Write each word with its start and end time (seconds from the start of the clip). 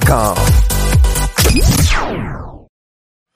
morninginspirationalradioshow.com. 0.00 0.36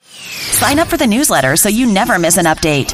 Sign 0.03 0.79
up 0.79 0.89
for 0.89 0.97
the 0.97 1.07
newsletter 1.07 1.57
so 1.57 1.69
you 1.69 1.87
never 1.87 2.19
miss 2.19 2.37
an 2.37 2.45
update. 2.45 2.93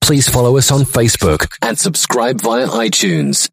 Please 0.00 0.28
follow 0.28 0.56
us 0.58 0.70
on 0.70 0.82
Facebook 0.82 1.48
and 1.62 1.78
subscribe 1.78 2.40
via 2.40 2.66
iTunes. 2.68 3.48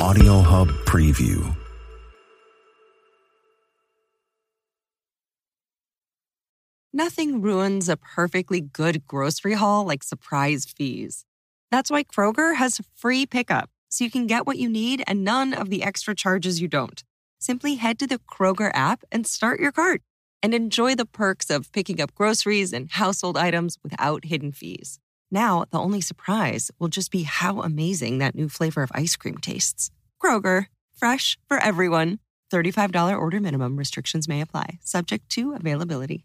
Audio 0.00 0.40
Hub 0.40 0.68
Preview. 0.86 1.53
Nothing 6.96 7.42
ruins 7.42 7.88
a 7.88 7.96
perfectly 7.96 8.60
good 8.60 9.04
grocery 9.04 9.54
haul 9.54 9.84
like 9.84 10.04
surprise 10.04 10.64
fees. 10.64 11.24
That's 11.72 11.90
why 11.90 12.04
Kroger 12.04 12.54
has 12.54 12.80
free 12.94 13.26
pickup, 13.26 13.68
so 13.88 14.04
you 14.04 14.12
can 14.12 14.28
get 14.28 14.46
what 14.46 14.58
you 14.58 14.68
need 14.68 15.02
and 15.08 15.24
none 15.24 15.54
of 15.54 15.70
the 15.70 15.82
extra 15.82 16.14
charges 16.14 16.60
you 16.60 16.68
don't. 16.68 17.02
Simply 17.40 17.74
head 17.74 17.98
to 17.98 18.06
the 18.06 18.20
Kroger 18.30 18.70
app 18.74 19.02
and 19.10 19.26
start 19.26 19.58
your 19.58 19.72
cart 19.72 20.02
and 20.40 20.54
enjoy 20.54 20.94
the 20.94 21.04
perks 21.04 21.50
of 21.50 21.72
picking 21.72 22.00
up 22.00 22.14
groceries 22.14 22.72
and 22.72 22.92
household 22.92 23.36
items 23.36 23.76
without 23.82 24.26
hidden 24.26 24.52
fees. 24.52 25.00
Now, 25.32 25.64
the 25.72 25.80
only 25.80 26.00
surprise 26.00 26.70
will 26.78 26.86
just 26.86 27.10
be 27.10 27.24
how 27.24 27.60
amazing 27.62 28.18
that 28.18 28.36
new 28.36 28.48
flavor 28.48 28.84
of 28.84 28.92
ice 28.94 29.16
cream 29.16 29.38
tastes. 29.38 29.90
Kroger, 30.22 30.66
fresh 30.96 31.38
for 31.48 31.58
everyone. 31.58 32.20
$35 32.52 33.18
order 33.18 33.40
minimum 33.40 33.76
restrictions 33.76 34.28
may 34.28 34.40
apply, 34.40 34.78
subject 34.84 35.28
to 35.30 35.54
availability. 35.54 36.24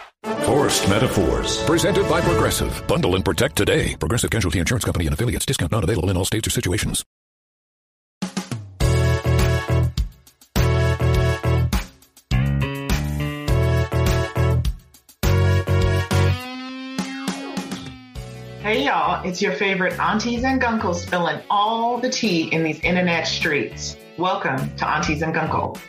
Forced 0.23 0.87
Metaphors. 0.87 1.63
Presented 1.63 2.07
by 2.07 2.21
Progressive. 2.21 2.85
Bundle 2.87 3.15
and 3.15 3.25
protect 3.25 3.55
today. 3.55 3.95
Progressive 3.95 4.29
Casualty 4.29 4.59
Insurance 4.59 4.85
Company 4.85 5.07
and 5.07 5.13
affiliates. 5.13 5.47
Discount 5.47 5.71
not 5.71 5.83
available 5.83 6.11
in 6.11 6.17
all 6.17 6.25
states 6.25 6.45
or 6.45 6.51
situations. 6.51 7.03
Hey 18.61 18.85
y'all, 18.85 19.27
it's 19.27 19.41
your 19.41 19.53
favorite 19.53 19.99
aunties 19.99 20.43
and 20.43 20.61
gunkles 20.61 20.97
spilling 20.97 21.41
all 21.49 21.97
the 21.97 22.09
tea 22.11 22.43
in 22.53 22.63
these 22.63 22.79
internet 22.81 23.27
streets. 23.27 23.97
Welcome 24.17 24.75
to 24.75 24.87
Aunties 24.87 25.23
and 25.23 25.33
Gunkle. 25.33 25.81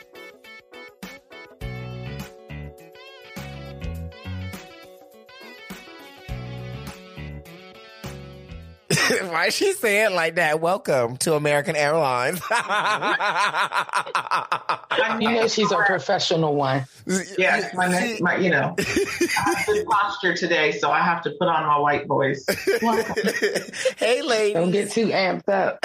Why 9.23 9.49
she 9.49 9.73
saying 9.73 10.15
like 10.15 10.37
that? 10.37 10.61
Welcome 10.61 11.17
to 11.19 11.35
American 11.35 11.77
Airlines. 11.77 12.41
You 15.19 15.31
know 15.31 15.47
she's 15.47 15.71
a 15.71 15.77
professional 15.77 16.55
one. 16.55 16.85
Yes, 17.39 17.75
my, 17.75 18.17
my 18.21 18.37
you 18.37 18.51
know, 18.51 18.75
I 18.79 19.55
have 19.57 19.67
good 19.67 19.87
posture 19.87 20.35
today, 20.35 20.73
so 20.73 20.91
I 20.91 21.01
have 21.01 21.23
to 21.23 21.31
put 21.39 21.49
on 21.49 21.67
my 21.67 21.79
white 21.79 22.07
voice. 22.07 22.45
hey, 23.97 24.23
lady. 24.23 24.55
Don't 24.55 24.71
get 24.71 24.91
too 24.91 25.07
amped 25.09 25.49
up. 25.49 25.79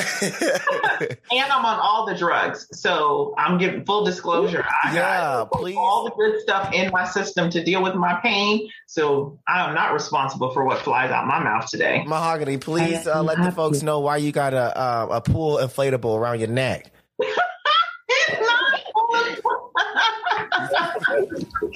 and 1.32 1.52
I'm 1.52 1.66
on 1.66 1.80
all 1.80 2.06
the 2.06 2.16
drugs, 2.16 2.68
so 2.72 3.34
I'm 3.38 3.58
giving 3.58 3.86
full 3.86 4.06
disclosure. 4.06 4.66
I 4.84 4.94
Yeah, 4.96 5.46
please. 5.52 5.76
all 5.78 6.06
the 6.06 6.12
good 6.12 6.42
stuff 6.42 6.74
in 6.74 6.92
my 6.92 7.06
system 7.06 7.50
to 7.52 7.64
deal 7.64 7.82
with 7.84 7.96
my 7.96 8.20
pain, 8.22 8.70
so 8.86 9.40
I 9.48 9.68
am 9.68 9.76
not 9.76 9.94
responsible 9.94 10.52
for 10.52 10.64
what 10.66 10.80
flies 10.80 11.12
out 11.12 11.28
my 11.28 11.44
mouth 11.44 11.70
today. 11.70 12.04
Mahogany, 12.06 12.58
please 12.58 13.06
uh, 13.07 13.23
let 13.23 13.38
the 13.41 13.51
folks 13.51 13.81
know 13.81 14.00
why 14.00 14.18
you 14.18 14.31
got 14.31 14.53
a 14.53 14.78
uh, 14.78 15.07
a 15.12 15.22
pool 15.22 15.57
inflatable 15.57 16.18
around 16.18 16.40
your 16.40 16.50
neck. 16.50 16.91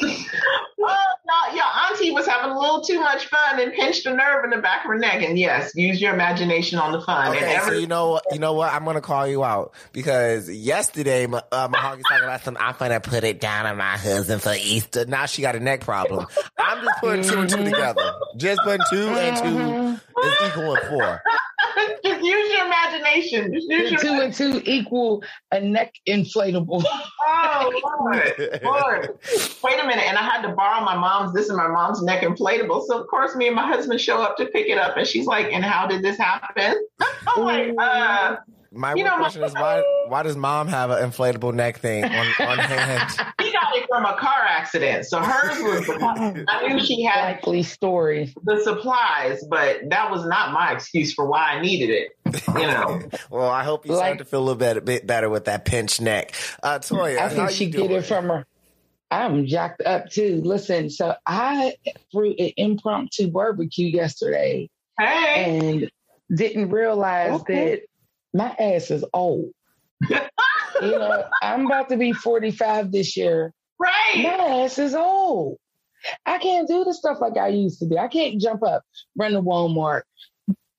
oh, 0.04 1.06
no, 1.28 1.56
your 1.56 1.64
auntie 1.66 2.12
was 2.12 2.26
having 2.28 2.52
a 2.52 2.60
little 2.60 2.82
too 2.82 3.00
much 3.00 3.28
fun 3.28 3.60
and 3.60 3.74
pinched 3.74 4.06
a 4.06 4.14
nerve 4.14 4.44
in 4.44 4.50
the 4.52 4.58
back 4.58 4.84
of 4.86 4.90
her 4.90 4.98
neck. 4.98 5.22
And 5.22 5.38
yes, 5.38 5.72
use 5.76 6.02
your 6.02 6.14
imagination 6.14 6.80
on 6.80 6.92
the 6.92 7.02
fun. 7.02 7.28
and 7.28 7.38
Okay, 7.38 7.60
so 7.66 7.74
you 7.74 7.88
know 7.88 8.12
what? 8.12 8.24
You 8.32 8.40
know 8.40 8.54
what? 8.54 8.74
I'm 8.74 8.86
gonna 8.86 9.02
call 9.02 9.28
you 9.28 9.44
out 9.44 9.74
because 9.94 10.50
yesterday, 10.50 11.28
Ma- 11.28 11.42
uh, 11.52 11.68
Mahogan's 11.68 12.04
talking 12.10 12.24
about 12.24 12.42
some. 12.42 12.58
I'm 12.60 12.76
gonna 12.78 13.00
put 13.00 13.24
it 13.24 13.40
down 13.40 13.66
on 13.66 13.78
my 13.78 13.98
husband 13.98 14.42
for 14.42 14.54
Easter. 14.54 15.06
Now 15.06 15.26
she 15.26 15.42
got 15.42 15.56
a 15.56 15.60
neck 15.60 15.82
problem. 15.82 16.26
I'm 16.58 16.84
just 16.84 17.00
putting 17.00 17.24
two 17.24 17.40
and 17.40 17.50
two 17.50 17.64
together. 17.64 18.14
Just 18.38 18.62
putting 18.64 18.86
two 18.90 19.08
and 19.08 19.38
two 19.38 20.02
is 20.24 20.34
equal 20.48 20.76
to 20.76 20.86
four. 20.88 21.22
just 22.04 22.24
use 22.24 22.54
your 22.54 22.66
imagination. 22.66 23.54
Just 23.54 23.70
use 23.70 23.92
your 23.92 24.00
two 24.00 24.22
and 24.22 24.34
two 24.34 24.62
equal 24.66 25.24
a 25.52 25.60
neck 25.60 25.94
inflatable. 26.08 26.84
Oh 27.34 27.72
Lord, 28.02 28.62
Lord! 28.64 29.20
Wait 29.64 29.80
a 29.82 29.86
minute, 29.86 30.06
and 30.08 30.18
I 30.18 30.22
had 30.22 30.42
to 30.42 30.50
borrow 30.50 30.84
my 30.84 30.96
mom's. 30.96 31.34
This 31.34 31.46
is 31.46 31.54
my 31.54 31.68
mom's 31.68 32.02
neck 32.02 32.24
inflatable. 32.24 32.86
So 32.88 33.00
of 33.00 33.08
course, 33.08 33.36
me 33.36 33.48
and 33.48 33.56
my 33.56 33.66
husband 33.66 34.02
show 34.02 34.22
up 34.22 34.36
to 34.38 34.46
pick 34.48 34.68
it 34.68 34.78
up, 34.78 34.98
and 34.98 35.08
she's 35.08 35.28
like, 35.28 35.54
"And 35.54 35.64
how 35.64 35.88
did 35.88 36.04
this 36.04 36.18
happen?" 36.18 36.76
I'm 37.28 37.44
like, 37.44 37.74
"Uh, 37.78 38.38
My 38.74 38.94
You 38.94 39.04
one 39.04 39.06
know, 39.06 39.12
my- 39.18 39.24
question 39.24 39.44
is 39.44 39.54
why? 39.54 39.84
Why 40.08 40.24
does 40.24 40.38
mom 40.38 40.68
have 40.70 40.92
an 40.92 41.10
inflatable 41.10 41.54
neck 41.54 41.80
thing 41.80 42.06
on, 42.06 42.12
on 42.40 42.58
hand? 42.58 43.10
he 43.42 43.52
got 43.52 43.76
it 43.76 43.86
from 43.90 44.06
a 44.06 44.16
car 44.18 44.42
accident. 44.48 45.06
So 45.06 45.20
hers 45.20 45.62
was. 45.62 45.90
I 46.48 46.68
knew 46.68 46.80
she 46.80 47.04
had 47.04 47.34
Likely 47.34 47.64
story. 47.64 48.34
the 48.46 48.62
supplies, 48.64 49.44
but 49.50 49.82
that 49.90 50.10
was 50.10 50.26
not 50.26 50.54
my 50.54 50.72
excuse 50.72 51.14
for 51.14 51.26
why 51.26 51.52
I 51.56 51.62
needed 51.62 51.90
it. 51.90 52.42
You 52.48 52.54
know, 52.68 53.02
Well, 53.30 53.50
I 53.50 53.64
hope 53.64 53.86
you 53.86 53.92
Like- 53.94 54.00
start 54.06 54.18
to 54.20 54.26
feel 54.26 54.40
a 54.40 54.46
little 54.46 54.56
bit, 54.56 54.86
bit 54.86 55.06
better 55.06 55.30
with 55.30 55.46
that 55.46 55.66
pinched 55.66 56.00
neck. 56.00 56.34
Uh, 56.64 56.80
Toya, 56.80 57.18
I 57.18 57.22
how 57.24 57.30
think 57.30 57.50
she 57.52 57.66
you 57.66 57.72
get 57.72 57.92
it 57.92 58.06
from 58.06 58.28
her. 58.30 58.46
I'm 59.10 59.46
jacked 59.48 59.82
up 59.82 60.10
too. 60.10 60.42
Listen, 60.46 60.90
so 60.90 61.16
I 61.26 61.74
threw 62.14 62.32
an 62.40 62.52
impromptu 62.56 63.28
barbecue 63.30 63.88
yesterday 63.88 64.70
hey, 64.98 65.60
and 65.60 65.92
didn't 66.34 66.70
realize 66.70 67.42
Okay. 67.42 67.72
that 67.72 67.82
my 68.34 68.56
ass 68.60 68.92
is 68.92 69.06
old. 69.14 69.52
you 70.10 70.20
know, 70.82 71.24
I'm 71.42 71.66
about 71.66 71.90
to 71.90 71.98
be 71.98 72.12
45 72.14 72.92
this 72.92 73.16
year. 73.16 73.54
right? 73.80 74.16
My 74.16 74.64
ass 74.64 74.80
is 74.80 74.96
old. 74.96 75.58
I 76.26 76.40
can't 76.40 76.68
do 76.68 76.84
the 76.84 76.94
stuff 76.94 77.20
like 77.22 77.38
I 77.38 77.50
used 77.50 77.80
to 77.80 77.86
do. 77.88 77.98
I 77.98 78.08
can't 78.08 78.42
jump 78.42 78.64
up, 78.64 78.84
run 79.16 79.34
to 79.34 79.42
Walmart, 79.42 80.02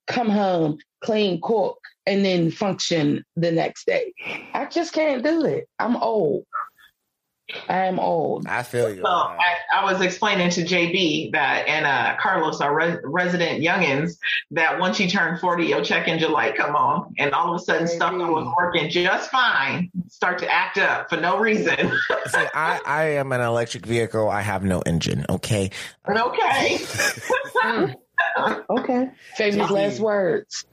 come 0.06 0.28
home, 0.28 0.78
clean, 1.04 1.40
cook, 1.43 1.78
and 2.06 2.25
then 2.25 2.50
function 2.50 3.25
the 3.37 3.52
next 3.52 3.87
day. 3.87 4.12
I 4.52 4.66
just 4.66 4.93
can't 4.93 5.22
do 5.22 5.44
it. 5.44 5.69
I'm 5.78 5.96
old. 5.96 6.44
I'm 7.69 7.99
old. 7.99 8.47
I 8.47 8.62
feel 8.62 8.89
you. 8.91 9.03
So 9.03 9.09
I, 9.09 9.56
I 9.75 9.85
was 9.85 10.00
explaining 10.00 10.50
to 10.50 10.62
JB 10.65 11.33
that 11.33 11.67
and 11.69 11.87
uh, 11.87 12.17
Carlos, 12.21 12.61
our 12.61 12.75
res- 12.75 12.99
resident 13.05 13.62
youngins, 13.62 14.19
that 14.53 14.79
once 14.79 14.99
you 15.00 15.09
turn 15.09 15.39
40, 15.39 15.67
your 15.67 15.85
check 15.85 16.09
engine 16.09 16.33
light 16.33 16.56
come 16.56 16.75
on, 16.75 17.12
and 17.19 17.33
all 17.33 17.55
of 17.55 17.61
a 17.61 17.65
sudden 17.65 17.87
stuff 17.87 18.12
that 18.12 18.19
was 18.19 18.53
working 18.59 18.91
just 18.91 19.31
fine 19.31 19.91
start 20.09 20.39
to 20.39 20.50
act 20.50 20.79
up 20.79 21.09
for 21.11 21.17
no 21.17 21.39
reason. 21.39 21.77
See, 22.27 22.47
I, 22.55 22.81
I 22.85 23.05
am 23.15 23.33
an 23.33 23.41
electric 23.41 23.87
vehicle. 23.87 24.29
I 24.29 24.41
have 24.41 24.65
no 24.65 24.81
engine. 24.81 25.27
Okay. 25.29 25.71
okay. 26.09 26.79
Okay. 28.71 29.11
Famous 29.37 29.71
last 29.71 30.00
words. 30.00 30.65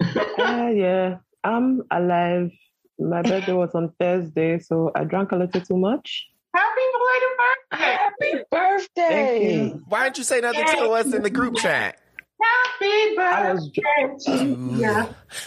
Ah, 0.00 0.68
yeah, 0.68 1.18
I'm 1.44 1.82
alive 1.90 2.50
My 2.98 3.22
birthday 3.22 3.52
was 3.52 3.74
on 3.74 3.92
Thursday, 3.98 4.58
so 4.58 4.90
I 4.94 5.04
drank 5.04 5.32
a 5.32 5.36
little 5.36 5.60
too 5.60 5.76
much. 5.76 6.28
Happy 6.54 6.80
belated 6.92 7.36
birthday! 7.38 7.98
Happy 7.98 8.44
birthday! 8.50 9.68
Why 9.88 10.04
didn't 10.04 10.18
you 10.18 10.24
say 10.24 10.40
nothing 10.40 10.64
to 10.66 10.90
us 10.90 11.12
in 11.12 11.22
the 11.22 11.30
group 11.30 11.56
chat? 11.56 11.98
Happy 12.40 13.16
birthday 13.16 14.16
to 14.26 14.44
you. 14.76 15.06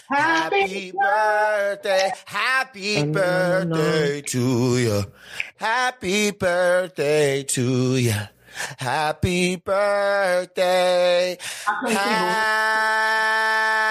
Happy 0.09 0.91
birthday, 0.91 2.11
happy 2.25 3.05
birthday 3.05 4.21
to 4.21 4.77
you. 4.77 5.03
Happy 5.57 6.31
birthday 6.31 7.43
to 7.43 7.95
you. 7.97 8.13
Happy 8.77 9.55
birthday. 9.57 11.37
Happy 11.65 11.93
birthday. 11.93 13.86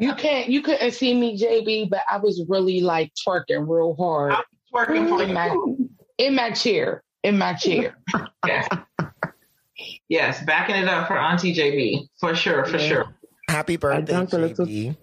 You 0.00 0.14
can't, 0.14 0.48
you 0.48 0.62
couldn't 0.62 0.92
see 0.92 1.14
me, 1.14 1.38
JB, 1.38 1.90
but 1.90 2.00
I 2.10 2.16
was 2.16 2.42
really 2.48 2.80
like 2.80 3.12
twerking 3.14 3.68
real 3.68 3.94
hard. 3.96 4.32
Twerking 4.72 5.08
for 5.08 5.22
in 5.22 5.34
my, 5.34 5.54
in 6.16 6.34
my 6.34 6.52
chair, 6.52 7.02
in 7.22 7.36
my 7.36 7.52
chair. 7.52 7.96
Yes. 8.46 8.68
yes, 10.08 10.42
backing 10.44 10.76
it 10.76 10.88
up 10.88 11.06
for 11.06 11.18
Auntie 11.18 11.54
JB. 11.54 12.08
For 12.18 12.34
sure, 12.34 12.64
for 12.64 12.78
Yeah. 12.78 12.88
sure. 12.88 13.14
Happy 13.48 13.76
birthday, 13.76 14.12
drank 14.12 14.32
a 14.32 14.38
little- 14.38 14.64
JB. 14.66 14.96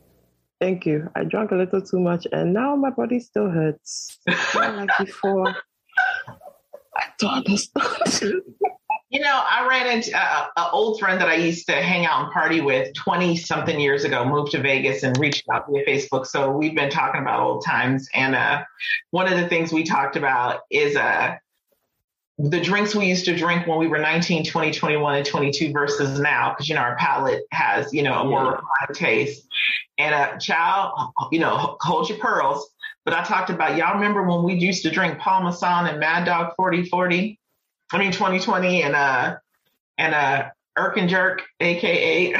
Thank 0.59 0.87
you. 0.87 1.07
I 1.15 1.23
drank 1.25 1.51
a 1.51 1.55
little 1.55 1.81
too 1.83 1.99
much, 1.99 2.25
and 2.31 2.51
now 2.51 2.75
my 2.75 2.89
body 2.89 3.19
still 3.19 3.51
hurts. 3.51 4.17
Not 4.55 4.75
like 4.77 4.89
before. 4.97 5.55
I 6.97 7.03
don't 7.19 7.47
understand. 7.47 8.41
You 9.09 9.21
know, 9.21 9.41
I 9.49 9.65
ran 9.65 9.87
into 9.87 10.17
uh, 10.17 10.47
an 10.57 10.65
old 10.73 10.99
friend 10.99 11.21
that 11.21 11.29
I 11.29 11.35
used 11.35 11.65
to 11.67 11.73
hang 11.73 12.05
out 12.05 12.25
and 12.25 12.33
party 12.33 12.59
with 12.59 12.93
20 12.93 13.37
something 13.37 13.79
years 13.79 14.03
ago, 14.03 14.25
moved 14.25 14.51
to 14.51 14.61
Vegas 14.61 15.03
and 15.03 15.17
reached 15.17 15.45
out 15.49 15.65
via 15.69 15.85
Facebook. 15.85 16.25
So 16.25 16.51
we've 16.51 16.75
been 16.75 16.89
talking 16.89 17.21
about 17.21 17.39
old 17.39 17.63
times. 17.65 18.09
And 18.13 18.35
uh, 18.35 18.63
one 19.11 19.31
of 19.31 19.39
the 19.39 19.47
things 19.47 19.71
we 19.71 19.83
talked 19.83 20.17
about 20.17 20.63
is 20.69 20.97
uh, 20.97 21.35
the 22.37 22.59
drinks 22.59 22.93
we 22.93 23.07
used 23.07 23.23
to 23.25 23.35
drink 23.35 23.65
when 23.65 23.77
we 23.77 23.87
were 23.87 23.97
19, 23.97 24.43
20, 24.43 24.71
21, 24.71 25.15
and 25.15 25.25
22 25.25 25.71
versus 25.71 26.19
now, 26.19 26.49
because, 26.49 26.67
you 26.67 26.75
know, 26.75 26.81
our 26.81 26.97
palate 26.97 27.43
has, 27.51 27.93
you 27.93 28.03
know, 28.03 28.21
a 28.21 28.25
more 28.25 28.43
refined 28.43 28.95
taste. 28.95 29.47
And 29.97 30.13
uh, 30.13 30.37
child, 30.37 31.13
you 31.31 31.39
know, 31.39 31.77
hold 31.79 32.09
your 32.09 32.17
pearls. 32.19 32.69
But 33.07 33.15
I 33.15 33.23
talked 33.23 33.49
about, 33.49 33.77
y'all 33.77 33.93
remember 33.93 34.21
when 34.23 34.43
we 34.43 34.55
used 34.55 34.83
to 34.83 34.91
drink 34.91 35.17
Parmesan 35.17 35.87
and 35.87 35.97
Mad 35.97 36.25
Dog 36.25 36.51
4040? 36.57 37.39
I 37.93 37.97
mean 37.97 38.11
2020 38.11 38.83
and 38.83 38.95
uh 38.97 39.37
and 39.97 40.13
uh 40.13 40.49
Irk 40.77 40.97
and 40.97 41.07
Jerk, 41.07 41.41
aka 41.61 42.35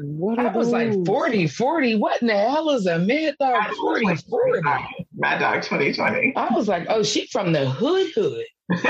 What 0.00 0.38
I 0.38 0.54
was 0.54 0.68
like 0.68 0.92
40, 1.06 1.46
40. 1.46 1.96
What 1.96 2.20
in 2.20 2.28
the 2.28 2.36
hell 2.36 2.68
is 2.68 2.84
a 2.84 2.98
mad 2.98 3.36
dog 3.40 3.74
40, 3.74 4.16
40? 4.16 4.60
Mad 5.16 5.38
Dog 5.38 5.62
2020. 5.62 6.36
I 6.36 6.52
was 6.52 6.68
like, 6.68 6.84
oh, 6.90 7.02
she 7.02 7.26
from 7.28 7.54
the 7.54 7.70
hood 7.70 8.10
hood. 8.14 8.44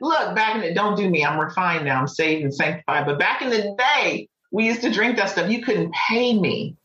Look, 0.00 0.34
back 0.34 0.56
in 0.56 0.62
the 0.62 0.74
don't 0.74 0.96
do 0.96 1.08
me. 1.08 1.24
I'm 1.24 1.38
refined 1.38 1.84
now. 1.84 2.00
I'm 2.00 2.08
saved 2.08 2.42
and 2.42 2.52
sanctified. 2.52 3.06
But 3.06 3.20
back 3.20 3.40
in 3.40 3.50
the 3.50 3.76
day, 3.78 4.28
we 4.50 4.66
used 4.66 4.80
to 4.80 4.90
drink 4.90 5.16
that 5.18 5.30
stuff. 5.30 5.48
You 5.48 5.62
couldn't 5.62 5.94
pay 5.94 6.36
me. 6.36 6.76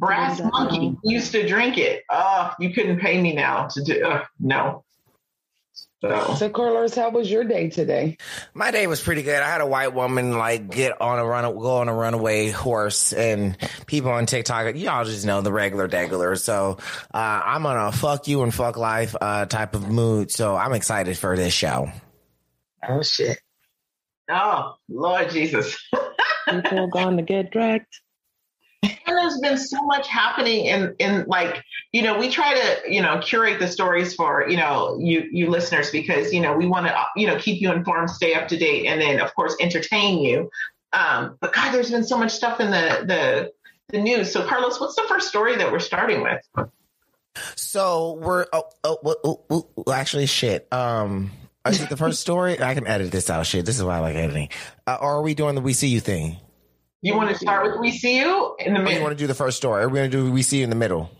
Brass 0.00 0.40
Monkey 0.40 0.90
now? 0.90 1.00
used 1.04 1.32
to 1.32 1.46
drink 1.46 1.76
it. 1.78 2.02
Oh, 2.10 2.52
you 2.58 2.70
couldn't 2.72 2.98
pay 3.00 3.20
me 3.20 3.34
now 3.34 3.68
to 3.68 3.84
do. 3.84 4.02
Uh, 4.04 4.24
no. 4.40 4.82
So 6.00 6.34
So, 6.34 6.48
Carlos, 6.48 6.94
how 6.94 7.10
was 7.10 7.30
your 7.30 7.44
day 7.44 7.68
today? 7.68 8.16
My 8.54 8.70
day 8.70 8.86
was 8.86 9.02
pretty 9.02 9.22
good. 9.22 9.42
I 9.42 9.46
had 9.46 9.60
a 9.60 9.66
white 9.66 9.92
woman 9.92 10.32
like 10.32 10.70
get 10.70 10.98
on 10.98 11.18
a 11.18 11.26
run, 11.26 11.44
go 11.58 11.76
on 11.76 11.90
a 11.90 11.94
runaway 11.94 12.48
horse, 12.48 13.12
and 13.12 13.58
people 13.86 14.10
on 14.10 14.24
TikTok, 14.24 14.76
y'all 14.76 15.04
just 15.04 15.26
know 15.26 15.42
the 15.42 15.52
regular 15.52 15.88
degular. 15.88 16.40
So 16.40 16.78
uh, 17.12 17.42
I'm 17.44 17.66
on 17.66 17.76
a 17.76 17.92
fuck 17.92 18.28
you 18.28 18.42
and 18.42 18.54
fuck 18.54 18.78
life 18.78 19.14
uh, 19.20 19.44
type 19.44 19.74
of 19.74 19.90
mood. 19.90 20.30
So 20.30 20.56
I'm 20.56 20.72
excited 20.72 21.18
for 21.18 21.36
this 21.36 21.52
show. 21.52 21.92
Oh, 22.88 23.02
shit. 23.02 23.38
Oh, 24.30 24.76
Lord 24.88 25.28
Jesus. 25.28 25.76
People 26.48 26.78
are 26.78 26.88
going 26.88 27.18
to 27.18 27.22
get 27.22 27.50
dragged. 27.50 27.84
And 28.82 28.98
there's 29.04 29.38
been 29.40 29.58
so 29.58 29.82
much 29.82 30.08
happening 30.08 30.66
in, 30.66 30.94
in 30.98 31.24
like, 31.26 31.62
you 31.92 32.02
know, 32.02 32.18
we 32.18 32.30
try 32.30 32.54
to, 32.54 32.92
you 32.92 33.02
know, 33.02 33.18
curate 33.18 33.58
the 33.58 33.68
stories 33.68 34.14
for, 34.14 34.48
you 34.48 34.56
know, 34.56 34.98
you, 34.98 35.28
you 35.30 35.50
listeners, 35.50 35.90
because, 35.90 36.32
you 36.32 36.40
know, 36.40 36.56
we 36.56 36.66
want 36.66 36.86
to, 36.86 37.04
you 37.16 37.26
know, 37.26 37.36
keep 37.36 37.60
you 37.60 37.72
informed, 37.72 38.10
stay 38.10 38.34
up 38.34 38.48
to 38.48 38.56
date, 38.56 38.86
and 38.86 39.00
then 39.00 39.20
of 39.20 39.34
course, 39.34 39.54
entertain 39.60 40.20
you. 40.20 40.50
Um, 40.92 41.36
but 41.40 41.52
God, 41.52 41.72
there's 41.72 41.90
been 41.90 42.04
so 42.04 42.16
much 42.16 42.32
stuff 42.32 42.60
in 42.60 42.70
the, 42.70 43.04
the, 43.06 43.52
the 43.88 44.00
news. 44.00 44.32
So 44.32 44.46
Carlos, 44.46 44.80
what's 44.80 44.96
the 44.96 45.04
first 45.08 45.28
story 45.28 45.56
that 45.56 45.70
we're 45.70 45.78
starting 45.80 46.22
with? 46.22 46.68
So 47.54 48.18
we're 48.20 48.46
oh, 48.52 48.64
oh, 48.82 48.98
oh, 49.04 49.44
oh, 49.50 49.68
oh, 49.76 49.92
actually 49.92 50.26
shit. 50.26 50.66
Um, 50.72 51.30
is 51.66 51.80
it 51.80 51.88
the 51.88 51.96
first 51.96 52.20
story? 52.20 52.60
I 52.60 52.74
can 52.74 52.86
edit 52.86 53.12
this 53.12 53.30
out. 53.30 53.46
Shit, 53.46 53.66
this 53.66 53.76
is 53.76 53.84
why 53.84 53.96
I 53.96 54.00
like 54.00 54.16
editing. 54.16 54.48
Uh, 54.86 54.96
are 55.00 55.22
we 55.22 55.34
doing 55.34 55.54
the 55.54 55.60
we 55.60 55.72
see 55.72 55.88
you 55.88 56.00
thing? 56.00 56.38
You 57.02 57.16
want 57.16 57.30
to 57.30 57.34
start 57.36 57.64
with 57.70 57.80
We 57.80 57.92
See 57.92 58.18
You 58.18 58.56
in 58.58 58.74
the 58.74 58.80
Or 58.84 58.90
you 58.92 59.00
want 59.00 59.12
to 59.12 59.16
do 59.22 59.26
the 59.26 59.34
first 59.34 59.56
story? 59.56 59.82
Are 59.84 59.88
we 59.88 59.98
going 59.98 60.10
to 60.10 60.16
do 60.16 60.30
we 60.32 60.42
see 60.42 60.58
you 60.58 60.64
in 60.64 60.70
the 60.70 60.76
middle? 60.76 61.10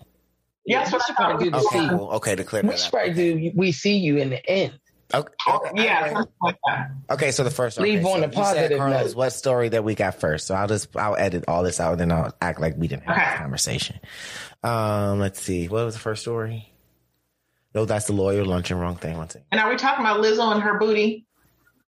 Yes, 0.67 0.93
what 0.93 1.03
I 1.09 1.15
thought. 1.15 1.41
do 1.41 1.51
the 1.51 1.57
Okay, 1.57 1.81
see. 1.81 1.89
cool. 1.89 2.11
Okay, 2.13 2.35
to 2.37 2.45
clear 2.45 2.63
We 2.63 2.77
should 2.77 2.93
probably 2.93 3.15
do 3.15 3.53
we 3.55 3.73
see 3.73 3.97
you 3.97 4.19
in 4.19 4.31
the 4.31 4.47
end. 4.49 4.79
Okay, 5.13 5.33
okay, 5.49 5.71
Yeah, 5.85 6.03
okay. 6.05 6.13
something 6.15 6.33
like 6.43 6.57
that. 6.67 6.91
Okay, 7.11 7.31
so 7.33 7.43
the 7.43 7.51
first 7.51 7.81
Leave 7.81 8.01
okay, 8.01 8.13
on 8.13 8.19
so 8.21 8.25
a 8.25 8.27
you 8.29 8.33
said, 8.33 8.35
positive 8.35 8.79
Carlos, 8.79 9.07
note. 9.09 9.17
what 9.17 9.31
story 9.33 9.69
that 9.71 9.83
we 9.83 9.95
got 9.95 10.21
first? 10.21 10.47
So 10.47 10.55
I'll 10.55 10.69
just 10.69 10.95
I'll 10.97 11.17
edit 11.17 11.45
all 11.49 11.63
this 11.65 11.81
out 11.81 11.93
and 11.93 12.01
then 12.03 12.13
I'll 12.13 12.33
act 12.41 12.61
like 12.61 12.77
we 12.77 12.87
didn't 12.87 13.05
have 13.05 13.17
Okay. 13.17 13.31
this 13.31 13.39
conversation. 13.39 13.99
Um, 14.63 15.19
let's 15.19 15.41
see. 15.41 15.67
What 15.67 15.85
was 15.87 15.95
the 15.95 16.01
first 16.01 16.23
story? 16.23 16.73
No, 17.75 17.87
that's 17.87 18.07
the 18.07 18.13
lawyer 18.13 18.45
luncheon. 18.45 18.79
Wrong 18.79 18.97
thing. 18.97 19.17
One 19.17 19.29
thing. 19.29 19.43
And 19.51 19.61
are 19.61 19.71
we 19.71 19.77
talking 19.77 20.05
about 20.05 20.21
Lizzo 20.23 20.53
and 20.53 20.63
her 20.63 20.79
booty? 20.79 21.27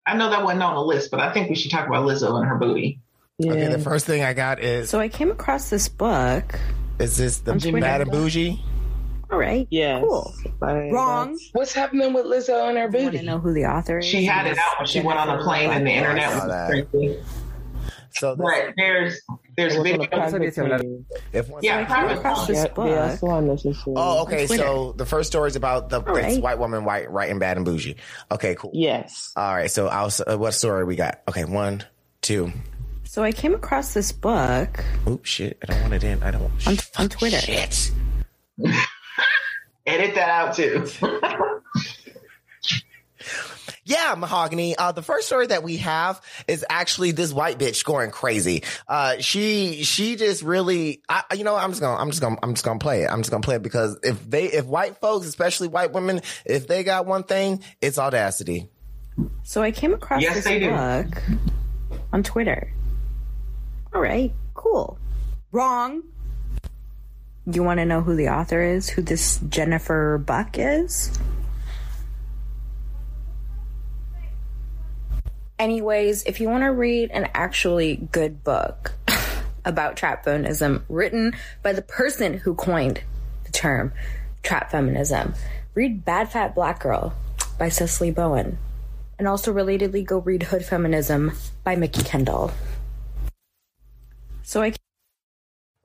I 0.06 0.15
know 0.15 0.30
that 0.30 0.44
wasn't 0.44 0.63
on 0.63 0.75
the 0.75 0.83
list, 0.83 1.09
but 1.12 1.19
I 1.19 1.33
think 1.33 1.50
we 1.50 1.56
should 1.56 1.71
talk 1.71 1.88
about 1.88 2.06
Lizzo 2.06 2.38
and 2.39 2.47
her 2.47 2.56
booty. 2.57 3.01
Yeah. 3.39 3.53
Okay, 3.53 3.68
the 3.68 3.80
first 3.80 4.06
thing 4.06 4.24
I 4.24 4.33
got 4.33 4.59
is 4.59 4.89
So 4.89 5.00
I 5.00 5.07
came 5.09 5.31
across 5.31 5.69
this 5.69 5.88
book. 5.89 6.59
is 7.00 7.18
this 7.18 7.39
the 7.39 7.53
On 7.53 7.59
Twitter. 7.59 7.80
Bad 7.80 8.01
and 8.01 8.12
Bougie? 8.12 8.62
All 9.31 9.38
right. 9.39 9.68
Yeah. 9.69 10.01
Cool. 10.01 10.33
By- 10.59 10.89
Wrong. 10.89 11.38
What's 11.53 11.72
happening 11.74 12.13
with 12.13 12.25
Lizzo 12.25 12.67
and 12.67 12.77
her 12.77 12.84
I 12.84 12.88
want 12.88 12.91
booty? 12.91 13.17
to 13.19 13.24
know 13.24 13.38
who 13.39 13.53
the 13.53 13.65
author 13.65 14.00
is. 14.00 14.05
She 14.05 14.25
had 14.25 14.48
it 14.48 14.58
out 14.58 14.79
when 14.79 14.88
she 14.88 15.01
went 15.01 15.19
on 15.19 15.29
a 15.29 15.41
plane 15.43 15.69
and 15.69 15.86
the 15.88 15.91
internet 15.91 16.29
was 16.34 16.67
crazy. 16.91 17.19
So 18.12 18.36
this, 18.36 18.43
But 18.43 18.74
there's 18.75 19.22
there's 19.55 19.75
It 19.75 19.79
a 19.79 19.84
video. 19.84 20.08
private 20.08 20.41
page. 20.41 20.84
if 21.31 21.50
Yeah, 21.62 21.75
I 21.75 21.77
came 21.77 21.86
private. 21.86 22.17
across 22.17 22.48
this 22.48 22.58
Yeah, 22.58 22.67
book. 22.74 22.86
they 22.88 22.98
are 22.98 23.15
so 23.17 23.29
unnecessary. 23.36 23.93
Oh, 23.96 24.24
okay. 24.24 24.48
So 24.48 24.93
the 24.98 25.05
first 25.05 25.29
story 25.29 25.48
is 25.48 25.55
about 25.55 25.89
the 25.89 26.01
right. 26.01 26.41
white 26.41 26.58
woman, 26.58 26.84
white 26.86 27.10
writing 27.12 27.38
Bad 27.39 27.58
and 27.58 27.65
Bougie. 27.65 27.98
Okay, 28.31 28.55
cool. 28.55 28.72
Yes. 28.74 29.31
All 29.38 29.53
right. 29.53 29.69
So 29.69 29.88
I'll. 29.88 30.10
Uh, 30.25 30.38
what 30.38 30.53
story 30.55 30.84
we 30.86 30.96
got? 30.96 31.22
Okay, 31.29 31.46
one, 31.46 31.84
two. 32.22 32.51
So 33.10 33.24
I 33.24 33.32
came 33.32 33.56
across 33.56 33.96
this 33.96 34.12
book. 34.12 34.86
Oops, 35.08 35.28
shit. 35.28 35.58
I 35.63 35.66
don't 35.74 35.82
want 35.82 35.94
it 35.96 36.04
in. 36.04 36.22
I 36.22 36.30
don't. 36.30 36.44
On- 36.44 36.75
fuck, 36.75 37.00
on 37.00 37.10
Twitter. 37.10 37.39
Shit. 37.39 37.92
Edit 39.88 40.13
that 40.13 40.30
out 40.30 40.56
too. 40.56 40.86
Yeah, 43.84 44.13
mahogany. 44.16 44.75
Uh, 44.75 44.92
the 44.92 45.01
first 45.01 45.25
story 45.25 45.48
that 45.48 45.63
we 45.63 45.78
have 45.78 46.22
is 46.48 46.63
actually 46.70 47.10
this 47.10 47.34
white 47.34 47.58
bitch 47.58 47.84
going 47.84 48.12
crazy. 48.12 48.62
Uh, 48.88 49.16
she, 49.20 49.82
she 49.84 50.16
just 50.16 50.44
really, 50.44 51.01
I, 51.10 51.24
you 51.34 51.44
know, 51.44 51.56
I'm 51.56 51.72
just 51.72 51.82
gonna, 51.82 52.00
I'm 52.00 52.12
just 52.12 52.22
gonna, 52.22 52.36
I'm 52.44 52.54
just 52.54 52.63
gonna 52.63 52.78
play 52.78 53.01
it. 53.01 53.08
I'm 53.12 53.22
just 53.22 53.32
gonna 53.32 53.42
play 53.42 53.56
it 53.56 53.63
because 53.63 53.98
if 54.04 54.30
they, 54.30 54.46
if 54.46 54.66
white 54.68 54.98
folks, 55.01 55.25
especially 55.25 55.70
white 55.70 55.92
women, 55.92 56.22
if 56.46 56.68
they 56.68 56.84
got 56.84 57.08
one 57.08 57.24
thing, 57.24 57.63
it's 57.82 57.98
audacity. 57.98 58.70
So 59.42 59.63
I 59.63 59.72
came 59.72 59.96
across 59.96 60.22
Yes, 60.22 60.36
this 60.36 60.44
they 60.46 60.60
do. 60.60 60.70
book 60.70 61.24
on 62.13 62.22
Twitter. 62.22 62.72
All 63.93 64.01
right, 64.01 64.31
cool. 64.53 64.98
Wrong. 65.51 66.03
You 67.51 67.63
want 67.63 67.79
to 67.79 67.86
know 67.86 68.01
who 68.01 68.15
the 68.15 68.29
author 68.29 68.62
is? 68.62 68.89
Who 68.89 69.01
this 69.01 69.39
Jennifer 69.50 70.19
Buck 70.19 70.58
is? 70.60 71.17
Anyways, 75.58 76.24
if 76.24 76.39
you 76.39 76.48
want 76.48 76.63
to 76.63 76.72
read 76.72 77.10
an 77.12 77.29
actually 77.34 78.08
good 78.12 78.43
book 78.43 78.93
about 79.65 79.98
trap 79.98 80.24
feminism 80.24 80.86
written 80.88 81.36
by 81.63 81.74
the 81.74 81.81
person 81.81 82.36
who 82.36 82.53
coined 82.53 83.01
the 83.43 83.51
term 83.51 83.91
trap 84.43 84.72
feminism, 84.72 85.34
read 85.74 86.05
Bad 86.05 86.31
Fat 86.31 86.53
Black 86.53 86.79
Girl 86.79 87.13
by 87.58 87.67
Sesali 87.67 88.13
Bowen. 88.13 88.58
And 89.17 89.27
also 89.27 89.51
relatedly, 89.53 90.05
go 90.05 90.19
read 90.19 90.43
Hood 90.43 90.63
Feminism 90.63 91.34
by 91.65 91.75
Mikki 91.75 92.03
Kendall. 92.03 92.51
So 94.50 94.63
I 94.63 94.74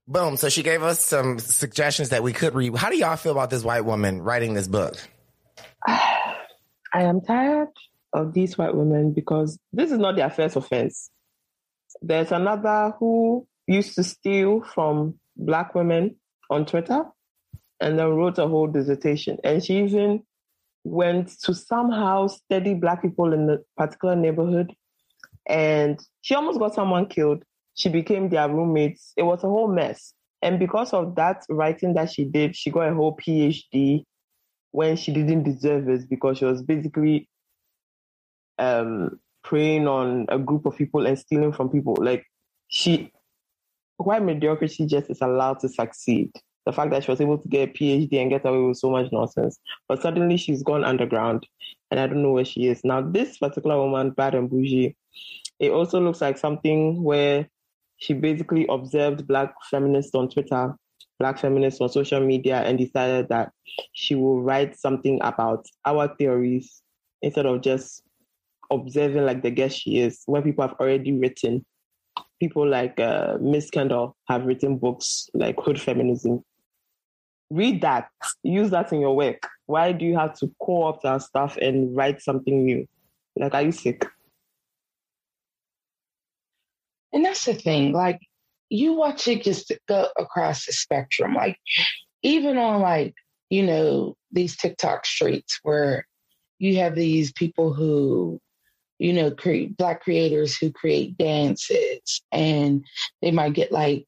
Boom. 0.08 0.38
So 0.38 0.48
she 0.48 0.62
gave 0.62 0.82
us 0.82 1.04
some 1.04 1.38
suggestions 1.38 2.08
that 2.08 2.22
we 2.22 2.32
could 2.32 2.54
read. 2.54 2.74
How 2.74 2.88
do 2.88 2.96
y'all 2.96 3.16
feel 3.16 3.32
about 3.32 3.50
this 3.50 3.62
white 3.62 3.84
woman 3.84 4.22
writing 4.22 4.54
this 4.54 4.68
book? 4.68 4.96
I 5.86 6.32
am 6.94 7.20
tired 7.20 7.68
of 8.14 8.32
these 8.32 8.56
white 8.56 8.74
women 8.74 9.12
because 9.12 9.58
this 9.74 9.92
is 9.92 9.98
not 9.98 10.16
their 10.16 10.30
first 10.30 10.56
offense. 10.56 11.10
There's 12.00 12.32
another 12.32 12.94
who 12.98 13.46
used 13.66 13.96
to 13.96 14.02
steal 14.02 14.62
from 14.62 15.18
black 15.36 15.74
women 15.74 16.16
on 16.48 16.64
Twitter 16.64 17.02
and 17.80 17.98
then 17.98 18.08
wrote 18.14 18.38
a 18.38 18.48
whole 18.48 18.68
dissertation. 18.68 19.36
And 19.44 19.62
she 19.62 19.80
even 19.80 20.22
went 20.84 21.38
to 21.42 21.52
somehow 21.52 22.28
study 22.28 22.72
black 22.72 23.02
people 23.02 23.34
in 23.34 23.50
a 23.50 23.58
particular 23.76 24.16
neighborhood. 24.16 24.72
And 25.46 26.00
she 26.22 26.34
almost 26.34 26.58
got 26.58 26.74
someone 26.74 27.08
killed. 27.08 27.44
She 27.74 27.88
became 27.88 28.28
their 28.28 28.48
roommates. 28.48 29.12
It 29.16 29.22
was 29.22 29.42
a 29.44 29.48
whole 29.48 29.68
mess. 29.68 30.14
And 30.42 30.58
because 30.58 30.92
of 30.92 31.14
that 31.16 31.44
writing 31.48 31.94
that 31.94 32.12
she 32.12 32.24
did, 32.24 32.54
she 32.54 32.70
got 32.70 32.88
a 32.88 32.94
whole 32.94 33.16
PhD 33.16 34.04
when 34.72 34.96
she 34.96 35.12
didn't 35.12 35.44
deserve 35.44 35.88
it 35.88 36.08
because 36.08 36.38
she 36.38 36.44
was 36.44 36.62
basically 36.62 37.28
um, 38.58 39.20
preying 39.42 39.86
on 39.86 40.26
a 40.28 40.38
group 40.38 40.66
of 40.66 40.76
people 40.76 41.06
and 41.06 41.18
stealing 41.18 41.52
from 41.52 41.70
people. 41.70 41.96
Like 42.00 42.24
she, 42.68 43.10
why 43.96 44.18
mediocrity 44.18 44.86
just 44.86 45.10
is 45.10 45.20
allowed 45.20 45.60
to 45.60 45.68
succeed. 45.68 46.30
The 46.66 46.72
fact 46.72 46.90
that 46.92 47.04
she 47.04 47.10
was 47.10 47.20
able 47.20 47.38
to 47.38 47.48
get 47.48 47.68
a 47.68 47.72
PhD 47.72 48.20
and 48.20 48.30
get 48.30 48.46
away 48.46 48.58
with 48.66 48.78
so 48.78 48.90
much 48.90 49.12
nonsense, 49.12 49.58
but 49.86 50.00
suddenly 50.00 50.38
she's 50.38 50.62
gone 50.62 50.82
underground, 50.82 51.46
and 51.90 52.00
I 52.00 52.06
don't 52.06 52.22
know 52.22 52.32
where 52.32 52.44
she 52.44 52.68
is 52.68 52.80
now. 52.84 53.02
This 53.02 53.36
particular 53.36 53.76
woman, 53.76 54.10
Bad 54.10 54.34
and 54.34 54.48
Bougie, 54.48 54.96
it 55.58 55.70
also 55.70 56.00
looks 56.00 56.22
like 56.22 56.38
something 56.38 57.02
where 57.02 57.48
she 57.96 58.14
basically 58.14 58.66
observed 58.68 59.26
black 59.26 59.54
feminists 59.70 60.14
on 60.14 60.28
Twitter, 60.28 60.74
black 61.18 61.38
feminists 61.38 61.80
on 61.80 61.88
social 61.88 62.20
media, 62.20 62.62
and 62.62 62.78
decided 62.78 63.28
that 63.28 63.52
she 63.92 64.14
will 64.14 64.42
write 64.42 64.78
something 64.78 65.18
about 65.22 65.66
our 65.84 66.14
theories 66.16 66.82
instead 67.22 67.46
of 67.46 67.62
just 67.62 68.02
observing 68.70 69.24
like 69.24 69.42
the 69.42 69.50
guest 69.50 69.78
she 69.78 69.98
is 69.98 70.22
when 70.26 70.42
people 70.42 70.66
have 70.66 70.76
already 70.80 71.12
written. 71.12 71.64
People 72.40 72.68
like 72.68 72.98
uh, 73.00 73.38
Miss 73.40 73.70
Kendall 73.70 74.16
have 74.28 74.44
written 74.44 74.76
books 74.76 75.28
like 75.34 75.56
Hood 75.58 75.80
Feminism. 75.80 76.42
Read 77.50 77.80
that, 77.82 78.08
use 78.42 78.70
that 78.70 78.92
in 78.92 79.00
your 79.00 79.14
work. 79.14 79.48
Why 79.66 79.92
do 79.92 80.04
you 80.04 80.16
have 80.18 80.36
to 80.40 80.52
co 80.60 80.84
opt 80.84 81.04
our 81.04 81.20
stuff 81.20 81.56
and 81.58 81.94
write 81.94 82.20
something 82.20 82.64
new? 82.64 82.86
Like, 83.36 83.54
are 83.54 83.62
you 83.62 83.72
sick? 83.72 84.04
And 87.14 87.24
that's 87.24 87.46
the 87.46 87.54
thing. 87.54 87.92
Like, 87.92 88.20
you 88.68 88.92
watch 88.92 89.26
it 89.28 89.42
just 89.42 89.72
go 89.88 90.08
across 90.18 90.66
the 90.66 90.72
spectrum. 90.72 91.32
Like, 91.34 91.58
even 92.22 92.58
on 92.58 92.82
like, 92.82 93.14
you 93.48 93.62
know, 93.62 94.16
these 94.32 94.56
TikTok 94.56 95.06
streets 95.06 95.58
where 95.62 96.06
you 96.58 96.76
have 96.78 96.94
these 96.94 97.32
people 97.32 97.72
who 97.72 98.40
you 98.98 99.12
know, 99.12 99.30
create 99.30 99.76
black 99.76 100.02
creators 100.02 100.56
who 100.56 100.72
create 100.72 101.18
dances 101.18 102.22
and 102.32 102.84
they 103.22 103.30
might 103.30 103.52
get 103.52 103.72
like 103.72 104.06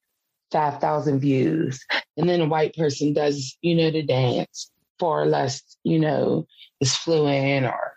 5,000 0.53 1.21
views. 1.21 1.85
And 2.17 2.29
then 2.29 2.41
a 2.41 2.47
white 2.47 2.75
person 2.75 3.13
does, 3.13 3.57
you 3.63 3.75
know, 3.75 3.91
the 3.91 4.03
dance 4.03 4.71
far 4.99 5.27
less, 5.27 5.63
you 5.83 5.99
know, 5.99 6.47
is 6.81 6.97
fluent 6.97 7.67
or 7.67 7.93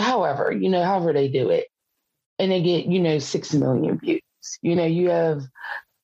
however, 0.00 0.50
you 0.50 0.68
know, 0.70 0.82
however 0.82 1.12
they 1.12 1.28
do 1.28 1.50
it. 1.50 1.66
And 2.38 2.50
they 2.50 2.62
get, 2.62 2.86
you 2.86 3.00
know, 3.00 3.18
6 3.18 3.54
million 3.54 3.98
views. 3.98 4.20
You 4.62 4.76
know, 4.76 4.84
you 4.86 5.10
have, 5.10 5.42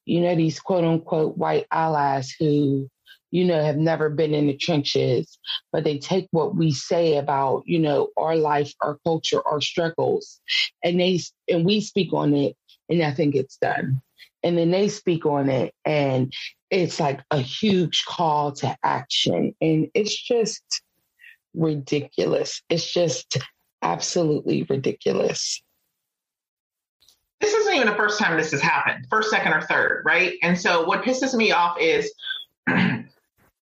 you 0.04 0.20
know, 0.20 0.34
these 0.34 0.60
quote 0.60 0.84
unquote 0.84 1.36
white 1.36 1.66
allies 1.70 2.34
who 2.38 2.88
you 3.30 3.44
know, 3.44 3.62
have 3.62 3.76
never 3.76 4.08
been 4.08 4.34
in 4.34 4.46
the 4.46 4.56
trenches, 4.56 5.38
but 5.72 5.84
they 5.84 5.98
take 5.98 6.28
what 6.30 6.56
we 6.56 6.72
say 6.72 7.16
about, 7.16 7.62
you 7.66 7.78
know, 7.78 8.08
our 8.16 8.36
life, 8.36 8.72
our 8.80 8.98
culture, 9.04 9.46
our 9.46 9.60
struggles, 9.60 10.40
and 10.82 10.98
they 10.98 11.20
and 11.48 11.64
we 11.64 11.80
speak 11.80 12.12
on 12.12 12.34
it, 12.34 12.56
and 12.88 13.02
I 13.02 13.12
think 13.12 13.34
it's 13.34 13.56
done. 13.58 14.00
And 14.42 14.56
then 14.56 14.70
they 14.70 14.88
speak 14.88 15.26
on 15.26 15.48
it, 15.50 15.74
and 15.84 16.32
it's 16.70 17.00
like 17.00 17.20
a 17.30 17.38
huge 17.38 18.04
call 18.06 18.52
to 18.52 18.76
action, 18.82 19.54
and 19.60 19.88
it's 19.94 20.16
just 20.16 20.82
ridiculous. 21.54 22.62
It's 22.70 22.90
just 22.90 23.38
absolutely 23.82 24.62
ridiculous. 24.62 25.62
This 27.40 27.54
isn't 27.54 27.74
even 27.74 27.86
the 27.86 27.94
first 27.94 28.18
time 28.18 28.36
this 28.36 28.50
has 28.50 28.60
happened, 28.60 29.06
first, 29.08 29.30
second, 29.30 29.52
or 29.52 29.60
third, 29.62 30.02
right? 30.04 30.34
And 30.42 30.58
so 30.58 30.84
what 30.84 31.04
pisses 31.04 31.34
me 31.34 31.52
off 31.52 31.78
is 31.80 32.12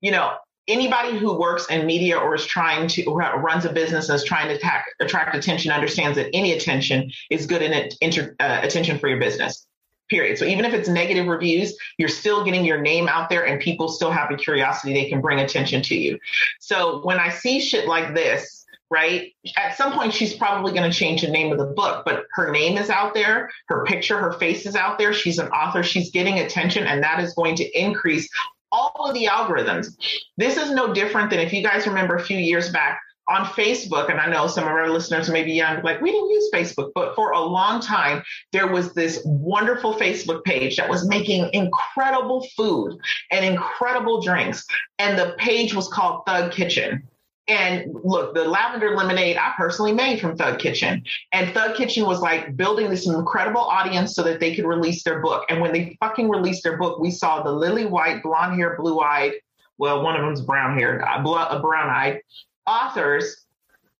you 0.00 0.10
know, 0.10 0.36
anybody 0.66 1.18
who 1.18 1.38
works 1.38 1.66
in 1.66 1.86
media 1.86 2.16
or 2.16 2.34
is 2.34 2.46
trying 2.46 2.88
to 2.88 3.04
runs 3.10 3.64
a 3.64 3.72
business 3.72 4.08
and 4.08 4.16
is 4.16 4.24
trying 4.24 4.48
to 4.48 4.54
attack, 4.54 4.86
attract 5.00 5.34
attention 5.34 5.72
understands 5.72 6.16
that 6.16 6.30
any 6.32 6.52
attention 6.52 7.10
is 7.30 7.46
good 7.46 7.62
in 7.62 7.90
inter, 8.00 8.36
uh, 8.40 8.60
attention 8.62 8.98
for 8.98 9.08
your 9.08 9.18
business 9.18 9.66
period 10.08 10.38
so 10.38 10.44
even 10.44 10.64
if 10.64 10.72
it's 10.72 10.88
negative 10.88 11.26
reviews 11.26 11.76
you're 11.98 12.08
still 12.08 12.42
getting 12.42 12.64
your 12.64 12.80
name 12.80 13.08
out 13.08 13.28
there 13.28 13.46
and 13.46 13.60
people 13.60 13.88
still 13.88 14.10
have 14.10 14.30
a 14.30 14.36
curiosity 14.36 14.94
they 14.94 15.08
can 15.08 15.20
bring 15.20 15.40
attention 15.40 15.82
to 15.82 15.94
you 15.94 16.18
so 16.60 17.00
when 17.04 17.18
i 17.18 17.28
see 17.28 17.60
shit 17.60 17.86
like 17.86 18.14
this 18.14 18.57
right 18.90 19.32
at 19.56 19.76
some 19.76 19.92
point 19.92 20.12
she's 20.12 20.34
probably 20.34 20.72
going 20.72 20.90
to 20.90 20.96
change 20.96 21.20
the 21.22 21.28
name 21.28 21.52
of 21.52 21.58
the 21.58 21.66
book 21.66 22.04
but 22.04 22.24
her 22.32 22.50
name 22.50 22.78
is 22.78 22.90
out 22.90 23.14
there 23.14 23.50
her 23.68 23.84
picture 23.84 24.18
her 24.18 24.32
face 24.34 24.66
is 24.66 24.74
out 24.74 24.98
there 24.98 25.12
she's 25.12 25.38
an 25.38 25.48
author 25.48 25.82
she's 25.82 26.10
getting 26.10 26.38
attention 26.38 26.86
and 26.86 27.02
that 27.02 27.20
is 27.20 27.34
going 27.34 27.54
to 27.54 27.78
increase 27.78 28.28
all 28.70 29.06
of 29.08 29.14
the 29.14 29.24
algorithms. 29.24 29.96
This 30.36 30.56
is 30.56 30.70
no 30.70 30.92
different 30.92 31.30
than 31.30 31.40
if 31.40 31.52
you 31.52 31.62
guys 31.62 31.86
remember 31.86 32.16
a 32.16 32.22
few 32.22 32.38
years 32.38 32.70
back 32.70 33.00
on 33.28 33.44
Facebook, 33.44 34.10
and 34.10 34.18
I 34.18 34.26
know 34.26 34.46
some 34.46 34.64
of 34.64 34.70
our 34.70 34.88
listeners 34.88 35.28
may 35.28 35.42
be 35.44 35.52
young, 35.52 35.82
like 35.82 36.00
we 36.00 36.10
didn't 36.10 36.30
use 36.30 36.50
Facebook, 36.52 36.92
but 36.94 37.14
for 37.14 37.32
a 37.32 37.40
long 37.40 37.80
time, 37.80 38.22
there 38.52 38.68
was 38.68 38.94
this 38.94 39.20
wonderful 39.24 39.94
Facebook 39.94 40.44
page 40.44 40.76
that 40.76 40.88
was 40.88 41.06
making 41.06 41.50
incredible 41.52 42.46
food 42.56 42.98
and 43.30 43.44
incredible 43.44 44.22
drinks. 44.22 44.66
And 44.98 45.18
the 45.18 45.34
page 45.38 45.74
was 45.74 45.88
called 45.88 46.22
Thug 46.26 46.52
Kitchen. 46.52 47.06
And 47.48 47.86
look, 48.04 48.34
the 48.34 48.44
lavender 48.44 48.94
lemonade 48.94 49.38
I 49.38 49.52
personally 49.56 49.92
made 49.92 50.20
from 50.20 50.36
Thug 50.36 50.58
Kitchen. 50.58 51.02
And 51.32 51.52
Thug 51.54 51.76
Kitchen 51.76 52.04
was 52.04 52.20
like 52.20 52.56
building 52.56 52.90
this 52.90 53.06
incredible 53.06 53.62
audience 53.62 54.14
so 54.14 54.22
that 54.24 54.38
they 54.38 54.54
could 54.54 54.66
release 54.66 55.02
their 55.02 55.20
book. 55.20 55.44
And 55.48 55.60
when 55.60 55.72
they 55.72 55.96
fucking 55.98 56.28
released 56.28 56.62
their 56.62 56.76
book, 56.76 56.98
we 56.98 57.10
saw 57.10 57.42
the 57.42 57.50
lily 57.50 57.86
white, 57.86 58.22
blonde 58.22 58.56
hair, 58.56 58.76
blue 58.78 59.00
eyed, 59.00 59.32
well, 59.78 60.02
one 60.02 60.16
of 60.16 60.22
them's 60.22 60.42
brown 60.42 60.78
hair, 60.78 61.02
uh, 61.08 61.22
brown 61.22 61.88
eyed 61.88 62.20
authors 62.68 63.46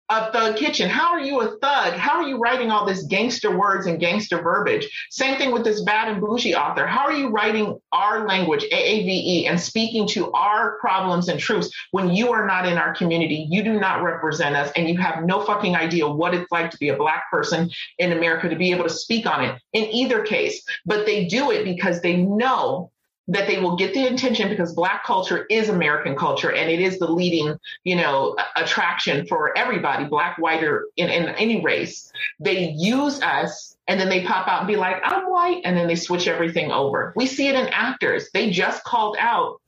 a 0.09 0.31
thug 0.31 0.55
kitchen. 0.55 0.89
How 0.89 1.11
are 1.11 1.19
you 1.19 1.41
a 1.41 1.57
thug? 1.59 1.93
How 1.93 2.15
are 2.15 2.27
you 2.27 2.37
writing 2.39 2.71
all 2.71 2.85
this 2.85 3.03
gangster 3.03 3.55
words 3.55 3.85
and 3.85 3.99
gangster 3.99 4.41
verbiage? 4.41 4.89
Same 5.11 5.37
thing 5.37 5.51
with 5.51 5.63
this 5.63 5.81
bad 5.81 6.07
and 6.07 6.19
bougie 6.19 6.55
author. 6.55 6.87
How 6.87 7.05
are 7.05 7.13
you 7.13 7.29
writing 7.29 7.79
our 7.91 8.27
language, 8.27 8.65
AAVE, 8.71 9.47
and 9.47 9.59
speaking 9.59 10.07
to 10.09 10.31
our 10.31 10.79
problems 10.79 11.29
and 11.29 11.39
truths 11.39 11.69
when 11.91 12.09
you 12.09 12.31
are 12.31 12.47
not 12.47 12.65
in 12.65 12.77
our 12.77 12.95
community? 12.95 13.47
You 13.49 13.63
do 13.63 13.79
not 13.79 14.01
represent 14.01 14.55
us, 14.55 14.71
and 14.75 14.89
you 14.89 14.97
have 14.97 15.23
no 15.25 15.45
fucking 15.45 15.75
idea 15.75 16.07
what 16.09 16.33
it's 16.33 16.51
like 16.51 16.71
to 16.71 16.77
be 16.77 16.89
a 16.89 16.97
black 16.97 17.29
person 17.29 17.69
in 17.99 18.11
America 18.11 18.49
to 18.49 18.55
be 18.55 18.71
able 18.71 18.85
to 18.85 18.89
speak 18.89 19.27
on 19.27 19.45
it 19.45 19.61
in 19.73 19.85
either 19.85 20.23
case. 20.23 20.63
But 20.85 21.05
they 21.05 21.25
do 21.25 21.51
it 21.51 21.63
because 21.63 22.01
they 22.01 22.17
know 22.17 22.91
that 23.29 23.47
they 23.47 23.59
will 23.59 23.75
get 23.75 23.93
the 23.93 24.07
attention 24.07 24.49
because 24.49 24.73
black 24.73 25.05
culture 25.05 25.45
is 25.51 25.69
American 25.69 26.15
culture 26.15 26.51
and 26.51 26.69
it 26.69 26.79
is 26.79 26.97
the 26.97 27.07
leading, 27.07 27.55
you 27.83 27.95
know, 27.95 28.35
attraction 28.55 29.25
for 29.27 29.55
everybody, 29.55 30.05
black, 30.05 30.37
white, 30.39 30.63
or 30.63 30.87
in, 30.97 31.09
in 31.09 31.29
any 31.35 31.61
race. 31.61 32.11
They 32.39 32.71
use 32.71 33.21
us 33.21 33.77
and 33.87 33.99
then 33.99 34.09
they 34.09 34.25
pop 34.25 34.47
out 34.47 34.61
and 34.61 34.67
be 34.67 34.75
like, 34.75 34.97
I'm 35.03 35.29
white, 35.29 35.61
and 35.63 35.77
then 35.77 35.87
they 35.87 35.95
switch 35.95 36.27
everything 36.27 36.71
over. 36.71 37.13
We 37.15 37.25
see 37.25 37.47
it 37.47 37.55
in 37.55 37.67
actors. 37.67 38.29
They 38.33 38.49
just 38.51 38.83
called 38.83 39.15
out, 39.19 39.61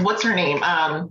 what's 0.00 0.22
her 0.22 0.34
name? 0.34 0.62
Um, 0.62 1.10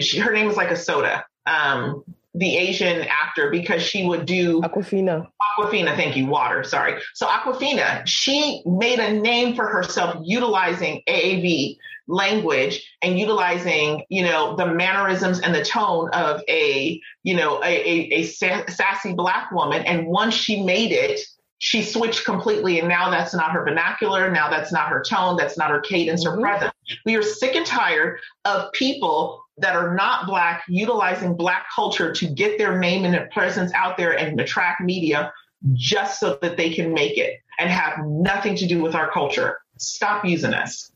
she, 0.00 0.18
her 0.18 0.32
name 0.32 0.48
is 0.48 0.56
like 0.56 0.70
a 0.70 0.76
soda. 0.76 1.24
Um, 1.46 2.04
the 2.34 2.56
Asian 2.56 3.02
actor 3.02 3.50
because 3.50 3.82
she 3.82 4.06
would 4.06 4.26
do 4.26 4.60
Aquafina. 4.62 5.28
Awkwafina, 5.58 5.94
thank 5.94 6.16
you, 6.16 6.26
water, 6.26 6.64
sorry. 6.64 7.00
So 7.14 7.26
Awkwafina, 7.26 8.06
she 8.06 8.62
made 8.66 8.98
a 8.98 9.12
name 9.12 9.54
for 9.54 9.68
herself 9.68 10.16
utilizing 10.24 11.02
AAV 11.08 11.76
language 12.06 12.86
and 13.02 13.18
utilizing, 13.18 14.04
you 14.08 14.24
know, 14.24 14.56
the 14.56 14.66
mannerisms 14.66 15.40
and 15.40 15.54
the 15.54 15.64
tone 15.64 16.10
of 16.10 16.42
a, 16.48 17.00
you 17.22 17.36
know, 17.36 17.62
a, 17.62 17.66
a, 17.66 18.12
a 18.12 18.22
sassy 18.24 19.14
black 19.14 19.50
woman. 19.52 19.82
And 19.82 20.06
once 20.06 20.34
she 20.34 20.62
made 20.62 20.92
it, 20.92 21.20
she 21.58 21.82
switched 21.82 22.24
completely 22.24 22.78
and 22.78 22.88
now 22.88 23.10
that's 23.10 23.32
not 23.32 23.52
her 23.52 23.64
vernacular 23.64 24.30
now 24.30 24.50
that's 24.50 24.72
not 24.72 24.88
her 24.88 25.02
tone 25.02 25.36
that's 25.36 25.56
not 25.56 25.70
her 25.70 25.80
cadence 25.80 26.26
mm-hmm. 26.26 26.38
or 26.38 26.42
presence 26.42 26.72
we 27.06 27.16
are 27.16 27.22
sick 27.22 27.54
and 27.54 27.64
tired 27.64 28.18
of 28.44 28.70
people 28.72 29.43
that 29.58 29.76
are 29.76 29.94
not 29.94 30.26
black 30.26 30.64
utilizing 30.68 31.36
black 31.36 31.66
culture 31.74 32.12
to 32.12 32.26
get 32.26 32.58
their 32.58 32.78
name 32.78 33.04
and 33.04 33.14
their 33.14 33.28
presence 33.32 33.72
out 33.74 33.96
there 33.96 34.12
and 34.12 34.40
attract 34.40 34.80
media 34.80 35.32
just 35.72 36.20
so 36.20 36.38
that 36.42 36.56
they 36.56 36.74
can 36.74 36.92
make 36.92 37.16
it 37.16 37.40
and 37.58 37.70
have 37.70 37.98
nothing 38.04 38.56
to 38.56 38.66
do 38.66 38.82
with 38.82 38.94
our 38.94 39.10
culture 39.10 39.58
stop 39.78 40.24
using 40.24 40.52
us 40.52 40.90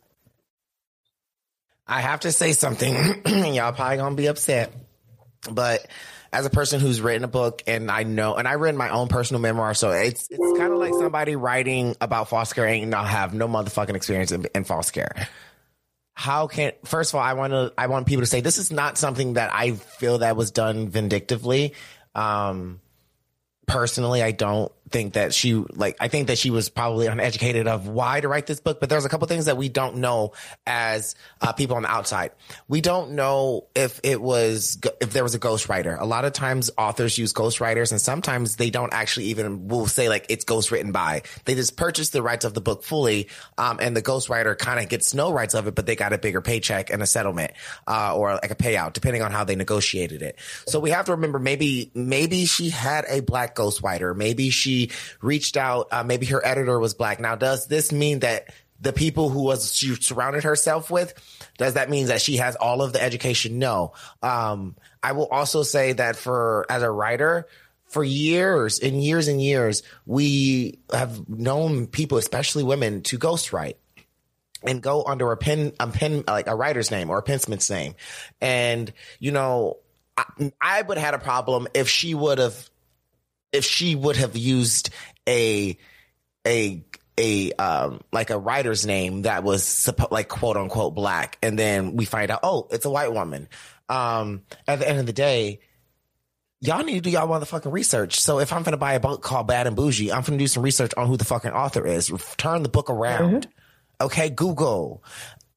i 1.86 2.00
have 2.00 2.20
to 2.20 2.32
say 2.32 2.52
something 2.52 2.94
y'all 3.54 3.72
probably 3.72 3.96
gonna 3.96 4.14
be 4.14 4.26
upset 4.26 4.72
but 5.50 5.86
as 6.32 6.46
a 6.46 6.50
person 6.50 6.80
who's 6.80 7.00
written 7.00 7.24
a 7.24 7.28
book 7.28 7.62
and 7.66 7.90
I 7.90 8.02
know, 8.02 8.34
and 8.34 8.46
I 8.46 8.54
read 8.54 8.74
my 8.74 8.90
own 8.90 9.08
personal 9.08 9.40
memoir, 9.40 9.74
so 9.74 9.90
it's 9.90 10.28
it's 10.30 10.58
kind 10.58 10.72
of 10.72 10.78
like 10.78 10.92
somebody 10.92 11.36
writing 11.36 11.96
about 12.00 12.28
foster 12.28 12.54
care 12.54 12.66
and 12.66 12.90
not 12.90 13.08
have 13.08 13.32
no 13.34 13.48
motherfucking 13.48 13.94
experience 13.94 14.32
in, 14.32 14.46
in 14.54 14.64
foster 14.64 14.92
care. 14.92 15.28
How 16.18 16.48
can 16.48 16.72
first 16.84 17.12
of 17.12 17.14
all, 17.14 17.22
I 17.22 17.34
want 17.34 17.52
to 17.52 17.72
I 17.78 17.86
want 17.86 18.08
people 18.08 18.22
to 18.22 18.26
say 18.26 18.40
this 18.40 18.58
is 18.58 18.72
not 18.72 18.98
something 18.98 19.34
that 19.34 19.54
I 19.54 19.70
feel 19.70 20.18
that 20.18 20.34
was 20.34 20.50
done 20.50 20.88
vindictively. 20.88 21.74
Um, 22.12 22.80
personally, 23.68 24.20
I 24.20 24.32
don't 24.32 24.72
think 24.90 25.14
that 25.14 25.34
she 25.34 25.54
like 25.54 25.96
I 26.00 26.08
think 26.08 26.28
that 26.28 26.38
she 26.38 26.50
was 26.50 26.68
probably 26.68 27.06
uneducated 27.06 27.66
of 27.66 27.88
why 27.88 28.20
to 28.20 28.28
write 28.28 28.46
this 28.46 28.60
book, 28.60 28.80
but 28.80 28.88
there's 28.88 29.04
a 29.04 29.08
couple 29.08 29.26
things 29.26 29.46
that 29.46 29.56
we 29.56 29.68
don't 29.68 29.96
know 29.96 30.32
as 30.66 31.14
uh, 31.40 31.52
people 31.52 31.76
on 31.76 31.82
the 31.82 31.90
outside. 31.90 32.32
We 32.68 32.80
don't 32.80 33.12
know 33.12 33.66
if 33.74 34.00
it 34.02 34.20
was 34.20 34.78
if 35.00 35.12
there 35.12 35.22
was 35.22 35.34
a 35.34 35.38
ghostwriter. 35.38 36.00
A 36.00 36.04
lot 36.04 36.24
of 36.24 36.32
times 36.32 36.70
authors 36.78 37.18
use 37.18 37.32
ghostwriters 37.32 37.92
and 37.92 38.00
sometimes 38.00 38.56
they 38.56 38.70
don't 38.70 38.92
actually 38.92 39.26
even 39.26 39.68
will 39.68 39.86
say 39.86 40.08
like 40.08 40.26
it's 40.28 40.44
ghost 40.44 40.70
written 40.70 40.92
by. 40.92 41.22
They 41.44 41.54
just 41.54 41.76
purchase 41.76 42.10
the 42.10 42.22
rights 42.22 42.44
of 42.44 42.54
the 42.54 42.60
book 42.60 42.82
fully 42.82 43.28
um, 43.56 43.78
and 43.80 43.96
the 43.96 44.02
ghostwriter 44.02 44.56
kind 44.56 44.80
of 44.80 44.88
gets 44.88 45.14
no 45.14 45.32
rights 45.32 45.54
of 45.54 45.66
it, 45.66 45.74
but 45.74 45.86
they 45.86 45.96
got 45.96 46.12
a 46.12 46.18
bigger 46.18 46.40
paycheck 46.40 46.90
and 46.90 47.02
a 47.02 47.06
settlement 47.06 47.52
uh, 47.86 48.16
or 48.16 48.34
like 48.34 48.50
a 48.50 48.56
payout 48.56 48.92
depending 48.92 49.22
on 49.22 49.32
how 49.32 49.44
they 49.44 49.56
negotiated 49.56 50.22
it. 50.22 50.38
So 50.66 50.80
we 50.80 50.90
have 50.90 51.06
to 51.06 51.12
remember 51.12 51.38
maybe 51.38 51.90
maybe 51.94 52.46
she 52.46 52.70
had 52.70 53.04
a 53.08 53.20
black 53.20 53.54
ghostwriter. 53.54 54.16
Maybe 54.16 54.50
she 54.50 54.77
reached 55.20 55.56
out. 55.56 55.88
Uh, 55.90 56.04
maybe 56.04 56.26
her 56.26 56.44
editor 56.44 56.78
was 56.78 56.94
black. 56.94 57.20
Now, 57.20 57.34
does 57.34 57.66
this 57.66 57.92
mean 57.92 58.20
that 58.20 58.52
the 58.80 58.92
people 58.92 59.28
who 59.28 59.42
was 59.42 59.74
she 59.74 59.94
surrounded 59.96 60.44
herself 60.44 60.90
with, 60.90 61.12
does 61.58 61.74
that 61.74 61.90
mean 61.90 62.06
that 62.06 62.20
she 62.20 62.36
has 62.36 62.54
all 62.56 62.80
of 62.82 62.92
the 62.92 63.02
education? 63.02 63.58
No. 63.58 63.92
Um, 64.22 64.76
I 65.02 65.12
will 65.12 65.26
also 65.26 65.62
say 65.62 65.94
that 65.94 66.16
for 66.16 66.64
as 66.70 66.82
a 66.82 66.90
writer, 66.90 67.48
for 67.86 68.04
years 68.04 68.78
and 68.78 69.02
years 69.02 69.28
and 69.28 69.42
years, 69.42 69.82
we 70.06 70.78
have 70.92 71.28
known 71.28 71.86
people, 71.86 72.18
especially 72.18 72.62
women, 72.62 73.02
to 73.02 73.18
ghostwrite 73.18 73.76
and 74.62 74.82
go 74.82 75.04
under 75.04 75.32
a 75.32 75.36
pen, 75.36 75.72
a 75.80 75.86
pen, 75.86 76.24
like 76.26 76.46
a 76.46 76.54
writer's 76.54 76.90
name 76.90 77.10
or 77.10 77.18
a 77.18 77.22
pensman's 77.22 77.70
name. 77.70 77.94
And, 78.40 78.92
you 79.18 79.32
know, 79.32 79.78
I, 80.16 80.52
I 80.60 80.82
would 80.82 80.98
have 80.98 81.04
had 81.04 81.14
a 81.14 81.24
problem 81.24 81.68
if 81.74 81.88
she 81.88 82.14
would 82.14 82.38
have 82.38 82.68
if 83.52 83.64
she 83.64 83.94
would 83.94 84.16
have 84.16 84.36
used 84.36 84.90
a 85.28 85.76
a 86.46 86.84
a 87.18 87.52
um 87.52 88.00
like 88.12 88.30
a 88.30 88.38
writer's 88.38 88.86
name 88.86 89.22
that 89.22 89.42
was 89.42 89.62
suppo- 89.64 90.10
like 90.10 90.28
quote 90.28 90.56
unquote 90.56 90.94
black 90.94 91.38
and 91.42 91.58
then 91.58 91.96
we 91.96 92.04
find 92.04 92.30
out 92.30 92.40
oh 92.42 92.68
it's 92.70 92.84
a 92.84 92.90
white 92.90 93.12
woman. 93.12 93.48
Um 93.88 94.42
at 94.66 94.78
the 94.78 94.88
end 94.88 95.00
of 95.00 95.06
the 95.06 95.12
day 95.12 95.60
y'all 96.60 96.84
need 96.84 96.94
to 96.94 97.00
do 97.00 97.10
y'all 97.10 97.28
motherfucking 97.28 97.72
research. 97.72 98.20
So 98.20 98.38
if 98.38 98.52
i'm 98.52 98.62
gonna 98.62 98.76
buy 98.76 98.94
a 98.94 99.00
book 99.00 99.22
called 99.22 99.46
bad 99.48 99.66
and 99.66 99.76
bougie 99.76 100.12
i'm 100.12 100.22
gonna 100.22 100.38
do 100.38 100.46
some 100.46 100.62
research 100.62 100.92
on 100.96 101.06
who 101.06 101.16
the 101.16 101.24
fucking 101.24 101.52
author 101.52 101.86
is. 101.86 102.12
Turn 102.36 102.62
the 102.62 102.68
book 102.68 102.90
around. 102.90 103.46
Mm-hmm. 103.46 104.06
okay 104.06 104.30
google. 104.30 105.02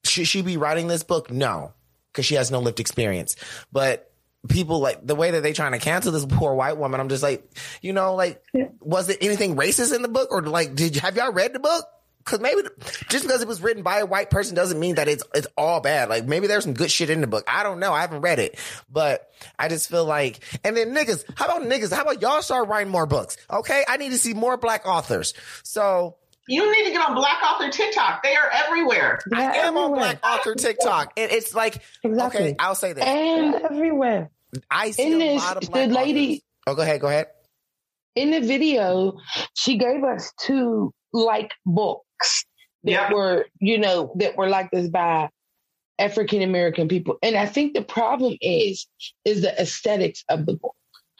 Should 0.03 0.27
she 0.27 0.41
be 0.41 0.57
writing 0.57 0.87
this 0.87 1.03
book? 1.03 1.29
No 1.29 1.73
because 2.11 2.25
she 2.25 2.35
has 2.35 2.51
no 2.51 2.59
lived 2.59 2.79
experience. 2.79 3.35
But 3.71 4.10
people 4.47 4.79
like 4.79 5.05
the 5.05 5.15
way 5.15 5.31
that 5.31 5.43
they 5.43 5.53
trying 5.53 5.73
to 5.73 5.79
cancel 5.79 6.11
this 6.11 6.25
poor 6.25 6.53
white 6.53 6.77
woman. 6.77 6.99
I'm 6.99 7.09
just 7.09 7.23
like, 7.23 7.49
you 7.81 7.93
know, 7.93 8.15
like, 8.15 8.43
was 8.79 9.09
it 9.09 9.19
anything 9.21 9.55
racist 9.55 9.95
in 9.95 10.01
the 10.01 10.07
book 10.07 10.29
or 10.31 10.41
like, 10.41 10.75
did 10.75 10.95
you, 10.95 11.01
have 11.01 11.15
y'all 11.15 11.31
read 11.31 11.53
the 11.53 11.59
book? 11.59 11.85
Cause 12.23 12.39
maybe 12.39 12.61
just 13.09 13.23
because 13.25 13.41
it 13.41 13.47
was 13.47 13.61
written 13.61 13.81
by 13.81 13.97
a 13.97 14.05
white 14.05 14.29
person 14.29 14.55
doesn't 14.55 14.79
mean 14.79 14.95
that 14.95 15.07
it's, 15.07 15.23
it's 15.33 15.47
all 15.57 15.79
bad. 15.79 16.07
Like 16.07 16.25
maybe 16.25 16.45
there's 16.45 16.63
some 16.63 16.73
good 16.73 16.91
shit 16.91 17.09
in 17.09 17.19
the 17.19 17.25
book. 17.25 17.43
I 17.47 17.63
don't 17.63 17.79
know. 17.79 17.93
I 17.93 18.01
haven't 18.01 18.21
read 18.21 18.37
it, 18.37 18.59
but 18.91 19.27
I 19.57 19.69
just 19.69 19.89
feel 19.89 20.05
like, 20.05 20.39
and 20.63 20.77
then 20.77 20.93
niggas, 20.93 21.23
how 21.35 21.45
about 21.45 21.63
niggas? 21.63 21.91
How 21.91 22.03
about 22.03 22.21
y'all 22.21 22.43
start 22.43 22.67
writing 22.67 22.91
more 22.91 23.07
books? 23.07 23.37
Okay. 23.49 23.83
I 23.87 23.97
need 23.97 24.09
to 24.09 24.19
see 24.19 24.35
more 24.35 24.55
black 24.55 24.87
authors. 24.87 25.33
So 25.63 26.17
you 26.47 26.71
need 26.71 26.85
to 26.85 26.91
get 26.91 27.07
on 27.07 27.15
Black 27.15 27.37
Author 27.43 27.69
TikTok. 27.69 28.23
They 28.23 28.35
are 28.35 28.49
everywhere. 28.51 29.19
They're 29.27 29.39
I 29.39 29.43
am 29.43 29.77
everywhere. 29.77 29.83
on 29.83 29.91
Black 29.93 30.25
Author 30.25 30.55
TikTok. 30.55 31.13
And 31.17 31.31
it's 31.31 31.53
like, 31.53 31.81
exactly. 32.03 32.41
okay, 32.41 32.55
I'll 32.59 32.75
say 32.75 32.93
this. 32.93 33.03
And 33.03 33.55
everywhere. 33.55 34.31
I 34.69 34.91
see 34.91 35.13
in 35.13 35.21
a 35.21 35.33
this, 35.33 35.43
lot 35.43 35.57
of 35.57 35.69
black 35.71 35.89
the 35.89 35.95
lady. 35.95 36.29
Authors. 36.31 36.41
Oh, 36.67 36.75
go 36.75 36.81
ahead. 36.81 37.01
Go 37.01 37.07
ahead. 37.07 37.27
In 38.15 38.31
the 38.31 38.41
video, 38.41 39.17
she 39.53 39.77
gave 39.77 40.03
us 40.03 40.31
two 40.39 40.93
like 41.13 41.51
books 41.65 42.45
that 42.83 42.91
yep. 42.91 43.13
were, 43.13 43.45
you 43.59 43.77
know, 43.77 44.13
that 44.17 44.35
were 44.35 44.49
like 44.49 44.69
this 44.71 44.89
by 44.89 45.29
African 45.99 46.41
American 46.41 46.87
people. 46.87 47.17
And 47.21 47.35
I 47.35 47.45
think 47.45 47.73
the 47.73 47.83
problem 47.83 48.35
is, 48.41 48.87
is 49.23 49.41
the 49.41 49.59
aesthetics 49.61 50.23
of 50.27 50.45
the 50.45 50.55
book. 50.55 50.75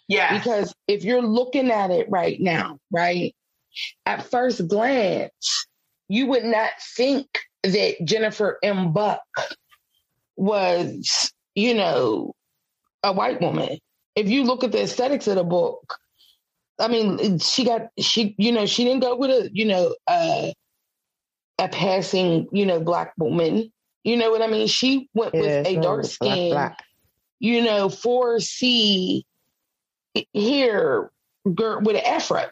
Yeah. 0.08 0.38
Because 0.38 0.74
if 0.88 1.06
you're 1.06 1.22
looking 1.22 1.72
at 1.72 1.92
it 1.92 2.08
right 2.10 2.42
now, 2.42 2.80
right, 2.92 3.34
at 4.06 4.30
first 4.30 4.68
glance, 4.68 5.66
you 6.08 6.28
would 6.28 6.44
not 6.44 6.72
think 6.96 7.28
that 7.64 7.96
Jennifer 8.04 8.58
M. 8.64 8.92
Buck 8.92 9.22
was, 10.36 11.32
you 11.56 11.74
know, 11.74 12.34
a 13.04 13.14
white 13.14 13.42
woman. 13.42 13.78
If 14.16 14.30
you 14.30 14.44
look 14.44 14.64
at 14.64 14.72
the 14.72 14.82
aesthetics 14.82 15.28
of 15.28 15.36
the 15.36 15.44
book, 15.44 15.98
I 16.80 16.88
mean, 16.88 17.40
she 17.40 17.64
got 17.64 17.90
she, 18.00 18.36
you 18.38 18.52
know, 18.52 18.66
she 18.66 18.84
didn't 18.84 19.02
go 19.02 19.16
with 19.16 19.30
a, 19.30 19.50
you 19.54 19.66
know, 19.66 19.96
uh, 20.08 20.52
a 21.60 21.68
passing, 21.70 22.48
you 22.52 22.66
know, 22.66 22.80
black 22.80 23.14
woman. 23.18 23.72
You 24.04 24.18
know 24.18 24.32
what 24.32 24.42
I 24.42 24.48
mean? 24.48 24.68
She 24.68 25.08
went 25.14 25.36
yeah, 25.36 25.60
with 25.60 25.68
a 25.68 25.82
dark 25.82 26.06
skin, 26.06 26.72
you 27.40 27.64
know, 27.64 27.88
4C 27.88 29.24
here 30.34 31.12
girl 31.54 31.82
with 31.82 31.96
an 31.96 32.04
afro 32.06 32.46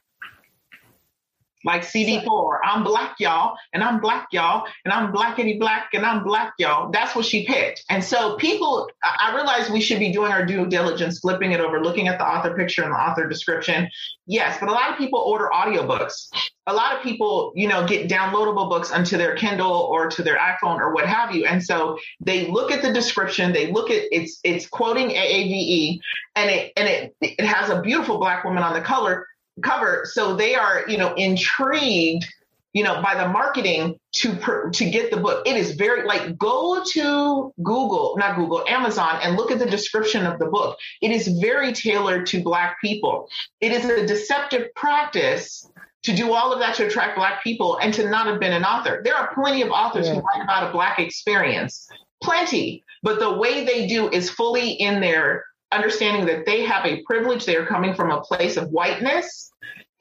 like 1.66 1.82
CD4. 1.82 2.60
I'm 2.64 2.84
black, 2.84 3.16
y'all, 3.20 3.56
and 3.74 3.84
I'm 3.84 4.00
black, 4.00 4.28
y'all, 4.32 4.66
and 4.86 4.94
I'm 4.94 5.12
blackity 5.12 5.60
black, 5.60 5.90
and 5.94 6.06
I'm 6.06 6.24
black, 6.24 6.54
y'all. 6.58 6.92
That's 6.92 7.16
what 7.16 7.26
she 7.26 7.46
picked. 7.46 7.84
And 7.90 8.04
so 8.04 8.36
people, 8.38 8.90
I 9.04 9.36
realize 9.36 9.70
we 9.70 9.82
should 9.82 10.00
be 10.00 10.12
doing 10.12 10.32
our 10.32 10.46
due 10.46 10.66
diligence, 10.66 11.20
flipping 11.20 11.52
it 11.52 11.60
over, 11.60 11.82
looking 11.82 12.08
at 12.08 12.18
the 12.18 12.26
author 12.26 12.56
picture 12.56 12.84
and 12.84 12.92
the 12.92 12.98
author 12.98 13.28
description. 13.28 13.90
Yes, 14.26 14.58
but 14.60 14.70
a 14.70 14.72
lot 14.72 14.92
of 14.92 14.98
people 14.98 15.20
order 15.20 15.50
audiobooks. 15.54 16.30
A 16.68 16.74
lot 16.74 16.96
of 16.96 17.02
people, 17.02 17.52
you 17.56 17.68
know, 17.68 17.88
get 17.88 18.08
downloadable 18.08 18.70
books 18.70 18.92
onto 18.92 19.18
their 19.18 19.36
Kindle 19.36 19.72
or 19.72 20.08
to 20.12 20.22
their 20.22 20.38
iPhone 20.38 20.78
or 20.78 20.94
what 20.94 21.08
have 21.08 21.34
you. 21.34 21.46
And 21.46 21.64
so 21.64 21.98
they 22.20 22.48
look 22.48 22.72
at 22.72 22.84
the 22.84 22.94
description, 22.94 23.52
they 23.52 23.72
look 23.72 23.90
at 23.90 24.04
it's 24.12 24.40
it's 24.44 24.68
quoting 24.68 25.10
AAVE 25.10 26.00
and 26.36 26.50
it 26.52 26.74
and 26.78 26.88
it 26.88 27.16
it 27.22 27.44
has 27.44 27.72
a 27.72 27.82
beautiful 27.82 28.20
black 28.20 28.44
woman 28.44 28.62
on 28.62 28.74
the 28.74 28.82
color 28.82 29.26
cover. 29.62 30.04
So 30.06 30.36
they 30.36 30.56
are, 30.56 30.84
you 30.88 30.98
know, 30.98 31.14
intrigued, 31.16 32.26
you 32.74 32.84
know, 32.84 33.02
by 33.02 33.16
the 33.16 33.28
marketing 33.28 34.00
to 34.14 34.70
to 34.74 34.90
get 34.90 35.12
the 35.12 35.18
book. 35.18 35.48
It 35.48 35.56
is 35.56 35.76
very 35.76 36.06
like 36.06 36.38
go 36.38 36.84
to 36.84 37.54
Google, 37.64 38.16
not 38.18 38.36
Google, 38.36 38.64
Amazon, 38.68 39.20
and 39.22 39.36
look 39.36 39.52
at 39.52 39.60
the 39.60 39.66
description 39.66 40.26
of 40.26 40.40
the 40.40 40.46
book. 40.46 40.78
It 41.02 41.12
is 41.12 41.28
very 41.40 41.74
tailored 41.74 42.26
to 42.28 42.44
Black 42.44 42.80
people. 42.82 43.28
It 43.62 43.72
is 43.72 43.86
a 43.86 44.06
deceptive 44.06 44.74
practice 44.76 45.70
to 46.04 46.16
do 46.16 46.34
all 46.34 46.54
of 46.54 46.60
that 46.60 46.76
to 46.76 46.88
attract 46.88 47.18
Black 47.18 47.44
people 47.44 47.78
and 47.82 47.94
to 47.94 48.10
not 48.10 48.28
have 48.28 48.40
been 48.40 48.54
an 48.54 48.64
author. 48.64 49.02
There 49.04 49.16
are 49.16 49.34
plenty 49.34 49.62
of 49.62 49.70
authors 49.70 50.08
yeah. 50.08 50.16
who 50.16 50.22
write 50.22 50.44
about 50.44 50.70
a 50.70 50.72
Black 50.72 51.00
experience, 51.00 51.90
plenty. 52.24 52.84
But 53.04 53.20
the 53.20 53.38
way 53.38 53.66
they 53.66 53.88
do 53.88 54.10
is 54.10 54.30
fully 54.30 54.72
in 54.72 55.00
their 55.02 55.46
understanding 55.72 56.26
that 56.26 56.46
they 56.46 56.64
have 56.64 56.86
a 56.86 57.02
privilege. 57.04 57.46
They 57.46 57.56
are 57.56 57.66
coming 57.66 57.94
from 57.94 58.12
a 58.12 58.22
place 58.22 58.58
of 58.58 58.70
whiteness 58.70 59.49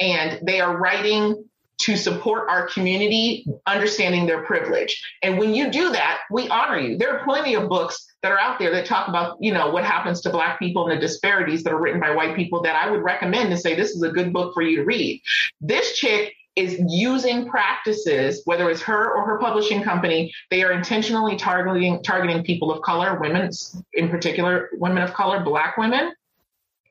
and 0.01 0.39
they 0.47 0.61
are 0.61 0.77
writing 0.77 1.45
to 1.79 1.97
support 1.97 2.49
our 2.49 2.67
community, 2.67 3.47
understanding 3.67 4.27
their 4.27 4.43
privilege. 4.43 5.01
And 5.23 5.39
when 5.39 5.55
you 5.55 5.71
do 5.71 5.91
that, 5.93 6.23
we 6.31 6.49
honor 6.49 6.79
you. 6.79 6.99
There 6.99 7.17
are 7.17 7.25
plenty 7.25 7.55
of 7.55 7.69
books 7.69 8.05
that 8.23 8.33
are 8.33 8.39
out 8.39 8.59
there 8.59 8.73
that 8.73 8.85
talk 8.85 9.07
about, 9.09 9.37
you 9.41 9.53
know, 9.53 9.71
what 9.71 9.85
happens 9.85 10.21
to 10.23 10.31
black 10.31 10.59
people 10.59 10.89
and 10.89 10.97
the 10.97 11.01
disparities 11.01 11.63
that 11.63 11.73
are 11.73 11.81
written 11.81 12.01
by 12.01 12.11
white 12.11 12.35
people 12.35 12.61
that 12.63 12.75
I 12.75 12.91
would 12.91 13.03
recommend 13.03 13.53
and 13.53 13.61
say 13.61 13.77
this 13.77 13.93
is 13.93 14.03
a 14.03 14.11
good 14.11 14.33
book 14.33 14.55
for 14.55 14.63
you 14.63 14.77
to 14.77 14.85
read. 14.85 15.23
This 15.61 15.97
chick 15.97 16.35
is 16.57 16.83
using 16.89 17.49
practices, 17.49 18.43
whether 18.45 18.69
it's 18.69 18.83
her 18.83 19.15
or 19.15 19.25
her 19.25 19.39
publishing 19.39 19.81
company, 19.81 20.33
they 20.51 20.65
are 20.65 20.73
intentionally 20.73 21.37
targeting 21.37 22.03
targeting 22.03 22.43
people 22.43 22.73
of 22.73 22.83
color, 22.83 23.21
women 23.21 23.49
in 23.93 24.09
particular, 24.09 24.69
women 24.73 25.05
of 25.05 25.15
color, 25.15 25.39
black 25.45 25.77
women. 25.77 26.13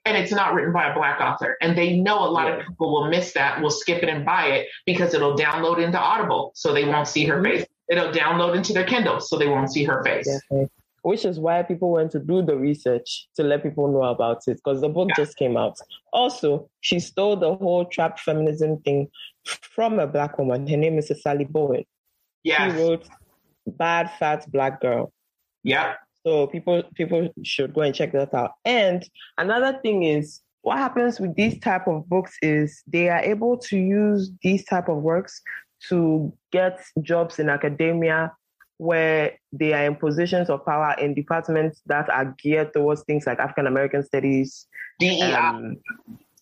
And 0.08 0.16
it's 0.16 0.32
not 0.32 0.54
written 0.54 0.72
by 0.72 0.90
a 0.90 0.94
black 0.94 1.20
author. 1.20 1.58
And 1.62 1.78
they 1.78 1.98
know 1.98 2.20
a 2.24 2.32
lot 2.32 2.50
of 2.50 2.66
people 2.66 2.94
will 2.94 3.10
miss 3.10 3.34
that, 3.34 3.62
will 3.62 3.70
skip 3.70 4.02
it 4.04 4.08
and 4.08 4.26
buy 4.26 4.46
it 4.46 4.68
because 4.86 5.14
it'll 5.14 5.36
download 5.36 5.84
into 5.84 6.00
Audible 6.00 6.54
so 6.56 6.74
they 6.74 6.86
won't 6.86 7.10
see 7.10 7.26
her 7.26 7.42
mm-hmm. 7.42 7.58
face. 7.58 7.66
It'll 7.90 8.14
download 8.14 8.56
into 8.56 8.72
their 8.72 8.86
Kindle 8.86 9.20
so 9.20 9.38
they 9.38 9.50
won't 9.50 9.70
see 9.70 9.84
her 9.84 10.02
face. 10.06 10.26
Definitely. 10.26 10.70
Which 11.02 11.26
is 11.26 11.42
why 11.42 11.62
people 11.64 11.92
went 11.92 12.12
to 12.12 12.20
do 12.20 12.42
the 12.42 12.56
research 12.56 13.28
to 13.36 13.44
let 13.44 13.64
people 13.64 13.92
know 13.92 14.04
about 14.04 14.48
it 14.48 14.62
because 14.64 14.80
the 14.80 14.90
book 14.90 15.10
yeah. 15.10 15.16
just 15.24 15.38
came 15.38 15.58
out. 15.58 15.78
Also, 16.14 16.70
she 16.80 17.02
stole 17.02 17.36
the 17.36 17.54
whole 17.56 17.84
trap 17.84 18.18
feminism 18.20 18.80
thing 18.82 19.10
from 19.46 20.00
a 20.00 20.08
black 20.08 20.38
woman. 20.38 20.68
Her 20.68 20.78
name 20.78 20.98
is 21.00 21.12
Sally 21.22 21.46
Bowen. 21.46 21.84
Yeah. 22.44 22.72
She 22.72 22.82
wrote 22.82 23.08
Bad 23.66 24.10
Fat 24.20 24.50
Black 24.50 24.80
Girl. 24.80 25.12
Yeah. 25.64 25.96
So 26.28 26.46
people 26.48 26.84
people 26.94 27.30
should 27.46 27.74
go 27.74 27.82
and 27.84 27.96
check 27.96 28.12
that 28.12 28.34
out. 28.34 28.52
And 28.66 29.08
another 29.38 29.80
thing 29.82 30.04
is 30.04 30.42
what 30.62 30.78
happens 30.78 31.22
with 31.22 31.34
these 31.36 31.58
type 31.60 31.88
of 31.88 32.10
books 32.10 32.36
is 32.42 32.84
they 32.86 33.08
are 33.08 33.22
able 33.22 33.58
to 33.70 33.78
use 33.78 34.30
these 34.42 34.66
type 34.66 34.90
of 34.90 34.98
works 34.98 35.42
to 35.88 36.34
get 36.52 36.84
jobs 37.02 37.40
in 37.40 37.48
academia 37.48 38.34
where 38.76 39.40
they 39.54 39.72
are 39.72 39.86
in 39.86 39.96
positions 39.96 40.50
of 40.50 40.66
power 40.66 40.96
in 41.00 41.14
departments 41.14 41.82
that 41.86 42.10
are 42.10 42.36
geared 42.44 42.74
towards 42.74 43.04
things 43.04 43.26
like 43.26 43.40
African 43.40 43.66
American 43.66 44.04
studies, 44.04 44.68
um, 45.34 45.78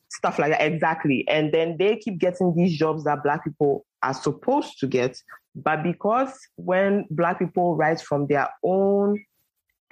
stuff 0.10 0.39
like 0.39 0.50
that. 0.50 0.63
Exactly. 0.63 1.28
And 1.28 1.54
then 1.54 1.78
they 1.78 1.98
keep 1.98 2.17
getting 2.17 2.56
these 2.56 2.76
jobs 2.76 3.04
that 3.04 3.21
Black 3.21 3.43
people 3.43 3.86
are 4.02 4.15
supposed 4.15 4.80
to 4.80 4.88
get. 4.88 5.21
But 5.54 5.84
because 5.84 6.34
when 6.56 7.06
Black 7.12 7.38
people 7.38 7.76
write 7.76 8.02
from 8.02 8.26
their 8.26 8.50
own 8.63 9.24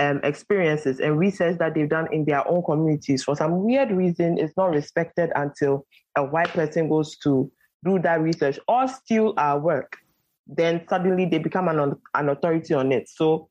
um, 0.03 0.19
experiences 0.23 0.99
and 0.99 1.17
research 1.17 1.57
that 1.59 1.73
they've 1.73 1.89
done 1.89 2.07
in 2.11 2.25
their 2.25 2.47
own 2.47 2.63
communities, 2.63 3.23
for 3.23 3.35
some 3.35 3.63
weird 3.63 3.91
reason, 3.91 4.37
it's 4.37 4.55
not 4.57 4.71
respected 4.71 5.31
until 5.35 5.85
a 6.15 6.23
white 6.23 6.49
person 6.49 6.89
goes 6.89 7.17
to 7.17 7.51
do 7.83 7.99
that 7.99 8.21
research 8.21 8.59
or 8.67 8.87
steal 8.87 9.33
our 9.37 9.59
work 9.59 9.97
then 10.47 10.85
suddenly 10.89 11.25
they 11.25 11.37
become 11.37 11.67
an, 11.67 11.95
an 12.13 12.29
authority 12.29 12.73
on 12.73 12.91
it. 12.91 13.09
So 13.09 13.49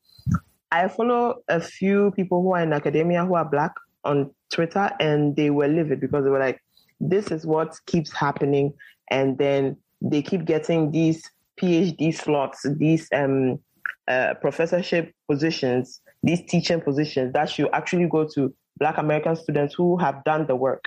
I 0.71 0.87
follow 0.87 1.41
a 1.47 1.59
few 1.59 2.11
people 2.11 2.41
who 2.41 2.53
are 2.53 2.63
in 2.63 2.73
academia 2.73 3.25
who 3.25 3.35
are 3.35 3.45
black 3.45 3.73
on 4.03 4.31
Twitter 4.51 4.91
and 4.99 5.35
they 5.35 5.49
were 5.49 5.67
livid 5.67 5.99
because 5.99 6.23
they 6.23 6.29
were 6.29 6.39
like, 6.39 6.59
this 6.99 7.31
is 7.31 7.45
what 7.45 7.75
keeps 7.85 8.11
happening. 8.11 8.73
And 9.09 9.37
then 9.37 9.77
they 10.01 10.21
keep 10.21 10.45
getting 10.45 10.91
these 10.91 11.29
PhD 11.61 12.13
slots, 12.13 12.65
these 12.77 13.07
um, 13.13 13.59
uh, 14.07 14.35
professorship 14.41 15.13
positions, 15.29 16.01
these 16.23 16.41
teaching 16.47 16.81
positions 16.81 17.33
that 17.33 17.49
should 17.49 17.69
actually 17.73 18.07
go 18.07 18.27
to 18.33 18.53
Black 18.77 18.97
American 18.97 19.35
students 19.35 19.75
who 19.75 19.97
have 19.97 20.23
done 20.23 20.47
the 20.47 20.55
work. 20.55 20.85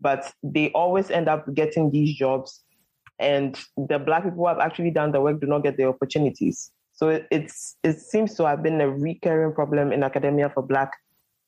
But 0.00 0.32
they 0.42 0.70
always 0.72 1.10
end 1.10 1.28
up 1.28 1.52
getting 1.54 1.90
these 1.90 2.14
jobs 2.16 2.62
and 3.20 3.58
the 3.76 3.98
black 3.98 4.24
people 4.24 4.38
who 4.38 4.48
have 4.48 4.58
actually 4.58 4.90
done 4.90 5.12
the 5.12 5.20
work 5.20 5.40
do 5.40 5.46
not 5.46 5.62
get 5.62 5.76
the 5.76 5.84
opportunities. 5.84 6.72
So 6.92 7.10
it, 7.10 7.28
it's 7.30 7.76
it 7.84 8.00
seems 8.00 8.34
to 8.36 8.46
have 8.46 8.62
been 8.62 8.80
a 8.80 8.90
recurring 8.90 9.52
problem 9.52 9.92
in 9.92 10.02
academia 10.02 10.50
for 10.50 10.62
black 10.62 10.92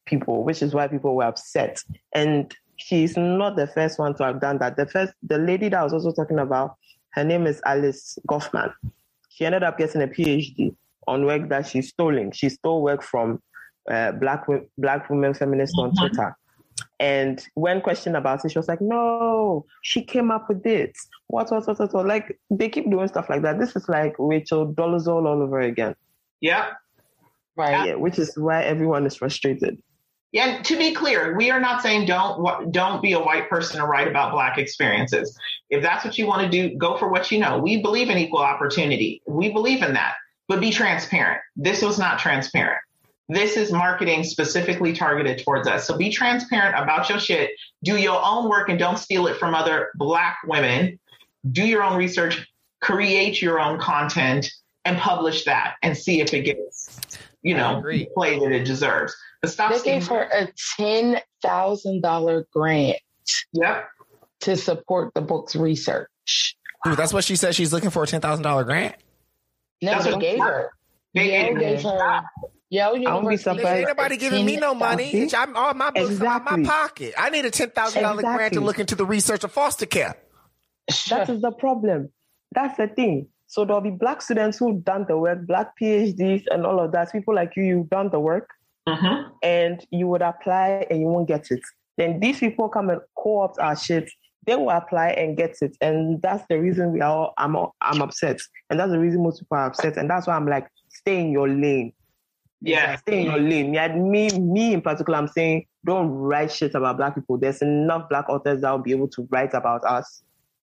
people, 0.04 0.44
which 0.44 0.62
is 0.62 0.74
why 0.74 0.86
people 0.86 1.16
were 1.16 1.24
upset. 1.24 1.82
And 2.14 2.54
she's 2.76 3.16
not 3.16 3.56
the 3.56 3.66
first 3.66 3.98
one 3.98 4.14
to 4.16 4.24
have 4.24 4.40
done 4.40 4.58
that. 4.58 4.76
The 4.76 4.86
first, 4.86 5.14
the 5.22 5.38
lady 5.38 5.70
that 5.70 5.80
I 5.80 5.82
was 5.82 5.94
also 5.94 6.12
talking 6.12 6.38
about, 6.38 6.76
her 7.12 7.24
name 7.24 7.46
is 7.46 7.60
Alice 7.64 8.18
Goffman. 8.28 8.72
She 9.30 9.46
ended 9.46 9.62
up 9.62 9.78
getting 9.78 10.02
a 10.02 10.06
PhD 10.06 10.74
on 11.06 11.24
work 11.26 11.48
that 11.48 11.66
she's 11.66 11.88
stealing. 11.88 12.32
She 12.32 12.48
stole 12.48 12.82
work 12.82 13.02
from 13.02 13.40
uh, 13.90 14.12
black 14.12 14.46
black 14.78 15.08
women 15.10 15.34
feminists 15.34 15.76
on 15.78 15.90
mm-hmm. 15.90 16.06
Twitter. 16.06 16.36
And 16.98 17.44
when 17.54 17.80
questioned 17.80 18.16
about 18.16 18.44
it, 18.44 18.52
she 18.52 18.58
was 18.58 18.68
like, 18.68 18.80
no, 18.80 19.66
she 19.82 20.02
came 20.02 20.30
up 20.30 20.48
with 20.48 20.64
it. 20.66 20.96
What, 21.26 21.50
what, 21.50 21.66
what, 21.66 21.78
what, 21.78 21.92
what? 21.92 22.06
Like, 22.06 22.38
they 22.50 22.68
keep 22.68 22.90
doing 22.90 23.08
stuff 23.08 23.28
like 23.28 23.42
that. 23.42 23.58
This 23.58 23.76
is 23.76 23.88
like 23.88 24.14
Rachel 24.18 24.72
Dolezal 24.72 25.26
all 25.26 25.42
over 25.42 25.60
again. 25.60 25.94
Yeah. 26.40 26.70
Right. 27.56 27.88
Yeah, 27.88 27.94
which 27.96 28.18
is 28.18 28.36
why 28.36 28.62
everyone 28.62 29.04
is 29.06 29.16
frustrated. 29.16 29.82
Yeah, 30.32 30.62
to 30.62 30.78
be 30.78 30.94
clear, 30.94 31.36
we 31.36 31.50
are 31.50 31.60
not 31.60 31.82
saying 31.82 32.06
don't 32.06 32.72
don't 32.72 33.02
be 33.02 33.12
a 33.12 33.20
white 33.20 33.50
person 33.50 33.78
to 33.80 33.86
write 33.86 34.08
about 34.08 34.32
black 34.32 34.56
experiences. 34.56 35.38
If 35.68 35.82
that's 35.82 36.06
what 36.06 36.16
you 36.16 36.26
want 36.26 36.42
to 36.42 36.48
do, 36.48 36.74
go 36.78 36.96
for 36.96 37.10
what 37.10 37.30
you 37.30 37.38
know. 37.38 37.58
We 37.58 37.82
believe 37.82 38.08
in 38.08 38.16
equal 38.16 38.40
opportunity. 38.40 39.20
We 39.26 39.52
believe 39.52 39.82
in 39.82 39.92
that. 39.92 40.14
But 40.52 40.60
be 40.60 40.70
transparent. 40.70 41.40
This 41.56 41.80
was 41.80 41.98
not 41.98 42.18
transparent. 42.18 42.82
This 43.26 43.56
is 43.56 43.72
marketing 43.72 44.22
specifically 44.22 44.92
targeted 44.92 45.42
towards 45.42 45.66
us. 45.66 45.86
So 45.86 45.96
be 45.96 46.10
transparent 46.10 46.78
about 46.78 47.08
your 47.08 47.18
shit. 47.18 47.52
Do 47.82 47.96
your 47.96 48.20
own 48.22 48.50
work 48.50 48.68
and 48.68 48.78
don't 48.78 48.98
steal 48.98 49.28
it 49.28 49.38
from 49.38 49.54
other 49.54 49.92
Black 49.94 50.36
women. 50.44 51.00
Do 51.50 51.66
your 51.66 51.82
own 51.82 51.96
research, 51.96 52.46
create 52.82 53.40
your 53.40 53.60
own 53.60 53.80
content, 53.80 54.52
and 54.84 54.98
publish 54.98 55.46
that 55.46 55.76
and 55.82 55.96
see 55.96 56.20
if 56.20 56.34
it 56.34 56.42
gets, 56.42 57.00
you 57.40 57.54
know, 57.54 57.82
the 57.82 58.06
play 58.14 58.38
that 58.38 58.52
it 58.52 58.64
deserves. 58.64 59.16
But 59.40 59.52
stop 59.52 59.72
they 59.72 59.82
gave 59.82 60.06
her 60.08 60.24
a 60.24 60.48
ten 60.76 61.18
thousand 61.40 62.02
dollar 62.02 62.46
grant. 62.52 62.98
Yep. 63.54 63.88
To 64.40 64.58
support 64.58 65.14
the 65.14 65.22
book's 65.22 65.56
research. 65.56 66.56
Ooh, 66.86 66.94
that's 66.94 67.14
what 67.14 67.24
she 67.24 67.36
said. 67.36 67.54
She's 67.54 67.72
looking 67.72 67.88
for 67.88 68.02
a 68.02 68.06
ten 68.06 68.20
thousand 68.20 68.42
dollar 68.42 68.64
grant. 68.64 68.96
No, 69.82 69.92
That's 69.92 70.04
they 70.04 70.12
what- 70.12 70.20
gave 70.20 70.40
her. 70.40 70.70
They 71.14 71.30
Yeah, 71.32 71.48
gave 71.48 71.58
gave 71.58 71.82
her. 71.82 72.22
Yale 72.70 72.86
I 72.86 72.88
won't 72.88 72.94
be 72.96 73.02
University. 73.02 73.42
surprised. 73.58 73.78
Ain't 73.80 73.88
nobody 73.88 74.16
giving 74.16 74.46
me 74.46 74.56
no 74.56 74.74
money. 74.74 75.12
$10,000. 75.12 75.34
I'm, 75.34 75.54
all 75.56 75.74
my 75.74 75.90
books 75.90 76.18
are 76.20 76.26
out 76.26 76.44
my 76.44 76.62
pocket. 76.64 77.12
I 77.18 77.28
need 77.28 77.44
a 77.44 77.50
ten 77.50 77.68
thousand 77.70 78.02
dollar 78.02 78.22
grant 78.22 78.54
to 78.54 78.60
look 78.62 78.78
into 78.78 78.94
the 78.94 79.04
research 79.04 79.44
of 79.44 79.52
foster 79.52 79.84
care. 79.84 80.14
That 81.10 81.28
is 81.28 81.42
the 81.42 81.50
problem. 81.52 82.10
That's 82.52 82.76
the 82.78 82.88
thing. 82.88 83.28
So 83.46 83.66
there'll 83.66 83.82
be 83.82 83.90
black 83.90 84.22
students 84.22 84.56
who've 84.56 84.82
done 84.82 85.04
the 85.06 85.18
work, 85.18 85.46
black 85.46 85.72
PhDs 85.78 86.44
and 86.50 86.64
all 86.64 86.80
of 86.80 86.92
that. 86.92 87.12
People 87.12 87.34
like 87.34 87.52
you, 87.56 87.64
you've 87.64 87.90
done 87.90 88.08
the 88.10 88.18
work 88.20 88.48
Mhm. 88.88 89.30
and 89.42 89.86
you 89.90 90.06
would 90.08 90.22
apply 90.22 90.86
and 90.88 90.98
you 91.00 91.06
won't 91.08 91.28
get 91.28 91.50
it. 91.50 91.60
Then 91.98 92.20
these 92.20 92.38
people 92.40 92.70
come 92.70 92.88
and 92.88 93.00
co-opt 93.18 93.58
our 93.58 93.76
shit. 93.76 94.10
They 94.44 94.57
will 94.57 94.70
apply 94.70 95.11
and 95.11 95.37
get 95.37 95.57
it. 95.61 95.76
And 95.81 96.20
that's 96.20 96.44
the 96.48 96.59
reason 96.59 96.92
we 96.92 97.00
are 97.00 97.11
all, 97.11 97.35
I'm, 97.38 97.57
I'm 97.81 98.02
upset. 98.02 98.40
And 98.70 98.81
that's 98.81 98.90
the 98.90 98.98
reason 98.98 99.22
most 99.22 99.40
people 99.40 99.57
are 99.57 99.66
upset. 99.66 99.96
And 99.96 100.11
that's 100.11 100.26
why 100.26 100.35
I'm 100.35 100.48
like, 100.48 100.66
stay 100.88 101.20
in 101.20 101.31
your 101.31 101.48
lane. 101.48 101.92
Yeah. 102.61 102.96
Stay 102.96 103.20
in 103.20 103.26
your 103.26 103.38
lane. 103.40 103.74
Yeah, 103.74 103.94
me, 103.94 104.31
me 104.38 104.74
in 104.74 104.83
particular, 104.83 105.18
I'm 105.18 105.28
saying 105.28 105.66
don't 105.85 106.09
write 106.09 106.52
shit 106.52 106.74
about 106.74 106.96
black 106.96 107.14
people. 107.14 107.38
There's 107.38 107.62
enough 107.62 108.09
black 108.09 108.28
authors 108.28 108.61
that 108.62 108.70
will 108.70 108.78
be 108.78 108.92
able 108.92 109.09
to 109.09 109.26
write 109.31 109.55
about 109.55 109.85
us 109.85 110.22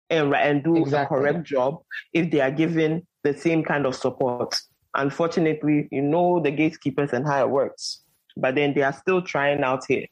and 0.09 0.31
write 0.31 0.45
and 0.47 0.63
do 0.63 0.77
Exactly. 0.77 1.17
a 1.17 1.21
correct 1.21 1.43
job 1.45 1.79
if 2.13 2.31
they 2.31 2.39
are 2.41 2.51
given 2.51 3.05
the 3.23 3.33
same 3.33 3.63
kind 3.63 3.85
of 3.85 3.95
support. 3.95 4.55
Unfortunately, 4.95 5.87
you 5.91 6.01
know 6.01 6.39
the 6.39 6.51
gatekeepers 6.51 7.13
and 7.13 7.27
how 7.27 7.41
it 7.41 7.49
works. 7.49 8.01
But 8.37 8.55
then 8.55 8.73
they 8.73 8.81
are 8.81 8.93
still 8.93 9.21
trying 9.21 9.63
out 9.63 9.83
here. 9.87 10.05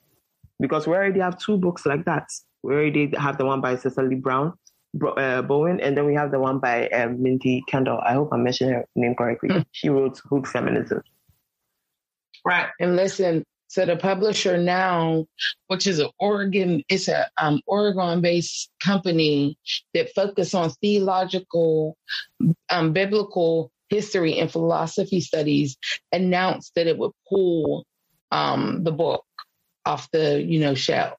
Because 0.60 0.88
we 0.88 0.94
already 0.94 1.20
have 1.20 1.38
two 1.38 1.58
books 1.58 1.86
like 1.86 2.04
that. 2.06 2.28
We 2.64 2.74
already 2.74 3.14
have 3.18 3.38
the 3.38 3.46
one 3.46 3.62
by 3.62 3.76
Cecily 3.76 4.16
Brown, 4.16 4.54
uh, 5.02 5.42
Bowen, 5.42 5.80
and 5.80 5.96
then 5.98 6.06
we 6.06 6.16
have 6.16 6.32
the 6.32 6.40
one 6.40 6.60
by 6.60 6.88
um, 6.90 7.22
Mindy 7.22 7.64
Kendall. 7.68 8.00
I 8.06 8.14
hope 8.14 8.30
I'm 8.32 8.44
mentioning 8.44 8.74
her 8.74 8.86
name 8.96 9.16
correctly. 9.16 9.66
She 9.72 9.90
wrote 9.90 10.20
Hood 10.30 10.48
Feminism. 10.48 11.02
Right. 12.46 12.68
And 12.80 12.96
listen, 12.96 13.44
so 13.68 13.86
the 13.86 13.98
publisher 13.98 14.58
now, 14.58 15.26
which 15.68 15.88
is 15.88 16.00
an 16.00 16.10
Oregon, 16.20 16.84
it's 16.88 17.08
a 17.10 17.28
um, 17.38 17.62
Oregon-based 17.68 18.72
company 18.82 19.58
that 19.94 20.14
focus 20.16 20.54
on 20.54 20.72
theological, 20.82 21.98
um, 22.70 22.94
biblical 22.94 23.72
history 23.90 24.40
and 24.40 24.52
philosophy 24.52 25.20
studies, 25.20 25.78
announced 26.14 26.74
that 26.76 26.88
it 26.88 26.98
would 26.98 27.12
pull 27.28 27.86
um, 28.32 28.84
the 28.84 28.92
book 28.92 29.26
off 29.86 30.10
the 30.12 30.42
you 30.42 30.60
know 30.60 30.74
shelves. 30.74 31.18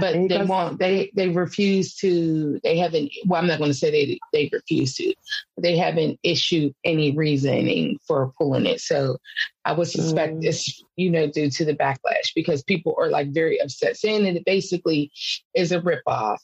But 0.00 0.28
they 0.28 0.44
won't. 0.44 0.78
They 0.78 1.12
they 1.14 1.28
refuse 1.28 1.94
to. 1.96 2.58
They 2.64 2.76
haven't. 2.78 3.12
Well, 3.26 3.40
I'm 3.40 3.46
not 3.46 3.58
going 3.58 3.70
to 3.70 3.76
say 3.76 3.90
they 3.90 4.18
they 4.32 4.50
refuse 4.52 4.94
to. 4.96 5.14
They 5.58 5.76
haven't 5.76 6.18
issued 6.22 6.74
any 6.84 7.12
reasoning 7.12 7.98
for 8.06 8.32
pulling 8.38 8.66
it. 8.66 8.80
So 8.80 9.18
I 9.64 9.72
would 9.72 9.86
suspect 9.86 10.36
Mm. 10.36 10.46
it's 10.46 10.82
you 10.96 11.10
know 11.10 11.28
due 11.28 11.50
to 11.50 11.64
the 11.64 11.74
backlash 11.74 12.34
because 12.34 12.62
people 12.62 12.96
are 12.98 13.08
like 13.08 13.32
very 13.32 13.60
upset, 13.60 13.96
saying 13.96 14.24
that 14.24 14.36
it 14.36 14.44
basically 14.44 15.12
is 15.54 15.70
a 15.70 15.80
ripoff. 15.80 16.38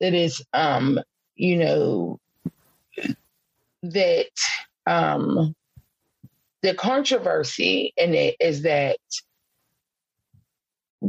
That 0.00 0.14
is, 0.14 0.44
um, 0.52 1.00
you 1.36 1.56
know, 1.58 2.20
that 3.82 4.26
um, 4.86 5.54
the 6.62 6.74
controversy 6.74 7.92
in 7.96 8.14
it 8.14 8.36
is 8.40 8.62
that 8.62 8.98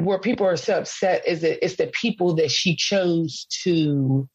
where 0.03 0.19
people 0.19 0.45
are 0.45 0.57
so 0.57 0.77
upset 0.77 1.27
is 1.27 1.41
that 1.41 1.63
it's 1.63 1.77
the 1.77 1.87
people 1.87 2.35
that 2.35 2.51
she 2.51 2.75
chose 2.75 3.47
to 3.63 4.29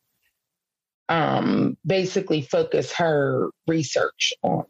um 1.09 1.77
basically 1.87 2.43
focus 2.43 2.93
her 2.93 3.51
research 3.67 4.33
on. 4.43 4.65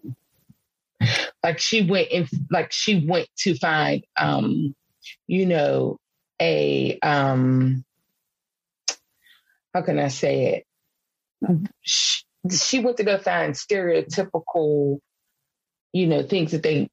Like 1.43 1.59
she 1.59 1.83
went 1.83 2.09
in 2.09 2.29
like 2.51 2.73
she 2.73 3.05
went 3.07 3.29
to 3.39 3.57
find 3.57 4.05
um 4.19 4.75
you 5.27 5.47
know 5.47 5.99
a 6.41 6.99
um 7.01 7.85
how 9.75 9.83
can 9.83 9.99
i 9.99 10.09
say 10.09 10.65
it? 11.43 11.69
She, 11.81 12.23
she 12.51 12.81
went 12.81 12.99
to 12.99 13.05
go 13.05 13.19
find 13.19 13.55
stereotypical 13.55 14.99
you 15.93 16.07
know 16.07 16.23
things 16.23 16.53
that 16.53 16.63
they 16.63 16.91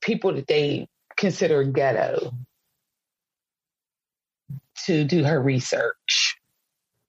people 0.00 0.34
that 0.34 0.46
they 0.46 0.88
consider 1.16 1.64
ghetto 1.64 2.32
to 4.86 5.04
do 5.04 5.24
her 5.24 5.40
research. 5.40 6.36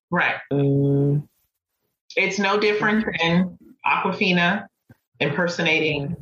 Right. 0.10 0.36
Mm, 0.52 1.28
It's 2.16 2.40
no 2.40 2.60
different 2.60 3.06
than 3.22 3.58
Awkwafina 3.86 4.68
impersonating 5.20 6.16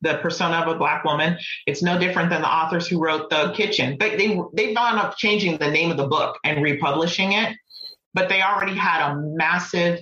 the 0.00 0.14
persona 0.18 0.56
of 0.56 0.68
a 0.68 0.78
black 0.78 1.04
woman. 1.04 1.38
It's 1.66 1.82
no 1.82 1.98
different 1.98 2.30
than 2.30 2.42
the 2.42 2.48
authors 2.48 2.88
who 2.88 2.98
wrote 2.98 3.30
The 3.30 3.52
Kitchen. 3.54 3.96
They 4.00 4.16
they 4.16 4.40
they've 4.54 4.76
gone 4.76 4.98
up 4.98 5.16
changing 5.16 5.58
the 5.58 5.70
name 5.70 5.90
of 5.90 5.96
the 5.96 6.08
book 6.08 6.38
and 6.44 6.62
republishing 6.62 7.32
it, 7.32 7.56
but 8.14 8.28
they 8.28 8.42
already 8.42 8.74
had 8.74 9.12
a 9.12 9.16
massive 9.16 10.00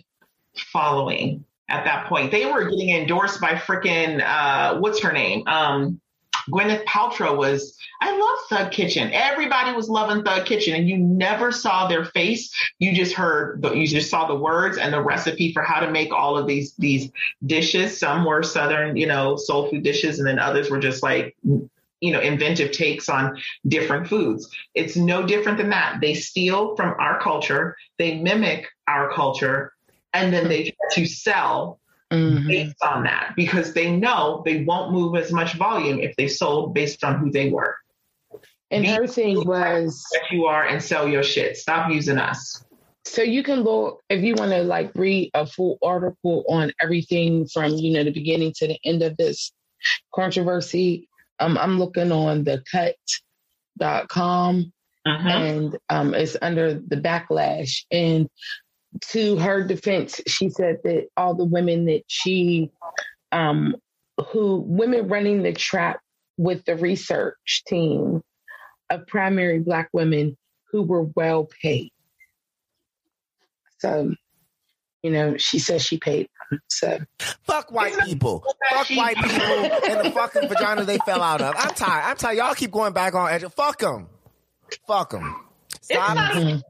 following 0.72 1.44
at 1.68 1.84
that 1.84 2.06
point. 2.06 2.30
They 2.30 2.46
were 2.46 2.64
getting 2.64 2.90
endorsed 2.90 3.40
by 3.40 3.54
freaking 3.54 4.22
uh, 4.24 4.78
what's 4.78 5.02
her 5.02 5.12
name? 5.12 5.46
Um, 5.46 6.00
Gwyneth 6.48 6.84
Paltrow 6.84 7.36
was. 7.36 7.76
I 8.00 8.16
love 8.16 8.38
Thug 8.48 8.72
Kitchen. 8.72 9.10
Everybody 9.12 9.72
was 9.72 9.88
loving 9.88 10.24
Thug 10.24 10.46
Kitchen, 10.46 10.74
and 10.74 10.88
you 10.88 10.96
never 10.96 11.52
saw 11.52 11.86
their 11.86 12.04
face. 12.04 12.52
You 12.78 12.94
just 12.94 13.14
heard. 13.14 13.62
The, 13.62 13.74
you 13.74 13.86
just 13.86 14.10
saw 14.10 14.26
the 14.26 14.34
words 14.34 14.78
and 14.78 14.92
the 14.92 15.02
recipe 15.02 15.52
for 15.52 15.62
how 15.62 15.80
to 15.80 15.90
make 15.90 16.12
all 16.12 16.38
of 16.38 16.46
these 16.46 16.74
these 16.76 17.10
dishes. 17.44 17.98
Some 17.98 18.24
were 18.24 18.42
southern, 18.42 18.96
you 18.96 19.06
know, 19.06 19.36
soul 19.36 19.68
food 19.68 19.82
dishes, 19.82 20.18
and 20.18 20.26
then 20.26 20.38
others 20.38 20.70
were 20.70 20.80
just 20.80 21.02
like 21.02 21.36
you 22.00 22.12
know, 22.12 22.20
inventive 22.20 22.72
takes 22.72 23.08
on 23.08 23.38
different 23.68 24.08
foods. 24.08 24.48
It's 24.74 24.96
no 24.96 25.26
different 25.26 25.58
than 25.58 25.70
that. 25.70 25.98
They 26.00 26.14
steal 26.14 26.74
from 26.74 26.94
our 26.98 27.20
culture, 27.20 27.76
they 27.98 28.16
mimic 28.16 28.66
our 28.88 29.12
culture, 29.12 29.74
and 30.12 30.32
then 30.32 30.48
they 30.48 30.64
try 30.64 30.72
to 30.92 31.06
sell 31.06 31.79
mm-hmm. 32.10 32.46
based 32.46 32.82
on 32.82 33.04
that 33.04 33.32
because 33.36 33.72
they 33.72 33.90
know 33.90 34.42
they 34.44 34.64
won't 34.64 34.92
move 34.92 35.16
as 35.16 35.32
much 35.32 35.54
volume 35.54 36.00
if 36.00 36.14
they 36.16 36.28
sold 36.28 36.74
based 36.74 37.02
on 37.04 37.18
who 37.18 37.30
they 37.30 37.50
were. 37.50 37.76
And 38.70 38.84
Be 38.84 38.90
her 38.90 39.06
thing 39.06 39.46
was 39.46 40.04
you 40.30 40.46
are 40.46 40.64
and 40.64 40.82
sell 40.82 41.08
your 41.08 41.22
shit. 41.22 41.56
Stop 41.56 41.90
using 41.90 42.18
us. 42.18 42.64
So 43.04 43.22
you 43.22 43.42
can 43.42 43.62
look 43.62 44.00
if 44.08 44.22
you 44.22 44.34
want 44.34 44.52
to 44.52 44.62
like 44.62 44.92
read 44.94 45.30
a 45.34 45.46
full 45.46 45.78
article 45.82 46.44
on 46.48 46.72
everything 46.80 47.48
from 47.48 47.72
you 47.72 47.92
know 47.92 48.04
the 48.04 48.12
beginning 48.12 48.52
to 48.56 48.68
the 48.68 48.78
end 48.84 49.02
of 49.02 49.16
this 49.16 49.52
controversy. 50.14 51.08
Um, 51.40 51.58
I'm 51.58 51.78
looking 51.78 52.12
on 52.12 52.44
the 52.44 52.62
cut.com 52.70 54.72
uh-huh. 55.06 55.28
and 55.28 55.78
um, 55.88 56.14
it's 56.14 56.36
under 56.40 56.74
the 56.74 56.96
backlash. 56.96 57.84
And 57.90 58.28
to 59.10 59.36
her 59.36 59.62
defense, 59.62 60.20
she 60.26 60.50
said 60.50 60.78
that 60.84 61.08
all 61.16 61.34
the 61.34 61.44
women 61.44 61.86
that 61.86 62.02
she, 62.06 62.70
um, 63.32 63.76
who 64.32 64.64
women 64.66 65.08
running 65.08 65.42
the 65.42 65.52
trap 65.52 66.00
with 66.36 66.64
the 66.64 66.76
research 66.76 67.62
team 67.66 68.22
of 68.90 69.06
primary 69.06 69.60
Black 69.60 69.88
women 69.92 70.36
who 70.72 70.82
were 70.82 71.04
well 71.14 71.48
paid. 71.62 71.90
So, 73.78 74.14
you 75.02 75.10
know, 75.10 75.36
she 75.36 75.58
says 75.58 75.82
she 75.84 75.98
paid 75.98 76.28
them. 76.50 76.60
So, 76.68 76.98
fuck 77.44 77.70
white 77.72 77.98
people. 78.04 78.44
fuck 78.70 78.88
white 78.90 79.16
people 79.16 79.40
and 79.40 80.00
the 80.00 80.10
fucking 80.10 80.48
vagina 80.48 80.84
they 80.84 80.98
fell 80.98 81.22
out 81.22 81.40
of. 81.40 81.54
I'm 81.56 81.74
tired. 81.74 82.10
I'm 82.10 82.16
tired. 82.16 82.36
Y'all 82.36 82.54
keep 82.54 82.72
going 82.72 82.92
back 82.92 83.14
on 83.14 83.30
edge. 83.30 83.44
Fuck 83.52 83.78
them. 83.78 84.08
Fuck 84.86 85.10
them. 85.10 85.34
Stop. 85.80 86.62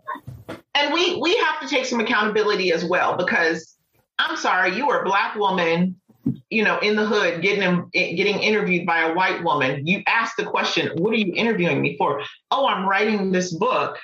Not, 0.81 0.85
and 0.85 0.95
we 0.95 1.17
we 1.21 1.37
have 1.37 1.61
to 1.61 1.69
take 1.69 1.85
some 1.85 2.01
accountability 2.01 2.73
as 2.73 2.85
well 2.85 3.17
because 3.17 3.77
I'm 4.19 4.37
sorry, 4.37 4.77
you 4.77 4.87
were 4.87 5.01
a 5.01 5.05
black 5.05 5.35
woman, 5.37 5.97
you 6.51 6.63
know, 6.63 6.79
in 6.81 6.97
the 6.97 7.07
hood 7.07 7.43
getting 7.43 7.89
getting 7.93 8.39
interviewed 8.41 8.87
by 8.87 9.01
a 9.01 9.15
white 9.15 9.43
woman. 9.43 9.87
You 9.87 10.03
asked 10.07 10.37
the 10.37 10.45
question, 10.45 10.91
"What 10.99 11.13
are 11.13 11.17
you 11.17 11.33
interviewing 11.35 11.81
me 11.81 11.97
for?" 11.97 12.23
Oh, 12.51 12.67
I'm 12.67 12.89
writing 12.89 13.33
this 13.33 13.55
book, 13.55 13.99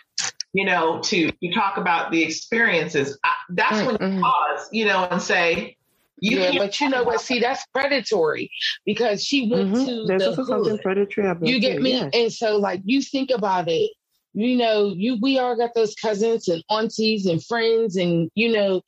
you 0.53 0.65
know, 0.65 1.01
to 1.03 1.31
you 1.41 1.55
talk 1.55 1.77
about 1.77 2.11
the 2.11 2.23
experiences. 2.23 3.19
I, 3.25 3.33
that's 3.51 3.77
mm-hmm. 3.77 4.05
when 4.05 4.17
you 4.17 4.21
pause, 4.21 4.69
you 4.73 4.87
know, 4.87 5.05
and 5.11 5.21
say. 5.21 5.77
You 6.19 6.41
yeah, 6.41 6.53
but 6.57 6.81
you 6.81 6.89
know 6.89 7.03
what? 7.03 7.21
See, 7.21 7.41
that's 7.41 7.67
predatory 7.75 8.51
because 8.87 9.23
she 9.23 9.51
went 9.51 9.75
mm-hmm. 9.75 9.85
to 9.85 10.05
There's 10.07 10.23
the 10.23 10.29
also 10.31 10.45
hood. 10.45 10.49
something 10.49 10.79
predatory 10.79 11.29
about 11.29 11.47
You 11.47 11.61
get 11.61 11.83
me? 11.83 11.93
Yeah. 11.93 12.09
And 12.11 12.33
so, 12.33 12.57
like, 12.57 12.81
you 12.87 13.03
think 13.03 13.31
about 13.31 13.69
it 13.69 13.91
you 14.37 14.59
know, 14.59 14.92
you 14.94 15.16
we 15.20 15.38
all 15.38 15.57
got 15.57 15.72
those 15.75 15.94
cousins 15.94 16.46
and 16.49 16.62
aunties 16.70 17.25
and 17.25 17.42
friends, 17.42 17.96
and 17.96 18.31
you 18.35 18.53
know, 18.53 18.83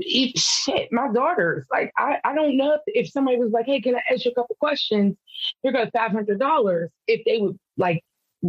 it, 0.00 0.36
shit, 0.36 0.88
my 0.90 1.06
daughters. 1.12 1.66
Like, 1.70 1.92
I, 1.96 2.18
I 2.24 2.34
don't 2.34 2.56
know 2.56 2.74
if, 2.74 2.80
if 2.86 3.12
somebody 3.12 3.36
was 3.38 3.52
like, 3.52 3.66
hey, 3.66 3.80
can 3.80 3.94
I 3.94 4.00
ask 4.12 4.24
you 4.24 4.32
a 4.32 4.34
couple 4.34 4.56
questions? 4.58 5.16
Here 5.62 5.70
goes 5.70 5.90
five 5.92 6.10
hundred 6.10 6.40
dollars. 6.40 6.90
If 7.06 7.24
they 7.24 7.38
would 7.38 7.56
like 7.76 8.02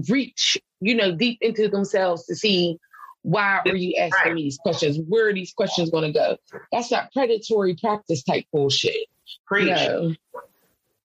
reach, 0.10 0.58
you 0.82 0.96
know, 0.96 1.16
deep 1.16 1.38
into 1.42 1.70
themselves 1.70 2.26
to 2.26 2.36
see 2.36 2.80
why 3.22 3.62
are 3.68 3.76
you 3.76 3.96
asking 4.00 4.34
me 4.34 4.44
these 4.44 4.58
questions? 4.58 4.98
Where 5.08 5.28
are 5.28 5.34
these 5.34 5.54
questions 5.54 5.92
going 5.92 6.12
to 6.12 6.18
go? 6.18 6.38
That's 6.72 6.90
not 6.90 7.14
predatory 7.14 7.76
practice 7.76 8.24
type 8.24 8.46
bullshit. 8.52 9.06
Preach. 9.46 9.68
No. 9.68 10.16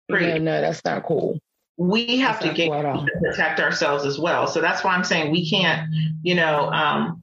Preach. 0.09 0.23
no, 0.23 0.39
no, 0.39 0.61
that's 0.63 0.83
not 0.87 1.05
cool 1.05 1.39
we 1.77 2.19
have 2.19 2.39
to 2.41 2.53
get 2.53 2.69
to 2.69 3.07
protect 3.21 3.61
ourselves 3.61 4.05
as 4.05 4.19
well. 4.19 4.47
So 4.47 4.61
that's 4.61 4.85
why 4.85 4.95
I'm 4.95 5.05
saying 5.05 5.33
we 5.33 5.49
can't, 5.49 5.93
you 6.23 6.35
know, 6.35 6.71
um, 6.71 7.23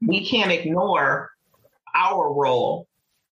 we 0.00 0.26
can't 0.26 0.50
ignore 0.50 1.30
our 1.94 2.32
role 2.32 2.88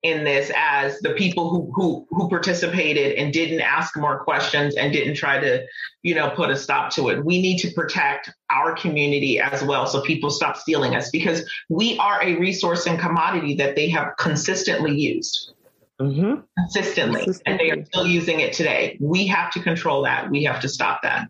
in 0.05 0.23
this 0.23 0.53
as 0.55 1.01
the 1.01 1.11
people 1.15 1.49
who 1.49 1.73
who 1.75 2.07
who 2.11 2.29
participated 2.29 3.17
and 3.17 3.33
didn't 3.33 3.63
ask 3.63 3.97
more 3.97 4.23
questions 4.23 4.77
and 4.77 4.93
didn't 4.93 5.15
try 5.15 5.41
to, 5.41 5.67
you 6.03 6.15
know, 6.15 6.31
put 6.31 6.51
a 6.51 6.57
stop 6.57 6.93
to 6.93 7.09
it. 7.09 7.25
We 7.25 7.41
need 7.41 7.59
to 7.61 7.73
protect 7.73 8.31
our 8.51 8.75
community 8.77 9.41
as 9.41 9.65
well 9.65 9.87
so 9.87 10.03
people 10.03 10.29
stop 10.29 10.59
stealing 10.59 10.95
us 10.95 11.11
because 11.11 11.51
we 11.71 11.99
are 11.99 12.23
a 12.23 12.37
resource 12.37 12.87
and 12.87 12.99
commodity 12.99 13.55
that 13.55 13.77
they 13.77 13.89
have 13.89 14.17
consistently 14.19 14.95
used 14.95 15.54
mm-hmm. 16.01 16.41
consistently, 16.59 17.25
consistently, 17.25 17.43
and 17.47 17.61
they 17.61 17.71
are 17.71 17.85
still 17.87 18.07
using 18.07 18.41
it 18.41 18.53
today. 18.53 18.97
We 19.01 19.27
have 19.29 19.51
to 19.53 19.61
control 19.61 20.03
that. 20.03 20.31
We 20.31 20.45
have 20.45 20.61
to 20.61 20.69
stop 20.69 21.03
that. 21.03 21.29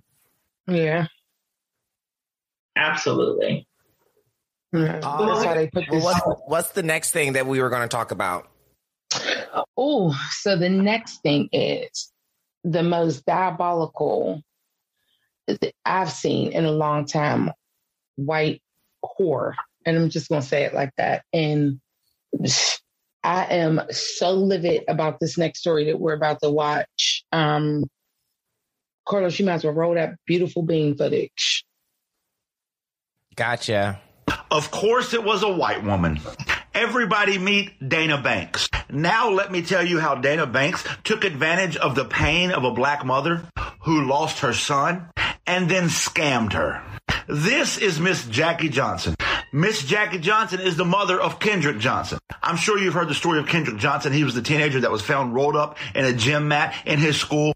Yeah. 0.67 1.07
Absolutely. 2.77 3.67
Uh, 4.73 4.81
that's 4.81 5.45
why 5.45 5.55
they 5.55 5.69
put 5.69 5.85
this. 5.89 6.03
What's, 6.03 6.21
what's 6.47 6.71
the 6.73 6.83
next 6.83 7.13
thing 7.13 7.35
that 7.35 7.47
we 7.47 7.61
were 7.63 7.71
going 7.71 7.83
to 7.83 7.89
talk 7.89 8.11
about? 8.11 8.49
Oh, 9.77 10.19
so 10.33 10.57
the 10.57 10.69
next 10.69 11.23
thing 11.23 11.49
is 11.53 12.13
the 12.65 12.83
most 12.83 13.25
diabolical 13.25 14.43
that 15.47 15.73
I've 15.85 16.11
seen 16.11 16.53
in 16.53 16.65
a 16.65 16.73
long 16.73 17.07
time 17.07 17.53
white 18.17 18.63
whore. 19.05 19.55
And 19.87 19.97
I'm 19.97 20.09
just 20.09 20.29
going 20.29 20.43
to 20.43 20.49
say 20.49 20.65
it 20.65 20.75
like 20.75 20.91
that. 20.97 21.25
And 21.33 21.81
I 23.25 23.45
am 23.47 23.81
so 23.91 24.33
livid 24.33 24.85
about 24.87 25.19
this 25.19 25.39
next 25.39 25.61
story 25.61 25.87
that 25.87 25.99
we're 25.99 26.13
about 26.13 26.41
to 26.43 26.51
watch. 26.51 27.25
Um, 27.33 27.85
Carlos, 29.07 29.39
you 29.39 29.47
might 29.47 29.55
as 29.55 29.65
well 29.65 29.73
roll 29.73 29.95
that 29.95 30.17
beautiful 30.27 30.63
bean 30.63 30.95
footage. 30.97 31.65
Gotcha. 33.35 34.01
Of 34.51 34.71
course, 34.71 35.15
it 35.15 35.25
was 35.25 35.43
a 35.43 35.49
white 35.53 35.83
woman. 35.83 36.21
Everybody 36.75 37.39
meet 37.39 37.89
Dana 37.89 38.21
Banks. 38.21 38.69
Now 38.91 39.31
let 39.31 39.51
me 39.51 39.63
tell 39.63 39.85
you 39.87 40.01
how 40.01 40.17
Dana 40.17 40.47
Banks 40.47 40.85
took 41.03 41.25
advantage 41.25 41.77
of 41.77 41.95
the 41.95 42.05
pain 42.05 42.51
of 42.51 42.65
a 42.65 42.73
black 42.73 43.05
mother 43.05 43.49
who 43.81 44.07
lost 44.07 44.41
her 44.41 44.53
son 44.53 45.09
and 45.47 45.71
then 45.71 45.85
scammed 45.85 46.53
her. 46.53 46.83
This 47.27 47.79
is 47.79 47.99
Miss 47.99 48.27
Jackie 48.27 48.69
Johnson. 48.69 49.15
Miss 49.55 49.85
Jackie 49.85 50.19
Johnson 50.19 50.59
is 50.59 50.77
the 50.77 50.85
mother 50.85 51.21
of 51.21 51.39
Kendrick 51.39 51.79
Johnson. 51.79 52.19
I'm 52.43 52.57
sure 52.57 52.77
you've 52.77 52.95
heard 52.95 53.07
the 53.07 53.15
story 53.15 53.39
of 53.39 53.47
Kendrick 53.47 53.77
Johnson. 53.77 54.13
He 54.13 54.25
was 54.25 54.35
the 54.35 54.43
teenager 54.43 54.81
that 54.81 54.91
was 54.91 55.01
found 55.01 55.33
rolled 55.33 55.55
up 55.55 55.79
in 55.95 56.05
a 56.05 56.13
gym 56.13 56.49
mat 56.49 56.75
in 56.85 56.99
his 56.99 57.17
school, 57.17 57.53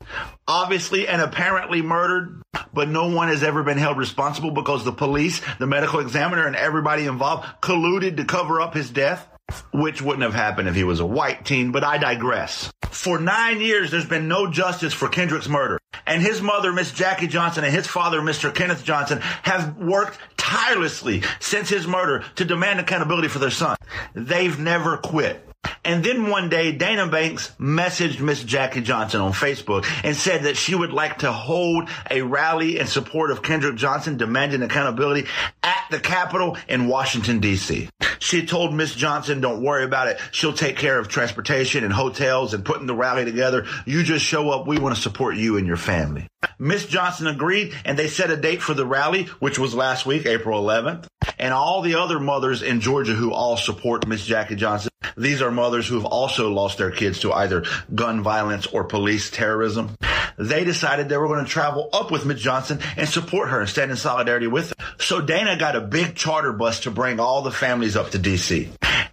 obviously 0.46 1.08
and 1.08 1.20
apparently 1.20 1.82
murdered, 1.82 2.40
but 2.72 2.88
no 2.88 3.08
one 3.08 3.26
has 3.26 3.42
ever 3.42 3.64
been 3.64 3.78
held 3.78 3.98
responsible 3.98 4.52
because 4.52 4.84
the 4.84 4.92
police, 4.92 5.40
the 5.58 5.66
medical 5.66 5.98
examiner, 5.98 6.46
and 6.46 6.54
everybody 6.54 7.04
involved 7.04 7.48
colluded 7.60 8.18
to 8.18 8.24
cover 8.24 8.60
up 8.60 8.74
his 8.74 8.90
death 8.90 9.26
which 9.72 10.02
wouldn't 10.02 10.22
have 10.22 10.34
happened 10.34 10.68
if 10.68 10.74
he 10.74 10.84
was 10.84 11.00
a 11.00 11.06
white 11.06 11.44
teen, 11.44 11.72
but 11.72 11.84
I 11.84 11.98
digress. 11.98 12.70
For 12.90 13.18
nine 13.18 13.60
years, 13.60 13.90
there's 13.90 14.06
been 14.06 14.28
no 14.28 14.50
justice 14.50 14.92
for 14.92 15.08
Kendrick's 15.08 15.48
murder. 15.48 15.78
And 16.06 16.22
his 16.22 16.40
mother, 16.40 16.72
Miss 16.72 16.90
Jackie 16.92 17.26
Johnson, 17.26 17.64
and 17.64 17.72
his 17.72 17.86
father, 17.86 18.20
Mr. 18.20 18.54
Kenneth 18.54 18.84
Johnson, 18.84 19.20
have 19.42 19.76
worked 19.76 20.18
tirelessly 20.36 21.22
since 21.38 21.68
his 21.68 21.86
murder 21.86 22.24
to 22.36 22.44
demand 22.44 22.80
accountability 22.80 23.28
for 23.28 23.38
their 23.38 23.50
son. 23.50 23.76
They've 24.14 24.58
never 24.58 24.96
quit. 24.96 25.47
And 25.88 26.04
then 26.04 26.28
one 26.28 26.50
day, 26.50 26.72
Dana 26.72 27.06
Banks 27.06 27.50
messaged 27.58 28.20
Miss 28.20 28.44
Jackie 28.44 28.82
Johnson 28.82 29.22
on 29.22 29.32
Facebook 29.32 29.86
and 30.04 30.14
said 30.14 30.42
that 30.42 30.58
she 30.58 30.74
would 30.74 30.92
like 30.92 31.20
to 31.20 31.32
hold 31.32 31.88
a 32.10 32.20
rally 32.20 32.78
in 32.78 32.86
support 32.86 33.30
of 33.30 33.42
Kendrick 33.42 33.76
Johnson 33.76 34.18
demanding 34.18 34.60
accountability 34.60 35.26
at 35.62 35.82
the 35.90 35.98
Capitol 35.98 36.58
in 36.68 36.88
Washington, 36.88 37.40
D.C. 37.40 37.88
She 38.18 38.44
told 38.44 38.74
Miss 38.74 38.94
Johnson, 38.94 39.40
don't 39.40 39.62
worry 39.62 39.84
about 39.84 40.08
it. 40.08 40.20
She'll 40.30 40.52
take 40.52 40.76
care 40.76 40.98
of 40.98 41.08
transportation 41.08 41.84
and 41.84 41.92
hotels 41.92 42.52
and 42.52 42.66
putting 42.66 42.86
the 42.86 42.94
rally 42.94 43.24
together. 43.24 43.64
You 43.86 44.02
just 44.02 44.26
show 44.26 44.50
up. 44.50 44.66
We 44.66 44.78
want 44.78 44.94
to 44.94 45.00
support 45.00 45.36
you 45.36 45.56
and 45.56 45.66
your 45.66 45.78
family. 45.78 46.28
Miss 46.58 46.86
Johnson 46.86 47.26
agreed 47.26 47.74
and 47.84 47.98
they 47.98 48.08
set 48.08 48.30
a 48.30 48.36
date 48.36 48.62
for 48.62 48.74
the 48.74 48.86
rally, 48.86 49.24
which 49.38 49.58
was 49.58 49.74
last 49.74 50.06
week, 50.06 50.26
April 50.26 50.62
11th. 50.62 51.06
And 51.38 51.54
all 51.54 51.82
the 51.82 51.94
other 51.94 52.18
mothers 52.18 52.62
in 52.62 52.80
Georgia 52.80 53.14
who 53.14 53.32
all 53.32 53.56
support 53.56 54.06
Miss 54.08 54.24
Jackie 54.24 54.56
Johnson, 54.56 54.90
these 55.16 55.40
are 55.42 55.50
mothers 55.50 55.86
who 55.86 55.94
have 55.94 56.04
also 56.04 56.50
lost 56.50 56.78
their 56.78 56.90
kids 56.90 57.20
to 57.20 57.32
either 57.32 57.64
gun 57.94 58.22
violence 58.22 58.66
or 58.66 58.84
police 58.84 59.30
terrorism. 59.30 59.96
they 60.36 60.64
decided 60.64 61.08
they 61.08 61.16
were 61.16 61.28
going 61.28 61.44
to 61.44 61.50
travel 61.50 61.88
up 61.92 62.10
with 62.10 62.24
Miss 62.26 62.40
Johnson 62.40 62.80
and 62.96 63.08
support 63.08 63.50
her 63.50 63.60
and 63.60 63.68
stand 63.68 63.90
in 63.90 63.96
solidarity 63.96 64.46
with 64.46 64.70
her. 64.70 64.84
So 64.98 65.20
Dana 65.20 65.56
got 65.56 65.76
a 65.76 65.80
big 65.80 66.14
charter 66.14 66.52
bus 66.52 66.80
to 66.80 66.90
bring 66.90 67.20
all 67.20 67.42
the 67.42 67.52
families 67.52 67.96
up 67.96 68.10
to 68.10 68.18
DC. 68.18 68.68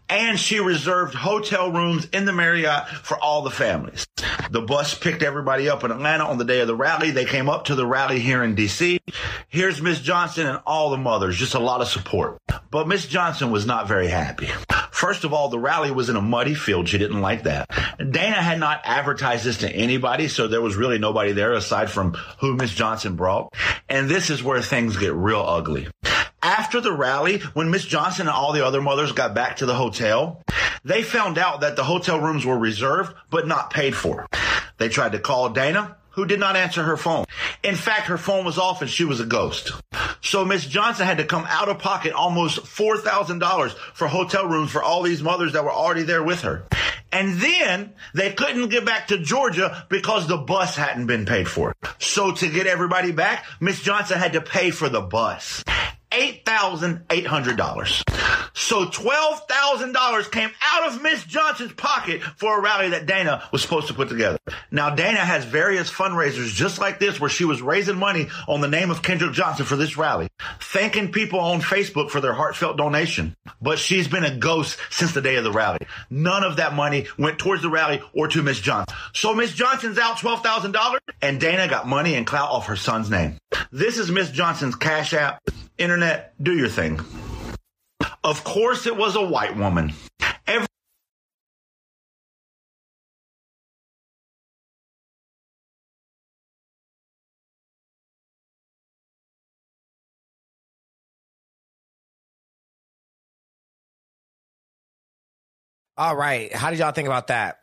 And 0.09 0.39
she 0.39 0.59
reserved 0.59 1.15
hotel 1.15 1.71
rooms 1.71 2.07
in 2.13 2.25
the 2.25 2.33
Marriott 2.33 2.87
for 2.87 3.17
all 3.17 3.41
the 3.41 3.49
families. 3.49 4.05
The 4.51 4.61
bus 4.61 4.93
picked 4.97 5.23
everybody 5.23 5.69
up 5.69 5.83
in 5.83 5.91
Atlanta 5.91 6.25
on 6.25 6.37
the 6.37 6.45
day 6.45 6.59
of 6.59 6.67
the 6.67 6.75
rally. 6.75 7.11
They 7.11 7.25
came 7.25 7.49
up 7.49 7.65
to 7.65 7.75
the 7.75 7.87
rally 7.87 8.19
here 8.19 8.43
in 8.43 8.55
DC. 8.55 8.99
Here's 9.47 9.81
Miss 9.81 9.99
Johnson 10.01 10.45
and 10.47 10.59
all 10.65 10.91
the 10.91 10.97
mothers, 10.97 11.37
just 11.37 11.55
a 11.55 11.59
lot 11.59 11.81
of 11.81 11.87
support. 11.87 12.37
But 12.69 12.87
Miss 12.87 13.07
Johnson 13.07 13.51
was 13.51 13.65
not 13.65 13.87
very 13.87 14.07
happy. 14.07 14.49
First 14.91 15.23
of 15.23 15.33
all, 15.33 15.49
the 15.49 15.59
rally 15.59 15.91
was 15.91 16.09
in 16.09 16.15
a 16.15 16.21
muddy 16.21 16.53
field. 16.53 16.87
She 16.87 16.97
didn't 16.97 17.21
like 17.21 17.43
that. 17.43 17.69
Dana 17.97 18.41
had 18.41 18.59
not 18.59 18.81
advertised 18.83 19.43
this 19.43 19.57
to 19.57 19.69
anybody, 19.69 20.27
so 20.27 20.47
there 20.47 20.61
was 20.61 20.75
really 20.75 20.99
nobody 20.99 21.31
there 21.31 21.53
aside 21.53 21.89
from 21.89 22.13
who 22.39 22.55
Miss 22.55 22.73
Johnson 22.73 23.15
brought. 23.15 23.53
And 23.89 24.09
this 24.09 24.29
is 24.29 24.43
where 24.43 24.61
things 24.61 24.97
get 24.97 25.13
real 25.13 25.41
ugly. 25.41 25.87
After 26.45 26.79
the 26.79 26.93
rally, 26.93 27.39
when 27.55 27.71
Miss 27.71 27.83
Johnson 27.83 28.27
and 28.27 28.35
all 28.35 28.53
the 28.53 28.63
other 28.63 28.79
mothers 28.79 29.11
got 29.13 29.33
back 29.33 29.57
to 29.57 29.65
the 29.65 29.73
hotel, 29.73 30.43
they 30.83 31.01
found 31.01 31.39
out 31.39 31.61
that 31.61 31.75
the 31.75 31.83
hotel 31.83 32.19
rooms 32.19 32.45
were 32.45 32.55
reserved 32.55 33.15
but 33.31 33.47
not 33.47 33.71
paid 33.71 33.95
for. 33.95 34.27
They 34.77 34.87
tried 34.87 35.13
to 35.13 35.19
call 35.19 35.49
Dana, 35.49 35.97
who 36.11 36.27
did 36.27 36.39
not 36.39 36.55
answer 36.55 36.83
her 36.83 36.97
phone. 36.97 37.25
In 37.63 37.73
fact, 37.73 38.09
her 38.09 38.19
phone 38.19 38.45
was 38.45 38.59
off 38.59 38.83
and 38.83 38.91
she 38.91 39.05
was 39.05 39.19
a 39.19 39.25
ghost. 39.25 39.71
So 40.21 40.45
Miss 40.45 40.67
Johnson 40.67 41.07
had 41.07 41.17
to 41.17 41.25
come 41.25 41.45
out 41.49 41.67
of 41.67 41.79
pocket 41.79 42.13
almost 42.13 42.59
$4,000 42.59 43.71
for 43.95 44.07
hotel 44.07 44.45
rooms 44.45 44.69
for 44.69 44.83
all 44.83 45.01
these 45.01 45.23
mothers 45.23 45.53
that 45.53 45.63
were 45.63 45.73
already 45.73 46.03
there 46.03 46.21
with 46.21 46.41
her. 46.41 46.63
And 47.11 47.39
then 47.39 47.93
they 48.13 48.33
couldn't 48.33 48.69
get 48.69 48.85
back 48.85 49.07
to 49.07 49.17
Georgia 49.17 49.87
because 49.89 50.27
the 50.27 50.37
bus 50.37 50.75
hadn't 50.75 51.07
been 51.07 51.25
paid 51.25 51.47
for. 51.47 51.73
So 51.97 52.33
to 52.33 52.47
get 52.47 52.67
everybody 52.67 53.11
back, 53.11 53.45
Miss 53.59 53.81
Johnson 53.81 54.19
had 54.19 54.33
to 54.33 54.41
pay 54.41 54.69
for 54.69 54.89
the 54.89 55.01
bus. 55.01 55.63
$8,800. 56.15 58.24
So 58.55 58.85
$12,000 58.85 60.31
came 60.31 60.49
out 60.61 60.87
of 60.87 61.03
Miss 61.03 61.23
Johnson's 61.25 61.73
pocket 61.73 62.23
for 62.23 62.57
a 62.57 62.61
rally 62.61 62.89
that 62.89 63.05
Dana 63.05 63.43
was 63.51 63.61
supposed 63.61 63.87
to 63.87 63.93
put 63.93 64.07
together. 64.07 64.39
Now, 64.71 64.95
Dana 64.95 65.19
has 65.19 65.43
various 65.43 65.91
fundraisers 65.91 66.53
just 66.53 66.79
like 66.79 66.97
this 66.97 67.19
where 67.19 67.29
she 67.29 67.43
was 67.43 67.61
raising 67.61 67.97
money 67.97 68.29
on 68.47 68.61
the 68.61 68.69
name 68.69 68.91
of 68.91 69.03
Kendrick 69.03 69.33
Johnson 69.33 69.65
for 69.65 69.75
this 69.75 69.97
rally, 69.97 70.29
thanking 70.59 71.11
people 71.11 71.39
on 71.39 71.59
Facebook 71.59 72.09
for 72.09 72.21
their 72.21 72.33
heartfelt 72.33 72.77
donation. 72.77 73.35
But 73.61 73.77
she's 73.77 74.07
been 74.07 74.23
a 74.23 74.37
ghost 74.37 74.77
since 74.89 75.11
the 75.13 75.21
day 75.21 75.35
of 75.35 75.43
the 75.43 75.51
rally. 75.51 75.79
None 76.09 76.43
of 76.43 76.55
that 76.55 76.73
money 76.73 77.07
went 77.19 77.37
towards 77.37 77.61
the 77.61 77.69
rally 77.69 78.01
or 78.13 78.29
to 78.29 78.41
Miss 78.41 78.61
Johnson. 78.61 78.95
So 79.13 79.35
Miss 79.35 79.53
Johnson's 79.53 79.97
out 79.97 80.17
$12,000 80.17 80.97
and 81.21 81.41
Dana 81.41 81.67
got 81.67 81.87
money 81.87 82.15
and 82.15 82.25
clout 82.25 82.51
off 82.51 82.67
her 82.67 82.77
son's 82.77 83.09
name. 83.09 83.37
This 83.71 83.97
is 83.97 84.09
Miss 84.09 84.31
Johnson's 84.31 84.75
cash 84.75 85.13
app. 85.13 85.41
Internet, 85.77 86.33
do 86.41 86.55
your 86.55 86.69
thing. 86.69 87.01
Of 88.25 88.45
course, 88.45 88.87
it 88.87 88.97
was 88.97 89.17
a 89.17 89.23
white 89.23 89.57
woman. 89.57 89.93
Every- 90.47 90.67
All 105.97 106.15
right. 106.15 106.53
How 106.53 106.71
did 106.71 106.79
y'all 106.79 106.91
think 106.93 107.07
about 107.07 107.27
that? 107.27 107.59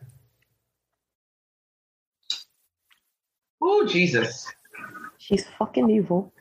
Oh, 3.62 3.86
Jesus. 3.86 4.48
She's 5.18 5.46
fucking 5.58 5.90
evil. 5.90 6.32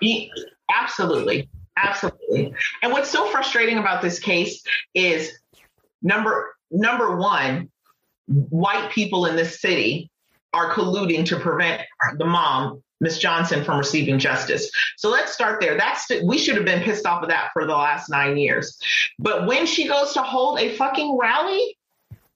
Ye- 0.00 0.32
Absolutely. 0.72 1.50
Absolutely. 1.76 2.54
And 2.82 2.92
what's 2.92 3.10
so 3.10 3.26
frustrating 3.26 3.78
about 3.78 4.02
this 4.02 4.18
case 4.18 4.62
is 4.94 5.32
number 6.02 6.54
number 6.70 7.16
one, 7.16 7.70
white 8.26 8.90
people 8.90 9.26
in 9.26 9.36
this 9.36 9.60
city 9.60 10.10
are 10.52 10.72
colluding 10.72 11.24
to 11.26 11.38
prevent 11.38 11.82
the 12.18 12.26
mom, 12.26 12.82
Miss 13.00 13.18
Johnson, 13.18 13.64
from 13.64 13.78
receiving 13.78 14.18
justice. 14.18 14.70
So 14.96 15.08
let's 15.08 15.32
start 15.32 15.60
there. 15.60 15.76
That's 15.76 16.10
we 16.24 16.38
should 16.38 16.56
have 16.56 16.64
been 16.64 16.82
pissed 16.82 17.06
off 17.06 17.22
of 17.22 17.30
that 17.30 17.50
for 17.52 17.64
the 17.64 17.72
last 17.72 18.10
nine 18.10 18.36
years. 18.36 18.78
But 19.18 19.46
when 19.46 19.66
she 19.66 19.88
goes 19.88 20.12
to 20.14 20.22
hold 20.22 20.60
a 20.60 20.76
fucking 20.76 21.18
rally, 21.18 21.76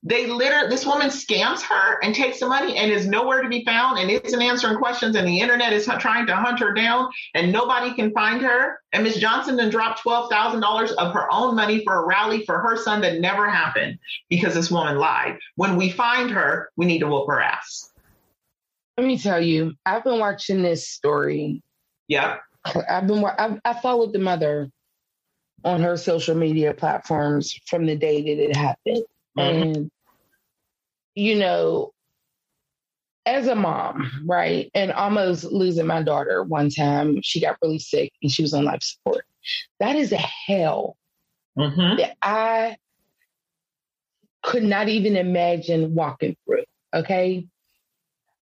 they 0.07 0.27
literally 0.27 0.69
this 0.69 0.87
woman 0.87 1.09
scams 1.09 1.61
her 1.62 1.99
and 2.03 2.14
takes 2.14 2.38
the 2.38 2.47
money 2.47 2.77
and 2.77 2.92
is 2.92 3.07
nowhere 3.07 3.42
to 3.42 3.49
be 3.49 3.64
found 3.64 3.99
and 3.99 4.11
isn't 4.11 4.40
answering 4.40 4.79
questions 4.79 5.16
and 5.16 5.27
the 5.27 5.40
internet 5.40 5.73
is 5.73 5.87
trying 5.99 6.27
to 6.27 6.37
hunt 6.37 6.61
her 6.61 6.73
down 6.73 7.11
and 7.35 7.53
nobody 7.53 7.92
can 7.92 8.12
find 8.12 8.40
her 8.40 8.81
and 8.92 9.03
miss 9.03 9.16
johnson 9.16 9.57
then 9.57 9.69
dropped 9.69 10.05
$12000 10.05 10.92
of 10.92 11.12
her 11.12 11.27
own 11.33 11.57
money 11.57 11.83
for 11.85 12.05
a 12.05 12.07
rally 12.07 12.45
for 12.45 12.61
her 12.61 12.77
son 12.77 13.01
that 13.01 13.21
never 13.21 13.51
happened 13.51 13.99
because 14.31 14.55
this 14.55 14.71
woman 14.71 14.97
lied 14.97 15.37
when 15.57 15.77
we 15.77 15.90
find 15.90 16.31
her 16.31 16.71
we 16.77 16.87
need 16.87 17.01
to 17.01 17.09
whoop 17.09 17.27
her 17.29 17.40
ass 17.40 17.90
Let 18.97 19.07
me 19.07 19.19
tell 19.19 19.42
you, 19.42 19.75
I've 19.85 20.05
been 20.05 20.19
watching 20.19 20.62
this 20.62 20.88
story. 20.88 21.62
Yep. 22.09 22.40
I've 22.88 23.07
been. 23.07 23.23
I've, 23.25 23.61
I 23.64 23.75
followed 23.75 24.12
the 24.12 24.19
mother 24.19 24.71
on 25.64 25.83
her 25.83 25.97
social 25.97 26.35
media 26.35 26.73
platforms 26.73 27.61
from 27.66 27.85
the 27.85 27.97
day 27.97 28.23
that 28.23 28.42
it 28.42 28.57
happened, 28.57 29.05
mm-hmm. 29.37 29.40
and 29.40 29.90
you 31.16 31.35
know, 31.35 31.92
as 33.24 33.48
a 33.48 33.57
mom, 33.57 34.22
right, 34.24 34.70
and 34.74 34.92
almost 34.92 35.44
losing 35.44 35.87
my 35.87 36.02
daughter 36.02 36.44
one 36.44 36.70
time, 36.70 37.20
she 37.22 37.40
got 37.40 37.57
really 37.61 37.81
sick 37.81 38.12
and 38.22 38.31
she 38.31 38.42
was 38.42 38.55
on 38.55 38.64
life 38.64 38.83
support. 38.83 39.24
That 39.81 39.96
is 39.96 40.12
a 40.12 40.18
hell 40.18 40.96
that 41.96 42.16
I 42.22 42.76
could 44.42 44.62
not 44.62 44.88
even 44.88 45.16
imagine 45.16 45.94
walking 45.94 46.37
through. 46.44 46.64
Okay. 46.94 47.48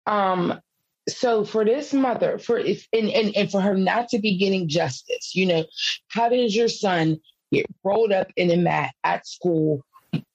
Um, 0.06 0.60
so 1.08 1.44
for 1.44 1.64
this 1.64 1.92
mother, 1.92 2.38
for 2.38 2.58
if 2.58 2.86
and, 2.92 3.10
and 3.10 3.36
and 3.36 3.50
for 3.50 3.60
her 3.60 3.74
not 3.74 4.08
to 4.10 4.18
be 4.18 4.38
getting 4.38 4.68
justice, 4.68 5.34
you 5.34 5.44
know, 5.44 5.64
how 6.08 6.28
does 6.28 6.54
your 6.54 6.68
son 6.68 7.18
get 7.52 7.66
rolled 7.82 8.12
up 8.12 8.28
in 8.36 8.50
a 8.50 8.56
mat 8.56 8.94
at 9.02 9.26
school, 9.26 9.84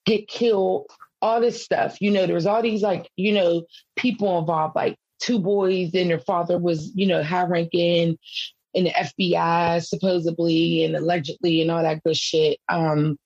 get 0.06 0.28
killed, 0.28 0.92
all 1.26 1.42
this 1.42 1.64
stuff? 1.64 1.98
You 2.00 2.12
know, 2.12 2.26
there 2.26 2.36
was 2.36 2.46
all 2.46 2.62
these 2.62 2.84
like, 2.84 3.10
you 3.16 3.34
know, 3.34 3.64
people 3.96 4.38
involved, 4.38 4.76
like 4.76 4.96
two 5.20 5.40
boys, 5.40 5.94
and 5.96 6.10
their 6.10 6.20
father 6.20 6.60
was, 6.60 6.92
you 6.96 7.08
know, 7.08 7.24
high 7.24 7.46
ranking 7.46 8.18
in 8.76 8.84
the 8.84 8.92
FBI 8.92 9.84
supposedly 9.84 10.84
and 10.84 10.96
allegedly 10.96 11.62
and 11.62 11.72
all 11.72 11.82
that 11.82 12.04
good 12.04 12.16
shit. 12.16 12.60
Um, 12.70 13.18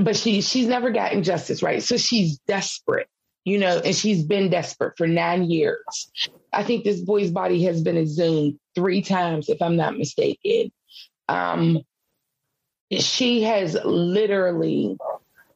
but 0.00 0.16
she 0.16 0.40
she's 0.40 0.68
never 0.68 0.90
gotten 0.90 1.22
justice, 1.24 1.62
right? 1.62 1.82
So 1.82 1.96
she's 1.96 2.38
desperate, 2.46 3.08
you 3.44 3.58
know, 3.58 3.80
and 3.84 3.96
she's 3.96 4.22
been 4.22 4.48
desperate 4.48 4.94
for 4.96 5.06
nine 5.08 5.50
years. 5.50 6.10
I 6.52 6.62
think 6.62 6.84
this 6.84 7.00
boy's 7.00 7.30
body 7.30 7.64
has 7.64 7.82
been 7.82 7.96
exhumed 7.96 8.58
three 8.74 9.02
times, 9.02 9.48
if 9.48 9.60
I'm 9.60 9.76
not 9.76 9.98
mistaken. 9.98 10.70
Um, 11.28 11.80
she 12.92 13.42
has 13.42 13.76
literally 13.84 14.96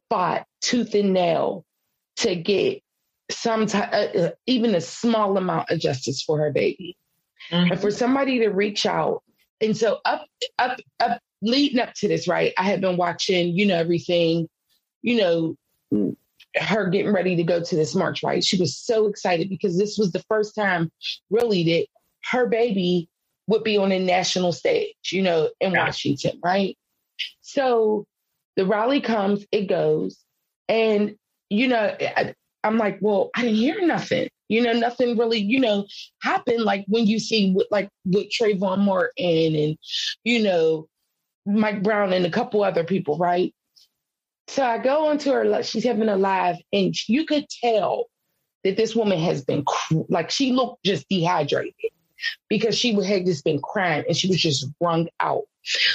fought 0.09 0.46
tooth 0.61 0.95
and 0.95 1.13
nail 1.13 1.65
to 2.17 2.35
get 2.35 2.83
some 3.31 3.67
type, 3.67 3.93
uh, 3.93 4.19
uh, 4.19 4.31
even 4.47 4.75
a 4.75 4.81
small 4.81 5.37
amount 5.37 5.71
of 5.71 5.81
justice 5.81 6.23
for 6.23 6.39
her 6.39 6.53
baby, 6.53 6.97
and 7.51 7.81
for 7.81 7.91
somebody 7.91 8.39
to 8.41 8.49
reach 8.49 8.87
out. 8.87 9.23
And 9.61 9.77
so 9.77 9.99
up, 10.05 10.27
up, 10.59 10.79
up, 11.01 11.21
leading 11.43 11.81
up 11.81 11.93
to 11.95 12.09
this, 12.09 12.29
right? 12.29 12.53
I 12.57 12.63
had 12.65 12.81
been 12.81 12.97
watching, 12.97 13.57
you 13.57 13.67
know, 13.67 13.77
everything, 13.77 14.49
you 15.03 15.17
know, 15.91 16.15
her 16.57 16.89
getting 16.89 17.13
ready 17.13 17.37
to 17.37 17.43
go 17.43 17.63
to 17.63 17.77
this 17.77 17.95
march, 17.95 18.23
right? 18.23 18.43
She 18.43 18.59
was 18.59 18.77
so 18.77 19.07
excited 19.07 19.49
because 19.49 19.79
this 19.79 19.99
was 19.99 20.13
the 20.13 20.25
first 20.29 20.55
time, 20.55 20.91
really, 21.31 21.65
that 21.65 21.87
her 22.31 22.47
baby 22.47 23.09
would 23.47 23.63
be 23.63 23.77
on 23.77 23.93
a 23.93 23.99
national 23.99 24.53
stage, 24.53 24.95
you 25.13 25.23
know, 25.23 25.51
in 25.61 25.73
Washington, 25.73 26.41
right? 26.43 26.77
So 27.41 28.07
the 28.57 28.67
rally 28.67 29.01
comes, 29.01 29.47
it 29.53 29.67
goes, 29.69 30.19
and 30.69 31.17
you 31.51 31.69
know, 31.69 31.97
I, 32.01 32.35
I'm 32.65 32.79
like, 32.79 32.99
well, 33.01 33.31
I 33.35 33.43
didn't 33.43 33.57
hear 33.57 33.87
nothing. 33.87 34.29
You 34.49 34.63
know, 34.63 34.73
nothing 34.73 35.17
really, 35.17 35.39
you 35.39 35.61
know, 35.61 35.87
happened 36.23 36.63
like 36.63 36.85
when 36.89 37.07
you 37.07 37.19
see 37.19 37.53
with 37.53 37.67
like 37.71 37.89
with 38.05 38.29
Trayvon 38.31 38.79
Martin 38.79 39.55
and 39.57 39.79
you 40.25 40.43
know 40.43 40.89
Mike 41.45 41.83
Brown 41.83 42.13
and 42.13 42.27
a 42.27 42.31
couple 42.31 42.63
other 42.63 42.85
people, 42.85 43.19
right? 43.19 43.53
So 44.49 44.65
I 44.65 44.79
go 44.79 45.11
into 45.11 45.33
her, 45.33 45.63
she's 45.65 45.85
having 45.85 46.09
a 46.09 46.17
live, 46.17 46.57
and 46.73 46.95
you 47.09 47.27
could 47.27 47.49
tell 47.49 48.07
that 48.63 48.77
this 48.77 48.95
woman 48.95 49.19
has 49.19 49.45
been 49.45 49.65
like 50.09 50.31
she 50.31 50.53
looked 50.53 50.85
just 50.85 51.09
dehydrated 51.09 51.75
because 52.49 52.77
she 52.77 52.93
had 53.05 53.27
just 53.27 53.45
been 53.45 53.61
crying 53.61 54.05
and 54.07 54.17
she 54.17 54.29
was 54.29 54.41
just 54.41 54.67
wrung 54.81 55.09
out. 55.21 55.45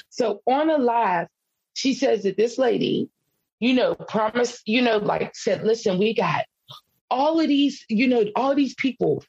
So 0.10 0.42
on 0.46 0.70
a 0.70 0.78
live, 0.78 1.28
she 1.74 1.94
says 1.94 2.24
that 2.24 2.38
this 2.38 2.58
lady, 2.58 3.10
you 3.62 3.76
know, 3.76 3.94
promised, 3.96 4.64
you 4.66 4.82
know, 4.82 4.98
like 4.98 5.34
said, 5.36 5.64
listen, 5.64 5.98
we 5.98 6.14
got 6.14 6.46
all 7.10 7.40
of 7.40 7.48
these, 7.48 7.86
you 7.88 8.08
know, 8.08 8.26
all 8.36 8.56
these 8.56 8.74
people, 8.76 9.24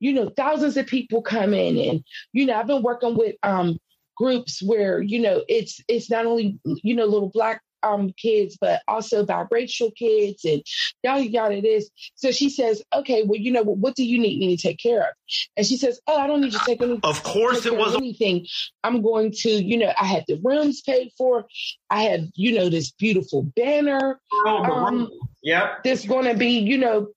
you 0.00 0.12
know, 0.12 0.30
thousands 0.30 0.76
of 0.76 0.86
people 0.86 1.22
come 1.22 1.52
in 1.54 1.76
and, 1.76 2.04
you 2.32 2.46
know, 2.46 2.54
I've 2.58 2.66
been 2.66 2.82
working 2.82 3.14
with 3.14 3.36
um 3.44 3.78
groups 4.16 4.62
where, 4.62 5.02
you 5.02 5.20
know, 5.20 5.44
it's 5.48 5.80
it's 5.86 6.10
not 6.10 6.24
only, 6.24 6.58
you 6.64 6.96
know, 6.96 7.04
little 7.04 7.28
black 7.28 7.60
um, 7.84 8.12
kids, 8.16 8.56
but 8.60 8.82
also 8.88 9.24
biracial 9.24 9.94
kids 9.94 10.44
and 10.44 10.62
yada 11.02 11.26
yada 11.26 11.60
this. 11.60 11.90
So 12.14 12.32
she 12.32 12.50
says, 12.50 12.82
okay, 12.92 13.22
well, 13.24 13.38
you 13.38 13.52
know, 13.52 13.62
what 13.62 13.94
do 13.94 14.04
you 14.04 14.18
need 14.18 14.38
me 14.38 14.56
to 14.56 14.62
take 14.62 14.78
care 14.78 15.02
of? 15.02 15.14
And 15.56 15.66
she 15.66 15.76
says, 15.76 16.00
oh, 16.06 16.16
I 16.16 16.26
don't 16.26 16.40
need 16.40 16.52
you 16.52 16.58
to 16.58 16.64
take 16.64 16.80
anything. 16.80 17.00
Of 17.02 17.22
course, 17.22 17.66
it 17.66 17.76
was 17.76 17.94
anything. 17.94 18.46
I'm 18.82 19.02
going 19.02 19.32
to, 19.38 19.50
you 19.50 19.78
know, 19.78 19.92
I 20.00 20.06
had 20.06 20.24
the 20.26 20.40
rooms 20.42 20.82
paid 20.82 21.12
for. 21.16 21.46
I 21.90 22.02
had, 22.02 22.30
you 22.34 22.58
know, 22.58 22.68
this 22.68 22.90
beautiful 22.92 23.42
banner. 23.42 24.20
Oh, 24.32 24.64
um, 24.64 25.10
yep. 25.42 25.84
That's 25.84 26.06
going 26.06 26.26
to 26.26 26.34
be, 26.34 26.58
you 26.58 26.78
know, 26.78 27.08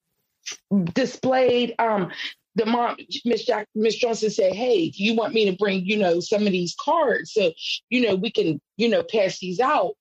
displayed. 0.94 1.76
Um, 1.80 2.12
the 2.56 2.66
mom, 2.66 2.98
Miss 3.24 3.46
Jack, 3.46 3.68
Miss 3.76 3.96
Johnson 3.96 4.32
said, 4.32 4.54
"Hey, 4.54 4.92
you 4.96 5.16
want 5.16 5.34
me 5.34 5.46
to 5.50 5.56
bring, 5.56 5.86
you 5.86 5.98
know, 5.98 6.20
some 6.20 6.46
of 6.46 6.52
these 6.52 6.76
cards 6.80 7.32
so, 7.32 7.52
you 7.90 8.02
know, 8.02 8.16
we 8.16 8.32
can, 8.32 8.60
you 8.78 8.90
know, 8.90 9.04
pass 9.04 9.40
these 9.40 9.60
out." 9.60 9.94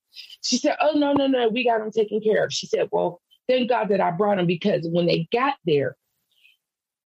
She 0.42 0.58
said, 0.58 0.76
Oh, 0.80 0.92
no, 0.92 1.12
no, 1.12 1.26
no, 1.26 1.48
we 1.48 1.64
got 1.64 1.78
them 1.78 1.90
taken 1.90 2.20
care 2.20 2.44
of. 2.44 2.52
She 2.52 2.66
said, 2.66 2.88
Well, 2.92 3.20
thank 3.48 3.68
God 3.68 3.88
that 3.88 4.00
I 4.00 4.10
brought 4.10 4.36
them 4.36 4.46
because 4.46 4.86
when 4.90 5.06
they 5.06 5.28
got 5.32 5.54
there, 5.64 5.96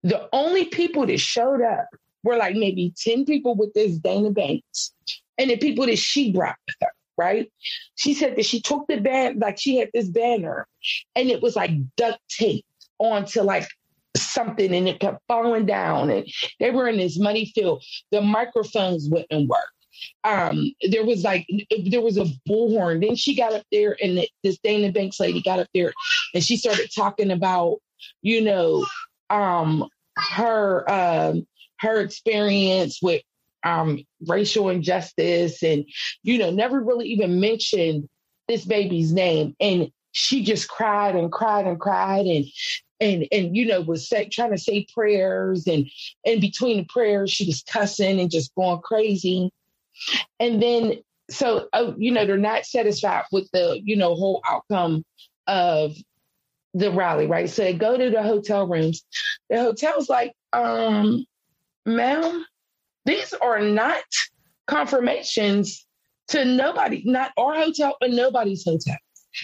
the 0.04 0.30
only 0.34 0.66
people 0.66 1.06
that 1.08 1.20
showed 1.20 1.62
up 1.62 1.88
were 2.24 2.38
like 2.38 2.56
maybe 2.56 2.94
10 2.98 3.26
people 3.26 3.56
with 3.56 3.74
this 3.74 3.98
Dana 3.98 4.32
Banks 4.32 4.94
and 5.38 5.50
the 5.50 5.58
people 5.58 5.86
that 5.86 5.98
she 5.98 6.32
brought 6.32 6.56
with 6.68 6.76
her, 6.82 6.92
right? 7.18 7.52
She 7.96 8.14
said 8.14 8.36
that 8.36 8.46
she 8.46 8.62
took 8.62 8.86
the 8.88 9.00
band, 9.00 9.40
like 9.42 9.58
she 9.60 9.78
had 9.78 9.90
this 9.94 10.08
banner 10.08 10.68
and 11.16 11.30
it 11.30 11.42
was 11.42 11.56
like 11.56 11.72
duct 11.96 12.20
tape 12.30 12.66
onto 13.00 13.42
like 13.42 13.68
something 14.16 14.74
and 14.74 14.88
it 14.88 15.00
kept 15.00 15.22
falling 15.28 15.66
down 15.66 16.10
and 16.10 16.28
they 16.60 16.72
were 16.72 16.88
in 16.88 16.98
this 16.98 17.20
muddy 17.20 17.46
field. 17.46 17.84
The 18.12 18.22
microphones 18.22 19.10
wouldn't 19.10 19.50
work 19.50 19.70
um, 20.24 20.72
there 20.90 21.06
was 21.06 21.24
like 21.24 21.48
there 21.86 22.02
was 22.02 22.18
a 22.18 22.26
bullhorn. 22.48 23.02
Then 23.02 23.16
she 23.16 23.36
got 23.36 23.54
up 23.54 23.64
there, 23.72 23.96
and 24.02 24.26
this 24.44 24.58
Dana 24.64 24.92
Banks 24.92 25.20
lady 25.20 25.42
got 25.42 25.60
up 25.60 25.68
there, 25.74 25.94
and 26.34 26.44
she 26.44 26.58
started 26.58 26.90
talking 26.96 27.32
about, 27.32 27.78
you 28.22 28.42
know, 28.42 28.86
um, 29.30 29.88
her 30.18 30.90
um, 30.92 31.48
her 31.80 32.02
experience 32.02 33.00
with 33.02 33.22
um, 33.64 34.04
racial 34.28 34.70
injustice, 34.70 35.64
and 35.64 35.86
you 36.24 36.38
know, 36.38 36.52
never 36.52 36.82
really 36.82 37.08
even 37.08 37.40
mentioned 37.40 38.08
this 38.48 38.66
baby's 38.66 39.14
name, 39.14 39.56
and 39.60 39.92
she 40.12 40.44
just 40.44 40.68
cried 40.70 41.16
and 41.16 41.32
cried 41.32 41.68
and 41.68 41.80
cried, 41.80 42.26
and 42.26 42.46
and 43.00 43.28
and 43.32 43.56
you 43.56 43.66
know 43.66 43.82
was 43.82 44.08
say, 44.08 44.28
trying 44.30 44.52
to 44.52 44.58
say 44.58 44.86
prayers 44.94 45.68
and 45.68 45.90
in 46.24 46.40
between 46.40 46.78
the 46.78 46.86
prayers 46.90 47.32
she 47.32 47.46
was 47.46 47.64
cussing 47.64 48.20
and 48.20 48.32
just 48.32 48.54
going 48.56 48.80
crazy 48.82 49.52
and 50.40 50.62
then, 50.62 50.96
so, 51.30 51.68
oh, 51.74 51.96
you 51.98 52.12
know, 52.12 52.26
they're 52.26 52.38
not 52.38 52.66
satisfied 52.66 53.24
with 53.32 53.50
the, 53.52 53.80
you 53.84 53.96
know, 53.96 54.16
whole 54.16 54.42
outcome 54.46 55.04
of 55.48 55.94
the 56.74 56.92
rally, 56.92 57.26
right? 57.26 57.50
So 57.50 57.64
they 57.64 57.74
go 57.74 57.98
to 57.98 58.10
the 58.10 58.22
hotel 58.22 58.68
rooms. 58.68 59.04
The 59.50 59.60
hotel's 59.60 60.10
like, 60.10 60.34
um, 60.54 61.26
ma'am, 61.86 62.46
these 63.06 63.34
are 63.34 63.60
not 63.60 64.04
confirmations 64.68 65.86
to 66.30 66.44
nobody, 66.44 67.04
not 67.06 67.32
our 67.38 67.56
hotel, 67.56 67.96
but 68.00 68.12
nobody's 68.12 68.66
hotel. 68.66 68.98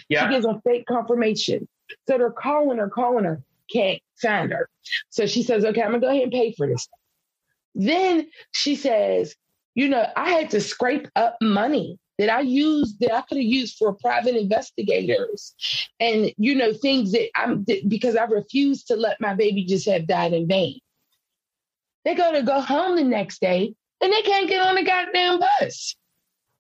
Yeah. 0.10 0.28
She 0.28 0.34
gives 0.36 0.45
a 0.45 0.60
fake 0.66 0.86
confirmation. 0.88 1.68
So 2.08 2.18
they're 2.18 2.32
calling 2.32 2.78
her, 2.78 2.89
calling 2.89 3.26
her, 3.26 3.41
can't 3.72 4.02
find 4.22 4.52
her. 4.52 4.70
So 5.10 5.26
she 5.26 5.43
says, 5.43 5.64
okay, 5.66 5.82
I'm 5.82 5.91
gonna 5.91 5.99
go 5.99 6.10
ahead 6.10 6.24
and 6.24 6.32
pay 6.32 6.54
for 6.58 6.68
this. 6.68 6.88
Then 7.76 8.28
she 8.52 8.76
says, 8.76 9.36
you 9.76 9.88
know, 9.88 10.05
I 10.15 10.30
had 10.32 10.49
to 10.51 10.61
scrape 10.61 11.07
up 11.15 11.38
money 11.41 11.97
that 12.17 12.30
I 12.30 12.41
used 12.41 12.99
that 12.99 13.13
I 13.13 13.22
could 13.22 13.38
have 13.38 13.45
used 13.45 13.78
for 13.78 13.93
private 13.93 14.36
investigators 14.36 15.55
and, 15.99 16.32
you 16.38 16.55
know, 16.55 16.74
things 16.74 17.13
that 17.13 17.30
I'm 17.36 17.65
because 17.88 18.15
I 18.15 18.26
refused 18.26 18.88
to 18.88 18.95
let 18.95 19.22
my 19.22 19.34
baby 19.34 19.65
just 19.65 19.88
have 19.88 20.07
died 20.07 20.34
in 20.34 20.47
vain. 20.47 20.80
They're 22.03 22.15
going 22.15 22.36
to 22.36 22.43
go 22.43 22.59
home 22.59 22.95
the 22.95 23.03
next 23.03 23.41
day 23.41 23.74
and 24.01 24.13
they 24.13 24.22
can't 24.24 24.49
get 24.49 24.61
on 24.61 24.76
the 24.76 24.84
goddamn 24.84 25.39
bus. 25.39 25.95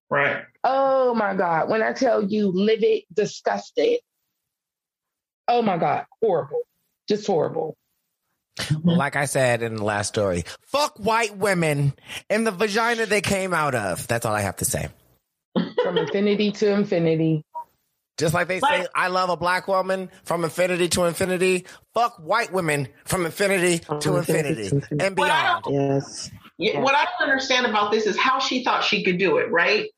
Right. 0.09 0.43
Oh 0.63 1.13
my 1.13 1.35
God. 1.35 1.69
When 1.69 1.81
I 1.81 1.93
tell 1.93 2.23
you 2.23 2.51
livid, 2.51 3.03
disgusted. 3.13 3.99
Oh 5.47 5.61
my 5.61 5.77
God. 5.77 6.05
Horrible. 6.21 6.61
Just 7.07 7.27
horrible. 7.27 7.77
Well, 8.83 8.97
like 8.97 9.15
I 9.15 9.25
said 9.25 9.63
in 9.63 9.75
the 9.75 9.83
last 9.83 10.09
story, 10.09 10.43
fuck 10.61 10.97
white 10.97 11.37
women 11.37 11.93
in 12.29 12.43
the 12.43 12.51
vagina 12.51 13.05
they 13.05 13.21
came 13.21 13.53
out 13.53 13.75
of. 13.75 14.07
That's 14.07 14.25
all 14.25 14.33
I 14.33 14.41
have 14.41 14.57
to 14.57 14.65
say. 14.65 14.89
From 15.83 15.97
infinity 15.97 16.51
to 16.53 16.71
infinity. 16.71 17.43
Just 18.17 18.33
like 18.33 18.47
they 18.47 18.59
say, 18.59 18.85
I 18.93 19.07
love 19.07 19.29
a 19.29 19.37
black 19.37 19.67
woman 19.67 20.11
from 20.23 20.43
infinity 20.43 20.89
to 20.89 21.05
infinity. 21.05 21.65
Fuck 21.93 22.17
white 22.17 22.53
women 22.53 22.87
from 23.05 23.25
infinity 23.25 23.79
to 24.01 24.17
infinity 24.17 24.81
and 24.99 25.15
beyond. 25.15 25.65
Yes. 25.67 26.29
What 26.57 26.93
I 26.93 27.05
don't 27.05 27.29
understand 27.29 27.65
about 27.65 27.91
this 27.91 28.05
is 28.05 28.17
how 28.17 28.39
she 28.39 28.63
thought 28.63 28.83
she 28.83 29.03
could 29.03 29.17
do 29.17 29.37
it, 29.37 29.49
right? 29.49 29.89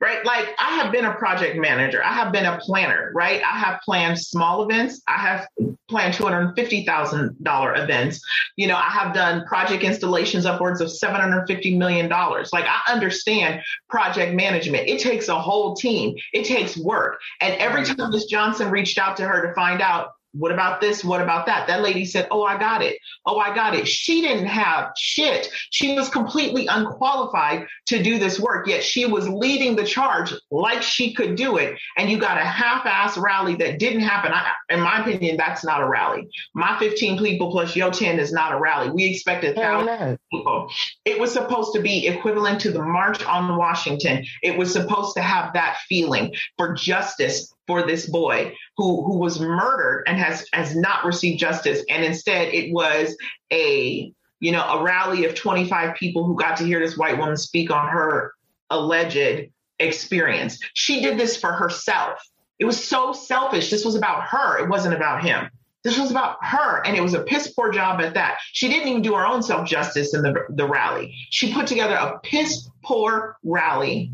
Right? 0.00 0.24
Like 0.24 0.48
I 0.58 0.76
have 0.76 0.92
been 0.92 1.04
a 1.04 1.14
project 1.14 1.56
manager, 1.56 2.02
I 2.02 2.12
have 2.12 2.32
been 2.32 2.46
a 2.46 2.58
planner, 2.58 3.12
right? 3.14 3.42
I 3.42 3.58
have 3.58 3.80
planned 3.82 4.18
small 4.18 4.62
events, 4.62 5.02
I 5.06 5.18
have 5.18 5.46
planned 5.88 6.14
two 6.14 6.24
hundred 6.24 6.54
fifty 6.54 6.84
thousand 6.84 7.36
dollar 7.42 7.74
events. 7.74 8.20
You 8.56 8.68
know, 8.68 8.76
I 8.76 8.88
have 8.88 9.12
done 9.12 9.44
project 9.46 9.82
installations 9.82 10.46
upwards 10.46 10.80
of 10.80 10.90
seven 10.90 11.20
hundred 11.20 11.46
fifty 11.46 11.76
million 11.76 12.08
dollars. 12.08 12.50
Like 12.52 12.64
I 12.66 12.80
understand 12.90 13.60
project 13.88 14.34
management. 14.34 14.88
It 14.88 15.00
takes 15.00 15.28
a 15.28 15.38
whole 15.38 15.74
team. 15.74 16.16
It 16.32 16.44
takes 16.44 16.76
work. 16.76 17.18
And 17.40 17.54
every 17.54 17.84
time 17.84 18.10
Ms. 18.10 18.26
Johnson 18.26 18.70
reached 18.70 18.98
out 18.98 19.16
to 19.18 19.26
her 19.26 19.46
to 19.46 19.54
find 19.54 19.82
out 19.82 20.12
what 20.32 20.52
about 20.52 20.80
this? 20.80 21.04
What 21.04 21.20
about 21.20 21.46
that? 21.46 21.66
That 21.66 21.82
lady 21.82 22.04
said, 22.04 22.28
Oh, 22.30 22.44
I 22.44 22.58
got 22.58 22.82
it. 22.82 22.98
Oh, 23.26 23.38
I 23.38 23.54
got 23.54 23.74
it. 23.74 23.88
She 23.88 24.20
didn't 24.20 24.46
have 24.46 24.92
shit. 24.96 25.48
She 25.70 25.94
was 25.94 26.08
completely 26.08 26.66
unqualified 26.66 27.66
to 27.86 28.02
do 28.02 28.18
this 28.18 28.38
work, 28.38 28.68
yet 28.68 28.82
she 28.82 29.06
was 29.06 29.28
leading 29.28 29.76
the 29.76 29.84
charge 29.84 30.32
like 30.50 30.82
she 30.82 31.12
could 31.12 31.36
do 31.36 31.56
it. 31.56 31.78
And 31.96 32.10
you 32.10 32.18
got 32.18 32.38
a 32.38 32.44
half 32.44 32.86
ass 32.86 33.18
rally 33.18 33.56
that 33.56 33.78
didn't 33.78 34.00
happen. 34.00 34.32
I, 34.32 34.52
in 34.68 34.80
my 34.80 35.00
opinion, 35.00 35.36
that's 35.36 35.64
not 35.64 35.82
a 35.82 35.88
rally. 35.88 36.28
My 36.54 36.78
15 36.78 37.18
people 37.18 37.50
plus 37.50 37.74
your 37.74 37.90
10 37.90 38.18
is 38.18 38.32
not 38.32 38.52
a 38.52 38.58
rally. 38.58 38.90
We 38.90 39.06
expected 39.06 39.56
thousands 39.56 40.18
people. 40.30 40.70
It 41.04 41.18
was 41.18 41.32
supposed 41.32 41.74
to 41.74 41.80
be 41.80 42.06
equivalent 42.06 42.60
to 42.62 42.70
the 42.70 42.82
March 42.82 43.24
on 43.24 43.56
Washington. 43.56 44.24
It 44.42 44.56
was 44.56 44.72
supposed 44.72 45.14
to 45.16 45.22
have 45.22 45.52
that 45.54 45.78
feeling 45.88 46.34
for 46.56 46.74
justice 46.74 47.52
for 47.70 47.86
this 47.86 48.06
boy 48.06 48.52
who 48.76 49.04
who 49.04 49.16
was 49.18 49.38
murdered 49.38 50.02
and 50.08 50.18
has 50.18 50.44
has 50.52 50.74
not 50.74 51.04
received 51.04 51.38
justice. 51.38 51.84
And 51.88 52.04
instead 52.04 52.52
it 52.52 52.72
was 52.72 53.16
a 53.52 54.12
you 54.40 54.50
know 54.50 54.64
a 54.64 54.82
rally 54.82 55.24
of 55.24 55.36
25 55.36 55.94
people 55.94 56.24
who 56.24 56.34
got 56.34 56.56
to 56.56 56.64
hear 56.64 56.80
this 56.80 56.98
white 56.98 57.16
woman 57.16 57.36
speak 57.36 57.70
on 57.70 57.86
her 57.86 58.32
alleged 58.70 59.50
experience. 59.78 60.58
She 60.74 61.00
did 61.00 61.16
this 61.16 61.36
for 61.36 61.52
herself. 61.52 62.18
It 62.58 62.64
was 62.64 62.84
so 62.84 63.12
selfish. 63.12 63.70
This 63.70 63.84
was 63.84 63.94
about 63.94 64.24
her. 64.24 64.58
It 64.58 64.68
wasn't 64.68 64.96
about 64.96 65.22
him. 65.22 65.48
This 65.84 65.96
was 65.96 66.10
about 66.10 66.44
her 66.44 66.84
and 66.84 66.96
it 66.96 67.00
was 67.00 67.14
a 67.14 67.22
piss 67.22 67.52
poor 67.52 67.70
job 67.70 68.00
at 68.00 68.14
that. 68.14 68.38
She 68.52 68.68
didn't 68.68 68.88
even 68.88 69.02
do 69.02 69.14
her 69.14 69.24
own 69.24 69.44
self 69.44 69.68
justice 69.68 70.12
in 70.12 70.22
the 70.22 70.34
the 70.48 70.66
rally. 70.66 71.14
She 71.30 71.54
put 71.54 71.68
together 71.68 71.94
a 71.94 72.18
piss 72.18 72.68
poor 72.82 73.36
rally 73.44 74.10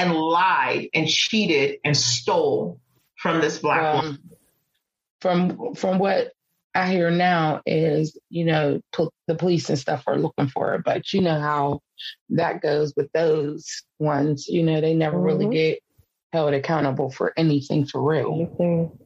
and 0.00 0.14
lied 0.14 0.88
and 0.94 1.06
cheated 1.06 1.78
and 1.84 1.96
stole 1.96 2.80
from 3.16 3.40
this 3.40 3.58
black 3.58 3.82
um, 3.82 3.96
woman. 3.96 4.18
From 5.20 5.74
from 5.74 5.98
what 5.98 6.32
I 6.74 6.90
hear 6.90 7.10
now 7.10 7.60
is, 7.66 8.18
you 8.30 8.44
know, 8.44 8.80
the 9.26 9.34
police 9.34 9.68
and 9.68 9.78
stuff 9.78 10.04
are 10.06 10.16
looking 10.16 10.48
for 10.48 10.70
her, 10.70 10.78
but 10.78 11.12
you 11.12 11.20
know 11.20 11.38
how 11.38 11.82
that 12.30 12.62
goes 12.62 12.94
with 12.96 13.12
those 13.12 13.82
ones. 13.98 14.48
You 14.48 14.62
know, 14.62 14.80
they 14.80 14.94
never 14.94 15.16
mm-hmm. 15.16 15.26
really 15.26 15.54
get 15.54 15.80
held 16.32 16.54
accountable 16.54 17.10
for 17.10 17.32
anything 17.36 17.84
for 17.84 18.00
real. 18.02 18.48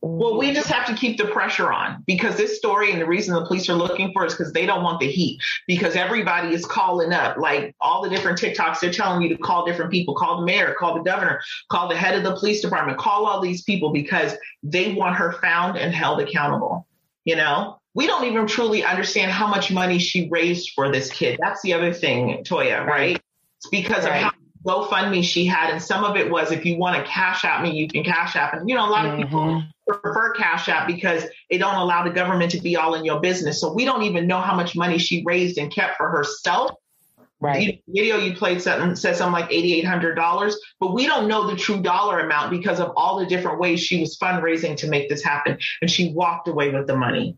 Well, 0.03 0.37
we 0.37 0.53
just 0.53 0.68
have 0.68 0.87
to 0.87 0.95
keep 0.95 1.16
the 1.16 1.25
pressure 1.27 1.72
on 1.72 2.03
because 2.07 2.37
this 2.37 2.57
story 2.57 2.93
and 2.93 3.01
the 3.01 3.07
reason 3.07 3.35
the 3.35 3.47
police 3.47 3.68
are 3.70 3.75
looking 3.75 4.12
for 4.12 4.25
it 4.25 4.29
is 4.29 4.35
because 4.35 4.53
they 4.53 4.66
don't 4.66 4.83
want 4.83 5.01
the 5.01 5.11
heat 5.11 5.41
because 5.66 5.97
everybody 5.97 6.55
is 6.55 6.66
calling 6.66 7.12
up 7.12 7.39
like 7.39 7.75
all 7.81 8.03
the 8.03 8.11
different 8.11 8.39
TikToks. 8.39 8.81
They're 8.81 8.93
telling 8.93 9.22
you 9.22 9.31
to 9.31 9.39
call 9.39 9.64
different 9.64 9.91
people, 9.91 10.14
call 10.14 10.41
the 10.41 10.47
mayor, 10.47 10.75
call 10.79 10.95
the 10.95 11.03
governor, 11.03 11.41
call 11.70 11.89
the 11.89 11.97
head 11.97 12.14
of 12.14 12.25
the 12.25 12.37
police 12.37 12.61
department, 12.61 12.99
call 12.99 13.27
all 13.27 13.41
these 13.41 13.62
people 13.62 13.91
because 13.91 14.35
they 14.62 14.93
want 14.93 15.16
her 15.16 15.33
found 15.33 15.79
and 15.79 15.95
held 15.95 16.20
accountable. 16.20 16.87
You 17.25 17.37
know, 17.37 17.81
we 17.95 18.07
don't 18.07 18.25
even 18.25 18.47
truly 18.47 18.85
understand 18.85 19.31
how 19.31 19.47
much 19.47 19.72
money 19.72 19.99
she 19.99 20.29
raised 20.29 20.72
for 20.75 20.93
this 20.93 21.11
kid. 21.11 21.39
That's 21.41 21.62
the 21.62 21.72
other 21.72 21.93
thing, 21.93 22.45
Toya, 22.45 22.85
right? 22.85 23.18
It's 23.59 23.68
because 23.70 24.05
right. 24.05 24.16
of 24.16 24.22
how 24.25 24.33
GoFundMe 24.67 25.23
she 25.23 25.45
had, 25.45 25.71
and 25.71 25.83
some 25.83 26.05
of 26.05 26.17
it 26.17 26.31
was 26.31 26.51
if 26.51 26.65
you 26.65 26.79
want 26.79 26.97
to 26.97 27.11
cash 27.11 27.45
out 27.45 27.62
me, 27.62 27.71
you 27.73 27.87
can 27.87 28.03
cash 28.03 28.35
app. 28.35 28.55
And 28.55 28.69
you 28.69 28.75
know, 28.75 28.87
a 28.87 28.91
lot 28.91 29.07
of 29.07 29.17
people 29.19 29.41
Mm-hmm. 29.87 30.01
prefer 30.01 30.33
cash 30.33 30.69
app 30.69 30.87
because 30.87 31.25
it 31.51 31.59
don't 31.59 31.75
allow 31.75 32.03
the 32.05 32.11
government 32.11 32.51
to 32.53 32.61
be 32.61 32.77
all 32.77 32.95
in 32.95 33.05
your 33.05 33.21
business. 33.21 33.61
So 33.61 33.73
we 33.73 33.85
don't 33.85 34.03
even 34.03 34.27
know 34.27 34.41
how 34.41 34.55
much 34.55 34.75
money 34.75 34.97
she 34.97 35.23
raised 35.27 35.59
and 35.59 35.71
kept 35.71 35.99
for 35.99 36.09
herself. 36.09 36.73
Right. 37.41 37.83
The 37.87 37.93
video 38.01 38.17
you 38.17 38.35
played 38.35 38.62
something 38.62 38.97
said 38.97 39.17
something 39.17 39.39
like 39.39 39.53
eighty 39.53 39.75
eight 39.75 39.85
hundred 39.85 40.15
dollars, 40.15 40.59
but 40.81 40.95
we 40.95 41.07
don't 41.07 41.29
know 41.29 41.51
the 41.51 41.57
true 41.57 41.83
dollar 41.83 42.21
amount 42.21 42.51
because 42.51 42.81
of 42.81 42.93
all 42.97 43.19
the 43.19 43.27
different 43.27 43.59
ways 43.59 43.81
she 43.81 44.01
was 44.01 44.17
fundraising 44.17 44.77
to 44.79 44.89
make 44.89 45.11
this 45.11 45.23
happen, 45.23 45.59
and 45.83 45.91
she 45.91 46.12
walked 46.12 46.49
away 46.49 46.71
with 46.71 46.87
the 46.87 46.97
money. 46.97 47.37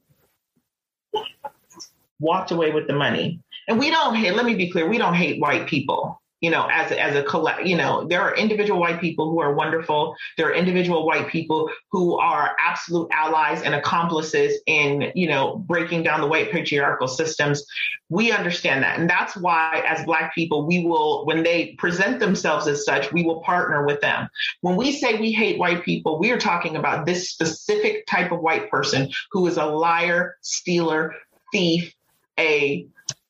Walked 2.21 2.53
away 2.53 2.71
with 2.71 2.87
the 2.87 2.95
money, 2.95 3.41
and 3.67 3.81
we 3.81 3.91
don't 3.91 4.15
hate. 4.15 4.37
Let 4.37 4.47
me 4.47 4.55
be 4.55 4.71
clear: 4.71 4.89
we 4.89 4.99
don't 4.99 5.15
hate 5.15 5.41
white 5.41 5.67
people. 5.67 6.23
You 6.47 6.53
know, 6.53 6.69
as 6.71 6.93
as 6.93 7.17
a 7.17 7.25
collect, 7.25 7.67
you 7.67 7.77
know, 7.77 8.07
there 8.07 8.21
are 8.21 8.33
individual 8.37 8.79
white 8.79 9.01
people 9.01 9.33
who 9.33 9.41
are 9.41 9.53
wonderful. 9.53 10.15
There 10.37 10.47
are 10.47 10.55
individual 10.55 11.05
white 11.05 11.27
people 11.27 11.69
who 11.91 12.17
are 12.19 12.55
absolute 12.61 13.09
allies 13.11 13.63
and 13.63 13.75
accomplices 13.75 14.61
in, 14.67 15.11
you 15.17 15.27
know, 15.27 15.57
breaking 15.57 16.05
down 16.05 16.21
the 16.21 16.29
white 16.29 16.53
patriarchal 16.53 17.09
systems. 17.09 17.67
We 18.11 18.31
understand 18.31 18.85
that. 18.85 18.97
And 18.97 19.11
that's 19.11 19.37
why, 19.37 19.83
as 19.89 20.05
Black 20.05 20.37
people, 20.37 20.65
we 20.69 20.87
will, 20.87 21.27
when 21.27 21.43
they 21.43 21.75
present 21.79 22.21
themselves 22.21 22.69
as 22.69 22.85
such, 22.85 23.13
we 23.13 23.25
will 23.25 23.41
partner 23.41 23.85
with 23.85 24.01
them. 24.01 24.29
When 24.61 24.77
we 24.77 24.93
say 24.93 25.19
we 25.19 25.33
hate 25.33 25.59
white 25.59 25.83
people, 25.83 26.21
we 26.21 26.31
are 26.31 26.39
talking 26.39 26.77
about 26.77 27.07
this 27.07 27.29
specific 27.29 28.07
type 28.07 28.31
of 28.31 28.39
white 28.39 28.71
person 28.71 29.11
who 29.33 29.49
is 29.49 29.57
a 29.57 29.67
liar, 29.67 30.37
stealer, 30.43 31.13
thief, 31.51 31.93
a, 32.39 32.87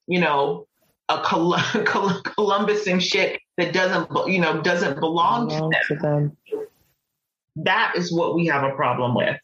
you 0.07 0.21
know, 0.21 0.67
a 1.09 1.21
Col- 1.21 1.53
Col- 1.85 2.21
Columbus 2.23 2.87
and 2.87 3.03
shit 3.03 3.41
that 3.57 3.73
doesn't, 3.73 4.11
you 4.29 4.41
know, 4.41 4.61
doesn't 4.63 5.01
belong 5.01 5.49
to 5.49 5.57
them. 5.57 5.71
to 5.89 5.95
them. 5.97 6.37
That 7.57 7.95
is 7.97 8.13
what 8.13 8.35
we 8.35 8.47
have 8.47 8.65
a 8.65 8.75
problem 8.75 9.15
with. 9.15 9.39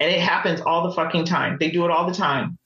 And 0.00 0.10
it 0.10 0.20
happens 0.20 0.60
all 0.60 0.88
the 0.88 0.94
fucking 0.94 1.26
time. 1.26 1.58
They 1.60 1.70
do 1.70 1.84
it 1.84 1.90
all 1.90 2.06
the 2.08 2.14
time. 2.14 2.58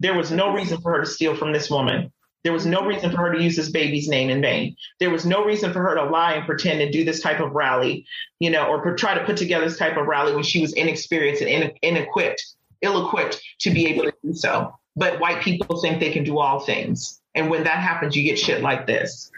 There 0.00 0.14
was 0.14 0.30
no 0.30 0.52
reason 0.52 0.80
for 0.80 0.92
her 0.92 1.00
to 1.00 1.06
steal 1.06 1.34
from 1.34 1.52
this 1.52 1.70
woman. 1.70 2.12
There 2.42 2.52
was 2.52 2.66
no 2.66 2.84
reason 2.84 3.10
for 3.10 3.16
her 3.16 3.32
to 3.32 3.42
use 3.42 3.56
this 3.56 3.70
baby's 3.70 4.06
name 4.06 4.28
in 4.28 4.42
vain. 4.42 4.76
There 5.00 5.08
was 5.08 5.24
no 5.24 5.44
reason 5.44 5.72
for 5.72 5.80
her 5.80 5.94
to 5.94 6.04
lie 6.04 6.34
and 6.34 6.44
pretend 6.44 6.82
and 6.82 6.92
do 6.92 7.02
this 7.02 7.22
type 7.22 7.40
of 7.40 7.52
rally, 7.52 8.04
you 8.38 8.50
know, 8.50 8.66
or 8.66 8.94
try 8.96 9.14
to 9.14 9.24
put 9.24 9.38
together 9.38 9.64
this 9.64 9.78
type 9.78 9.96
of 9.96 10.06
rally 10.06 10.34
when 10.34 10.44
she 10.44 10.60
was 10.60 10.74
inexperienced 10.74 11.40
and 11.40 11.72
in- 11.82 11.96
inequipped, 11.96 12.54
ill-equipped 12.82 13.40
to 13.60 13.70
be 13.70 13.86
able 13.86 14.04
to 14.04 14.12
do 14.22 14.34
so. 14.34 14.78
But 14.96 15.20
white 15.20 15.42
people 15.42 15.80
think 15.80 16.00
they 16.00 16.12
can 16.12 16.24
do 16.24 16.38
all 16.38 16.60
things. 16.60 17.20
And 17.34 17.50
when 17.50 17.64
that 17.64 17.78
happens, 17.78 18.14
you 18.14 18.22
get 18.22 18.38
shit 18.38 18.62
like 18.62 18.86
this. 18.86 19.30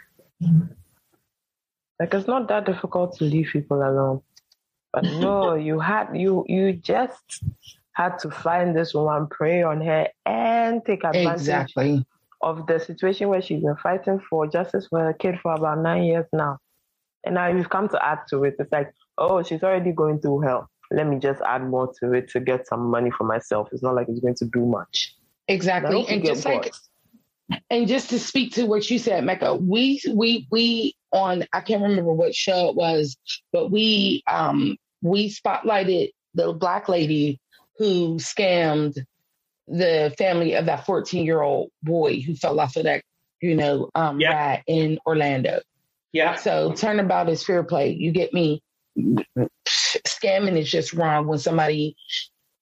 Like 1.98 2.12
it's 2.12 2.26
not 2.26 2.48
that 2.48 2.66
difficult 2.66 3.16
to 3.18 3.24
leave 3.24 3.48
people 3.52 3.78
alone. 3.78 4.20
But 4.92 5.04
no, 5.20 5.54
you 5.54 5.78
had 5.80 6.14
you 6.14 6.44
you 6.48 6.74
just 6.74 7.42
had 7.92 8.18
to 8.18 8.30
find 8.30 8.76
this 8.76 8.92
woman, 8.92 9.26
prey 9.28 9.62
on 9.62 9.80
her, 9.80 10.08
and 10.26 10.84
take 10.84 11.02
advantage 11.04 11.40
Exactly. 11.40 12.04
of 12.42 12.66
the 12.66 12.78
situation 12.78 13.28
where 13.28 13.40
she's 13.40 13.62
been 13.62 13.76
fighting 13.76 14.20
for 14.28 14.46
justice 14.46 14.86
for 14.88 15.00
her 15.00 15.14
kid 15.14 15.38
for 15.42 15.54
about 15.54 15.78
nine 15.78 16.04
years 16.04 16.26
now. 16.32 16.58
And 17.24 17.34
now 17.34 17.48
you've 17.48 17.70
come 17.70 17.88
to 17.88 18.06
add 18.06 18.20
to 18.28 18.44
it. 18.44 18.56
It's 18.58 18.70
like, 18.70 18.92
oh, 19.16 19.42
she's 19.42 19.62
already 19.62 19.92
going 19.92 20.20
through 20.20 20.40
hell. 20.42 20.70
Let 20.90 21.08
me 21.08 21.18
just 21.18 21.40
add 21.40 21.64
more 21.66 21.92
to 22.00 22.12
it 22.12 22.28
to 22.30 22.40
get 22.40 22.68
some 22.68 22.90
money 22.90 23.10
for 23.10 23.24
myself. 23.24 23.68
It's 23.72 23.82
not 23.82 23.94
like 23.94 24.08
it's 24.08 24.20
going 24.20 24.36
to 24.36 24.44
do 24.44 24.64
much. 24.66 25.16
I 25.48 25.52
Exactly. 25.52 26.06
And 26.08 26.22
get 26.22 26.34
just 26.34 26.44
like 26.44 26.72
and 27.70 27.86
just 27.86 28.10
to 28.10 28.18
speak 28.18 28.54
to 28.54 28.64
what 28.64 28.90
you 28.90 28.98
said, 28.98 29.24
Mecca, 29.24 29.54
we 29.54 30.00
we 30.12 30.46
we 30.50 30.94
on 31.12 31.44
I 31.52 31.60
can't 31.60 31.82
remember 31.82 32.12
what 32.12 32.34
show 32.34 32.68
it 32.68 32.76
was, 32.76 33.16
but 33.52 33.70
we 33.70 34.22
um 34.26 34.76
we 35.02 35.30
spotlighted 35.30 36.10
the 36.34 36.52
black 36.52 36.88
lady 36.88 37.40
who 37.78 38.16
scammed 38.16 38.98
the 39.68 40.14
family 40.18 40.54
of 40.54 40.66
that 40.66 40.86
14 40.86 41.24
year 41.24 41.42
old 41.42 41.70
boy 41.82 42.20
who 42.20 42.34
fell 42.34 42.58
off 42.60 42.76
of 42.76 42.84
that, 42.84 43.02
you 43.40 43.54
know, 43.54 43.90
um 43.94 44.18
ride 44.18 44.64
in 44.66 44.98
Orlando. 45.06 45.60
Yeah. 46.12 46.36
So 46.36 46.72
turnabout 46.72 47.28
is 47.28 47.44
fair 47.44 47.62
play. 47.62 47.90
You 47.90 48.10
get 48.10 48.32
me? 48.32 48.62
Scamming 49.68 50.56
is 50.58 50.70
just 50.70 50.94
wrong 50.94 51.26
when 51.26 51.38
somebody 51.38 51.94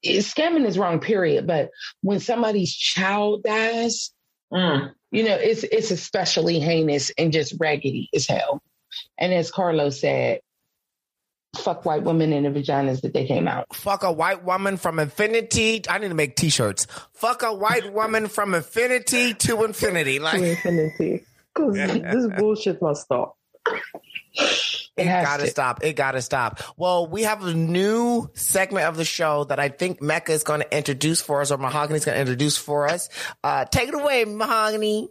scamming 0.04 0.66
is 0.66 0.78
wrong, 0.78 1.00
period. 1.00 1.46
But 1.46 1.70
when 2.02 2.20
somebody's 2.20 2.74
child 2.74 3.42
dies, 3.42 4.10
Mm. 4.52 4.92
you 5.10 5.24
know, 5.24 5.34
it's 5.34 5.64
it's 5.64 5.90
especially 5.90 6.60
heinous 6.60 7.10
and 7.18 7.32
just 7.32 7.54
raggedy 7.58 8.08
as 8.14 8.26
hell. 8.26 8.62
And 9.18 9.32
as 9.32 9.50
Carlos 9.50 10.00
said, 10.00 10.40
fuck 11.56 11.84
white 11.84 12.04
women 12.04 12.32
in 12.32 12.44
the 12.44 12.50
vaginas 12.50 13.00
that 13.00 13.14
they 13.14 13.26
came 13.26 13.48
out. 13.48 13.74
Fuck 13.74 14.04
a 14.04 14.12
white 14.12 14.44
woman 14.44 14.76
from 14.76 15.00
infinity. 15.00 15.82
I 15.88 15.98
need 15.98 16.08
to 16.08 16.14
make 16.14 16.36
t-shirts. 16.36 16.86
Fuck 17.14 17.42
a 17.42 17.52
white 17.52 17.92
woman 17.92 18.28
from 18.28 18.54
infinity 18.54 19.34
to 19.34 19.64
infinity. 19.64 20.20
Like 20.20 20.40
to 20.40 20.50
infinity. 20.50 21.24
Because 21.54 21.74
this 21.74 22.26
bullshit 22.38 22.80
must 22.82 23.04
stop. 23.04 23.36
It, 24.96 25.06
gotta 25.06 25.48
stop. 25.48 25.82
It 25.82 25.94
gotta 25.94 26.22
stop. 26.22 26.60
Well, 26.76 27.06
we 27.08 27.22
have 27.22 27.44
a 27.44 27.52
new 27.52 28.30
segment 28.34 28.86
of 28.86 28.96
the 28.96 29.04
show 29.04 29.44
that 29.44 29.58
I 29.58 29.68
think 29.68 30.00
Mecca 30.00 30.32
is 30.32 30.44
going 30.44 30.60
to 30.60 30.76
introduce 30.76 31.20
for 31.20 31.40
us, 31.40 31.50
or 31.50 31.58
Mahogany 31.58 31.96
is 31.96 32.04
going 32.04 32.14
to 32.14 32.20
introduce 32.20 32.56
for 32.56 32.88
us. 32.88 33.08
Uh, 33.42 33.64
take 33.64 33.88
it 33.88 33.94
away, 33.94 34.24
Mahogany. 34.24 35.10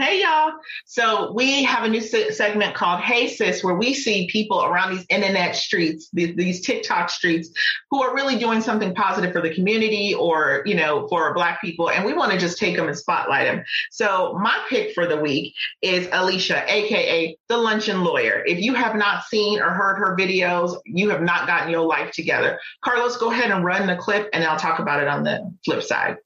Hey 0.00 0.22
y'all. 0.22 0.52
So 0.86 1.30
we 1.34 1.62
have 1.64 1.84
a 1.84 1.88
new 1.88 2.00
se- 2.00 2.30
segment 2.30 2.74
called 2.74 3.02
Hey 3.02 3.28
Sis, 3.28 3.62
where 3.62 3.74
we 3.74 3.92
see 3.92 4.28
people 4.28 4.64
around 4.64 4.96
these 4.96 5.04
internet 5.10 5.54
streets, 5.54 6.08
these, 6.14 6.34
these 6.36 6.62
TikTok 6.62 7.10
streets, 7.10 7.50
who 7.90 8.02
are 8.02 8.14
really 8.14 8.38
doing 8.38 8.62
something 8.62 8.94
positive 8.94 9.30
for 9.30 9.42
the 9.42 9.54
community 9.54 10.14
or, 10.14 10.62
you 10.64 10.74
know, 10.74 11.06
for 11.08 11.34
black 11.34 11.60
people. 11.60 11.90
And 11.90 12.06
we 12.06 12.14
want 12.14 12.32
to 12.32 12.38
just 12.38 12.56
take 12.56 12.76
them 12.76 12.88
and 12.88 12.96
spotlight 12.96 13.44
them. 13.44 13.62
So 13.90 14.38
my 14.40 14.58
pick 14.70 14.94
for 14.94 15.06
the 15.06 15.18
week 15.18 15.54
is 15.82 16.08
Alicia, 16.12 16.64
AKA 16.66 17.36
the 17.50 17.58
luncheon 17.58 18.02
lawyer. 18.02 18.42
If 18.46 18.58
you 18.58 18.72
have 18.72 18.96
not 18.96 19.24
seen 19.24 19.60
or 19.60 19.68
heard 19.68 19.98
her 19.98 20.16
videos, 20.16 20.78
you 20.86 21.10
have 21.10 21.20
not 21.20 21.46
gotten 21.46 21.70
your 21.70 21.86
life 21.86 22.12
together. 22.12 22.58
Carlos, 22.82 23.18
go 23.18 23.30
ahead 23.30 23.50
and 23.50 23.66
run 23.66 23.86
the 23.86 23.96
clip 23.96 24.30
and 24.32 24.44
I'll 24.44 24.58
talk 24.58 24.78
about 24.78 25.02
it 25.02 25.08
on 25.08 25.24
the 25.24 25.54
flip 25.62 25.82
side. 25.82 26.16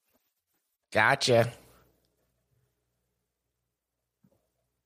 Gotcha. 0.93 1.51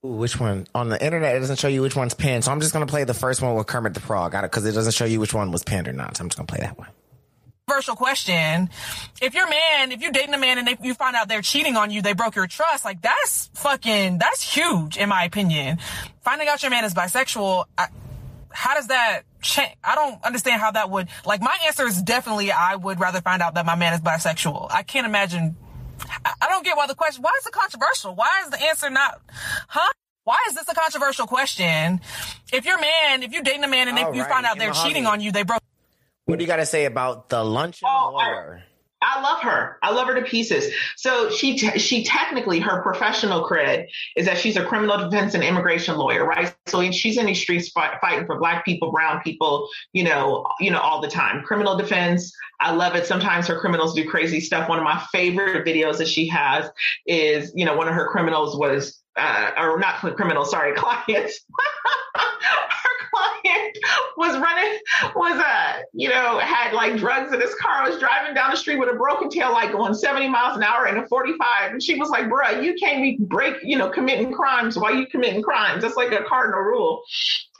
Ooh, 0.04 0.10
which 0.10 0.38
one? 0.38 0.66
On 0.74 0.88
the 0.88 1.04
internet, 1.04 1.34
it 1.34 1.40
doesn't 1.40 1.58
show 1.58 1.68
you 1.68 1.82
which 1.82 1.96
one's 1.96 2.14
pinned. 2.14 2.44
So 2.44 2.52
I'm 2.52 2.60
just 2.60 2.72
to 2.72 2.86
play 2.86 3.04
the 3.04 3.14
first 3.14 3.42
one 3.42 3.54
with 3.54 3.66
Kermit 3.66 3.94
the 3.94 4.00
Frog. 4.00 4.32
Because 4.40 4.64
it 4.64 4.72
doesn't 4.72 4.94
show 4.94 5.04
you 5.04 5.20
which 5.20 5.34
one 5.34 5.50
was 5.50 5.64
pinned 5.64 5.88
or 5.88 5.92
not. 5.92 6.16
So 6.16 6.22
I'm 6.22 6.28
just 6.28 6.38
to 6.38 6.44
play 6.44 6.58
that 6.60 6.78
one. 6.78 6.88
controversial 7.68 7.96
question. 7.96 8.70
If 9.20 9.34
your 9.34 9.48
man, 9.48 9.92
if 9.92 10.00
you're 10.00 10.12
dating 10.12 10.34
a 10.34 10.38
man 10.38 10.58
and 10.58 10.66
they, 10.66 10.76
you 10.82 10.94
find 10.94 11.14
out 11.14 11.28
they're 11.28 11.42
cheating 11.42 11.76
on 11.76 11.90
you, 11.90 12.00
they 12.00 12.14
broke 12.14 12.34
your 12.34 12.46
trust, 12.46 12.84
like 12.84 13.02
that's 13.02 13.50
fucking, 13.54 14.18
that's 14.18 14.42
huge 14.42 14.96
in 14.96 15.08
my 15.08 15.24
opinion. 15.24 15.78
Finding 16.22 16.48
out 16.48 16.62
your 16.62 16.70
man 16.70 16.84
is 16.84 16.94
bisexual, 16.94 17.66
I, 17.76 17.88
how 18.50 18.74
does 18.74 18.86
that 18.88 19.22
change? 19.42 19.74
I 19.84 19.94
don't 19.94 20.22
understand 20.24 20.60
how 20.60 20.70
that 20.72 20.90
would, 20.90 21.08
like 21.26 21.42
my 21.42 21.56
answer 21.66 21.86
is 21.86 22.00
definitely 22.02 22.50
I 22.50 22.76
would 22.76 23.00
rather 23.00 23.20
find 23.20 23.42
out 23.42 23.54
that 23.54 23.66
my 23.66 23.74
man 23.76 23.92
is 23.92 24.00
bisexual. 24.00 24.68
I 24.70 24.82
can't 24.82 25.06
imagine, 25.06 25.56
I, 26.24 26.48
don't 26.48 26.64
get 26.64 26.76
why 26.76 26.86
the 26.86 26.94
question, 26.94 27.22
why 27.22 27.32
is 27.40 27.46
it 27.46 27.52
controversial? 27.52 28.14
Why 28.14 28.42
is 28.44 28.50
the 28.50 28.62
answer 28.62 28.90
not, 28.90 29.20
huh? 29.68 29.92
Why 30.24 30.38
is 30.48 30.54
this 30.54 30.68
a 30.68 30.74
controversial 30.74 31.26
question? 31.26 32.00
If 32.52 32.66
your 32.66 32.78
man, 32.78 33.22
if 33.22 33.32
you're 33.32 33.42
dating 33.42 33.64
a 33.64 33.68
man 33.68 33.88
and 33.88 33.96
they, 33.96 34.02
All 34.02 34.14
you 34.14 34.24
find 34.24 34.44
out 34.44 34.58
they're 34.58 34.72
cheating 34.72 35.06
on 35.06 35.20
you, 35.20 35.32
they 35.32 35.42
broke 35.42 35.62
What 36.26 36.38
do 36.38 36.44
you 36.44 36.48
got 36.48 36.56
to 36.56 36.66
say 36.66 36.84
about 36.84 37.30
the 37.30 37.42
lunch 37.42 37.82
luncheon 37.82 37.88
oh, 37.90 38.12
lawyer? 38.12 38.62
I 39.00 39.20
love 39.20 39.40
her. 39.42 39.78
I 39.82 39.92
love 39.92 40.08
her 40.08 40.14
to 40.14 40.22
pieces. 40.22 40.74
So 40.96 41.30
she 41.30 41.56
te- 41.56 41.78
she 41.78 42.04
technically 42.04 42.58
her 42.58 42.82
professional 42.82 43.48
cred 43.48 43.86
is 44.16 44.26
that 44.26 44.38
she's 44.38 44.56
a 44.56 44.64
criminal 44.64 44.98
defense 44.98 45.34
and 45.34 45.44
immigration 45.44 45.96
lawyer, 45.96 46.26
right? 46.26 46.54
So 46.66 46.90
she's 46.90 47.16
in 47.16 47.26
these 47.26 47.40
streets 47.40 47.68
fight, 47.68 47.98
fighting 48.00 48.26
for 48.26 48.38
black 48.38 48.64
people, 48.64 48.90
brown 48.90 49.20
people, 49.22 49.68
you 49.92 50.02
know, 50.02 50.46
you 50.58 50.70
know, 50.70 50.80
all 50.80 51.00
the 51.00 51.08
time. 51.08 51.42
Criminal 51.44 51.76
defense. 51.76 52.32
I 52.60 52.72
love 52.72 52.96
it. 52.96 53.06
Sometimes 53.06 53.46
her 53.46 53.58
criminals 53.58 53.94
do 53.94 54.08
crazy 54.08 54.40
stuff. 54.40 54.68
One 54.68 54.78
of 54.78 54.84
my 54.84 55.00
favorite 55.12 55.64
videos 55.64 55.98
that 55.98 56.08
she 56.08 56.26
has 56.28 56.68
is, 57.06 57.52
you 57.54 57.64
know, 57.64 57.76
one 57.76 57.86
of 57.86 57.94
her 57.94 58.08
criminals 58.08 58.56
was, 58.58 59.00
uh, 59.18 59.52
or 59.58 59.78
not 59.78 59.96
criminal, 60.16 60.44
sorry, 60.44 60.74
clients. 60.76 61.44
her 62.14 63.08
client 63.10 63.78
was 64.16 64.38
running, 64.38 64.78
was 65.14 65.38
uh, 65.38 65.82
you 65.92 66.08
know, 66.08 66.38
had 66.38 66.72
like 66.72 66.96
drugs 66.96 67.32
in 67.32 67.40
his 67.40 67.54
car, 67.56 67.88
was 67.88 67.98
driving 67.98 68.34
down 68.34 68.50
the 68.50 68.56
street 68.56 68.78
with 68.78 68.88
a 68.88 68.94
broken 68.94 69.28
tail 69.28 69.52
light 69.52 69.72
going 69.72 69.94
70 69.94 70.28
miles 70.28 70.56
an 70.56 70.62
hour 70.62 70.86
in 70.86 70.98
a 70.98 71.06
45. 71.06 71.72
And 71.72 71.82
she 71.82 71.98
was 71.98 72.10
like, 72.10 72.26
bruh, 72.26 72.62
you 72.62 72.74
can't 72.74 73.02
be 73.02 73.18
break, 73.20 73.56
you 73.62 73.76
know, 73.76 73.90
committing 73.90 74.32
crimes 74.32 74.78
while 74.78 74.94
you 74.94 75.06
committing 75.06 75.42
crimes. 75.42 75.82
That's 75.82 75.96
like 75.96 76.12
a 76.12 76.24
cardinal 76.24 76.60
rule. 76.60 77.02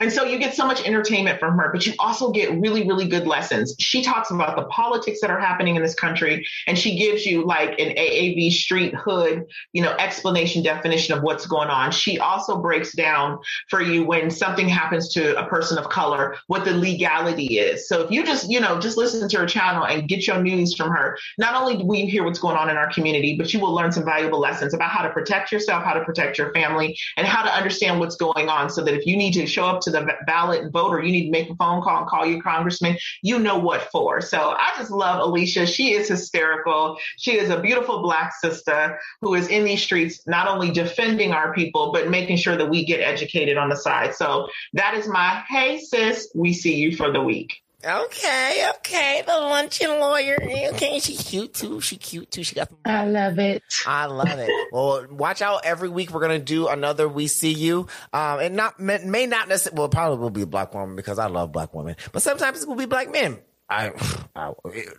And 0.01 0.11
so 0.11 0.23
you 0.23 0.39
get 0.39 0.53
so 0.53 0.65
much 0.65 0.85
entertainment 0.85 1.39
from 1.39 1.57
her, 1.57 1.69
but 1.73 1.85
you 1.85 1.93
also 1.99 2.31
get 2.31 2.51
really, 2.59 2.87
really 2.87 3.07
good 3.07 3.27
lessons. 3.27 3.75
She 3.79 4.01
talks 4.01 4.31
about 4.31 4.55
the 4.55 4.63
politics 4.65 5.19
that 5.21 5.29
are 5.29 5.39
happening 5.39 5.75
in 5.75 5.81
this 5.81 5.93
country, 5.93 6.47
and 6.67 6.77
she 6.77 6.97
gives 6.97 7.25
you 7.25 7.45
like 7.45 7.71
an 7.79 7.95
AAV 7.95 8.51
street 8.53 8.95
hood, 8.95 9.45
you 9.73 9.81
know, 9.81 9.93
explanation 9.99 10.63
definition 10.63 11.17
of 11.17 11.23
what's 11.23 11.45
going 11.49 11.69
on. 11.69 11.91
She 11.91 12.19
also 12.19 12.57
breaks 12.57 12.93
down 12.93 13.39
for 13.67 13.81
you 13.81 14.05
when 14.05 14.29
something 14.31 14.69
happens 14.69 15.11
to 15.13 15.37
a 15.37 15.47
person 15.47 15.77
of 15.77 15.89
color, 15.89 16.37
what 16.47 16.63
the 16.63 16.73
legality 16.73 17.59
is. 17.59 17.87
So 17.87 18.01
if 18.01 18.11
you 18.11 18.25
just, 18.25 18.49
you 18.49 18.59
know, 18.59 18.79
just 18.79 18.97
listen 18.97 19.27
to 19.27 19.37
her 19.39 19.45
channel 19.45 19.85
and 19.85 20.07
get 20.07 20.27
your 20.27 20.41
news 20.41 20.75
from 20.75 20.89
her, 20.91 21.17
not 21.37 21.55
only 21.55 21.83
will 21.83 21.95
you 21.95 22.07
hear 22.07 22.23
what's 22.23 22.39
going 22.39 22.55
on 22.55 22.69
in 22.69 22.77
our 22.77 22.91
community, 22.93 23.35
but 23.35 23.53
you 23.53 23.59
will 23.59 23.73
learn 23.73 23.91
some 23.91 24.05
valuable 24.05 24.39
lessons 24.39 24.73
about 24.73 24.89
how 24.89 25.03
to 25.03 25.09
protect 25.09 25.51
yourself, 25.51 25.83
how 25.83 25.93
to 25.93 26.03
protect 26.03 26.37
your 26.37 26.53
family, 26.53 26.97
and 27.17 27.27
how 27.27 27.43
to 27.43 27.53
understand 27.53 27.99
what's 27.99 28.15
going 28.15 28.49
on 28.49 28.69
so 28.69 28.83
that 28.83 28.93
if 28.93 29.05
you 29.05 29.17
need 29.17 29.33
to 29.33 29.45
show 29.47 29.65
up 29.65 29.81
to 29.81 29.91
the 29.91 30.07
ballot 30.27 30.61
and 30.61 30.71
vote 30.71 30.91
or 30.91 31.03
you 31.03 31.11
need 31.11 31.25
to 31.25 31.31
make 31.31 31.49
a 31.49 31.55
phone 31.55 31.81
call 31.81 31.99
and 31.99 32.07
call 32.07 32.25
your 32.25 32.41
congressman, 32.41 32.97
you 33.21 33.39
know 33.39 33.57
what 33.57 33.89
for. 33.91 34.21
So 34.21 34.55
I 34.57 34.71
just 34.77 34.91
love 34.91 35.19
Alicia. 35.21 35.65
She 35.65 35.93
is 35.93 36.07
hysterical. 36.07 36.97
She 37.17 37.37
is 37.37 37.49
a 37.49 37.59
beautiful 37.59 38.01
black 38.01 38.33
sister 38.39 38.99
who 39.21 39.35
is 39.35 39.47
in 39.47 39.63
these 39.63 39.81
streets, 39.81 40.27
not 40.27 40.47
only 40.47 40.71
defending 40.71 41.31
our 41.31 41.38
people, 41.53 41.91
but 41.91 42.09
making 42.09 42.37
sure 42.37 42.55
that 42.55 42.69
we 42.69 42.85
get 42.85 42.99
educated 43.01 43.57
on 43.57 43.69
the 43.69 43.75
side. 43.75 44.15
So 44.15 44.47
that 44.73 44.95
is 44.95 45.07
my 45.07 45.43
hey 45.49 45.79
sis, 45.79 46.29
we 46.35 46.53
see 46.53 46.75
you 46.75 46.95
for 46.95 47.11
the 47.11 47.21
week. 47.21 47.61
Okay, 47.83 48.69
okay. 48.75 49.23
The 49.25 49.31
luncheon 49.31 49.89
lawyer. 49.89 50.37
Okay, 50.73 50.99
she's 50.99 51.21
cute 51.23 51.53
too. 51.53 51.79
She 51.79 51.95
cute 51.95 52.29
too. 52.29 52.43
She 52.43 52.53
got. 52.53 52.69
I 52.83 53.05
love 53.05 53.39
it. 53.39 53.63
I 53.85 54.07
love 54.07 54.27
it. 54.27 54.49
well, 54.73 55.07
watch 55.09 55.41
out. 55.41 55.61
Every 55.63 55.87
week 55.87 56.11
we're 56.11 56.19
gonna 56.19 56.39
do 56.39 56.67
another 56.67 57.07
"We 57.07 57.27
See 57.27 57.53
You," 57.53 57.87
um, 58.11 58.39
and 58.41 58.57
not 58.57 58.81
may, 58.81 58.97
may 59.05 59.27
not 59.27 59.47
necessarily. 59.47 59.79
Well, 59.79 59.87
probably 59.87 60.17
will 60.17 60.29
be 60.29 60.41
a 60.41 60.45
black 60.45 60.73
woman 60.73 60.97
because 60.97 61.19
I 61.19 61.27
love 61.27 61.53
black 61.53 61.73
women, 61.73 61.95
but 62.11 62.21
sometimes 62.21 62.61
it 62.61 62.67
will 62.67 62.75
be 62.75 62.85
black 62.85 63.11
men. 63.13 63.39
I, 63.69 63.91
I, 64.35 64.51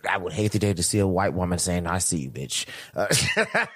I 0.09 0.17
would 0.17 0.31
hate 0.33 0.53
today 0.53 0.73
to 0.73 0.81
see 0.81 0.99
a 0.99 1.07
white 1.07 1.33
woman 1.33 1.59
saying, 1.59 1.87
"I 1.87 1.97
see 1.97 2.19
you, 2.19 2.31
bitch." 2.31 2.65
Uh, 2.95 3.07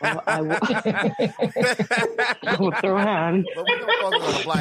oh, 0.02 0.22
I 0.26 0.42
will 2.60 2.72
throw 2.72 2.98
hand. 2.98 3.46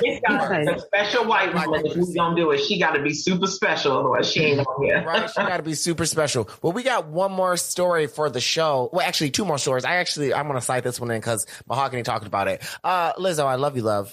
It's 0.03 0.21
got 0.27 0.69
a 0.69 0.79
special 0.81 1.25
white 1.27 1.55
woman. 1.55 1.87
If 1.87 1.97
we 1.97 2.15
gonna 2.15 2.37
do 2.37 2.51
it, 2.51 2.59
she 2.59 2.79
got 2.79 2.93
to 2.93 3.03
be 3.03 3.13
super 3.13 3.47
special, 3.47 3.97
otherwise 3.97 4.31
she 4.31 4.41
ain't 4.41 4.67
on 4.67 4.85
here. 4.85 5.05
right? 5.07 5.31
She 5.31 5.37
got 5.37 5.59
to 5.59 5.63
be 5.63 5.75
super 5.75 6.07
special. 6.07 6.49
Well, 6.63 6.73
we 6.73 6.83
got 6.83 7.07
one 7.07 7.33
more 7.33 7.57
story 7.57 8.07
for 8.07 8.29
the 8.29 8.41
show. 8.41 8.91
Well, 8.93 9.07
actually, 9.07 9.31
two 9.31 9.45
more 9.45 9.59
stories. 9.59 9.85
I 9.85 9.97
actually 9.97 10.35
I'm 10.35 10.47
gonna 10.49 10.61
cite 10.61 10.85
this 10.85 11.01
one 11.01 11.11
in 11.11 11.21
because 11.21 11.47
Mahogany 11.69 12.03
talked 12.03 12.27
about 12.27 12.49
it. 12.49 12.63
Uh, 12.83 13.13
Lizzo, 13.15 13.47
I 13.47 13.55
love 13.55 13.77
you, 13.77 13.83
love. 13.83 14.13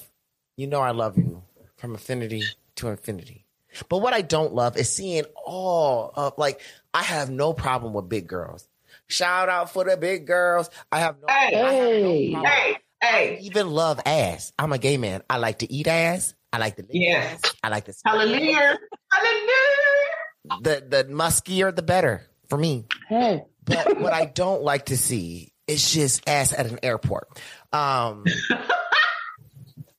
You 0.58 0.68
know 0.68 0.82
I 0.82 0.92
love 0.92 1.18
you 1.18 1.44
from 1.78 1.96
affinity 1.96 2.44
to 2.76 2.90
infinity. 2.90 3.41
But 3.90 4.00
what 4.00 4.14
I 4.14 4.22
don't 4.22 4.54
love 4.54 4.78
is 4.78 4.94
seeing 4.94 5.26
all 5.46 6.12
of 6.16 6.34
like 6.38 6.62
I 6.94 7.04
have 7.04 7.30
no 7.30 7.54
problem 7.54 7.94
with 7.94 8.10
big 8.10 8.28
girls. 8.28 8.68
Shout 9.08 9.50
out 9.50 9.72
for 9.72 9.84
the 9.84 9.98
big 9.98 10.26
girls. 10.26 10.70
I 10.92 11.00
have 11.00 11.18
no, 11.20 11.28
hey, 11.28 11.36
I 11.36 11.74
have 11.74 12.04
no 12.04 12.32
problem. 12.32 12.46
hey, 12.46 12.78
hey. 13.02 13.38
I 13.38 13.40
even 13.42 13.70
love 13.70 14.00
ass. 14.06 14.54
I'm 14.58 14.72
a 14.72 14.78
gay 14.78 14.98
man. 14.98 15.22
I 15.30 15.38
like 15.38 15.60
to 15.60 15.72
eat 15.72 15.88
ass. 15.88 16.34
I 16.54 16.58
like 16.58 16.76
to 16.78 16.82
lick 16.82 16.92
yes. 16.94 17.42
ass. 17.44 17.54
I 17.64 17.70
like 17.70 17.86
to 17.86 17.94
Hallelujah. 18.06 18.78
Hallelujah. 19.12 20.62
The 20.62 20.86
the 20.88 21.04
muskier 21.10 21.76
the 21.76 21.82
better 21.82 22.28
for 22.50 22.58
me. 22.58 22.86
Hey. 23.08 23.44
But 23.64 24.00
what 24.00 24.14
I 24.14 24.26
don't 24.26 24.64
like 24.64 24.88
to 24.88 24.98
see 24.98 25.54
is 25.68 25.92
just 25.92 26.28
ass 26.28 26.54
at 26.54 26.66
an 26.66 26.80
airport. 26.84 27.40
Um 27.72 28.26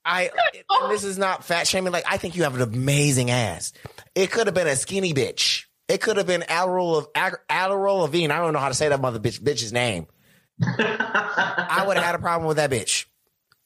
I 0.05 0.31
this 0.89 1.03
is 1.03 1.17
not 1.17 1.43
fat 1.43 1.67
shaming. 1.67 1.91
Like 1.93 2.05
I 2.07 2.17
think 2.17 2.35
you 2.35 2.43
have 2.43 2.55
an 2.55 2.61
amazing 2.61 3.31
ass. 3.31 3.73
It 4.15 4.31
could 4.31 4.47
have 4.47 4.53
been 4.53 4.67
a 4.67 4.75
skinny 4.75 5.13
bitch. 5.13 5.65
It 5.87 6.01
could 6.01 6.17
have 6.17 6.27
been 6.27 6.41
Adderall 6.41 6.97
of 6.97 7.13
Adderall 7.13 8.01
Levine. 8.01 8.31
I 8.31 8.39
don't 8.39 8.53
know 8.53 8.59
how 8.59 8.69
to 8.69 8.73
say 8.73 8.89
that 8.89 9.01
mother 9.01 9.19
bitch 9.19 9.41
bitch's 9.41 9.73
name. 9.73 10.07
I 10.63 11.83
would 11.87 11.97
have 11.97 12.05
had 12.05 12.15
a 12.15 12.19
problem 12.19 12.47
with 12.47 12.57
that 12.57 12.71
bitch 12.71 13.05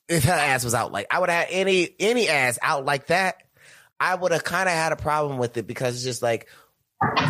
if 0.08 0.24
her 0.24 0.32
ass 0.32 0.64
was 0.64 0.74
out 0.74 0.92
like 0.92 1.08
I 1.12 1.20
would 1.20 1.30
have 1.30 1.48
had 1.48 1.54
any 1.54 1.90
any 2.00 2.30
ass 2.30 2.58
out 2.62 2.86
like 2.86 3.08
that. 3.08 3.44
I 4.00 4.16
would 4.16 4.32
have 4.32 4.44
kind 4.44 4.70
of 4.70 4.76
had 4.76 4.92
a 4.92 4.96
problem 4.96 5.38
with 5.38 5.58
it 5.58 5.66
because 5.66 5.96
it's 5.96 6.04
just 6.04 6.22
like, 6.22 6.48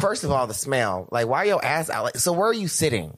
first 0.01 0.24
of 0.24 0.32
all, 0.32 0.47
the 0.47 0.53
smell. 0.53 1.08
Like, 1.12 1.28
why 1.28 1.45
your 1.45 1.64
ass 1.64 1.89
out? 1.89 2.03
Like, 2.03 2.18
so 2.18 2.34
where 2.34 2.49
are 2.49 2.53
you 2.53 2.68
sitting? 2.68 3.18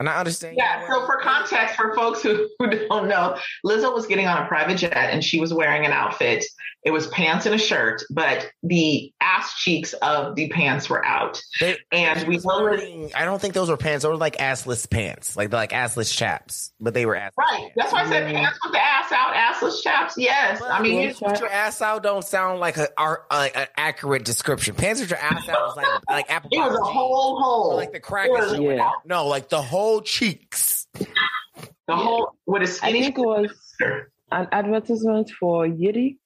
And 0.00 0.08
I 0.08 0.18
understand. 0.18 0.56
Yeah. 0.56 0.86
So 0.88 1.04
for 1.04 1.18
context, 1.18 1.76
for 1.76 1.94
folks 1.94 2.22
who, 2.22 2.48
who 2.58 2.70
don't 2.70 3.06
know, 3.06 3.36
Lizzo 3.64 3.94
was 3.94 4.06
getting 4.06 4.26
on 4.26 4.42
a 4.42 4.48
private 4.48 4.78
jet 4.78 4.96
and 4.96 5.22
she 5.22 5.38
was 5.38 5.52
wearing 5.52 5.84
an 5.84 5.92
outfit. 5.92 6.42
It 6.82 6.92
was 6.92 7.08
pants 7.08 7.44
and 7.44 7.54
a 7.54 7.58
shirt, 7.58 8.02
but 8.10 8.50
the 8.62 9.12
ass 9.20 9.54
cheeks 9.58 9.92
of 9.92 10.34
the 10.34 10.48
pants 10.48 10.88
were 10.88 11.04
out. 11.04 11.42
They, 11.60 11.76
and 11.92 12.26
we 12.26 12.40
wearing, 12.42 13.12
I 13.14 13.26
don't 13.26 13.40
think 13.40 13.52
those 13.52 13.68
were 13.68 13.76
pants. 13.76 14.02
Those 14.02 14.12
were 14.12 14.16
like 14.16 14.38
assless 14.38 14.88
pants, 14.88 15.36
like 15.36 15.52
like 15.52 15.72
assless 15.72 16.14
chaps, 16.14 16.72
but 16.80 16.94
they 16.94 17.04
were 17.04 17.16
ass. 17.16 17.32
Right. 17.36 17.70
That's 17.76 17.92
why 17.92 18.04
I 18.04 18.08
said 18.08 18.32
pants 18.32 18.58
with 18.64 18.72
the 18.72 18.82
ass 18.82 19.12
out, 19.12 19.34
assless 19.34 19.82
chaps. 19.82 20.14
Yes. 20.16 20.58
But 20.58 20.70
I 20.70 20.80
mean, 20.80 21.02
pants 21.02 21.20
with 21.20 21.40
your 21.40 21.50
ass 21.50 21.82
out 21.82 22.02
don't 22.02 22.24
sound 22.24 22.60
like 22.60 22.78
a, 22.78 22.88
like 23.30 23.56
an 23.56 23.66
accurate 23.76 24.24
description. 24.24 24.74
Pants 24.74 25.02
with 25.02 25.10
your 25.10 25.18
ass 25.18 25.46
out 25.50 25.70
is 25.70 25.76
like 25.76 25.86
like 26.08 26.30
apple. 26.30 26.48
It 26.50 26.58
was 26.60 26.78
a 26.78 26.84
whole 26.84 27.38
hole. 27.40 27.72
Or 27.72 27.76
like 27.76 27.92
the 27.92 28.00
crack 28.00 28.30
is 28.30 28.52
showing 28.52 28.78
yeah. 28.78 28.86
out. 28.86 29.04
No, 29.04 29.26
like 29.26 29.50
the 29.50 29.60
whole 29.60 30.00
cheeks. 30.00 30.86
The 30.94 31.96
whole 31.96 32.36
with 32.46 32.62
a 32.62 32.64
I 32.64 32.68
skinny. 32.68 33.00
think 33.02 33.18
it 33.18 33.22
was 33.22 33.50
an 34.30 34.48
advertisement 34.50 35.30
for 35.38 35.66
Yitty. 35.66 36.16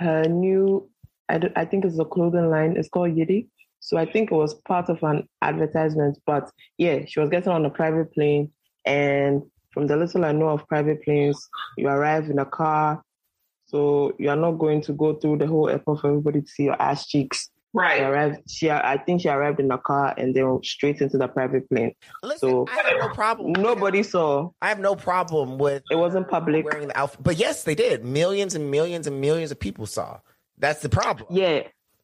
Her 0.00 0.24
new, 0.24 0.88
I, 1.28 1.64
think 1.66 1.84
it's 1.84 1.98
a 1.98 2.04
clothing 2.04 2.48
line. 2.50 2.76
It's 2.76 2.88
called 2.88 3.14
Yitty. 3.14 3.48
So 3.80 3.98
I 3.98 4.06
think 4.06 4.32
it 4.32 4.34
was 4.34 4.54
part 4.54 4.88
of 4.88 5.02
an 5.02 5.28
advertisement. 5.42 6.18
But 6.26 6.50
yeah, 6.78 7.04
she 7.06 7.20
was 7.20 7.28
getting 7.28 7.52
on 7.52 7.66
a 7.66 7.70
private 7.70 8.12
plane. 8.14 8.50
And 8.86 9.42
from 9.72 9.86
the 9.86 9.96
little 9.96 10.24
I 10.24 10.32
know 10.32 10.48
of 10.48 10.66
private 10.68 11.02
planes, 11.04 11.48
you 11.76 11.86
arrive 11.86 12.30
in 12.30 12.38
a 12.38 12.46
car. 12.46 13.02
So 13.66 14.14
you 14.18 14.30
are 14.30 14.36
not 14.36 14.52
going 14.52 14.80
to 14.82 14.92
go 14.94 15.14
through 15.14 15.38
the 15.38 15.46
whole 15.46 15.68
airport 15.68 16.00
for 16.00 16.08
everybody 16.08 16.40
to 16.40 16.48
see 16.48 16.64
your 16.64 16.80
ass 16.80 17.06
cheeks. 17.06 17.50
She 17.72 17.78
Right. 17.78 18.02
arrived. 18.02 18.50
She, 18.50 18.68
I 18.70 18.98
think 18.98 19.20
she 19.20 19.28
arrived 19.28 19.60
in 19.60 19.70
a 19.70 19.78
car 19.78 20.12
and 20.18 20.34
then 20.34 20.58
straight 20.64 21.00
into 21.00 21.18
the 21.18 21.28
private 21.28 21.68
plane. 21.68 21.94
Listen, 22.22 22.38
So 22.50 22.66
I 22.68 22.74
have 22.74 22.98
no 22.98 23.08
problem. 23.14 23.52
nobody 23.52 24.02
saw. 24.02 24.50
I 24.60 24.68
have 24.70 24.80
no 24.80 24.96
problem 24.96 25.56
with 25.58 25.84
It 25.90 25.94
wasn't 25.96 26.28
public. 26.28 26.64
wearing 26.64 26.88
the 26.88 26.98
outfit, 26.98 27.22
but 27.22 27.36
yes, 27.36 27.62
they 27.62 27.76
did. 27.76 28.04
Millions 28.04 28.54
and 28.56 28.70
millions 28.72 29.06
and 29.06 29.20
millions 29.20 29.52
of 29.52 29.60
people 29.60 29.86
saw. 29.86 30.18
That's 30.58 30.82
the 30.82 30.88
problem. 30.88 31.28
Yeah, 31.30 31.62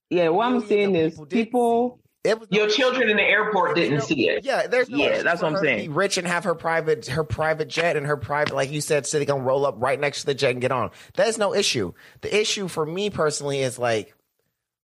yeah. 0.08 0.28
What 0.28 0.46
I'm 0.46 0.60
saying 0.66 0.94
is 0.94 1.14
people 1.14 1.26
people. 1.26 2.00
It 2.22 2.40
was 2.40 2.48
Your 2.50 2.66
children 2.68 3.08
in 3.08 3.16
the 3.18 3.22
airport 3.22 3.76
didn't 3.76 4.00
see 4.00 4.28
it. 4.28 4.44
Yeah, 4.44 4.66
there's 4.66 4.88
no 4.88 4.98
Yeah, 4.98 5.22
that's 5.22 5.42
what 5.42 5.48
I'm 5.48 5.54
her 5.54 5.60
saying. 5.60 5.78
Be 5.78 5.88
rich 5.88 6.16
and 6.18 6.26
have 6.26 6.42
her 6.42 6.56
private 6.56 7.06
her 7.06 7.22
private 7.22 7.68
jet 7.68 7.96
and 7.96 8.04
her 8.06 8.16
private, 8.16 8.52
like 8.54 8.70
you 8.72 8.80
said, 8.80 9.06
so 9.06 9.18
they 9.20 9.26
can 9.26 9.42
roll 9.42 9.64
up 9.64 9.76
right 9.78 9.98
next 10.00 10.20
to 10.20 10.26
the 10.26 10.34
jet 10.34 10.50
and 10.50 10.60
get 10.60 10.72
on. 10.72 10.90
That's 11.14 11.38
no 11.38 11.54
issue. 11.54 11.92
The 12.22 12.36
issue 12.40 12.66
for 12.68 12.86
me 12.86 13.10
personally 13.10 13.60
is 13.60 13.78
like. 13.78 14.12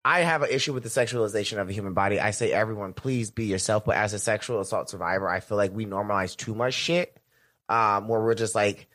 I 0.08 0.22
have 0.22 0.42
an 0.42 0.50
issue 0.50 0.72
with 0.72 0.84
the 0.84 0.90
sexualization 0.90 1.60
of 1.60 1.68
the 1.68 1.74
human 1.74 1.94
body. 1.94 2.18
I 2.18 2.32
say 2.32 2.54
everyone, 2.54 2.94
please 2.94 3.30
be 3.30 3.44
yourself. 3.44 3.84
But 3.84 3.98
as 3.98 4.14
a 4.14 4.20
sexual 4.20 4.62
assault 4.62 4.90
survivor, 4.90 5.28
I 5.28 5.42
feel 5.42 5.58
like 5.58 5.74
we 5.74 5.86
normalize 5.86 6.38
too 6.38 6.56
much 6.56 6.74
shit. 6.74 7.20
Um, 7.68 8.08
where 8.08 8.22
we're 8.22 8.34
just 8.34 8.56
like, 8.56 8.88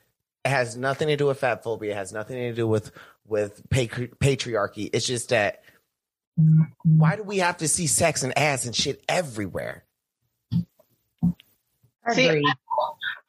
it 0.43 0.49
has 0.49 0.75
nothing 0.75 1.09
to 1.09 1.17
do 1.17 1.27
with 1.27 1.39
fat 1.39 1.63
phobia. 1.63 1.93
It 1.93 1.97
has 1.97 2.15
nothing 2.15 2.37
to 2.37 2.55
do 2.55 2.67
with 2.67 2.93
with 3.27 3.69
patri- 3.69 4.09
patriarchy. 4.09 4.89
It's 4.91 5.07
just 5.07 5.29
that 5.29 5.63
why 6.83 7.17
do 7.17 7.25
we 7.25 7.39
have 7.39 7.59
to 7.59 7.69
see 7.69 7.87
sex 7.89 8.23
and 8.23 8.37
ass 8.39 8.65
and 8.65 8.75
shit 8.75 9.05
everywhere? 9.07 9.85
See, 12.13 12.43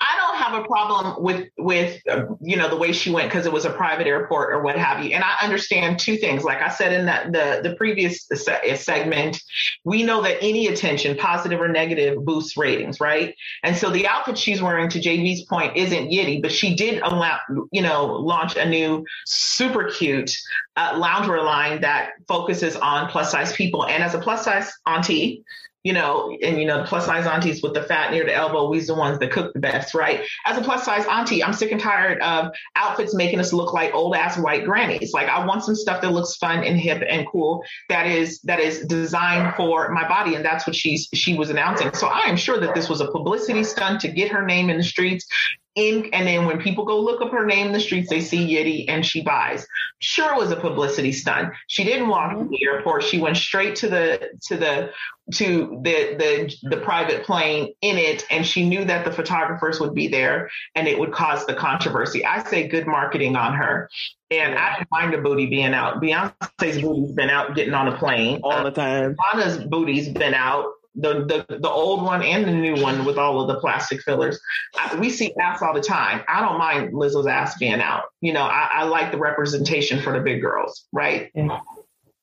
I, 0.03 0.17
don't 0.17 0.37
have 0.37 0.63
a 0.63 0.67
problem 0.67 1.23
with 1.23 1.49
with 1.57 2.01
uh, 2.09 2.25
you 2.41 2.57
know 2.57 2.69
the 2.69 2.75
way 2.75 2.91
she 2.91 3.11
went 3.11 3.29
because 3.29 3.45
it 3.45 3.53
was 3.53 3.65
a 3.65 3.69
private 3.69 4.07
airport 4.07 4.53
or 4.53 4.61
what 4.61 4.77
have 4.77 5.03
you. 5.03 5.11
And 5.15 5.23
I 5.23 5.35
understand 5.41 5.99
two 5.99 6.17
things. 6.17 6.43
Like 6.43 6.61
I 6.61 6.69
said 6.69 6.93
in 6.93 7.05
that 7.05 7.31
the 7.31 7.61
the 7.67 7.75
previous 7.75 8.27
se- 8.33 8.75
segment, 8.75 9.41
we 9.83 10.03
know 10.03 10.21
that 10.21 10.37
any 10.41 10.67
attention, 10.67 11.17
positive 11.17 11.61
or 11.61 11.67
negative, 11.67 12.23
boosts 12.23 12.57
ratings, 12.57 12.99
right? 12.99 13.35
And 13.63 13.75
so 13.77 13.89
the 13.89 14.07
outfit 14.07 14.37
she's 14.37 14.61
wearing, 14.61 14.89
to 14.89 14.99
JV's 14.99 15.43
point, 15.43 15.77
isn't 15.77 16.09
Yitty, 16.09 16.41
but 16.41 16.51
she 16.51 16.75
did 16.75 17.01
allow 17.01 17.39
you 17.71 17.81
know 17.81 18.05
launch 18.05 18.55
a 18.55 18.67
new 18.67 19.05
super 19.25 19.89
cute 19.89 20.35
uh, 20.75 20.99
loungewear 20.99 21.43
line 21.43 21.81
that 21.81 22.11
focuses 22.27 22.75
on 22.75 23.09
plus 23.09 23.31
size 23.31 23.53
people. 23.53 23.85
And 23.85 24.03
as 24.03 24.13
a 24.13 24.19
plus 24.19 24.43
size 24.43 24.71
auntie, 24.85 25.43
you 25.83 25.91
know, 25.93 26.35
and 26.41 26.57
you 26.57 26.65
know, 26.65 26.79
the 26.79 26.87
plus 26.87 27.05
size 27.05 27.27
aunties 27.27 27.61
with 27.61 27.73
the 27.73 27.83
fat 27.83 28.11
near 28.11 28.23
the 28.23 28.33
elbow, 28.33 28.69
we's 28.69 28.87
the 28.87 28.95
ones 28.95 29.19
that 29.19 29.31
cook 29.31 29.53
the 29.53 29.59
best, 29.59 29.93
right? 29.93 30.21
As 30.45 30.57
a 30.57 30.61
plus 30.61 30.85
size 30.85 31.05
auntie, 31.05 31.43
I'm 31.43 31.53
sick 31.53 31.71
and 31.71 31.79
tired 31.79 32.21
of 32.21 32.51
outfits 32.75 33.13
making 33.13 33.39
us 33.39 33.51
look 33.51 33.73
like 33.73 33.93
old 33.93 34.15
ass 34.15 34.37
white 34.37 34.63
grannies. 34.63 35.11
Like 35.13 35.27
I 35.27 35.45
want 35.45 35.63
some 35.63 35.75
stuff 35.75 36.01
that 36.01 36.11
looks 36.11 36.37
fun 36.37 36.63
and 36.63 36.79
hip 36.79 37.03
and 37.07 37.27
cool 37.27 37.63
that 37.89 38.07
is 38.07 38.39
that 38.41 38.59
is 38.59 38.79
designed 38.85 39.55
for 39.55 39.89
my 39.89 40.07
body. 40.07 40.35
And 40.35 40.45
that's 40.45 40.65
what 40.65 40.75
she's 40.75 41.09
she 41.13 41.37
was 41.37 41.49
announcing. 41.49 41.93
So 41.93 42.07
I 42.07 42.21
am 42.27 42.37
sure 42.37 42.59
that 42.59 42.73
this 42.73 42.87
was 42.87 43.01
a 43.01 43.11
publicity 43.11 43.63
stunt 43.63 44.01
to 44.01 44.07
get 44.07 44.31
her 44.31 44.45
name 44.45 44.69
in 44.69 44.77
the 44.77 44.83
streets 44.83 45.27
in, 45.75 46.09
and 46.13 46.27
then 46.27 46.45
when 46.45 46.59
people 46.59 46.85
go 46.85 46.99
look 46.99 47.21
up 47.21 47.31
her 47.31 47.45
name 47.45 47.67
in 47.67 47.73
the 47.73 47.79
streets, 47.79 48.09
they 48.09 48.21
see 48.21 48.55
Yitty 48.55 48.85
and 48.87 49.05
she 49.05 49.21
buys. 49.21 49.65
Sure 49.99 50.35
was 50.35 50.51
a 50.51 50.55
publicity 50.55 51.11
stunt. 51.11 51.53
She 51.67 51.83
didn't 51.83 52.09
walk 52.09 52.37
to 52.37 52.47
the 52.47 52.63
airport. 52.63 53.03
She 53.03 53.19
went 53.19 53.37
straight 53.37 53.75
to 53.77 53.89
the 53.89 54.29
to 54.47 54.57
the 54.57 54.91
to 55.33 55.79
the 55.83 56.15
the 56.17 56.55
the 56.69 56.77
private 56.77 57.23
plane 57.23 57.73
in 57.81 57.97
it, 57.97 58.25
and 58.29 58.45
she 58.45 58.67
knew 58.67 58.83
that 58.85 59.05
the 59.05 59.11
photographers 59.11 59.79
would 59.79 59.93
be 59.93 60.07
there 60.07 60.49
and 60.75 60.87
it 60.87 60.99
would 60.99 61.13
cause 61.13 61.45
the 61.45 61.53
controversy. 61.53 62.25
I 62.25 62.43
say 62.43 62.67
good 62.67 62.87
marketing 62.87 63.35
on 63.35 63.53
her. 63.53 63.89
And 64.31 64.55
I 64.55 64.77
didn't 64.77 64.89
mind 64.91 65.13
the 65.13 65.19
booty 65.19 65.45
being 65.45 65.75
out. 65.75 66.01
Beyonce's 66.01 66.81
booty's 66.81 67.11
been 67.11 67.29
out 67.29 67.55
getting 67.55 67.75
on 67.75 67.87
a 67.87 67.97
plane. 67.97 68.41
All 68.43 68.63
the 68.63 68.71
time. 68.71 69.15
Uh, 69.19 69.37
Anna's 69.37 69.63
booty's 69.63 70.09
been 70.09 70.33
out 70.33 70.65
the, 70.95 71.45
the 71.47 71.57
the 71.57 71.69
old 71.69 72.03
one 72.03 72.21
and 72.21 72.45
the 72.45 72.51
new 72.51 72.81
one 72.81 73.05
with 73.05 73.17
all 73.17 73.41
of 73.41 73.47
the 73.47 73.59
plastic 73.59 74.01
fillers. 74.01 74.39
I, 74.77 74.95
we 74.95 75.09
see 75.09 75.33
ass 75.41 75.61
all 75.61 75.73
the 75.73 75.81
time. 75.81 76.23
I 76.27 76.41
don't 76.41 76.57
mind 76.57 76.93
Lizzo's 76.93 77.27
ass 77.27 77.57
being 77.57 77.81
out. 77.81 78.03
You 78.21 78.33
know, 78.33 78.43
I, 78.43 78.69
I 78.73 78.83
like 78.83 79.11
the 79.11 79.17
representation 79.17 80.01
for 80.01 80.13
the 80.13 80.19
big 80.19 80.41
girls, 80.41 80.85
right? 80.91 81.31
Yeah. 81.33 81.59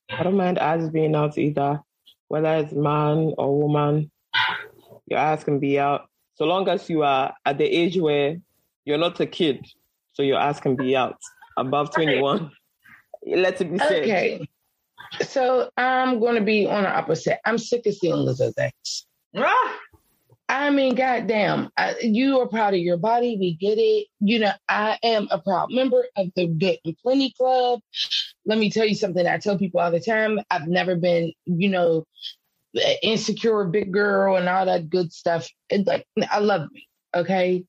I 0.09 0.23
don't 0.23 0.37
mind 0.37 0.57
ass 0.59 0.89
being 0.89 1.15
out 1.15 1.37
either, 1.37 1.81
whether 2.31 2.55
it's 2.55 2.71
man 2.71 3.33
or 3.37 3.59
woman. 3.59 4.09
Your 5.05 5.19
ass 5.19 5.43
can 5.43 5.59
be 5.59 5.77
out 5.77 6.07
so 6.35 6.45
long 6.45 6.69
as 6.69 6.89
you 6.89 7.03
are 7.03 7.33
at 7.45 7.57
the 7.57 7.65
age 7.65 7.97
where 7.99 8.37
you're 8.85 8.97
not 8.97 9.19
a 9.19 9.25
kid, 9.25 9.67
so 10.13 10.23
your 10.23 10.39
ass 10.39 10.61
can 10.61 10.77
be 10.77 10.95
out 10.95 11.17
above 11.57 11.93
twenty 11.93 12.21
one. 12.21 12.51
Let 13.27 13.59
it 13.59 13.69
be 13.69 13.77
said. 13.77 14.03
Okay. 14.03 14.47
So 15.27 15.69
I'm 15.75 16.21
going 16.21 16.35
to 16.35 16.41
be 16.41 16.67
on 16.67 16.83
the 16.83 16.89
opposite. 16.89 17.39
I'm 17.43 17.57
sick 17.57 17.85
of 17.85 17.95
seeing 17.95 18.15
Lizzo 18.15 18.53
things. 18.55 19.05
Ah. 19.35 19.77
I 20.51 20.69
mean, 20.69 20.95
goddamn, 20.95 21.69
I, 21.77 21.95
you 22.01 22.41
are 22.41 22.47
proud 22.47 22.73
of 22.73 22.81
your 22.81 22.97
body. 22.97 23.37
We 23.39 23.53
get 23.55 23.77
it. 23.77 24.07
You 24.19 24.39
know, 24.39 24.51
I 24.67 24.99
am 25.01 25.29
a 25.31 25.39
proud 25.39 25.71
member 25.71 26.03
of 26.17 26.27
the 26.35 26.47
Good 26.47 26.79
and 26.83 26.97
Plenty 26.97 27.31
Club. 27.31 27.79
Let 28.45 28.57
me 28.57 28.69
tell 28.69 28.85
you 28.85 28.95
something. 28.95 29.25
I 29.25 29.37
tell 29.37 29.57
people 29.57 29.79
all 29.79 29.91
the 29.91 30.01
time. 30.01 30.41
I've 30.49 30.67
never 30.67 30.97
been, 30.97 31.31
you 31.45 31.69
know, 31.69 32.05
insecure 33.01 33.63
big 33.63 33.93
girl 33.93 34.35
and 34.35 34.49
all 34.49 34.65
that 34.65 34.89
good 34.89 35.13
stuff. 35.13 35.47
Like, 35.71 36.05
I 36.29 36.39
love 36.39 36.69
me, 36.73 36.89
okay. 37.15 37.63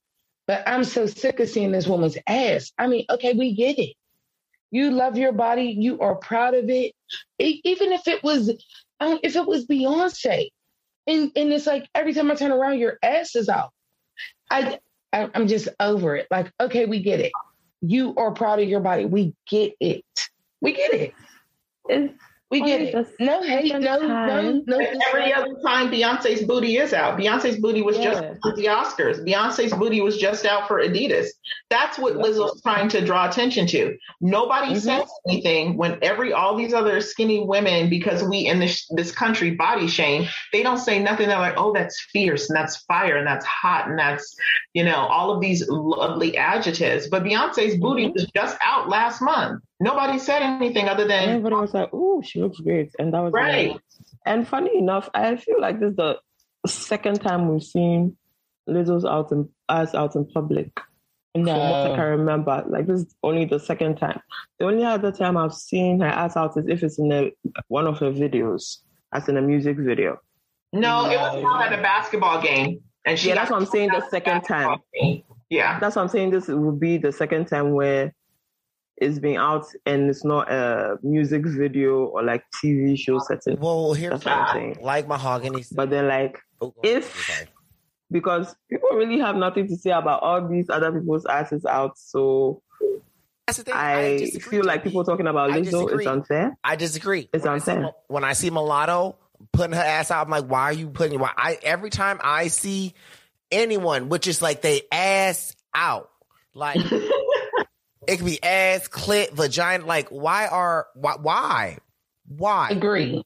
But 0.45 0.67
I'm 0.67 0.83
so 0.83 1.05
sick 1.05 1.39
of 1.39 1.47
seeing 1.47 1.71
this 1.71 1.87
woman's 1.87 2.17
ass. 2.27 2.73
I 2.77 2.87
mean, 2.87 3.05
okay, 3.09 3.31
we 3.31 3.55
get 3.55 3.79
it. 3.79 3.95
You 4.71 4.91
love 4.91 5.17
your 5.17 5.31
body. 5.31 5.73
You 5.79 6.01
are 6.01 6.15
proud 6.15 6.53
of 6.53 6.69
it. 6.69 6.91
it 7.39 7.61
even 7.63 7.93
if 7.93 8.09
it 8.09 8.23
was, 8.23 8.49
um, 8.99 9.19
if 9.23 9.37
it 9.37 9.47
was 9.47 9.67
Beyonce, 9.67 10.49
and 11.07 11.31
and 11.35 11.53
it's 11.53 11.67
like 11.67 11.87
every 11.93 12.13
time 12.13 12.31
I 12.31 12.35
turn 12.35 12.51
around, 12.51 12.79
your 12.79 12.97
ass 13.03 13.35
is 13.35 13.49
out. 13.49 13.71
I, 14.49 14.79
I'm 15.13 15.47
just 15.47 15.67
over 15.79 16.15
it. 16.15 16.27
Like, 16.31 16.51
okay, 16.59 16.85
we 16.85 17.01
get 17.01 17.19
it. 17.19 17.31
You 17.81 18.15
are 18.15 18.31
proud 18.31 18.59
of 18.59 18.69
your 18.69 18.79
body. 18.79 19.05
We 19.05 19.33
get 19.47 19.73
it. 19.79 20.05
We 20.61 20.73
get 20.73 20.93
it. 20.93 21.13
It's, 21.89 22.13
we 22.53 22.61
get 22.61 22.81
it. 22.81 23.07
No 23.19 23.41
hate. 23.41 23.73
No, 23.79 23.97
no, 23.99 24.61
no. 24.65 24.77
Every 25.09 25.33
other 25.33 25.55
time 25.65 25.89
Beyonce's 25.89 26.43
booty 26.43 26.77
is 26.77 26.93
out. 26.93 27.17
Beyonce's 27.17 27.57
booty 27.57 27.81
was 27.81 27.97
Yeah. 27.97 28.11
just 28.11 28.41
for 28.43 28.55
the 28.55 28.65
Oscars. 28.65 29.25
Beyonce's 29.27 29.73
booty 29.73 30.01
was 30.01 30.17
just 30.17 30.45
out 30.45 30.67
for 30.67 30.79
Adidas. 30.79 31.27
That's 31.69 31.97
what 31.97 32.15
Liz 32.15 32.37
Lizzo's 32.37 32.61
trying 32.61 32.89
to 32.89 33.03
draw 33.03 33.27
attention 33.27 33.65
to. 33.67 33.97
Nobody 34.21 34.73
mm-hmm. 34.73 34.79
says 34.79 35.09
anything 35.27 35.77
when 35.77 35.97
every 36.01 36.31
all 36.33 36.55
these 36.55 36.73
other 36.73 37.01
skinny 37.01 37.43
women, 37.43 37.89
because 37.89 38.23
we 38.23 38.39
in 38.45 38.59
this 38.59 38.87
this 38.91 39.11
country 39.11 39.51
body 39.51 39.87
shame, 39.87 40.27
they 40.51 40.63
don't 40.63 40.77
say 40.77 41.01
nothing. 41.01 41.27
They're 41.27 41.39
like, 41.39 41.57
oh, 41.57 41.73
that's 41.73 41.99
fierce 42.11 42.49
and 42.49 42.57
that's 42.57 42.77
fire 42.85 43.17
and 43.17 43.27
that's 43.27 43.45
hot 43.45 43.87
and 43.87 43.97
that's 43.97 44.35
you 44.73 44.83
know 44.83 45.07
all 45.07 45.31
of 45.31 45.41
these 45.41 45.67
lovely 45.67 46.37
adjectives. 46.37 47.07
But 47.07 47.23
Beyonce's 47.23 47.77
booty 47.77 48.05
mm-hmm. 48.05 48.13
was 48.13 48.27
just 48.35 48.57
out 48.61 48.89
last 48.89 49.21
month. 49.21 49.63
Nobody 49.79 50.19
said 50.19 50.41
anything 50.41 50.87
other 50.87 51.05
than 51.07 51.29
Everybody 51.29 51.55
was 51.55 51.73
like, 51.73 51.93
"Ooh, 51.93 52.21
she 52.23 52.41
looks 52.41 52.59
great," 52.59 52.91
and 52.99 53.13
that 53.13 53.19
was 53.19 53.33
Right. 53.33 53.75
it. 53.75 53.81
And 54.25 54.47
funny 54.47 54.77
enough, 54.77 55.09
I 55.13 55.35
feel 55.35 55.59
like 55.59 55.79
this 55.79 55.91
is 55.91 55.95
the 55.95 56.19
second 56.67 57.21
time 57.21 57.49
we've 57.49 57.63
seen 57.63 58.15
Lizzo's 58.69 59.05
out 59.05 59.31
in 59.31 59.49
us 59.69 59.93
out 59.93 60.15
in 60.15 60.25
public. 60.25 60.79
From 61.33 61.45
what 61.45 61.57
I 61.57 61.95
can 61.95 62.09
remember, 62.19 62.63
like 62.67 62.85
this 62.85 63.01
is 63.01 63.15
only 63.23 63.45
the 63.45 63.59
second 63.59 63.97
time. 63.97 64.21
The 64.59 64.65
only 64.67 64.85
other 64.85 65.11
time 65.11 65.35
I've 65.35 65.53
seen 65.53 65.99
her 65.99 66.07
ass 66.07 66.37
out 66.37 66.55
is 66.57 66.67
if 66.67 66.83
it's 66.83 66.99
in 66.99 67.11
a, 67.11 67.31
one 67.69 67.87
of 67.87 67.97
her 67.99 68.11
videos, 68.11 68.77
as 69.11 69.27
in 69.27 69.37
a 69.37 69.41
music 69.41 69.77
video. 69.77 70.19
No, 70.71 71.09
it 71.09 71.17
was 71.17 71.43
out 71.43 71.71
at 71.71 71.77
a 71.77 71.81
basketball 71.81 72.39
game, 72.41 72.81
and 73.05 73.17
she. 73.17 73.29
yeah, 73.29 73.35
that's 73.35 73.49
what 73.49 73.59
I'm 73.59 73.65
saying. 73.65 73.89
The 73.89 74.07
second 74.09 74.41
time. 74.43 74.79
Yeah, 75.49 75.79
that's 75.79 75.95
what 75.95 76.03
I'm 76.03 76.07
saying. 76.07 76.29
This 76.29 76.47
would 76.47 76.79
be 76.79 76.97
the 76.97 77.11
second 77.11 77.47
time 77.47 77.73
where 77.73 78.13
it's 79.03 79.19
been 79.19 79.37
out 79.37 79.65
and 79.85 80.09
it's 80.09 80.23
not 80.23 80.51
a 80.51 80.97
music 81.03 81.45
video 81.45 82.05
or 82.05 82.23
like 82.23 82.43
TV 82.63 82.97
show 82.97 83.19
setting. 83.19 83.59
Well, 83.59 83.93
here's 83.93 84.13
what 84.13 84.27
I'm 84.27 84.55
saying. 84.55 84.77
Like 84.81 85.07
mahogany. 85.07 85.63
But 85.71 85.89
then, 85.89 86.07
like, 86.07 86.39
oh, 86.61 86.73
if 86.83 87.47
because 88.09 88.55
people 88.69 88.89
really 88.93 89.19
have 89.19 89.35
nothing 89.35 89.67
to 89.67 89.75
say 89.75 89.91
about 89.91 90.21
all 90.21 90.47
these 90.47 90.69
other 90.69 90.91
people's 90.91 91.25
asses 91.25 91.65
out, 91.65 91.97
so 91.97 92.61
I, 93.47 94.31
feel 94.41 94.63
like 94.63 94.83
people 94.83 95.03
talking 95.03 95.27
about 95.27 95.51
I 95.51 95.61
Lizzo 95.61 95.99
is 95.99 96.07
unfair. 96.07 96.57
I 96.63 96.75
disagree. 96.75 97.29
It's 97.33 97.43
when 97.43 97.53
I 97.53 97.57
see 97.57 97.71
unfair. 97.71 97.91
When 98.07 98.23
I 98.23 98.33
see 98.33 98.49
Mulatto 98.49 99.17
putting 99.51 99.75
her 99.75 99.81
ass 99.81 100.11
out, 100.11 100.25
I'm 100.25 100.31
like, 100.31 100.45
why 100.45 100.63
are 100.63 100.73
you 100.73 100.89
putting? 100.89 101.19
Why 101.19 101.31
I 101.35 101.57
every 101.61 101.89
time 101.89 102.19
I 102.23 102.47
see 102.47 102.93
anyone, 103.51 104.09
which 104.09 104.27
is 104.27 104.41
like 104.41 104.61
they 104.61 104.83
ass 104.91 105.55
out, 105.73 106.09
like 106.53 106.79
it 108.07 108.17
could 108.17 108.25
be 108.25 108.41
ass, 108.43 108.87
clit, 108.87 109.31
vagina. 109.31 109.85
Like, 109.85 110.09
why 110.09 110.47
are 110.47 110.87
why 110.95 111.15
why 111.21 111.77
why? 112.27 112.69
Agree. 112.69 113.23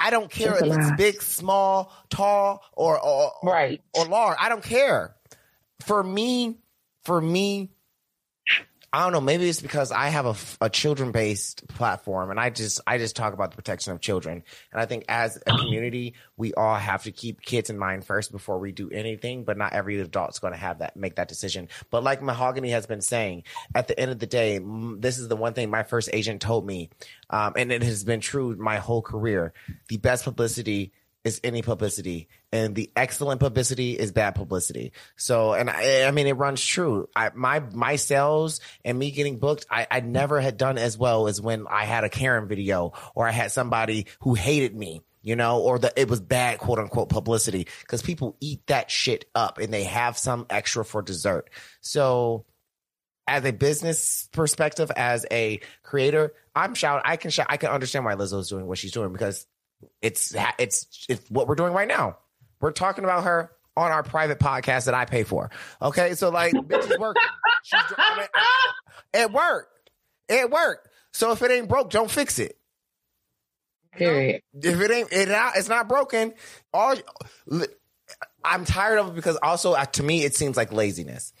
I 0.00 0.10
don't 0.10 0.30
care 0.30 0.54
It's 0.54 0.62
if 0.62 0.76
it's 0.76 0.92
big, 0.96 1.22
small, 1.22 1.92
tall, 2.08 2.64
or 2.72 3.00
or 3.00 3.32
right 3.44 3.80
or 3.94 4.04
large. 4.06 4.36
I 4.40 4.48
don't 4.48 4.64
care. 4.64 5.14
For 5.80 6.02
me, 6.02 6.58
for 7.04 7.20
me, 7.20 7.70
I 8.92 9.04
don't 9.04 9.12
know. 9.12 9.20
Maybe 9.20 9.48
it's 9.48 9.60
because 9.60 9.92
I 9.92 10.08
have 10.08 10.26
a, 10.26 10.64
a 10.64 10.68
children 10.68 11.12
based 11.12 11.66
platform, 11.68 12.30
and 12.30 12.40
I 12.40 12.50
just 12.50 12.80
I 12.88 12.98
just 12.98 13.14
talk 13.14 13.34
about 13.34 13.52
the 13.52 13.56
protection 13.56 13.92
of 13.92 14.00
children. 14.00 14.42
And 14.72 14.80
I 14.80 14.86
think 14.86 15.04
as 15.08 15.36
a 15.36 15.56
community, 15.56 16.14
we 16.36 16.52
all 16.54 16.74
have 16.74 17.04
to 17.04 17.12
keep 17.12 17.40
kids 17.40 17.70
in 17.70 17.78
mind 17.78 18.04
first 18.04 18.32
before 18.32 18.58
we 18.58 18.72
do 18.72 18.90
anything. 18.90 19.44
But 19.44 19.56
not 19.56 19.74
every 19.74 20.00
adult's 20.00 20.40
going 20.40 20.54
to 20.54 20.58
have 20.58 20.80
that 20.80 20.96
make 20.96 21.16
that 21.16 21.28
decision. 21.28 21.68
But 21.90 22.02
like 22.02 22.20
Mahogany 22.20 22.70
has 22.70 22.86
been 22.86 23.00
saying, 23.00 23.44
at 23.76 23.86
the 23.86 23.98
end 23.98 24.10
of 24.10 24.18
the 24.18 24.26
day, 24.26 24.58
this 24.98 25.18
is 25.20 25.28
the 25.28 25.36
one 25.36 25.54
thing 25.54 25.70
my 25.70 25.84
first 25.84 26.10
agent 26.12 26.42
told 26.42 26.66
me, 26.66 26.90
um, 27.30 27.52
and 27.56 27.70
it 27.70 27.84
has 27.84 28.02
been 28.02 28.20
true 28.20 28.56
my 28.56 28.78
whole 28.78 29.02
career. 29.02 29.52
The 29.88 29.98
best 29.98 30.24
publicity 30.24 30.92
is 31.24 31.40
any 31.44 31.62
publicity 31.62 32.28
and 32.52 32.74
the 32.74 32.90
excellent 32.96 33.40
publicity 33.40 33.92
is 33.92 34.12
bad 34.12 34.34
publicity. 34.34 34.92
So, 35.16 35.52
and 35.52 35.68
I, 35.68 36.04
I 36.04 36.10
mean, 36.10 36.26
it 36.26 36.32
runs 36.32 36.64
true. 36.64 37.08
I, 37.14 37.30
my, 37.34 37.60
my 37.60 37.96
sales 37.96 38.60
and 38.84 38.98
me 38.98 39.10
getting 39.10 39.38
booked, 39.38 39.66
I, 39.70 39.86
I 39.90 40.00
never 40.00 40.40
had 40.40 40.56
done 40.56 40.78
as 40.78 40.96
well 40.96 41.28
as 41.28 41.40
when 41.40 41.66
I 41.68 41.84
had 41.84 42.04
a 42.04 42.08
Karen 42.08 42.48
video 42.48 42.92
or 43.14 43.28
I 43.28 43.32
had 43.32 43.52
somebody 43.52 44.06
who 44.20 44.34
hated 44.34 44.74
me. 44.74 45.02
You 45.22 45.36
know, 45.36 45.60
or 45.60 45.78
that 45.80 45.92
it 45.98 46.08
was 46.08 46.18
bad 46.18 46.56
quote 46.56 46.78
unquote 46.78 47.10
publicity 47.10 47.68
because 47.82 48.00
people 48.00 48.38
eat 48.40 48.66
that 48.68 48.90
shit 48.90 49.26
up 49.34 49.58
and 49.58 49.70
they 49.70 49.84
have 49.84 50.16
some 50.16 50.46
extra 50.48 50.82
for 50.82 51.02
dessert. 51.02 51.50
So 51.82 52.46
as 53.26 53.44
a 53.44 53.52
business 53.52 54.30
perspective, 54.32 54.90
as 54.96 55.26
a 55.30 55.60
creator, 55.82 56.32
I'm 56.54 56.74
shout. 56.74 57.02
I 57.04 57.16
can 57.16 57.30
shout. 57.30 57.48
I 57.50 57.58
can 57.58 57.68
understand 57.68 58.06
why 58.06 58.14
Lizzo's 58.14 58.48
doing 58.48 58.66
what 58.66 58.78
she's 58.78 58.92
doing 58.92 59.12
because 59.12 59.46
it's 60.02 60.34
it's 60.58 61.06
it's 61.08 61.30
what 61.30 61.48
we're 61.48 61.54
doing 61.54 61.72
right 61.72 61.88
now. 61.88 62.18
We're 62.60 62.72
talking 62.72 63.04
about 63.04 63.24
her 63.24 63.52
on 63.76 63.90
our 63.90 64.02
private 64.02 64.38
podcast 64.38 64.84
that 64.86 64.94
I 64.94 65.04
pay 65.04 65.22
for. 65.22 65.50
Okay, 65.80 66.14
so 66.14 66.28
like, 66.30 66.52
bitch 66.52 66.90
is 66.90 66.98
working. 66.98 67.22
She's, 67.62 67.80
I 67.96 68.16
mean, 68.18 68.26
it 69.14 69.32
worked. 69.32 69.90
It 70.28 70.50
worked. 70.50 70.88
So 71.12 71.32
if 71.32 71.42
it 71.42 71.50
ain't 71.50 71.68
broke, 71.68 71.90
don't 71.90 72.10
fix 72.10 72.38
it. 72.38 72.56
Period. 73.92 74.42
If 74.54 74.80
it 74.80 74.90
ain't, 74.90 75.12
it 75.12 75.28
not, 75.28 75.56
it's 75.56 75.68
not 75.68 75.88
broken. 75.88 76.34
All 76.72 76.94
I'm 78.44 78.64
tired 78.64 78.98
of 78.98 79.08
it 79.08 79.14
because 79.14 79.36
also 79.42 79.72
uh, 79.72 79.84
to 79.86 80.02
me 80.02 80.24
it 80.24 80.34
seems 80.34 80.56
like 80.56 80.72
laziness. 80.72 81.32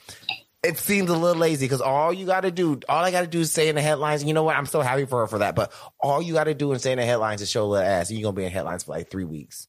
It 0.62 0.76
seems 0.76 1.08
a 1.08 1.16
little 1.16 1.40
lazy 1.40 1.64
because 1.64 1.80
all 1.80 2.12
you 2.12 2.26
got 2.26 2.42
to 2.42 2.50
do, 2.50 2.80
all 2.86 3.02
I 3.02 3.10
got 3.10 3.22
to 3.22 3.26
do 3.26 3.40
is 3.40 3.50
say 3.50 3.68
in 3.68 3.76
the 3.76 3.80
headlines. 3.80 4.22
You 4.22 4.34
know 4.34 4.42
what? 4.42 4.56
I'm 4.56 4.66
so 4.66 4.82
happy 4.82 5.06
for 5.06 5.20
her 5.20 5.26
for 5.26 5.38
that. 5.38 5.54
But 5.54 5.72
all 5.98 6.20
you 6.20 6.34
got 6.34 6.44
to 6.44 6.54
do 6.54 6.72
and 6.72 6.80
say 6.80 6.92
in 6.92 6.98
the 6.98 7.04
headlines 7.04 7.40
is 7.40 7.50
show 7.50 7.64
a 7.64 7.66
little 7.66 7.86
ass, 7.86 8.10
and 8.10 8.18
you're 8.18 8.26
gonna 8.26 8.36
be 8.36 8.44
in 8.44 8.52
headlines 8.52 8.84
for 8.84 8.92
like 8.92 9.10
three 9.10 9.24
weeks. 9.24 9.68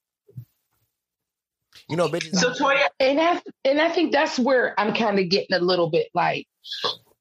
You 1.87 1.95
know, 1.95 2.09
bitches. 2.09 2.35
So 2.35 2.51
Toya, 2.51 2.87
and 2.99 3.21
I 3.21 3.41
and 3.63 3.81
I 3.81 3.89
think 3.89 4.11
that's 4.11 4.37
where 4.37 4.77
I'm 4.77 4.93
kind 4.93 5.17
of 5.17 5.29
getting 5.29 5.55
a 5.55 5.59
little 5.59 5.89
bit 5.89 6.07
like, 6.13 6.45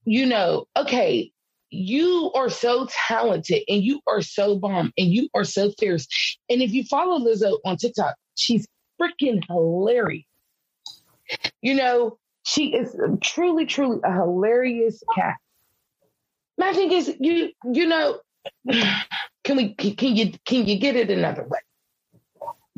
you 0.05 0.27
know, 0.27 0.66
okay, 0.77 1.31
you 1.71 2.33
are 2.35 2.51
so 2.51 2.89
talented 3.09 3.62
and 3.68 3.83
you 3.83 4.01
are 4.07 4.23
so 4.23 4.57
bomb 4.59 4.93
and 4.99 5.09
you 5.09 5.29
are 5.35 5.45
so 5.45 5.73
fierce. 5.79 6.09
And 6.49 6.61
if 6.61 6.73
you 6.73 6.85
follow 6.85 7.18
Lizzo 7.21 7.59
on 7.64 7.77
TikTok, 7.77 8.16
she's 8.37 8.66
freaking 9.01 9.45
hilarious. 9.49 10.25
You 11.62 11.75
know, 11.75 12.18
she 12.51 12.75
is 12.75 12.97
truly, 13.23 13.65
truly 13.65 14.01
a 14.03 14.13
hilarious 14.13 15.03
cat. 15.15 15.37
My 16.59 16.73
thing 16.73 16.91
is, 16.91 17.15
you 17.21 17.51
you 17.73 17.87
know, 17.87 18.19
can 19.45 19.57
we 19.57 19.75
can 19.75 20.17
you 20.17 20.33
can 20.45 20.67
you 20.67 20.77
get 20.79 20.97
it 20.97 21.11
another 21.11 21.45
way? 21.45 21.61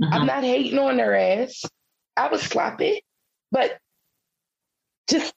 Mm-hmm. 0.01 0.13
I'm 0.13 0.27
not 0.27 0.45
hating 0.45 0.79
on 0.79 0.99
her 0.99 1.15
ass. 1.15 1.63
I 2.17 2.29
was 2.29 2.43
sloppy, 2.43 3.03
but 3.51 3.79
just 5.09 5.33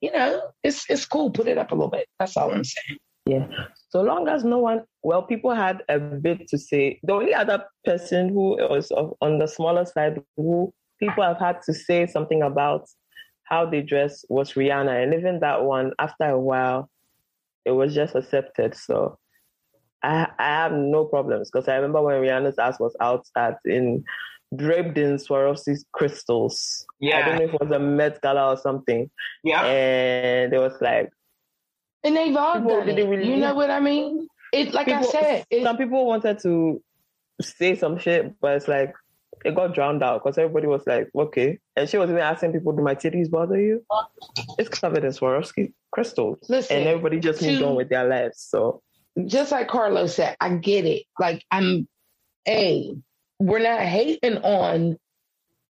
you 0.00 0.12
know, 0.12 0.40
it's 0.62 0.88
it's 0.88 1.04
cool. 1.04 1.30
Put 1.30 1.48
it 1.48 1.58
up 1.58 1.72
a 1.72 1.74
little 1.74 1.90
bit. 1.90 2.06
That's 2.20 2.36
all 2.36 2.52
I'm 2.52 2.62
saying. 2.62 2.98
Yeah. 3.26 3.46
So 3.88 4.02
long 4.02 4.28
as 4.28 4.44
no 4.44 4.58
one, 4.58 4.84
well, 5.02 5.22
people 5.22 5.52
had 5.52 5.82
a 5.88 5.98
bit 5.98 6.46
to 6.48 6.58
say. 6.58 7.00
The 7.02 7.12
only 7.12 7.34
other 7.34 7.64
person 7.84 8.28
who 8.28 8.56
was 8.70 8.92
on 9.20 9.38
the 9.38 9.48
smaller 9.48 9.84
side 9.84 10.22
who 10.36 10.72
people 11.00 11.24
have 11.24 11.38
had 11.38 11.60
to 11.62 11.74
say 11.74 12.06
something 12.06 12.42
about 12.42 12.88
how 13.48 13.66
they 13.66 13.82
dress 13.82 14.24
was 14.28 14.52
Rihanna, 14.52 15.02
and 15.02 15.14
even 15.14 15.40
that 15.40 15.64
one, 15.64 15.92
after 15.98 16.24
a 16.24 16.38
while, 16.38 16.90
it 17.64 17.72
was 17.72 17.94
just 17.94 18.14
accepted. 18.14 18.74
So 18.74 19.18
I 20.02 20.28
I 20.38 20.48
have 20.62 20.72
no 20.72 21.04
problems 21.04 21.50
because 21.50 21.68
I 21.68 21.76
remember 21.76 22.02
when 22.02 22.20
Rihanna's 22.20 22.58
ass 22.58 22.78
was 22.78 22.94
out 23.00 23.26
at 23.36 23.58
in 23.64 24.04
draped 24.54 24.96
in 24.98 25.16
Swarovski 25.16 25.76
crystals. 25.92 26.86
Yeah. 27.00 27.18
I 27.18 27.22
don't 27.22 27.38
know 27.38 27.44
if 27.44 27.54
it 27.54 27.60
was 27.60 27.70
a 27.70 27.78
Met 27.78 28.20
Gala 28.22 28.52
or 28.52 28.56
something. 28.56 29.10
Yeah. 29.44 29.62
And 29.64 30.52
it 30.52 30.58
was 30.58 30.74
like. 30.80 31.10
And 32.04 32.16
they've 32.16 32.36
all 32.36 32.60
done 32.60 32.88
it. 32.88 33.08
Really, 33.08 33.28
you 33.28 33.36
know 33.36 33.54
what 33.54 33.70
I 33.70 33.80
mean? 33.80 34.28
It 34.52 34.72
like 34.72 34.86
people, 34.86 35.06
I 35.08 35.10
said. 35.10 35.46
It, 35.50 35.64
some 35.64 35.76
people 35.76 36.06
wanted 36.06 36.38
to 36.40 36.82
say 37.40 37.74
some 37.74 37.98
shit, 37.98 38.40
but 38.40 38.56
it's 38.56 38.68
like 38.68 38.94
it 39.44 39.54
got 39.54 39.74
drowned 39.74 40.02
out 40.02 40.22
because 40.22 40.38
everybody 40.38 40.66
was 40.66 40.86
like, 40.86 41.08
okay. 41.14 41.58
And 41.76 41.88
she 41.88 41.98
was 41.98 42.10
even 42.10 42.22
asking 42.22 42.52
people, 42.52 42.72
do 42.72 42.82
my 42.82 42.94
titties 42.94 43.30
bother 43.30 43.60
you? 43.60 43.84
It's 44.58 44.68
covered 44.68 45.04
in 45.04 45.10
Swarovski 45.10 45.72
crystals. 45.92 46.38
Listen, 46.48 46.78
and 46.78 46.88
everybody 46.88 47.20
just 47.20 47.42
moved 47.42 47.62
on 47.62 47.74
with 47.74 47.88
their 47.88 48.08
lives. 48.08 48.40
So 48.48 48.82
just 49.26 49.52
like 49.52 49.68
Carlos 49.68 50.14
said, 50.14 50.36
I 50.40 50.50
get 50.56 50.84
it. 50.84 51.04
Like 51.18 51.44
I'm 51.50 51.88
a 52.46 52.94
we're 53.38 53.58
not 53.60 53.80
hating 53.80 54.38
on 54.38 54.96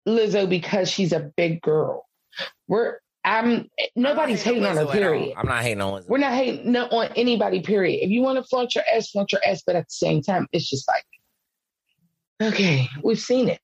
Lizzo 0.07 0.49
because 0.49 0.91
she's 0.91 1.13
a 1.13 1.31
big 1.37 1.63
girl. 1.63 2.07
We're 2.69 2.99
I'm 3.25 3.71
nobody's 3.97 4.43
hating, 4.43 4.65
hating 4.65 4.79
on 4.79 4.87
her. 4.87 4.93
Period. 4.93 5.35
I'm 5.37 5.49
not 5.49 5.63
hating 5.63 5.81
on 5.81 6.03
Lizzo. 6.03 6.09
We're 6.09 6.19
not 6.19 6.35
hating 6.35 6.77
on 6.77 7.09
anybody. 7.17 7.61
Period. 7.61 8.05
If 8.05 8.11
you 8.11 8.21
want 8.21 8.37
to 8.37 8.45
flaunt 8.45 8.75
your 8.75 8.85
ass, 8.95 9.11
flaunt 9.11 9.33
your 9.33 9.41
ass. 9.47 9.63
But 9.67 9.77
at 9.77 9.87
the 9.87 9.93
same 9.93 10.23
time, 10.23 10.47
it's 10.53 10.69
just 10.69 10.87
like, 10.89 11.05
okay, 12.43 12.89
we've 13.03 13.21
seen 13.21 13.49
it. 13.49 13.61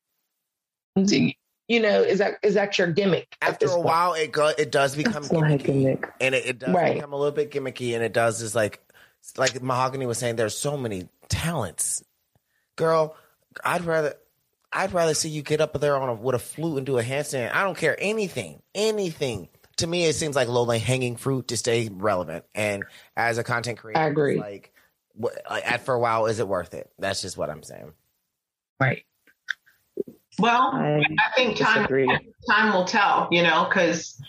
You 1.69 1.81
know, 1.81 2.03
is 2.03 2.19
that 2.19 2.35
is 2.43 2.55
that 2.55 2.79
your 2.79 2.89
gimmick? 2.89 3.37
After 3.41 3.67
a 3.67 3.69
point? 3.71 3.85
while, 3.85 4.15
it 4.15 4.33
go 4.33 4.49
it 4.59 4.73
does 4.73 4.97
become 4.97 5.23
gimmicky, 5.23 5.65
gimmick. 5.65 6.13
and 6.21 6.35
it, 6.35 6.47
it 6.47 6.59
does 6.59 6.75
right. 6.75 6.95
become 6.95 7.13
a 7.13 7.17
little 7.17 7.31
bit 7.33 7.53
gimmicky, 7.53 7.95
and 7.95 8.03
it 8.03 8.13
does 8.13 8.43
is 8.43 8.55
like 8.55 8.81
like 9.37 9.63
Mahogany 9.63 10.07
was 10.07 10.19
saying. 10.19 10.37
There's 10.37 10.57
so 10.57 10.77
many 10.77 11.09
talents, 11.29 12.03
girl. 12.77 13.17
I'd 13.65 13.85
rather 13.85 14.15
I'd 14.73 14.93
rather 14.93 15.15
see 15.15 15.29
you 15.29 15.43
get 15.43 15.61
up 15.61 15.79
there 15.81 15.97
on 15.97 16.09
a, 16.09 16.15
with 16.15 16.35
a 16.35 16.39
flute 16.39 16.79
and 16.79 16.87
do 16.87 16.99
a 16.99 17.03
handstand. 17.03 17.53
I 17.53 17.63
don't 17.63 17.77
care 17.77 17.97
anything, 17.99 18.63
anything. 18.75 19.49
To 19.79 19.87
me, 19.87 20.05
it 20.05 20.15
seems 20.15 20.37
like 20.37 20.49
low 20.49 20.67
hanging 20.67 21.17
fruit 21.17 21.49
to 21.49 21.57
stay 21.57 21.89
relevant. 21.91 22.45
And 22.55 22.85
as 23.17 23.39
a 23.39 23.45
content 23.45 23.79
creator, 23.79 24.01
I 24.01 24.07
agree. 24.07 24.39
Like, 24.39 24.73
at 25.49 25.85
for 25.85 25.95
a 25.95 25.99
while, 25.99 26.27
is 26.27 26.39
it 26.39 26.47
worth 26.47 26.75
it? 26.75 26.91
That's 26.99 27.23
just 27.23 27.37
what 27.37 27.51
I'm 27.51 27.63
saying. 27.63 27.93
Right. 28.81 29.05
Well, 30.39 30.71
I, 30.75 31.03
I 31.19 31.33
think 31.37 31.59
time 31.59 31.87
time 32.49 32.73
will 32.73 32.87
tell. 32.87 33.29
You 33.31 33.43
know, 33.43 33.67
because 33.69 34.21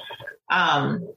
um, 0.50 1.08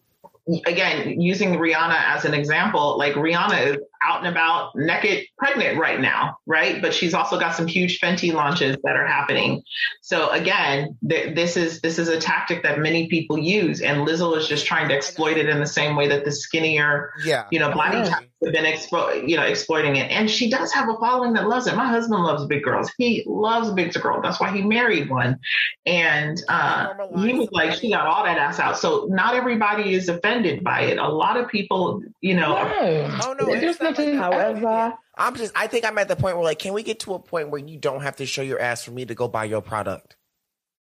again, 0.67 1.21
using 1.21 1.55
Rihanna 1.55 1.97
as 1.97 2.25
an 2.25 2.35
example, 2.35 2.99
like 2.99 3.15
Rihanna 3.15 3.67
is 3.67 3.77
out 4.03 4.19
and 4.19 4.29
about 4.29 4.77
naked 4.77 5.25
pregnant 5.39 5.79
right 5.79 6.01
now, 6.01 6.39
right? 6.47 6.83
But 6.83 6.93
she's 6.93 7.15
also 7.15 7.39
got 7.39 7.55
some 7.55 7.67
huge 7.67 8.01
Fenty 8.01 8.33
launches 8.33 8.77
that 8.85 8.97
are 8.97 9.07
happening. 9.07 9.63
So 10.03 10.29
again, 10.31 10.99
th- 11.09 11.35
this 11.35 11.57
is 11.57 11.81
this 11.81 11.99
is 11.99 12.09
a 12.09 12.19
tactic 12.19 12.63
that 12.63 12.79
many 12.79 13.09
people 13.09 13.39
use, 13.39 13.81
and 13.81 14.07
Lizzo 14.07 14.37
is 14.37 14.47
just 14.47 14.67
trying 14.67 14.89
to 14.89 14.95
exploit 14.95 15.39
it 15.39 15.49
in 15.49 15.61
the 15.61 15.67
same 15.67 15.97
way 15.97 16.09
that 16.09 16.25
the 16.25 16.33
skinnier, 16.33 17.13
yeah, 17.25 17.47
you 17.51 17.59
know, 17.59 17.73
body 17.73 17.99
yeah. 17.99 18.21
Types 18.45 18.57
have 18.57 18.65
been 18.65 18.73
expo- 18.73 19.29
you 19.29 19.37
know 19.37 19.43
exploiting 19.43 19.97
it. 19.97 20.11
And 20.11 20.31
she 20.31 20.51
does 20.51 20.73
have 20.73 20.89
a 20.89 20.97
following 20.99 21.33
that 21.35 21.49
loves 21.49 21.67
it. 21.67 21.77
My 21.77 21.87
husband 21.87 22.23
loves 22.23 22.45
big 22.47 22.63
girls. 22.63 22.93
He 22.99 23.25
loves 23.27 23.71
big 23.73 23.93
girls. 23.95 24.23
That's 24.23 24.41
why 24.41 24.51
he 24.51 24.63
married 24.63 25.11
one, 25.11 25.39
and 25.87 26.43
uh, 26.49 26.95
he 27.17 27.35
was 27.35 27.49
like, 27.53 27.75
she 27.75 27.91
got 27.91 28.07
all 28.07 28.25
that 28.25 28.39
ass 28.39 28.59
out. 28.59 28.79
So 28.79 29.07
not 29.09 29.35
everybody 29.35 29.95
is 29.95 30.09
offended 30.09 30.63
by 30.65 30.83
it. 30.83 30.99
A 30.99 31.09
lot 31.09 31.37
of 31.37 31.49
people, 31.49 32.03
you 32.21 32.35
know, 32.35 32.55
no. 32.55 33.19
oh 33.25 33.37
no, 33.39 33.47
there's 33.47 33.81
nothing. 33.81 34.17
However, 34.17 34.95
I'm 35.17 35.37
just. 35.37 35.53
I 35.57 35.67
think 35.67 35.85
I'm 35.85 35.99
at 35.99 36.09
the 36.09 36.17
point 36.17 36.37
where 36.37 36.45
like, 36.45 36.59
can 36.59 36.73
we 36.73 36.83
get 36.83 37.01
to 37.01 37.15
a 37.15 37.19
point 37.19 37.51
where 37.51 37.61
you 37.61 37.79
don't 37.79 38.03
have 38.03 38.17
to 38.17 38.27
show 38.27 38.43
your 38.43 38.61
ass 38.61 38.85
for 38.85 38.91
me 38.91 39.05
to 39.05 39.15
go 39.15 39.29
buy 39.29 39.45
your 39.45 39.63
product? 39.63 40.17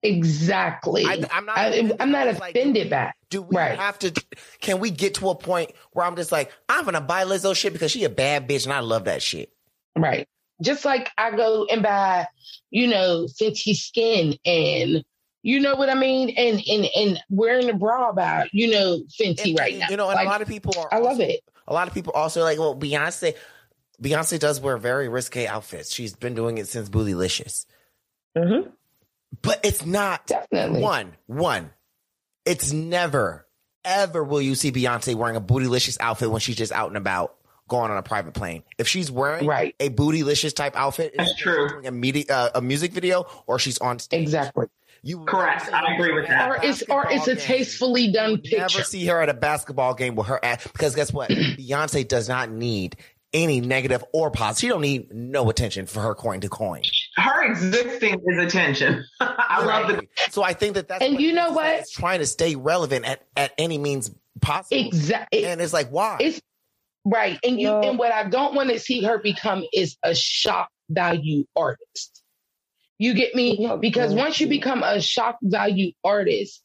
Exactly. 0.03 1.05
I, 1.05 1.15
am 1.31 1.47
not. 1.47 1.59
I, 1.59 1.93
am 2.01 2.11
not 2.11 2.29
offended 2.29 2.91
like, 2.91 2.91
by. 2.91 3.13
Do 3.29 3.43
we 3.43 3.57
right. 3.57 3.79
have 3.79 3.99
to? 4.01 4.13
Can 4.61 4.81
we 4.81 4.91
get 4.91 5.15
to 5.17 5.29
a 5.29 5.35
point 5.35 5.73
where 5.93 6.07
I'm 6.07 6.17
just 6.17 6.33
like, 6.33 6.53
I'm 6.69 6.85
gonna 6.85 7.01
buy 7.01 7.25
Lizzo 7.25 7.55
shit 7.55 7.73
because 7.73 7.91
she 7.91 8.05
a 8.05 8.09
bad 8.09 8.49
bitch 8.49 8.65
and 8.65 8.73
I 8.73 8.81
love 8.81 9.05
that 9.05 9.23
shit. 9.23 9.53
Right. 9.97 10.27
Just 10.63 10.85
like 10.85 11.11
I 11.19 11.37
go 11.37 11.67
and 11.71 11.83
buy, 11.83 12.27
you 12.71 12.87
know, 12.87 13.27
Fenty 13.41 13.75
Skin 13.75 14.37
and 14.45 15.05
you 15.43 15.61
know 15.61 15.77
what 15.77 15.91
I 15.91 15.95
mean? 15.95 16.31
And 16.31 16.63
and 16.67 16.89
and 16.97 17.23
wearing 17.29 17.69
a 17.69 17.75
bra 17.75 18.09
about, 18.09 18.53
you 18.55 18.71
know, 18.71 19.03
Fenty 19.21 19.51
and, 19.51 19.59
right 19.59 19.77
now. 19.77 19.87
You 19.91 19.97
know, 19.97 20.09
and 20.09 20.17
like, 20.17 20.27
a 20.27 20.31
lot 20.31 20.43
of 20.43 20.49
people 20.49 20.73
are 20.79 20.89
I 20.93 20.97
also, 20.97 21.09
love 21.11 21.21
it. 21.21 21.41
A 21.69 21.75
lot 21.75 21.89
of 21.89 21.95
people 21.95 22.15
also 22.15 22.43
like, 22.43 22.59
well, 22.59 22.75
Beyonce 22.75 23.35
Beyonce 24.03 24.39
does 24.39 24.61
wear 24.61 24.79
very 24.79 25.09
risque 25.09 25.47
outfits. 25.47 25.93
She's 25.93 26.15
been 26.15 26.35
doing 26.35 26.57
it 26.57 26.69
since 26.69 26.89
Bootylicious. 26.89 27.67
Mm-hmm. 28.37 28.71
But 29.43 29.61
it's 29.65 29.85
not 29.85 30.27
Definitely. 30.27 30.81
one, 30.81 31.13
one. 31.27 31.71
It's 32.45 32.73
never, 32.73 33.47
ever 33.85 34.25
will 34.25 34.43
you 34.43 34.55
see 34.55 34.73
Beyonce 34.73 35.15
wearing 35.15 35.37
a 35.37 35.41
bootylicious 35.41 35.97
outfit 36.01 36.31
when 36.31 36.41
she's 36.41 36.57
just 36.57 36.73
out 36.73 36.89
and 36.89 36.97
about 36.97 37.37
going 37.69 37.91
on 37.91 37.97
a 37.97 38.03
private 38.03 38.35
plane. 38.35 38.65
If 38.77 38.89
she's 38.89 39.11
wearing 39.11 39.47
right. 39.47 39.75
a 39.79 39.89
bootylicious 39.89 40.55
type 40.55 40.77
outfit, 40.77 41.15
that's 41.17 41.37
true. 41.37 41.69
Doing 41.69 41.87
a, 41.87 41.93
media, 41.93 42.25
uh, 42.29 42.51
a 42.57 42.61
music 42.61 42.93
video 42.93 43.27
or 43.47 43.59
she's 43.59 43.79
on 43.79 43.99
stage. 43.99 44.23
Exactly. 44.23 44.67
You 45.03 45.25
correct. 45.25 45.73
I 45.73 45.95
agree 45.95 46.13
with 46.13 46.29
that. 46.29 46.51
Or 46.51 46.59
it's 46.63 46.83
or 46.83 47.07
it's 47.09 47.27
a 47.27 47.35
tastefully 47.35 48.13
done 48.13 48.37
picture. 48.39 48.59
Never 48.59 48.83
see 48.83 49.07
her 49.07 49.23
at 49.23 49.31
a 49.31 49.35
basketball 49.35 49.95
game 49.95 50.15
with 50.15 50.27
her 50.27 50.45
ass 50.45 50.67
because 50.67 50.95
guess 50.95 51.11
what? 51.11 51.31
Beyonce 51.31 52.07
does 52.07 52.29
not 52.29 52.51
need 52.51 52.97
any 53.33 53.61
negative 53.61 54.05
or 54.13 54.31
positive. 54.31 54.61
She 54.61 54.69
don't 54.69 54.81
need 54.81 55.13
no 55.13 55.51
attention 55.51 55.87
for 55.87 56.01
her 56.01 56.15
coin 56.15 56.41
to 56.41 56.49
coin. 56.49 56.83
Her 57.17 57.51
existing 57.51 58.21
is 58.27 58.39
attention. 58.39 59.05
I 59.21 59.65
right. 59.65 59.89
love 59.89 59.97
the. 59.97 60.09
So 60.31 60.43
I 60.43 60.53
think 60.53 60.75
that 60.75 60.89
that's 60.89 61.05
and 61.05 61.21
you 61.21 61.33
know 61.33 61.53
what? 61.53 61.67
It's 61.67 61.93
trying 61.93 62.21
to 62.21 62.27
stay 62.27 62.57
relevant 62.57 63.05
at 63.05 63.27
at 63.37 63.53
any 63.59 63.79
means 63.79 64.11
possible. 64.41 64.87
Exactly. 64.87 65.47
And 65.47 65.61
it's 65.61 65.73
like 65.73 65.91
why? 65.91 66.19
It's 66.21 66.41
right. 67.05 67.39
And 67.45 67.61
you 67.61 67.71
and 67.71 67.99
what 67.99 68.13
I 68.13 68.29
don't 68.29 68.55
want 68.55 68.71
to 68.71 68.79
see 68.79 69.03
her 69.05 69.19
become 69.19 69.65
is 69.73 69.97
a 70.03 70.15
shock 70.15 70.71
value 70.89 71.45
artist. 71.57 72.23
You 72.99 73.15
get 73.15 73.35
me? 73.35 73.71
Because 73.81 74.13
once 74.13 74.41
you 74.41 74.47
become 74.47 74.83
a 74.83 75.01
shock 75.01 75.39
value 75.43 75.93
artist, 76.05 76.63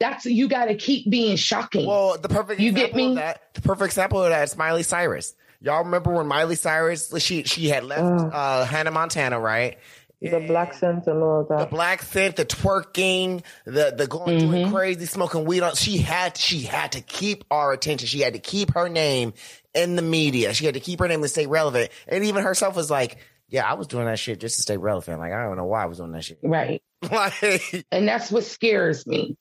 that's 0.00 0.24
you 0.24 0.48
got 0.48 0.66
to 0.66 0.74
keep 0.74 1.10
being 1.10 1.36
shocking. 1.36 1.86
Well, 1.86 2.16
the 2.18 2.28
perfect 2.28 2.60
you 2.60 2.72
get 2.72 2.94
me? 2.94 3.14
that 3.16 3.52
the 3.54 3.60
perfect 3.60 3.86
example 3.86 4.22
of 4.22 4.30
that 4.30 4.44
is 4.44 4.56
Miley 4.56 4.82
Cyrus. 4.82 5.34
Y'all 5.64 5.84
remember 5.84 6.12
when 6.12 6.26
Miley 6.26 6.56
Cyrus 6.56 7.10
she 7.22 7.44
she 7.44 7.68
had 7.68 7.84
left 7.84 8.02
uh, 8.02 8.26
uh, 8.26 8.64
Hannah 8.66 8.90
Montana, 8.90 9.40
right? 9.40 9.78
The 10.20 10.40
blaccent 10.40 11.06
and 11.06 11.22
all 11.22 11.40
of 11.40 11.48
that. 11.48 11.70
The 11.70 11.76
blaccent, 11.76 12.36
the 12.36 12.44
twerking, 12.44 13.42
the 13.64 13.94
the 13.96 14.06
going 14.06 14.38
mm-hmm. 14.38 14.50
doing 14.50 14.70
crazy, 14.70 15.06
smoking 15.06 15.46
weed 15.46 15.62
on. 15.62 15.74
She 15.74 15.98
had 15.98 16.36
she 16.36 16.60
had 16.60 16.92
to 16.92 17.00
keep 17.00 17.44
our 17.50 17.72
attention. 17.72 18.08
She 18.08 18.20
had 18.20 18.34
to 18.34 18.38
keep 18.38 18.74
her 18.74 18.90
name 18.90 19.32
in 19.74 19.96
the 19.96 20.02
media. 20.02 20.52
She 20.52 20.66
had 20.66 20.74
to 20.74 20.80
keep 20.80 21.00
her 21.00 21.08
name 21.08 21.22
to 21.22 21.28
stay 21.28 21.46
relevant. 21.46 21.90
And 22.08 22.24
even 22.24 22.44
herself 22.44 22.76
was 22.76 22.90
like, 22.90 23.16
yeah, 23.48 23.70
I 23.70 23.74
was 23.74 23.86
doing 23.86 24.04
that 24.04 24.18
shit 24.18 24.40
just 24.40 24.56
to 24.56 24.62
stay 24.62 24.76
relevant. 24.76 25.18
Like, 25.18 25.32
I 25.32 25.44
don't 25.44 25.56
know 25.56 25.64
why 25.64 25.82
I 25.82 25.86
was 25.86 25.96
doing 25.96 26.12
that 26.12 26.24
shit. 26.24 26.40
Right. 26.42 26.82
like, 27.10 27.86
and 27.90 28.06
that's 28.06 28.30
what 28.30 28.44
scares 28.44 29.06
me. 29.06 29.38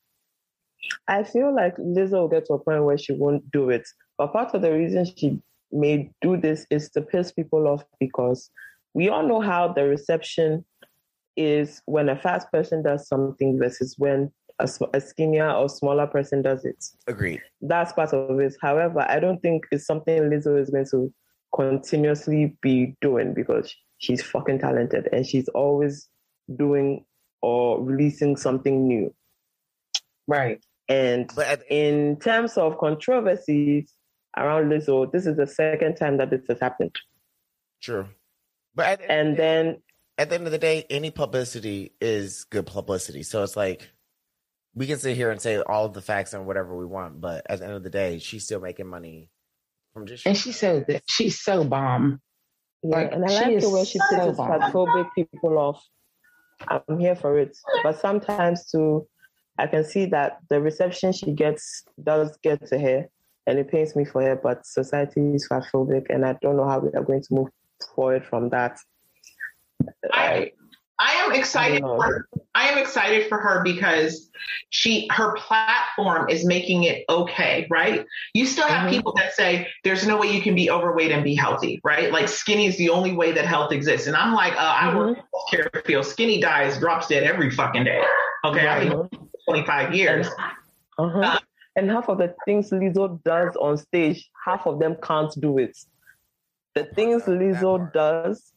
I 1.05 1.23
feel 1.23 1.53
like 1.53 1.75
Lizzo 1.77 2.13
will 2.13 2.27
get 2.29 2.45
to 2.45 2.53
a 2.53 2.59
point 2.59 2.83
where 2.83 2.97
she 2.97 3.13
won't 3.13 3.51
do 3.51 3.69
it. 3.69 3.87
But 4.17 4.33
part 4.33 4.53
of 4.53 4.61
the 4.61 4.71
reason 4.71 5.05
she 5.05 5.41
may 5.73 6.11
do 6.21 6.37
this 6.37 6.65
is 6.69 6.89
to 6.91 7.01
piss 7.01 7.31
people 7.31 7.67
off 7.67 7.83
because 7.99 8.49
we 8.93 9.09
all 9.09 9.27
know 9.27 9.41
how 9.41 9.67
the 9.67 9.85
reception 9.85 10.63
is 11.35 11.81
when 11.85 12.09
a 12.09 12.15
fast 12.15 12.51
person 12.51 12.83
does 12.83 13.07
something 13.07 13.57
versus 13.57 13.95
when 13.97 14.31
a, 14.59 14.69
a 14.93 15.01
skinnier 15.01 15.49
or 15.49 15.67
smaller 15.67 16.07
person 16.07 16.41
does 16.41 16.63
it. 16.63 16.85
Agreed. 17.07 17.41
That's 17.61 17.93
part 17.93 18.13
of 18.13 18.39
it. 18.39 18.55
However, 18.61 19.05
I 19.09 19.19
don't 19.19 19.41
think 19.41 19.65
it's 19.71 19.85
something 19.85 20.21
Lizzo 20.21 20.61
is 20.61 20.69
going 20.69 20.85
to 20.91 21.11
continuously 21.55 22.55
be 22.61 22.95
doing 23.01 23.33
because 23.33 23.75
she's 23.97 24.21
fucking 24.21 24.59
talented 24.59 25.09
and 25.11 25.25
she's 25.25 25.47
always 25.49 26.07
doing 26.55 27.05
or 27.41 27.81
releasing 27.81 28.37
something 28.37 28.87
new. 28.87 29.13
Right. 30.27 30.63
And 30.89 31.31
in 31.69 32.19
terms 32.19 32.57
of 32.57 32.77
controversies 32.77 33.93
around 34.37 34.69
Lizzo, 34.71 35.11
this 35.11 35.25
is 35.25 35.37
the 35.37 35.47
second 35.47 35.95
time 35.95 36.17
that 36.17 36.29
this 36.29 36.41
has 36.47 36.59
happened. 36.59 36.95
True. 37.81 38.07
But 38.75 39.01
and 39.07 39.37
then 39.37 39.81
at 40.17 40.29
the 40.29 40.35
end 40.35 40.45
of 40.45 40.51
the 40.51 40.57
day, 40.57 40.85
any 40.89 41.11
publicity 41.11 41.91
is 42.01 42.45
good 42.45 42.65
publicity. 42.65 43.23
So 43.23 43.43
it's 43.43 43.55
like 43.55 43.89
we 44.75 44.87
can 44.87 44.97
sit 44.97 45.15
here 45.15 45.31
and 45.31 45.39
say 45.41 45.57
all 45.61 45.85
of 45.85 45.93
the 45.93 46.01
facts 46.01 46.33
and 46.33 46.47
whatever 46.47 46.75
we 46.75 46.85
want, 46.85 47.21
but 47.21 47.45
at 47.49 47.59
the 47.59 47.65
end 47.65 47.73
of 47.73 47.83
the 47.83 47.89
day, 47.89 48.19
she's 48.19 48.45
still 48.45 48.59
making 48.59 48.87
money 48.87 49.29
from 49.93 50.07
just. 50.07 50.25
And 50.25 50.35
she 50.37 50.51
said 50.51 50.85
that 50.87 51.03
she's 51.05 51.39
so 51.39 51.63
bomb. 51.63 52.21
Yeah, 52.81 52.97
Like, 52.97 53.11
and 53.13 53.23
I 53.23 53.27
like 53.27 53.59
the 53.59 53.69
way 53.69 53.85
she 53.85 53.99
so 53.99 54.05
pisses 54.11 54.37
bomb. 54.37 54.49
fatphobic 54.61 55.09
people 55.15 55.57
off. 55.57 55.83
I'm 56.67 56.99
here 56.99 57.15
for 57.15 57.37
it. 57.39 57.55
But 57.83 57.99
sometimes 57.99 58.69
too, 58.71 59.07
I 59.57 59.67
can 59.67 59.83
see 59.83 60.05
that 60.07 60.39
the 60.49 60.59
reception 60.61 61.11
she 61.11 61.33
gets 61.33 61.83
does 62.01 62.37
get 62.41 62.65
to 62.67 62.79
her 62.79 63.07
and 63.47 63.59
it 63.59 63.69
pains 63.69 63.95
me 63.95 64.05
for 64.05 64.21
her, 64.21 64.35
but 64.35 64.65
society 64.65 65.21
is 65.35 65.47
fatphobic 65.47 66.05
and 66.09 66.25
I 66.25 66.33
don't 66.41 66.57
know 66.57 66.67
how 66.67 66.79
we 66.79 66.89
are 66.93 67.03
going 67.03 67.21
to 67.21 67.33
move 67.33 67.49
forward 67.95 68.25
from 68.25 68.49
that. 68.49 68.77
I 70.11 70.51
I 70.99 71.11
am 71.13 71.33
excited. 71.33 71.83
I. 71.83 71.87
For 71.87 72.03
her. 72.03 72.27
I 72.55 72.67
am 72.69 72.77
excited 72.77 73.27
for 73.27 73.39
her 73.39 73.63
because 73.63 74.29
she 74.69 75.07
her 75.11 75.35
platform 75.35 76.29
is 76.29 76.45
making 76.45 76.83
it 76.83 77.03
okay, 77.09 77.67
right? 77.69 78.05
You 78.33 78.45
still 78.45 78.67
have 78.67 78.81
Mm-hmm. 78.83 78.89
people 78.89 79.13
that 79.17 79.33
say 79.33 79.67
there's 79.83 80.05
no 80.05 80.17
way 80.17 80.27
you 80.31 80.41
can 80.41 80.55
be 80.55 80.69
overweight 80.69 81.11
and 81.11 81.23
be 81.23 81.35
healthy, 81.35 81.81
right? 81.83 82.11
Like 82.11 82.27
skinny 82.29 82.67
is 82.67 82.77
the 82.77 82.89
only 82.89 83.11
way 83.11 83.31
that 83.31 83.45
health 83.45 83.71
exists. 83.71 84.07
And 84.07 84.15
I'm 84.15 84.33
like, 84.33 84.53
uh, 84.53 84.57
I 84.59 84.95
work 84.95 85.17
in 85.17 85.23
Mm-hmm. 85.23 85.59
healthcare 85.65 85.85
field. 85.85 86.05
Skinny 86.05 86.39
dies, 86.39 86.77
drops 86.77 87.07
dead 87.07 87.23
every 87.23 87.49
fucking 87.49 87.83
day. 87.83 88.03
Okay, 88.45 88.67
I've 88.67 88.81
been 88.81 88.91
doing 88.91 89.09
it 89.11 89.19
for 89.47 89.53
25 89.53 89.95
years. 89.95 90.27
Uh-huh. 90.99 91.39
And 91.75 91.89
half 91.89 92.07
of 92.09 92.19
the 92.19 92.35
things 92.45 92.69
Lizzo 92.69 93.21
does 93.23 93.55
on 93.55 93.77
stage, 93.77 94.29
half 94.45 94.67
of 94.67 94.79
them 94.79 94.95
can't 95.01 95.33
do 95.39 95.57
it. 95.57 95.77
The 96.75 96.85
things 96.85 97.23
Lizzo 97.23 97.91
does 97.93 98.53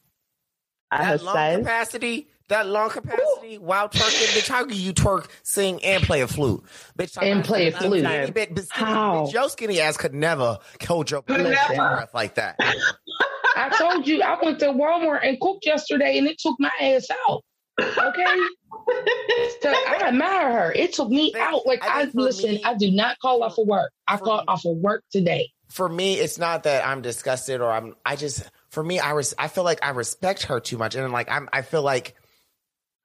at 0.91 1.05
her 1.05 1.17
that 1.17 1.25
long 1.25 1.35
size, 1.35 1.59
capacity, 1.59 2.29
that 2.49 2.67
long 2.67 2.91
capacity, 2.91 3.59
while 3.59 3.89
twerking, 3.89 4.39
bitch, 4.39 4.49
how 4.49 4.65
can 4.65 4.77
you 4.77 4.93
twerk, 4.93 5.29
sing, 5.43 5.83
and 5.85 6.03
play 6.03 6.21
a 6.21 6.29
flute? 6.29 6.63
Bitch, 6.99 7.17
And 7.21 7.45
play 7.45 7.69
a 7.69 7.73
flute. 7.73 8.05
Skinny, 8.05 8.33
bitch, 8.33 8.55
but 8.55 8.65
skinny, 8.65 8.87
How? 8.87 9.15
bitch, 9.15 9.33
your 9.33 9.49
skinny 9.49 9.81
ass 9.81 9.97
could 9.97 10.15
never 10.15 10.59
hold 10.87 11.11
your 11.11 11.23
breath 11.23 12.15
like 12.15 12.35
that. 12.37 12.57
I 13.57 13.71
told 13.71 14.07
you 14.07 14.23
I 14.23 14.39
went 14.43 14.59
to 14.61 14.67
Walmart 14.67 15.27
and 15.27 15.41
cooked 15.41 15.65
yesterday 15.65 16.19
and 16.19 16.27
it 16.27 16.39
took 16.39 16.57
my 16.61 16.71
ass 16.81 17.09
out. 17.27 17.43
Okay. 17.81 18.25
so 19.61 19.71
I 19.71 20.01
admire 20.07 20.53
her. 20.53 20.73
It 20.73 20.93
took 20.95 21.09
me 21.09 21.35
out. 21.39 21.67
Like 21.67 21.81
I, 21.83 22.09
listen, 22.15 22.59
I 22.65 22.75
do 22.75 22.91
not 22.91 23.19
call 23.19 23.43
off 23.43 23.59
of 23.59 23.67
work. 23.67 23.93
I 24.09 24.17
called 24.17 24.45
off 24.49 24.65
of 24.65 24.77
work 24.77 25.05
today. 25.11 25.51
For 25.69 25.89
me, 25.89 26.15
it's 26.15 26.39
not 26.39 26.63
that 26.63 26.87
I'm 26.87 27.03
disgusted 27.03 27.61
or 27.61 27.71
I'm. 27.71 27.95
I 28.05 28.17
just 28.17 28.49
for 28.71 28.83
me, 28.83 28.99
I 28.99 29.13
res, 29.13 29.35
I 29.39 29.49
feel 29.49 29.65
like 29.65 29.85
I 29.85 29.91
respect 29.91 30.45
her 30.45 30.61
too 30.61 30.79
much, 30.79 30.95
and 30.95 31.13
like 31.13 31.31
I'm. 31.31 31.49
I 31.53 31.63
feel 31.63 31.83
like 31.83 32.15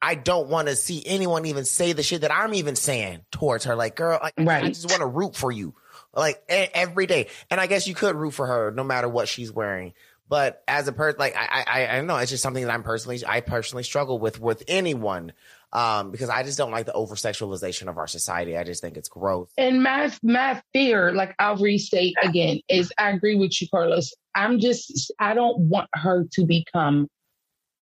I 0.02 0.16
don't 0.16 0.48
want 0.48 0.68
to 0.68 0.76
see 0.76 1.04
anyone 1.06 1.46
even 1.46 1.64
say 1.64 1.94
the 1.94 2.02
shit 2.02 2.22
that 2.22 2.32
I'm 2.32 2.54
even 2.56 2.76
saying 2.76 3.22
towards 3.32 3.66
her. 3.66 3.76
Like, 3.76 3.96
girl, 3.96 4.20
like, 4.22 4.34
I 4.40 4.70
just 4.70 4.90
want 4.90 5.02
to 5.02 5.06
root 5.06 5.36
for 5.36 5.52
you, 5.52 5.76
like 6.14 6.42
every 6.50 7.06
day. 7.06 7.28
And 7.52 7.62
I 7.62 7.68
guess 7.68 7.88
you 7.88 7.94
could 7.94 8.16
root 8.16 8.32
for 8.32 8.48
her 8.48 8.72
no 8.72 8.84
matter 8.84 9.08
what 9.08 9.28
she's 9.28 9.52
wearing. 9.52 9.94
But 10.32 10.64
as 10.66 10.88
a 10.88 10.94
person, 10.94 11.20
like 11.20 11.36
I, 11.36 11.66
I, 11.68 11.88
I 11.88 11.96
don't 11.98 12.08
know. 12.08 12.16
It's 12.16 12.32
just 12.32 12.42
something 12.42 12.64
that 12.64 12.72
I'm 12.72 12.84
personally, 12.84 13.22
I 13.28 13.42
personally 13.42 13.84
struggle 13.84 14.18
with 14.18 14.40
with 14.40 14.64
anyone, 14.66 15.34
um, 15.74 16.10
because 16.10 16.30
I 16.30 16.44
just 16.44 16.58
don't 16.58 16.72
like 16.72 16.86
the 16.86 16.94
over 16.94 17.16
sexualization 17.16 17.90
of 17.90 17.98
our 17.98 18.08
society. 18.08 18.56
I 18.56 18.64
just 18.64 18.82
think 18.82 18.96
it's 18.96 19.10
gross. 19.10 19.50
And 19.58 19.84
my 19.84 20.10
my 20.24 20.62
fear, 20.72 21.12
like 21.12 21.36
I'll 21.38 21.58
restate 21.58 22.16
again, 22.24 22.62
is 22.70 22.94
I 22.98 23.10
agree 23.10 23.36
with 23.36 23.62
you, 23.62 23.68
Carlos. 23.68 24.14
I'm 24.34 24.62
just 24.62 25.12
I 25.20 25.34
don't 25.34 25.68
want 25.68 25.90
her 25.96 26.24
to 26.32 26.46
become 26.46 27.10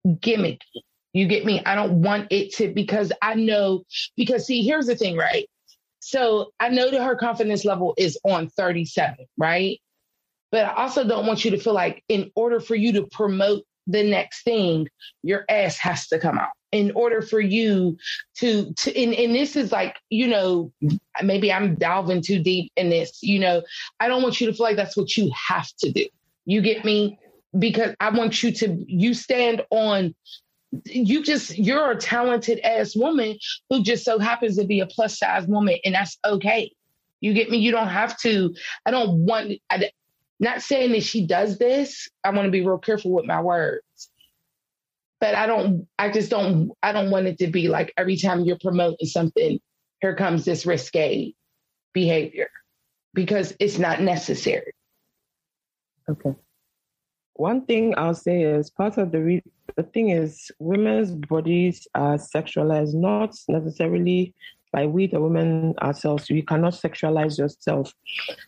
gimmicky. 0.07 0.59
You 1.15 1.27
get 1.27 1.47
me? 1.47 1.65
I 1.65 1.75
don't 1.75 2.03
want 2.03 2.31
it 2.31 2.53
to 2.57 2.75
because 2.75 3.11
I 3.23 3.37
know 3.37 3.85
because 4.19 4.47
see, 4.47 4.63
here's 4.63 4.85
the 4.85 4.97
thing, 4.97 5.17
right? 5.17 5.49
So 6.01 6.51
I 6.61 6.69
know 6.69 6.91
that 6.91 7.03
her 7.03 7.17
confidence 7.17 7.65
level 7.65 7.95
is 7.97 8.19
on 8.23 8.51
37, 8.51 9.25
right? 9.39 9.81
But 10.55 10.67
I 10.67 10.75
also 10.85 11.03
don't 11.03 11.27
want 11.27 11.45
you 11.45 11.51
to 11.51 11.59
feel 11.59 11.75
like 11.75 12.05
in 12.09 12.31
order 12.37 12.61
for 12.61 12.77
you 12.77 12.93
to 12.93 13.07
promote 13.11 13.65
the 13.89 14.05
next 14.05 14.45
thing, 14.45 14.89
your 15.25 15.45
ass 15.49 15.77
has 15.79 16.07
to 16.11 16.21
come 16.21 16.39
out. 16.39 16.51
In 16.71 16.93
order 16.95 17.23
for 17.23 17.41
you 17.41 17.99
to 18.37 18.73
to 18.73 18.97
and, 18.97 19.15
and 19.15 19.35
this 19.35 19.57
is 19.57 19.73
like, 19.73 19.97
you 20.11 20.29
know, 20.29 20.73
maybe 21.25 21.53
I'm 21.53 21.75
delving 21.75 22.23
too 22.23 22.39
deep 22.39 22.71
in 22.77 22.89
this, 22.89 23.21
you 23.21 23.41
know. 23.41 23.65
I 23.99 24.07
don't 24.07 24.23
want 24.23 24.41
you 24.41 24.47
to 24.47 24.53
feel 24.53 24.63
like 24.63 24.77
that's 24.77 24.97
what 24.97 25.17
you 25.17 25.29
have 25.49 25.67
to 25.79 25.91
do. 25.91 26.07
You 26.45 26.61
get 26.63 26.85
me? 26.85 27.19
Because 27.59 27.97
I 27.99 28.11
want 28.11 28.45
you 28.45 28.53
to 28.53 28.85
you 28.87 29.13
stand 29.13 29.61
on 29.71 30.15
you 30.85 31.25
just 31.25 31.59
you're 31.59 31.91
a 31.91 31.97
talented 31.97 32.61
ass 32.61 32.95
woman 32.95 33.37
who 33.71 33.83
just 33.83 34.05
so 34.05 34.21
happens 34.21 34.57
to 34.59 34.65
be 34.65 34.79
a 34.79 34.87
plus 34.87 35.19
size 35.19 35.49
woman 35.49 35.79
and 35.85 35.97
that's 35.97 36.17
okay 36.25 36.71
you 37.21 37.33
get 37.33 37.51
me 37.51 37.59
you 37.59 37.71
don't 37.71 37.89
have 37.89 38.19
to 38.19 38.53
i 38.85 38.91
don't 38.91 39.25
want 39.25 39.53
I, 39.71 39.89
not 40.41 40.63
saying 40.63 40.93
that 40.93 41.03
she 41.03 41.27
does 41.27 41.59
this. 41.59 42.09
I 42.23 42.31
want 42.31 42.47
to 42.47 42.51
be 42.51 42.67
real 42.67 42.79
careful 42.79 43.13
with 43.13 43.27
my 43.27 43.41
words. 43.41 43.83
But 45.21 45.35
i 45.35 45.47
don't 45.47 45.89
i 45.99 46.11
just 46.11 46.29
don't 46.29 46.73
i 46.83 46.93
don't 46.93 47.11
want 47.11 47.27
it 47.27 47.39
to 47.39 47.47
be 47.47 47.69
like 47.69 47.95
every 47.97 48.19
time 48.19 48.45
you're 48.45 48.59
promoting 48.61 49.07
something 49.07 49.59
here 50.01 50.15
comes 50.15 50.45
this 50.45 50.67
risque 50.67 51.33
behavior 51.95 52.51
because 53.15 53.57
it's 53.59 53.79
not 53.79 54.03
necessary. 54.03 54.73
Okay. 56.11 56.35
One 57.35 57.65
thing 57.65 57.95
I'll 57.97 58.15
say 58.15 58.43
is 58.43 58.69
part 58.69 58.99
of 58.99 59.13
the 59.13 59.21
re- 59.21 59.43
the 59.77 59.83
thing 59.83 60.11
is 60.11 60.51
women's 60.59 61.11
bodies 61.11 61.89
are 61.95 62.17
sexualized, 62.17 62.95
not 62.95 63.35
necessarily 63.49 64.35
by 64.75 64.87
we 64.87 65.07
the 65.07 65.21
women 65.21 65.73
ourselves. 65.81 66.29
we 66.29 66.43
cannot 66.43 66.75
sexualize 66.75 67.39
yourself. 67.39 67.93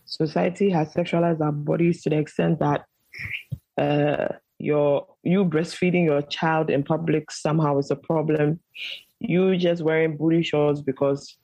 Society 0.07 0.69
has 0.71 0.93
sexualized 0.93 1.41
our 1.41 1.53
bodies 1.53 2.03
to 2.03 2.11
the 2.11 2.19
extent 2.19 2.59
that 2.59 2.85
uh, 3.79 4.35
your 4.59 5.07
you 5.23 5.45
breastfeeding 5.45 6.05
your 6.05 6.23
child 6.23 6.69
in 6.69 6.83
public 6.83 7.31
somehow 7.31 7.79
is 7.79 7.93
a 7.93 7.97
problem. 7.97 8.59
You 9.21 9.57
just 9.57 9.83
wearing 9.83 10.17
booty 10.17 10.43
shorts 10.43 10.81
because 10.81 11.39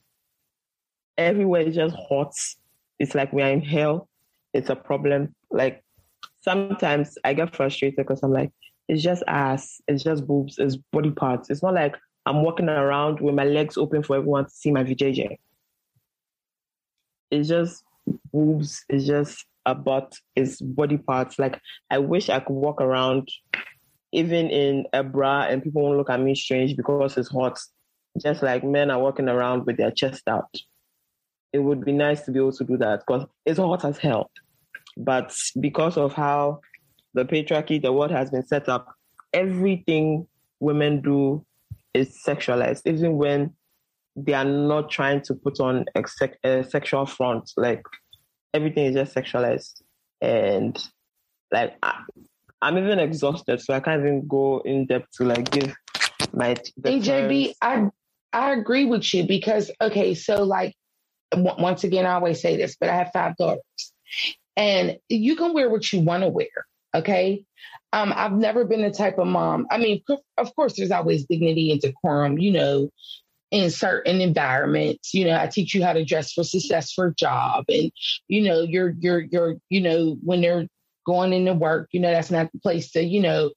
everywhere 1.16 1.62
is 1.62 1.76
just 1.76 1.94
hot. 2.08 2.34
It's 2.98 3.14
like 3.14 3.32
we 3.32 3.42
are 3.42 3.50
in 3.50 3.62
hell. 3.62 4.08
It's 4.52 4.70
a 4.70 4.76
problem. 4.76 5.32
Like 5.52 5.84
sometimes 6.40 7.16
I 7.22 7.34
get 7.34 7.54
frustrated 7.54 7.98
because 7.98 8.20
I'm 8.24 8.32
like, 8.32 8.50
it's 8.88 9.02
just 9.02 9.22
ass, 9.28 9.80
it's 9.86 10.02
just 10.02 10.26
boobs, 10.26 10.58
it's 10.58 10.76
body 10.92 11.12
parts. 11.12 11.50
It's 11.50 11.62
not 11.62 11.74
like 11.74 11.96
I'm 12.24 12.42
walking 12.42 12.68
around 12.68 13.20
with 13.20 13.34
my 13.34 13.44
legs 13.44 13.76
open 13.76 14.02
for 14.02 14.16
everyone 14.16 14.44
to 14.44 14.50
see 14.50 14.70
my 14.70 14.84
VJJ. 14.84 15.38
It's 17.30 17.48
just 17.48 17.82
boobs, 18.32 18.84
it's 18.88 19.06
just 19.06 19.44
a 19.66 19.74
butt, 19.74 20.14
it's 20.36 20.60
body 20.60 20.98
parts. 20.98 21.38
Like 21.38 21.60
I 21.90 21.98
wish 21.98 22.28
I 22.28 22.40
could 22.40 22.54
walk 22.54 22.80
around 22.80 23.28
even 24.12 24.50
in 24.50 24.86
a 24.92 25.02
bra 25.02 25.42
and 25.42 25.62
people 25.62 25.82
won't 25.82 25.96
look 25.96 26.10
at 26.10 26.20
me 26.20 26.34
strange 26.34 26.76
because 26.76 27.16
it's 27.16 27.30
hot. 27.30 27.58
Just 28.20 28.42
like 28.42 28.62
men 28.62 28.90
are 28.90 29.00
walking 29.00 29.28
around 29.28 29.64
with 29.64 29.78
their 29.78 29.90
chest 29.90 30.28
out. 30.28 30.54
It 31.52 31.60
would 31.60 31.84
be 31.84 31.92
nice 31.92 32.22
to 32.22 32.30
be 32.30 32.38
able 32.38 32.52
to 32.52 32.64
do 32.64 32.76
that 32.78 33.00
because 33.06 33.26
it's 33.46 33.58
hot 33.58 33.84
as 33.84 33.98
hell. 33.98 34.30
But 34.96 35.34
because 35.58 35.96
of 35.96 36.12
how 36.12 36.60
the 37.14 37.24
patriarchy, 37.24 37.80
the 37.80 37.92
world 37.92 38.10
has 38.10 38.30
been 38.30 38.46
set 38.46 38.68
up, 38.68 38.94
everything 39.32 40.26
women 40.60 41.00
do 41.00 41.44
is 41.94 42.22
sexualized, 42.26 42.82
even 42.86 43.16
when 43.16 43.54
they 44.16 44.34
are 44.34 44.44
not 44.44 44.90
trying 44.90 45.22
to 45.22 45.34
put 45.34 45.60
on 45.60 45.84
a, 45.94 46.06
sec- 46.06 46.38
a 46.44 46.64
sexual 46.64 47.06
front. 47.06 47.50
Like 47.56 47.82
everything 48.52 48.86
is 48.86 48.94
just 48.94 49.14
sexualized. 49.14 49.82
And 50.20 50.82
like, 51.50 51.74
I, 51.82 52.02
I'm 52.60 52.78
even 52.78 52.98
exhausted, 52.98 53.60
so 53.60 53.74
I 53.74 53.80
can't 53.80 54.00
even 54.00 54.26
go 54.28 54.60
in 54.64 54.86
depth 54.86 55.08
to 55.16 55.24
like 55.24 55.50
give 55.50 55.74
my. 56.32 56.54
AJB. 56.82 57.54
I 57.60 57.88
I 58.32 58.52
agree 58.52 58.84
with 58.84 59.12
you 59.12 59.26
because 59.26 59.70
okay, 59.80 60.14
so 60.14 60.44
like 60.44 60.74
w- 61.32 61.56
once 61.58 61.84
again, 61.84 62.06
I 62.06 62.14
always 62.14 62.40
say 62.40 62.56
this, 62.56 62.76
but 62.78 62.88
I 62.88 62.96
have 62.96 63.10
five 63.12 63.36
daughters, 63.36 63.62
and 64.56 64.98
you 65.08 65.36
can 65.36 65.52
wear 65.54 65.68
what 65.68 65.92
you 65.92 66.00
want 66.00 66.22
to 66.22 66.28
wear. 66.28 66.46
Okay. 66.94 67.44
Um, 67.92 68.12
I've 68.14 68.32
never 68.32 68.64
been 68.64 68.82
the 68.82 68.90
type 68.90 69.18
of 69.18 69.26
mom. 69.26 69.66
I 69.70 69.78
mean, 69.78 70.02
of 70.38 70.54
course, 70.56 70.76
there's 70.76 70.90
always 70.90 71.26
dignity 71.26 71.72
and 71.72 71.80
decorum, 71.80 72.38
you 72.38 72.52
know, 72.52 72.90
in 73.50 73.70
certain 73.70 74.20
environments. 74.20 75.12
You 75.12 75.26
know, 75.26 75.38
I 75.38 75.46
teach 75.46 75.74
you 75.74 75.84
how 75.84 75.92
to 75.92 76.04
dress 76.04 76.32
for 76.32 76.44
success 76.44 76.92
for 76.92 77.08
a 77.08 77.14
job. 77.14 77.64
And, 77.68 77.90
you 78.28 78.42
know, 78.42 78.62
you're, 78.62 78.94
you're, 78.98 79.20
you're, 79.20 79.56
you 79.68 79.80
know, 79.80 80.16
when 80.22 80.40
they're 80.40 80.66
going 81.06 81.32
into 81.32 81.54
work, 81.54 81.88
you 81.92 82.00
know, 82.00 82.10
that's 82.10 82.30
not 82.30 82.50
the 82.52 82.60
place 82.60 82.90
to, 82.92 83.02
you 83.02 83.20
know, 83.20 83.50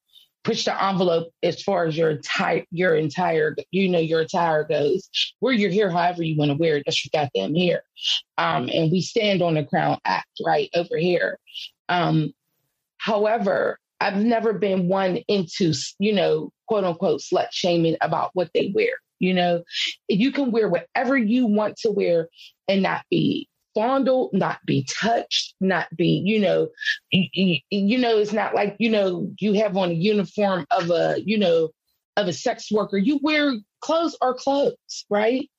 push 0.45 0.63
the 0.63 0.83
envelope 0.85 1.33
as 1.43 1.61
far 1.61 1.85
as 1.85 1.97
your 1.97 2.11
entire 2.11 2.63
your 2.69 2.95
entire 2.95 3.55
you 3.71 3.89
know 3.89 3.99
your 3.99 4.21
attire 4.21 4.63
goes. 4.63 5.09
Wear 5.41 5.53
your 5.53 5.71
hair 5.71 5.89
however 5.89 6.23
you 6.23 6.37
want 6.37 6.51
to 6.51 6.57
wear 6.57 6.77
it. 6.77 6.83
That's 6.85 7.03
your 7.03 7.09
goddamn 7.11 7.55
hair. 7.55 7.81
Um, 8.37 8.69
and 8.71 8.91
we 8.91 9.01
stand 9.01 9.41
on 9.41 9.55
the 9.55 9.65
Crown 9.65 9.97
Act 10.05 10.29
right 10.45 10.69
over 10.75 10.97
here. 10.97 11.39
Um, 11.89 12.31
however, 13.05 13.77
I've 13.99 14.17
never 14.17 14.53
been 14.53 14.87
one 14.87 15.17
into 15.27 15.73
you 15.99 16.13
know 16.13 16.51
quote 16.67 16.83
unquote 16.83 17.21
slut 17.21 17.47
shaming 17.51 17.97
about 18.01 18.31
what 18.33 18.49
they 18.53 18.71
wear. 18.73 18.93
You 19.19 19.33
know, 19.33 19.63
you 20.09 20.31
can 20.31 20.51
wear 20.51 20.67
whatever 20.67 21.17
you 21.17 21.45
want 21.45 21.77
to 21.77 21.91
wear 21.91 22.27
and 22.67 22.81
not 22.81 23.03
be 23.09 23.47
fondled, 23.73 24.31
not 24.33 24.59
be 24.65 24.87
touched, 24.99 25.53
not 25.61 25.87
be, 25.95 26.21
you 26.25 26.39
know, 26.39 26.69
you, 27.11 27.59
you, 27.69 27.97
know, 27.97 28.17
it's 28.17 28.33
not 28.33 28.55
like, 28.55 28.75
you 28.79 28.89
know, 28.89 29.31
you 29.39 29.53
have 29.53 29.77
on 29.77 29.91
a 29.91 29.93
uniform 29.93 30.65
of 30.71 30.89
a, 30.89 31.15
you 31.23 31.37
know, 31.37 31.69
of 32.17 32.27
a 32.27 32.33
sex 32.33 32.71
worker. 32.71 32.97
You 32.97 33.19
wear 33.21 33.53
clothes 33.81 34.17
or 34.21 34.33
clothes, 34.33 35.05
right? 35.09 35.49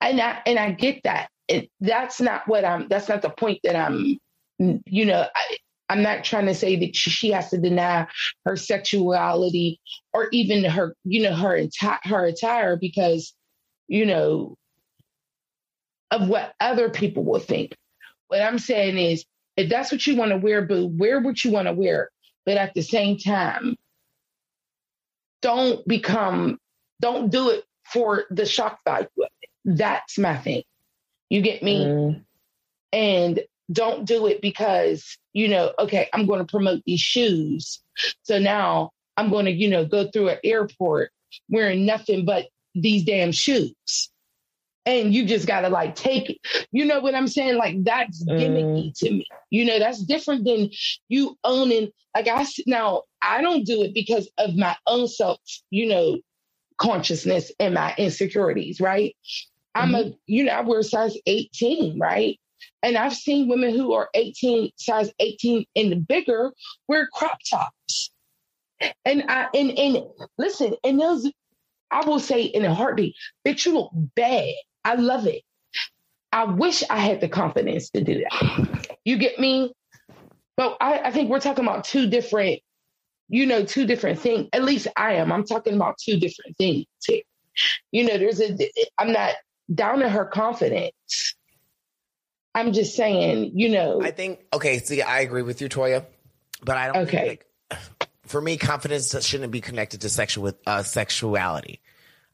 And 0.00 0.20
I 0.20 0.40
and 0.46 0.58
I 0.58 0.72
get 0.72 1.02
that. 1.04 1.28
It, 1.48 1.70
that's 1.80 2.20
not 2.20 2.48
what 2.48 2.64
I'm. 2.64 2.88
That's 2.88 3.08
not 3.08 3.22
the 3.22 3.30
point 3.30 3.60
that 3.64 3.76
I'm. 3.76 4.18
You 4.58 5.06
know, 5.06 5.26
I, 5.34 5.56
I'm 5.92 6.02
not 6.02 6.24
trying 6.24 6.46
to 6.46 6.54
say 6.54 6.76
that 6.76 6.96
she 6.96 7.32
has 7.32 7.50
to 7.50 7.58
deny 7.58 8.06
her 8.46 8.56
sexuality 8.56 9.78
or 10.14 10.28
even 10.32 10.64
her, 10.64 10.96
you 11.04 11.22
know, 11.22 11.34
her 11.34 11.54
entire 11.54 11.98
her 12.04 12.24
attire 12.24 12.76
because, 12.76 13.34
you 13.88 14.06
know, 14.06 14.56
of 16.10 16.28
what 16.28 16.54
other 16.60 16.88
people 16.88 17.24
will 17.24 17.40
think. 17.40 17.76
What 18.28 18.40
I'm 18.40 18.58
saying 18.58 18.96
is, 18.96 19.26
if 19.58 19.68
that's 19.68 19.92
what 19.92 20.06
you 20.06 20.16
want 20.16 20.30
to 20.30 20.38
wear, 20.38 20.62
boo, 20.62 20.86
wear 20.86 21.20
what 21.20 21.44
you 21.44 21.50
want 21.50 21.68
to 21.68 21.74
wear. 21.74 22.08
But 22.46 22.56
at 22.56 22.72
the 22.72 22.80
same 22.80 23.18
time, 23.18 23.76
don't 25.42 25.86
become, 25.86 26.58
don't 27.02 27.30
do 27.30 27.50
it 27.50 27.64
for 27.92 28.24
the 28.30 28.46
shock 28.46 28.78
value 28.86 29.08
of 29.18 29.28
it. 29.42 29.50
That's 29.66 30.18
my 30.18 30.38
thing. 30.38 30.62
You 31.28 31.42
get 31.42 31.62
me? 31.62 31.84
Mm. 31.84 32.24
And 32.94 33.40
don't 33.70 34.04
do 34.04 34.26
it 34.26 34.40
because, 34.40 35.16
you 35.32 35.48
know, 35.48 35.72
okay, 35.78 36.08
I'm 36.12 36.26
going 36.26 36.40
to 36.40 36.50
promote 36.50 36.82
these 36.84 37.00
shoes. 37.00 37.82
So 38.22 38.38
now 38.38 38.90
I'm 39.16 39.30
going 39.30 39.44
to, 39.46 39.52
you 39.52 39.68
know, 39.68 39.84
go 39.84 40.10
through 40.10 40.30
an 40.30 40.38
airport 40.44 41.10
wearing 41.48 41.86
nothing 41.86 42.24
but 42.24 42.46
these 42.74 43.04
damn 43.04 43.32
shoes 43.32 44.10
and 44.86 45.14
you 45.14 45.26
just 45.26 45.46
gotta 45.46 45.68
like 45.68 45.94
take 45.94 46.30
it. 46.30 46.38
You 46.72 46.84
know 46.84 47.00
what 47.00 47.14
I'm 47.14 47.28
saying? 47.28 47.56
Like 47.56 47.82
that's 47.84 48.24
gimmicky 48.24 48.88
mm. 48.88 48.98
to 48.98 49.10
me. 49.10 49.26
You 49.50 49.64
know, 49.64 49.78
that's 49.78 50.02
different 50.02 50.44
than 50.44 50.70
you 51.08 51.36
owning. 51.44 51.90
Like 52.14 52.28
I 52.28 52.44
now, 52.66 53.02
I 53.22 53.42
don't 53.42 53.64
do 53.64 53.82
it 53.82 53.94
because 53.94 54.30
of 54.38 54.56
my 54.56 54.76
own 54.86 55.08
self. 55.08 55.38
You 55.70 55.88
know, 55.88 56.18
consciousness 56.78 57.52
and 57.60 57.74
my 57.74 57.94
insecurities. 57.96 58.80
Right? 58.80 59.16
I'm 59.74 59.92
mm-hmm. 59.92 60.10
a, 60.10 60.16
you 60.26 60.44
know, 60.44 60.52
I 60.52 60.60
wear 60.60 60.82
size 60.82 61.16
18, 61.26 61.98
right? 61.98 62.38
And 62.82 62.96
I've 62.96 63.14
seen 63.14 63.48
women 63.48 63.74
who 63.74 63.92
are 63.92 64.08
18, 64.14 64.70
size 64.76 65.12
18 65.20 65.64
and 65.76 66.06
bigger, 66.06 66.52
wear 66.88 67.08
crop 67.12 67.38
tops. 67.48 68.10
And 69.04 69.24
I 69.28 69.46
and 69.54 69.78
and 69.78 70.04
listen, 70.38 70.74
and 70.82 71.00
those 71.00 71.30
I 71.92 72.04
will 72.04 72.18
say 72.18 72.42
in 72.42 72.64
a 72.64 72.74
heartbeat, 72.74 73.14
bitch, 73.46 73.66
you 73.66 73.74
look 73.74 73.90
bad. 73.94 74.54
I 74.84 74.96
love 74.96 75.26
it. 75.26 75.42
I 76.32 76.44
wish 76.44 76.82
I 76.88 76.98
had 76.98 77.20
the 77.20 77.28
confidence 77.28 77.90
to 77.90 78.02
do 78.02 78.24
that. 78.24 78.88
You 79.04 79.18
get 79.18 79.38
me? 79.38 79.72
But 80.56 80.76
I, 80.80 81.00
I 81.00 81.10
think 81.10 81.30
we're 81.30 81.40
talking 81.40 81.64
about 81.64 81.84
two 81.84 82.08
different, 82.08 82.60
you 83.28 83.46
know, 83.46 83.64
two 83.64 83.86
different 83.86 84.18
things. 84.18 84.48
At 84.52 84.64
least 84.64 84.86
I 84.96 85.14
am. 85.14 85.30
I'm 85.30 85.44
talking 85.44 85.74
about 85.74 85.96
two 85.98 86.18
different 86.18 86.56
things 86.56 86.86
here. 87.06 87.22
You 87.90 88.04
know, 88.04 88.16
there's 88.16 88.40
a, 88.40 88.56
I'm 88.98 89.12
not 89.12 89.34
down 89.74 89.98
to 90.00 90.08
her 90.08 90.24
confidence. 90.24 91.34
I'm 92.54 92.72
just 92.72 92.94
saying, 92.94 93.52
you 93.54 93.70
know. 93.70 94.02
I 94.02 94.10
think, 94.10 94.40
okay, 94.52 94.78
see, 94.78 95.02
I 95.02 95.20
agree 95.20 95.42
with 95.42 95.60
you, 95.60 95.68
Toya, 95.68 96.04
but 96.62 96.76
I 96.76 96.86
don't 96.86 97.08
okay. 97.08 97.28
think, 97.28 97.46
like, 97.70 98.08
for 98.26 98.40
me, 98.40 98.56
confidence 98.56 99.14
shouldn't 99.24 99.52
be 99.52 99.60
connected 99.60 100.02
to 100.02 100.08
sexual 100.08 100.44
with 100.44 100.56
uh, 100.66 100.82
sexuality. 100.82 101.80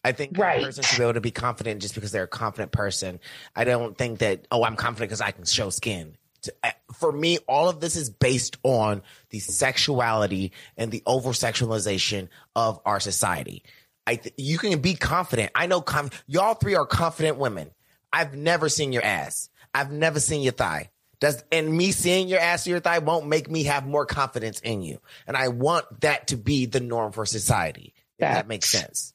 I 0.04 0.12
think 0.12 0.38
right. 0.38 0.60
a 0.60 0.64
person 0.64 0.82
should 0.84 0.98
be 0.98 1.02
able 1.02 1.14
to 1.14 1.20
be 1.20 1.30
confident 1.30 1.82
just 1.82 1.94
because 1.94 2.12
they're 2.12 2.24
a 2.24 2.28
confident 2.28 2.72
person. 2.72 3.20
I 3.54 3.64
don't 3.64 3.96
think 3.96 4.20
that, 4.20 4.46
oh, 4.50 4.64
I'm 4.64 4.76
confident 4.76 5.10
because 5.10 5.20
I 5.20 5.32
can 5.32 5.44
show 5.44 5.70
skin. 5.70 6.16
Eh, 6.62 6.70
for 6.94 7.10
me, 7.10 7.38
all 7.48 7.68
of 7.68 7.80
this 7.80 7.96
is 7.96 8.10
based 8.10 8.58
on 8.62 9.02
the 9.30 9.40
sexuality 9.40 10.52
and 10.76 10.90
the 10.90 11.02
over 11.04 11.30
sexualization 11.30 12.28
of 12.54 12.80
our 12.84 13.00
society. 13.00 13.62
I 14.06 14.16
th- 14.16 14.34
you 14.38 14.56
can 14.58 14.80
be 14.80 14.94
confident. 14.94 15.50
I 15.54 15.66
know 15.66 15.80
conf- 15.80 16.24
y'all 16.26 16.54
three 16.54 16.76
are 16.76 16.86
confident 16.86 17.36
women. 17.38 17.70
I've 18.12 18.34
never 18.34 18.68
seen 18.68 18.92
your 18.92 19.04
ass. 19.04 19.50
I've 19.78 19.92
never 19.92 20.18
seen 20.18 20.42
your 20.42 20.52
thigh. 20.52 20.90
Does 21.20 21.42
and 21.50 21.76
me 21.76 21.92
seeing 21.92 22.28
your 22.28 22.40
ass 22.40 22.66
or 22.66 22.70
your 22.70 22.80
thigh 22.80 22.98
won't 22.98 23.26
make 23.26 23.50
me 23.50 23.64
have 23.64 23.86
more 23.86 24.06
confidence 24.06 24.60
in 24.60 24.82
you. 24.82 25.00
And 25.26 25.36
I 25.36 25.48
want 25.48 26.00
that 26.00 26.28
to 26.28 26.36
be 26.36 26.66
the 26.66 26.80
norm 26.80 27.12
for 27.12 27.26
society. 27.26 27.94
That, 28.18 28.34
that 28.34 28.48
makes 28.48 28.68
sense. 28.68 29.12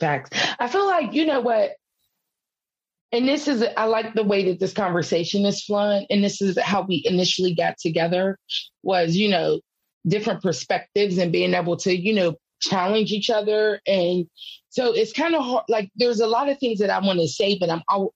Facts. 0.00 0.30
I 0.58 0.68
feel 0.68 0.86
like, 0.86 1.14
you 1.14 1.26
know 1.26 1.40
what? 1.40 1.72
And 3.10 3.26
this 3.26 3.48
is, 3.48 3.64
I 3.76 3.84
like 3.84 4.14
the 4.14 4.24
way 4.24 4.50
that 4.50 4.60
this 4.60 4.72
conversation 4.72 5.46
is 5.46 5.64
flowing. 5.64 6.06
And 6.10 6.22
this 6.22 6.42
is 6.42 6.58
how 6.58 6.82
we 6.82 7.02
initially 7.04 7.54
got 7.54 7.78
together 7.78 8.38
was, 8.82 9.16
you 9.16 9.28
know, 9.28 9.60
different 10.06 10.42
perspectives 10.42 11.18
and 11.18 11.32
being 11.32 11.54
able 11.54 11.76
to, 11.78 11.96
you 11.96 12.14
know, 12.14 12.34
challenge 12.60 13.12
each 13.12 13.30
other. 13.30 13.80
And 13.86 14.26
so 14.68 14.92
it's 14.92 15.12
kind 15.12 15.34
of 15.34 15.44
hard. 15.44 15.64
Like 15.68 15.90
there's 15.96 16.20
a 16.20 16.26
lot 16.26 16.48
of 16.48 16.58
things 16.58 16.80
that 16.80 16.90
I 16.90 16.98
want 16.98 17.20
to 17.20 17.28
say, 17.28 17.56
but 17.58 17.70
I'm 17.70 17.82
all, 17.88 18.12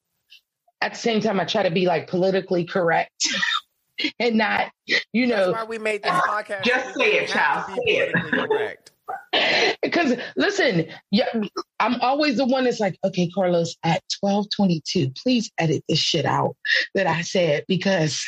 at 0.83 0.95
the 0.95 0.99
same 0.99 1.21
time, 1.21 1.41
I 1.41 1.45
try 1.45 1.63
to 1.63 1.71
be 1.71 1.87
like 1.87 2.09
politically 2.09 2.65
correct. 2.65 3.29
and 4.19 4.37
not, 4.37 4.71
you 5.13 5.27
know. 5.27 5.53
That's 5.53 5.63
why 5.63 5.65
we 5.65 5.79
made 5.79 6.03
this 6.03 6.13
podcast. 6.13 6.65
Just 6.65 6.95
say 6.95 7.19
it, 7.19 7.29
child. 7.29 7.67
Say 7.69 7.97
it. 7.97 8.15
Correct 8.15 8.93
because 9.83 10.17
listen, 10.37 10.87
yeah, 11.11 11.27
I'm 11.81 12.01
always 12.01 12.37
the 12.37 12.47
one 12.47 12.65
that's 12.65 12.81
like, 12.81 12.99
okay, 13.05 13.29
Carlos, 13.31 13.77
at 13.83 14.03
1222, 14.21 15.13
please 15.23 15.51
edit 15.59 15.85
this 15.89 15.99
shit 15.99 16.25
out 16.25 16.57
that 16.95 17.07
I 17.07 17.23
said 17.23 17.65
because 17.69 18.25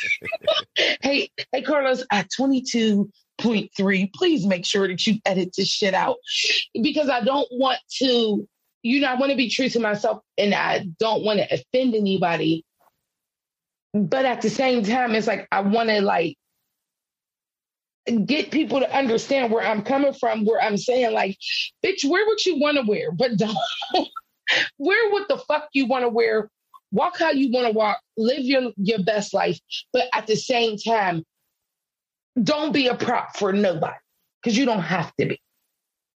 hey, 1.01 1.29
hey, 1.51 1.61
Carlos, 1.61 2.03
at 2.11 2.29
22.3, 2.37 4.13
please 4.13 4.45
make 4.45 4.65
sure 4.65 4.87
that 4.87 5.05
you 5.05 5.19
edit 5.25 5.53
this 5.55 5.67
shit 5.67 5.93
out 5.93 6.17
because 6.81 7.09
I 7.09 7.21
don't 7.21 7.47
want 7.51 7.79
to, 7.99 8.47
you 8.85 9.01
know, 9.01 9.07
I 9.07 9.15
want 9.15 9.31
to 9.31 9.35
be 9.35 9.49
true 9.49 9.67
to 9.67 9.79
myself 9.79 10.21
and 10.37 10.53
I 10.53 10.85
don't 10.99 11.23
want 11.23 11.39
to 11.39 11.51
offend 11.51 11.95
anybody. 11.95 12.63
But 13.95 14.25
at 14.25 14.43
the 14.43 14.49
same 14.51 14.83
time, 14.83 15.15
it's 15.15 15.25
like 15.25 15.47
I 15.51 15.61
want 15.61 15.89
to 15.89 16.01
like 16.01 16.37
get 18.25 18.51
people 18.51 18.79
to 18.79 18.95
understand 18.95 19.51
where 19.51 19.65
I'm 19.65 19.81
coming 19.81 20.13
from, 20.13 20.45
where 20.45 20.61
I'm 20.61 20.77
saying, 20.77 21.13
like, 21.13 21.35
bitch, 21.83 22.05
wear 22.05 22.27
what 22.27 22.45
you 22.45 22.59
want 22.59 22.77
to 22.77 22.83
wear, 22.83 23.11
but 23.11 23.37
don't 23.37 23.57
wear 24.77 25.09
what 25.09 25.27
the 25.29 25.39
fuck 25.39 25.67
you 25.73 25.87
want 25.87 26.03
to 26.03 26.09
wear. 26.09 26.51
Walk 26.91 27.17
how 27.17 27.31
you 27.31 27.51
want 27.51 27.65
to 27.65 27.73
walk, 27.73 27.99
live 28.17 28.41
your, 28.41 28.71
your 28.77 29.03
best 29.03 29.33
life. 29.33 29.59
But 29.93 30.09
at 30.13 30.27
the 30.27 30.35
same 30.35 30.77
time, 30.77 31.23
don't 32.41 32.71
be 32.71 32.85
a 32.85 32.95
prop 32.95 33.35
for 33.35 33.51
nobody 33.51 33.97
because 34.43 34.55
you 34.55 34.65
don't 34.65 34.83
have 34.83 35.11
to 35.19 35.25
be. 35.25 35.41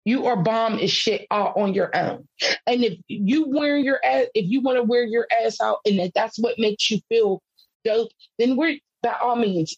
You 0.06 0.26
are 0.26 0.36
bomb 0.36 0.78
as 0.78 0.92
shit 0.92 1.26
all 1.32 1.52
on 1.56 1.74
your 1.74 1.90
own. 1.94 2.28
And 2.64 2.84
if 2.84 2.96
you 3.08 3.48
wear 3.48 3.76
your 3.76 3.98
ass, 4.04 4.26
if 4.36 4.48
you 4.48 4.60
want 4.60 4.76
to 4.76 4.84
wear 4.84 5.04
your 5.04 5.26
ass 5.44 5.60
out 5.60 5.78
and 5.84 5.98
that 5.98 6.12
that's 6.14 6.38
what 6.38 6.60
makes 6.60 6.88
you 6.92 7.00
feel 7.08 7.42
dope, 7.84 8.10
then 8.38 8.56
wear 8.56 8.76
by 9.02 9.16
all 9.20 9.34
means, 9.34 9.76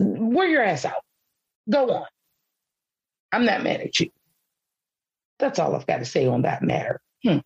wear 0.00 0.48
your 0.48 0.64
ass 0.64 0.84
out. 0.84 1.04
Go 1.70 1.90
on. 1.90 2.06
I'm 3.30 3.44
not 3.44 3.62
mad 3.62 3.82
at 3.82 4.00
you. 4.00 4.10
That's 5.38 5.60
all 5.60 5.76
I've 5.76 5.86
got 5.86 5.98
to 5.98 6.04
say 6.06 6.26
on 6.26 6.42
that 6.42 6.64
matter. 6.64 7.00
Hmm. 7.24 7.38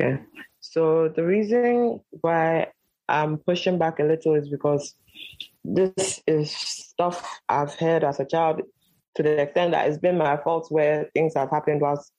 Yeah. 0.00 0.20
So 0.60 1.10
the 1.14 1.22
reason 1.22 2.00
why 2.22 2.68
I'm 3.10 3.36
pushing 3.36 3.76
back 3.76 3.98
a 3.98 4.04
little 4.04 4.36
is 4.36 4.48
because 4.48 4.94
this 5.64 6.22
is 6.26 6.50
stuff 6.50 7.40
I've 7.46 7.74
heard 7.74 8.04
as 8.04 8.20
a 8.20 8.24
child 8.24 8.62
to 9.18 9.24
the 9.24 9.42
extent 9.42 9.72
that 9.72 9.88
it's 9.88 9.98
been 9.98 10.16
my 10.16 10.36
fault 10.36 10.70
where 10.70 11.10
things 11.12 11.34
have 11.34 11.50
happened 11.50 11.80
whilst 11.80 12.12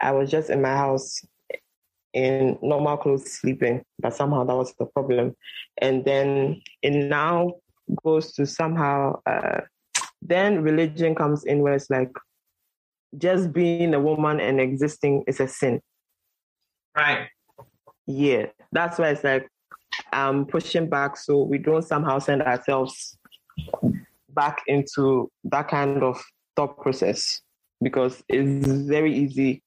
I 0.00 0.12
was 0.12 0.30
just 0.30 0.48
in 0.48 0.62
my 0.62 0.74
house 0.74 1.20
in 2.14 2.58
normal 2.62 2.96
clothes 2.96 3.30
sleeping, 3.30 3.84
but 3.98 4.14
somehow 4.14 4.44
that 4.44 4.56
was 4.56 4.72
the 4.78 4.86
problem. 4.86 5.36
And 5.76 6.06
then 6.06 6.62
it 6.80 6.92
now 6.92 7.56
goes 8.02 8.32
to 8.32 8.46
somehow 8.46 9.20
uh, 9.26 9.60
Then 10.22 10.62
religion 10.62 11.14
comes 11.14 11.44
in 11.44 11.60
where 11.60 11.74
it's 11.74 11.90
like 11.90 12.12
just 13.18 13.52
being 13.52 13.92
a 13.92 14.00
woman 14.00 14.40
and 14.40 14.58
existing 14.58 15.24
is 15.26 15.40
a 15.40 15.48
sin. 15.48 15.82
Right. 16.96 17.28
Yeah. 18.06 18.46
That's 18.72 18.98
why 18.98 19.10
it's 19.10 19.22
like 19.22 19.48
I'm 20.14 20.46
pushing 20.46 20.88
back 20.88 21.18
so 21.18 21.42
we 21.42 21.58
don't 21.58 21.84
somehow 21.84 22.20
send 22.20 22.40
ourselves 22.40 23.18
back 24.30 24.62
into 24.66 25.30
that 25.44 25.68
kind 25.68 26.02
of 26.02 26.22
thought 26.58 26.76
process 26.82 27.40
because 27.80 28.20
it's 28.28 28.66
very 28.66 29.14
easy 29.14 29.62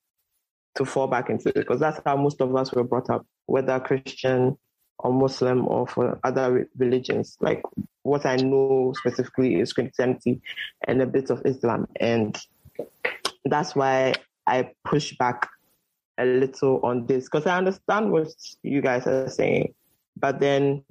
to 0.76 0.84
fall 0.84 1.07
back 1.07 1.30
into 1.30 1.47
it 1.47 1.55
because 1.55 1.80
that's 1.80 2.01
how 2.05 2.18
most 2.18 2.41
of 2.41 2.53
us 2.53 2.73
were 2.73 2.84
brought 2.84 3.09
up, 3.09 3.26
whether 3.45 3.80
Christian 3.80 4.57
or 4.99 5.13
Muslim 5.13 5.65
or 5.69 5.88
for 5.88 6.19
other 6.26 6.68
religions. 6.77 7.38
Like 7.39 7.63
what 8.03 8.26
I 8.26 8.35
know 8.35 8.93
specifically 8.97 9.61
is 9.61 9.72
Christianity 9.72 10.41
and 10.85 11.01
a 11.01 11.05
bit 11.05 11.30
of 11.30 11.41
Islam. 11.45 11.88
And 11.97 12.38
that's 13.45 13.73
why 13.73 14.15
I 14.45 14.72
push 14.84 15.15
back 15.18 15.47
a 16.18 16.26
little 16.26 16.81
on 16.84 17.05
this 17.05 17.23
because 17.23 17.47
I 17.47 17.57
understand 17.57 18.11
what 18.11 18.27
you 18.63 18.81
guys 18.81 19.07
are 19.07 19.30
saying. 19.30 19.76
But 20.18 20.41
then 20.41 20.84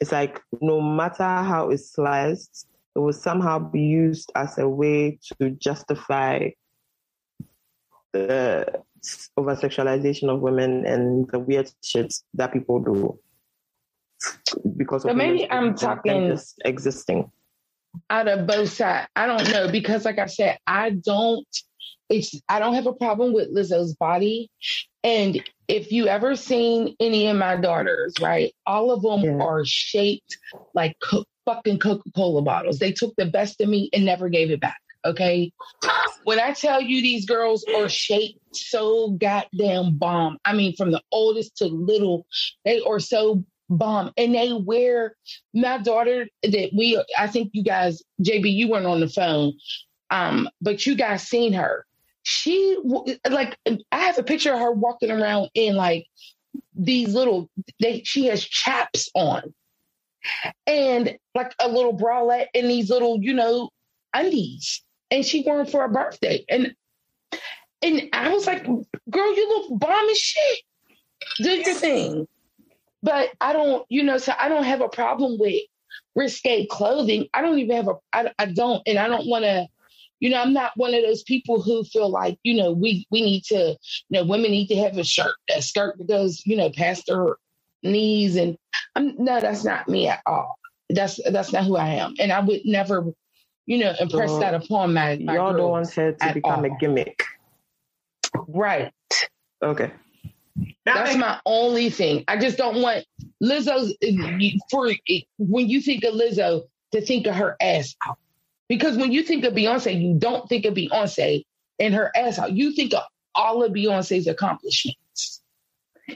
it's 0.00 0.12
like 0.12 0.40
no 0.62 0.80
matter 0.80 1.24
how 1.24 1.68
it's 1.68 1.92
sliced, 1.92 2.66
it 3.00 3.04
will 3.04 3.12
somehow 3.12 3.58
be 3.58 3.80
used 3.80 4.30
as 4.34 4.58
a 4.58 4.68
way 4.68 5.18
to 5.40 5.50
justify 5.50 6.50
the 8.12 8.82
over 9.36 9.56
sexualization 9.56 10.28
of 10.28 10.40
women 10.40 10.84
and 10.84 11.26
the 11.30 11.38
weird 11.38 11.70
shit 11.82 12.12
that 12.34 12.52
people 12.52 12.80
do 12.80 13.18
because 14.76 15.04
of 15.04 15.12
so 15.12 15.14
maybe 15.14 15.50
I'm 15.50 15.74
talking 15.74 16.28
just 16.28 16.60
existing 16.64 17.30
out 18.10 18.28
of 18.28 18.46
both 18.46 18.70
sides. 18.70 19.08
I 19.16 19.26
don't 19.26 19.50
know 19.50 19.70
because, 19.70 20.04
like 20.04 20.18
I 20.18 20.26
said, 20.26 20.58
I 20.66 20.90
don't. 20.90 21.46
It's 22.08 22.38
I 22.48 22.58
don't 22.58 22.74
have 22.74 22.86
a 22.86 22.92
problem 22.92 23.32
with 23.32 23.54
Lizzo's 23.54 23.94
body, 23.94 24.50
and 25.04 25.42
if 25.68 25.92
you 25.92 26.08
ever 26.08 26.34
seen 26.34 26.96
any 26.98 27.28
of 27.28 27.36
my 27.36 27.56
daughters, 27.56 28.14
right, 28.20 28.52
all 28.66 28.90
of 28.90 29.02
them 29.02 29.38
yeah. 29.38 29.44
are 29.44 29.64
shaped 29.64 30.36
like 30.74 30.96
fucking 31.54 31.78
Coca 31.78 32.10
Cola 32.14 32.42
bottles. 32.42 32.78
They 32.78 32.92
took 32.92 33.14
the 33.16 33.26
best 33.26 33.60
of 33.60 33.68
me 33.68 33.90
and 33.92 34.04
never 34.04 34.28
gave 34.28 34.50
it 34.50 34.60
back. 34.60 34.80
Okay. 35.04 35.52
When 36.24 36.38
I 36.38 36.52
tell 36.52 36.80
you 36.80 37.00
these 37.00 37.24
girls 37.24 37.64
are 37.74 37.88
shaped 37.88 38.38
so 38.54 39.10
goddamn 39.12 39.96
bomb, 39.96 40.38
I 40.44 40.52
mean, 40.52 40.76
from 40.76 40.90
the 40.90 41.02
oldest 41.10 41.56
to 41.58 41.66
little, 41.66 42.26
they 42.64 42.80
are 42.82 43.00
so 43.00 43.42
bomb. 43.70 44.12
And 44.16 44.34
they 44.34 44.52
wear 44.52 45.16
my 45.54 45.78
daughter 45.78 46.26
that 46.42 46.70
we, 46.76 47.02
I 47.18 47.28
think 47.28 47.50
you 47.52 47.64
guys, 47.64 48.02
JB, 48.22 48.52
you 48.52 48.68
weren't 48.68 48.86
on 48.86 49.00
the 49.00 49.08
phone, 49.08 49.54
um, 50.10 50.48
but 50.60 50.84
you 50.84 50.94
guys 50.94 51.22
seen 51.22 51.54
her. 51.54 51.86
She, 52.22 52.76
like, 53.30 53.56
I 53.90 53.98
have 53.98 54.18
a 54.18 54.22
picture 54.22 54.52
of 54.52 54.60
her 54.60 54.72
walking 54.72 55.10
around 55.10 55.48
in 55.54 55.74
like 55.74 56.06
these 56.74 57.14
little, 57.14 57.48
they, 57.80 58.02
she 58.04 58.26
has 58.26 58.44
chaps 58.44 59.08
on 59.14 59.54
and 60.66 61.16
like 61.34 61.54
a 61.60 61.68
little 61.68 61.96
bralette 61.96 62.48
and 62.54 62.68
these 62.68 62.90
little, 62.90 63.18
you 63.22 63.34
know, 63.34 63.70
undies 64.14 64.82
and 65.10 65.24
she 65.24 65.42
wore 65.42 65.58
them 65.58 65.66
for 65.66 65.82
her 65.82 65.88
birthday. 65.88 66.44
And 66.48 66.74
and 67.82 68.08
I 68.12 68.28
was 68.28 68.46
like, 68.46 68.64
girl, 68.64 69.34
you 69.36 69.48
look 69.48 69.80
bomb 69.80 70.08
as 70.10 70.18
shit. 70.18 70.58
Do 71.38 71.50
your 71.50 71.74
thing. 71.74 72.28
But 73.02 73.30
I 73.40 73.54
don't, 73.54 73.86
you 73.88 74.02
know, 74.02 74.18
so 74.18 74.34
I 74.38 74.48
don't 74.48 74.64
have 74.64 74.82
a 74.82 74.88
problem 74.88 75.38
with 75.38 75.62
risque 76.14 76.66
clothing. 76.66 77.28
I 77.32 77.40
don't 77.40 77.58
even 77.58 77.76
have 77.76 77.88
a, 77.88 77.94
I, 78.12 78.32
I 78.38 78.46
don't, 78.46 78.82
and 78.86 78.98
I 78.98 79.08
don't 79.08 79.26
want 79.26 79.44
to, 79.44 79.66
you 80.18 80.28
know, 80.28 80.38
I'm 80.38 80.52
not 80.52 80.76
one 80.76 80.92
of 80.92 81.02
those 81.02 81.22
people 81.22 81.62
who 81.62 81.82
feel 81.84 82.10
like, 82.10 82.38
you 82.42 82.54
know, 82.54 82.72
we 82.72 83.06
we 83.10 83.22
need 83.22 83.44
to, 83.44 83.56
you 83.56 83.78
know, 84.10 84.24
women 84.24 84.50
need 84.50 84.66
to 84.66 84.76
have 84.76 84.98
a 84.98 85.04
shirt, 85.04 85.34
a 85.54 85.62
skirt 85.62 85.96
that 85.96 86.08
goes, 86.08 86.42
you 86.44 86.56
know, 86.56 86.68
past 86.70 87.06
their 87.06 87.36
knees, 87.82 88.36
and 88.36 88.56
I'm 88.94 89.14
no, 89.18 89.40
that's 89.40 89.64
not 89.64 89.88
me 89.88 90.08
at 90.08 90.20
all. 90.26 90.58
That's 90.88 91.20
that's 91.30 91.52
not 91.52 91.64
who 91.64 91.76
I 91.76 91.94
am, 91.94 92.14
and 92.18 92.32
I 92.32 92.40
would 92.40 92.62
never 92.64 93.12
you 93.70 93.78
know, 93.78 93.94
impress 94.00 94.30
so 94.30 94.40
that 94.40 94.52
upon 94.52 94.92
my, 94.94 95.16
my 95.22 95.36
Y'all 95.36 95.56
don't 95.56 95.70
want 95.70 95.94
her 95.94 96.10
to 96.10 96.34
become 96.34 96.58
all. 96.58 96.64
a 96.64 96.76
gimmick. 96.80 97.22
Right. 98.48 98.92
Okay. 99.62 99.92
That's 100.84 101.16
my 101.16 101.38
only 101.46 101.88
thing. 101.88 102.24
I 102.26 102.36
just 102.36 102.58
don't 102.58 102.82
want 102.82 103.04
Lizzo's 103.40 103.94
for 104.70 104.90
when 105.38 105.68
you 105.68 105.80
think 105.80 106.02
of 106.02 106.14
Lizzo 106.14 106.62
to 106.90 107.00
think 107.00 107.28
of 107.28 107.36
her 107.36 107.56
ass 107.60 107.94
out. 108.04 108.18
Because 108.68 108.96
when 108.96 109.12
you 109.12 109.22
think 109.22 109.44
of 109.44 109.54
Beyonce, 109.54 110.00
you 110.00 110.18
don't 110.18 110.48
think 110.48 110.64
of 110.64 110.74
Beyonce 110.74 111.44
and 111.78 111.94
her 111.94 112.10
ass 112.16 112.40
out. 112.40 112.50
You 112.50 112.72
think 112.72 112.92
of 112.92 113.02
all 113.36 113.62
of 113.62 113.70
Beyonce's 113.70 114.26
accomplishments, 114.26 114.98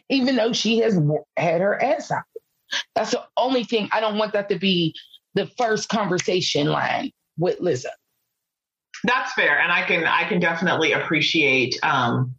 even 0.08 0.36
though 0.36 0.52
she 0.52 0.78
has 0.78 0.98
had 1.36 1.60
her 1.60 1.82
ass 1.82 2.10
out. 2.10 2.22
That's 2.94 3.12
the 3.12 3.22
only 3.36 3.64
thing. 3.64 3.88
I 3.92 4.00
don't 4.00 4.18
want 4.18 4.32
that 4.32 4.48
to 4.48 4.58
be 4.58 4.94
the 5.34 5.46
first 5.58 5.88
conversation 5.88 6.68
line 6.68 7.12
with 7.38 7.58
Lizzo. 7.60 7.86
That's 9.04 9.32
fair, 9.34 9.58
and 9.60 9.70
I 9.70 9.82
can 9.82 10.04
I 10.04 10.28
can 10.28 10.40
definitely 10.40 10.92
appreciate 10.92 11.78
um, 11.82 12.34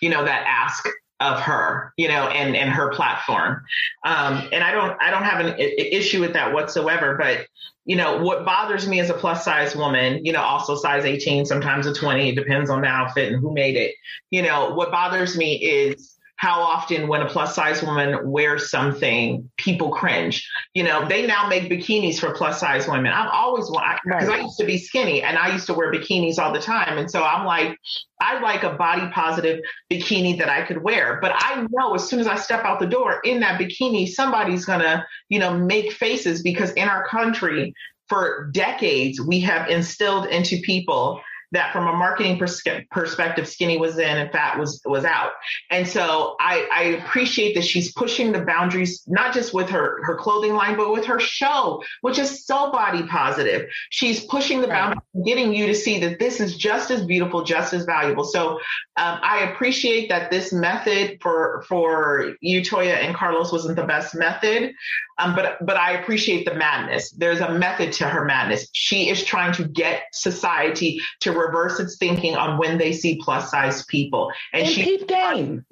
you 0.00 0.10
know 0.10 0.24
that 0.24 0.44
ask 0.46 0.86
of 1.22 1.40
her, 1.40 1.92
you 1.96 2.08
know, 2.08 2.28
and 2.28 2.56
and 2.56 2.70
her 2.70 2.90
platform. 2.90 3.62
Um, 4.04 4.48
and 4.52 4.62
I 4.62 4.72
don't 4.72 4.96
I 5.00 5.10
don't 5.10 5.22
have 5.22 5.44
an 5.44 5.54
I- 5.54 5.88
issue 5.92 6.20
with 6.20 6.34
that 6.34 6.52
whatsoever. 6.52 7.16
But 7.16 7.46
you 7.84 7.96
know, 7.96 8.22
what 8.22 8.44
bothers 8.44 8.86
me 8.86 9.00
as 9.00 9.10
a 9.10 9.14
plus 9.14 9.44
size 9.44 9.74
woman, 9.74 10.24
you 10.24 10.32
know, 10.32 10.42
also 10.42 10.76
size 10.76 11.04
18, 11.04 11.46
sometimes 11.46 11.86
a 11.86 11.94
20, 11.94 12.30
it 12.30 12.34
depends 12.34 12.70
on 12.70 12.82
the 12.82 12.86
outfit 12.86 13.32
and 13.32 13.40
who 13.40 13.52
made 13.52 13.76
it. 13.76 13.94
You 14.30 14.42
know, 14.42 14.74
what 14.74 14.90
bothers 14.90 15.36
me 15.36 15.54
is 15.54 16.16
how 16.42 16.60
often 16.60 17.06
when 17.06 17.22
a 17.22 17.28
plus 17.28 17.54
size 17.54 17.84
woman 17.84 18.18
wears 18.28 18.68
something, 18.68 19.48
people 19.58 19.90
cringe. 19.90 20.50
You 20.74 20.82
know, 20.82 21.06
they 21.06 21.24
now 21.24 21.46
make 21.46 21.70
bikinis 21.70 22.18
for 22.18 22.34
plus 22.34 22.58
size 22.58 22.88
women. 22.88 23.12
I've 23.12 23.30
always 23.32 23.70
wanted, 23.70 24.00
because 24.04 24.28
I 24.28 24.40
used 24.40 24.58
to 24.58 24.66
be 24.66 24.76
skinny 24.76 25.22
and 25.22 25.38
I 25.38 25.52
used 25.52 25.66
to 25.66 25.74
wear 25.74 25.92
bikinis 25.92 26.40
all 26.40 26.52
the 26.52 26.58
time. 26.58 26.98
And 26.98 27.08
so 27.08 27.22
I'm 27.22 27.46
like, 27.46 27.78
I 28.20 28.40
like 28.40 28.64
a 28.64 28.72
body 28.72 29.08
positive 29.14 29.60
bikini 29.88 30.36
that 30.40 30.48
I 30.48 30.62
could 30.62 30.82
wear. 30.82 31.20
But 31.22 31.30
I 31.36 31.64
know 31.70 31.94
as 31.94 32.08
soon 32.08 32.18
as 32.18 32.26
I 32.26 32.34
step 32.34 32.64
out 32.64 32.80
the 32.80 32.88
door 32.88 33.20
in 33.22 33.38
that 33.38 33.60
bikini, 33.60 34.08
somebody's 34.08 34.64
going 34.64 34.80
to, 34.80 35.06
you 35.28 35.38
know, 35.38 35.56
make 35.56 35.92
faces 35.92 36.42
because 36.42 36.72
in 36.72 36.88
our 36.88 37.06
country, 37.06 37.72
for 38.08 38.50
decades, 38.52 39.20
we 39.20 39.38
have 39.40 39.70
instilled 39.70 40.26
into 40.26 40.60
people 40.62 41.22
that 41.52 41.72
from 41.72 41.86
a 41.86 41.92
marketing 41.92 42.38
pers- 42.38 42.62
perspective, 42.90 43.48
skinny 43.48 43.78
was 43.78 43.98
in 43.98 44.18
and 44.18 44.30
fat 44.32 44.58
was 44.58 44.80
was 44.84 45.04
out. 45.04 45.32
And 45.70 45.86
so 45.86 46.36
I, 46.40 46.68
I 46.72 46.82
appreciate 47.00 47.54
that 47.54 47.64
she's 47.64 47.92
pushing 47.92 48.32
the 48.32 48.40
boundaries, 48.40 49.02
not 49.06 49.32
just 49.32 49.54
with 49.54 49.70
her 49.70 50.02
her 50.04 50.16
clothing 50.16 50.54
line, 50.54 50.76
but 50.76 50.92
with 50.92 51.04
her 51.06 51.20
show, 51.20 51.82
which 52.00 52.18
is 52.18 52.44
so 52.44 52.70
body 52.70 53.04
positive. 53.04 53.68
She's 53.90 54.24
pushing 54.24 54.60
the 54.60 54.68
right. 54.68 54.94
boundaries, 54.94 55.26
getting 55.26 55.54
you 55.54 55.66
to 55.66 55.74
see 55.74 56.00
that 56.00 56.18
this 56.18 56.40
is 56.40 56.56
just 56.56 56.90
as 56.90 57.04
beautiful, 57.04 57.44
just 57.44 57.72
as 57.72 57.84
valuable. 57.84 58.24
So 58.24 58.58
um, 58.96 59.18
I 59.22 59.50
appreciate 59.52 60.08
that 60.08 60.30
this 60.30 60.52
method 60.52 61.18
for 61.20 61.64
for 61.68 62.34
you, 62.40 62.62
Toya 62.62 62.96
and 62.96 63.14
Carlos, 63.14 63.52
wasn't 63.52 63.76
the 63.76 63.84
best 63.84 64.14
method. 64.14 64.74
Um, 65.22 65.34
but 65.34 65.64
but 65.64 65.76
I 65.76 65.92
appreciate 65.92 66.44
the 66.44 66.54
madness. 66.54 67.10
There's 67.10 67.40
a 67.40 67.52
method 67.52 67.92
to 67.94 68.08
her 68.08 68.24
madness. 68.24 68.68
She 68.72 69.08
is 69.08 69.24
trying 69.24 69.52
to 69.54 69.64
get 69.64 70.04
society 70.12 71.00
to 71.20 71.32
reverse 71.32 71.78
its 71.78 71.96
thinking 71.96 72.36
on 72.36 72.58
when 72.58 72.78
they 72.78 72.92
see 72.92 73.20
plus 73.22 73.50
size 73.50 73.84
people. 73.86 74.32
And, 74.52 74.62
and 74.62 74.70
she 74.70 74.82
keep 74.84 75.08
game. 75.08 75.64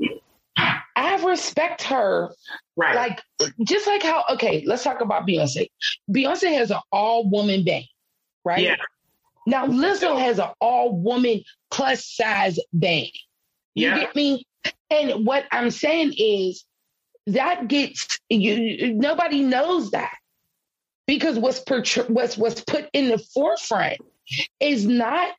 I 0.57 1.23
respect 1.25 1.83
her. 1.85 2.31
Right. 2.77 2.95
Like 2.95 3.23
just 3.65 3.87
like 3.87 4.03
how 4.03 4.25
okay, 4.33 4.63
let's 4.67 4.85
talk 4.85 5.01
about 5.01 5.27
Beyonce. 5.27 5.69
Beyonce 6.11 6.53
has 6.53 6.71
an 6.71 6.81
all 6.93 7.29
woman 7.29 7.65
band, 7.65 7.85
right? 8.45 8.63
Yeah. 8.63 8.77
Now 9.47 9.67
Lizzo 9.67 10.19
has 10.19 10.39
an 10.39 10.51
all 10.61 10.97
woman 10.97 11.43
plus 11.71 12.07
size 12.07 12.59
band. 12.73 13.11
You 13.75 13.89
yeah. 13.89 13.99
get 14.01 14.17
me? 14.17 14.45
And 14.91 15.25
what 15.25 15.47
I'm 15.53 15.71
saying 15.71 16.15
is 16.19 16.65
that 17.35 17.69
gets 17.69 18.19
you 18.29 18.95
nobody 18.95 19.43
knows 19.43 19.91
that 19.91 20.17
because 21.07 21.39
what's 21.39 21.63
what's 22.09 22.37
what's 22.37 22.61
put 22.63 22.89
in 22.93 23.09
the 23.09 23.19
forefront 23.19 23.99
is 24.61 24.87
not 24.87 25.35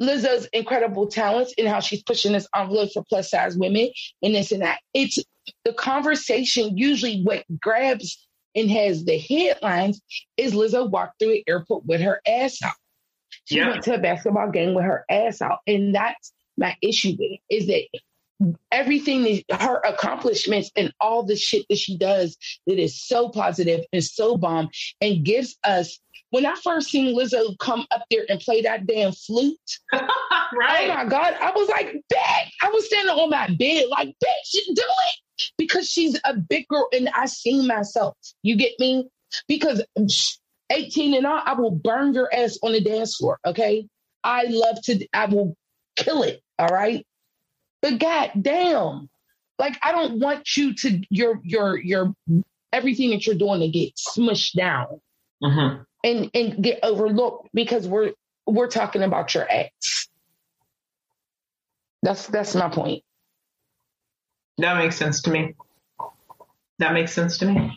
Lizzo's 0.00 0.46
incredible 0.52 1.06
talents 1.06 1.54
and 1.56 1.66
how 1.66 1.80
she's 1.80 2.02
pushing 2.02 2.32
this 2.32 2.46
envelope 2.54 2.90
for 2.92 3.02
plus 3.08 3.30
size 3.30 3.56
women 3.56 3.90
and 4.22 4.34
this 4.34 4.52
and 4.52 4.62
that. 4.62 4.80
It's 4.92 5.18
the 5.64 5.72
conversation 5.72 6.76
usually 6.76 7.22
what 7.22 7.44
grabs 7.60 8.26
and 8.54 8.70
has 8.70 9.04
the 9.04 9.18
headlines 9.18 10.00
is 10.36 10.54
Lizzo 10.54 10.90
walked 10.90 11.18
through 11.18 11.32
an 11.32 11.42
airport 11.46 11.86
with 11.86 12.00
her 12.00 12.20
ass 12.26 12.58
out. 12.62 12.74
She 13.44 13.56
yeah. 13.56 13.70
went 13.70 13.84
to 13.84 13.94
a 13.94 13.98
basketball 13.98 14.50
game 14.50 14.74
with 14.74 14.84
her 14.84 15.04
ass 15.10 15.40
out. 15.40 15.58
And 15.66 15.94
that's 15.94 16.32
my 16.56 16.76
issue 16.82 17.10
with 17.10 17.20
it 17.20 17.40
is 17.50 17.66
that 17.68 17.82
everything 18.70 19.42
her 19.50 19.80
accomplishments 19.80 20.70
and 20.76 20.92
all 21.00 21.22
the 21.22 21.36
shit 21.36 21.64
that 21.70 21.78
she 21.78 21.96
does 21.96 22.36
that 22.66 22.78
is 22.78 23.00
so 23.00 23.30
positive 23.30 23.84
and 23.92 24.04
so 24.04 24.36
bomb 24.36 24.68
and 25.00 25.24
gives 25.24 25.56
us 25.64 25.98
when 26.30 26.44
I 26.44 26.54
first 26.62 26.90
seen 26.90 27.16
Lizzo 27.16 27.56
come 27.58 27.86
up 27.90 28.02
there 28.10 28.24
and 28.28 28.40
play 28.40 28.62
that 28.62 28.86
damn 28.86 29.12
flute, 29.12 29.56
oh 29.92 30.08
right? 30.54 30.90
Oh 30.90 30.94
my 30.94 31.04
god! 31.04 31.34
I 31.40 31.52
was 31.52 31.68
like, 31.68 31.86
bitch! 32.12 32.50
I 32.62 32.68
was 32.70 32.86
standing 32.86 33.14
on 33.14 33.30
my 33.30 33.46
bed 33.58 33.86
like, 33.88 34.08
bitch, 34.08 34.74
do 34.74 34.82
it," 34.82 35.50
because 35.56 35.88
she's 35.88 36.18
a 36.24 36.36
big 36.36 36.66
girl, 36.68 36.88
and 36.92 37.08
I 37.14 37.26
seen 37.26 37.66
myself. 37.66 38.16
You 38.42 38.56
get 38.56 38.72
me? 38.78 39.08
Because 39.48 39.82
eighteen 40.70 41.14
and 41.14 41.26
all, 41.26 41.40
I 41.44 41.54
will 41.54 41.70
burn 41.70 42.12
your 42.12 42.28
ass 42.34 42.58
on 42.62 42.72
the 42.72 42.80
dance 42.80 43.16
floor. 43.16 43.38
Okay, 43.46 43.86
I 44.24 44.44
love 44.44 44.82
to. 44.84 45.06
I 45.12 45.26
will 45.26 45.56
kill 45.96 46.22
it. 46.22 46.42
All 46.58 46.68
right, 46.68 47.06
but 47.82 47.98
god 47.98 48.32
damn, 48.40 49.08
like 49.58 49.78
I 49.82 49.92
don't 49.92 50.20
want 50.20 50.56
you 50.56 50.74
to 50.74 51.00
your 51.10 51.40
your 51.42 51.78
your 51.78 52.14
everything 52.72 53.10
that 53.10 53.26
you're 53.26 53.36
doing 53.36 53.60
to 53.60 53.68
get 53.68 53.94
smushed 53.96 54.54
down. 54.54 55.00
Mm-hmm 55.42 55.82
and 56.06 56.30
and 56.34 56.62
get 56.62 56.78
overlooked 56.82 57.48
because 57.52 57.86
we're 57.86 58.12
we're 58.46 58.68
talking 58.68 59.02
about 59.02 59.34
your 59.34 59.46
ex. 59.50 60.08
That's 62.02 62.26
that's 62.28 62.54
my 62.54 62.68
point. 62.68 63.02
That 64.58 64.78
makes 64.78 64.96
sense 64.96 65.22
to 65.22 65.30
me. 65.30 65.54
That 66.78 66.92
makes 66.92 67.12
sense 67.12 67.38
to 67.38 67.46
me. 67.46 67.76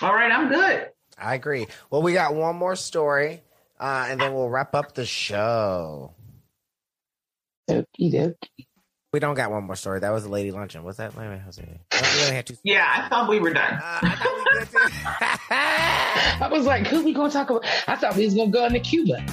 All 0.00 0.14
right, 0.14 0.30
I'm 0.30 0.48
good. 0.48 0.90
I 1.16 1.34
agree. 1.34 1.66
Well, 1.90 2.02
we 2.02 2.12
got 2.12 2.34
one 2.34 2.56
more 2.56 2.76
story, 2.76 3.42
uh, 3.78 4.06
and 4.08 4.20
then 4.20 4.34
we'll 4.34 4.48
wrap 4.48 4.74
up 4.74 4.94
the 4.94 5.06
show. 5.06 6.14
Okie 7.68 8.12
dokie. 8.12 8.66
We 9.12 9.20
don't 9.20 9.34
got 9.34 9.50
one 9.50 9.64
more 9.64 9.76
story. 9.76 10.00
That 10.00 10.10
was 10.10 10.26
a 10.26 10.28
lady 10.28 10.50
luncheon. 10.50 10.82
What's 10.84 10.98
that? 10.98 11.16
Wait, 11.16 11.28
wait, 11.28 11.40
Jose. 11.40 11.80
Yeah, 12.62 12.86
I 12.94 13.08
thought 13.08 13.28
we 13.28 13.40
were 13.40 13.54
done. 13.54 13.72
Uh, 13.72 14.00
I 15.50 16.48
was 16.50 16.66
like, 16.66 16.86
who 16.86 17.02
we 17.02 17.14
gonna 17.14 17.32
talk 17.32 17.48
about? 17.48 17.64
I 17.86 17.96
thought 17.96 18.16
we 18.16 18.26
was 18.26 18.34
gonna 18.34 18.50
go 18.50 18.66
into 18.66 18.80
Cuba. 18.80 19.24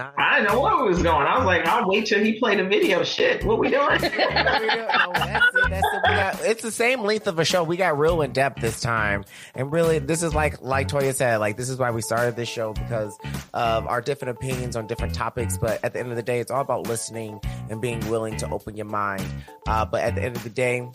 I 0.00 0.40
didn't 0.40 0.52
know 0.52 0.60
where 0.60 0.82
we 0.82 0.88
was 0.88 1.02
going. 1.02 1.26
I 1.26 1.36
was 1.38 1.46
like, 1.46 1.66
I'll 1.66 1.88
wait 1.88 2.06
till 2.06 2.22
he 2.22 2.38
played 2.38 2.58
the 2.58 2.64
video. 2.64 3.02
Shit, 3.04 3.44
what 3.44 3.58
we 3.58 3.70
doing? 3.70 3.86
that's 4.00 4.14
it, 4.14 5.70
that's 5.70 5.86
it. 5.86 6.02
Got, 6.04 6.40
it's 6.44 6.62
the 6.62 6.70
same 6.70 7.02
length 7.02 7.26
of 7.26 7.38
a 7.38 7.44
show. 7.44 7.64
We 7.64 7.76
got 7.76 7.98
real 7.98 8.22
in 8.22 8.32
depth 8.32 8.60
this 8.60 8.80
time, 8.80 9.24
and 9.54 9.72
really, 9.72 9.98
this 9.98 10.22
is 10.22 10.34
like 10.34 10.62
like 10.62 10.88
Toya 10.88 11.14
said, 11.14 11.38
like 11.38 11.56
this 11.56 11.68
is 11.68 11.78
why 11.78 11.90
we 11.90 12.02
started 12.02 12.36
this 12.36 12.48
show 12.48 12.72
because 12.72 13.16
of 13.54 13.86
our 13.86 14.00
different 14.00 14.36
opinions 14.38 14.76
on 14.76 14.86
different 14.86 15.14
topics. 15.14 15.58
But 15.58 15.84
at 15.84 15.92
the 15.92 16.00
end 16.00 16.10
of 16.10 16.16
the 16.16 16.22
day, 16.22 16.40
it's 16.40 16.50
all 16.50 16.62
about 16.62 16.86
listening 16.86 17.40
and 17.70 17.80
being 17.80 18.00
willing 18.08 18.36
to 18.38 18.50
open 18.50 18.76
your 18.76 18.86
mind. 18.86 19.24
Uh, 19.66 19.84
but 19.84 20.02
at 20.02 20.14
the 20.14 20.22
end 20.22 20.36
of 20.36 20.42
the 20.42 20.50
day, 20.50 20.88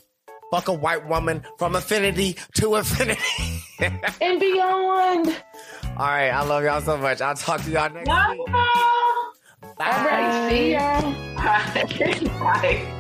fuck 0.52 0.68
a 0.68 0.74
white 0.74 1.08
woman 1.08 1.44
from 1.58 1.76
affinity 1.76 2.38
to 2.56 2.76
affinity 2.76 3.64
and 3.80 4.40
beyond. 4.40 5.28
All 5.98 6.08
right, 6.08 6.30
I 6.30 6.44
love 6.44 6.64
y'all 6.64 6.82
so 6.82 6.98
much. 6.98 7.22
I'll 7.22 7.36
talk 7.36 7.62
to 7.64 7.72
y'all 7.72 7.90
next 7.90 8.08
Bye. 8.08 8.38
week. 8.38 8.48
Bye. 8.48 9.32
All 9.80 10.06
right, 10.06 10.50
see 10.50 10.74
y'all. 10.74 12.40
Bye. 12.40 12.94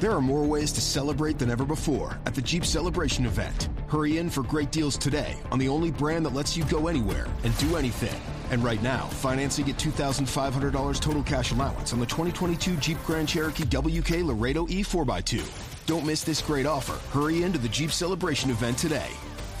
There 0.00 0.12
are 0.12 0.20
more 0.20 0.44
ways 0.44 0.70
to 0.72 0.80
celebrate 0.80 1.40
than 1.40 1.50
ever 1.50 1.64
before 1.64 2.20
at 2.24 2.32
the 2.36 2.40
Jeep 2.40 2.64
Celebration 2.64 3.26
event. 3.26 3.68
Hurry 3.88 4.18
in 4.18 4.30
for 4.30 4.44
great 4.44 4.70
deals 4.70 4.96
today 4.96 5.36
on 5.50 5.58
the 5.58 5.68
only 5.68 5.90
brand 5.90 6.24
that 6.26 6.34
lets 6.34 6.56
you 6.56 6.64
go 6.66 6.86
anywhere 6.86 7.26
and 7.42 7.56
do 7.58 7.76
anything. 7.76 8.20
And 8.50 8.64
right 8.64 8.82
now, 8.82 9.06
financing 9.06 9.68
at 9.68 9.76
$2,500 9.76 11.00
total 11.00 11.22
cash 11.22 11.52
allowance 11.52 11.92
on 11.92 12.00
the 12.00 12.06
2022 12.06 12.76
Jeep 12.76 12.98
Grand 13.04 13.28
Cherokee 13.28 13.64
WK 13.64 14.24
Laredo 14.24 14.66
E 14.68 14.82
4x2. 14.82 15.86
Don't 15.86 16.06
miss 16.06 16.22
this 16.22 16.40
great 16.40 16.66
offer. 16.66 16.98
Hurry 17.16 17.42
into 17.42 17.58
the 17.58 17.68
Jeep 17.68 17.90
Celebration 17.90 18.50
event 18.50 18.78
today. 18.78 19.10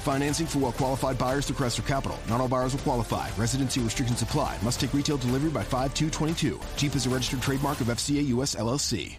Financing 0.02 0.46
for 0.46 0.58
well 0.60 0.72
qualified 0.72 1.18
buyers 1.18 1.46
through 1.46 1.56
Chrysler 1.56 1.86
Capital. 1.86 2.18
Not 2.28 2.40
all 2.40 2.48
buyers 2.48 2.72
will 2.72 2.80
qualify. 2.80 3.28
Residency 3.36 3.80
restrictions 3.80 4.22
apply. 4.22 4.56
Must 4.62 4.80
take 4.80 4.94
retail 4.94 5.18
delivery 5.18 5.50
by 5.50 5.62
5222. 5.62 6.58
Jeep 6.76 6.94
is 6.94 7.06
a 7.06 7.10
registered 7.10 7.42
trademark 7.42 7.80
of 7.80 7.88
FCA 7.88 8.26
US 8.28 8.54
LLC. 8.54 9.18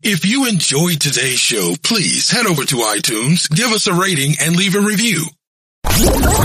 If 0.00 0.24
you 0.24 0.46
enjoyed 0.46 1.00
today's 1.00 1.38
show, 1.38 1.74
please 1.82 2.30
head 2.30 2.46
over 2.46 2.64
to 2.64 2.76
iTunes, 2.76 3.50
give 3.50 3.72
us 3.72 3.86
a 3.88 3.92
rating, 3.92 4.36
and 4.40 4.56
leave 4.56 4.74
a 4.74 4.80
review. 4.80 5.26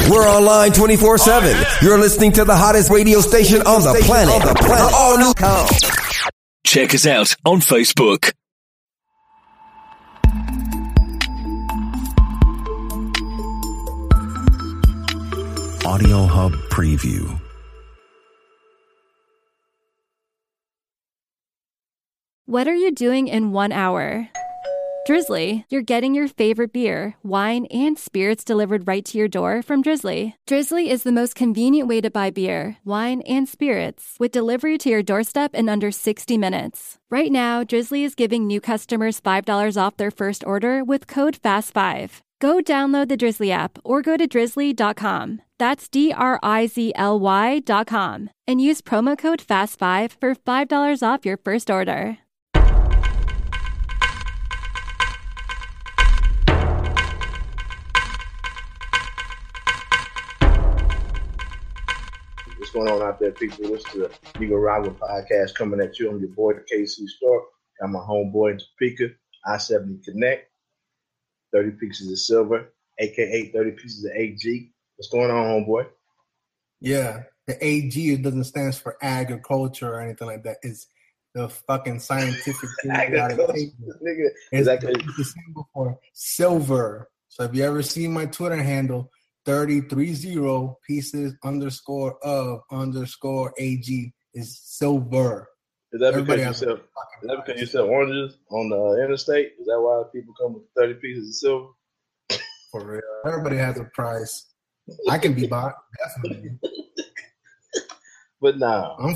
We're 0.09 0.27
online 0.27 0.73
24 0.73 1.17
7. 1.17 1.65
You're 1.81 1.97
listening 1.97 2.33
to 2.33 2.43
the 2.43 2.55
hottest 2.57 2.89
radio 2.89 3.21
station 3.21 3.61
on 3.61 3.83
the 3.83 4.01
planet. 4.03 4.33
On 4.33 4.47
the 4.47 4.55
planet. 4.55 4.93
All 4.93 5.17
new. 5.17 5.33
Check 6.65 6.93
us 6.93 7.05
out 7.07 7.35
on 7.45 7.61
Facebook. 7.61 8.33
Audio 15.85 16.25
Hub 16.25 16.53
Preview. 16.69 17.41
What 22.45 22.69
are 22.69 22.75
you 22.75 22.89
doing 22.89 23.27
in 23.27 23.51
one 23.51 23.73
hour? 23.73 24.29
Drizly, 25.05 25.65
you're 25.69 25.81
getting 25.81 26.15
your 26.15 26.29
favorite 26.29 26.71
beer, 26.71 27.17
wine, 27.21 27.65
and 27.65 27.99
spirits 27.99 28.45
delivered 28.45 28.87
right 28.87 29.03
to 29.03 29.17
your 29.17 29.27
door 29.27 29.61
from 29.61 29.83
Drizly. 29.83 30.35
Drizly 30.47 30.87
is 30.87 31.03
the 31.03 31.11
most 31.11 31.35
convenient 31.35 31.89
way 31.89 31.99
to 31.99 32.09
buy 32.09 32.29
beer, 32.29 32.77
wine, 32.85 33.19
and 33.27 33.49
spirits 33.49 34.15
with 34.19 34.31
delivery 34.31 34.77
to 34.77 34.89
your 34.89 35.03
doorstep 35.03 35.53
in 35.53 35.67
under 35.67 35.91
60 35.91 36.37
minutes. 36.37 36.97
Right 37.11 37.31
now, 37.31 37.65
Drizly 37.65 38.05
is 38.05 38.15
giving 38.15 38.47
new 38.47 38.61
customers 38.61 39.19
$5 39.19 39.75
off 39.75 39.97
their 39.97 40.11
first 40.11 40.45
order 40.45 40.81
with 40.81 41.07
code 41.07 41.41
FAST5. 41.43 42.21
Go 42.43 42.59
download 42.59 43.07
the 43.07 43.15
Drizly 43.15 43.51
app 43.51 43.79
or 43.85 44.01
go 44.01 44.17
to 44.17 44.27
drizly.com. 44.27 45.41
That's 45.59 45.87
D 45.87 46.11
R 46.11 46.41
I 46.43 46.67
Z 46.67 46.91
L 46.93 47.17
Y.com 47.17 48.29
and 48.45 48.59
use 48.59 48.81
promo 48.81 49.17
code 49.17 49.41
FAST5 49.41 50.17
for 50.19 50.35
$5 50.35 51.01
off 51.01 51.25
your 51.25 51.37
first 51.37 51.71
order. 51.71 52.17
What's 62.57 62.71
going 62.73 62.89
on 62.89 63.01
out 63.03 63.21
there, 63.21 63.31
people? 63.31 63.73
Is 63.73 63.85
the 63.85 64.11
Nicaragua 64.37 64.91
podcast 64.91 65.55
coming 65.55 65.79
at 65.79 65.97
you. 65.97 66.09
I'm 66.09 66.19
your 66.19 66.27
boy, 66.31 66.55
the 66.55 66.65
KC 66.75 67.07
Stork. 67.07 67.43
Got 67.79 67.91
my 67.91 67.99
homeboy 67.99 68.59
Topeka, 68.59 69.13
I 69.47 69.57
70 69.57 70.01
Connect, 70.03 70.49
30 71.53 71.71
pieces 71.79 72.11
of 72.11 72.19
silver, 72.19 72.73
aka 72.99 73.51
30 73.51 73.71
pieces 73.71 74.05
of 74.05 74.11
AG. 74.11 74.71
What's 74.95 75.09
going 75.09 75.31
on, 75.31 75.65
homeboy? 75.65 75.87
Yeah, 76.81 77.23
the 77.47 77.57
AG 77.65 78.11
it 78.11 78.21
doesn't 78.21 78.43
stand 78.45 78.75
for 78.75 78.97
agriculture 79.01 79.93
or 79.93 80.01
anything 80.01 80.27
like 80.27 80.43
that. 80.43 80.57
It's 80.63 80.87
the 81.33 81.49
fucking 81.49 81.99
scientific 81.99 82.69
thing. 82.81 82.91
Nigga. 82.91 84.27
Exactly. 84.51 84.93
it's 84.93 85.17
the 85.17 85.23
symbol 85.23 85.67
for 85.73 85.99
silver. 86.13 87.09
So 87.29 87.43
if 87.43 87.55
you 87.55 87.63
ever 87.63 87.81
see 87.81 88.07
my 88.07 88.27
Twitter 88.27 88.61
handle, 88.61 89.09
3030 89.45 90.75
pieces 90.87 91.33
underscore 91.43 92.17
of 92.23 92.61
underscore 92.71 93.53
AG 93.57 94.13
is 94.33 94.59
silver. 94.63 95.49
Is 95.93 95.99
that 95.99 96.15
because 96.15 96.39
you 96.39 96.53
sell? 96.53 96.75
Is 96.75 96.81
that 97.23 97.45
because 97.45 97.61
you 97.61 97.67
sell 97.67 97.85
oranges 97.85 98.37
on 98.49 98.69
the 98.69 99.03
interstate? 99.03 99.53
Is 99.59 99.67
that 99.67 99.79
why 99.79 100.03
people 100.11 100.33
come 100.41 100.55
with 100.55 100.63
30 100.75 100.95
pieces 100.95 101.29
of 101.29 101.35
silver? 101.35 101.67
For 102.71 102.83
real. 102.83 103.01
Everybody 103.27 103.57
has 103.57 103.79
a 103.79 103.83
price. 103.83 104.47
I 105.07 105.19
can 105.19 105.33
be 105.33 105.45
bought, 105.45 105.75
definitely. 106.23 106.57
But 108.41 108.57
nah, 108.57 108.95
I'm 108.99 109.15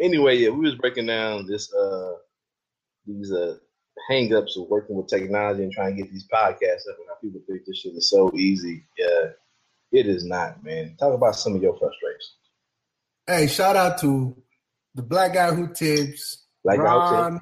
anyway, 0.00 0.38
yeah, 0.38 0.50
we 0.50 0.66
was 0.66 0.76
breaking 0.76 1.06
down 1.06 1.46
this 1.46 1.72
uh 1.74 2.12
these 3.04 3.32
uh 3.32 3.56
hang-ups 4.08 4.56
of 4.56 4.68
working 4.68 4.96
with 4.96 5.08
technology 5.08 5.64
and 5.64 5.72
trying 5.72 5.96
to 5.96 6.02
get 6.02 6.12
these 6.12 6.28
podcasts 6.32 6.88
up 6.88 6.96
and 6.98 7.08
how 7.08 7.16
people 7.20 7.40
think 7.48 7.62
this 7.66 7.78
shit 7.78 7.94
is 7.94 8.08
so 8.08 8.30
easy. 8.34 8.84
Yeah, 8.96 9.30
it 9.90 10.06
is 10.06 10.24
not, 10.24 10.62
man. 10.62 10.96
Talk 10.98 11.12
about 11.12 11.34
some 11.34 11.56
of 11.56 11.62
your 11.62 11.76
frustrations. 11.76 12.36
Hey, 13.26 13.48
shout 13.48 13.74
out 13.74 13.98
to 13.98 14.36
the 14.96 15.02
black 15.02 15.34
guy 15.34 15.54
who 15.54 15.72
tips, 15.72 16.46
Black 16.64 16.78
guy 16.78 16.82
who 16.82 16.88
Rod 16.88 17.40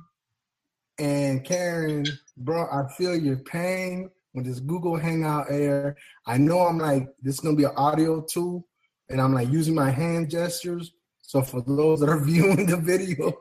and 0.98 1.44
Karen. 1.44 2.04
Bro, 2.36 2.66
I 2.70 2.92
feel 2.94 3.16
your 3.16 3.36
pain 3.38 4.10
with 4.34 4.44
this 4.44 4.58
Google 4.58 4.96
Hangout 4.96 5.46
air. 5.48 5.96
I 6.26 6.36
know 6.36 6.60
I'm 6.60 6.78
like 6.78 7.06
this 7.22 7.36
is 7.36 7.40
gonna 7.40 7.56
be 7.56 7.64
an 7.64 7.72
audio 7.76 8.20
too, 8.22 8.64
and 9.08 9.20
I'm 9.20 9.32
like 9.32 9.48
using 9.50 9.74
my 9.74 9.90
hand 9.90 10.30
gestures. 10.30 10.92
So 11.22 11.42
for 11.42 11.62
those 11.62 12.00
that 12.00 12.08
are 12.08 12.20
viewing 12.24 12.66
the 12.66 12.76
video, 12.76 13.32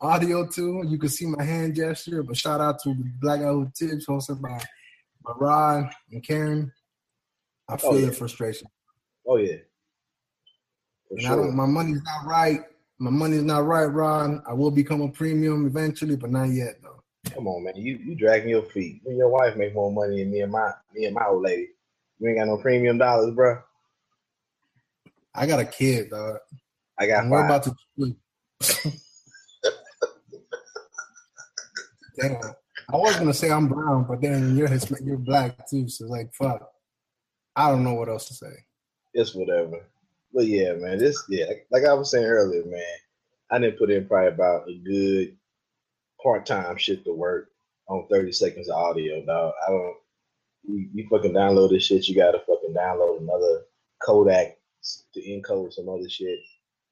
audio 0.00 0.46
too, 0.48 0.82
you 0.86 0.98
can 0.98 1.08
see 1.08 1.26
my 1.26 1.44
hand 1.44 1.76
gesture. 1.76 2.24
But 2.24 2.36
shout 2.36 2.60
out 2.60 2.80
to 2.82 2.90
the 2.90 3.04
Black 3.20 3.40
Guy 3.40 3.46
Who 3.46 3.70
Tips, 3.72 4.06
hosted 4.06 4.40
by, 4.40 4.60
by 5.24 5.32
Rod 5.38 5.90
and 6.10 6.26
Karen. 6.26 6.72
I 7.68 7.74
oh, 7.74 7.76
feel 7.76 7.90
Oh, 7.90 7.94
yeah. 7.94 8.04
your 8.06 8.12
frustration. 8.14 8.68
Oh 9.24 9.36
yeah. 9.36 9.58
For 11.08 11.18
And 11.18 11.26
I 11.28 11.36
don't, 11.36 11.54
my 11.54 11.66
money's 11.66 12.02
not 12.02 12.26
right. 12.26 12.60
My 13.02 13.10
money's 13.10 13.42
not 13.42 13.64
right, 13.64 13.86
Ron. 13.86 14.42
I 14.46 14.52
will 14.52 14.70
become 14.70 15.00
a 15.00 15.08
premium 15.08 15.66
eventually, 15.66 16.16
but 16.16 16.30
not 16.30 16.50
yet 16.50 16.82
though. 16.82 17.02
Come 17.34 17.48
on, 17.48 17.64
man. 17.64 17.72
You 17.74 17.96
you 17.96 18.14
dragging 18.14 18.50
your 18.50 18.62
feet. 18.62 19.00
You 19.02 19.10
and 19.10 19.18
your 19.18 19.30
wife 19.30 19.56
make 19.56 19.74
more 19.74 19.90
money 19.90 20.22
than 20.22 20.30
me 20.30 20.42
and 20.42 20.52
my 20.52 20.70
me 20.94 21.06
and 21.06 21.14
my 21.14 21.24
old 21.26 21.42
lady. 21.42 21.68
You 22.18 22.28
ain't 22.28 22.36
got 22.36 22.46
no 22.46 22.58
premium 22.58 22.98
dollars, 22.98 23.34
bro. 23.34 23.58
I 25.34 25.46
got 25.46 25.60
a 25.60 25.64
kid, 25.64 26.10
dog. 26.10 26.40
I 26.98 27.06
got 27.06 27.26
five. 27.30 27.46
about 27.46 27.62
to. 27.62 27.74
Damn. 32.20 32.36
I 32.92 32.96
was 32.96 33.16
gonna 33.16 33.32
say 33.32 33.50
I'm 33.50 33.66
brown, 33.66 34.04
but 34.04 34.20
then 34.20 34.58
you're 34.58 34.68
Hisp- 34.68 35.00
you're 35.02 35.16
black 35.16 35.66
too, 35.70 35.88
so 35.88 36.04
like 36.04 36.34
fuck. 36.34 36.70
I 37.56 37.70
don't 37.70 37.82
know 37.82 37.94
what 37.94 38.10
else 38.10 38.28
to 38.28 38.34
say. 38.34 38.52
It's 39.14 39.34
whatever. 39.34 39.86
But 40.32 40.46
yeah, 40.46 40.74
man, 40.74 40.98
this 40.98 41.22
yeah, 41.28 41.46
like 41.70 41.84
I 41.84 41.92
was 41.92 42.10
saying 42.10 42.24
earlier, 42.24 42.64
man. 42.64 42.82
I 43.50 43.58
didn't 43.58 43.78
put 43.78 43.90
in 43.90 44.06
probably 44.06 44.28
about 44.28 44.68
a 44.68 44.78
good 44.78 45.36
part 46.22 46.46
time 46.46 46.76
shit 46.76 47.04
to 47.04 47.12
work 47.12 47.48
on 47.88 48.06
30 48.08 48.30
seconds 48.30 48.68
of 48.68 48.76
audio, 48.76 49.24
dog. 49.26 49.52
I 49.66 49.70
don't 49.70 49.96
you, 50.64 50.88
you 50.92 51.08
fucking 51.10 51.32
download 51.32 51.70
this 51.70 51.84
shit, 51.84 52.08
you 52.08 52.14
gotta 52.14 52.38
fucking 52.40 52.74
download 52.76 53.20
another 53.20 53.62
codec 54.02 54.54
to 55.14 55.20
encode 55.20 55.72
some 55.72 55.88
other 55.88 56.08
shit. 56.08 56.38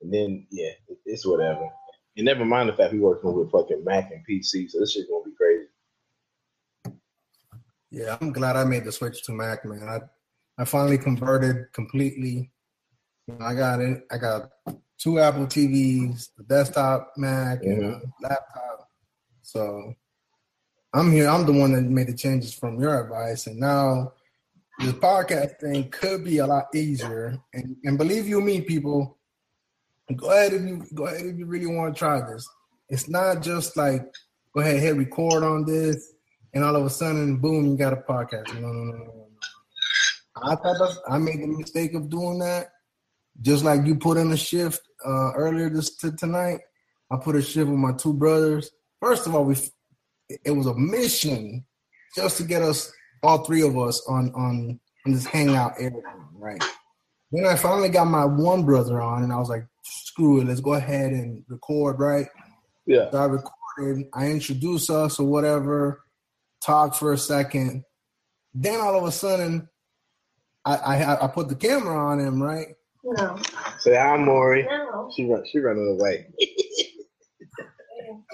And 0.03 0.13
then 0.13 0.47
yeah, 0.51 0.73
it, 0.89 0.99
it's 1.05 1.27
whatever. 1.27 1.69
And 2.17 2.25
never 2.25 2.45
mind 2.45 2.69
the 2.69 2.73
fact 2.73 2.93
we 2.93 2.99
working 2.99 3.33
with 3.33 3.53
fucking 3.53 3.85
Mac 3.85 4.11
and 4.11 4.25
PC, 4.29 4.69
so 4.69 4.81
this 4.81 4.93
shit's 4.93 5.09
gonna 5.09 5.25
be 5.25 5.37
crazy. 5.37 5.69
Yeah, 7.91 8.17
I'm 8.21 8.33
glad 8.33 8.57
I 8.57 8.65
made 8.65 8.85
the 8.85 8.93
switch 8.93 9.23
to 9.25 9.33
Mac, 9.33 9.65
man. 9.65 9.89
I 9.89 10.01
I 10.61 10.65
finally 10.65 10.99
converted 10.99 11.73
completely. 11.73 12.51
I 13.41 13.55
got 13.55 13.81
it. 13.81 14.07
I 14.11 14.19
got 14.19 14.51
two 14.99 15.19
Apple 15.19 15.47
TVs, 15.47 16.29
a 16.39 16.43
desktop 16.45 17.13
Mac, 17.17 17.63
and 17.63 17.85
a 17.85 18.01
laptop. 18.23 18.89
So 19.43 19.95
I'm 20.95 21.13
here. 21.13 21.29
I'm 21.29 21.45
the 21.45 21.53
one 21.53 21.73
that 21.73 21.83
made 21.83 22.09
the 22.09 22.15
changes 22.15 22.55
from 22.55 22.81
your 22.81 23.03
advice, 23.03 23.47
and 23.47 23.59
now 23.59 24.13
this 24.79 24.93
podcast 24.93 25.59
thing 25.61 25.91
could 25.91 26.25
be 26.25 26.39
a 26.39 26.47
lot 26.47 26.67
easier. 26.75 27.39
And 27.53 27.77
and 27.85 27.99
believe 27.99 28.27
you 28.27 28.41
me, 28.41 28.61
people, 28.61 29.19
go 30.17 30.31
ahead 30.31 30.55
if 30.55 30.63
you 30.63 30.85
go 30.95 31.07
ahead 31.07 31.27
if 31.27 31.37
you 31.39 31.47
really 31.47 31.67
want 31.67 31.95
to 31.95 31.99
try 31.99 32.21
this. 32.21 32.49
It's 32.89 33.09
not 33.09 33.43
just 33.43 33.77
like 33.77 34.03
go 34.55 34.61
ahead, 34.61 34.81
hit 34.81 34.97
record 34.97 35.43
on 35.43 35.65
this, 35.65 36.15
and 36.55 36.65
all 36.65 36.77
of 36.77 36.85
a 36.85 36.91
sudden, 36.91 37.37
boom, 37.37 37.67
you 37.67 37.77
got 37.77 37.93
a 37.93 37.97
podcast. 37.97 38.55
No, 38.55 38.61
no, 38.61 38.73
no, 38.73 38.93
no, 38.93 39.05
no. 39.05 39.05
no. 39.05 39.29
I 40.41 40.55
thought 40.55 40.97
I 41.09 41.19
made 41.19 41.43
the 41.43 41.49
mistake 41.49 41.95
of 41.95 42.09
doing 42.09 42.39
that. 42.39 42.69
Just 43.41 43.65
like 43.65 43.87
you 43.87 43.95
put 43.97 44.17
in 44.17 44.33
a 44.33 44.37
shift 44.37 44.81
uh, 45.07 45.33
earlier 45.35 45.71
this 45.71 45.97
t- 45.97 46.11
tonight, 46.17 46.61
I 47.11 47.17
put 47.17 47.37
a 47.37 47.43
shift 47.43 47.71
with 47.71 47.79
my 47.79 47.93
two 47.93 48.13
brothers. 48.13 48.71
First 49.01 49.27
of 49.27 49.35
all, 49.35 49.45
we 49.45 49.57
it 50.45 50.51
was 50.51 50.67
a 50.67 50.75
mission 50.75 51.65
just 52.15 52.37
to 52.39 52.43
get 52.43 52.63
us 52.63 52.93
all 53.23 53.45
three 53.45 53.63
of 53.63 53.79
us 53.79 54.03
on 54.09 54.33
on 54.35 54.81
on 55.07 55.13
this 55.13 55.25
hangout 55.25 55.75
area, 55.79 56.03
right? 56.35 56.63
Then 57.31 57.47
I 57.47 57.57
finally 57.57 57.89
got 57.89 58.07
my 58.07 58.25
one 58.25 58.65
brother 58.65 59.01
on, 59.01 59.23
and 59.23 59.33
I 59.33 59.39
was 59.39 59.49
like, 59.49 59.67
"Screw 59.83 60.41
it, 60.41 60.47
let's 60.47 60.61
go 60.61 60.75
ahead 60.75 61.13
and 61.13 61.45
record." 61.49 61.99
Right? 61.99 62.27
Yeah. 62.87 63.11
So 63.11 63.19
I 63.19 63.25
recorded. 63.27 64.09
I 64.13 64.29
introduced 64.29 64.91
us 64.91 65.21
or 65.21 65.27
whatever, 65.27 66.03
talked 66.61 66.97
for 66.97 67.13
a 67.13 67.19
second. 67.19 67.85
Then 68.53 68.81
all 68.81 68.99
of 68.99 69.05
a 69.05 69.13
sudden, 69.13 69.69
I 70.65 70.75
I, 70.77 71.25
I 71.25 71.29
put 71.29 71.49
the 71.49 71.55
camera 71.55 71.97
on 71.97 72.19
him, 72.19 72.43
right? 72.43 72.69
Say 73.81 73.97
hi, 73.97 74.17
Maury. 74.17 74.65
No. 74.65 75.11
She 75.15 75.27
run, 75.31 75.45
she 75.51 75.59
running 75.59 75.97
away. 75.99 76.27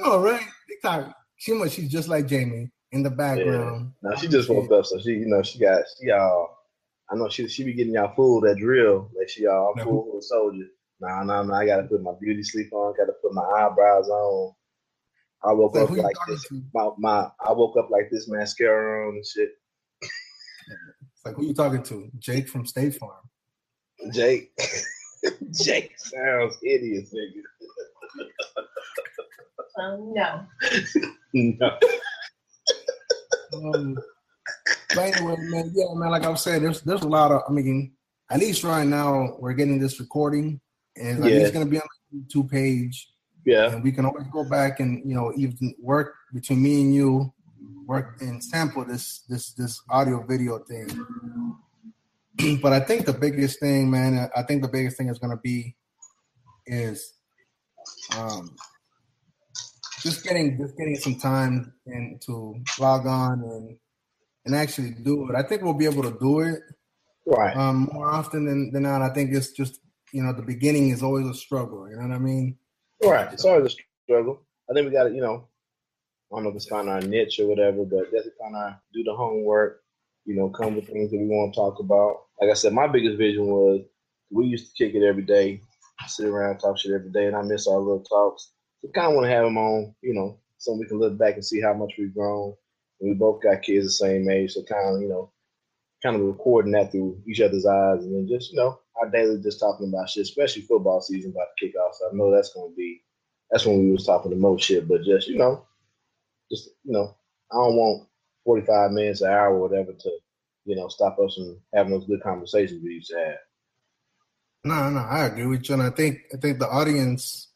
All 0.04 0.12
oh, 0.12 0.22
right. 0.22 0.32
right. 0.40 0.48
TikTok. 0.68 1.14
She 1.36 1.52
must. 1.52 1.74
She's 1.74 1.90
just 1.90 2.08
like 2.08 2.26
Jamie 2.26 2.70
in 2.92 3.02
the 3.02 3.10
background. 3.10 3.92
No, 4.02 4.14
she 4.16 4.28
just 4.28 4.48
woke 4.48 4.70
up, 4.72 4.86
so 4.86 4.98
she, 5.00 5.10
you 5.10 5.26
know, 5.26 5.42
she 5.42 5.58
got, 5.58 5.82
she 6.00 6.10
all. 6.10 6.56
I 7.10 7.16
know 7.16 7.28
she 7.28 7.46
she 7.48 7.64
be 7.64 7.74
getting 7.74 7.92
y'all 7.94 8.14
food 8.14 8.44
that 8.44 8.56
drill, 8.58 9.10
like 9.18 9.28
she 9.28 9.46
all 9.46 9.74
No. 9.76 9.84
full 9.84 10.16
of 10.16 10.24
soldier. 10.24 10.64
Nah, 11.00 11.22
nah, 11.24 11.42
nah. 11.42 11.58
I 11.58 11.66
gotta 11.66 11.82
put 11.84 12.02
my 12.02 12.12
beauty 12.20 12.42
sleep 12.42 12.72
on. 12.72 12.94
Gotta 12.96 13.12
put 13.22 13.34
my 13.34 13.42
eyebrows 13.42 14.08
on. 14.08 14.52
I 15.44 15.52
woke 15.52 15.74
So 15.76 15.84
up 15.84 15.90
like 15.90 16.16
this. 16.26 16.42
to? 16.48 16.62
My, 16.72 16.88
my 16.98 17.28
I 17.46 17.52
woke 17.52 17.76
up 17.76 17.90
like 17.90 18.08
this 18.10 18.26
mascara 18.28 19.06
on 19.08 19.16
and 19.16 19.26
shit. 19.26 19.50
It's 20.00 21.26
like 21.26 21.34
who 21.34 21.44
you 21.44 21.52
talking 21.52 21.82
to? 21.82 22.10
Jake 22.18 22.48
from 22.48 22.64
State 22.64 22.94
Farm. 22.94 23.12
Jake, 24.12 24.52
Jake 25.64 25.92
sounds 25.98 26.56
hideous, 26.62 27.12
nigga. 27.14 27.42
Um, 29.80 30.12
no. 30.14 30.46
no. 31.34 31.78
Um, 33.54 33.96
but 34.94 34.98
anyway, 34.98 35.36
man, 35.38 35.72
yeah, 35.74 35.84
man. 35.94 36.10
Like 36.10 36.24
I 36.24 36.28
was 36.28 36.42
saying, 36.42 36.62
there's 36.62 36.80
there's 36.82 37.02
a 37.02 37.08
lot 37.08 37.32
of. 37.32 37.42
I 37.48 37.52
mean, 37.52 37.92
at 38.30 38.40
least 38.40 38.62
right 38.64 38.86
now 38.86 39.36
we're 39.40 39.52
getting 39.54 39.78
this 39.78 39.98
recording, 40.00 40.60
and 40.96 41.24
at 41.24 41.30
Yeah. 41.30 41.38
least 41.38 41.52
gonna 41.54 41.66
be 41.66 41.78
on 41.80 41.86
the 42.12 42.18
YouTube 42.20 42.50
page. 42.50 43.10
Yeah. 43.44 43.72
And 43.72 43.82
we 43.82 43.92
can 43.92 44.06
always 44.06 44.26
go 44.28 44.48
back 44.48 44.80
and 44.80 45.02
you 45.08 45.14
know 45.14 45.32
even 45.36 45.74
work 45.80 46.14
between 46.32 46.62
me 46.62 46.80
and 46.82 46.94
you, 46.94 47.32
work 47.86 48.16
and 48.20 48.42
sample 48.42 48.84
this 48.84 49.20
this 49.28 49.52
this 49.54 49.82
audio 49.90 50.22
video 50.22 50.58
thing. 50.60 50.88
but 52.62 52.72
I 52.72 52.80
think 52.80 53.06
the 53.06 53.12
biggest 53.12 53.60
thing, 53.60 53.90
man, 53.90 54.30
I 54.36 54.42
think 54.42 54.62
the 54.62 54.68
biggest 54.68 54.96
thing 54.96 55.08
is 55.08 55.18
gonna 55.18 55.38
be 55.42 55.76
is 56.66 57.14
um 58.16 58.56
just 60.00 60.24
getting 60.24 60.58
just 60.58 60.76
getting 60.76 60.96
some 60.96 61.16
time 61.16 61.72
and 61.86 62.20
to 62.22 62.62
log 62.78 63.06
on 63.06 63.42
and 63.42 63.76
and 64.46 64.54
actually 64.54 64.90
do 65.02 65.28
it. 65.30 65.36
I 65.36 65.42
think 65.42 65.62
we'll 65.62 65.74
be 65.74 65.86
able 65.86 66.02
to 66.02 66.16
do 66.20 66.40
it 66.40 66.60
right 67.26 67.56
um, 67.56 67.88
more 67.92 68.10
often 68.10 68.44
than, 68.44 68.70
than 68.72 68.82
not. 68.82 69.02
I 69.02 69.08
think 69.10 69.32
it's 69.32 69.52
just 69.52 69.80
you 70.12 70.22
know 70.22 70.32
the 70.32 70.42
beginning 70.42 70.90
is 70.90 71.02
always 71.02 71.26
a 71.26 71.34
struggle. 71.34 71.88
You 71.88 71.96
know 71.96 72.08
what 72.08 72.14
I 72.14 72.18
mean? 72.18 72.58
Right. 73.02 73.32
It's 73.32 73.44
always 73.44 73.72
a 73.72 73.76
struggle. 74.04 74.42
I 74.70 74.72
think 74.72 74.86
we 74.86 74.92
got 74.92 75.04
to, 75.04 75.14
you 75.14 75.20
know, 75.20 75.48
I 76.32 76.36
don't 76.36 76.44
know 76.44 76.50
if 76.50 76.56
it's 76.56 76.68
kind 76.68 76.88
of 76.88 76.94
our 76.94 77.00
niche 77.00 77.38
or 77.38 77.46
whatever, 77.46 77.84
but 77.84 78.04
definitely 78.04 78.32
kind 78.40 78.56
of 78.56 78.74
do 78.92 79.04
the 79.04 79.14
homework, 79.14 79.82
you 80.24 80.34
know, 80.34 80.48
come 80.48 80.76
with 80.76 80.86
things 80.86 81.10
that 81.10 81.18
we 81.18 81.26
want 81.26 81.52
to 81.52 81.60
talk 81.60 81.78
about. 81.80 82.23
Like 82.40 82.50
I 82.50 82.54
said, 82.54 82.72
my 82.72 82.86
biggest 82.86 83.16
vision 83.18 83.46
was 83.46 83.82
we 84.30 84.46
used 84.46 84.76
to 84.76 84.84
kick 84.84 84.94
it 84.94 85.06
every 85.06 85.22
day, 85.22 85.60
sit 86.06 86.26
around, 86.26 86.58
talk 86.58 86.78
shit 86.78 86.92
every 86.92 87.10
day, 87.10 87.26
and 87.26 87.36
I 87.36 87.42
miss 87.42 87.66
our 87.66 87.78
little 87.78 88.02
talks. 88.02 88.50
So 88.82 88.90
kind 88.90 89.08
of 89.08 89.14
want 89.14 89.26
to 89.26 89.30
have 89.30 89.44
them 89.44 89.56
on, 89.56 89.94
you 90.02 90.14
know, 90.14 90.38
so 90.58 90.74
we 90.74 90.86
can 90.86 90.98
look 90.98 91.16
back 91.16 91.34
and 91.34 91.44
see 91.44 91.60
how 91.60 91.74
much 91.74 91.94
we've 91.98 92.14
grown. 92.14 92.54
And 93.00 93.10
we 93.10 93.14
both 93.14 93.42
got 93.42 93.62
kids 93.62 93.86
the 93.86 93.90
same 93.90 94.28
age, 94.28 94.52
so 94.52 94.62
kind 94.62 94.96
of, 94.96 95.02
you 95.02 95.08
know, 95.08 95.32
kind 96.02 96.16
of 96.16 96.22
recording 96.22 96.72
that 96.72 96.92
through 96.92 97.22
each 97.28 97.40
other's 97.40 97.66
eyes, 97.66 98.04
and 98.04 98.14
then 98.14 98.28
just, 98.28 98.52
you 98.52 98.58
know, 98.58 98.78
our 99.00 99.10
daily 99.10 99.40
just 99.42 99.60
talking 99.60 99.88
about 99.88 100.08
shit, 100.10 100.22
especially 100.22 100.62
football 100.62 101.00
season 101.00 101.30
about 101.30 101.48
to 101.56 101.66
kick 101.66 101.74
off. 101.76 101.94
So 101.94 102.08
I 102.08 102.14
know 102.14 102.30
that's 102.30 102.52
going 102.52 102.70
to 102.70 102.76
be, 102.76 103.02
that's 103.50 103.66
when 103.66 103.84
we 103.84 103.90
was 103.90 104.06
talking 104.06 104.30
the 104.30 104.36
most 104.36 104.64
shit. 104.64 104.86
But 104.86 105.02
just, 105.02 105.28
you 105.28 105.38
know, 105.38 105.66
just, 106.50 106.70
you 106.84 106.92
know, 106.92 107.16
I 107.50 107.56
don't 107.56 107.76
want 107.76 108.08
45 108.44 108.92
minutes, 108.92 109.22
an 109.22 109.30
hour, 109.30 109.54
or 109.54 109.60
whatever 109.60 109.92
to, 109.92 110.10
you 110.64 110.76
know, 110.76 110.88
stop 110.88 111.18
us 111.18 111.34
from 111.34 111.58
having 111.74 111.92
those 111.92 112.06
good 112.06 112.22
conversations 112.22 112.82
we 112.82 112.94
used 112.94 113.10
to 113.10 113.18
have. 113.18 113.36
No, 114.64 114.88
no, 114.88 115.00
I 115.00 115.26
agree 115.26 115.46
with 115.46 115.68
you, 115.68 115.74
and 115.74 115.82
I 115.82 115.90
think 115.90 116.20
I 116.32 116.38
think 116.38 116.58
the 116.58 116.68
audience, 116.68 117.48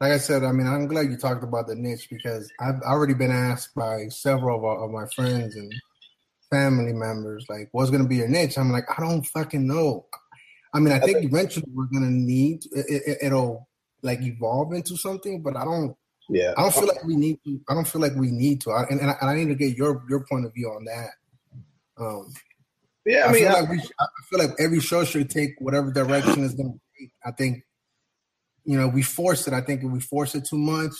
like 0.00 0.12
I 0.12 0.18
said, 0.18 0.44
I 0.44 0.52
mean, 0.52 0.66
I'm 0.66 0.86
glad 0.86 1.10
you 1.10 1.16
talked 1.16 1.42
about 1.42 1.66
the 1.66 1.74
niche 1.74 2.08
because 2.10 2.52
I've 2.60 2.82
already 2.82 3.14
been 3.14 3.30
asked 3.30 3.74
by 3.74 4.08
several 4.08 4.58
of, 4.58 4.64
our, 4.64 4.84
of 4.84 4.90
my 4.90 5.06
friends 5.14 5.56
and 5.56 5.72
family 6.50 6.92
members, 6.92 7.46
like, 7.48 7.70
"What's 7.72 7.90
going 7.90 8.02
to 8.02 8.08
be 8.08 8.16
your 8.16 8.28
niche?" 8.28 8.58
I'm 8.58 8.70
like, 8.70 8.84
I 8.96 9.00
don't 9.00 9.26
fucking 9.26 9.66
know. 9.66 10.06
I 10.74 10.80
mean, 10.80 10.92
I 10.92 10.98
think 10.98 11.24
eventually 11.24 11.66
we're 11.72 11.86
going 11.86 12.02
to 12.02 12.10
need 12.10 12.64
it, 12.72 13.02
it, 13.06 13.18
it'll 13.22 13.68
like 14.02 14.20
evolve 14.20 14.74
into 14.74 14.96
something, 14.98 15.40
but 15.40 15.56
I 15.56 15.64
don't. 15.64 15.96
Yeah, 16.28 16.52
I 16.58 16.62
don't 16.62 16.74
feel 16.74 16.88
like 16.88 17.04
we 17.04 17.16
need 17.16 17.38
to. 17.44 17.60
I 17.70 17.74
don't 17.74 17.88
feel 17.88 18.02
like 18.02 18.16
we 18.16 18.30
need 18.30 18.60
to. 18.62 18.70
I, 18.72 18.84
and, 18.90 19.00
and, 19.00 19.10
I, 19.10 19.16
and 19.22 19.30
I 19.30 19.34
need 19.34 19.48
to 19.48 19.54
get 19.54 19.76
your 19.78 20.04
your 20.10 20.26
point 20.26 20.44
of 20.44 20.52
view 20.52 20.68
on 20.68 20.84
that. 20.84 21.10
Um, 21.98 22.32
yeah, 23.06 23.26
I, 23.26 23.28
I, 23.28 23.32
mean, 23.32 23.42
feel 23.42 23.48
I- 23.48 23.60
like 23.60 23.70
we. 23.70 23.78
I 24.00 24.06
feel 24.30 24.38
like 24.38 24.50
every 24.58 24.80
show 24.80 25.04
should 25.04 25.30
take 25.30 25.50
whatever 25.58 25.92
direction 25.92 26.42
is 26.44 26.54
going 26.54 26.72
to 26.72 26.80
take. 26.98 27.10
I 27.24 27.30
think, 27.32 27.62
you 28.64 28.78
know, 28.78 28.88
we 28.88 29.02
force 29.02 29.46
it. 29.46 29.54
I 29.54 29.60
think 29.60 29.82
if 29.82 29.90
we 29.90 30.00
force 30.00 30.34
it 30.34 30.46
too 30.46 30.58
much, 30.58 30.92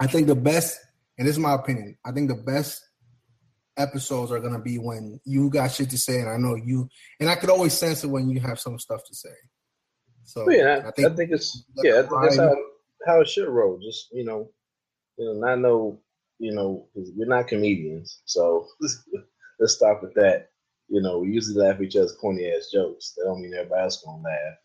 I 0.00 0.06
think 0.06 0.26
the 0.26 0.34
best, 0.34 0.78
and 1.18 1.26
this 1.26 1.34
is 1.34 1.40
my 1.40 1.54
opinion. 1.54 1.96
I 2.04 2.12
think 2.12 2.28
the 2.28 2.34
best 2.34 2.82
episodes 3.76 4.30
are 4.30 4.38
going 4.38 4.52
to 4.52 4.58
be 4.60 4.78
when 4.78 5.20
you 5.24 5.50
got 5.50 5.72
shit 5.72 5.90
to 5.90 5.98
say, 5.98 6.20
and 6.20 6.28
I 6.28 6.36
know 6.36 6.54
you, 6.56 6.88
and 7.20 7.28
I 7.30 7.36
could 7.36 7.50
always 7.50 7.72
sense 7.72 8.04
it 8.04 8.08
when 8.08 8.28
you 8.28 8.40
have 8.40 8.60
some 8.60 8.78
stuff 8.78 9.00
to 9.04 9.14
say. 9.14 9.34
So 10.24 10.48
yeah, 10.50 10.82
I, 10.82 10.86
I 10.86 10.88
I 10.88 10.90
think, 10.92 11.16
think, 11.16 11.30
it's 11.32 11.64
yeah, 11.82 11.98
I 11.98 12.02
think 12.02 12.22
that's 12.22 12.36
how 12.36 12.54
how 13.06 13.20
it 13.20 13.28
should 13.28 13.48
roll. 13.48 13.78
Just 13.78 14.08
you 14.12 14.24
know, 14.24 14.50
you 15.16 15.26
know, 15.26 15.40
not 15.40 15.58
know, 15.58 16.00
you 16.38 16.52
know, 16.54 16.86
we're 16.94 17.26
not 17.26 17.48
comedians, 17.48 18.20
so 18.24 18.66
let's 19.58 19.74
stop 19.74 20.02
with 20.02 20.14
that. 20.14 20.50
You 20.88 21.00
know, 21.00 21.18
we 21.18 21.28
usually 21.30 21.56
laugh 21.56 21.76
at 21.76 21.82
each 21.82 21.96
other's 21.96 22.16
corny 22.20 22.50
ass 22.50 22.70
jokes. 22.72 23.14
That 23.16 23.24
don't 23.24 23.42
mean 23.42 23.54
everybody 23.54 23.82
else 23.82 24.02
gonna 24.04 24.22
laugh. 24.22 24.56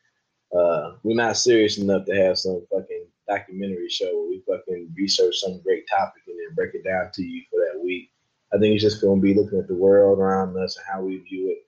Uh, 0.56 0.98
we're 1.04 1.16
not 1.16 1.38
serious 1.38 1.78
enough 1.78 2.06
to 2.06 2.16
have 2.16 2.38
some 2.38 2.66
fucking 2.72 3.06
documentary 3.28 3.90
show 3.90 4.06
where 4.06 4.30
we 4.30 4.44
fucking 4.48 4.94
research 4.98 5.38
some 5.38 5.62
great 5.62 5.86
topic 5.88 6.24
and 6.28 6.38
then 6.38 6.56
break 6.56 6.74
it 6.74 6.84
down 6.84 7.12
to 7.14 7.24
you 7.24 7.44
for 7.52 7.60
that 7.60 7.82
week. 7.84 8.12
I 8.54 8.58
think 8.58 8.74
it's 8.74 8.84
just 8.84 9.02
gonna 9.02 9.22
be 9.22 9.36
looking 9.36 9.60
at 9.60 9.68
the 9.68 9.76
world 9.76 10.20
around 10.20 10.58
us 10.58 10.78
and 10.78 10.86
how 10.92 11.04
we 11.04 11.18
view 11.20 11.50
it, 11.52 11.60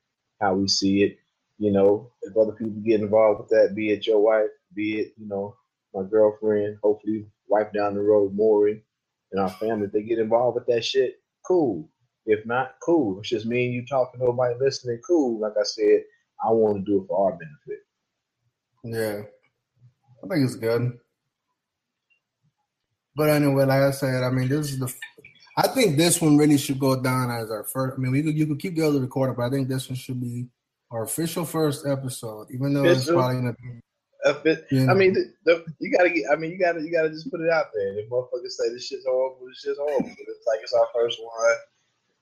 how 0.41 0.56
we 0.56 0.68
see 0.68 1.03
it. 1.03 1.18
You 1.60 1.72
know, 1.72 2.11
if 2.23 2.35
other 2.35 2.53
people 2.53 2.81
get 2.84 3.02
involved 3.02 3.41
with 3.41 3.49
that, 3.49 3.76
be 3.76 3.91
it 3.91 4.07
your 4.07 4.19
wife, 4.19 4.49
be 4.73 4.99
it, 4.99 5.14
you 5.18 5.27
know, 5.27 5.56
my 5.93 6.03
girlfriend, 6.03 6.77
hopefully 6.81 7.27
wife 7.48 7.72
down 7.73 7.93
the 7.93 8.02
road, 8.02 8.34
Maury, 8.34 8.84
and 9.31 9.41
our 9.41 9.49
family, 9.49 9.85
if 9.85 9.91
they 9.91 10.02
get 10.02 10.19
involved 10.19 10.56
with 10.56 10.65
that 10.68 10.84
shit, 10.84 11.22
cool. 11.45 11.88
If 12.26 12.45
not, 12.45 12.76
cool. 12.84 13.19
It's 13.19 13.30
just 13.30 13.45
me 13.45 13.65
and 13.65 13.73
you 13.73 13.85
talking, 13.85 14.19
nobody 14.19 14.56
listening, 14.60 14.99
cool. 15.06 15.39
Like 15.39 15.53
I 15.60 15.64
said, 15.64 16.03
I 16.43 16.52
want 16.52 16.77
to 16.77 16.91
do 16.91 17.02
it 17.02 17.07
for 17.07 17.31
our 17.31 17.38
benefit. 17.38 17.84
yeah, 18.84 19.23
I 20.23 20.27
think 20.27 20.45
it's 20.45 20.56
good. 20.56 20.99
But 23.15 23.30
anyway, 23.30 23.65
like 23.65 23.81
I 23.81 23.91
said, 23.91 24.23
I 24.23 24.30
mean, 24.30 24.48
this 24.48 24.72
is 24.72 24.80
the. 24.80 24.93
I 25.57 25.68
think 25.68 25.98
this 25.98 26.22
one 26.22 26.38
really 26.38 26.57
should 26.57 26.80
go 26.80 27.02
down 27.02 27.30
as 27.30 27.52
our 27.52 27.65
first. 27.65 27.98
I 27.98 28.02
mean, 28.02 28.11
we 28.11 28.23
could 28.23 28.38
you 28.38 28.48
could 28.48 28.60
keep 28.60 28.76
the 28.76 28.88
other 28.88 28.99
recording, 28.99 29.35
but 29.35 29.43
I 29.43 29.49
think 29.49 29.68
this 29.68 29.89
one 29.89 29.98
should 29.98 30.22
be 30.22 30.48
our 30.91 31.03
official 31.03 31.45
first 31.45 31.85
episode, 31.85 32.48
even 32.52 32.73
though 32.73 32.85
it's 32.85 33.10
probably 33.10 33.38
gonna 33.38 33.53
be. 33.53 33.81
Yeah. 34.72 34.91
I 34.91 34.93
mean, 34.93 35.14
the, 35.14 35.34
the, 35.45 35.65
you 35.80 35.91
gotta 35.91 36.10
get. 36.10 36.26
I 36.31 36.35
mean, 36.35 36.52
you 36.52 36.60
gotta, 36.60 36.81
you 36.81 36.91
gotta 36.91 37.10
just 37.10 37.30
put 37.31 37.41
it 37.41 37.49
out 37.49 37.68
there. 37.73 37.98
If 37.98 38.10
motherfuckers 38.10 38.52
say 38.52 38.69
this 38.69 38.85
shit's 38.85 39.06
horrible, 39.06 39.48
this 39.48 39.61
shit's 39.61 39.80
horrible. 39.80 40.10
But 40.10 40.26
it's 40.27 40.48
like 40.48 40.60
it's 40.61 40.73
our 40.73 40.88
first 40.93 41.19
one, 41.22 41.56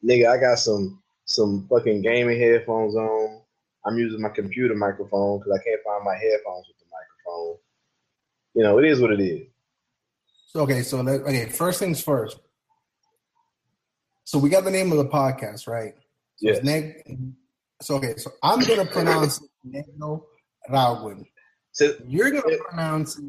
nigga. 0.04 0.30
I 0.30 0.38
got 0.38 0.60
some 0.60 1.02
some 1.26 1.68
fucking 1.70 2.02
gaming 2.02 2.40
headphones 2.40 2.96
on. 2.96 3.42
I'm 3.86 3.98
using 3.98 4.22
my 4.22 4.30
computer 4.30 4.76
microphone 4.76 5.40
because 5.40 5.60
I 5.60 5.64
can't 5.64 5.82
find 5.86 6.04
my 6.04 6.16
headphones 6.16 6.68
with 6.68 6.78
the 6.80 6.86
microphone. 6.92 7.58
You 8.56 8.64
know, 8.64 8.80
it 8.80 8.86
is 8.86 9.00
what 9.00 9.12
it 9.12 9.22
is. 9.22 9.48
So 10.48 10.62
okay, 10.62 10.82
so 10.82 11.02
let, 11.02 11.22
okay, 11.22 11.46
first 11.46 11.80
things 11.80 12.02
first. 12.02 12.40
So 14.24 14.38
we 14.38 14.50
got 14.50 14.64
the 14.64 14.72
name 14.72 14.92
of 14.92 14.98
the 14.98 15.06
podcast, 15.06 15.68
right? 15.68 15.94
So 16.38 16.48
Yes. 16.48 16.64
Neg- 16.64 17.04
so 17.82 17.96
okay, 17.96 18.16
so 18.18 18.32
I'm 18.44 18.60
gonna 18.60 18.86
pronounce 18.86 19.42
it 19.42 19.50
Negro 20.00 20.24
Ragwin. 20.70 21.26
So 21.72 21.94
you're 22.08 22.32
gonna 22.32 22.58
pronounce 22.70 23.18
it 23.18 23.26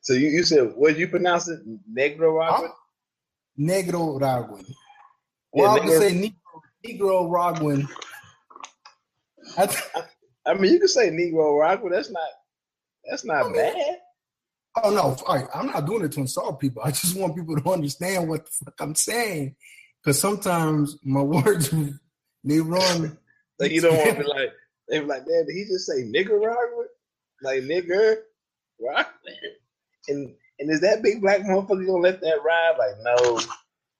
So 0.00 0.12
you, 0.12 0.28
you 0.28 0.44
said 0.44 0.72
what 0.76 0.96
you 0.96 1.08
pronounce 1.08 1.48
it? 1.48 1.60
Negro 1.92 2.38
Robert? 2.38 2.70
Negro 3.58 4.20
Ragwin. 4.20 4.64
Yeah, 5.56 5.62
Well, 5.62 5.82
I'm 5.82 5.88
say 5.88 6.12
Negro, 6.12 6.60
Negro 6.86 7.30
Ragwin. 7.30 7.88
I 10.46 10.54
mean, 10.54 10.72
you 10.72 10.78
can 10.78 10.88
say 10.88 11.08
Negro 11.08 11.58
Robert. 11.58 11.90
That's 11.90 12.10
not 12.10 12.28
that's 13.08 13.24
not 13.24 13.54
bad. 13.54 13.98
Oh 14.82 14.90
no, 14.90 15.16
right, 15.26 15.46
I'm 15.54 15.68
not 15.68 15.86
doing 15.86 16.04
it 16.04 16.12
to 16.12 16.20
insult 16.20 16.60
people. 16.60 16.82
I 16.84 16.90
just 16.90 17.16
want 17.16 17.34
people 17.34 17.56
to 17.56 17.70
understand 17.70 18.28
what 18.28 18.44
the 18.44 18.50
fuck 18.50 18.74
I'm 18.80 18.94
saying. 18.94 19.56
Because 20.02 20.20
sometimes 20.20 20.98
my 21.02 21.22
words 21.22 21.74
they 22.44 22.60
run. 22.60 23.18
Like 23.58 23.70
you 23.70 23.80
don't 23.80 23.96
want 23.96 24.18
to 24.18 24.22
be 24.22 24.28
like 24.28 24.52
they 24.86 24.98
be 24.98 25.06
like, 25.06 25.26
man, 25.26 25.46
did 25.46 25.54
he 25.54 25.64
just 25.64 25.86
say 25.86 26.02
nigger 26.02 26.38
Robert? 26.38 26.90
Like 27.42 27.62
nigger 27.62 28.16
Robert? 28.78 29.06
And 30.08 30.34
and 30.58 30.70
is 30.70 30.82
that 30.82 31.02
big 31.02 31.22
black 31.22 31.40
motherfucker 31.40 31.86
gonna 31.86 32.02
let 32.02 32.20
that 32.20 32.42
ride? 32.44 32.74
Like 32.78 32.96
no, 33.02 33.40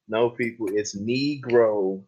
no 0.09 0.31
people, 0.31 0.69
it's 0.73 0.97
Negro 0.97 2.03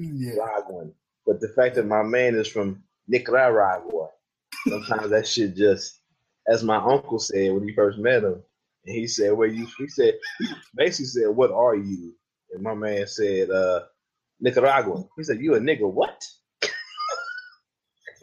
Ragwan. 0.00 0.92
But 1.26 1.40
the 1.40 1.48
fact 1.48 1.74
that 1.76 1.86
my 1.86 2.02
man 2.02 2.34
is 2.34 2.48
from 2.48 2.82
Nicaragua, 3.08 4.08
sometimes 4.68 5.10
that 5.10 5.26
shit 5.26 5.56
just, 5.56 6.00
as 6.48 6.62
my 6.62 6.76
uncle 6.76 7.18
said 7.18 7.52
when 7.52 7.66
he 7.66 7.74
first 7.74 7.98
met 7.98 8.24
him, 8.24 8.42
and 8.84 8.96
he 8.96 9.06
said, 9.08 9.32
"Where 9.32 9.48
you?" 9.48 9.66
He 9.78 9.88
said, 9.88 10.14
he 10.38 10.46
basically 10.76 11.06
said, 11.06 11.28
"What 11.28 11.50
are 11.50 11.74
you?" 11.74 12.14
And 12.52 12.62
my 12.62 12.74
man 12.74 13.06
said, 13.06 13.50
"Uh, 13.50 13.82
Nicaragua." 14.40 15.04
He 15.16 15.24
said, 15.24 15.40
"You 15.40 15.54
a 15.54 15.60
nigga? 15.60 15.90
What?" 15.90 16.24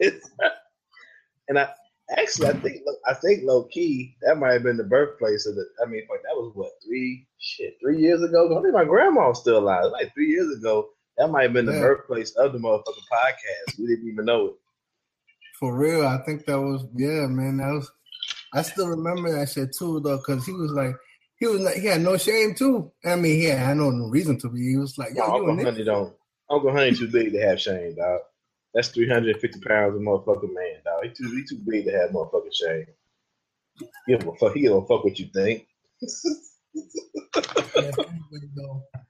and 1.48 1.58
I 1.58 1.68
actually, 2.16 2.48
I 2.48 2.52
think, 2.54 2.82
I 3.06 3.14
think 3.14 3.44
low 3.44 3.64
key 3.64 4.16
that 4.22 4.38
might 4.38 4.52
have 4.52 4.62
been 4.62 4.76
the 4.76 4.84
birthplace 4.84 5.46
of 5.46 5.54
the. 5.54 5.64
I 5.84 5.88
mean, 5.88 6.02
fuck, 6.08 6.22
that 6.22 6.34
was 6.36 6.52
what 6.54 6.72
three 6.86 7.26
shit 7.38 7.76
three 7.80 7.98
years 7.98 8.22
ago. 8.22 8.56
I 8.58 8.62
think 8.62 8.74
my 8.74 8.84
grandma 8.84 9.28
was 9.28 9.40
still 9.40 9.58
alive. 9.58 9.90
Like 9.92 10.12
three 10.14 10.28
years 10.28 10.56
ago, 10.56 10.88
that 11.18 11.28
might 11.28 11.44
have 11.44 11.52
been 11.52 11.66
the 11.66 11.72
Yeah. 11.72 11.80
birthplace 11.80 12.32
of 12.36 12.52
the 12.52 12.58
motherfucking 12.58 13.08
podcast. 13.12 13.78
We 13.78 13.86
didn't 13.86 14.08
even 14.08 14.24
know 14.26 14.46
it. 14.46 14.54
For 15.58 15.76
real, 15.76 16.06
I 16.06 16.18
think 16.24 16.44
that 16.46 16.60
was 16.60 16.84
yeah, 16.94 17.26
man. 17.26 17.58
That 17.58 17.72
was. 17.72 17.90
I 18.52 18.62
still 18.62 18.88
remember 18.88 19.32
that 19.32 19.50
shit 19.50 19.74
too, 19.76 20.00
though, 20.00 20.18
because 20.18 20.46
he 20.46 20.52
was 20.52 20.70
like, 20.72 20.94
he 21.38 21.46
was 21.46 21.60
like, 21.60 21.76
he 21.76 21.86
had 21.86 22.02
no 22.02 22.16
shame 22.16 22.54
too. 22.54 22.92
I 23.04 23.16
mean, 23.16 23.40
he 23.40 23.44
had 23.46 23.76
no 23.76 23.88
reason 24.08 24.38
to 24.40 24.48
be. 24.48 24.70
He 24.70 24.76
was 24.76 24.96
like, 24.96 25.10
yo, 25.14 25.26
No, 25.26 25.34
Uncle. 25.48 25.64
Honey 25.64 25.84
don't. 25.84 26.14
Uncle 26.50 26.70
Honey 26.72 26.94
too 26.94 27.08
big 27.08 27.32
to 27.32 27.40
have 27.40 27.60
shame, 27.60 27.94
dog. 27.96 28.20
That's 28.74 28.88
three 28.88 29.08
hundred 29.08 29.32
and 29.32 29.40
fifty 29.40 29.60
pounds 29.60 29.94
of 29.94 30.02
motherfucking 30.02 30.52
man, 30.52 30.80
dog. 30.84 31.04
He 31.04 31.10
too 31.10 31.30
he 31.30 31.44
too 31.44 31.62
big 31.66 31.84
to 31.86 31.92
have 31.92 32.10
motherfucking 32.10 32.54
shame. 32.54 32.86
He 34.06 34.12
a 34.14 34.18
fuck. 34.18 34.54
He 34.54 34.66
a 34.66 34.80
fuck 34.82 35.04
what 35.04 35.18
you 35.18 35.28
think. 35.32 35.66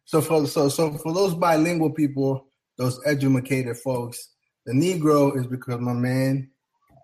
So 0.07 0.21
for 0.21 0.47
so 0.47 0.69
so 0.69 0.93
for 0.93 1.13
those 1.13 1.35
bilingual 1.35 1.91
people, 1.91 2.47
those 2.77 3.01
educated 3.07 3.77
folks, 3.79 4.31
the 4.67 4.73
Negro 4.73 5.37
is 5.37 5.47
because 5.47 5.81
my 5.81 5.93
man, 5.93 6.51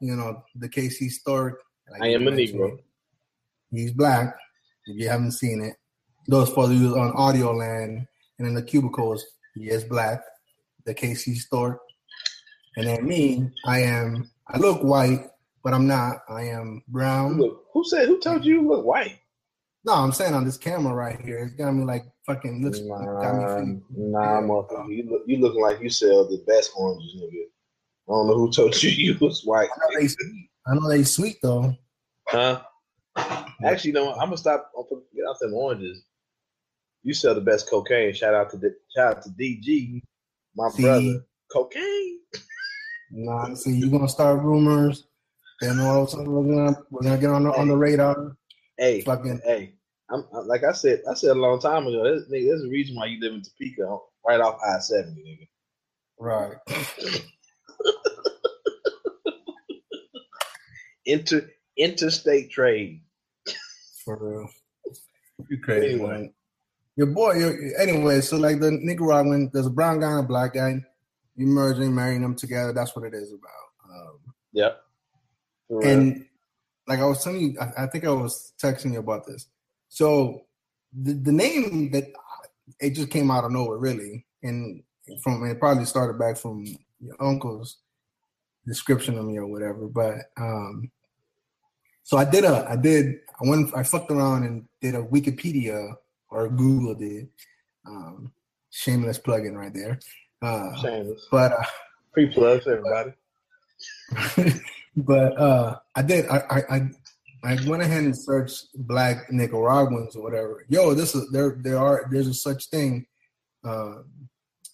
you 0.00 0.14
know, 0.14 0.42
the 0.54 0.68
KC 0.68 1.10
Stork. 1.10 1.60
like 1.90 2.02
I 2.02 2.08
am 2.08 2.28
a 2.28 2.30
Negro. 2.30 2.78
He's 3.70 3.92
black. 3.92 4.36
If 4.86 4.96
you 4.96 5.08
haven't 5.08 5.32
seen 5.32 5.62
it, 5.62 5.76
those 6.28 6.50
for 6.50 6.70
you 6.70 6.96
on 6.98 7.12
audio 7.16 7.52
land 7.52 8.06
and 8.38 8.48
in 8.48 8.54
the 8.54 8.62
cubicles, 8.62 9.24
he 9.54 9.70
is 9.70 9.84
black. 9.84 10.22
The 10.86 10.94
KC 10.94 11.36
Stork, 11.36 11.80
and 12.76 12.86
then 12.86 13.06
me, 13.06 13.50
I 13.64 13.80
am. 13.82 14.30
I 14.48 14.58
look 14.58 14.82
white, 14.82 15.28
but 15.62 15.72
I'm 15.74 15.86
not. 15.86 16.18
I 16.28 16.42
am 16.44 16.82
brown. 16.88 17.38
Look, 17.38 17.64
who 17.72 17.84
said? 17.84 18.08
Who 18.08 18.18
told 18.20 18.44
you 18.44 18.60
you 18.62 18.68
look 18.68 18.84
white? 18.84 19.18
No, 19.84 19.94
I'm 19.94 20.12
saying 20.12 20.34
on 20.34 20.44
this 20.44 20.58
camera 20.58 20.92
right 20.94 21.20
here, 21.20 21.38
it's 21.38 21.54
got 21.54 21.72
me 21.72 21.84
like 21.84 22.04
fucking 22.26 22.62
looks. 22.62 22.80
got 22.80 23.00
me 23.00 23.04
Nah, 23.06 23.56
feeling- 23.56 23.82
nah, 23.96 24.40
motherfucker. 24.42 24.94
You 24.94 25.04
look, 25.10 25.22
you 25.26 25.38
looking 25.38 25.62
like 25.62 25.80
you 25.80 25.88
sell 25.88 26.28
the 26.28 26.42
best 26.46 26.70
oranges, 26.76 27.14
nigga. 27.16 27.44
I 28.08 28.12
don't 28.12 28.26
know 28.26 28.34
who 28.38 28.50
told 28.50 28.80
you 28.82 28.90
you 29.12 29.18
was 29.20 29.42
white. 29.44 29.68
I 29.74 29.78
know 29.94 30.00
they 30.00 30.08
sweet. 30.08 30.50
I 30.66 30.74
know 30.74 30.88
they 30.88 31.02
sweet 31.04 31.36
though. 31.42 31.74
Huh? 32.28 32.60
Actually, 33.64 33.92
no. 33.92 34.12
I'm 34.12 34.26
gonna 34.26 34.36
stop. 34.36 34.70
I'm 34.76 34.84
gonna 34.90 35.02
get 35.14 35.24
out 35.28 35.38
them 35.40 35.54
oranges. 35.54 36.02
You 37.02 37.14
sell 37.14 37.34
the 37.34 37.40
best 37.40 37.68
cocaine. 37.70 38.12
Shout 38.12 38.34
out 38.34 38.50
to 38.50 38.58
the, 38.58 38.74
shout 38.94 39.16
out 39.16 39.22
to 39.22 39.30
DG, 39.30 40.02
my 40.54 40.68
See? 40.70 40.82
brother. 40.82 41.24
Cocaine. 41.50 42.19
Nah, 43.10 43.54
see, 43.54 43.72
you're 43.72 43.90
gonna 43.90 44.08
start 44.08 44.42
rumors. 44.42 45.06
Then 45.60 45.80
all 45.80 46.02
of 46.02 46.08
a 46.08 46.10
sudden 46.10 46.30
we're 46.32 46.54
gonna 46.54 46.76
we're 46.90 47.02
gonna 47.02 47.18
get 47.18 47.30
on 47.30 47.44
the 47.44 47.52
on 47.52 47.68
the 47.68 47.76
radar. 47.76 48.36
Hey, 48.78 49.02
fucking 49.02 49.40
hey. 49.44 49.74
I'm 50.10 50.24
I- 50.34 50.38
like 50.40 50.64
I 50.64 50.72
said. 50.72 51.02
I 51.08 51.14
said 51.14 51.30
a 51.30 51.40
long 51.40 51.60
time 51.60 51.86
ago. 51.86 52.02
There's, 52.04 52.28
nigga, 52.28 52.46
there's 52.48 52.64
a 52.64 52.68
reason 52.68 52.96
why 52.96 53.06
you 53.06 53.20
live 53.20 53.34
in 53.34 53.42
Topeka, 53.42 53.98
right 54.26 54.40
off 54.40 54.58
I 54.66 54.78
seventy, 54.80 55.22
nigga. 55.22 55.48
Right. 56.18 56.56
Inter 61.06 61.50
interstate 61.76 62.50
trade. 62.50 63.02
For 64.04 64.16
real. 64.20 64.48
You 65.48 65.58
crazy 65.60 66.00
man. 66.00 66.32
Your 66.96 67.06
boy, 67.06 67.34
your, 67.34 67.56
anyway, 67.80 68.20
so 68.20 68.36
like 68.36 68.60
the 68.60 68.70
Nicaraguan, 68.72 69.50
there's 69.52 69.66
a 69.66 69.70
brown 69.70 70.00
guy 70.00 70.10
and 70.10 70.20
a 70.20 70.22
black 70.28 70.54
guy. 70.54 70.84
You 71.40 71.46
merging, 71.46 71.94
marrying 71.94 72.20
them 72.20 72.34
together. 72.34 72.74
That's 72.74 72.94
what 72.94 73.06
it 73.06 73.14
is 73.14 73.32
about. 73.32 73.94
Um, 73.94 74.18
Yep. 74.52 74.82
Real. 75.68 75.88
and 75.88 76.26
like 76.86 76.98
I 76.98 77.04
was 77.04 77.22
telling 77.22 77.40
you, 77.40 77.56
I, 77.60 77.84
I 77.84 77.86
think 77.86 78.04
I 78.04 78.10
was 78.10 78.52
texting 78.62 78.92
you 78.92 78.98
about 78.98 79.26
this. 79.26 79.46
So 79.88 80.42
the 80.92 81.14
the 81.14 81.32
name 81.32 81.90
that 81.92 82.08
it 82.80 82.90
just 82.90 83.10
came 83.10 83.30
out 83.30 83.44
of 83.44 83.52
nowhere, 83.52 83.78
really, 83.78 84.26
and 84.42 84.82
from 85.22 85.44
it 85.46 85.58
probably 85.58 85.84
started 85.84 86.18
back 86.18 86.36
from 86.36 86.66
your 87.00 87.16
uncle's 87.20 87.78
description 88.66 89.16
of 89.16 89.24
me 89.24 89.38
or 89.38 89.46
whatever. 89.46 89.86
But 89.86 90.16
um, 90.36 90.90
so 92.02 92.18
I 92.18 92.24
did 92.24 92.44
a, 92.44 92.66
I 92.68 92.76
did, 92.76 93.20
I 93.40 93.48
went, 93.48 93.74
I 93.74 93.82
fucked 93.82 94.10
around 94.10 94.44
and 94.44 94.66
did 94.80 94.94
a 94.94 95.02
Wikipedia 95.02 95.94
or 96.28 96.48
Google 96.48 96.94
did. 96.94 97.28
Um, 97.86 98.32
shameless 98.70 99.18
plug-in 99.18 99.56
right 99.56 99.74
there. 99.74 99.98
Uh, 100.42 100.74
Shameless. 100.80 101.26
But 101.30 101.52
uh, 101.52 101.64
Free 102.14 102.26
plugs, 102.26 102.66
everybody. 102.66 103.12
but 104.96 105.38
uh, 105.38 105.78
I 105.94 106.02
did. 106.02 106.26
I, 106.26 106.42
I 106.50 106.76
I 106.76 106.90
I 107.42 107.58
went 107.66 107.82
ahead 107.82 108.04
and 108.04 108.16
searched 108.16 108.68
black 108.74 109.30
Nicaraguans 109.30 110.16
or 110.16 110.22
whatever. 110.22 110.64
Yo, 110.68 110.94
this 110.94 111.14
is 111.14 111.30
there. 111.30 111.56
There 111.60 111.78
are 111.78 112.06
there's 112.10 112.26
a 112.26 112.34
such 112.34 112.66
thing. 112.68 113.06
Uh, 113.64 113.98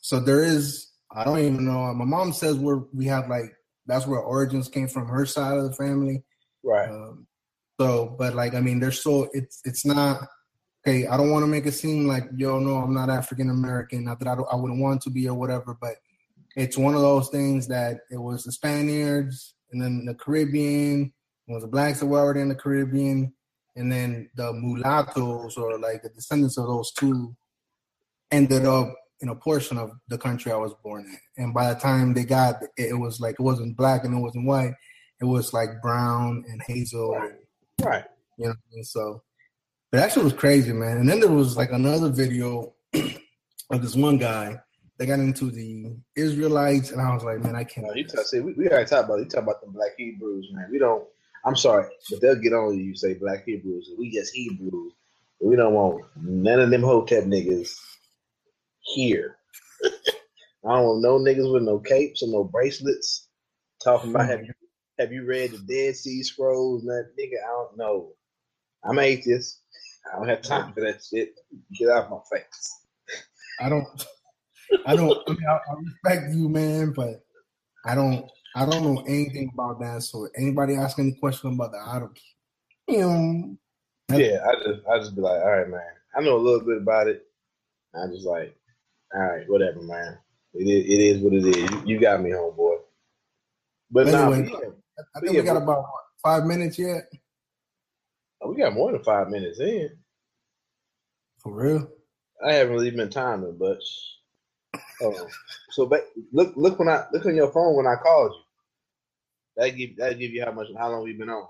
so 0.01 0.21
there 0.21 0.43
is. 0.43 0.91
I 1.15 1.25
don't 1.25 1.39
even 1.39 1.65
know. 1.65 1.93
My 1.95 2.05
mom 2.05 2.33
says 2.33 2.57
we're 2.57 2.83
we 2.93 3.07
have 3.07 3.29
like 3.29 3.55
that's 3.87 4.07
where 4.07 4.21
origins 4.21 4.69
came 4.69 4.89
from 4.89 5.09
her 5.09 5.27
side 5.27 5.57
of 5.57 5.65
the 5.65 5.73
family. 5.73 6.25
Right. 6.63 6.89
Um, 6.89 7.27
so, 7.81 8.15
but 8.19 8.35
like 8.35 8.55
I 8.55 8.61
mean, 8.61 8.81
there's 8.81 9.03
so 9.03 9.29
it's 9.33 9.61
it's 9.65 9.85
not. 9.85 10.27
Okay, 10.87 11.05
I 11.09 11.17
don't 11.17 11.33
want 11.33 11.43
to 11.43 11.49
make 11.49 11.67
it 11.67 11.73
seem 11.73 12.07
like 12.07 12.29
yo, 12.37 12.61
no, 12.61 12.77
I'm 12.77 12.95
not 12.95 13.11
African 13.11 13.51
American. 13.51 14.05
Not 14.05 14.21
that 14.21 14.29
I 14.29 14.37
don't, 14.37 14.47
I 14.53 14.55
wouldn't 14.55 14.81
want 14.81 15.03
to 15.03 15.11
be 15.11 15.29
or 15.29 15.35
whatever, 15.35 15.77
but 15.81 15.97
it's 16.55 16.79
one 16.79 16.95
of 16.95 17.01
those 17.01 17.29
things 17.29 17.67
that 17.67 18.03
it 18.09 18.19
was 18.19 18.45
the 18.45 18.53
Spaniards 18.53 19.55
and 19.73 19.83
then 19.83 20.05
the 20.05 20.15
Caribbean. 20.15 21.13
It 21.49 21.53
was 21.53 21.63
the 21.65 21.69
blacks 21.69 21.99
that 21.99 22.07
were 22.07 22.21
already 22.21 22.41
in 22.41 22.49
the 22.49 22.55
Caribbean, 22.55 23.33
and 23.75 23.91
then 23.91 24.31
the 24.37 24.53
mulattoes 24.53 25.57
or 25.57 25.77
like 25.77 26.03
the 26.05 26.09
descendants 26.11 26.57
of 26.57 26.69
those 26.69 26.93
two 26.93 27.35
ended 28.31 28.65
up 28.65 28.95
in 29.21 29.29
a 29.29 29.35
portion 29.35 29.79
of 29.79 29.91
the 30.07 30.19
country 30.19 30.53
I 30.53 30.57
was 30.57 30.75
born 30.85 31.05
in. 31.05 31.45
And 31.45 31.53
by 31.53 31.75
the 31.75 31.81
time 31.81 32.15
they 32.15 32.25
got 32.25 32.63
it, 32.63 32.71
it 32.77 32.99
was 32.99 33.19
like 33.19 33.37
it 33.41 33.43
wasn't 33.43 33.77
black 33.77 34.05
and 34.05 34.17
it 34.17 34.21
wasn't 34.21 34.47
white. 34.47 34.75
It 35.21 35.25
was 35.25 35.53
like 35.53 35.83
brown 35.83 36.45
and 36.49 36.63
hazel. 36.65 37.11
Right. 37.11 37.33
Right. 37.83 38.05
You 38.39 38.49
know, 38.49 38.55
and 38.75 38.87
so 38.87 39.23
but 39.91 39.99
that 39.99 40.13
shit 40.13 40.25
was 40.25 40.33
crazy, 40.33 40.73
man. 40.73 40.99
And 40.99 41.09
then 41.09 41.21
there 41.21 41.31
was 41.31 41.57
like 41.57 41.73
another 41.73 42.11
video 42.11 42.75
of 42.95 43.83
this 43.83 43.95
one 43.95 44.19
guy 44.19 44.61
that 44.99 45.07
got 45.07 45.19
into 45.19 45.51
the 45.51 45.97
Israelites, 46.15 46.91
and 46.91 47.01
I 47.01 47.13
was 47.15 47.23
like, 47.23 47.41
man, 47.41 47.55
I 47.55 47.65
can't. 47.65 47.87
No, 47.87 47.95
you 47.95 48.07
talk, 48.07 48.27
see, 48.27 48.41
we, 48.41 48.55
we 48.55 48.69
gotta 48.69 48.85
talk 48.85 49.05
about 49.05 49.19
you 49.19 49.27
talk 49.27 49.43
about 49.43 49.61
the 49.61 49.71
black 49.71 49.93
Hebrews, 49.97 50.49
man. 50.53 50.69
We 50.71 50.79
don't. 50.79 51.05
I'm 51.45 51.57
sorry, 51.57 51.89
but 52.11 52.21
they'll 52.21 52.41
get 52.41 52.53
on 52.53 52.79
you. 52.79 52.95
Say 52.97 53.15
black 53.15 53.45
Hebrews. 53.45 53.91
We 53.99 54.11
just 54.11 54.35
Hebrews. 54.35 54.93
We 55.41 55.55
don't 55.55 55.75
want 55.75 56.05
none 56.17 56.61
of 56.61 56.71
them 56.71 56.83
hotep 56.83 57.25
niggas 57.25 57.75
here. 58.81 59.37
I 59.85 59.91
don't 60.77 60.85
want 60.85 61.03
no 61.03 61.19
niggas 61.19 61.53
with 61.53 61.63
no 61.63 61.79
capes 61.79 62.23
and 62.23 62.33
no 62.33 62.45
bracelets. 62.45 63.29
Talking 63.85 64.11
about 64.11 64.29
have 64.29 64.45
you 64.45 64.53
have 64.99 65.13
you 65.13 65.25
read 65.27 65.53
the 65.53 65.59
Dead 65.59 65.95
Sea 65.95 66.23
Scrolls? 66.23 66.83
And 66.83 66.91
that 66.91 67.13
nigga, 67.21 67.45
I 67.45 67.49
don't 67.49 67.77
know. 67.77 68.13
I'm 68.83 68.99
atheist. 68.99 69.61
I 70.13 70.19
don't 70.19 70.29
have 70.29 70.43
time 70.43 70.73
for 70.73 70.81
that 70.81 71.03
shit. 71.03 71.35
Get 71.79 71.89
out 71.89 72.05
of 72.05 72.11
my 72.11 72.19
face. 72.31 72.81
I 73.61 73.69
don't. 73.69 73.87
I 74.87 74.97
don't. 74.97 75.19
I, 75.27 75.31
mean, 75.33 75.47
I, 75.49 75.53
I 75.53 75.75
respect 75.79 76.35
you, 76.35 76.49
man, 76.49 76.93
but 76.95 77.25
I 77.85 77.95
don't. 77.95 78.29
I 78.55 78.65
don't 78.65 78.85
know 78.85 79.03
anything 79.07 79.51
about 79.53 79.81
that. 79.81 80.03
So 80.03 80.29
anybody 80.37 80.77
ask 80.77 80.99
any 80.99 81.13
question 81.13 81.55
about 81.55 81.73
that, 81.73 81.87
I 81.87 81.99
don't. 81.99 82.19
You 82.89 83.01
know, 83.01 84.17
Yeah, 84.17 84.45
I 84.47 84.55
just 84.65 84.87
I 84.87 84.99
just 84.99 85.17
be 85.17 85.23
like, 85.23 85.41
all 85.43 85.51
right, 85.51 85.69
man. 85.69 85.81
I 86.17 86.23
know 86.23 86.37
a 86.37 86.39
little 86.39 86.61
bit 86.61 86.79
about 86.79 87.09
it. 87.09 87.27
I 87.95 88.07
just 88.09 88.27
like, 88.27 88.57
all 89.15 89.21
right, 89.21 89.49
whatever, 89.49 89.83
man. 89.83 90.19
It 90.55 90.69
is, 90.69 90.85
it 90.85 91.01
is 91.01 91.23
what 91.23 91.35
it 91.35 91.45
is. 91.45 91.71
You, 91.71 91.83
you 91.85 92.01
got 92.01 92.23
me, 92.23 92.31
homeboy. 92.31 92.79
But 93.91 94.07
now, 94.07 94.33
anyway, 94.33 94.59
I 95.15 95.21
think 95.21 95.37
we 95.37 95.43
got 95.43 95.59
about 95.59 95.83
what, 95.83 95.91
five 96.23 96.45
minutes 96.45 96.79
yet. 96.79 97.05
Oh, 98.47 98.51
we 98.51 98.57
got 98.59 98.75
more 98.75 98.93
than 98.93 99.03
five 99.03 99.29
minutes 99.29 99.59
in. 99.59 99.91
For 101.39 101.53
real? 101.53 101.89
I 102.45 102.53
haven't 102.55 102.75
really 102.75 102.91
been 102.91 103.11
timing, 103.11 103.57
but 103.59 103.79
oh, 105.03 105.27
so 105.71 105.87
but 105.87 106.07
look, 106.33 106.53
look 106.55 106.79
when 106.79 106.89
I 106.89 107.05
look 107.13 107.27
on 107.27 107.35
your 107.35 107.51
phone 107.51 107.77
when 107.77 107.87
I 107.87 107.97
called 107.97 108.33
you. 108.35 108.43
That 109.57 109.71
give 109.71 109.97
that 109.97 110.19
give 110.19 110.33
you 110.33 110.45
how 110.45 110.53
much 110.53 110.69
how 110.79 110.91
long 110.91 111.03
we've 111.03 111.19
been 111.19 111.31
on. 111.31 111.49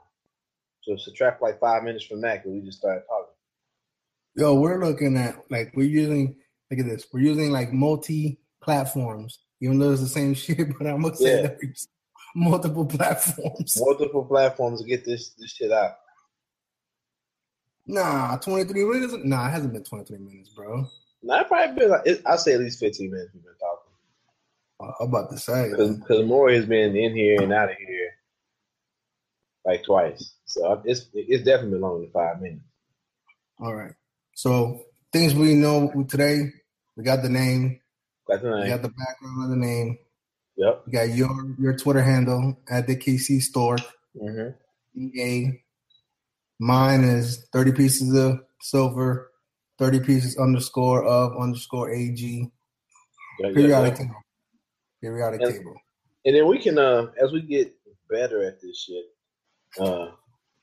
So 0.85 0.97
subtract 0.97 1.43
like 1.43 1.59
five 1.61 1.83
minutes 1.83 2.05
from 2.07 2.21
that 2.23 2.43
because 2.43 2.53
we 2.53 2.61
just 2.67 2.79
started 2.79 3.03
talking. 3.09 3.35
Yo, 4.37 4.55
we're 4.55 4.83
looking 4.83 5.17
at 5.17 5.37
like 5.51 5.73
we're 5.75 5.89
using. 5.89 6.37
Look 6.71 6.81
at 6.81 6.87
this. 6.87 7.07
We're 7.13 7.21
using 7.21 7.51
like 7.51 7.73
multi 7.73 8.41
platforms, 8.63 9.41
even 9.61 9.79
though 9.79 9.93
it's 9.93 10.01
the 10.03 10.09
same 10.09 10.35
shit. 10.35 10.79
But 10.79 10.87
I'm 10.87 11.03
gonna 11.03 11.17
say 11.17 11.37
Yeah. 11.37 11.43
that 11.43 11.59
we 11.61 11.69
use 11.69 11.89
multiple 12.37 12.87
platforms. 12.87 13.77
Multiple 13.79 14.25
platforms 14.25 14.81
to 14.83 14.87
get 14.87 15.05
this 15.05 15.31
this 15.35 15.51
shit 15.51 15.73
out. 15.73 15.97
Nah, 17.87 18.37
23 18.39 18.85
minutes. 18.85 19.15
Nah, 19.25 19.47
it 19.49 19.51
hasn't 19.51 19.73
been 19.73 19.85
23 19.85 20.19
minutes, 20.19 20.51
bro. 20.51 20.87
Now 21.23 21.41
it 21.41 21.49
probably 21.49 21.75
been 21.81 21.91
like 21.91 22.23
I'll 22.27 22.39
say 22.39 22.53
at 22.55 22.61
least 22.61 22.79
fifteen 22.79 23.11
minutes 23.11 23.31
we've 23.35 23.43
been 23.43 23.53
talking. 23.59 24.95
I'm 25.01 25.09
about 25.09 25.31
to 25.31 25.39
say 25.39 25.71
because 25.71 26.25
Maury 26.25 26.55
has 26.57 26.67
been 26.67 26.95
in 26.95 27.17
here 27.17 27.41
and 27.43 27.53
out 27.53 27.71
of 27.71 27.77
here 27.77 28.11
like 29.65 29.83
twice, 29.85 30.35
so 30.45 30.83
it's 30.85 31.07
it's 31.15 31.43
definitely 31.45 31.73
been 31.73 31.81
longer 31.81 32.03
than 32.03 32.11
five 32.13 32.41
minutes. 32.41 32.63
All 33.59 33.75
right. 33.75 33.95
So 34.35 34.83
things 35.13 35.35
we 35.35 35.55
know 35.55 36.05
today. 36.09 36.53
We 36.97 37.03
got 37.03 37.23
the 37.23 37.29
name. 37.29 37.81
Got 38.29 38.43
the 38.43 38.51
We 38.51 38.61
name. 38.61 38.69
got 38.69 38.83
the 38.83 38.89
background 38.91 39.45
of 39.45 39.51
the 39.51 39.57
name. 39.57 39.99
Yep. 40.57 40.83
We 40.87 40.93
got 40.93 41.09
your 41.09 41.31
your 41.59 41.77
Twitter 41.77 42.03
handle 42.03 42.57
at 42.69 42.87
the 42.87 42.95
KC 42.97 43.41
Store. 43.43 43.79
Mm-hmm. 44.15 44.51
EA. 44.99 45.63
Mine 46.59 47.05
is 47.05 47.47
30 47.53 47.73
pieces 47.73 48.15
of 48.17 48.41
silver, 48.61 49.31
30 49.79 50.01
pieces 50.01 50.37
underscore 50.39 51.05
of 51.05 51.37
underscore 51.41 51.91
AG. 51.93 52.51
Yeah, 53.41 53.53
Periodic 53.53 53.93
yeah. 53.95 53.99
table. 54.05 54.15
Periodic 55.03 55.41
And- 55.43 55.53
table. 55.53 55.75
And 56.25 56.35
then 56.35 56.49
we 56.49 56.59
can, 56.59 56.79
uh, 56.79 57.13
as 57.23 57.33
we 57.33 57.43
get 57.43 57.73
better 58.11 58.43
at 58.43 58.61
this 58.61 58.79
shit, 58.79 59.05
uh, 59.79 60.11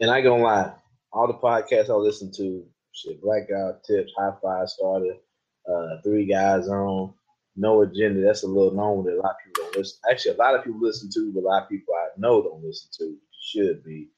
and 0.02 0.10
I 0.12 0.22
gonna 0.22 0.44
lie, 0.44 0.74
all 1.14 1.28
the 1.28 1.36
podcasts 1.36 1.90
I 1.90 1.94
listen 1.94 2.32
to, 2.34 2.66
shit, 2.92 3.22
Black 3.22 3.48
Guy 3.48 3.72
Tips, 3.88 4.12
High 4.18 4.34
Five 4.42 4.68
Starter, 4.70 5.16
uh, 5.72 6.02
Three 6.04 6.26
Guys 6.26 6.68
On, 6.68 7.14
No 7.56 7.84
Agenda, 7.84 8.20
that's 8.22 8.44
a 8.44 8.48
little 8.48 8.74
known 8.74 9.06
that 9.06 9.14
a 9.14 9.22
lot 9.22 9.36
of 9.36 9.38
people 9.46 9.64
don't 9.66 9.78
listen. 9.78 10.00
Actually, 10.10 10.36
a 10.36 10.38
lot 10.40 10.56
of 10.56 10.64
people 10.66 10.82
listen 10.82 11.10
to, 11.14 11.32
but 11.32 11.42
a 11.42 11.48
lot 11.48 11.64
of 11.64 11.70
people 11.70 11.94
I 11.94 12.08
know 12.20 12.42
don't 12.42 12.64
listen 12.64 12.90
to. 12.98 13.16
Should 13.40 13.84
be. 13.84 14.10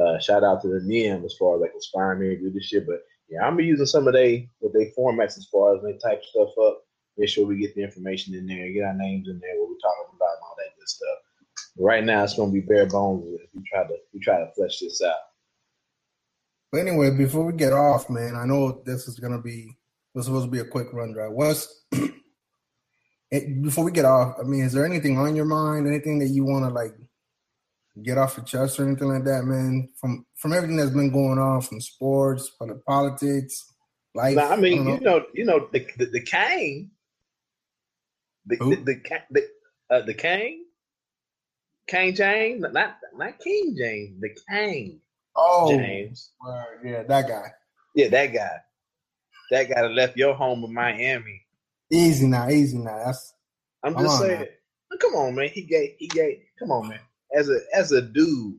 Uh, 0.00 0.18
shout 0.18 0.44
out 0.44 0.62
to 0.62 0.68
the 0.68 0.80
NIM 0.84 1.24
as 1.24 1.34
far 1.38 1.56
as 1.56 1.60
like 1.60 1.72
inspiring 1.74 2.20
me 2.20 2.28
to 2.34 2.40
do 2.40 2.50
this 2.50 2.66
shit. 2.66 2.86
But 2.86 3.02
yeah, 3.28 3.46
I'm 3.46 3.56
be 3.56 3.64
using 3.64 3.86
some 3.86 4.06
of 4.06 4.14
they 4.14 4.48
what 4.60 4.72
they 4.72 4.92
formats 4.96 5.38
as 5.38 5.48
far 5.50 5.76
as 5.76 5.82
they 5.82 5.92
type 5.98 6.22
stuff 6.24 6.50
up. 6.62 6.82
Make 7.18 7.28
sure 7.28 7.46
we 7.46 7.58
get 7.58 7.74
the 7.74 7.82
information 7.82 8.34
in 8.34 8.46
there, 8.46 8.72
get 8.72 8.84
our 8.84 8.94
names 8.94 9.28
in 9.28 9.38
there, 9.38 9.52
what 9.58 9.68
we're 9.68 9.76
talking 9.76 10.16
about, 10.16 10.36
and 10.36 10.42
all 10.44 10.56
that 10.56 10.78
good 10.78 10.88
stuff. 10.88 11.18
Right 11.78 12.04
now, 12.04 12.24
it's 12.24 12.34
gonna 12.34 12.52
be 12.52 12.60
bare 12.60 12.86
bones. 12.86 13.24
If 13.40 13.50
we 13.54 13.62
try 13.70 13.84
to 13.84 13.96
we 14.12 14.20
try 14.20 14.38
to 14.38 14.50
flesh 14.54 14.78
this 14.80 15.02
out. 15.02 15.14
But 16.70 16.80
anyway, 16.80 17.10
before 17.10 17.44
we 17.44 17.52
get 17.52 17.74
off, 17.74 18.08
man, 18.08 18.34
I 18.34 18.46
know 18.46 18.82
this 18.84 19.08
is 19.08 19.18
gonna 19.18 19.42
be 19.42 19.76
is 20.16 20.26
supposed 20.26 20.46
to 20.46 20.50
be 20.50 20.60
a 20.60 20.64
quick 20.64 20.92
run 20.92 21.12
drive. 21.12 21.32
What's 21.32 21.84
it, 23.30 23.62
before 23.62 23.84
we 23.84 23.92
get 23.92 24.04
off? 24.04 24.36
I 24.38 24.42
mean, 24.42 24.62
is 24.62 24.72
there 24.72 24.86
anything 24.86 25.18
on 25.18 25.36
your 25.36 25.44
mind? 25.44 25.86
Anything 25.86 26.18
that 26.18 26.28
you 26.28 26.44
want 26.44 26.64
to 26.64 26.70
like 26.70 26.94
get 28.02 28.18
off 28.18 28.36
your 28.36 28.46
chest 28.46 28.78
or 28.78 28.86
anything 28.86 29.08
like 29.08 29.24
that, 29.24 29.44
man? 29.44 29.88
From 30.00 30.24
from 30.36 30.52
everything 30.52 30.76
that's 30.76 30.90
been 30.90 31.12
going 31.12 31.38
on, 31.38 31.60
from 31.60 31.80
sports, 31.80 32.50
from 32.56 32.68
the 32.68 32.76
politics, 32.86 33.72
life. 34.14 34.36
Now, 34.36 34.50
I 34.50 34.56
mean, 34.56 34.84
don't 34.84 35.00
you 35.00 35.04
know, 35.04 35.24
you 35.34 35.44
know, 35.44 35.68
the 35.72 35.86
the, 35.98 36.06
the 36.06 36.20
Kang, 36.22 36.90
the 38.46 38.56
the 38.56 38.76
the, 38.76 39.00
the, 39.30 39.48
uh, 39.90 40.02
the 40.02 40.14
Kang, 40.14 40.64
Kang 41.86 42.14
James, 42.14 42.62
not 42.62 42.96
not 43.16 43.38
King 43.40 43.74
James, 43.78 44.20
the 44.20 44.30
Kang 44.48 45.00
Oh, 45.34 45.70
James. 45.76 46.30
word, 46.44 46.80
yeah, 46.84 47.02
that 47.04 47.28
guy. 47.28 47.52
Yeah, 47.94 48.08
that 48.08 48.26
guy. 48.26 48.56
That 49.50 49.68
guy 49.68 49.82
that 49.82 49.92
left 49.92 50.16
your 50.16 50.34
home 50.34 50.64
in 50.64 50.72
Miami. 50.72 51.42
Easy 51.90 52.26
now, 52.26 52.48
easy 52.48 52.78
now. 52.78 52.96
That's 53.04 53.34
I'm 53.82 53.96
just 53.98 54.18
saying. 54.18 54.40
man. 54.40 54.48
Come 55.00 55.14
on, 55.14 55.34
man. 55.34 55.48
He 55.48 55.62
gave. 55.62 55.94
He 55.98 56.08
gave. 56.08 56.38
Come 56.58 56.70
on, 56.70 56.88
man. 56.88 57.00
As 57.34 57.48
a 57.48 57.58
as 57.74 57.92
a 57.92 58.02
dude 58.02 58.56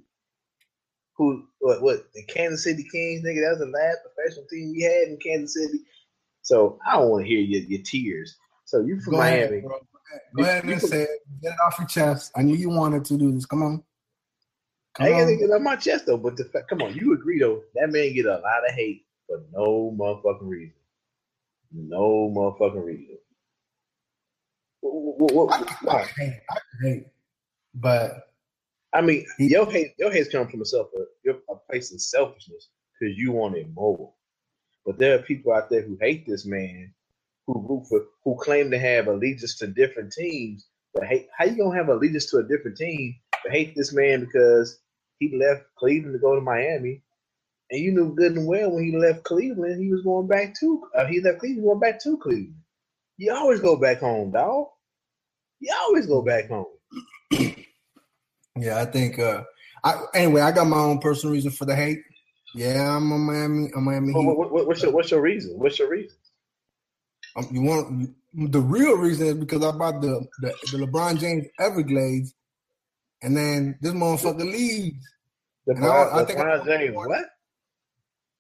who 1.16 1.46
what 1.60 1.82
what 1.82 2.06
the 2.14 2.24
Kansas 2.24 2.64
City 2.64 2.84
Kings 2.92 3.24
nigga. 3.24 3.42
That 3.42 3.58
was 3.58 3.60
the 3.60 3.66
last 3.68 3.98
professional 4.04 4.46
team 4.50 4.74
we 4.76 4.82
had 4.82 5.10
in 5.10 5.18
Kansas 5.18 5.54
City. 5.54 5.80
So 6.42 6.80
I 6.86 6.94
don't 6.94 7.10
want 7.10 7.26
to 7.26 7.30
hear 7.30 7.40
your, 7.40 7.62
your 7.64 7.82
tears. 7.84 8.36
So 8.66 8.82
you 8.82 9.00
from 9.02 9.14
Go 9.14 9.22
ahead, 9.22 9.50
Miami? 9.50 9.62
bro. 9.62 9.80
Go 10.36 10.44
ahead 10.44 10.66
You 10.66 10.80
say 10.80 11.04
it. 11.04 11.10
Get 11.42 11.54
it 11.54 11.60
off 11.66 11.80
your 11.80 11.88
chest. 11.88 12.32
I 12.36 12.42
knew 12.42 12.56
you 12.56 12.70
wanted 12.70 13.06
to 13.06 13.18
do 13.18 13.32
this. 13.32 13.46
Come 13.46 13.64
on. 13.64 13.84
I 15.00 15.08
ain't 15.08 15.18
gonna 15.18 15.36
get 15.36 15.50
it 15.50 15.54
on 15.54 15.64
my 15.64 15.76
chest 15.76 16.06
though. 16.06 16.18
But 16.18 16.38
the 16.38 16.46
fact, 16.46 16.70
come 16.70 16.82
on, 16.82 16.94
you 16.94 17.14
agree 17.14 17.40
though? 17.40 17.62
That 17.76 17.92
man 17.92 18.14
get 18.14 18.26
a 18.26 18.38
lot 18.38 18.68
of 18.68 18.76
hate 18.76 19.06
for 19.28 19.42
no 19.52 19.96
motherfucking 19.98 20.48
reason. 20.48 20.76
No 21.72 22.32
motherfucking 22.36 22.84
reason. 22.84 23.18
What, 24.82 25.34
what, 25.34 25.48
what, 25.48 25.90
I, 25.90 25.98
I, 25.98 26.04
hate, 26.04 26.40
I 26.52 26.58
hate, 26.84 27.08
but 27.74 28.33
I 28.94 29.02
mean, 29.02 29.26
your 29.40 29.70
hate, 29.70 29.94
your 29.98 30.12
hate's 30.12 30.30
coming 30.30 30.50
from 30.50 30.62
a 30.62 31.32
a, 31.32 31.54
a 31.54 31.56
place 31.70 31.92
of 31.94 32.02
selfishness 32.02 32.70
because 33.00 33.18
you 33.18 33.32
want 33.32 33.58
it 33.58 33.68
more. 33.74 34.14
But 34.86 35.00
there 35.00 35.16
are 35.16 35.24
people 35.24 35.54
out 35.54 35.70
there 35.70 35.82
who 35.82 35.98
hate 36.00 36.28
this 36.28 36.46
man, 36.46 36.94
who 37.48 37.66
root 37.68 37.88
for, 37.88 38.06
who 38.24 38.38
claim 38.40 38.70
to 38.72 38.78
have 38.78 39.08
allegiance 39.08 39.58
to 39.58 39.68
different 39.68 40.12
teams. 40.12 40.68
But 40.94 41.06
hate, 41.08 41.28
how 41.38 41.46
you 41.46 41.58
gonna 41.58 41.76
have 41.76 41.90
allegiance 41.90 42.28
to 42.28 42.38
a 42.38 42.44
different 42.44 42.78
team? 42.78 43.16
But 43.44 43.54
hate 43.54 43.76
this 43.76 43.94
man 43.94 44.26
because 44.26 44.80
he 45.20 45.36
left 45.36 45.64
Cleveland 45.78 46.14
to 46.14 46.20
go 46.20 46.36
to 46.36 46.42
Miami, 46.42 47.02
and 47.72 47.82
you 47.82 47.92
knew 47.92 48.14
good 48.14 48.34
and 48.34 48.46
well 48.46 48.72
when 48.72 48.84
he 48.84 48.96
left 48.96 49.24
Cleveland, 49.24 49.82
he 49.82 49.92
was 49.92 50.04
going 50.04 50.28
back 50.28 50.54
to. 50.60 50.84
Uh, 50.96 51.08
he 51.08 51.20
left 51.22 51.40
Cleveland, 51.40 51.66
going 51.66 51.80
back 51.80 52.00
to 52.04 52.18
Cleveland. 52.18 52.56
You 53.18 53.34
always 53.34 53.62
go 53.62 53.76
back 53.76 54.02
home, 54.02 54.32
dog. 54.32 54.68
You 55.60 55.74
always 55.82 56.06
go 56.06 56.22
back 56.22 56.50
home. 56.50 56.66
Yeah, 58.58 58.80
I 58.80 58.86
think. 58.86 59.20
uh 59.20 59.44
I 59.84 60.02
anyway, 60.16 60.42
I 60.42 60.52
got 60.52 60.68
my 60.68 60.78
own 60.78 61.00
personal 61.00 61.34
reason 61.34 61.52
for 61.52 61.66
the 61.66 61.76
hate. 61.76 62.00
Yeah, 62.56 62.96
I'm 62.96 63.12
a 63.12 63.18
Miami. 63.18 63.70
I'm 63.76 63.84
Miami. 63.84 64.14
What, 64.14 64.38
what, 64.38 64.52
what, 64.52 64.68
what's 64.68 64.84
your 64.84 64.92
What's 64.92 65.12
your 65.12 65.22
reason? 65.22 65.58
What's 65.58 65.80
your 65.80 65.90
reason? 65.90 66.18
Um, 67.36 67.48
you 67.52 67.62
want 67.64 68.10
the 68.34 68.62
real 68.62 68.96
reason 68.98 69.28
is 69.28 69.34
because 69.36 69.64
I 69.64 69.72
bought 69.72 70.02
the, 70.02 70.26
the 70.42 70.54
the 70.72 70.86
LeBron 70.86 71.20
James 71.20 71.48
Everglades, 71.60 72.34
and 73.22 73.36
then 73.36 73.78
this 73.82 73.92
motherfucker 73.92 74.46
leaves. 74.50 74.96
The 75.66 75.74
And 75.76 75.86
I- 75.86 75.88
I 75.90 76.06
LeBron, 76.24 76.28
think 76.28 76.40
LeBron 76.40 76.66
James, 76.66 76.96
what? 76.96 77.26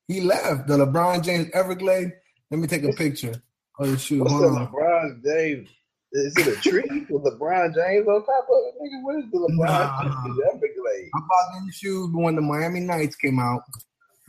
He 0.07 0.21
left 0.21 0.67
the 0.67 0.77
LeBron 0.77 1.23
James 1.23 1.47
Everglade. 1.53 2.11
Let 2.51 2.59
me 2.59 2.67
take 2.67 2.83
a 2.83 2.93
picture 2.93 3.33
of 3.79 3.89
the 3.89 3.97
shoe. 3.97 4.19
What's 4.19 4.33
Hold 4.33 4.57
on. 4.57 4.67
LeBron 4.67 5.23
James? 5.23 5.69
Is 6.13 6.37
it 6.37 6.47
a 6.47 6.55
tree 6.61 7.05
with 7.09 7.23
LeBron 7.23 7.73
James 7.73 8.07
on 8.07 8.23
top 8.25 8.47
of 8.47 8.57
it? 8.67 8.75
Nigga, 8.79 9.03
what 9.03 9.15
is 9.17 9.31
the 9.31 9.39
LeBron 9.39 9.65
Nah. 9.65 9.99
I 9.99 11.19
bought 11.19 11.53
them 11.55 11.71
shoes 11.71 12.09
when 12.13 12.35
the 12.35 12.41
Miami 12.41 12.81
Nights 12.81 13.15
came 13.15 13.39
out. 13.39 13.63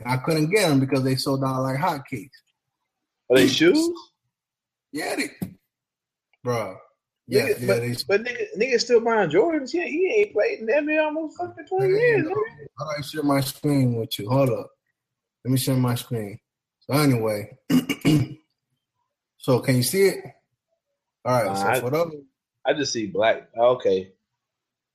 I 0.07 0.17
couldn't 0.17 0.51
get 0.51 0.69
them 0.69 0.81
because 0.81 1.05
they 1.05 1.15
sold 1.17 1.45
out 1.45 1.63
like 1.63 1.77
hotcakes. 1.79 2.31
Are 3.31 3.37
they 3.37 3.49
shoes? 3.49 3.91
Yeah, 4.93 5.17
they, 5.17 5.31
bro. 6.43 6.77
Yeah, 7.27 7.49
Nigga, 7.49 7.61
yeah, 7.61 7.67
but, 7.67 7.81
they. 7.81 7.97
but 8.09 8.25
nigga, 8.25 8.45
nigga 8.59 8.81
still 8.81 9.01
buying 9.01 9.31
Jordans. 9.31 9.73
Yeah, 9.73 9.85
he 9.85 10.07
ain't 10.19 10.33
played 10.33 10.61
in 10.61 10.87
near 10.87 11.03
almost 11.03 11.39
fucking 11.39 11.67
twenty 11.67 11.89
years. 11.89 12.27
How 12.79 12.87
I 12.87 13.01
share 13.03 13.23
my 13.23 13.41
screen 13.41 13.95
with 13.97 14.19
you? 14.19 14.29
Hold 14.29 14.51
up. 14.51 14.71
Let 15.45 15.51
me 15.53 15.59
share 15.59 15.77
my 15.77 15.95
screen. 15.95 16.39
So 16.81 16.95
anyway, 16.95 17.57
so 19.39 19.61
can 19.61 19.77
you 19.77 19.83
see 19.83 20.09
it? 20.09 20.25
All 21.25 21.33
right. 21.43 21.57
So 21.57 21.67
I- 21.67 21.81
for 21.81 21.91
those, 21.91 22.15
I 22.67 22.73
just 22.75 22.93
see 22.93 23.07
black. 23.07 23.49
Okay. 23.57 24.13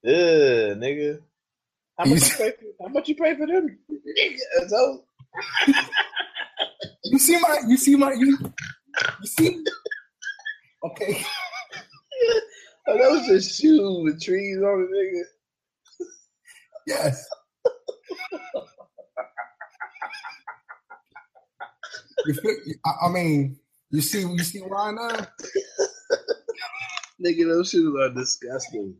Ugh, 0.05 0.11
nigga. 0.13 1.21
How 1.97 2.05
much 2.05 2.21
you 2.21 2.35
pay 2.37 2.51
for, 2.51 2.83
how 2.87 2.87
much 2.93 3.09
you 3.09 3.15
pay 3.15 3.35
for 3.35 3.45
them? 3.47 3.77
Nigga, 3.91 4.69
so 4.69 5.03
you 7.03 7.19
see 7.19 7.39
my, 7.39 7.59
you 7.67 7.77
see 7.77 7.95
my, 7.95 8.13
you, 8.13 8.37
you 9.21 9.27
see. 9.27 9.63
Okay. 10.85 11.21
oh, 12.87 12.95
was 13.11 13.27
just 13.27 13.59
shoes 13.61 13.81
with 14.03 14.21
trees 14.21 14.57
on 14.59 14.87
it, 14.89 14.95
nigga. 14.95 15.23
Yes. 16.87 17.27
You 22.25 22.33
feel, 22.33 22.55
I, 22.85 23.07
I 23.07 23.09
mean, 23.11 23.57
you 23.91 24.01
see, 24.01 24.21
you 24.21 24.39
see 24.39 24.59
why 24.59 24.91
now? 24.91 25.27
Nigga, 27.25 27.45
those 27.47 27.69
shoes 27.69 27.95
are 27.99 28.13
disgusting. 28.13 28.95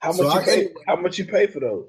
How 0.00 0.08
much 0.12 0.16
So 0.18 0.24
you 0.24 0.30
I- 0.40 0.44
pay? 0.44 0.68
How 0.86 0.96
much 0.96 1.18
you 1.18 1.24
pay 1.26 1.46
for 1.46 1.60
those? 1.60 1.88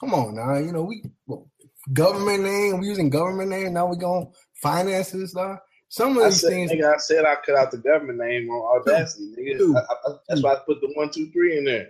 Come 0.00 0.14
on 0.14 0.34
now, 0.34 0.56
you 0.58 0.72
know 0.72 0.82
we 0.82 1.02
well, 1.26 1.48
government 1.92 2.42
name. 2.42 2.78
We 2.80 2.86
using 2.88 3.08
government 3.08 3.50
name. 3.50 3.72
Now 3.72 3.86
we 3.86 3.96
going 3.96 4.30
finances 4.62 5.30
stuff. 5.30 5.60
Some 5.88 6.18
of 6.18 6.24
these 6.24 6.40
said, 6.40 6.50
things. 6.50 6.72
nigga, 6.72 6.94
I 6.94 6.98
said 6.98 7.24
I 7.24 7.36
cut 7.46 7.54
out 7.54 7.70
the 7.70 7.78
government 7.78 8.18
name 8.18 8.48
on 8.50 8.80
Audacity, 8.80 9.32
nigga. 9.38 9.76
I, 9.76 9.80
I, 9.80 10.14
that's 10.28 10.42
why 10.42 10.54
I 10.54 10.58
put 10.66 10.80
the 10.80 10.88
one, 10.94 11.10
two, 11.10 11.30
three 11.30 11.56
in 11.56 11.64
there. 11.64 11.88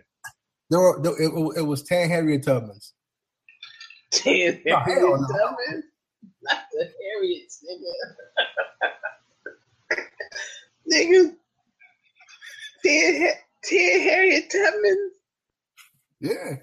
There 0.70 0.80
were, 0.80 1.00
there, 1.02 1.20
it, 1.20 1.32
it 1.58 1.62
was 1.62 1.82
ten 1.82 2.08
Harriet 2.08 2.44
Tubmans. 2.44 2.92
Ten 4.12 4.60
Oh, 4.70 4.76
Harriet 4.80 5.02
no. 5.02 5.16
Tubmans? 5.16 5.82
Not 6.42 6.58
the 6.72 6.92
Harriets, 7.14 7.64
nigga. 7.64 7.92
nigga. 10.92 11.34
Ten, 12.86 13.22
Ha- 13.22 14.00
Harriet 14.00 14.50
Tubmans? 14.50 15.08
Yeah. 16.20 16.56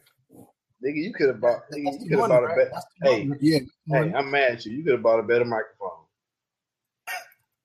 Nigga, 0.84 0.96
you 0.96 1.14
could 1.14 1.28
have 1.30 1.40
bought. 1.42 1.62
Nigga, 1.72 2.02
you 2.02 2.10
could 2.10 2.20
have 2.20 2.30
bought 2.30 2.44
a 2.44 2.48
better. 2.56 2.72
Hey. 3.02 3.30
Yeah, 3.40 3.60
hey, 3.88 4.14
I'm 4.14 4.30
mad 4.32 4.54
at 4.54 4.66
you. 4.66 4.74
You 4.74 4.84
could 4.84 4.94
have 4.94 5.04
bought 5.04 5.20
a 5.20 5.24
better 5.24 5.46
microphone. 5.46 5.90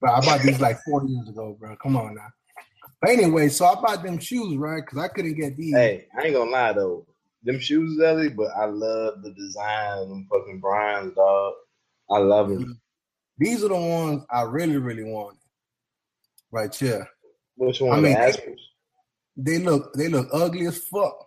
Bro, 0.01 0.13
I 0.13 0.21
bought 0.21 0.43
these 0.43 0.61
like 0.61 0.79
four 0.85 1.05
years 1.05 1.29
ago, 1.29 1.57
bro. 1.59 1.75
Come 1.77 1.97
on 1.97 2.15
now. 2.15 2.29
But 3.01 3.11
anyway, 3.11 3.49
so 3.49 3.67
I 3.67 3.75
bought 3.75 4.03
them 4.05 4.19
shoes, 4.19 4.57
right? 4.57 4.81
Because 4.85 4.99
I 4.99 5.09
couldn't 5.09 5.35
get 5.35 5.57
these. 5.57 5.75
Hey, 5.75 6.07
I 6.17 6.25
ain't 6.25 6.35
gonna 6.35 6.51
lie 6.51 6.73
though. 6.73 7.07
Them 7.43 7.59
shoes, 7.59 8.01
Ellie, 8.01 8.29
but 8.29 8.51
I 8.57 8.67
love 8.67 9.23
the 9.23 9.33
design 9.33 9.99
of 9.99 10.09
them 10.09 10.29
fucking 10.31 10.61
Brian's 10.61 11.15
dog. 11.15 11.55
I 12.11 12.19
love 12.19 12.49
them. 12.49 12.81
These 13.39 13.65
are 13.65 13.69
the 13.69 13.75
ones 13.75 14.25
I 14.31 14.43
really, 14.43 14.77
really 14.77 15.05
wanted. 15.05 15.39
Right 16.51 16.75
here. 16.75 17.09
Which 17.59 17.81
one? 17.81 17.99
I 17.99 18.01
mean, 18.01 18.15
the 18.15 18.19
Aspers? 18.19 18.61
They 19.37 19.59
look 19.59 19.93
they 19.95 20.09
look 20.09 20.29
ugly 20.33 20.67
as 20.67 20.79
fuck 20.79 21.27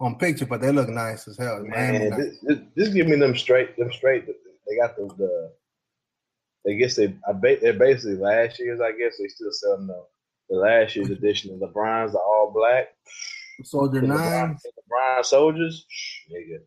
on 0.00 0.16
picture, 0.16 0.46
but 0.46 0.60
they 0.60 0.72
look 0.72 0.88
nice 0.88 1.28
as 1.28 1.38
hell. 1.38 1.62
Man, 1.62 2.10
nice. 2.10 2.18
this, 2.18 2.38
this, 2.42 2.58
this 2.74 2.88
give 2.88 3.06
me 3.06 3.16
them 3.16 3.36
straight. 3.36 3.76
Them 3.76 3.92
straight. 3.92 4.26
They 4.26 4.76
got 4.76 4.96
the. 4.96 5.06
the 5.16 5.52
I 6.68 6.74
guess 6.74 6.96
they. 6.96 7.14
I 7.28 7.32
bet 7.32 7.60
they're 7.60 7.72
basically 7.74 8.16
last 8.16 8.58
year's. 8.58 8.80
I 8.80 8.92
guess 8.92 9.18
they 9.18 9.28
still 9.28 9.52
selling 9.52 9.86
the 9.86 10.04
the 10.48 10.56
last 10.56 10.96
year's 10.96 11.10
edition 11.10 11.52
of 11.52 11.60
the 11.60 11.66
Bronze, 11.66 12.12
the 12.12 12.18
all 12.18 12.52
black. 12.54 12.88
Soldier 13.62 14.00
The 14.00 14.06
nine. 14.06 14.58
The 14.62 14.82
Bronze 14.88 15.28
soldiers. 15.28 15.86
Nigga. 16.32 16.60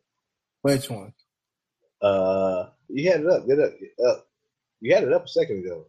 Which 0.62 0.90
one? 0.90 1.14
Uh, 2.02 2.70
you 2.90 3.12
had 3.12 3.22
it 3.22 3.28
up. 3.28 3.48
Get 3.48 3.60
up. 3.60 3.72
Get 3.80 4.06
up. 4.07 4.28
You 4.80 4.94
had 4.94 5.03
it 5.03 5.14
up 5.14 5.26
a 5.26 5.28
second 5.28 5.66
ago. 5.66 5.86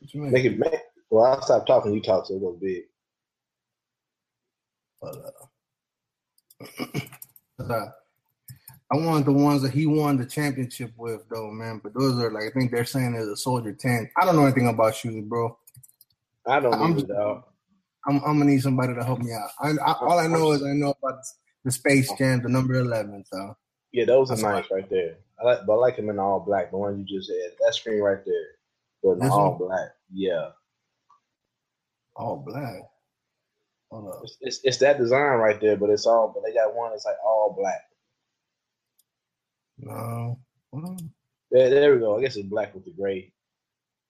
What 0.00 0.14
you 0.14 0.20
mean? 0.22 0.58
Make. 0.58 0.80
Well, 1.10 1.24
I'll 1.24 1.42
stop 1.42 1.66
talking. 1.66 1.92
You 1.92 2.00
talk 2.00 2.26
so 2.26 2.36
it 2.36 2.40
goes 2.40 2.58
big. 2.60 2.84
Uh, 7.58 7.90
I 8.92 8.96
wanted 8.96 9.26
the 9.26 9.32
ones 9.32 9.62
that 9.62 9.72
he 9.72 9.86
won 9.86 10.16
the 10.16 10.26
championship 10.26 10.92
with, 10.96 11.22
though, 11.28 11.50
man. 11.50 11.80
But 11.82 11.94
those 11.94 12.18
are 12.18 12.32
like 12.32 12.44
I 12.44 12.50
think 12.50 12.72
they're 12.72 12.84
saying 12.84 13.14
is 13.14 13.28
a 13.28 13.36
Soldier 13.36 13.72
Ten. 13.72 14.10
I 14.20 14.24
don't 14.24 14.36
know 14.36 14.44
anything 14.44 14.68
about 14.68 14.94
shoes, 14.94 15.24
bro. 15.24 15.56
I 16.46 16.60
don't 16.60 16.74
I'm 16.74 16.94
just-. 16.98 17.10
I'm, 17.10 18.16
I'm 18.24 18.38
gonna 18.38 18.46
need 18.46 18.62
somebody 18.62 18.94
to 18.94 19.04
help 19.04 19.18
me 19.18 19.32
out. 19.32 19.50
I, 19.60 19.72
I, 19.84 19.92
all 20.00 20.18
I 20.18 20.26
know 20.26 20.52
is 20.52 20.62
I 20.62 20.72
know 20.72 20.94
about 21.02 21.20
the 21.64 21.70
Space 21.70 22.10
Jam, 22.14 22.42
the 22.42 22.48
number 22.48 22.74
eleven. 22.74 23.24
So 23.30 23.56
Yeah, 23.92 24.06
those 24.06 24.30
are 24.30 24.36
That's 24.36 24.42
nice 24.42 24.70
right 24.70 24.88
there. 24.88 25.18
I 25.40 25.44
like, 25.44 25.58
but 25.66 25.74
I 25.74 25.76
like 25.76 25.96
them 25.96 26.08
in 26.08 26.18
all 26.18 26.40
black. 26.40 26.70
The 26.70 26.78
one 26.78 26.98
you 26.98 27.04
just 27.04 27.28
said, 27.28 27.52
that 27.60 27.74
screen 27.74 28.00
right 28.00 28.24
there, 28.24 28.46
but 29.02 29.24
in 29.24 29.30
all 29.30 29.50
one? 29.50 29.68
black. 29.68 29.90
Yeah, 30.12 30.50
all 32.16 32.42
black. 32.46 32.82
Hold 33.90 34.12
up. 34.14 34.20
it's, 34.24 34.36
it's 34.40 34.60
it's 34.64 34.76
that 34.78 34.98
design 34.98 35.38
right 35.38 35.60
there, 35.60 35.76
but 35.76 35.90
it's 35.90 36.06
all. 36.06 36.32
But 36.34 36.44
they 36.46 36.54
got 36.54 36.74
one 36.74 36.90
that's 36.90 37.06
like 37.06 37.16
all 37.24 37.54
black. 37.58 37.82
No. 39.78 40.38
Well, 40.72 40.96
There, 41.50 41.70
there 41.70 41.94
we 41.94 42.00
go. 42.00 42.18
I 42.18 42.22
guess 42.22 42.36
it's 42.36 42.48
black 42.48 42.74
with 42.74 42.84
the 42.84 42.92
gray. 42.92 43.32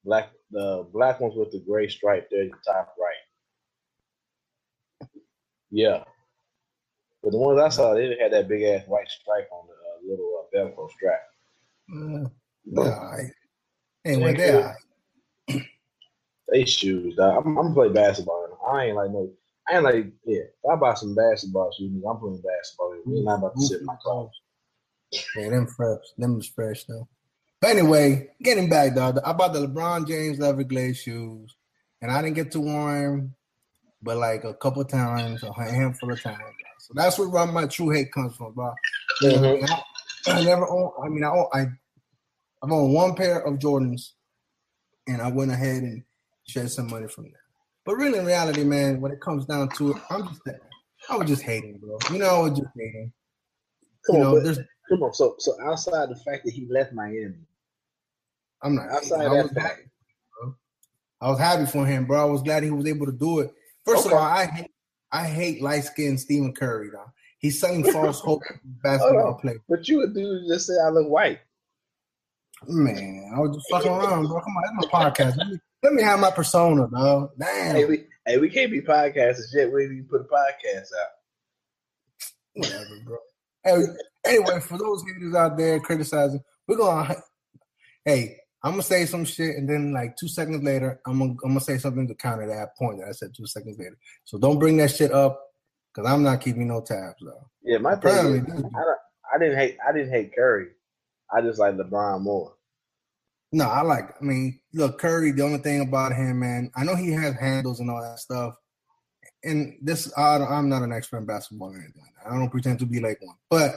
Black, 0.05 0.29
the 0.51 0.87
black 0.93 1.19
ones 1.19 1.35
with 1.35 1.51
the 1.51 1.59
gray 1.59 1.87
stripe 1.87 2.27
there 2.31 2.43
at 2.43 2.51
the 2.51 2.57
top 2.65 2.95
right. 2.99 3.15
Yeah, 5.71 6.03
but 7.23 7.31
the 7.31 7.37
ones 7.37 7.59
I 7.59 7.69
saw, 7.69 7.93
they 7.93 8.17
had 8.19 8.33
that 8.33 8.47
big 8.47 8.63
ass 8.63 8.87
white 8.87 9.09
stripe 9.09 9.49
on 9.51 9.67
the 9.67 9.73
uh, 9.73 10.11
little 10.11 10.43
uh, 10.43 10.57
Velcro 10.57 10.89
strap. 10.91 11.21
Uh, 11.93 12.29
they're 12.65 12.93
all 12.93 13.11
right. 13.11 13.31
Anyway, 14.05 14.33
they're 14.35 14.57
all 14.57 14.63
right. 14.69 14.75
They 16.51 16.65
shoes, 16.65 17.15
dog. 17.15 17.45
I'm, 17.45 17.57
I'm 17.57 17.73
gonna 17.73 17.73
play 17.73 17.89
basketball. 17.89 18.59
I 18.71 18.85
ain't 18.85 18.95
like 18.97 19.11
no. 19.11 19.31
I 19.69 19.75
ain't 19.75 19.83
like 19.83 20.05
yeah. 20.25 20.41
If 20.63 20.69
I 20.69 20.75
buy 20.75 20.93
some 20.93 21.15
basketball 21.15 21.71
shoes, 21.77 22.03
I'm 22.07 22.17
playing 22.17 22.41
basketball. 22.41 22.97
We're 23.05 23.23
not 23.23 23.39
about 23.39 23.55
to 23.55 23.61
sit 23.61 23.79
in 23.79 23.85
my 23.85 23.95
car. 24.03 24.29
Yeah, 25.35 25.49
them 25.49 25.67
fresh. 25.67 26.03
Them 26.17 26.37
is 26.39 26.47
fresh 26.47 26.83
though. 26.85 27.07
But 27.61 27.71
anyway, 27.71 28.29
getting 28.41 28.69
back, 28.69 28.95
dog. 28.95 29.19
I 29.23 29.33
bought 29.33 29.53
the 29.53 29.65
LeBron 29.65 30.07
James 30.07 30.39
Everglade 30.41 30.97
shoes, 30.97 31.55
and 32.01 32.11
I 32.11 32.21
didn't 32.21 32.35
get 32.35 32.51
to 32.51 32.59
wear 32.59 33.11
them, 33.11 33.35
but 34.01 34.17
like 34.17 34.43
a 34.43 34.53
couple 34.53 34.83
times, 34.83 35.43
a 35.43 35.53
handful 35.53 36.11
of 36.11 36.21
times. 36.21 36.37
So 36.79 36.93
that's 36.95 37.17
where 37.17 37.45
my 37.47 37.67
true 37.67 37.91
hate 37.91 38.11
comes 38.11 38.35
from, 38.35 38.53
bro. 38.53 38.73
Mhm. 39.21 39.69
I, 40.27 40.31
I 40.31 40.43
never 40.43 40.67
own. 40.67 40.91
I 41.03 41.07
mean, 41.09 41.23
I 41.23 41.29
own, 41.29 41.47
I 41.53 41.65
I've 42.63 42.71
owned 42.71 42.93
one 42.93 43.15
pair 43.15 43.39
of 43.39 43.59
Jordans, 43.59 44.11
and 45.07 45.21
I 45.21 45.29
went 45.29 45.51
ahead 45.51 45.83
and 45.83 46.03
shed 46.47 46.69
some 46.71 46.89
money 46.89 47.07
from 47.07 47.25
that. 47.25 47.39
But 47.85 47.95
really, 47.95 48.19
in 48.19 48.25
reality, 48.25 48.63
man, 48.63 49.01
when 49.01 49.11
it 49.11 49.21
comes 49.21 49.45
down 49.45 49.69
to 49.77 49.91
it, 49.91 49.97
I'm 50.09 50.27
just 50.27 50.41
I 51.09 51.17
was 51.17 51.27
just 51.27 51.41
hating, 51.41 51.79
bro. 51.79 51.97
You 52.11 52.19
know, 52.19 52.27
I 52.45 52.49
was 52.49 52.59
just 52.59 52.69
hating. 52.77 53.11
Come 54.05 54.15
You 54.17 54.21
on, 54.21 54.27
know, 54.27 54.35
but, 54.37 54.43
there's- 54.43 54.59
come 54.89 55.03
on. 55.03 55.13
So, 55.13 55.35
so 55.39 55.53
outside 55.63 56.09
the 56.09 56.15
fact 56.15 56.45
that 56.45 56.51
he 56.53 56.67
left 56.69 56.93
Miami, 56.93 57.35
I'm 58.61 58.75
not 58.75 58.89
outside 58.89 59.21
I 59.25 59.35
that 59.35 59.43
was 59.43 59.51
fact, 59.53 59.67
happy, 59.77 59.89
bro. 60.39 60.55
I 61.21 61.29
was 61.31 61.39
happy 61.39 61.65
for 61.65 61.85
him, 61.85 62.05
bro. 62.05 62.21
I 62.21 62.25
was 62.25 62.43
glad 62.43 62.63
he 62.63 62.69
was 62.71 62.85
able 62.85 63.07
to 63.07 63.11
do 63.11 63.39
it. 63.39 63.51
First 63.85 64.05
Okay. 64.05 64.15
of 64.15 64.21
all, 64.21 64.27
I 64.27 64.45
hate 64.45 64.71
I 65.11 65.27
hate 65.27 65.61
light 65.61 65.83
skinned 65.83 66.19
Stephen 66.19 66.53
Curry, 66.53 66.89
though. 66.91 67.11
He's 67.39 67.59
selling 67.59 67.83
false 67.91 68.19
hope 68.21 68.43
basketball 68.83 69.39
player. 69.41 69.57
But 69.67 69.87
you 69.87 69.97
would 69.97 70.13
do 70.13 70.45
just 70.47 70.67
say 70.67 70.73
I 70.85 70.89
look 70.89 71.09
white. 71.09 71.39
Man, 72.67 73.31
I 73.35 73.39
was 73.39 73.55
just 73.55 73.69
fucking 73.71 73.91
around, 73.91 74.27
bro. 74.27 74.39
Come 74.39 74.55
on, 74.55 74.63
that's 74.63 74.91
my 74.91 75.09
podcast. 75.09 75.37
Let 75.37 75.47
me, 75.47 75.59
let 75.83 75.93
me 75.93 76.03
have 76.03 76.19
my 76.19 76.31
persona, 76.31 76.87
dog. 76.87 77.31
Damn. 77.39 77.75
Hey, 77.75 77.85
we, 77.85 78.03
hey, 78.25 78.37
we 78.37 78.49
can't 78.49 78.71
be 78.71 78.81
podcasters 78.81 79.53
yet. 79.53 79.71
We 79.71 79.87
didn't 79.87 80.09
put 80.09 80.21
a 80.21 80.25
podcast 80.25 80.89
out. 81.01 81.09
Whatever, 82.53 82.99
bro. 83.05 83.17
Hey, 83.63 83.83
anyway, 84.25 84.59
for 84.59 84.77
those 84.77 85.03
haters 85.03 85.33
out 85.33 85.57
there 85.57 85.79
criticizing, 85.79 86.41
we're 86.67 86.77
gonna. 86.77 87.15
Hey, 88.05 88.37
I'm 88.63 88.71
gonna 88.71 88.83
say 88.83 89.05
some 89.05 89.25
shit, 89.25 89.55
and 89.55 89.67
then 89.67 89.91
like 89.91 90.15
two 90.17 90.27
seconds 90.27 90.63
later, 90.63 91.01
I'm 91.07 91.17
gonna 91.17 91.31
I'm 91.43 91.49
gonna 91.49 91.61
say 91.61 91.79
something 91.79 92.07
to 92.07 92.15
counter 92.15 92.47
that 92.47 92.77
point 92.77 92.99
that 92.99 93.07
I 93.09 93.11
said 93.13 93.31
two 93.35 93.47
seconds 93.47 93.77
later. 93.79 93.97
So 94.23 94.37
don't 94.37 94.59
bring 94.59 94.77
that 94.77 94.91
shit 94.91 95.11
up, 95.11 95.41
because 95.93 96.09
I'm 96.09 96.21
not 96.23 96.41
keeping 96.41 96.67
no 96.67 96.81
tabs, 96.81 97.23
though. 97.23 97.49
Yeah, 97.63 97.79
my 97.79 97.95
thing 97.95 98.35
is, 98.35 98.63
I, 98.75 99.35
I 99.35 99.39
didn't 99.39 99.57
hate. 99.57 99.77
I 99.87 99.91
didn't 99.91 100.11
hate 100.11 100.35
Curry. 100.35 100.67
I 101.33 101.41
just 101.41 101.59
like 101.59 101.75
LeBron 101.75 102.21
more. 102.21 102.53
No, 103.51 103.65
I 103.65 103.81
like. 103.81 104.15
I 104.21 104.23
mean, 104.23 104.59
look, 104.73 104.99
Curry. 104.99 105.31
The 105.31 105.43
only 105.43 105.59
thing 105.59 105.81
about 105.81 106.13
him, 106.13 106.39
man, 106.39 106.71
I 106.75 106.83
know 106.83 106.95
he 106.95 107.11
has 107.11 107.35
handles 107.35 107.79
and 107.79 107.89
all 107.89 108.01
that 108.01 108.19
stuff. 108.19 108.55
And 109.43 109.75
this, 109.81 110.11
I, 110.17 110.37
I'm 110.37 110.69
not 110.69 110.83
an 110.83 110.93
expert 110.93 111.17
in 111.17 111.25
basketball 111.25 111.73
or 111.73 111.77
anything. 111.77 112.03
I 112.25 112.37
don't 112.37 112.49
pretend 112.49 112.79
to 112.79 112.85
be 112.85 112.99
like 112.99 113.19
one, 113.21 113.35
but 113.49 113.75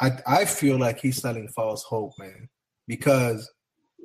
I, 0.00 0.18
I 0.26 0.44
feel 0.44 0.78
like 0.78 0.98
he's 0.98 1.22
selling 1.22 1.48
false 1.48 1.84
hope, 1.84 2.12
man, 2.18 2.48
because 2.88 3.48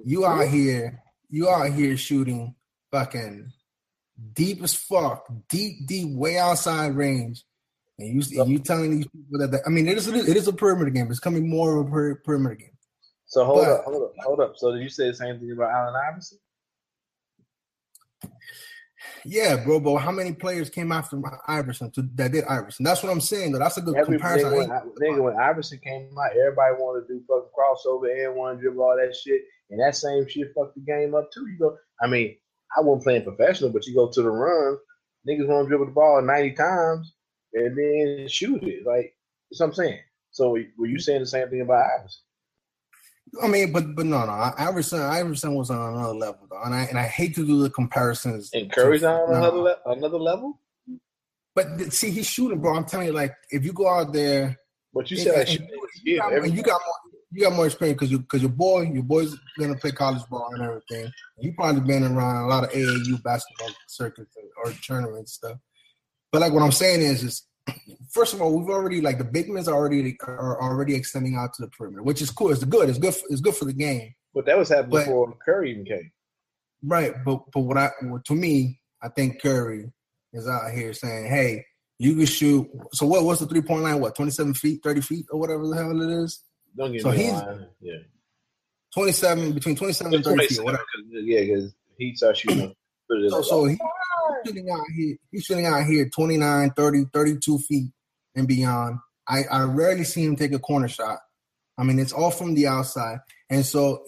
you 0.05 0.25
out 0.25 0.47
here, 0.47 1.01
you 1.29 1.49
out 1.49 1.73
here 1.73 1.97
shooting 1.97 2.53
fucking 2.91 3.51
deep 4.33 4.61
as 4.63 4.75
fuck, 4.75 5.27
deep, 5.49 5.87
deep, 5.87 6.15
way 6.15 6.37
outside 6.37 6.95
range, 6.95 7.43
and 7.99 8.23
you, 8.23 8.41
and 8.41 8.51
you 8.51 8.59
telling 8.59 8.91
these 8.91 9.07
people 9.07 9.39
that, 9.39 9.51
that 9.51 9.61
I 9.65 9.69
mean, 9.69 9.87
it 9.87 9.97
is, 9.97 10.07
it 10.07 10.37
is 10.37 10.47
a 10.47 10.53
perimeter 10.53 10.91
game. 10.91 11.09
It's 11.09 11.19
coming 11.19 11.49
more 11.49 11.77
of 11.77 11.87
a 11.87 11.89
per, 11.89 12.15
perimeter 12.15 12.55
game. 12.55 12.77
So 13.25 13.43
hold 13.43 13.65
But- 13.65 13.71
up, 13.71 13.83
hold 13.85 14.03
up, 14.03 14.13
hold 14.19 14.39
up. 14.39 14.53
So 14.57 14.71
did 14.73 14.81
you 14.83 14.89
say 14.89 15.07
the 15.07 15.15
same 15.15 15.39
thing 15.39 15.51
about 15.51 15.71
Allen 15.71 15.93
Iverson? 16.09 16.37
Yeah, 19.25 19.63
bro, 19.63 19.79
but 19.79 19.97
how 19.97 20.11
many 20.11 20.31
players 20.33 20.69
came 20.69 20.91
after 20.91 21.21
Iverson 21.47 21.91
to, 21.91 22.01
that 22.15 22.31
did 22.31 22.45
Iverson? 22.45 22.85
That's 22.85 23.03
what 23.03 23.11
I'm 23.11 23.21
saying. 23.21 23.51
Though. 23.51 23.59
That's 23.59 23.77
a 23.77 23.81
good 23.81 23.95
Every 23.95 24.17
comparison. 24.17 24.51
nigga, 24.51 24.57
when, 24.69 24.91
nigga, 25.01 25.23
when 25.23 25.37
Iverson 25.37 25.79
came 25.83 26.09
out, 26.17 26.31
everybody 26.31 26.75
wanted 26.75 27.07
to 27.07 27.13
do 27.15 27.23
fucking 27.27 27.49
crossover 27.57 28.25
and 28.25 28.35
one 28.35 28.57
dribble 28.57 28.81
all 28.81 28.95
that 28.95 29.15
shit, 29.15 29.41
and 29.69 29.79
that 29.81 29.95
same 29.95 30.27
shit 30.27 30.53
fucked 30.55 30.75
the 30.75 30.81
game 30.81 31.13
up 31.13 31.29
too. 31.31 31.45
You 31.47 31.57
go, 31.57 31.77
I 32.01 32.07
mean, 32.07 32.37
I 32.77 32.81
wasn't 32.81 33.03
playing 33.03 33.23
professional, 33.23 33.69
but 33.71 33.85
you 33.85 33.95
go 33.95 34.09
to 34.09 34.21
the 34.21 34.29
run, 34.29 34.77
niggas 35.27 35.47
want 35.47 35.65
to 35.65 35.69
dribble 35.69 35.87
the 35.87 35.91
ball 35.91 36.21
ninety 36.21 36.51
times 36.51 37.13
and 37.53 37.77
then 37.77 38.27
shoot 38.27 38.63
it. 38.63 38.85
Like 38.85 39.13
that's 39.49 39.59
what 39.61 39.67
I'm 39.67 39.73
saying. 39.73 39.99
So 40.31 40.57
were 40.77 40.87
you 40.87 40.99
saying 40.99 41.21
the 41.21 41.27
same 41.27 41.49
thing 41.49 41.61
about 41.61 41.85
Iverson? 41.99 42.21
I 43.43 43.47
mean, 43.47 43.71
but 43.73 43.95
but 43.95 44.05
no, 44.05 44.25
no. 44.25 44.53
Iverson, 44.57 45.01
Iverson 45.01 45.55
was 45.55 45.69
on 45.69 45.93
another 45.95 46.13
level, 46.13 46.47
though, 46.49 46.61
and 46.63 46.73
I 46.73 46.83
and 46.83 46.97
I 46.97 47.03
hate 47.03 47.35
to 47.35 47.45
do 47.45 47.61
the 47.61 47.69
comparisons. 47.69 48.49
And 48.53 48.71
Curry's 48.71 49.01
to- 49.01 49.09
on 49.09 49.31
no. 49.31 49.37
another 49.37 49.57
le- 49.57 49.77
another 49.85 50.17
level. 50.17 50.61
But 51.55 51.91
see, 51.91 52.11
he's 52.11 52.27
shooting, 52.27 52.59
bro. 52.59 52.75
I'm 52.75 52.85
telling 52.85 53.07
you, 53.07 53.13
like, 53.13 53.33
if 53.49 53.65
you 53.65 53.73
go 53.73 53.89
out 53.89 54.13
there, 54.13 54.55
But 54.93 55.09
you 55.09 55.17
and- 55.17 55.25
said 55.25 55.35
I 55.35 55.39
and 55.39 55.49
shoot 55.49 55.61
you, 55.61 55.87
yeah, 56.05 56.13
you 56.13 56.19
got, 56.19 56.33
and 56.45 56.55
you 56.55 56.61
got 56.63 56.81
more, 56.85 56.95
you 57.31 57.43
got 57.43 57.53
more 57.53 57.65
experience 57.65 57.95
because 57.97 58.11
you 58.11 58.19
because 58.19 58.41
your 58.41 58.51
boy, 58.51 58.83
your 58.83 59.03
boy's 59.03 59.35
gonna 59.59 59.75
play 59.75 59.91
college 59.91 60.21
ball 60.29 60.47
and 60.53 60.61
everything. 60.63 61.11
You 61.39 61.53
probably 61.53 61.81
been 61.81 62.03
around 62.03 62.45
a 62.45 62.47
lot 62.47 62.63
of 62.63 62.69
AAU 62.71 63.21
basketball 63.23 63.69
circuits 63.87 64.37
or 64.63 64.71
tournaments 64.71 65.33
stuff. 65.33 65.57
But 66.31 66.41
like 66.41 66.53
what 66.53 66.63
I'm 66.63 66.71
saying 66.71 67.01
is, 67.01 67.23
is 67.23 67.43
first 68.11 68.33
of 68.33 68.41
all, 68.41 68.57
we've 68.57 68.69
already 68.69 69.01
like 69.01 69.17
the 69.17 69.23
big 69.23 69.49
men 69.49 69.67
are 69.67 69.73
already 69.73 70.17
are 70.25 70.61
already 70.61 70.95
extending 70.95 71.35
out 71.35 71.53
to 71.55 71.61
the 71.63 71.69
perimeter, 71.69 72.03
which 72.03 72.21
is 72.21 72.31
cool. 72.31 72.51
It's 72.51 72.63
good. 72.63 72.89
It's 72.89 72.99
good. 72.99 73.13
For, 73.15 73.25
it's 73.29 73.41
good 73.41 73.55
for 73.55 73.65
the 73.65 73.73
game. 73.73 74.13
But 74.33 74.45
that 74.45 74.57
was 74.57 74.69
happening 74.69 74.91
But- 74.91 75.05
before 75.05 75.35
Curry 75.43 75.71
even 75.71 75.85
came. 75.85 76.11
Right, 76.83 77.13
but 77.25 77.41
but 77.51 77.61
what 77.61 77.77
I 77.77 77.89
well, 78.03 78.21
to 78.27 78.35
me, 78.35 78.79
I 79.01 79.09
think 79.09 79.41
Curry 79.41 79.91
is 80.31 80.47
out 80.47 80.71
here 80.71 80.93
saying, 80.93 81.25
"Hey, 81.27 81.65
you 81.97 82.15
can 82.15 82.25
shoot." 82.27 82.69
So 82.93 83.07
what? 83.07 83.23
What's 83.23 83.39
the 83.39 83.47
three 83.47 83.63
point 83.63 83.81
line? 83.81 83.99
What 83.99 84.15
twenty 84.15 84.29
seven 84.29 84.53
feet, 84.53 84.81
thirty 84.83 85.01
feet, 85.01 85.25
or 85.31 85.39
whatever 85.39 85.67
the 85.67 85.75
hell 85.75 85.99
it 85.99 86.23
is? 86.23 86.39
Don't 86.77 86.91
get 86.91 87.01
So 87.01 87.09
me 87.11 87.17
he's. 87.17 87.31
Yeah. 87.81 87.93
twenty 88.93 89.11
seven 89.11 89.53
between 89.53 89.75
twenty 89.75 89.93
seven 89.93 90.13
and 90.13 90.23
thirty 90.23 90.45
feet, 90.47 90.59
or 90.59 90.63
27, 90.63 90.65
whatever. 90.65 90.83
'cause- 90.83 91.23
yeah, 91.25 91.39
because 91.41 91.73
he 91.97 92.15
started 92.15 92.37
shooting. 92.37 92.75
put 93.09 93.17
it 93.17 93.23
in 93.23 93.29
So 93.31 93.41
so 93.41 93.65
he, 93.65 93.75
he's 94.43 94.53
shooting 94.53 94.69
out 94.69 94.85
here. 94.95 95.17
He's 95.31 95.43
shooting 95.43 95.65
out 95.65 95.85
here 95.85 96.09
29, 96.09 96.71
30, 96.71 97.05
32 97.13 97.57
feet 97.59 97.91
and 98.35 98.47
beyond. 98.47 98.99
I 99.27 99.43
I 99.51 99.63
rarely 99.63 100.03
see 100.03 100.23
him 100.23 100.35
take 100.35 100.53
a 100.53 100.59
corner 100.59 100.87
shot. 100.87 101.19
I 101.77 101.83
mean, 101.83 101.99
it's 101.99 102.13
all 102.13 102.31
from 102.31 102.55
the 102.55 102.67
outside, 102.67 103.19
and 103.49 103.65
so 103.65 104.03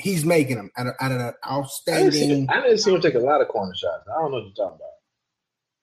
he's 0.00 0.24
making 0.24 0.56
them 0.56 0.70
at, 0.76 0.86
a, 0.86 0.94
at 1.00 1.12
an 1.12 1.20
I 1.20 1.22
didn't, 1.22 1.32
see, 1.32 1.50
outstanding. 1.52 2.48
I 2.50 2.60
didn't 2.60 2.78
see 2.78 2.92
him 2.94 3.00
take 3.00 3.14
a 3.14 3.20
lot 3.20 3.40
of 3.40 3.48
corner 3.48 3.74
shots. 3.74 4.04
I 4.08 4.20
don't 4.20 4.30
know 4.30 4.38
what 4.38 4.46
you're 4.46 4.54
talking 4.54 4.76
about. 4.76 4.90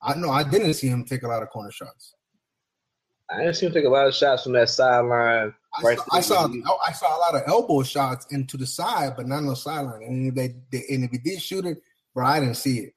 I 0.01 0.19
know 0.19 0.29
I 0.29 0.43
didn't 0.43 0.73
see 0.73 0.87
him 0.87 1.05
take 1.05 1.23
a 1.23 1.27
lot 1.27 1.43
of 1.43 1.49
corner 1.49 1.71
shots. 1.71 2.15
I 3.29 3.37
didn't 3.37 3.53
see 3.55 3.67
him 3.67 3.73
take 3.73 3.85
a 3.85 3.89
lot 3.89 4.07
of 4.07 4.13
shots 4.15 4.43
from 4.43 4.53
that 4.53 4.69
sideline. 4.69 5.53
I 5.73 5.81
Right 5.81 5.97
saw, 5.97 6.05
I 6.11 6.21
saw. 6.21 6.49
I 6.87 6.91
saw 6.91 7.17
a 7.17 7.19
lot 7.19 7.35
of 7.35 7.43
elbow 7.47 7.83
shots 7.83 8.25
into 8.31 8.57
the 8.57 8.65
side, 8.65 9.13
but 9.15 9.27
not 9.27 9.37
on 9.37 9.45
the 9.47 9.55
sideline. 9.55 10.03
And 10.03 10.27
if 10.27 10.35
they, 10.35 10.55
they 10.71 10.93
and 10.93 11.05
if 11.05 11.11
he 11.11 11.17
did 11.17 11.41
shoot 11.41 11.65
it, 11.65 11.77
bro, 12.13 12.25
I 12.25 12.39
didn't 12.41 12.55
see 12.55 12.79
it. 12.79 12.93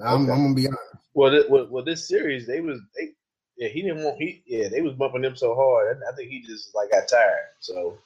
I'm, 0.00 0.22
Okay. 0.22 0.32
I'm 0.32 0.42
gonna 0.42 0.54
be 0.54 0.66
honest. 0.66 0.80
Well, 1.14 1.30
this, 1.30 1.44
well, 1.48 1.66
well, 1.70 1.84
this 1.84 2.08
series 2.08 2.46
they 2.46 2.60
was 2.60 2.80
they 2.96 3.10
yeah 3.56 3.68
he 3.68 3.82
didn't 3.82 4.02
want 4.02 4.16
he 4.18 4.42
yeah 4.46 4.68
they 4.68 4.80
was 4.80 4.94
bumping 4.94 5.24
him 5.24 5.36
so 5.36 5.54
hard. 5.54 6.00
I 6.10 6.14
think 6.16 6.30
he 6.30 6.42
just 6.42 6.74
like 6.74 6.90
got 6.90 7.08
tired. 7.08 7.48
So 7.60 7.98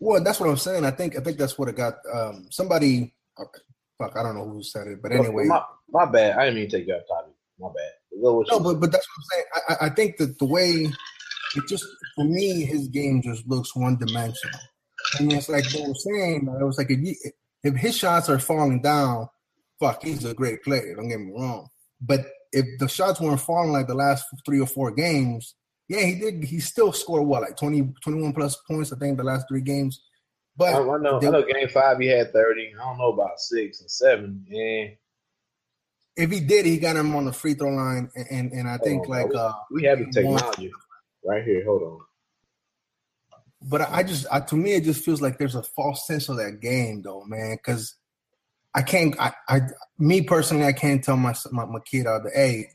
Well, 0.00 0.22
that's 0.22 0.40
what 0.40 0.48
I'm 0.48 0.56
saying. 0.56 0.84
I 0.84 0.90
think 0.90 1.16
I 1.16 1.20
think 1.20 1.38
that's 1.38 1.58
what 1.58 1.68
it 1.68 1.76
got. 1.76 1.98
Um, 2.12 2.46
somebody, 2.50 3.14
fuck, 3.98 4.16
I 4.16 4.22
don't 4.22 4.34
know 4.36 4.48
who 4.48 4.62
said 4.62 4.88
it, 4.88 5.00
but 5.02 5.12
Well, 5.12 5.24
anyway, 5.24 5.44
my, 5.46 5.62
my 5.90 6.04
bad. 6.06 6.36
I 6.36 6.44
didn't 6.46 6.56
mean 6.60 6.68
to 6.70 6.78
take 6.78 6.86
you 6.88 6.94
off 6.94 7.06
topic. 7.08 7.32
My 7.58 7.68
bad. 7.68 7.92
No, 8.18 8.42
you. 8.42 8.60
but 8.60 8.80
but 8.80 8.92
that's 8.92 9.06
what 9.06 9.16
I'm 9.18 9.24
saying. 9.30 9.44
I, 9.54 9.72
I- 9.74 9.86
I 9.86 9.90
think 9.90 10.16
that 10.18 10.38
the 10.38 10.44
way 10.46 10.70
it 11.54 11.68
just 11.68 11.84
for 12.16 12.24
me, 12.24 12.64
his 12.64 12.88
game 12.88 13.22
just 13.22 13.46
looks 13.46 13.74
one 13.76 13.96
dimensional. 13.96 14.58
And 15.18 15.32
it's 15.32 15.48
like 15.48 15.64
they 15.70 15.80
were 15.86 15.94
saying, 15.94 16.48
it 16.60 16.64
was 16.64 16.76
like 16.78 16.90
if, 16.90 16.98
you, 16.98 17.14
if 17.62 17.74
his 17.76 17.96
shots 17.96 18.28
are 18.28 18.38
falling 18.38 18.82
down, 18.82 19.28
fuck, 19.80 20.02
he's 20.02 20.24
a 20.24 20.34
great 20.34 20.62
player. 20.62 20.94
Don't 20.94 21.08
get 21.08 21.20
me 21.20 21.32
wrong. 21.36 21.68
But 22.00 22.26
if 22.52 22.66
the 22.78 22.88
shots 22.88 23.20
weren't 23.20 23.40
falling 23.40 23.72
like 23.72 23.86
the 23.86 23.94
last 23.94 24.24
three 24.44 24.60
or 24.60 24.66
four 24.66 24.90
games, 24.90 25.54
yeah, 25.88 26.00
he 26.00 26.14
did. 26.18 26.44
He 26.44 26.58
still 26.60 26.92
scored 26.92 27.26
what, 27.26 27.42
like 27.42 27.56
20, 27.56 27.94
21 28.02 28.32
plus 28.32 28.56
points, 28.68 28.92
I 28.92 28.98
think, 28.98 29.16
the 29.18 29.24
last 29.24 29.46
three 29.48 29.60
games. 29.60 30.02
But 30.56 30.74
I, 30.74 30.78
I 30.78 30.98
know. 30.98 31.20
they- 31.20 31.28
I 31.28 31.30
know. 31.30 31.42
Game 31.44 31.68
five, 31.68 31.98
he 31.98 32.06
had 32.06 32.32
thirty. 32.32 32.72
I 32.74 32.82
don't 32.84 32.98
know 32.98 33.12
about 33.12 33.38
six 33.38 33.80
and 33.80 33.90
seven. 33.90 34.44
Yeah, 34.48 34.86
if 36.16 36.30
he 36.30 36.40
did, 36.40 36.64
he 36.64 36.78
got 36.78 36.96
him 36.96 37.14
on 37.14 37.26
the 37.26 37.32
free 37.32 37.54
throw 37.54 37.68
line, 37.68 38.10
and 38.16 38.26
and, 38.30 38.52
and 38.52 38.68
I 38.68 38.78
think 38.78 39.02
on, 39.04 39.10
like 39.10 39.30
bro. 39.30 39.38
uh, 39.38 39.52
we 39.70 39.84
have 39.84 39.98
the 39.98 40.06
technology 40.10 40.72
right 41.24 41.44
here. 41.44 41.62
Hold 41.64 41.82
on. 41.82 41.98
But 43.62 43.82
I 43.90 44.02
just, 44.02 44.26
I, 44.30 44.40
to 44.40 44.56
me, 44.56 44.72
it 44.74 44.84
just 44.84 45.04
feels 45.04 45.20
like 45.20 45.38
there's 45.38 45.54
a 45.56 45.62
false 45.62 46.06
sense 46.06 46.28
of 46.28 46.36
that 46.36 46.60
game, 46.60 47.02
though, 47.02 47.24
man. 47.26 47.56
Because 47.56 47.94
I 48.76 48.82
can't, 48.82 49.18
I, 49.18 49.32
I, 49.48 49.60
me 49.98 50.22
personally, 50.22 50.64
I 50.64 50.72
can't 50.72 51.02
tell 51.02 51.16
my 51.16 51.34
my, 51.50 51.64
my 51.64 51.80
kid 51.80 52.06
out 52.06 52.22
there, 52.24 52.32
hey, 52.34 52.66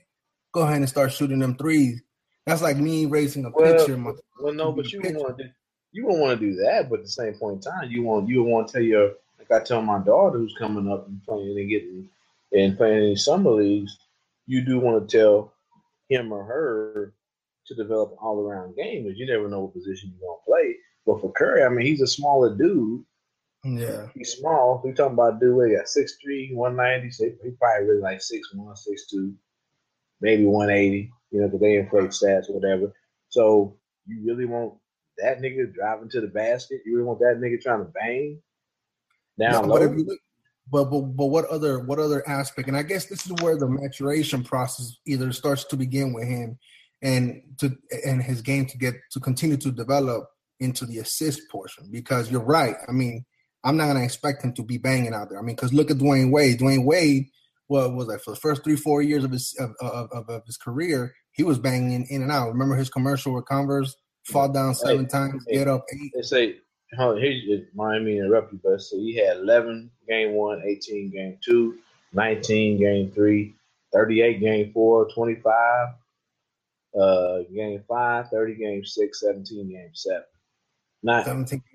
go 0.52 0.62
ahead 0.62 0.78
and 0.78 0.90
start 0.90 1.14
shooting 1.14 1.40
them 1.40 1.56
threes. 1.56 2.02
That's 2.46 2.62
like 2.62 2.78
me 2.78 3.06
raising 3.06 3.46
a 3.46 3.52
Well, 3.52 3.78
picture. 3.78 3.96
My, 3.96 4.12
well, 4.40 4.54
no, 4.54 4.72
but 4.72 4.92
you 4.92 5.00
want 5.02 5.38
to 5.38 5.44
do 5.44 5.50
you 5.92 6.06
won't 6.06 6.20
want 6.20 6.40
to 6.40 6.46
do 6.46 6.56
that. 6.56 6.90
But 6.90 7.00
at 7.00 7.06
the 7.06 7.12
same 7.12 7.34
point 7.36 7.66
in 7.66 7.72
time, 7.72 7.92
you 7.92 8.04
want 8.04 8.30
you 8.30 8.44
want 8.44 8.68
to 8.68 8.74
tell 8.74 8.82
your 8.82 9.12
like 9.38 9.52
I 9.52 9.64
tell 9.64 9.82
my 9.82 10.00
daughter 10.00 10.38
who's 10.38 10.56
coming 10.58 10.92
up 10.92 11.08
and 11.08 11.24
playing 11.24 11.58
and 11.58 11.70
getting 11.70 12.10
and 12.54 12.78
playing 12.78 13.12
in 13.12 13.16
summer 13.16 13.52
leagues. 13.52 13.98
You 14.48 14.62
do 14.62 14.80
want 14.80 15.08
to 15.08 15.18
tell 15.18 15.54
him 16.10 16.32
or 16.32 16.44
her 16.44 17.14
to 17.68 17.76
develop 17.76 18.12
an 18.12 18.18
all 18.22 18.40
around 18.40 18.76
game 18.76 19.04
because 19.04 19.18
you 19.18 19.26
never 19.26 19.48
know 19.48 19.62
what 19.62 19.74
position 19.74 20.14
you're 20.20 20.28
gonna 20.28 20.42
play. 20.46 20.76
But 21.06 21.22
for 21.22 21.32
Curry, 21.32 21.64
I 21.64 21.70
mean, 21.70 21.86
he's 21.86 22.02
a 22.02 22.08
smaller 22.08 22.56
dude. 22.56 23.04
Yeah, 23.64 24.08
He's 24.16 24.34
small. 24.34 24.82
We 24.84 24.94
talking 24.94 25.14
about 25.14 25.40
dude. 25.40 25.70
He 25.70 25.76
got 25.76 25.86
6'3", 25.86 26.54
190. 26.56 27.12
So 27.12 27.26
he, 27.26 27.32
he 27.44 27.52
probably 27.52 27.88
really 27.88 28.02
like 28.02 28.20
6'1", 28.20 28.78
6'2", 29.14 29.34
maybe 30.20 30.46
one 30.46 30.70
eighty. 30.70 31.12
you 31.32 31.42
know, 31.42 31.48
because 31.48 31.62
they 31.62 31.76
inflate 31.76 32.10
stats 32.10 32.50
or 32.50 32.54
whatever. 32.60 32.94
So 33.30 33.78
you 34.08 34.22
really 34.26 34.46
want 34.46 34.74
that 35.18 35.40
nigga 35.40 35.74
driving 35.74 36.10
to 36.10 36.22
the 36.22 36.28
basket? 36.28 36.82
You 36.86 36.94
really 36.96 37.08
want 37.08 37.20
that 37.20 37.40
nigga 37.40 37.62
trying 37.62 37.86
to 37.86 37.92
bang? 37.92 38.40
Now, 39.38 39.62
No, 39.62 39.68
but, 39.68 39.82
if 39.84 39.92
you 39.92 40.06
look, 40.06 40.20
but 40.70 40.86
but 40.86 41.02
but 41.02 41.26
what 41.28 41.46
other 41.46 41.80
what 41.80 42.00
other 42.00 42.28
aspect? 42.28 42.68
And 42.68 42.78
I 42.78 42.84
guess 42.84 43.06
this 43.06 43.26
is 43.26 43.34
where 43.42 43.58
the 43.58 43.68
maturation 43.68 44.44
process 44.44 44.98
either 45.06 45.32
starts 45.32 45.66
to 45.66 45.78
begin 45.78 46.14
with 46.14 46.28
him, 46.28 46.58
and 47.02 47.42
to 47.60 47.76
and 48.06 48.22
his 48.22 48.42
game 48.42 48.66
to 48.68 48.78
get 48.78 48.96
to 49.12 49.20
continue 49.20 49.58
to 49.58 49.72
develop 49.72 50.30
into 50.60 50.86
the 50.86 51.00
assist 51.00 51.42
portion. 51.50 51.90
Because 51.92 52.32
you're 52.32 52.42
right. 52.42 52.76
I 52.88 52.92
mean, 52.92 53.26
I'm 53.64 53.78
not 53.78 53.88
gonna 53.88 54.04
expect 54.04 54.44
him 54.44 54.54
to 54.54 54.64
be 54.64 54.78
banging 54.78 55.14
out 55.14 55.30
there. 55.30 55.40
I 55.40 55.42
mean, 55.42 55.56
because 55.56 55.74
look 55.74 55.92
at 55.92 55.98
Dwyane 55.98 56.32
Wade. 56.32 56.60
Dwyane 56.60 56.86
Wade, 56.86 57.28
what 57.68 57.94
was 57.94 58.08
that 58.08 58.24
for 58.24 58.32
the 58.32 58.38
first 58.38 58.64
three 58.64 58.76
four 58.76 59.02
years 59.02 59.24
of 59.24 59.32
his 59.32 59.56
of, 59.60 59.74
of, 59.82 60.30
of, 60.30 60.46
his 60.46 60.58
career? 60.58 61.14
He 61.32 61.44
was 61.44 61.60
banging 61.60 62.06
in 62.10 62.22
and 62.22 62.32
out. 62.32 62.50
Remember 62.50 62.76
his 62.76 62.90
commercial 62.90 63.34
with 63.34 63.46
Converse? 63.46 63.96
Fall 64.24 64.50
down 64.50 64.76
seven 64.76 65.06
Hey, 65.06 65.10
times, 65.10 65.46
hey, 65.48 65.56
get 65.56 65.68
up 65.68 65.86
eight. 65.94 66.12
They 66.14 66.22
say, 66.22 66.56
on, 67.00 67.18
here's 67.20 67.64
mind 67.74 68.06
me 68.06 68.20
interrupt 68.20 68.54
you, 68.54 68.60
but 68.64 68.82
so 68.82 68.98
he 68.98 69.16
had 69.16 69.38
11 69.38 69.90
game 70.08 70.34
one, 70.34 70.62
18 70.64 71.10
game 71.10 71.38
two, 71.44 71.78
19 72.14 72.80
game 72.80 73.12
three, 73.12 73.56
38 73.94 74.40
game 74.40 74.72
four, 74.74 75.08
25 75.14 75.88
uh, 77.00 77.40
game 77.54 77.84
five, 77.88 78.28
30 78.30 78.56
game 78.56 78.86
six, 78.86 79.22
17 79.22 79.70
game 79.70 79.90
seven. 79.94 80.24
Not, 81.04 81.26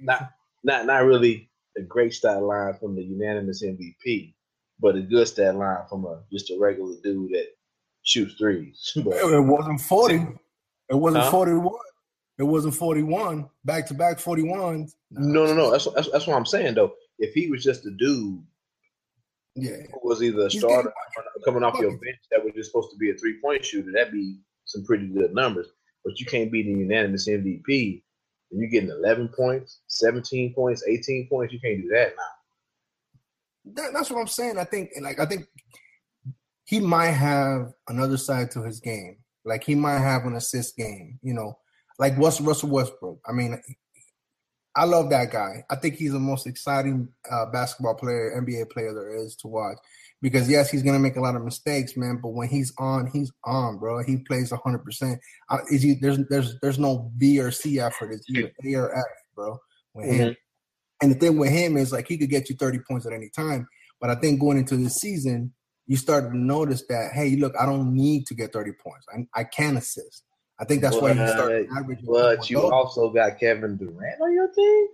not, 0.00 0.32
not, 0.62 0.86
not 0.86 1.04
really 1.04 1.48
a 1.78 1.82
great 1.82 2.14
stat 2.14 2.42
line 2.42 2.74
from 2.74 2.94
the 2.94 3.02
unanimous 3.02 3.62
MVP, 3.62 4.34
but 4.80 4.96
a 4.96 5.00
good 5.02 5.26
stat 5.28 5.56
line 5.56 5.84
from 5.88 6.04
a 6.04 6.22
just 6.32 6.50
a 6.50 6.56
regular 6.58 6.94
dude 7.02 7.30
that 7.32 7.46
shoots 8.02 8.34
threes. 8.34 8.92
But- 9.04 9.14
It 9.16 9.40
wasn't 9.44 9.80
40. 9.80 10.14
It 10.88 10.94
wasn't 10.94 11.24
Huh? 11.24 11.30
41. 11.30 11.74
It 12.38 12.42
wasn't 12.44 12.74
41. 12.74 13.48
Back 13.64 13.86
to 13.88 13.94
back 13.94 14.18
41s. 14.18 14.92
No, 15.10 15.46
no, 15.46 15.54
no. 15.54 15.70
That's, 15.70 15.88
that's 15.94 16.10
that's 16.10 16.26
what 16.26 16.36
I'm 16.36 16.46
saying 16.46 16.74
though. 16.74 16.92
If 17.18 17.32
he 17.34 17.48
was 17.48 17.64
just 17.64 17.86
a 17.86 17.90
dude, 17.90 18.42
yeah, 19.54 19.76
who 19.92 20.06
was 20.08 20.22
either 20.22 20.46
a 20.46 20.50
starter 20.50 20.90
or 20.90 21.24
coming 21.46 21.62
off 21.64 21.78
your 21.80 21.90
bench 21.92 22.18
that 22.30 22.44
was 22.44 22.52
just 22.54 22.70
supposed 22.70 22.90
to 22.90 22.96
be 22.98 23.10
a 23.10 23.14
three 23.14 23.40
point 23.40 23.64
shooter, 23.64 23.90
that'd 23.90 24.12
be 24.12 24.38
some 24.66 24.84
pretty 24.84 25.06
good 25.08 25.32
numbers. 25.34 25.66
But 26.04 26.20
you 26.20 26.26
can't 26.26 26.52
be 26.52 26.62
the 26.62 26.70
unanimous 26.78 27.26
MVP 27.26 28.02
and 28.50 28.60
you're 28.60 28.70
getting 28.70 28.90
11 28.90 29.28
points, 29.28 29.80
17 29.88 30.54
points, 30.54 30.84
18 30.86 31.28
points. 31.28 31.52
You 31.52 31.60
can't 31.60 31.82
do 31.82 31.88
that 31.88 32.12
now. 32.16 33.72
That, 33.74 33.92
that's 33.92 34.10
what 34.10 34.20
I'm 34.20 34.26
saying. 34.26 34.58
I 34.58 34.64
think, 34.64 34.90
and 34.94 35.04
like, 35.04 35.18
I 35.18 35.26
think 35.26 35.46
he 36.64 36.80
might 36.80 37.10
have 37.10 37.72
another 37.88 38.16
side 38.16 38.50
to 38.52 38.62
his 38.62 38.80
game. 38.80 39.18
Like, 39.44 39.64
he 39.64 39.74
might 39.74 39.98
have 39.98 40.24
an 40.24 40.36
assist 40.36 40.76
game, 40.76 41.18
you 41.22 41.34
know, 41.34 41.58
like 41.98 42.16
what's 42.16 42.40
Russell 42.40 42.70
Westbrook. 42.70 43.20
I 43.26 43.32
mean, 43.32 43.60
I 44.76 44.84
love 44.84 45.08
that 45.10 45.32
guy. 45.32 45.64
I 45.70 45.76
think 45.76 45.94
he's 45.94 46.12
the 46.12 46.18
most 46.18 46.46
exciting 46.46 47.08
uh, 47.30 47.46
basketball 47.46 47.94
player, 47.94 48.40
NBA 48.40 48.70
player 48.70 48.92
there 48.92 49.16
is 49.16 49.34
to 49.36 49.48
watch. 49.48 49.78
Because 50.22 50.48
yes, 50.48 50.70
he's 50.70 50.82
gonna 50.82 50.98
make 50.98 51.16
a 51.16 51.20
lot 51.20 51.36
of 51.36 51.44
mistakes, 51.44 51.96
man. 51.96 52.18
But 52.22 52.30
when 52.30 52.48
he's 52.48 52.72
on, 52.78 53.06
he's 53.12 53.30
on, 53.44 53.78
bro. 53.78 54.02
He 54.02 54.16
plays 54.18 54.50
hundred 54.64 54.84
percent. 54.84 55.20
Is 55.70 55.82
he? 55.82 55.94
There's 55.94 56.18
there's 56.30 56.56
there's 56.62 56.78
no 56.78 57.12
B 57.18 57.38
or 57.38 57.50
C 57.50 57.78
effort. 57.80 58.12
It's 58.12 58.24
either 58.30 58.50
A 58.64 58.74
or 58.76 58.96
F, 58.96 59.04
bro. 59.34 59.58
With 59.94 60.06
him. 60.10 60.28
Mhm. 60.30 60.36
And 61.02 61.10
the 61.12 61.18
thing 61.18 61.36
with 61.38 61.50
him 61.50 61.76
is 61.76 61.92
like 61.92 62.08
he 62.08 62.16
could 62.16 62.30
get 62.30 62.48
you 62.48 62.56
30 62.56 62.78
points 62.88 63.06
at 63.06 63.12
any 63.12 63.28
time. 63.28 63.68
But 64.00 64.08
I 64.08 64.14
think 64.14 64.40
going 64.40 64.56
into 64.56 64.76
this 64.78 64.96
season, 64.96 65.52
you 65.86 65.96
started 65.98 66.30
to 66.30 66.36
notice 66.38 66.82
that, 66.88 67.12
hey, 67.12 67.36
look, 67.36 67.54
I 67.60 67.66
don't 67.66 67.94
need 67.94 68.26
to 68.28 68.34
get 68.34 68.52
30 68.52 68.72
points. 68.82 69.04
I, 69.14 69.40
I 69.40 69.44
can 69.44 69.76
assist. 69.76 70.24
I 70.58 70.64
think 70.64 70.80
that's 70.80 70.96
why 70.96 71.10
you 71.12 71.26
start 71.28 71.66
But- 71.68 71.76
averaging. 71.78 72.06
But 72.06 72.48
you 72.48 72.60
also 72.62 73.10
got 73.10 73.38
Kevin 73.38 73.76
Durant 73.76 74.20
on 74.22 74.32
your 74.32 74.48
team. 74.48 74.86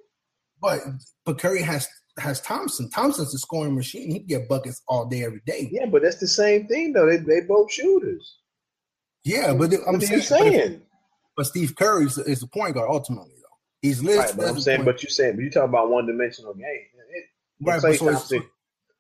But 0.60 0.80
but 1.24 1.38
Curry 1.38 1.62
has 1.62 1.88
has 2.18 2.40
Thompson. 2.40 2.90
Thompson's 2.90 3.34
a 3.34 3.38
scoring 3.38 3.74
machine. 3.74 4.10
He 4.10 4.18
can 4.18 4.26
get 4.26 4.48
buckets 4.48 4.82
all 4.88 5.06
day, 5.06 5.24
every 5.24 5.40
day. 5.46 5.68
Yeah, 5.72 5.86
but 5.86 6.02
that's 6.02 6.18
the 6.18 6.28
same 6.28 6.66
thing 6.66 6.92
though. 6.92 7.06
They 7.08 7.18
they 7.18 7.40
both 7.42 7.72
shooters. 7.72 8.38
Yeah, 9.24 9.54
but 9.54 9.72
I'm 9.72 9.94
What 9.94 10.02
are 10.10 10.20
saying, 10.20 10.22
but 10.44 10.52
if- 10.54 10.80
But, 11.36 11.46
Steve 11.46 11.74
Curry 11.76 12.06
is, 12.06 12.18
is 12.18 12.40
the 12.40 12.48
point 12.48 12.74
guard 12.74 12.90
ultimately, 12.90 13.32
though. 13.36 13.56
He's 13.80 14.02
listed. 14.02 14.36
Right, 14.36 14.36
but 14.36 14.48
I'm 14.48 14.60
saying, 14.60 14.84
but 14.84 15.02
you're 15.02 15.10
saying, 15.10 15.36
but 15.36 15.42
you 15.42 15.50
talking 15.50 15.68
about 15.68 15.90
one 15.90 16.06
dimensional 16.06 16.54
game. 16.54 16.64
It, 16.64 17.24
Right, 17.64 17.80
Klay 17.80 17.82
but 17.82 17.96
so 17.96 18.10
Thompson, 18.12 18.42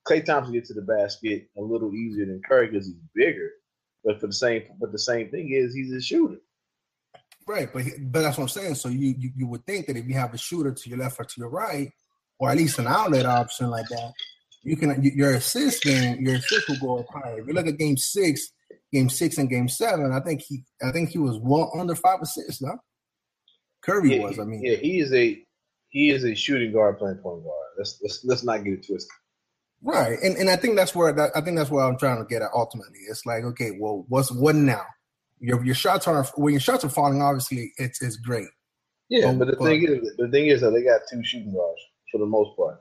Klay 0.08 0.24
Thompson 0.24 0.54
gets 0.54 0.68
to 0.68 0.74
the 0.74 0.82
basket 0.82 1.48
a 1.58 1.60
little 1.60 1.92
easier 1.94 2.26
than 2.26 2.40
Curry 2.48 2.68
because 2.68 2.86
he's 2.86 2.96
bigger. 3.14 3.50
But 4.04 4.20
for 4.20 4.28
the 4.28 4.32
same, 4.32 4.62
but 4.80 4.92
the 4.92 4.98
same 4.98 5.30
thing 5.30 5.52
is 5.52 5.74
he's 5.74 5.92
a 5.92 6.00
shooter. 6.00 6.38
Right, 7.46 7.72
but 7.72 7.84
but 8.04 8.22
that's 8.22 8.38
what 8.38 8.44
I'm 8.44 8.48
saying. 8.48 8.76
So 8.76 8.88
you, 8.88 9.14
you 9.18 9.30
you 9.36 9.46
would 9.48 9.66
think 9.66 9.86
that 9.86 9.96
if 9.96 10.06
you 10.06 10.14
have 10.14 10.32
a 10.32 10.38
shooter 10.38 10.72
to 10.72 10.88
your 10.88 10.98
left 10.98 11.18
or 11.18 11.24
to 11.24 11.34
your 11.40 11.48
right, 11.50 11.90
or 12.42 12.50
at 12.50 12.56
least 12.56 12.80
an 12.80 12.88
outlet 12.88 13.24
option 13.24 13.70
like 13.70 13.86
that, 13.88 14.12
you 14.64 14.76
can 14.76 15.00
your 15.02 15.34
assist 15.34 15.84
game 15.84 16.20
your 16.20 16.34
assist 16.34 16.68
will 16.68 16.76
go 16.80 16.98
up 16.98 17.06
higher. 17.14 17.38
If 17.40 17.46
you 17.46 17.52
look 17.54 17.68
at 17.68 17.78
game 17.78 17.96
six, 17.96 18.50
game 18.92 19.08
six 19.08 19.38
and 19.38 19.48
game 19.48 19.68
seven, 19.68 20.10
I 20.12 20.18
think 20.20 20.40
he 20.42 20.64
I 20.82 20.90
think 20.90 21.10
he 21.10 21.18
was 21.18 21.38
well 21.40 21.70
under 21.78 21.94
five 21.94 22.20
assists. 22.20 22.60
No, 22.60 22.74
Curry 23.84 24.16
Yeah, 24.16 24.22
was. 24.24 24.38
I 24.40 24.44
mean, 24.44 24.60
yeah, 24.64 24.76
he 24.76 24.98
is 25.00 25.12
a 25.12 25.40
he 25.90 26.10
is 26.10 26.24
a 26.24 26.34
shooting 26.34 26.72
guard 26.72 26.98
playing 26.98 27.18
point 27.18 27.44
guard. 27.44 27.68
Let's 27.78 27.98
let's 28.02 28.24
let's 28.24 28.44
not 28.44 28.64
get 28.64 28.74
it 28.74 28.86
twisted. 28.86 29.08
right, 29.82 30.18
and 30.22 30.36
and 30.36 30.50
I 30.50 30.56
think 30.56 30.76
that's 30.76 30.94
where 30.94 31.12
that, 31.12 31.30
I 31.36 31.40
think 31.42 31.56
that's 31.56 31.70
where 31.70 31.84
I'm 31.84 31.98
trying 31.98 32.18
to 32.18 32.24
get 32.28 32.42
at. 32.42 32.50
Ultimately, 32.54 32.98
it's 33.08 33.24
like 33.24 33.44
okay, 33.44 33.70
well, 33.78 34.04
what's 34.08 34.32
what 34.32 34.56
now? 34.56 34.84
Your 35.40 35.64
your 35.64 35.74
shots 35.74 36.06
are 36.08 36.24
when 36.36 36.52
your 36.54 36.60
shots 36.60 36.84
are 36.84 36.88
falling. 36.88 37.22
Obviously, 37.22 37.72
it's 37.76 38.02
it's 38.02 38.16
great. 38.16 38.48
Yeah, 39.08 39.32
But- 39.32 39.38
but 39.40 39.44
the 39.52 39.56
but- 39.58 39.64
thing 39.66 39.82
is, 39.84 40.16
the 40.16 40.28
thing 40.28 40.46
is 40.46 40.60
that 40.62 40.70
they 40.70 40.82
got 40.82 41.00
two 41.10 41.22
shooting 41.24 41.52
guards 41.52 41.80
for 42.12 42.18
the 42.18 42.26
most 42.26 42.56
part. 42.56 42.80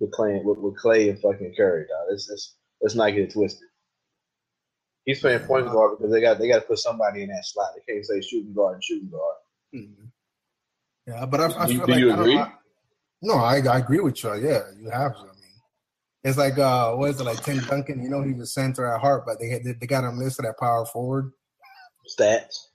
With 0.00 0.12
Klay, 0.12 0.42
with, 0.44 0.58
with 0.58 0.76
Klay 0.80 1.10
and 1.10 1.20
fucking 1.20 1.54
Curry, 1.56 1.82
dog. 1.88 2.06
Let's, 2.10 2.28
let's 2.30 2.54
let's 2.80 2.94
not 2.94 3.10
get 3.10 3.22
it 3.24 3.32
twisted. 3.32 3.66
He's 5.04 5.20
playing 5.20 5.40
point 5.40 5.66
guard 5.66 5.98
because 5.98 6.12
they 6.12 6.20
got 6.20 6.38
they 6.38 6.46
got 6.48 6.56
to 6.60 6.62
put 6.62 6.78
somebody 6.78 7.22
in 7.24 7.28
that 7.30 7.44
slot. 7.44 7.70
They 7.74 7.92
can't 7.92 8.06
say 8.06 8.20
shooting 8.20 8.54
guard 8.54 8.74
and 8.74 8.84
shooting 8.84 9.10
guard. 9.10 9.88
Yeah, 11.06 11.26
but 11.26 11.40
I, 11.40 11.64
I 11.64 11.66
Do- 11.66 11.78
feel 11.78 11.86
do 11.86 11.92
like 11.92 12.00
you 12.00 12.12
I 12.12 12.16
don't- 12.16 12.20
agree? 12.20 12.38
I- 12.38 12.52
no, 13.20 13.34
I, 13.34 13.56
I 13.58 13.78
agree 13.78 13.98
with 13.98 14.22
you. 14.22 14.32
Yeah, 14.36 14.60
you 14.80 14.90
have 14.90 15.12
to. 15.14 15.18
I 15.22 15.24
mean, 15.24 15.58
it's 16.22 16.38
like 16.38 16.56
uh, 16.56 16.92
what 16.94 17.10
is 17.10 17.20
it 17.20 17.24
like 17.24 17.42
Tim 17.42 17.58
Duncan? 17.58 18.00
You 18.00 18.08
know, 18.10 18.22
he's 18.22 18.38
a 18.40 18.46
center 18.46 18.86
at 18.86 19.00
heart, 19.00 19.24
but 19.26 19.40
they 19.40 19.48
had, 19.48 19.62
they 19.64 19.86
got 19.88 20.04
him 20.04 20.18
listed 20.20 20.44
at 20.44 20.56
power 20.58 20.86
forward. 20.86 21.32
Stats. 22.16 22.66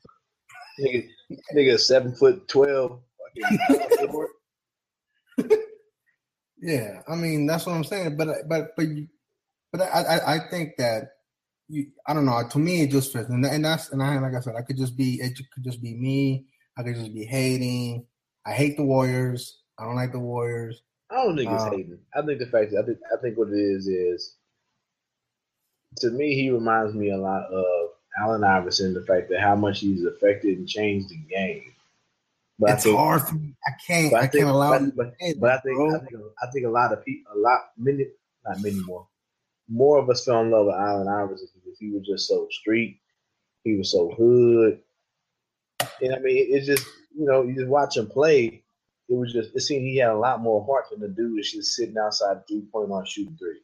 Nigga, 0.82 1.08
nigga, 1.56 1.80
seven 1.80 2.14
foot 2.16 2.46
twelve. 2.50 3.00
Yeah, 6.64 7.02
I 7.10 7.16
mean 7.16 7.46
that's 7.46 7.66
what 7.66 7.76
I'm 7.76 7.84
saying. 7.84 8.16
But 8.16 8.48
but 8.48 8.70
but 8.78 8.88
you, 8.88 9.08
but 9.74 9.82
I, 9.82 9.86
I 10.02 10.36
I 10.36 10.40
think 10.50 10.78
that 10.78 11.10
you 11.68 11.88
I 12.08 12.14
don't 12.14 12.26
know. 12.26 12.42
To 12.48 12.58
me, 12.58 12.84
it 12.84 12.90
just 12.90 13.12
fits, 13.12 13.30
and, 13.30 13.46
and 13.46 13.66
that's 13.66 13.92
and 13.92 14.02
I 14.02 14.18
like 14.20 14.34
I 14.34 14.40
said, 14.40 14.56
I 14.56 14.62
could 14.62 14.78
just 14.78 14.96
be 14.96 15.16
it 15.16 15.38
could 15.54 15.64
just 15.66 15.82
be 15.82 15.94
me. 15.94 16.46
I 16.78 16.84
could 16.84 16.96
just 16.96 17.14
be 17.14 17.26
hating. 17.26 18.06
I 18.46 18.54
hate 18.54 18.78
the 18.78 18.86
Warriors. 18.86 19.60
I 19.78 19.84
don't 19.84 19.98
like 19.98 20.14
the 20.14 20.20
Warriors. 20.20 20.82
I 21.12 21.16
don't 21.16 21.36
think 21.36 21.52
it's 21.52 21.64
Um, 21.64 21.72
hating. 21.72 22.00
I 22.16 22.22
think 22.22 22.40
the 22.40 22.48
fact 22.48 22.74
I 22.80 22.84
think 22.84 23.00
I 23.12 23.22
think 23.22 23.38
what 23.38 23.50
it 23.50 23.60
is 23.60 23.88
is 23.88 24.38
to 25.98 26.12
me 26.12 26.34
he 26.34 26.50
reminds 26.50 26.96
me 26.96 27.12
a 27.12 27.18
lot 27.18 27.44
of 27.52 27.90
Allen 28.22 28.46
Iverson. 28.46 28.94
The 28.94 29.04
fact 29.04 29.30
that 29.32 29.42
how 29.42 29.58
much 29.58 29.82
he's 29.82 30.06
affected 30.06 30.58
and 30.60 30.68
changed 30.68 31.10
the 31.10 31.18
game. 31.18 31.73
But 32.60 32.72
it's 32.72 32.84
think- 32.84 32.96
hard 32.98 33.22
for 33.24 33.36
me. 33.36 33.56
I 33.68 33.72
can't. 33.88 34.14
I, 34.14 34.22
think, 34.28 34.44
can't 34.44 34.50
allow. 34.50 34.80
but, 34.80 34.96
but, 34.96 35.14
to 35.20 35.36
but 35.40 35.52
I 35.52 35.58
think. 35.60 35.80
I 35.80 36.00
think 36.00 36.22
I 36.42 36.52
think 36.52 36.66
a 36.66 36.70
lot 36.70 36.94
of 36.94 37.04
people, 37.04 37.32
a 37.36 37.38
lot 37.40 37.60
many, 37.78 38.06
not 38.46 38.62
many 38.62 38.80
more, 38.82 39.08
more 39.70 39.98
of 40.00 40.10
us 40.10 40.26
fell 40.26 40.42
in 40.42 40.52
love 40.52 40.68
with 40.68 40.76
Allen 40.76 41.08
Iverson 41.08 41.48
because 41.56 41.78
he 41.80 41.90
was 41.92 42.06
just 42.06 42.28
so 42.28 42.48
street. 42.52 43.00
He 43.64 43.76
was 43.76 43.92
so 43.92 44.12
hood. 44.12 44.80
And 46.02 46.14
I 46.16 46.20
mean, 46.20 46.38
it- 46.38 46.50
it's 46.56 46.68
just 46.68 46.86
you 47.16 47.26
know, 47.26 47.44
you 47.44 47.56
just 47.56 47.68
watch 47.68 47.98
him 47.98 48.08
play. 48.08 48.64
It 49.10 49.14
was 49.16 49.34
just 49.34 49.56
it 49.56 49.62
seemed 49.62 49.86
he 49.86 49.98
had 49.98 50.12
a 50.12 50.18
lot 50.18 50.42
more 50.42 50.66
heart 50.66 50.86
than 50.92 51.00
the 51.02 51.08
dude 51.10 51.38
that's 51.38 51.52
just 51.52 51.74
sitting 51.74 51.98
outside 51.98 52.48
three 52.48 52.62
point 52.72 52.90
line 52.90 53.06
shooting 53.06 53.36
three. 53.38 53.60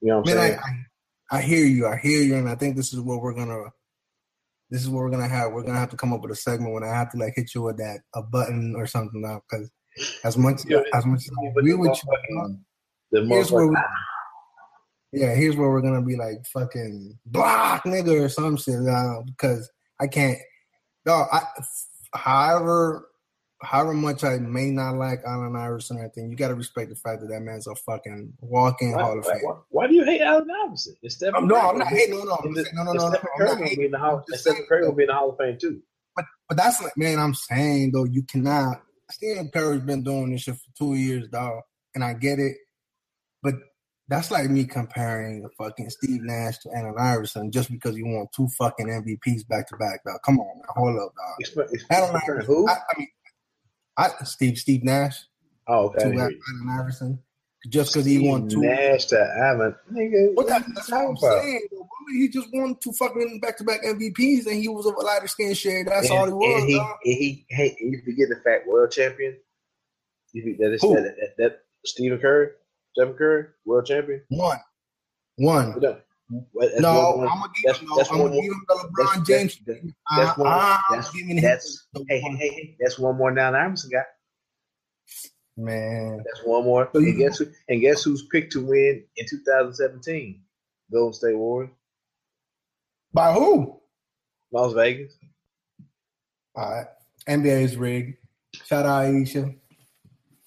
You 0.00 0.08
know 0.08 0.18
what 0.20 0.30
I'm 0.30 0.36
Man, 0.36 0.46
saying? 0.48 0.58
I, 1.30 1.36
I, 1.36 1.38
I 1.38 1.42
hear 1.42 1.64
you. 1.64 1.86
I 1.86 1.96
hear 1.96 2.22
you, 2.22 2.36
and 2.36 2.48
I 2.48 2.54
think 2.54 2.76
this 2.76 2.92
is 2.92 3.00
what 3.00 3.20
we're 3.22 3.34
gonna. 3.34 3.70
This 4.70 4.82
is 4.82 4.88
what 4.88 5.00
we're 5.00 5.10
gonna 5.10 5.28
have. 5.28 5.52
We're 5.52 5.62
gonna 5.62 5.78
have 5.78 5.90
to 5.90 5.96
come 5.96 6.12
up 6.12 6.20
with 6.22 6.30
a 6.30 6.36
segment 6.36 6.72
when 6.72 6.84
I 6.84 6.88
have 6.88 7.10
to 7.10 7.18
like 7.18 7.34
hit 7.34 7.54
you 7.54 7.62
with 7.62 7.76
that 7.78 8.00
a 8.14 8.22
button 8.22 8.74
or 8.76 8.86
something 8.86 9.20
now 9.20 9.42
because 9.50 9.70
as 10.24 10.36
much 10.36 10.62
Yeah, 10.66 10.82
as 10.94 11.04
much 11.04 11.20
as 11.20 11.30
I 11.42 11.48
agree 11.48 11.74
with 11.74 11.98
you, 13.12 13.26
here's 13.28 13.50
where 13.50 13.66
we, 13.66 13.76
yeah, 15.12 15.34
here's 15.34 15.56
where 15.56 15.70
we're 15.70 15.80
gonna 15.80 16.02
be 16.02 16.16
like 16.16 16.46
fucking 16.46 17.18
block 17.26 17.84
nigga 17.84 18.24
or 18.24 18.28
some 18.28 18.56
shit 18.56 18.86
uh, 18.86 19.22
because 19.26 19.68
I 20.00 20.06
can't. 20.06 20.38
No, 21.04 21.26
I. 21.32 21.42
However, 22.14 23.09
however 23.62 23.92
much 23.92 24.24
I 24.24 24.38
may 24.38 24.70
not 24.70 24.96
like 24.96 25.20
Allen 25.26 25.54
Iverson 25.56 25.98
or 25.98 26.00
anything, 26.00 26.30
you 26.30 26.36
got 26.36 26.48
to 26.48 26.54
respect 26.54 26.88
the 26.88 26.96
fact 26.96 27.20
that 27.20 27.28
that 27.28 27.40
man's 27.40 27.66
a 27.66 27.74
fucking 27.74 28.32
walking 28.40 28.92
Why, 28.92 29.02
Hall 29.02 29.18
of 29.18 29.26
Fame. 29.26 29.40
why, 29.42 29.56
why 29.68 29.86
do 29.86 29.94
you 29.94 30.04
hate 30.04 30.20
Allen 30.22 30.48
Iverson? 30.64 30.96
It's 31.02 31.16
Stephen 31.16 31.46
no, 31.46 31.54
Curry. 31.54 31.68
I'm 31.68 31.78
not 31.78 31.88
hating. 31.88 32.18
No, 32.18 32.24
no, 32.24 32.38
I'm 32.42 32.52
no, 32.52 32.62
no, 32.72 32.82
no, 32.84 32.92
no, 32.92 33.08
Stephen 33.10 33.28
Curry 33.36 33.60
not 33.60 33.76
be 33.76 33.84
in 33.84 33.90
the 33.90 33.98
Hall. 33.98 34.24
Stephen 34.28 34.66
Curry 34.68 34.82
gonna 34.82 34.94
be 34.94 35.02
in 35.02 35.08
the 35.08 35.14
Hall 35.14 35.30
of 35.30 35.36
Fame 35.38 35.58
too. 35.60 35.82
But 36.16 36.24
but 36.48 36.56
that's 36.56 36.82
like, 36.82 36.96
man, 36.96 37.18
I'm 37.18 37.34
saying 37.34 37.92
though, 37.92 38.04
you 38.04 38.22
cannot. 38.22 38.82
Stephen 39.10 39.50
Curry's 39.50 39.82
been 39.82 40.02
doing 40.02 40.30
this 40.32 40.42
shit 40.42 40.54
for 40.54 40.70
two 40.78 40.94
years, 40.94 41.28
dog, 41.28 41.62
and 41.94 42.04
I 42.04 42.14
get 42.14 42.38
it. 42.38 42.56
But 43.42 43.54
that's 44.08 44.30
like 44.30 44.50
me 44.50 44.64
comparing 44.64 45.42
the 45.42 45.48
fucking 45.50 45.90
Steve 45.90 46.22
Nash 46.22 46.58
to 46.58 46.70
Allen 46.74 46.94
Iverson 46.98 47.50
just 47.52 47.70
because 47.70 47.96
you 47.96 48.06
won 48.06 48.26
two 48.34 48.48
fucking 48.58 48.86
MVPs 48.86 49.46
back 49.48 49.68
to 49.68 49.76
back, 49.76 50.02
dog. 50.04 50.18
Come 50.24 50.40
on, 50.40 50.58
man, 50.58 50.64
hold 50.68 50.96
up, 50.96 51.14
dog. 51.14 51.34
Explain- 51.38 51.68
explain- 51.72 52.00
Allen 52.00 52.20
Iverson, 52.22 52.46
who? 52.46 52.68
I, 52.68 52.72
I 52.72 52.98
mean, 52.98 53.08
I 54.00 54.24
Steve 54.24 54.58
Steve 54.58 54.84
Nash 54.84 55.24
Oh, 55.70 55.86
okay. 55.86 56.10
To 56.10 56.18
Allen. 56.18 56.40
Iverson 56.68 57.18
just 57.68 57.92
because 57.92 58.06
he 58.06 58.18
won 58.18 58.48
two. 58.48 58.60
Nash 58.60 59.04
to 59.06 59.20
Allen, 59.20 59.74
nigga. 59.92 60.34
What 60.34 60.48
that, 60.48 60.66
you 60.66 60.74
that's 60.74 60.90
what 60.90 61.00
I'm 61.00 61.10
about? 61.10 61.42
saying. 61.42 61.68
He 62.12 62.28
just 62.28 62.48
won 62.52 62.76
two 62.82 62.92
fucking 62.92 63.38
back 63.40 63.56
to 63.58 63.64
back 63.64 63.82
MVPs 63.84 64.46
and 64.46 64.56
he 64.56 64.68
was 64.68 64.86
a 64.86 64.88
lighter 64.88 65.28
skin 65.28 65.54
shade. 65.54 65.86
That's 65.86 66.10
and, 66.10 66.18
all 66.18 66.26
he 66.26 66.32
was. 66.32 66.60
And 66.60 66.68
he, 66.70 66.78
and 66.78 66.88
he, 67.04 67.46
hey, 67.50 67.76
you 67.78 68.00
forget 68.04 68.28
the 68.30 68.40
fact, 68.42 68.66
world 68.66 68.90
champion. 68.90 69.36
You 70.32 70.56
that 70.58 70.72
is 70.72 70.82
Who? 70.82 70.94
that, 70.94 71.02
that, 71.04 71.36
that 71.38 71.60
Stephen 71.84 72.18
Curry, 72.18 72.48
Stephen 72.96 73.14
Curry, 73.14 73.46
world 73.64 73.86
champion. 73.86 74.22
One. 74.28 74.58
One. 75.36 75.78
No, 75.78 75.98
that's 76.60 76.80
No, 76.80 77.16
one- 77.16 77.28
I'm 77.28 77.40
gonna 77.40 77.52
give 77.64 77.76
him. 77.76 77.86
No, 77.88 77.96
that's 77.96 78.10
I'm 78.10 78.18
one 78.18 78.30
gonna 78.30 78.42
give 78.42 78.52
him 78.52 78.64
the 78.68 78.74
LeBron 78.74 78.96
that's- 79.14 79.26
James. 79.26 79.58
That's, 79.66 79.80
that's 80.16 80.38
one. 80.38 80.46
I'm 80.48 80.80
that's, 80.90 81.10
giving 81.12 81.36
him 81.38 81.42
that's 81.42 81.86
hey, 82.08 82.20
hey, 82.20 82.36
hey, 82.36 82.48
hey, 82.48 82.76
that's 82.80 82.98
one 82.98 83.16
more 83.16 83.32
down 83.34 83.54
Iverson 83.54 83.90
got. 83.90 84.04
Man, 85.56 86.18
That's 86.24 86.46
one 86.46 86.64
more. 86.64 86.88
So 86.94 87.00
and 87.00 87.18
guess 87.18 87.38
who? 87.38 87.46
And 87.68 87.80
guess 87.80 88.02
who's 88.02 88.26
picked 88.32 88.52
to 88.52 88.64
win 88.64 89.04
in 89.16 89.26
2017? 89.28 90.40
Golden 90.92 91.12
State 91.12 91.36
Warriors, 91.36 91.70
by 93.12 93.32
who? 93.32 93.80
Las 94.52 94.72
Vegas. 94.72 95.12
All 96.56 96.70
right. 96.70 96.86
NBA 97.28 97.62
is 97.62 97.76
rigged. 97.76 98.16
Shout 98.64 98.86
out 98.86 99.04
Ayesha. 99.04 99.52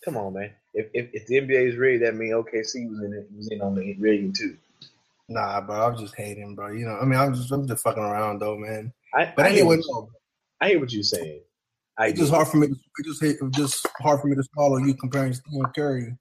Come 0.04 0.18
on, 0.18 0.34
man. 0.34 0.52
If 0.74 0.88
if, 0.94 1.10
if 1.14 1.28
the 1.28 1.36
NBA 1.42 1.70
is 1.70 1.76
rigged, 1.76 2.04
that 2.04 2.16
means 2.16 2.34
OKC 2.34 2.90
was 2.90 3.04
in 3.04 3.14
it, 3.14 3.28
was 3.36 3.50
in 3.52 3.62
on 3.62 3.76
the 3.76 3.94
rigging 4.00 4.34
too. 4.34 4.58
Nah, 5.30 5.62
bro, 5.62 5.88
I'm 5.88 5.98
just 5.98 6.16
hating, 6.16 6.56
bro. 6.56 6.72
You 6.72 6.86
know, 6.86 6.98
I 7.02 7.06
mean, 7.06 7.20
I'm 7.20 7.34
just, 7.34 7.52
I'm 7.52 7.68
just 7.68 7.84
fucking 7.84 8.04
around, 8.04 8.40
though, 8.40 8.58
man. 8.58 8.92
I, 9.14 9.34
But 9.36 9.46
I 9.46 9.50
hear 9.50 9.60
anyway, 9.60 9.78
what 9.78 9.86
you- 9.86 9.94
no, 9.94 10.10
I 10.62 10.70
hear 10.70 10.80
what 10.80 10.92
you're 10.92 11.04
saying. 11.04 11.42
I 11.98 12.08
it's 12.08 12.20
just 12.20 12.32
hard 12.34 12.48
for 12.48 12.58
me. 12.58 12.68
To, 12.68 12.74
it's 12.74 13.20
just 13.20 13.24
it's 13.24 13.58
just 13.58 13.88
hard 14.02 14.20
for 14.20 14.28
me 14.28 14.36
to 14.36 14.44
swallow 14.54 14.78
you 14.78 14.96
comparing 14.96 15.34
Stephen 15.34 15.66
Curry 15.76 16.18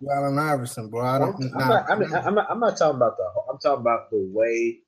to 0.00 0.10
Allen 0.12 0.38
Iverson, 0.38 0.90
bro. 0.90 1.04
I 1.04 1.18
don't. 1.18 1.34
I'm 1.34 1.58
nah, 1.58 1.68
not, 1.68 1.90
I'm, 1.90 2.00
not, 2.00 2.26
I'm, 2.26 2.34
not, 2.34 2.46
I'm 2.50 2.60
not 2.60 2.76
talking 2.76 2.96
about 2.96 3.16
the. 3.16 3.24
I'm 3.50 3.58
talking 3.58 3.80
about 3.80 4.10
the 4.10 4.28
way, 4.32 4.78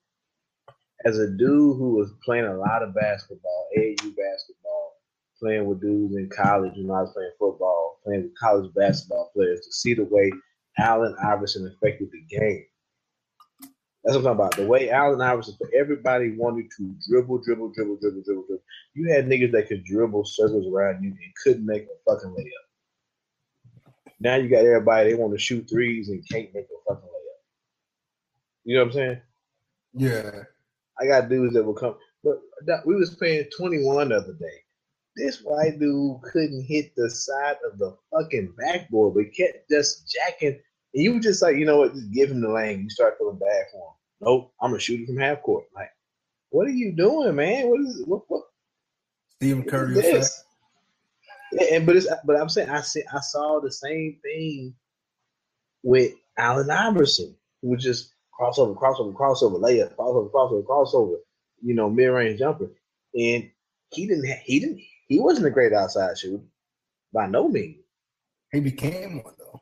as 1.07 1.19
a 1.19 1.29
dude 1.31 1.77
who 1.79 1.95
was 1.95 2.13
playing 2.25 2.45
a 2.45 2.57
lot 2.57 2.83
of 2.83 2.95
basketball, 2.95 3.69
AAU 3.79 4.15
basketball, 4.15 4.93
playing 5.41 5.67
with 5.67 5.81
dudes 5.81 6.17
in 6.17 6.29
college 6.29 6.73
when 6.77 6.91
I 6.91 7.03
was 7.03 7.13
playing 7.15 7.33
football, 7.39 7.99
playing 8.05 8.25
with 8.25 8.39
college 8.39 8.71
basketball 8.75 9.31
players, 9.35 9.61
to 9.61 9.73
see 9.73 9.95
the 9.95 10.05
way 10.05 10.31
Allen 10.79 11.17
Iverson 11.25 11.67
affected 11.67 12.11
the 12.13 12.37
game. 12.37 12.65
That's 14.05 14.17
what 14.17 14.27
I'm 14.27 14.37
talking 14.37 14.41
about. 14.41 14.57
The 14.57 14.67
way 14.67 14.91
Allen 14.91 15.21
Iverson, 15.21 15.57
everybody 15.79 16.37
wanted 16.37 16.71
to 16.77 16.95
dribble, 17.09 17.43
dribble, 17.45 17.73
dribble, 17.75 17.97
dribble, 18.01 18.23
dribble, 18.25 18.45
dribble. 18.47 18.63
You 18.95 19.13
had 19.13 19.27
niggas 19.27 19.53
that 19.53 19.69
could 19.69 19.85
dribble 19.85 20.25
circles 20.25 20.67
around 20.73 21.03
you 21.03 21.11
and 21.11 21.35
couldn't 21.43 21.67
make 21.67 21.83
a 21.83 22.11
fucking 22.11 22.31
layup. 22.31 22.67
Now 24.21 24.37
you 24.37 24.49
got 24.49 24.65
everybody 24.65 25.11
they 25.11 25.17
want 25.17 25.33
to 25.33 25.39
shoot 25.39 25.69
threes 25.69 26.09
and 26.09 26.27
can't 26.29 26.53
make 26.55 26.67
a 26.67 26.79
fucking 26.89 27.09
layup. 27.09 27.41
You 28.65 28.77
know 28.77 28.85
what 28.85 28.89
I'm 28.89 28.93
saying? 28.93 29.21
Yeah. 29.95 30.45
I 31.01 31.07
got 31.07 31.29
dudes 31.29 31.55
that 31.55 31.65
will 31.65 31.75
come. 31.75 31.97
But 32.25 32.41
we 32.87 32.97
was 32.97 33.15
playing 33.15 33.47
21 33.57 34.09
the 34.09 34.17
other 34.17 34.35
day. 34.35 34.65
This 35.17 35.43
white 35.43 35.79
dude 35.81 36.21
couldn't 36.23 36.63
hit 36.63 36.95
the 36.97 37.11
side 37.11 37.57
of 37.71 37.79
the 37.79 37.97
fucking 38.13 38.55
backboard, 38.57 39.15
but 39.15 39.35
kept 39.37 39.69
just 39.69 40.09
jacking. 40.09 40.61
And 40.95 41.03
you 41.03 41.15
were 41.15 41.21
just 41.21 41.43
like, 41.43 41.57
you 41.57 41.67
know 41.67 41.79
what? 41.79 41.95
Just 41.95 42.13
give 42.13 42.31
him 42.31 42.41
the 42.41 42.51
lane. 42.51 42.83
You 42.83 42.91
start 42.91 43.17
feeling 43.19 43.39
bad 43.39 43.65
for 43.73 43.79
him. 43.79 43.95
Nope, 44.21 44.53
I'm 44.61 44.71
gonna 44.71 44.81
shoot 44.81 45.01
it 45.01 45.07
from 45.07 45.19
half 45.19 45.43
court. 45.43 45.65
Like, 45.75 45.91
what 46.51 46.67
are 46.67 46.71
you 46.71 46.93
doing, 46.93 47.35
man? 47.37 47.69
What 47.69 47.81
is 47.81 48.03
what? 48.07 48.23
what 48.29 48.43
Stephen 49.37 49.65
Curry 49.65 49.99
is 49.99 50.03
this? 50.03 50.45
Yeah, 51.53 51.77
and 51.77 51.87
but 51.87 51.97
it's 51.97 52.09
but 52.25 52.37
I'm 52.37 52.49
saying 52.49 52.71
I 52.71 52.81
see 52.81 53.03
I 53.13 53.21
saw 53.21 53.61
the 53.61 53.71
same 53.71 54.19
thing 54.23 54.75
with 55.83 56.15
Allen 56.37 56.71
Iverson, 56.71 57.35
who 57.63 57.71
was 57.71 57.83
just 57.83 58.13
crossover, 58.39 58.77
crossover, 58.77 59.15
crossover, 59.15 59.61
layup, 59.61 59.95
crossover, 59.95 60.31
crossover, 60.31 60.65
crossover, 60.65 61.17
you 61.63 61.75
know, 61.75 61.89
mid 61.89 62.11
range 62.11 62.41
jumper. 62.41 62.71
And 63.15 63.51
he 63.91 64.07
didn't 64.07 64.27
he 64.45 64.61
didn't 64.61 64.81
he 65.09 65.21
wasn't 65.21 65.47
a 65.47 65.51
great 65.51 65.73
outside 65.73 66.19
shooter 66.19 66.43
by 67.13 67.27
no 67.27 67.49
means. 67.49 67.85
He 68.53 68.61
became 68.61 69.23
one 69.23 69.35
though. 69.39 69.61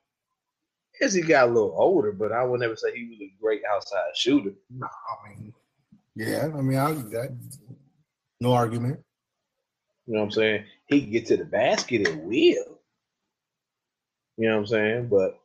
As 1.00 1.14
he 1.14 1.20
got 1.20 1.48
a 1.48 1.52
little 1.52 1.74
older, 1.76 2.12
but 2.12 2.32
I 2.32 2.42
would 2.42 2.60
never 2.60 2.76
say 2.76 2.94
he 2.94 3.08
was 3.08 3.20
a 3.20 3.32
great 3.40 3.62
outside 3.70 4.16
shooter. 4.16 4.52
No, 4.70 4.86
I 4.86 5.28
mean, 5.28 5.52
yeah, 6.14 6.48
I 6.54 6.60
mean, 6.62 6.78
I 6.78 6.92
that 6.92 7.36
no 8.40 8.52
argument. 8.52 9.00
You 10.06 10.14
know 10.14 10.20
what 10.20 10.26
I'm 10.26 10.32
saying? 10.32 10.64
He 10.86 11.02
can 11.02 11.10
get 11.10 11.26
to 11.26 11.36
the 11.36 11.44
basket 11.44 12.08
at 12.08 12.16
will. 12.16 12.78
You 14.38 14.48
know 14.48 14.54
what 14.54 14.60
I'm 14.60 14.66
saying? 14.66 15.08
But 15.08 15.38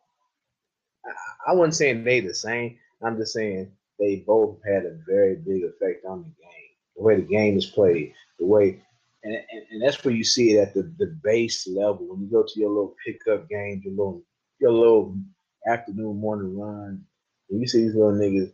I, 1.05 1.51
I 1.51 1.53
wasn't 1.53 1.75
saying 1.75 2.03
they 2.03 2.19
the 2.19 2.33
same. 2.33 2.77
I'm 3.03 3.17
just 3.17 3.33
saying 3.33 3.71
they 3.99 4.17
both 4.17 4.57
had 4.65 4.85
a 4.85 4.97
very 5.07 5.35
big 5.35 5.63
effect 5.63 6.05
on 6.05 6.19
the 6.19 6.43
game. 6.43 6.69
The 6.95 7.03
way 7.03 7.15
the 7.15 7.21
game 7.23 7.57
is 7.57 7.65
played, 7.65 8.13
the 8.39 8.45
way 8.45 8.81
and, 9.23 9.35
and, 9.35 9.63
and 9.71 9.81
that's 9.81 10.03
where 10.03 10.13
you 10.13 10.23
see 10.23 10.53
it 10.53 10.59
at 10.59 10.73
the, 10.73 10.91
the 10.97 11.15
base 11.23 11.67
level. 11.67 12.07
When 12.07 12.21
you 12.21 12.27
go 12.27 12.43
to 12.43 12.59
your 12.59 12.69
little 12.69 12.95
pickup 13.05 13.47
games, 13.49 13.83
your 13.83 13.93
little 13.93 14.23
your 14.59 14.71
little 14.71 15.15
afternoon 15.67 16.19
morning 16.19 16.57
run, 16.57 17.03
and 17.49 17.61
you 17.61 17.67
see 17.67 17.83
these 17.83 17.95
little 17.95 18.13
niggas 18.13 18.51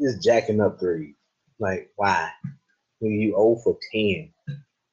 just 0.00 0.22
jacking 0.22 0.60
up 0.60 0.78
threes. 0.78 1.14
Like, 1.58 1.90
why? 1.96 2.30
When 2.98 3.12
you 3.12 3.30
0 3.30 3.60
for 3.64 3.78
10, 3.92 4.32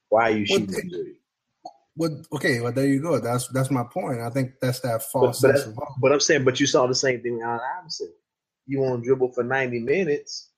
why 0.10 0.24
are 0.24 0.32
you 0.32 0.46
Well, 0.50 0.60
shooting 0.60 0.90
three? 0.90 1.20
What? 1.96 2.12
Okay, 2.34 2.60
well 2.60 2.72
there 2.72 2.88
you 2.88 3.02
go. 3.02 3.20
That's 3.20 3.48
that's 3.50 3.70
my 3.70 3.84
point. 3.84 4.20
I 4.22 4.30
think 4.32 4.54
that's 4.62 4.80
that 4.82 4.94
But, 4.94 5.04
false 5.04 5.42
but, 5.42 5.56
of 5.56 5.78
but 6.02 6.12
I'm 6.12 6.20
saying, 6.20 6.44
but 6.44 6.60
you 6.60 6.66
saw 6.66 6.88
the 6.88 6.96
same 6.96 7.22
thing 7.22 7.36
with 7.36 7.44
Allen 7.46 7.60
Iverson. 7.80 8.12
You 8.66 8.80
want 8.80 9.04
to 9.04 9.06
dribble 9.08 9.34
for 9.34 9.44
90 9.44 9.80
minutes, 9.80 10.50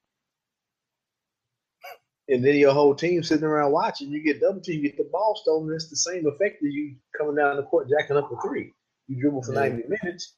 and 2.29 2.43
then 2.43 2.55
your 2.55 2.73
whole 2.73 2.95
team 2.95 3.21
sitting 3.23 3.43
around 3.43 3.71
watching. 3.71 4.09
You 4.09 4.23
get 4.23 4.39
double 4.39 4.61
team, 4.61 4.81
you 4.83 4.89
get 4.89 4.97
the 4.97 5.09
ball 5.11 5.37
stolen. 5.41 5.73
It's 5.73 5.89
the 5.89 5.97
same 5.97 6.25
effect 6.25 6.63
as 6.63 6.71
you 6.73 6.95
coming 7.17 7.35
down 7.35 7.57
the 7.57 7.63
court 7.63 7.89
jacking 7.89 8.15
up 8.17 8.31
a 8.31 8.41
three. 8.47 8.71
You 9.07 9.19
dribble 9.21 9.43
for 9.43 9.53
Yeah. 9.53 9.69
90 9.69 9.83
minutes. 10.01 10.35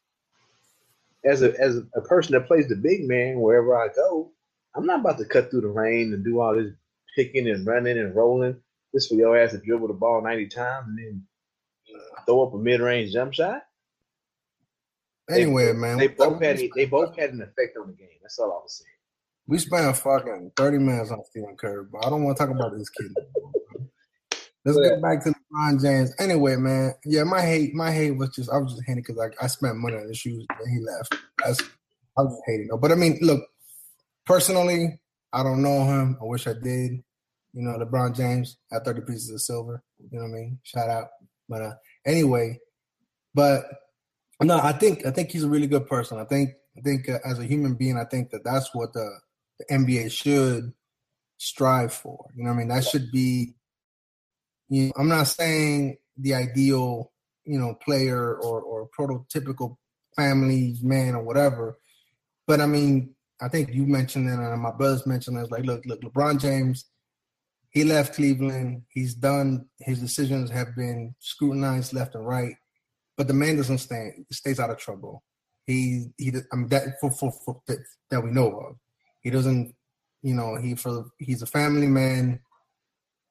As 1.28 1.42
a 1.42 1.60
as 1.60 1.78
a 1.96 2.02
person 2.02 2.34
that 2.34 2.48
plays 2.48 2.68
the 2.68 2.76
big 2.76 3.08
man 3.08 3.40
wherever 3.40 3.76
I 3.76 3.90
go, 3.94 4.32
I'm 4.76 4.86
not 4.86 5.02
about 5.02 5.18
to 5.18 5.26
cut 5.26 5.50
through 5.52 5.62
the 5.62 5.68
rain 5.68 6.14
and 6.14 6.24
do 6.24 6.40
all 6.40 6.56
this 6.56 6.72
picking 7.16 7.50
and 7.50 7.66
running 7.68 7.98
and 7.98 8.16
rolling. 8.16 8.56
This 8.94 9.08
for 9.08 9.16
your 9.16 9.38
ass 9.38 9.52
to 9.52 9.58
dribble 9.60 9.88
the 9.90 9.94
ball 9.94 10.22
90 10.22 10.48
times 10.48 10.88
and 10.88 10.98
then 10.98 11.24
uh, 11.96 12.22
throw 12.26 12.48
up 12.48 12.54
a 12.54 12.58
mid 12.58 12.80
range 12.80 13.12
jump 13.14 13.34
shot. 13.34 13.64
They- 15.28 15.42
Anyway, 15.44 15.74
man, 15.74 15.98
they 15.98 16.08
both 16.08 16.42
had 16.42 16.60
they 16.76 16.86
both 16.86 17.16
had 17.18 17.32
an 17.32 17.42
effect 17.42 17.76
on 17.78 17.88
the 17.88 17.94
game. 17.94 18.08
That's 18.22 18.40
all 18.40 18.46
I 18.52 18.64
was 18.64 18.78
saying. 18.78 18.88
We 19.50 19.58
spent 19.60 19.96
fucking 19.98 20.52
30 20.56 20.78
minutes 20.80 21.12
on 21.12 21.24
Stephen 21.26 21.56
Curry, 21.58 21.86
but 21.92 22.06
I 22.06 22.10
don't 22.10 22.24
want 22.24 22.38
to 22.38 22.46
talk 22.46 22.54
about 22.56 22.78
this 22.78 22.90
kid. 22.90 23.12
Let's 24.68 24.90
get 24.90 25.02
back 25.02 25.24
to 25.24 25.34
LeBron 25.54 25.82
James. 25.82 26.14
Anyway, 26.20 26.58
man, 26.58 26.94
yeah, 27.06 27.24
my 27.24 27.42
hate, 27.42 27.74
my 27.74 27.92
hate 27.92 28.12
was 28.12 28.30
just 28.32 28.50
I 28.50 28.58
was 28.58 28.74
just 28.74 28.84
hating 28.86 29.04
because 29.08 29.18
I, 29.18 29.44
I 29.44 29.48
spent 29.48 29.78
money 29.78 29.96
on 29.96 30.08
the 30.08 30.14
shoes 30.14 30.46
and 30.50 30.70
he 30.70 30.84
left. 30.84 31.16
That's 31.44 31.62
I 32.18 32.24
was 32.24 32.34
just 32.34 32.44
hating. 32.46 32.70
But 32.82 32.92
I 32.92 32.96
mean, 32.96 33.18
look, 33.22 33.48
personally, 34.26 35.00
I 35.32 35.44
don't 35.44 35.62
know 35.62 35.86
him. 35.86 36.18
I 36.22 36.26
wish 36.26 36.48
I 36.48 36.54
did. 36.54 37.04
You 37.54 37.64
know, 37.64 37.78
LeBron 37.78 38.16
James 38.16 38.58
had 38.72 38.84
30 38.84 39.02
pieces 39.02 39.32
of 39.32 39.42
silver. 39.42 39.82
You 40.00 40.20
know 40.20 40.26
what 40.26 40.32
I 40.32 40.40
mean? 40.40 40.60
Shout 40.64 40.90
out. 40.90 41.08
But 41.48 41.62
uh, 41.62 41.74
anyway, 42.06 42.60
but 43.34 43.66
no, 44.42 44.58
I 44.58 44.74
think 44.74 45.06
I 45.06 45.12
think 45.12 45.32
he's 45.32 45.44
a 45.44 45.50
really 45.50 45.68
good 45.68 45.88
person. 45.88 46.20
I 46.20 46.26
think 46.26 46.52
I 46.78 46.82
think 46.82 47.10
uh, 47.10 47.20
as 47.26 47.40
a 47.40 47.46
human 47.46 47.76
being, 47.76 47.98
I 47.98 48.04
think 48.04 48.32
that 48.32 48.44
that's 48.44 48.74
what 48.76 48.94
the, 48.94 49.10
the 49.60 49.66
NBA 49.74 50.12
should 50.12 50.74
strive 51.38 51.94
for. 51.94 52.26
You 52.36 52.44
know, 52.44 52.50
what 52.50 52.56
I 52.56 52.60
mean, 52.60 52.68
that 52.68 52.84
should 52.84 53.12
be. 53.12 53.56
You 54.70 54.88
know, 54.88 54.94
I'm 54.98 55.08
not 55.08 55.28
saying 55.28 55.98
the 56.18 56.34
ideal, 56.34 57.12
you 57.46 57.60
know, 57.60 57.76
player 57.76 58.36
or 58.36 58.62
or 58.62 58.90
prototypical 58.98 59.78
family 60.16 60.76
man 60.82 61.16
or 61.16 61.24
whatever, 61.24 61.78
but 62.48 62.62
I 62.62 62.66
mean, 62.66 63.16
I 63.42 63.50
think 63.50 63.74
you 63.74 63.86
mentioned 63.86 64.30
it, 64.30 64.40
and 64.40 64.62
my 64.62 64.72
brothers 64.72 65.06
mentioned 65.06 65.38
it. 65.38 65.52
Like, 65.52 65.64
look, 65.64 65.86
look, 65.86 66.02
LeBron 66.02 66.40
James, 66.40 66.86
he 67.70 67.84
left 67.84 68.16
Cleveland. 68.16 68.84
He's 68.90 69.14
done. 69.14 69.66
His 69.80 70.00
decisions 70.00 70.50
have 70.50 70.76
been 70.76 71.14
scrutinized 71.20 71.94
left 71.94 72.16
and 72.16 72.26
right, 72.26 72.56
but 73.16 73.28
the 73.28 73.34
man 73.34 73.58
doesn't 73.58 73.80
stay 73.80 74.14
stays 74.32 74.60
out 74.60 74.70
of 74.70 74.78
trouble. 74.78 75.24
He 75.66 76.08
he. 76.18 76.34
I 76.52 76.56
mean 76.56 76.70
that 76.70 77.00
for, 77.00 77.12
for, 77.12 77.32
for 77.46 77.62
that 78.10 78.24
we 78.24 78.32
know 78.32 78.50
of. 78.50 78.76
He 79.22 79.30
doesn't. 79.30 79.76
You 80.24 80.34
know 80.34 80.56
he 80.56 80.76
for 80.76 81.06
he's 81.20 81.42
a 81.42 81.46
family 81.46 81.88
man. 81.88 82.40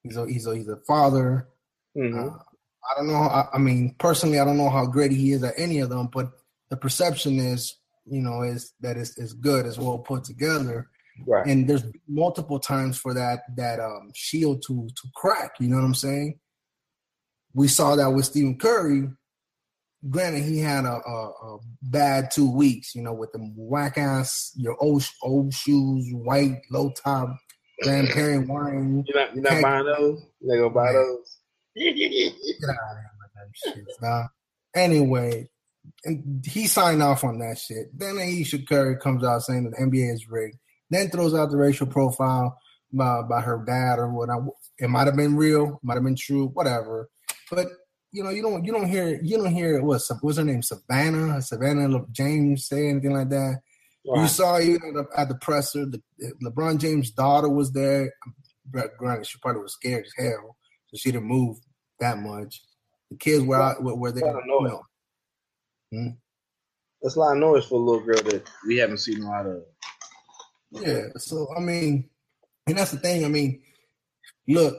He's 0.07 0.17
a 0.17 0.27
he's 0.27 0.47
a 0.47 0.57
he's 0.57 0.69
a 0.69 0.77
father. 0.87 1.49
Mm-hmm. 1.97 2.29
Uh, 2.29 2.33
I 2.33 2.99
don't 2.99 3.09
know. 3.09 3.15
I, 3.15 3.47
I 3.55 3.59
mean, 3.59 3.95
personally, 3.99 4.39
I 4.39 4.45
don't 4.45 4.57
know 4.59 4.71
how 4.71 4.87
great 4.87 5.11
he 5.11 5.33
is 5.33 5.43
at 5.43 5.55
any 5.57 5.81
of 5.81 5.89
them, 5.89 6.09
but 6.13 6.31
the 6.71 6.77
perception 6.77 7.39
is, 7.41 7.77
you 8.05 8.21
know, 8.21 8.43
is 8.43 8.75
that 8.81 8.97
it's, 8.97 9.19
it's 9.19 9.33
good, 9.33 9.67
it's 9.67 9.79
well 9.79 9.99
put 9.99 10.25
together. 10.25 10.89
Right. 11.27 11.47
And 11.47 11.69
there's 11.69 11.85
multiple 12.07 12.61
times 12.61 12.99
for 12.99 13.15
that 13.15 13.41
that 13.57 13.81
um, 13.81 14.13
shield 14.15 14.63
to 14.67 14.87
to 14.87 15.09
crack. 15.15 15.53
You 15.59 15.69
know 15.69 15.77
what 15.77 15.85
I'm 15.85 15.95
saying? 15.95 16.39
We 17.55 17.69
saw 17.69 17.97
that 17.97 18.11
with 18.11 18.27
Stephen 18.27 18.59
Curry. 18.59 19.09
Granted, 20.11 20.45
he 20.45 20.59
had 20.59 20.85
a, 20.85 21.01
a, 21.09 21.31
a 21.31 21.59
bad 21.83 22.31
two 22.31 22.51
weeks. 22.51 22.95
You 22.95 23.03
know, 23.03 23.15
with 23.15 23.33
the 23.33 23.39
whack 23.57 23.97
ass 23.97 24.53
your 24.57 24.77
old 24.79 25.09
old 25.23 25.55
shoes, 25.55 26.07
white 26.13 26.61
low 26.71 26.93
top, 27.03 27.35
grandparent 27.83 28.49
wine. 28.49 29.05
You're 29.07 29.17
not, 29.17 29.35
you're 29.35 29.43
not 29.43 29.63
buying 29.63 29.87
those. 29.87 30.23
They 30.41 30.57
gonna 30.57 30.71
buy 30.71 30.93
those. 30.93 31.39
Get 31.75 31.89
out 31.89 31.95
of 31.95 31.99
here 31.99 33.11
with 33.21 33.33
that 33.35 33.75
shit, 33.75 33.85
nah. 34.01 34.25
Anyway, 34.75 35.49
and 36.05 36.45
he 36.47 36.67
signed 36.67 37.03
off 37.03 37.25
on 37.25 37.39
that 37.39 37.59
shit. 37.59 37.97
Then 37.97 38.19
Ayesha 38.19 38.59
Curry 38.59 38.97
comes 38.97 39.25
out 39.25 39.43
saying 39.43 39.65
that 39.65 39.77
the 39.77 39.85
NBA 39.85 40.13
is 40.13 40.29
rigged. 40.29 40.57
Then 40.91 41.11
throws 41.11 41.35
out 41.35 41.51
the 41.51 41.57
racial 41.57 41.87
profile 41.87 42.59
by, 42.93 43.23
by 43.23 43.41
her 43.41 43.63
dad 43.67 43.99
or 43.99 44.11
whatever. 44.13 44.49
It 44.79 44.89
might 44.89 45.07
have 45.07 45.17
been 45.17 45.37
real, 45.37 45.81
might 45.83 45.95
have 45.95 46.05
been 46.05 46.17
true, 46.17 46.49
whatever. 46.49 47.09
But 47.51 47.69
you 48.13 48.23
know, 48.23 48.31
you 48.31 48.43
don't 48.43 48.65
you 48.65 48.73
don't 48.73 48.89
hear 48.89 49.21
you 49.23 49.37
don't 49.37 49.53
hear 49.53 49.83
what 49.83 50.03
what's 50.21 50.39
her 50.39 50.45
name 50.45 50.63
Savannah 50.63 51.43
Savannah 51.43 52.05
James 52.13 52.67
say 52.67 52.89
anything 52.89 53.13
like 53.13 53.29
that. 53.31 53.61
You 54.15 54.29
saw 54.29 54.61
even 54.61 54.89
at 54.89 54.95
the, 54.95 55.21
at 55.21 55.29
the 55.29 55.35
presser, 55.35 55.85
the, 55.85 56.01
LeBron 56.45 56.79
James' 56.79 57.11
daughter 57.11 57.49
was 57.49 57.73
there. 57.73 58.13
Granted, 58.71 59.27
she 59.27 59.39
probably 59.39 59.63
was 59.63 59.73
scared 59.73 60.05
as 60.05 60.13
hell, 60.17 60.57
so 60.87 60.97
she 60.97 61.11
didn't 61.11 61.27
move 61.27 61.59
that 62.01 62.19
much. 62.19 62.63
The 63.11 63.17
kids 63.17 63.45
were 63.45 63.61
out 63.61 63.83
were, 63.83 63.95
were 63.95 64.13
there. 64.13 64.29
I 64.29 64.33
don't 64.33 64.47
know 64.47 64.61
you 64.61 64.67
it. 64.67 64.71
know. 64.71 64.83
Hmm? 65.93 66.09
That's 67.03 67.17
a 67.17 67.21
lot 67.21 67.33
of 67.33 67.39
noise 67.39 67.67
for 67.67 67.75
a 67.75 67.79
little 67.79 68.05
girl 68.05 68.23
that 68.23 68.49
we 68.67 68.77
haven't 68.77 68.99
seen 68.99 69.23
a 69.23 69.29
lot 69.29 69.47
of. 69.47 69.63
Yeah. 70.71 71.07
So 71.17 71.49
I 71.57 71.61
mean, 71.61 72.09
and 72.67 72.79
that's 72.79 72.91
the 72.91 72.99
thing. 72.99 73.25
I 73.25 73.29
mean, 73.29 73.63
look 74.49 74.77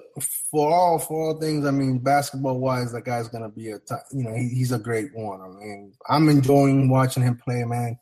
for 0.51 0.69
all 0.69 0.99
for 0.99 1.27
all 1.27 1.39
things. 1.39 1.65
I 1.65 1.71
mean, 1.71 1.99
basketball 1.99 2.59
wise, 2.59 2.91
that 2.91 3.05
guy's 3.05 3.29
gonna 3.29 3.49
be 3.49 3.71
a 3.71 3.79
top, 3.79 4.03
you 4.11 4.23
know 4.23 4.33
he, 4.33 4.49
he's 4.49 4.71
a 4.71 4.79
great 4.79 5.15
one. 5.15 5.41
I 5.41 5.47
mean, 5.47 5.93
I'm 6.09 6.29
enjoying 6.29 6.89
watching 6.89 7.23
him 7.23 7.37
play, 7.37 7.63
man. 7.63 7.97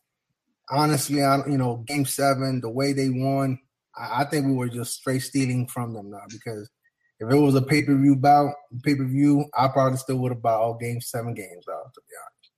Honestly, 0.69 1.23
I 1.23 1.45
you 1.47 1.57
know 1.57 1.83
Game 1.87 2.05
Seven, 2.05 2.61
the 2.61 2.69
way 2.69 2.93
they 2.93 3.09
won, 3.09 3.59
I, 3.95 4.21
I 4.21 4.25
think 4.25 4.47
we 4.47 4.53
were 4.53 4.69
just 4.69 4.93
straight 4.95 5.21
stealing 5.21 5.67
from 5.67 5.93
them 5.93 6.11
now 6.11 6.23
because. 6.29 6.69
If 7.17 7.31
it 7.31 7.37
was 7.37 7.55
a 7.55 7.61
pay 7.61 7.81
per 7.81 7.95
view 7.95 8.17
bout, 8.17 8.53
pay 8.83 8.93
per 8.93 9.05
view, 9.05 9.45
I 9.57 9.69
probably 9.69 9.97
still 9.97 10.17
would 10.17 10.33
have 10.33 10.41
bought 10.41 10.59
all 10.59 10.73
game 10.73 10.99
seven 10.99 11.33
games 11.33 11.65
out. 11.65 11.93
To 11.93 12.01
be 12.01 12.13
honest, 12.21 12.51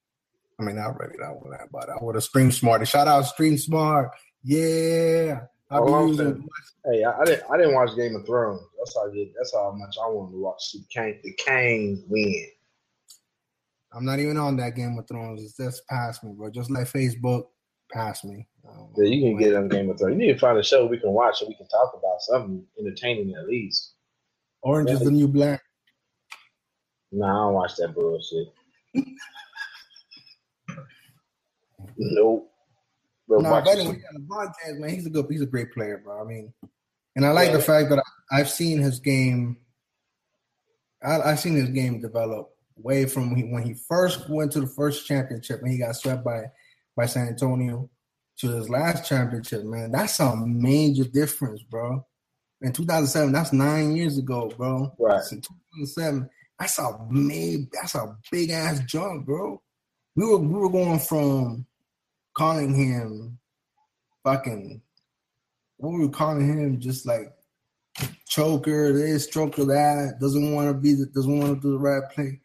I 0.59 0.63
mean, 0.63 0.79
I 0.79 0.87
really 0.87 1.15
don't 1.15 1.45
really 1.45 1.57
that 1.59 1.71
but 1.71 1.91
I 1.91 2.03
would 2.03 2.15
have 2.15 2.23
streamed 2.23 2.55
smart. 2.55 2.85
Shout 2.87 3.07
out 3.07 3.27
Stream 3.27 3.55
Smart, 3.55 4.09
yeah. 4.43 5.41
I'll 5.69 5.83
All 5.83 5.95
I'm 5.95 6.05
be 6.05 6.11
using 6.11 6.47
Hey, 6.85 7.03
I, 7.03 7.19
I 7.19 7.25
didn't. 7.25 7.43
I 7.51 7.57
didn't 7.57 7.75
watch 7.75 7.95
Game 7.97 8.15
of 8.15 8.25
Thrones. 8.25 8.61
That's 8.77 8.95
how 8.95 9.09
I 9.09 9.13
did. 9.13 9.27
That's 9.37 9.53
how 9.53 9.71
much 9.75 9.97
I 10.01 10.07
wanted 10.07 10.31
to 10.31 10.41
watch 10.41 10.71
the 10.71 10.83
Kane, 10.89 11.19
the 11.23 11.33
Kane 11.33 12.03
win. 12.07 12.47
I'm 13.93 14.05
not 14.05 14.19
even 14.19 14.37
on 14.37 14.55
that 14.57 14.75
Game 14.75 14.97
of 14.97 15.07
Thrones. 15.07 15.43
It's 15.43 15.57
just 15.57 15.85
past 15.87 16.23
me, 16.23 16.31
bro. 16.33 16.49
Just 16.49 16.71
like 16.71 16.87
Facebook, 16.87 17.47
past 17.91 18.25
me. 18.25 18.47
Yeah, 18.95 19.05
you 19.05 19.21
can 19.21 19.37
get 19.37 19.55
on 19.55 19.67
Game 19.69 19.89
of 19.89 19.97
Thrones. 19.97 20.13
You 20.13 20.27
need 20.27 20.33
to 20.33 20.39
find 20.39 20.57
a 20.57 20.63
show 20.63 20.85
we 20.85 20.97
can 20.99 21.11
watch 21.11 21.39
so 21.39 21.47
we 21.47 21.55
can 21.55 21.67
talk 21.67 21.93
about 21.97 22.21
something 22.21 22.65
entertaining 22.79 23.35
at 23.35 23.47
least. 23.47 23.93
Orange 24.61 24.89
is 24.89 24.99
the 25.01 25.11
new 25.11 25.27
black. 25.27 25.61
Nah, 27.11 27.27
I 27.27 27.45
don't 27.45 27.53
watch 27.53 27.75
that 27.77 27.93
bullshit. 27.93 28.47
nope. 31.97 32.51
Bro, 33.27 33.39
No, 33.39 33.51
watch 33.51 33.65
but 33.65 33.77
anyway, 33.77 34.01
yeah, 34.01 34.47
James, 34.65 34.79
man, 34.79 34.89
he's 34.89 35.05
a 35.05 35.09
good, 35.09 35.25
he's 35.29 35.41
a 35.41 35.45
great 35.45 35.73
player, 35.73 36.01
bro. 36.03 36.21
I 36.21 36.25
mean, 36.25 36.53
and 37.15 37.25
I 37.25 37.31
like 37.31 37.51
the 37.51 37.61
fact 37.61 37.89
that 37.89 37.99
I, 37.99 38.39
I've 38.39 38.49
seen 38.49 38.79
his 38.79 38.99
game. 38.99 39.57
I, 41.03 41.19
I've 41.21 41.39
seen 41.39 41.55
his 41.55 41.69
game 41.69 42.01
develop 42.01 42.49
way 42.77 43.05
from 43.05 43.31
when 43.31 43.37
he, 43.37 43.43
when 43.51 43.63
he 43.63 43.73
first 43.73 44.29
went 44.29 44.51
to 44.53 44.61
the 44.61 44.67
first 44.67 45.07
championship 45.07 45.61
and 45.61 45.71
he 45.71 45.77
got 45.77 45.95
swept 45.95 46.23
by 46.23 46.43
by 46.97 47.05
San 47.05 47.29
Antonio 47.29 47.89
to 48.39 48.49
his 48.49 48.69
last 48.69 49.07
championship. 49.07 49.63
Man, 49.63 49.91
that's 49.91 50.19
a 50.19 50.35
major 50.35 51.05
difference, 51.05 51.63
bro. 51.63 52.05
In 52.61 52.73
2007, 52.73 53.31
that's 53.31 53.53
nine 53.53 53.95
years 53.95 54.17
ago, 54.17 54.51
bro. 54.57 54.91
Right. 54.99 55.21
In 55.31 55.41
2007, 55.41 56.29
that's 56.59 56.79
a 56.79 56.97
made, 57.09 57.67
that's 57.71 57.95
a 57.95 58.17
big 58.31 58.49
ass 58.49 58.81
jump, 58.85 59.25
bro. 59.25 59.61
We 60.15 60.25
were 60.25 60.39
we 60.39 60.59
were 60.59 60.69
going 60.69 60.99
from 60.99 61.67
calling 62.33 62.73
him 62.73 63.37
fucking 64.23 64.81
what 65.77 65.93
were 65.93 65.99
we 65.99 66.09
calling 66.09 66.47
him? 66.47 66.79
Just 66.79 67.05
like 67.05 67.31
choker, 68.27 68.93
this, 68.93 69.27
choker, 69.27 69.65
that, 69.65 70.17
doesn't 70.19 70.53
want 70.53 70.69
to 70.69 70.73
be 70.73 70.93
the, 70.93 71.05
doesn't 71.07 71.39
want 71.39 71.55
to 71.55 71.61
do 71.61 71.73
the 71.73 71.79
right 71.79 72.09
play. 72.11 72.39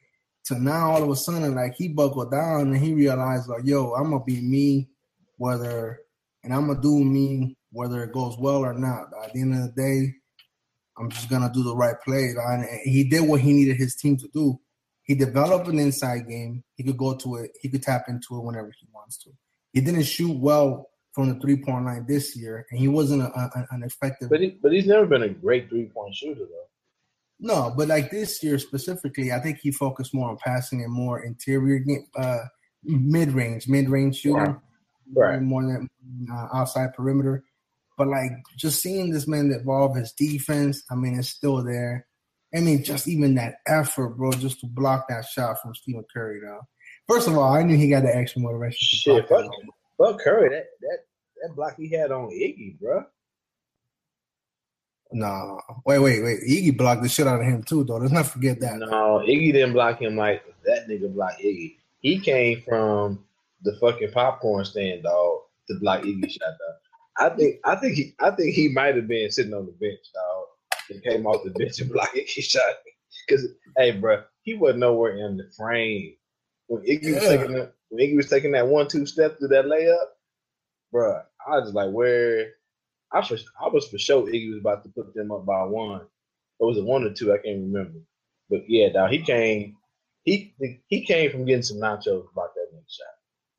To 0.46 0.58
now 0.58 0.90
all 0.90 1.02
of 1.02 1.10
a 1.10 1.16
sudden, 1.16 1.54
like 1.54 1.74
he 1.74 1.88
buckled 1.88 2.32
down 2.32 2.68
and 2.68 2.76
he 2.76 2.92
realized 2.92 3.48
like, 3.48 3.64
yo, 3.64 3.92
I'm 3.94 4.10
gonna 4.10 4.24
be 4.24 4.40
me, 4.40 4.88
whether 5.36 6.00
and 6.42 6.52
I'm 6.52 6.66
gonna 6.66 6.80
do 6.80 7.04
me 7.04 7.56
whether 7.70 8.02
it 8.04 8.12
goes 8.12 8.36
well 8.38 8.64
or 8.64 8.74
not. 8.74 9.08
At 9.24 9.32
the 9.32 9.40
end 9.40 9.54
of 9.54 9.62
the 9.62 9.82
day, 9.82 10.14
I'm 10.98 11.10
just 11.10 11.30
gonna 11.30 11.50
do 11.52 11.62
the 11.62 11.76
right 11.76 11.96
play. 12.04 12.34
And 12.36 12.66
he 12.84 13.04
did 13.04 13.22
what 13.22 13.40
he 13.40 13.52
needed 13.52 13.76
his 13.76 13.94
team 13.94 14.16
to 14.18 14.28
do. 14.34 14.60
He 15.04 15.14
developed 15.14 15.68
an 15.68 15.78
inside 15.78 16.28
game. 16.28 16.62
He 16.74 16.84
could 16.84 16.96
go 16.96 17.16
to 17.16 17.36
it. 17.36 17.50
He 17.60 17.68
could 17.68 17.82
tap 17.82 18.04
into 18.08 18.36
it 18.36 18.44
whenever 18.44 18.72
he 18.78 18.86
wants 18.92 19.18
to. 19.18 19.30
He 19.72 19.80
didn't 19.80 20.04
shoot 20.04 20.36
well 20.36 20.88
from 21.12 21.28
the 21.28 21.40
three 21.40 21.56
point 21.56 21.84
line 21.86 22.04
this 22.06 22.36
year, 22.36 22.66
and 22.70 22.78
he 22.78 22.88
wasn't 22.88 23.22
a, 23.22 23.26
a, 23.26 23.66
an 23.70 23.82
effective. 23.82 24.30
But 24.30 24.40
he, 24.40 24.58
but 24.62 24.72
he's 24.72 24.86
never 24.86 25.06
been 25.06 25.22
a 25.22 25.28
great 25.28 25.68
three 25.68 25.86
point 25.86 26.14
shooter 26.14 26.40
though. 26.40 26.68
No, 27.44 27.74
but 27.76 27.88
like 27.88 28.10
this 28.12 28.40
year 28.42 28.56
specifically, 28.60 29.32
I 29.32 29.40
think 29.40 29.58
he 29.58 29.72
focused 29.72 30.14
more 30.14 30.30
on 30.30 30.36
passing 30.38 30.82
and 30.84 30.92
more 30.92 31.24
interior 31.24 31.80
game, 31.80 32.06
uh, 32.16 32.38
mid 32.84 33.32
range, 33.32 33.66
mid 33.66 33.88
range 33.90 34.16
shooting, 34.18 34.60
Right. 35.14 35.42
more 35.42 35.62
than 35.62 35.90
uh, 36.32 36.48
outside 36.54 36.94
perimeter. 36.94 37.42
But 37.98 38.06
like 38.06 38.30
just 38.56 38.80
seeing 38.80 39.10
this 39.10 39.26
man 39.26 39.50
evolve 39.50 39.96
his 39.96 40.12
defense, 40.12 40.84
I 40.90 40.94
mean, 40.94 41.18
it's 41.18 41.28
still 41.30 41.62
there. 41.64 42.06
I 42.54 42.60
mean, 42.60 42.84
just 42.84 43.08
even 43.08 43.34
that 43.34 43.56
effort, 43.66 44.10
bro, 44.10 44.30
just 44.32 44.60
to 44.60 44.66
block 44.66 45.08
that 45.08 45.24
shot 45.24 45.60
from 45.60 45.74
Stephen 45.74 46.04
Curry, 46.14 46.40
though. 46.44 46.60
First 47.08 47.26
of 47.26 47.36
all, 47.36 47.52
I 47.52 47.64
knew 47.64 47.76
he 47.76 47.88
got 47.90 48.02
the 48.04 48.14
extra 48.14 48.40
motivation. 48.40 48.78
to 48.78 48.96
Shit, 48.96 49.28
fuck, 49.28 49.50
fuck 49.98 50.20
Curry. 50.20 50.48
That 50.48 50.66
that 50.80 50.98
that 51.42 51.56
block 51.56 51.74
he 51.76 51.90
had 51.90 52.12
on 52.12 52.30
Iggy, 52.30 52.78
bro. 52.78 53.04
No, 55.12 55.60
wait, 55.84 55.98
wait, 55.98 56.22
wait. 56.22 56.40
Iggy 56.48 56.76
blocked 56.76 57.02
the 57.02 57.08
shit 57.08 57.26
out 57.26 57.40
of 57.40 57.46
him 57.46 57.62
too, 57.62 57.84
though. 57.84 57.96
Let's 57.96 58.12
not 58.12 58.26
forget 58.26 58.60
that. 58.60 58.78
No, 58.78 59.22
Iggy 59.26 59.52
didn't 59.52 59.72
block 59.72 60.00
him 60.00 60.16
like 60.16 60.42
that 60.64 60.88
nigga 60.88 61.12
blocked 61.12 61.40
Iggy. 61.40 61.76
He 62.00 62.18
came 62.18 62.62
from 62.62 63.24
the 63.62 63.76
fucking 63.80 64.12
popcorn 64.12 64.64
stand, 64.64 65.04
dog, 65.04 65.40
to 65.68 65.78
block 65.80 66.02
Iggy 66.02 66.30
shot, 66.30 66.40
dog. 66.40 66.76
I 67.18 67.28
think 67.36 67.56
I 67.64 67.76
think 67.76 67.94
he 67.94 68.14
I 68.20 68.30
think 68.30 68.54
he 68.54 68.68
might 68.68 68.96
have 68.96 69.08
been 69.08 69.30
sitting 69.30 69.54
on 69.54 69.66
the 69.66 69.72
bench, 69.72 70.00
dog. 70.14 70.46
He 70.88 71.00
came 71.00 71.26
off 71.26 71.44
the 71.44 71.50
bench 71.50 71.80
and 71.80 71.90
blocked 71.90 72.16
Iggy 72.16 72.42
shot. 72.42 72.74
Cause 73.28 73.46
hey, 73.76 73.92
bro, 73.92 74.22
he 74.42 74.54
wasn't 74.54 74.80
nowhere 74.80 75.16
in 75.16 75.36
the 75.36 75.48
frame 75.56 76.14
when 76.66 76.82
Iggy 76.82 77.14
was 77.14 77.24
taking 77.24 77.52
that 77.52 77.72
when 77.90 78.06
Iggy 78.06 78.16
was 78.16 78.30
taking 78.30 78.52
that 78.52 78.66
one 78.66 78.88
two 78.88 79.06
step 79.06 79.38
through 79.38 79.48
that 79.48 79.66
layup, 79.66 80.06
bro. 80.90 81.20
I 81.46 81.56
was 81.56 81.64
just 81.64 81.74
like, 81.74 81.90
where? 81.90 82.52
I 83.12 83.26
for 83.26 83.36
I 83.60 83.68
was 83.68 83.88
for 83.88 83.98
sure 83.98 84.26
Iggy 84.26 84.50
was 84.50 84.60
about 84.60 84.82
to 84.84 84.90
put 84.90 85.14
them 85.14 85.30
up 85.30 85.44
by 85.44 85.62
one. 85.64 86.02
Or 86.58 86.68
was 86.68 86.78
it 86.78 86.84
one 86.84 87.04
or 87.04 87.12
two? 87.12 87.32
I 87.32 87.38
can't 87.38 87.60
remember. 87.60 87.98
But 88.48 88.68
yeah, 88.68 88.88
dog, 88.90 89.10
he 89.10 89.20
came. 89.20 89.76
He 90.24 90.54
he 90.86 91.04
came 91.04 91.30
from 91.30 91.44
getting 91.44 91.62
some 91.62 91.78
nachos 91.78 92.30
about 92.32 92.54
that 92.54 92.68
next 92.72 92.96
shot. 92.96 93.06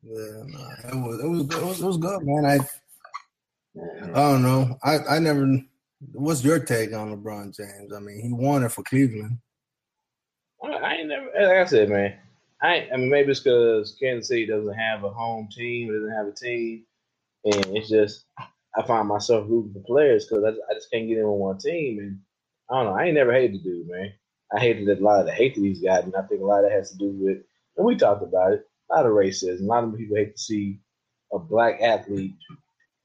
Yeah, 0.02 0.42
no, 0.46 0.88
it 0.88 1.08
was 1.08 1.20
it 1.20 1.28
was 1.28 1.42
good. 1.42 1.62
It 1.62 1.66
was, 1.66 1.80
it 1.82 1.86
was 1.86 1.98
good, 1.98 2.20
man. 2.22 2.46
I 2.46 2.58
I 4.12 4.32
don't 4.32 4.42
know. 4.42 4.78
I 4.82 4.98
I 4.98 5.18
never. 5.18 5.60
What's 6.12 6.44
your 6.44 6.58
take 6.58 6.92
on 6.92 7.16
LeBron 7.16 7.56
James? 7.56 7.92
I 7.94 7.98
mean, 7.98 8.20
he 8.20 8.32
won 8.32 8.62
it 8.62 8.72
for 8.72 8.82
Cleveland. 8.82 9.38
I, 10.62 10.68
I 10.68 10.92
ain't 10.94 11.08
never, 11.08 11.26
like 11.26 11.58
I 11.58 11.64
said, 11.64 11.88
man. 11.88 12.14
I, 12.62 12.88
I 12.92 12.96
mean, 12.96 13.10
maybe 13.10 13.30
it's 13.30 13.40
because 13.40 13.96
Kansas 14.00 14.28
City 14.28 14.46
doesn't 14.46 14.74
have 14.74 15.04
a 15.04 15.10
home 15.10 15.48
team, 15.54 15.90
it 15.90 15.98
doesn't 15.98 16.16
have 16.16 16.26
a 16.26 16.32
team, 16.32 16.84
and 17.44 17.76
it's 17.76 17.88
just 17.88 18.24
I 18.76 18.82
find 18.82 19.08
myself 19.08 19.46
rooting 19.48 19.74
for 19.74 19.80
players 19.86 20.26
because 20.26 20.44
I, 20.44 20.50
I 20.70 20.74
just 20.74 20.90
can't 20.90 21.08
get 21.08 21.18
in 21.18 21.24
with 21.28 21.40
one 21.40 21.58
team, 21.58 21.98
and 22.00 22.20
I 22.70 22.76
don't 22.82 22.92
know. 22.92 22.98
I 22.98 23.06
ain't 23.06 23.14
never 23.14 23.32
hated 23.32 23.60
the 23.60 23.64
dude, 23.64 23.88
man. 23.88 24.12
I 24.54 24.60
hated 24.60 24.88
a 24.88 25.02
lot 25.02 25.20
of 25.20 25.26
the 25.26 25.32
hate 25.32 25.54
that 25.56 25.62
he's 25.62 25.82
got, 25.82 26.04
and 26.04 26.14
I 26.16 26.22
think 26.22 26.42
a 26.42 26.44
lot 26.46 26.64
of 26.64 26.70
that 26.70 26.76
has 26.76 26.90
to 26.92 26.98
do 26.98 27.10
with, 27.10 27.38
and 27.76 27.86
we 27.86 27.96
talked 27.96 28.22
about 28.22 28.52
it, 28.54 28.66
a 28.90 28.96
lot 28.96 29.06
of 29.06 29.12
racism. 29.12 29.62
A 29.62 29.64
lot 29.64 29.84
of 29.84 29.96
people 29.96 30.16
hate 30.16 30.36
to 30.36 30.42
see 30.42 30.80
a 31.32 31.38
black 31.38 31.80
athlete 31.82 32.34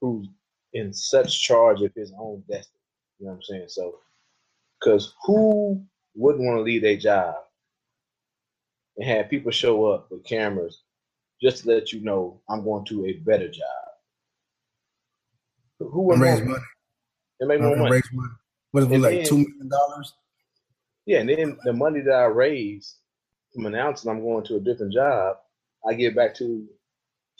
who's 0.01 0.27
in 0.73 0.93
such 0.93 1.41
charge 1.41 1.81
of 1.81 1.93
his 1.95 2.13
own 2.19 2.43
destiny. 2.49 2.79
You 3.19 3.27
know 3.27 3.33
what 3.33 3.37
I'm 3.37 3.43
saying? 3.43 3.65
So, 3.69 3.99
because 4.79 5.13
who 5.25 5.83
wouldn't 6.15 6.45
want 6.45 6.57
to 6.59 6.63
leave 6.63 6.83
their 6.83 6.97
job 6.97 7.35
and 8.97 9.07
have 9.07 9.29
people 9.29 9.51
show 9.51 9.87
up 9.87 10.11
with 10.11 10.25
cameras 10.25 10.83
just 11.41 11.63
to 11.63 11.69
let 11.69 11.93
you 11.93 12.01
know 12.01 12.41
I'm 12.49 12.63
going 12.65 12.85
to 12.87 13.07
a 13.07 13.13
better 13.13 13.49
job? 13.49 13.88
Who 15.91 16.01
would 16.07 16.19
raise 16.19 16.41
money. 16.41 16.63
and 17.39 17.47
make 17.49 17.61
more 17.61 17.75
money? 17.75 17.91
raise 17.91 18.09
money. 18.13 18.33
What 18.71 18.83
is 18.83 18.89
it 18.89 18.93
And 18.95 19.03
like 19.03 19.15
then- 19.17 19.25
two 19.25 19.37
million 19.37 19.69
dollars? 19.69 20.13
Yeah, 21.05 21.19
and 21.21 21.29
then 21.29 21.57
the 21.63 21.73
money 21.73 22.01
that 22.01 22.13
I 22.13 22.25
raise 22.25 22.95
from 23.53 23.65
announcing 23.65 24.11
I'm 24.11 24.21
going 24.21 24.45
to 24.45 24.57
a 24.57 24.59
different 24.59 24.93
job, 24.93 25.37
I 25.87 25.93
give 25.95 26.13
back 26.15 26.35
to 26.35 26.67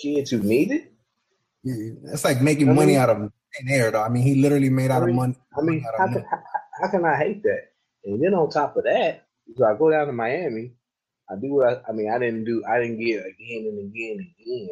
kids 0.02 0.32
who 0.32 0.40
need 0.40 0.72
it. 0.72 0.92
It's 1.64 2.24
like 2.24 2.42
making 2.42 2.70
I 2.70 2.74
money 2.74 2.94
mean- 2.94 2.98
out 3.02 3.10
of 3.10 3.18
thin 3.58 3.70
air, 3.70 3.92
though. 3.92 4.02
I 4.02 4.10
mean, 4.10 4.24
he 4.24 4.36
literally 4.42 4.70
made 4.70 4.90
out 4.92 5.04
I 5.04 5.06
mean, 5.08 5.10
of 5.12 5.16
money. 5.16 5.36
I 5.58 5.62
mean, 5.62 5.82
how 5.82 6.06
money. 6.06 6.14
can, 6.22 6.26
how, 6.32 6.40
how 6.82 6.88
can 6.92 7.06
I 7.06 7.16
hate 7.16 7.44
that? 7.44 7.62
And 8.06 8.24
then 8.24 8.34
on 8.34 8.50
top 8.50 8.76
of 8.78 8.86
that, 8.86 9.26
so 9.56 9.66
I 9.66 9.76
go 9.78 9.92
down 9.92 10.08
to 10.08 10.14
Miami. 10.14 10.72
I 11.30 11.36
do 11.36 11.54
what 11.56 11.84
I, 11.86 11.90
I 11.90 11.94
mean. 11.94 12.10
I 12.12 12.18
didn't 12.18 12.46
do. 12.46 12.64
I 12.68 12.80
didn't 12.80 13.00
get 13.00 13.20
again 13.26 13.66
and 13.68 13.80
again 13.94 14.18
and 14.18 14.28
again. 14.42 14.70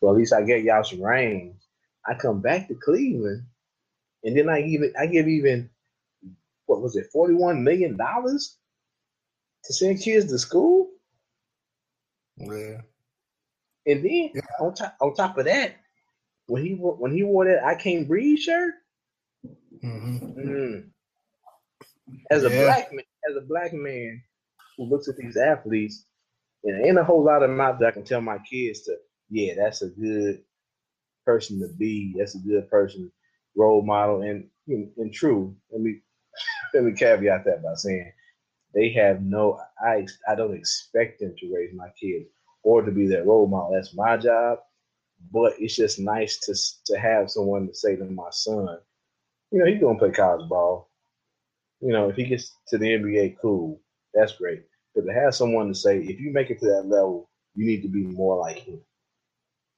But 0.00 0.10
at 0.10 0.16
least 0.16 0.32
I 0.34 0.42
get 0.42 0.62
y'all 0.62 0.84
some 0.84 1.02
range. 1.02 1.56
I 2.06 2.14
come 2.14 2.40
back 2.40 2.68
to 2.68 2.74
Cleveland, 2.74 3.44
and 4.24 4.36
then 4.36 4.48
I 4.48 4.62
even 4.62 4.92
I 4.98 5.06
give 5.06 5.28
even 5.28 5.70
what 6.66 6.80
was 6.80 6.96
it 6.96 7.06
forty 7.12 7.34
one 7.34 7.64
million 7.64 7.96
dollars 7.96 8.56
to 9.64 9.74
send 9.74 10.00
kids 10.00 10.30
to 10.30 10.38
school. 10.38 10.90
Yeah. 12.36 12.80
And 13.86 14.04
then 14.04 14.30
on 14.60 14.74
top 14.74 14.96
on 15.00 15.14
top 15.14 15.38
of 15.38 15.46
that, 15.46 15.76
when 16.46 16.64
he 16.64 16.74
wore- 16.74 16.96
when 16.96 17.12
he 17.12 17.22
wore 17.22 17.46
that 17.46 17.64
I 17.64 17.74
can't 17.74 18.08
breathe 18.08 18.38
shirt, 18.38 18.74
mm, 19.82 20.90
as 22.30 22.44
a 22.44 22.50
black 22.50 22.92
man, 22.92 23.04
as 23.30 23.36
a 23.36 23.40
black 23.46 23.72
man 23.72 24.22
who 24.76 24.84
looks 24.84 25.08
at 25.08 25.16
these 25.16 25.36
athletes, 25.36 26.04
and 26.64 26.84
ain't 26.84 26.98
a 26.98 27.04
whole 27.04 27.24
lot 27.24 27.42
of 27.42 27.58
out 27.58 27.78
there 27.78 27.88
I 27.88 27.92
can 27.92 28.04
tell 28.04 28.20
my 28.20 28.38
kids 28.38 28.82
to, 28.82 28.96
yeah, 29.30 29.54
that's 29.56 29.82
a 29.82 29.88
good 29.88 30.42
person 31.26 31.60
to 31.60 31.68
be. 31.78 32.14
That's 32.18 32.36
a 32.36 32.40
good 32.40 32.70
person, 32.70 33.12
role 33.56 33.82
model, 33.82 34.22
and 34.22 34.48
and 34.68 35.14
true. 35.14 35.56
Let 35.72 35.82
me 35.82 36.00
let 36.74 36.84
me 36.84 36.92
caveat 36.94 37.44
that 37.46 37.62
by 37.62 37.74
saying 37.76 38.12
they 38.74 38.90
have 38.92 39.22
no. 39.22 39.60
I 39.80 40.06
I 40.28 40.36
don't 40.36 40.56
expect 40.56 41.20
them 41.20 41.34
to 41.38 41.54
raise 41.54 41.74
my 41.74 41.90
kids 42.00 42.26
or 42.64 42.82
to 42.82 42.92
be 42.92 43.08
their 43.08 43.24
role 43.24 43.48
model. 43.48 43.72
That's 43.74 43.94
my 43.94 44.16
job. 44.16 44.60
But 45.32 45.54
it's 45.58 45.76
just 45.76 46.00
nice 46.00 46.38
to 46.40 46.92
to 46.94 47.00
have 47.00 47.30
someone 47.30 47.68
to 47.68 47.74
say 47.74 47.96
to 47.96 48.04
my 48.04 48.30
son, 48.30 48.78
you 49.52 49.60
know, 49.60 49.66
he's 49.66 49.80
gonna 49.80 49.98
play 49.98 50.12
college 50.12 50.48
ball. 50.48 50.90
You 51.80 51.92
know, 51.92 52.10
if 52.10 52.16
he 52.16 52.24
gets 52.26 52.52
to 52.68 52.78
the 52.78 52.86
NBA, 52.94 53.36
cool, 53.40 53.80
that's 54.14 54.36
great. 54.36 54.64
But 54.94 55.06
to 55.06 55.12
have 55.12 55.34
someone 55.34 55.68
to 55.68 55.74
say, 55.74 56.00
if 56.00 56.20
you 56.20 56.32
make 56.32 56.50
it 56.50 56.60
to 56.60 56.66
that 56.66 56.86
level, 56.86 57.30
you 57.54 57.66
need 57.66 57.82
to 57.82 57.88
be 57.88 58.04
more 58.04 58.38
like 58.38 58.58
him. 58.58 58.80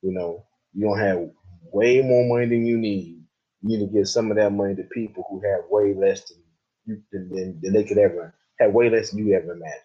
You 0.03 0.13
know, 0.13 0.47
you 0.75 0.87
don't 0.87 0.99
have 0.99 1.31
way 1.73 2.01
more 2.03 2.27
money 2.27 2.47
than 2.47 2.67
you 2.67 2.79
need. 2.79 3.23
You 3.63 3.69
need 3.69 3.87
to 3.87 3.93
give 3.93 4.09
some 4.09 4.31
of 4.31 4.37
that 4.37 4.53
money 4.53 4.75
to 4.77 4.85
people 4.85 5.25
who 5.29 5.41
have 5.41 5.65
way 5.71 5.95
less 5.95 6.29
than 6.29 6.39
you 6.87 7.03
than, 7.13 7.29
than, 7.29 7.61
than 7.61 7.73
they 7.73 7.85
could 7.85 7.99
ever 7.99 8.35
have 8.61 8.73
way 8.73 8.89
less 8.91 9.11
than 9.11 9.27
you 9.27 9.35
ever 9.35 9.53
imagined. 9.53 9.83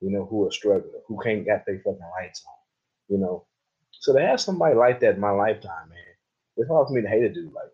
You 0.00 0.10
know, 0.10 0.26
who 0.26 0.46
are 0.46 0.52
struggling, 0.52 0.92
who 1.06 1.18
can't 1.22 1.46
got 1.46 1.64
their 1.66 1.78
fucking 1.78 2.00
lights 2.20 2.44
on. 2.46 3.14
You 3.14 3.18
know, 3.18 3.46
so 3.90 4.14
to 4.14 4.20
have 4.20 4.40
somebody 4.40 4.74
like 4.74 5.00
that 5.00 5.14
in 5.14 5.20
my 5.20 5.30
lifetime, 5.30 5.88
man, 5.88 5.98
it's 6.56 6.68
hard 6.68 6.86
for 6.88 6.94
me 6.94 7.02
to 7.02 7.08
hate 7.08 7.24
a 7.24 7.32
dude 7.32 7.52
like 7.52 7.72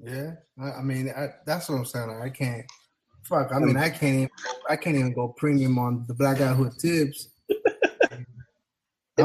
that. 0.00 0.10
Yeah, 0.12 0.32
I, 0.62 0.78
I 0.78 0.82
mean, 0.82 1.10
I, 1.16 1.28
that's 1.46 1.68
what 1.68 1.76
I'm 1.76 1.84
saying. 1.84 2.10
I 2.10 2.30
can't. 2.30 2.66
Fuck. 3.24 3.52
I 3.52 3.58
mean, 3.58 3.76
I 3.76 3.90
can't. 3.90 4.14
Even, 4.14 4.30
I 4.68 4.76
can't 4.76 4.96
even 4.96 5.12
go 5.12 5.28
premium 5.36 5.78
on 5.78 6.04
the 6.08 6.14
black 6.14 6.38
guy 6.38 6.52
who 6.54 6.70
tips. 6.70 7.28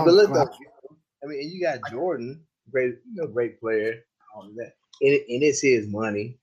But 0.03 0.07
look, 0.07 0.33
though, 0.33 0.49
I 1.25 1.27
mean, 1.27 1.51
you 1.51 1.61
got 1.61 1.79
Jordan, 1.89 2.41
great, 2.71 2.95
you 3.11 3.21
know, 3.21 3.27
great 3.27 3.59
player, 3.59 4.03
all 4.35 4.49
that, 4.57 4.73
and, 5.01 5.13
it, 5.13 5.25
and 5.27 5.41
it's 5.41 5.61
his 5.61 5.87
money, 5.87 6.37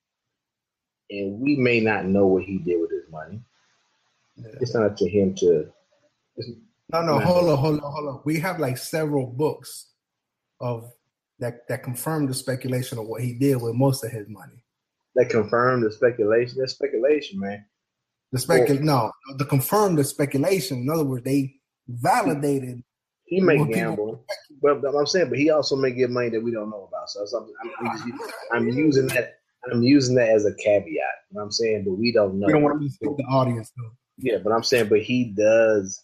and 1.11 1.41
we 1.41 1.57
may 1.57 1.81
not 1.81 2.07
know 2.07 2.27
what 2.27 2.43
he 2.43 2.59
did 2.59 2.81
with 2.81 2.91
his 2.91 3.11
money. 3.11 3.41
It's 4.61 4.75
not 4.75 4.85
up 4.85 4.97
to 4.97 5.09
him 5.09 5.35
to. 5.37 5.71
No, 6.93 7.03
no, 7.03 7.19
hold 7.21 7.49
on, 7.49 7.59
hold 7.59 7.81
on, 7.81 7.93
hold 7.93 8.09
on. 8.09 8.21
We 8.25 8.41
have 8.41 8.59
like 8.59 8.77
several 8.77 9.27
books 9.27 9.91
of 10.61 10.91
that 11.39 11.69
that 11.69 11.83
confirm 11.83 12.27
the 12.27 12.35
speculation 12.35 12.99
of 12.99 13.07
what 13.07 13.23
he 13.23 13.35
did 13.35 13.61
with 13.61 13.75
most 13.75 14.05
of 14.05 14.11
his 14.11 14.29
money. 14.29 14.65
That 15.15 15.31
confirmed 15.31 15.85
the 15.85 15.93
speculation. 15.93 16.57
That's 16.59 16.73
speculation, 16.73 17.39
man. 17.39 17.65
The 18.33 18.39
specul 18.39 18.81
no, 18.81 19.13
the 19.37 19.45
confirmed 19.45 19.99
the 19.99 20.05
speculation. 20.05 20.79
In 20.79 20.91
other 20.91 21.05
words, 21.05 21.25
they 21.25 21.55
validated. 21.87 22.83
He 23.33 23.41
may 23.41 23.57
gamble, 23.73 24.27
but, 24.61 24.83
but 24.83 24.95
I'm 24.95 25.07
saying, 25.07 25.31
but 25.31 25.39
he 25.39 25.49
also 25.49 25.75
may 25.75 25.91
get 25.91 26.11
money 26.11 26.29
that 26.29 26.43
we 26.43 26.51
don't 26.51 26.69
know 26.69 26.87
about. 26.87 27.09
So 27.09 27.21
I'm, 27.21 27.49
I'm, 27.81 27.97
just- 27.97 28.23
I'm 28.53 28.69
using 28.69 29.07
that. 29.09 29.37
I'm 29.73 29.83
using 29.83 30.17
that 30.17 30.29
as 30.29 30.45
a 30.45 30.55
caveat. 30.57 30.85
You 30.87 30.97
know 30.97 31.41
what 31.41 31.43
I'm 31.45 31.51
saying, 31.53 31.85
but 31.85 31.93
we 31.93 32.13
don't 32.13 32.39
know. 32.39 32.47
We 32.47 32.53
don't 32.53 32.63
want 32.63 32.79
to 32.79 32.85
mislead 32.85 33.17
the 33.17 33.25
audience 33.25 33.73
though. 33.77 33.91
Yeah, 34.19 34.39
but 34.45 34.53
I'm 34.53 34.63
saying, 34.63 34.89
but 34.89 35.01
he 35.03 35.33
does 35.37 36.03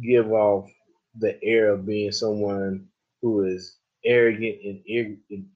give 0.00 0.30
off 0.30 0.70
the 1.18 1.42
air 1.42 1.72
of 1.72 1.86
being 1.86 2.12
someone 2.12 2.86
who 3.20 3.44
is 3.44 3.76
arrogant 4.04 4.58
and 4.62 5.18
and 5.30 5.46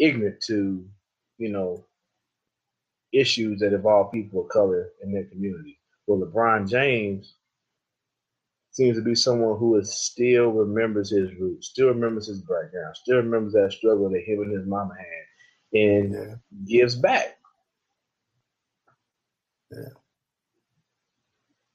ignorant 0.00 0.40
to, 0.48 0.84
you 1.38 1.48
know, 1.50 1.86
issues 3.12 3.60
that 3.60 3.72
involve 3.72 4.10
people 4.10 4.42
of 4.42 4.48
color 4.48 4.88
in 5.04 5.12
their 5.12 5.24
community. 5.26 5.78
Well, 6.08 6.18
LeBron 6.26 6.68
James 6.68 7.34
seems 8.74 8.96
to 8.96 9.02
be 9.02 9.14
someone 9.14 9.56
who 9.56 9.76
is 9.76 9.94
still 9.94 10.50
remembers 10.50 11.10
his 11.10 11.32
roots, 11.36 11.68
still 11.68 11.88
remembers 11.88 12.26
his 12.26 12.40
background, 12.40 12.96
still 12.96 13.18
remembers 13.18 13.52
that 13.52 13.72
struggle 13.72 14.10
that 14.10 14.22
him 14.24 14.42
and 14.42 14.52
his 14.52 14.66
mama 14.66 14.94
had, 14.98 15.80
and 15.80 16.38
gives 16.66 16.96
back. 16.96 17.38
Yeah. 19.70 19.94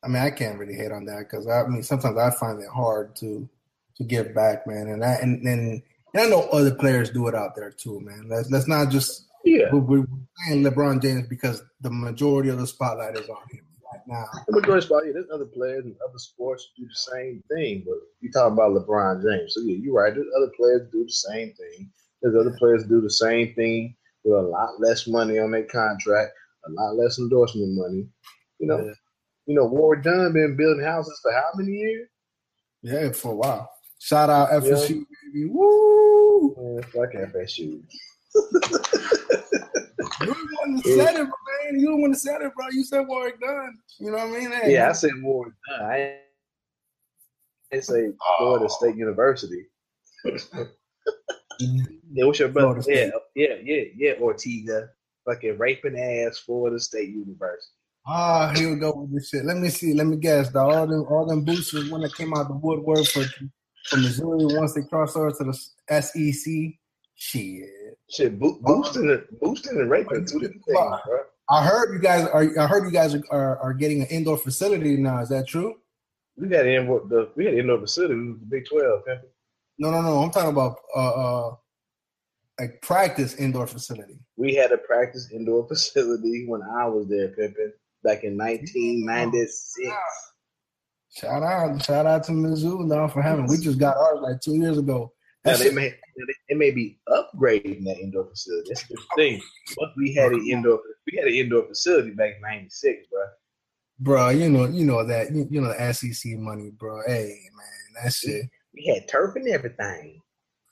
I 0.04 0.08
mean, 0.08 0.22
I 0.22 0.30
can't 0.30 0.60
really 0.60 0.76
hate 0.76 0.92
on 0.92 1.06
that 1.06 1.20
because 1.20 1.48
I 1.48 1.66
mean, 1.68 1.84
sometimes 1.84 2.18
I 2.18 2.32
find 2.32 2.62
it 2.62 2.70
hard 2.70 3.16
to 3.18 3.48
to 3.96 4.04
give 4.04 4.36
back, 4.36 4.68
man. 4.68 4.88
And 4.88 5.04
I 5.04 5.14
and, 5.16 5.42
and, 5.48 5.82
and 6.14 6.22
I 6.22 6.28
know 6.28 6.50
other 6.52 6.76
players 6.76 7.12
do 7.12 7.28
it 7.28 7.36
out 7.36 7.56
there 7.56 7.72
too, 7.72 8.02
man. 8.02 8.28
Let's 8.30 8.52
let's 8.52 8.68
not 8.68 8.90
just 8.90 9.28
yeah. 9.46 9.74
we, 9.74 9.80
we're 9.80 10.08
saying 10.48 10.64
LeBron 10.64 11.02
James 11.02 11.28
because 11.28 11.64
the 11.80 11.90
majority 11.90 12.50
of 12.50 12.60
the 12.60 12.68
spotlight 12.68 13.18
is 13.18 13.30
on 13.30 13.38
him 13.52 13.66
now. 14.10 14.26
The 14.48 14.60
majority 14.60 14.86
spot, 14.86 15.04
yeah, 15.06 15.14
there's 15.14 15.30
other 15.34 15.46
players 15.46 15.86
in 15.86 15.96
other 16.08 16.18
sports 16.18 16.72
do 16.78 16.84
the 16.86 16.96
same 17.14 17.44
thing, 17.50 17.84
but 17.86 17.96
you're 18.20 18.32
talking 18.32 18.54
about 18.54 18.72
LeBron 18.72 19.22
James. 19.24 19.54
So 19.56 19.62
yeah, 19.62 19.78
you're 19.82 19.94
right. 19.94 20.14
There's 20.14 20.28
other 20.36 20.52
players 20.58 20.90
do 20.92 21.04
the 21.06 21.12
same 21.12 21.54
thing. 21.54 21.90
There's 22.22 22.36
other 22.36 22.56
players 22.58 22.84
do 22.86 23.00
the 23.02 23.10
same 23.10 23.54
thing 23.56 23.96
with 24.24 24.38
a 24.38 24.42
lot 24.42 24.80
less 24.80 25.08
money 25.08 25.40
on 25.40 25.52
their 25.52 25.64
contract, 25.64 26.32
a 26.66 26.72
lot 26.72 26.96
less 26.96 27.20
endorsement 27.20 27.74
money. 27.78 28.08
You 28.60 28.68
know, 28.68 28.94
you 29.46 29.56
know, 29.56 29.66
Warrick 29.66 30.04
Dunn 30.04 30.34
been 30.34 30.58
building 30.58 30.84
houses 30.84 31.18
for 31.22 31.32
how 31.32 31.52
many 31.56 31.72
years? 31.72 32.08
Yeah, 32.82 33.12
for 33.12 33.32
a 33.32 33.36
while. 33.36 33.72
Shout 34.00 34.30
out 34.30 34.50
Yeah. 34.52 34.60
FSU, 34.72 35.06
baby. 35.34 35.46
Woo! 35.46 36.56
Man, 36.58 36.84
fuck 36.84 37.14
FSU. 37.14 37.82
You 40.22 40.36
one 40.62 40.76
that 40.76 40.86
said 40.86 41.16
it, 41.16 41.24
man. 41.24 41.80
You 41.80 41.96
one 41.98 42.12
that 42.12 42.18
said 42.18 42.42
it, 42.42 42.54
bro. 42.56 42.68
You 42.72 42.84
said 42.84 43.08
work 43.08 43.40
done. 43.40 43.78
You 44.00 44.12
know 44.12 44.18
what 44.18 44.28
I 44.28 44.40
mean? 44.40 44.52
Hey, 44.52 44.74
Yeah, 44.74 44.90
I 44.90 44.92
said 44.94 45.12
Warrick 45.22 45.54
Dunn. 45.68 45.86
I 45.86 46.20
didn't 47.72 47.86
say 47.86 48.12
Florida 48.38 48.70
State 48.70 48.96
University. 48.96 49.66
yeah, 51.60 52.26
what's 52.26 52.40
your 52.40 52.50
brother? 52.50 52.82
Yeah, 52.88 53.12
yeah, 53.36 53.56
yeah, 53.64 53.84
yeah, 53.96 54.14
Ortega. 54.20 54.90
Fucking 55.26 55.58
raping 55.58 56.00
ass 56.00 56.40
Florida 56.40 56.80
State 56.80 57.10
University. 57.10 57.74
Ah, 58.08 58.52
here 58.56 58.74
we 58.74 58.80
go 58.80 58.94
with 58.96 59.14
this 59.14 59.30
shit. 59.30 59.46
Let 59.46 59.58
me 59.58 59.70
see. 59.70 59.94
Let 59.94 60.08
me 60.08 60.18
guess. 60.18 60.50
The, 60.50 60.60
all 60.60 60.88
them, 60.88 61.06
all 61.10 61.26
them 61.26 61.44
boosters 61.44 61.90
when 61.90 62.02
they 62.02 62.10
came 62.10 62.34
out 62.34 62.48
the 62.48 62.56
woodwork 62.56 63.06
for 63.06 63.24
from 63.86 64.02
Missouri 64.02 64.46
once 64.58 64.74
they 64.74 64.82
crossed 64.82 65.16
over 65.16 65.32
to 65.32 65.44
the 65.44 66.02
SEC. 66.02 66.74
Shit. 67.16 67.70
Shit, 68.10 68.40
bo- 68.40 68.60
boosting 68.62 69.10
and 69.10 69.24
boosting 69.40 69.78
and 69.78 69.90
raping 69.90 70.26
two 70.26 70.40
different 70.40 70.66
things, 70.66 70.78
bro. 70.78 71.20
I 71.50 71.66
heard 71.66 71.94
you 71.94 72.00
guys 72.00 72.28
are. 72.28 72.48
I 72.60 72.68
heard 72.68 72.86
you 72.86 72.92
guys 72.92 73.16
are, 73.16 73.24
are, 73.32 73.58
are 73.60 73.74
getting 73.74 74.02
an 74.02 74.08
indoor 74.08 74.38
facility 74.38 74.98
now. 74.98 75.20
Is 75.20 75.30
that 75.30 75.48
true? 75.48 75.76
We 76.38 76.48
got 76.48 76.66
indoor 76.66 77.02
the 77.08 77.32
we 77.36 77.46
had 77.46 77.54
indoor 77.56 77.80
facility. 77.80 78.16
We 78.16 78.32
was 78.32 78.40
the 78.40 78.46
Big 78.46 78.66
Twelve. 78.66 79.02
No, 79.78 79.92
no, 79.92 80.02
no. 80.02 80.24
I'm 80.24 80.32
talking 80.32 80.50
about 80.50 80.78
uh, 80.96 81.00
uh 81.00 81.56
a 82.60 82.68
practice 82.82 83.36
indoor 83.36 83.68
facility. 83.68 84.20
We 84.36 84.54
had 84.54 84.72
a 84.72 84.78
practice 84.78 85.32
indoor 85.32 85.68
facility 85.68 86.46
when 86.48 86.62
I 86.62 86.86
was 86.88 87.08
there, 87.08 87.30
Pippin, 87.30 87.74
back 88.04 88.24
in 88.24 88.38
1996. 88.38 89.94
Shout 91.12 91.42
out, 91.42 91.84
shout 91.84 92.06
out 92.06 92.24
to 92.26 92.32
Mizzou 92.34 92.86
now 92.86 93.08
for 93.08 93.22
having. 93.22 93.48
We 93.48 93.58
just 93.58 93.80
got 93.80 93.98
ours 93.98 94.20
like 94.22 94.42
two 94.42 94.56
years 94.56 94.78
ago. 94.78 95.12
Now, 95.52 95.58
they 95.58 95.72
may 95.72 95.94
they 96.50 96.56
may 96.56 96.72
be 96.72 97.00
upgrading 97.08 97.84
that 97.86 97.98
indoor 98.00 98.26
facility. 98.30 98.70
That's 98.70 98.88
the 98.88 98.98
thing. 99.16 99.42
But 99.78 99.90
we 99.98 100.14
had 100.14 100.32
an 100.32 100.46
indoor 100.48 100.80
we 101.10 101.18
had 101.18 101.28
an 101.28 101.34
indoor 101.34 101.68
facility 101.68 102.12
back 102.12 102.36
in 102.36 102.42
'96, 102.42 103.08
bro. 103.12 103.22
bro, 104.00 104.30
you 104.30 104.50
know, 104.50 104.66
you 104.66 104.86
know 104.86 105.06
that, 105.06 105.32
you, 105.34 105.48
you 105.50 105.62
know 105.62 105.74
the 105.74 105.94
SEC 105.94 106.34
money, 106.38 106.72
bro. 106.72 107.02
Hey, 107.08 107.36
man, 107.56 108.04
that 108.04 108.14
shit. 108.14 108.46
We 108.74 108.86
had 108.86 109.08
turf 109.08 109.36
and 109.36 109.48
everything. 109.48 110.22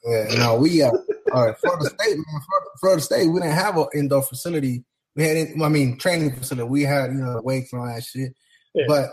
Yeah, 0.06 0.26
no, 0.38 0.56
we 0.58 0.82
uh, 0.84 0.92
all 1.34 1.48
right. 1.48 1.58
Florida 1.58 1.86
State, 2.00 2.16
man, 2.16 2.42
Florida, 2.80 3.02
State, 3.02 3.28
we 3.28 3.40
didn't 3.42 3.56
have 3.56 3.78
an 3.78 3.88
indoor 3.96 4.22
facility. 4.22 4.84
We 5.16 5.24
had, 5.24 5.38
it- 5.38 5.62
I 5.62 5.70
mean, 5.70 5.98
training 5.98 6.34
facility. 6.36 6.70
We 6.70 6.84
had, 6.84 7.12
you 7.12 7.18
know, 7.18 7.42
weights 7.44 7.74
and 7.74 7.82
all 7.82 7.88
that 7.88 8.04
shit. 8.04 8.34
Yeah. 8.76 8.86
But, 8.88 9.10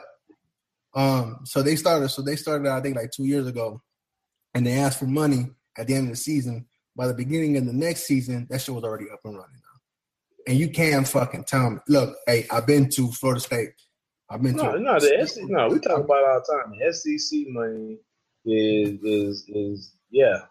um, 0.95 1.41
so 1.45 1.62
they 1.62 1.74
started. 1.77 2.11
So 2.11 2.23
they 2.23 2.36
started, 2.36 2.69
I 2.69 2.81
think, 2.81 2.97
like 2.97 3.11
two 3.11 3.24
years 3.24 3.47
ago, 3.47 3.81
and 4.55 4.66
they 4.66 4.72
asked 4.78 4.98
for 4.98 5.06
money 5.06 5.47
at 5.76 5.86
the 5.86 5.94
end 5.94 6.05
of 6.05 6.10
the 6.10 6.16
season. 6.16 6.66
By 6.97 7.09
the 7.09 7.14
beginning 7.14 7.56
of 7.56 7.66
the 7.66 7.72
next 7.72 8.05
season, 8.06 8.47
that 8.51 8.60
shit 8.60 8.74
was 8.74 8.85
already 8.85 9.06
up 9.12 9.18
and 9.24 9.35
running 9.36 9.56
now. 9.56 9.81
And 10.47 10.59
you 10.59 10.68
can't 10.70 11.09
fucking 11.09 11.44
tell 11.44 11.70
me. 11.70 11.78
Look, 11.89 12.16
hey, 12.26 12.47
I've 12.52 12.66
been 12.66 12.89
to 12.90 13.10
Florida 13.10 13.40
State. 13.40 13.70
I've 14.31 14.43
been 14.43 14.55
No, 14.56 14.72
to. 14.74 14.78
no, 14.81 15.01
the 15.01 15.26
SEC, 15.26 15.44
no, 15.48 15.68
we 15.68 15.81
talk 15.81 16.05
about 16.05 16.18
it 16.18 16.26
all 16.26 16.43
the 16.47 16.78
time. 16.78 16.93
SEC 16.93 17.39
money 17.48 17.98
is 18.47 19.01
is 19.02 19.44
is 19.48 19.93
yeah, 20.10 20.43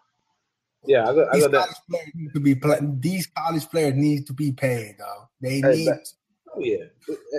yeah. 0.86 1.08
I 1.08 1.14
got, 1.14 1.28
I 1.28 1.32
These 1.34 1.42
got 1.44 1.52
that. 1.52 1.68
players 1.88 2.08
need 2.14 2.32
to 2.34 2.40
be 2.40 2.54
pla- 2.54 2.78
these 2.82 3.26
college 3.26 3.68
players 3.70 3.94
need 3.94 4.26
to 4.26 4.32
be 4.34 4.52
paid, 4.52 4.96
dog. 4.98 5.28
They 5.40 5.60
Hey, 5.60 5.76
need. 5.84 5.92
Oh 6.56 6.60
yeah, 6.60 6.84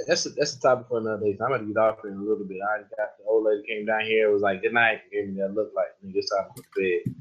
that's 0.08 0.26
a, 0.26 0.30
that's 0.30 0.56
a 0.56 0.60
topic 0.60 0.88
for 0.90 0.98
another 0.98 1.24
day. 1.24 1.38
I'm 1.42 1.52
gonna 1.52 1.64
get 1.66 1.78
off 1.78 2.04
in 2.04 2.14
a 2.14 2.22
little 2.22 2.44
bit. 2.46 2.58
I 2.62 2.80
got 2.98 3.18
the 3.18 3.26
old 3.28 3.46
lady 3.46 3.64
came 3.66 3.86
down 3.86 4.02
here. 4.02 4.30
It 4.30 4.34
was 4.34 4.42
like, 4.42 4.62
"Good 4.62 4.74
night." 4.74 5.02
Gave 5.12 5.30
me 5.30 5.40
that 5.40 5.54
look 5.54 5.72
like, 5.76 5.88
"Nigga, 6.06 6.18
it's 6.18 6.30
time 6.30 6.50
to 6.56 6.64
bed." 6.76 7.16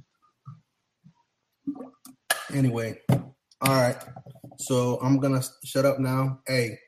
Anyway, 2.52 3.00
all 3.60 3.74
right. 3.74 3.96
So 4.58 4.98
I'm 5.02 5.18
gonna 5.20 5.42
shut 5.64 5.84
up 5.84 6.00
now. 6.00 6.40
Hey, 6.46 6.78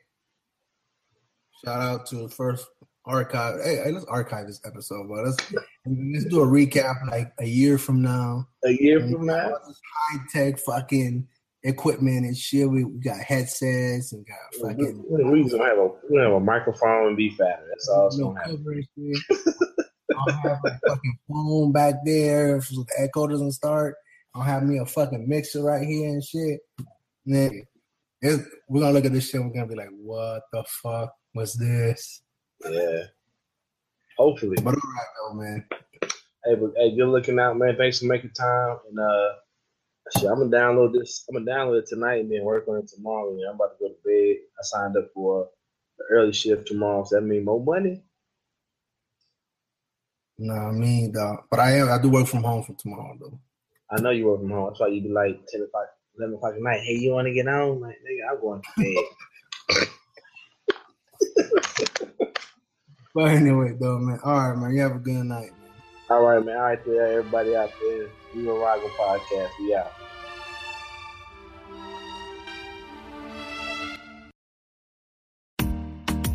shout 1.64 1.80
out 1.80 2.06
to 2.06 2.16
the 2.16 2.28
first 2.28 2.66
archive. 3.04 3.60
Hey, 3.62 3.76
hey, 3.84 3.92
let's 3.92 4.06
archive 4.06 4.48
this 4.48 4.60
episode, 4.64 5.08
but 5.08 5.24
let's 5.24 5.52
let's 5.86 6.24
do 6.24 6.40
a 6.40 6.46
recap 6.46 7.06
like 7.10 7.32
a 7.38 7.46
year 7.46 7.78
from 7.78 8.02
now. 8.02 8.48
A 8.64 8.70
year 8.70 9.00
from 9.00 9.26
now, 9.26 9.54
high 9.94 10.18
tech 10.32 10.58
fucking 10.58 11.28
equipment 11.66 12.24
and 12.24 12.36
shit. 12.36 12.70
We, 12.70 12.84
we 12.84 12.98
got 13.00 13.18
headsets 13.18 14.12
and 14.12 14.26
got 14.26 14.54
fucking 14.62 15.04
we, 15.10 15.24
we 15.24 15.42
just 15.42 15.56
have 15.56 15.78
a 15.78 15.90
we 16.08 16.18
have 16.18 16.32
a 16.32 16.40
microphone 16.40 17.08
and 17.08 17.16
be 17.16 17.30
fatter. 17.30 17.66
That's 17.68 17.88
all 17.88 18.06
it's 18.06 18.18
no 18.18 18.28
gonna 18.28 18.40
happen. 18.40 18.86
cover. 18.96 19.36
I'll 20.16 20.34
have 20.36 20.60
a 20.64 20.78
fucking 20.88 21.18
phone 21.28 21.72
back 21.72 21.94
there 22.04 22.60
so 22.62 22.84
the 22.84 22.94
echo 23.02 23.26
doesn't 23.26 23.52
start. 23.52 23.96
I'll 24.34 24.42
have 24.42 24.62
me 24.62 24.78
a 24.78 24.86
fucking 24.86 25.28
mixer 25.28 25.62
right 25.62 25.86
here 25.86 26.08
and 26.08 26.22
shit. 26.22 26.60
It's, 27.26 28.44
we're 28.68 28.80
gonna 28.80 28.92
look 28.92 29.04
at 29.04 29.12
this 29.12 29.28
shit 29.28 29.40
and 29.40 29.50
we're 29.50 29.54
gonna 29.54 29.66
be 29.66 29.74
like, 29.74 29.90
what 30.00 30.42
the 30.52 30.64
fuck 30.82 31.12
was 31.34 31.54
this? 31.54 32.22
Yeah. 32.70 33.02
Hopefully. 34.16 34.56
But 34.62 34.74
all 34.74 34.80
right 34.94 35.06
though, 35.18 35.34
man. 35.34 35.66
Hey, 36.44 36.54
but 36.54 36.72
hey, 36.76 36.94
good 36.94 37.08
looking 37.08 37.40
out, 37.40 37.58
man. 37.58 37.76
Thanks 37.76 37.98
for 37.98 38.06
making 38.06 38.30
time. 38.30 38.78
And 38.88 38.98
uh, 39.00 39.32
shit, 40.16 40.30
I'm 40.30 40.38
gonna 40.38 40.50
download 40.56 40.92
this. 40.92 41.24
I'm 41.28 41.34
gonna 41.34 41.50
download 41.50 41.80
it 41.80 41.86
tonight 41.86 42.20
and 42.20 42.30
then 42.30 42.44
work 42.44 42.68
on 42.68 42.78
it 42.78 42.88
tomorrow. 42.88 43.30
And 43.30 43.40
I'm 43.48 43.54
about 43.56 43.78
to 43.78 43.84
go 43.84 43.88
to 43.88 43.94
bed. 44.04 44.36
I 44.58 44.62
signed 44.62 44.96
up 44.96 45.10
for 45.14 45.48
the 45.98 46.04
early 46.10 46.32
shift 46.32 46.66
tomorrow, 46.66 47.04
so 47.04 47.16
that 47.16 47.22
means 47.22 47.44
more 47.44 47.62
money. 47.62 48.02
No, 50.38 50.54
I 50.54 50.72
mean, 50.72 51.12
dog. 51.12 51.44
But 51.50 51.60
I 51.60 51.72
am. 51.78 51.90
I 51.90 52.00
do 52.00 52.10
work 52.10 52.26
from 52.26 52.44
home 52.44 52.62
for 52.62 52.74
tomorrow 52.74 53.16
though. 53.18 53.38
I 53.90 54.00
know 54.00 54.10
you 54.10 54.26
work 54.26 54.40
from 54.40 54.50
home. 54.50 54.68
That's 54.68 54.80
why 54.80 54.88
you 54.88 55.02
be 55.02 55.08
like 55.08 55.40
ten 55.48 55.62
o'clock, 55.62 55.86
eleven 56.18 56.34
o'clock 56.36 56.54
at 56.54 56.62
night. 56.62 56.80
Hey, 56.80 56.94
you 56.94 57.12
want 57.12 57.26
to 57.26 57.34
get 57.34 57.48
on? 57.48 57.80
Like, 57.80 57.96
nigga, 57.96 58.30
I'm 58.30 58.40
going 58.40 58.62
to 58.62 58.68
bed. 58.82 59.88
But 63.16 63.30
anyway, 63.30 63.72
though, 63.80 63.98
man. 63.98 64.20
All 64.22 64.50
right, 64.50 64.58
man. 64.58 64.74
You 64.74 64.82
have 64.82 64.96
a 64.96 64.98
good 64.98 65.24
night. 65.24 65.50
Man. 65.50 65.70
All 66.10 66.22
right, 66.22 66.44
man. 66.44 66.56
All 66.58 66.62
right, 66.64 66.84
there, 66.84 67.18
everybody 67.18 67.56
out 67.56 67.70
there. 67.80 68.08
Were 68.44 68.58
Rockin' 68.58 68.90
Podcast. 68.90 69.58
We 69.58 69.74
out. 69.74 69.92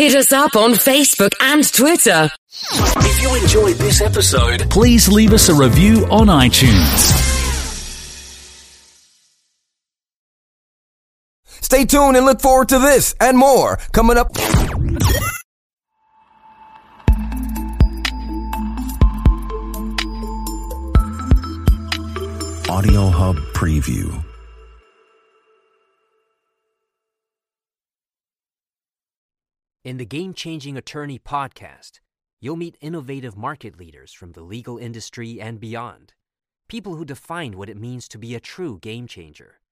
Hit 0.00 0.14
us 0.14 0.32
up 0.32 0.56
on 0.56 0.70
Facebook 0.70 1.34
and 1.42 1.62
Twitter. 1.74 2.30
If 2.72 3.20
you 3.20 3.34
enjoyed 3.34 3.76
this 3.76 4.00
episode, 4.00 4.70
please 4.70 5.10
leave 5.10 5.34
us 5.34 5.50
a 5.50 5.54
review 5.54 6.06
on 6.10 6.28
iTunes. 6.28 7.12
Stay 11.44 11.84
tuned 11.84 12.16
and 12.16 12.24
look 12.24 12.40
forward 12.40 12.70
to 12.70 12.78
this 12.78 13.14
and 13.20 13.36
more 13.36 13.76
coming 13.92 14.16
up. 14.16 14.30
Audio 22.70 23.10
Hub 23.10 23.36
Preview. 23.52 24.29
In 29.82 29.96
the 29.96 30.04
Game 30.04 30.34
Changing 30.34 30.76
Attorney 30.76 31.18
podcast, 31.18 32.00
you'll 32.38 32.56
meet 32.56 32.76
innovative 32.82 33.34
market 33.34 33.78
leaders 33.78 34.12
from 34.12 34.32
the 34.32 34.42
legal 34.42 34.76
industry 34.76 35.40
and 35.40 35.58
beyond, 35.58 36.12
people 36.68 36.96
who 36.96 37.04
define 37.06 37.56
what 37.56 37.70
it 37.70 37.78
means 37.78 38.06
to 38.08 38.18
be 38.18 38.34
a 38.34 38.40
true 38.40 38.78
game 38.82 39.06
changer. 39.06 39.62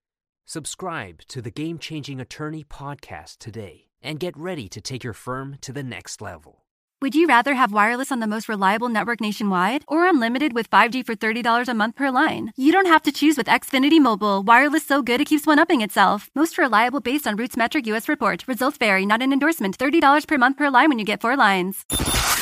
Subscribe 0.47 1.19
to 1.27 1.43
the 1.43 1.51
Game 1.51 1.77
Changing 1.77 2.19
Attorney 2.19 2.63
podcast 2.63 3.37
today 3.37 3.89
and 4.01 4.19
get 4.19 4.35
ready 4.35 4.67
to 4.69 4.81
take 4.81 5.03
your 5.03 5.13
firm 5.13 5.57
to 5.61 5.71
the 5.71 5.83
next 5.83 6.23
level. 6.23 6.58
Would 7.01 7.15
you 7.15 7.27
rather 7.27 7.53
have 7.53 7.71
wireless 7.71 8.11
on 8.11 8.19
the 8.19 8.27
most 8.27 8.49
reliable 8.49 8.89
network 8.89 9.21
nationwide 9.21 9.85
or 9.87 10.05
unlimited 10.05 10.51
with 10.51 10.69
5G 10.69 11.05
for 11.05 11.15
$30 11.15 11.69
a 11.69 11.73
month 11.73 11.95
per 11.95 12.11
line? 12.11 12.51
You 12.57 12.73
don't 12.73 12.87
have 12.87 13.03
to 13.03 13.13
choose 13.13 13.37
with 13.37 13.47
Xfinity 13.47 14.01
Mobile. 14.01 14.43
Wireless 14.43 14.85
so 14.85 15.01
good 15.01 15.21
it 15.21 15.27
keeps 15.27 15.47
one 15.47 15.59
upping 15.59 15.79
itself. 15.79 16.29
Most 16.35 16.57
reliable 16.57 16.99
based 16.99 17.25
on 17.25 17.37
RootMetrics 17.37 17.85
US 17.85 18.09
report. 18.09 18.45
Results 18.49 18.77
vary, 18.77 19.05
not 19.05 19.21
an 19.21 19.31
endorsement. 19.31 19.77
$30 19.77 20.27
per 20.27 20.37
month 20.37 20.57
per 20.57 20.69
line 20.69 20.89
when 20.89 20.99
you 20.99 21.05
get 21.05 21.21
four 21.21 21.37
lines. 21.37 21.85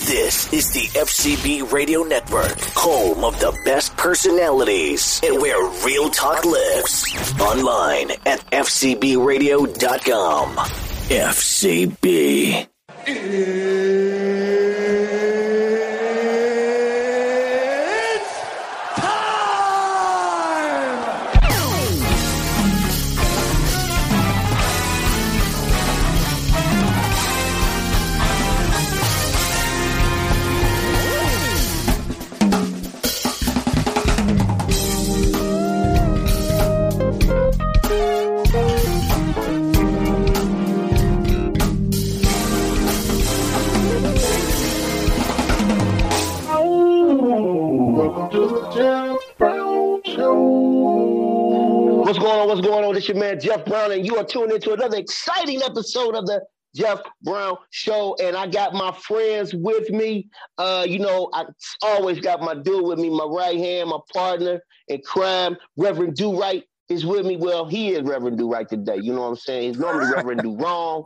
This 0.07 0.51
is 0.51 0.71
the 0.71 0.87
FCB 0.97 1.71
Radio 1.71 2.01
Network, 2.01 2.59
home 2.73 3.23
of 3.23 3.39
the 3.39 3.55
best 3.63 3.95
personalities 3.95 5.21
and 5.23 5.39
where 5.39 5.69
real 5.85 6.09
talk 6.09 6.43
lives. 6.45 7.05
Online 7.39 8.09
at 8.25 8.39
FCBRadio.com. 8.49 10.55
FCB 11.09 12.67
it 13.07 13.23
is. 13.23 15.26
On? 53.09 53.19
What's 53.19 53.45
going 53.45 53.47
on? 53.47 53.47
This 53.47 53.47
your 53.47 53.51
man 53.55 53.61
Jeff 53.61 53.65
Brown, 53.65 53.91
and 53.91 54.05
you 54.05 54.17
are 54.17 54.23
tuned 54.23 54.51
into 54.51 54.73
another 54.73 54.97
exciting 54.97 55.61
episode 55.61 56.15
of 56.15 56.25
the 56.25 56.41
Jeff 56.75 57.01
Brown 57.21 57.57
Show. 57.69 58.15
And 58.21 58.35
I 58.35 58.47
got 58.47 58.73
my 58.73 58.91
friends 58.91 59.53
with 59.53 59.89
me. 59.89 60.29
Uh, 60.57 60.85
you 60.87 60.99
know, 60.99 61.29
I 61.33 61.45
always 61.81 62.19
got 62.19 62.41
my 62.41 62.55
dude 62.55 62.85
with 62.85 62.99
me, 62.99 63.09
my 63.09 63.25
right 63.25 63.57
hand, 63.57 63.89
my 63.89 63.99
partner 64.13 64.61
in 64.87 65.01
crime, 65.01 65.57
Reverend 65.77 66.15
Do 66.15 66.39
Right 66.39 66.63
is 66.89 67.05
with 67.05 67.25
me. 67.25 67.37
Well, 67.37 67.65
he 67.65 67.89
is 67.89 68.03
Reverend 68.03 68.37
Do 68.37 68.51
Right 68.51 68.67
today. 68.67 68.97
You 68.97 69.13
know 69.13 69.21
what 69.21 69.27
I'm 69.27 69.35
saying? 69.35 69.73
He's 69.73 69.79
normally 69.79 70.11
Reverend 70.13 70.41
Do 70.43 70.55
Wrong. 70.57 71.05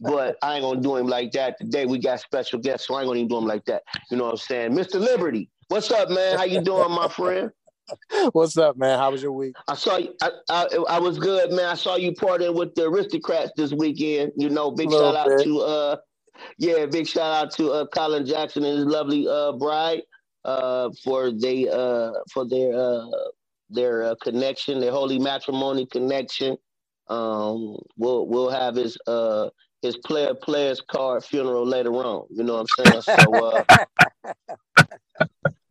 But 0.00 0.36
I 0.42 0.54
ain't 0.54 0.62
gonna 0.62 0.80
do 0.80 0.96
him 0.96 1.08
like 1.08 1.32
that 1.32 1.58
today. 1.58 1.86
We 1.86 1.98
got 1.98 2.20
special 2.20 2.60
guests, 2.60 2.86
so 2.86 2.94
I 2.94 3.00
ain't 3.00 3.08
gonna 3.08 3.18
even 3.18 3.28
do 3.28 3.38
him 3.38 3.46
like 3.46 3.64
that. 3.66 3.82
You 4.10 4.16
know 4.16 4.24
what 4.24 4.32
I'm 4.32 4.36
saying? 4.36 4.72
Mr. 4.72 5.00
Liberty, 5.00 5.50
what's 5.68 5.90
up, 5.90 6.08
man? 6.08 6.38
How 6.38 6.44
you 6.44 6.60
doing, 6.60 6.90
my 6.92 7.08
friend? 7.08 7.50
What's 8.32 8.56
up, 8.56 8.76
man? 8.76 8.98
How 8.98 9.10
was 9.10 9.22
your 9.22 9.32
week? 9.32 9.54
I 9.68 9.74
saw 9.74 9.96
you. 9.96 10.14
I, 10.22 10.30
I, 10.48 10.66
I 10.88 10.98
was 10.98 11.18
good, 11.18 11.50
man. 11.50 11.66
I 11.66 11.74
saw 11.74 11.96
you 11.96 12.12
partying 12.12 12.54
with 12.54 12.74
the 12.74 12.84
aristocrats 12.84 13.52
this 13.56 13.72
weekend. 13.72 14.32
You 14.36 14.50
know, 14.50 14.70
big 14.70 14.90
shout 14.90 15.16
out 15.16 15.28
bit. 15.28 15.44
to 15.44 15.60
uh, 15.60 15.96
yeah, 16.58 16.86
big 16.86 17.06
shout 17.06 17.44
out 17.44 17.50
to 17.52 17.70
uh, 17.70 17.86
Colin 17.86 18.26
Jackson 18.26 18.64
and 18.64 18.78
his 18.78 18.86
lovely 18.86 19.28
uh 19.28 19.52
bride 19.52 20.02
uh 20.44 20.90
for 21.04 21.30
they 21.30 21.68
uh 21.68 22.12
for 22.32 22.48
their 22.48 22.74
uh 22.74 23.06
their 23.70 24.04
uh, 24.04 24.14
connection, 24.22 24.80
their 24.80 24.92
holy 24.92 25.18
matrimony 25.18 25.86
connection. 25.86 26.56
Um, 27.08 27.76
we'll 27.96 28.26
we'll 28.26 28.50
have 28.50 28.74
his 28.76 28.96
uh 29.06 29.50
his 29.82 29.96
player 29.98 30.34
players 30.34 30.80
card 30.80 31.24
funeral 31.24 31.66
later 31.66 31.92
on. 31.92 32.26
You 32.30 32.44
know 32.44 32.62
what 32.62 32.68
I'm 32.86 33.02
saying? 33.02 33.02
So 33.02 33.46
uh, 33.46 33.64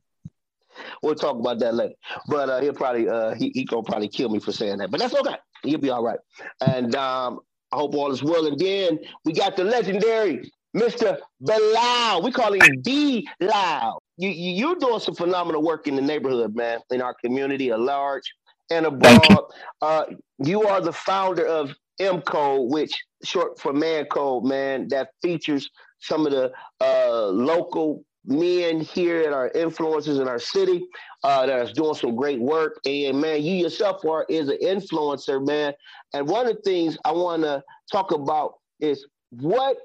we'll 1.01 1.15
talk 1.15 1.37
about 1.37 1.59
that 1.59 1.73
later. 1.73 1.95
But 2.27 2.49
uh, 2.49 2.61
he'll 2.61 2.73
probably 2.73 3.09
uh, 3.09 3.33
he 3.35 3.51
he 3.53 3.65
gonna 3.65 3.83
probably 3.83 4.07
kill 4.07 4.29
me 4.29 4.39
for 4.39 4.51
saying 4.51 4.77
that, 4.77 4.91
but 4.91 4.99
that's 4.99 5.15
okay. 5.15 5.35
He'll 5.63 5.79
be 5.79 5.89
all 5.89 6.03
right. 6.03 6.19
And 6.65 6.95
um, 6.95 7.39
I 7.71 7.77
hope 7.77 7.93
all 7.95 8.11
is 8.11 8.23
well. 8.23 8.45
And 8.47 8.59
then 8.59 8.99
we 9.25 9.33
got 9.33 9.55
the 9.55 9.63
legendary 9.63 10.51
Mr. 10.75 11.17
Bilal. 11.41 12.23
We 12.23 12.31
call 12.31 12.53
him 12.53 12.81
Bilal. 12.81 14.01
You, 14.17 14.29
you 14.29 14.51
you're 14.51 14.75
doing 14.75 14.99
some 14.99 15.15
phenomenal 15.15 15.61
work 15.63 15.87
in 15.87 15.95
the 15.95 16.01
neighborhood, 16.01 16.55
man, 16.55 16.79
in 16.91 17.01
our 17.01 17.15
community 17.23 17.71
at 17.71 17.79
large 17.79 18.23
and 18.69 18.85
abroad. 18.85 19.45
Uh, 19.81 20.05
you 20.39 20.63
are 20.67 20.81
the 20.81 20.93
founder 20.93 21.45
of 21.45 21.73
M 21.99 22.21
Code, 22.21 22.71
which 22.71 22.93
short 23.23 23.59
for 23.59 23.73
Man 23.73 24.05
Code, 24.05 24.45
man, 24.45 24.87
that 24.89 25.09
features 25.21 25.69
some 25.99 26.25
of 26.25 26.31
the 26.31 26.51
uh, 26.79 27.27
local 27.27 28.03
men 28.25 28.79
here 28.79 29.23
that 29.23 29.33
are 29.33 29.49
influencers 29.51 30.21
in 30.21 30.27
our 30.27 30.39
city 30.39 30.85
uh, 31.23 31.45
that 31.45 31.67
is 31.67 31.73
doing 31.73 31.95
some 31.95 32.15
great 32.15 32.39
work. 32.39 32.79
And 32.85 33.19
man, 33.19 33.41
you 33.41 33.55
yourself 33.55 34.05
are 34.05 34.25
is 34.29 34.49
an 34.49 34.57
influencer, 34.63 35.45
man. 35.45 35.73
And 36.13 36.27
one 36.27 36.47
of 36.47 36.55
the 36.55 36.61
things 36.61 36.97
I 37.03 37.11
want 37.11 37.43
to 37.43 37.63
talk 37.91 38.11
about 38.11 38.55
is 38.79 39.07
what 39.31 39.77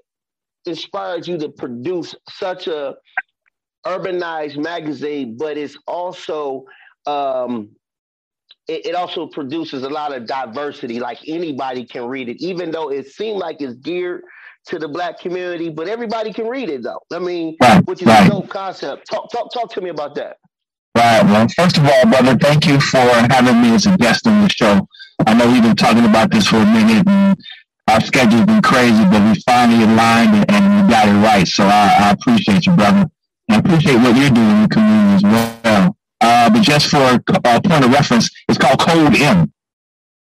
inspired 0.67 1.27
you 1.27 1.39
to 1.39 1.49
produce 1.49 2.15
such 2.29 2.67
a 2.67 2.97
urbanized 3.87 4.57
magazine, 4.59 5.37
but 5.39 5.57
it's 5.57 5.79
also 5.87 6.65
um, 7.07 7.71
it, 8.67 8.87
it 8.87 8.95
also 8.95 9.27
produces 9.27 9.85
a 9.85 9.89
lot 9.89 10.15
of 10.15 10.27
diversity. 10.27 10.99
Like 10.99 11.19
anybody 11.27 11.85
can 11.85 12.07
read 12.07 12.29
it, 12.29 12.43
even 12.43 12.71
though 12.71 12.91
it 12.91 13.07
seemed 13.07 13.39
like 13.39 13.61
it's 13.61 13.75
geared 13.75 14.23
to 14.67 14.79
the 14.79 14.89
black 14.89 15.19
community, 15.19 15.69
but 15.71 15.89
everybody 15.89 16.33
can 16.33 16.47
read 16.47 16.69
it 16.69 16.83
though. 16.83 17.01
I 17.13 17.19
mean, 17.19 17.57
which 17.85 18.03
is 18.03 18.09
a 18.09 18.29
dope 18.29 18.49
concept. 18.49 19.09
Talk 19.11 19.31
talk 19.31 19.53
talk 19.53 19.73
to 19.73 19.81
me 19.81 19.91
about 19.91 20.15
that. 20.17 20.39
Right. 20.97 21.23
Well, 21.25 21.47
first 21.57 21.77
of 21.77 21.85
all, 21.85 22.07
brother, 22.07 22.37
thank 22.37 22.67
you 22.67 22.81
for 22.81 22.99
having 22.99 23.61
me 23.61 23.75
as 23.75 23.87
a 23.87 23.97
guest 23.99 24.27
on 24.27 24.43
the 24.43 24.49
show. 24.49 24.89
I 25.27 25.35
know 25.35 25.51
we've 25.51 25.63
been 25.63 25.77
talking 25.77 26.05
about 26.05 26.31
this 26.31 26.47
for 26.47 26.57
a 26.57 26.65
minute, 26.65 27.07
and 27.07 27.37
our 27.89 28.01
schedule's 28.01 28.47
been 28.47 28.63
crazy, 28.63 29.05
but 29.05 29.23
we 29.23 29.41
finally 29.43 29.85
aligned 29.85 30.35
and, 30.35 30.51
and 30.51 30.83
we 30.83 30.91
got 30.91 31.09
it 31.09 31.13
right. 31.13 31.47
So 31.47 31.65
I, 31.65 31.97
I 32.01 32.11
appreciate 32.11 32.67
you, 32.67 32.75
brother. 32.75 33.09
And 33.49 33.57
I 33.57 33.59
appreciate 33.59 33.97
what 33.97 34.17
you're 34.17 34.31
doing 34.31 34.51
in 34.51 34.63
the 34.63 34.69
community 34.69 35.15
as 35.15 35.23
well. 35.23 35.97
Uh, 36.21 36.51
but 36.51 36.63
just 36.63 36.89
for 36.89 36.97
a 36.97 37.23
uh, 37.45 37.61
point 37.61 37.85
of 37.85 37.93
reference, 37.93 38.31
it's 38.49 38.59
called 38.59 38.81
Code 38.81 39.15
M. 39.17 39.53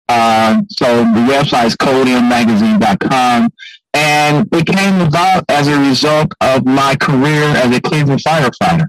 Uh, 0.09 0.61
so 0.71 0.87
the 0.99 1.21
website 1.21 1.66
is 1.66 1.77
codemmagazine.com. 1.77 3.49
And 3.95 4.49
it 4.53 4.66
came 4.66 5.01
about 5.01 5.45
as 5.49 5.69
a 5.69 5.79
result 5.79 6.33
of 6.41 6.66
my 6.66 6.97
career 6.97 7.45
as 7.45 7.75
a 7.75 7.81
Cleveland 7.81 8.23
firefighter. 8.23 8.87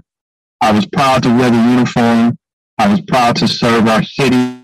I 0.60 0.72
was 0.72 0.84
proud 0.86 1.22
to 1.22 1.28
wear 1.28 1.50
the 1.50 1.56
uniform. 1.56 2.36
I 2.78 2.88
was 2.88 3.00
proud 3.02 3.36
to 3.36 3.48
serve 3.48 3.86
our 3.86 4.02
city. 4.02 4.60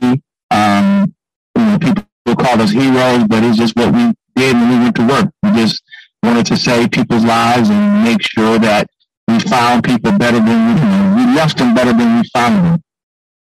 Um, 0.50 1.14
you 1.56 1.64
know, 1.64 1.78
people 1.78 2.04
call 2.36 2.60
us 2.60 2.72
heroes, 2.72 3.24
but 3.28 3.44
it's 3.44 3.56
just 3.56 3.76
what 3.76 3.94
we 3.94 4.12
did 4.34 4.54
when 4.54 4.68
we 4.68 4.78
went 4.78 4.96
to 4.96 5.06
work. 5.06 5.30
We 5.42 5.52
just 5.52 5.82
wanted 6.22 6.46
to 6.46 6.56
save 6.56 6.90
people's 6.90 7.24
lives 7.24 7.70
and 7.70 8.04
make 8.04 8.22
sure 8.22 8.58
that 8.58 8.88
we 9.28 9.38
found 9.40 9.84
people 9.84 10.12
better 10.12 10.38
than 10.38 11.16
we, 11.16 11.24
we 11.24 11.34
left 11.34 11.58
them 11.58 11.74
better 11.74 11.92
than 11.92 12.20
we 12.20 12.28
found 12.34 12.64
them. 12.64 12.82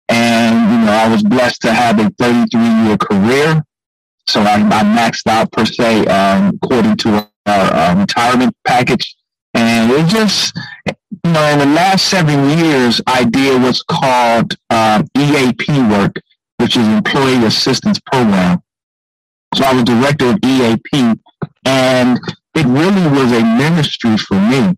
And, 0.10 0.72
you 0.72 0.86
know, 0.86 0.92
I 0.92 1.08
was 1.08 1.24
blessed 1.24 1.62
to 1.62 1.74
have 1.74 2.00
a 2.00 2.10
33 2.20 2.62
year 2.86 2.98
career. 2.98 3.64
So 4.28 4.42
I, 4.42 4.56
I 4.56 4.84
maxed 4.84 5.28
out 5.28 5.52
per 5.52 5.66
se, 5.66 6.06
um, 6.08 6.60
according 6.62 6.98
to 6.98 7.28
our, 7.46 7.74
uh, 7.74 7.96
retirement 7.98 8.56
package. 8.66 9.16
And 9.54 9.92
it 9.92 10.08
just, 10.08 10.58
you 10.86 11.32
know, 11.32 11.44
in 11.44 11.60
the 11.60 11.66
last 11.66 12.08
seven 12.08 12.58
years, 12.58 13.02
I 13.08 13.26
did 13.26 13.62
what's 13.62 13.84
called 13.84 14.56
um, 14.70 15.08
EAP 15.18 15.68
work, 15.90 16.16
which 16.58 16.78
is 16.78 16.88
Employee 16.88 17.44
Assistance 17.46 18.00
Program. 18.00 18.62
So 19.56 19.66
I 19.66 19.74
was 19.74 19.84
director 19.84 20.30
of 20.30 20.40
EAP, 20.46 21.20
and 21.66 22.20
it 22.56 22.66
really 22.66 23.08
was 23.10 23.32
a 23.34 23.44
ministry 23.44 24.18
for 24.18 24.40
me. 24.40 24.76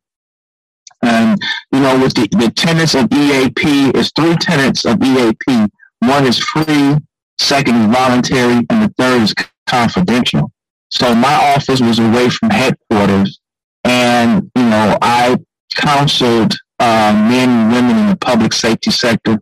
And, 1.03 1.37
you 1.71 1.79
know, 1.79 1.99
with 1.99 2.13
the, 2.15 2.27
the 2.29 2.51
tenets 2.55 2.95
of 2.95 3.11
EAP, 3.11 3.91
it's 3.93 4.11
three 4.15 4.35
tenets 4.37 4.85
of 4.85 5.03
EAP. 5.03 5.69
One 5.99 6.25
is 6.25 6.39
free, 6.39 6.97
second 7.43 7.75
is 7.75 7.93
voluntary, 7.93 8.65
and 8.69 8.83
the 8.83 8.93
third 8.97 9.21
is 9.21 9.33
confidential. 9.67 10.51
So 10.89 11.13
my 11.15 11.55
office 11.55 11.81
was 11.81 11.99
away 11.99 12.29
from 12.29 12.49
headquarters, 12.49 13.39
and, 13.83 14.49
you 14.55 14.63
know, 14.63 14.97
I 15.01 15.37
counseled 15.75 16.53
uh, 16.79 17.13
men 17.29 17.49
and 17.49 17.71
women 17.71 17.97
in 17.97 18.09
the 18.09 18.15
public 18.17 18.53
safety 18.53 18.91
sector, 18.91 19.39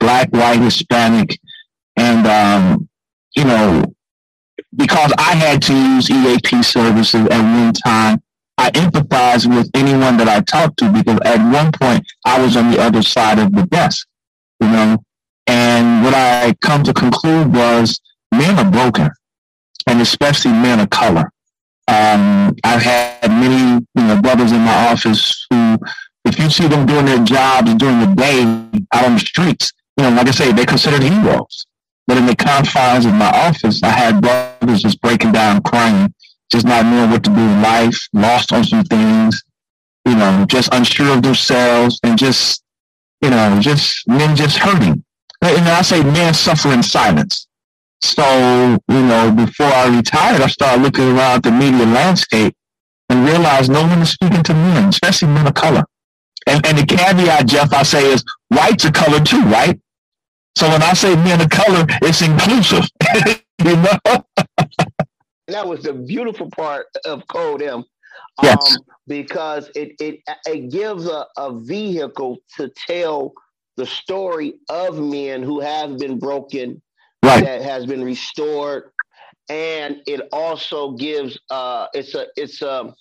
black, 0.00 0.30
white, 0.30 0.60
Hispanic, 0.60 1.38
and, 1.96 2.26
um, 2.26 2.88
you 3.36 3.44
know, 3.44 3.84
because 4.76 5.12
I 5.18 5.34
had 5.34 5.62
to 5.62 5.74
use 5.74 6.10
EAP 6.10 6.62
services 6.62 7.26
at 7.26 7.40
one 7.40 7.72
time, 7.72 8.22
I 8.56 8.70
empathize 8.70 9.46
with 9.46 9.70
anyone 9.74 10.16
that 10.18 10.28
I 10.28 10.40
talked 10.40 10.78
to 10.78 10.90
because 10.90 11.18
at 11.24 11.52
one 11.52 11.72
point 11.72 12.04
I 12.24 12.40
was 12.40 12.56
on 12.56 12.70
the 12.70 12.80
other 12.80 13.02
side 13.02 13.38
of 13.38 13.52
the 13.52 13.66
desk, 13.66 14.06
you 14.60 14.68
know. 14.68 15.04
And 15.46 16.04
what 16.04 16.14
I 16.14 16.54
come 16.60 16.82
to 16.84 16.92
conclude 16.94 17.52
was 17.52 18.00
men 18.32 18.58
are 18.58 18.70
broken, 18.70 19.10
and 19.86 20.00
especially 20.00 20.52
men 20.52 20.80
of 20.80 20.90
color. 20.90 21.30
Um, 21.86 22.54
I've 22.64 22.82
had 22.82 23.28
many, 23.28 23.84
you 23.94 24.02
know, 24.02 24.20
brothers 24.22 24.52
in 24.52 24.60
my 24.60 24.88
office 24.88 25.46
who, 25.50 25.78
if 26.24 26.38
you 26.38 26.48
see 26.48 26.66
them 26.66 26.86
doing 26.86 27.04
their 27.04 27.22
jobs 27.22 27.74
during 27.74 28.00
the 28.00 28.14
day 28.14 28.42
out 28.94 29.04
on 29.04 29.14
the 29.14 29.20
streets, 29.20 29.72
you 29.96 30.04
know, 30.04 30.10
like 30.10 30.26
I 30.28 30.30
say, 30.30 30.52
they're 30.52 30.64
considered 30.64 31.02
heroes. 31.02 31.66
But 32.06 32.16
in 32.16 32.26
the 32.26 32.36
confines 32.36 33.06
of 33.06 33.14
my 33.14 33.30
office, 33.30 33.82
I 33.82 33.88
had 33.88 34.20
brothers 34.22 34.82
just 34.82 35.00
breaking 35.00 35.32
down, 35.32 35.62
crying, 35.62 36.14
just 36.50 36.66
not 36.66 36.84
knowing 36.86 37.10
what 37.10 37.24
to 37.24 37.30
do 37.30 37.36
in 37.36 37.62
life, 37.62 37.98
lost 38.12 38.52
on 38.52 38.64
some 38.64 38.84
things, 38.84 39.42
you 40.06 40.14
know, 40.14 40.44
just 40.48 40.72
unsure 40.72 41.14
of 41.14 41.22
themselves, 41.22 42.00
and 42.02 42.18
just, 42.18 42.62
you 43.20 43.30
know, 43.30 43.58
just 43.60 44.06
men 44.08 44.36
just 44.36 44.58
hurting. 44.58 45.03
And 45.42 45.68
I 45.68 45.82
say 45.82 46.02
men 46.02 46.34
suffer 46.34 46.72
in 46.72 46.82
silence. 46.82 47.46
So, 48.02 48.24
you 48.88 49.02
know, 49.02 49.32
before 49.32 49.66
I 49.66 49.96
retired, 49.96 50.42
I 50.42 50.48
started 50.48 50.82
looking 50.82 51.16
around 51.16 51.42
the 51.42 51.52
media 51.52 51.86
landscape 51.86 52.54
and 53.08 53.26
realized 53.26 53.70
no 53.70 53.82
one 53.82 54.02
is 54.02 54.10
speaking 54.10 54.42
to 54.42 54.54
men, 54.54 54.88
especially 54.90 55.28
men 55.28 55.46
of 55.46 55.54
color. 55.54 55.84
And, 56.46 56.64
and 56.66 56.78
the 56.78 56.86
caveat, 56.86 57.46
Jeff, 57.46 57.72
I 57.72 57.82
say 57.82 58.12
is 58.12 58.24
whites 58.48 58.84
are 58.84 58.92
color 58.92 59.20
too, 59.20 59.42
right? 59.44 59.78
So 60.56 60.68
when 60.68 60.82
I 60.82 60.92
say 60.92 61.14
men 61.16 61.40
of 61.40 61.50
color, 61.50 61.86
it's 62.02 62.22
inclusive. 62.22 62.84
you 63.64 63.76
know? 63.76 64.24
that 65.48 65.66
was 65.66 65.82
the 65.82 65.92
beautiful 65.94 66.50
part 66.50 66.86
of 67.04 67.26
Code 67.28 67.62
M. 67.62 67.84
Um, 68.38 68.44
Yes. 68.44 68.78
because 69.06 69.70
it, 69.74 69.92
it 70.00 70.20
it 70.46 70.70
gives 70.70 71.06
a, 71.06 71.26
a 71.36 71.58
vehicle 71.60 72.38
to 72.56 72.70
tell 72.86 73.32
the 73.76 73.86
story 73.86 74.54
of 74.68 74.98
men 74.98 75.42
who 75.42 75.60
have 75.60 75.98
been 75.98 76.18
broken, 76.18 76.82
Right. 77.24 77.44
that 77.44 77.62
has 77.62 77.86
been 77.86 78.04
restored, 78.04 78.92
and 79.48 80.02
it 80.06 80.22
also 80.32 80.92
gives 80.92 81.38
uh 81.50 81.88
it's 81.94 82.14
a 82.14 82.26
it's 82.36 82.62
a 82.62 82.94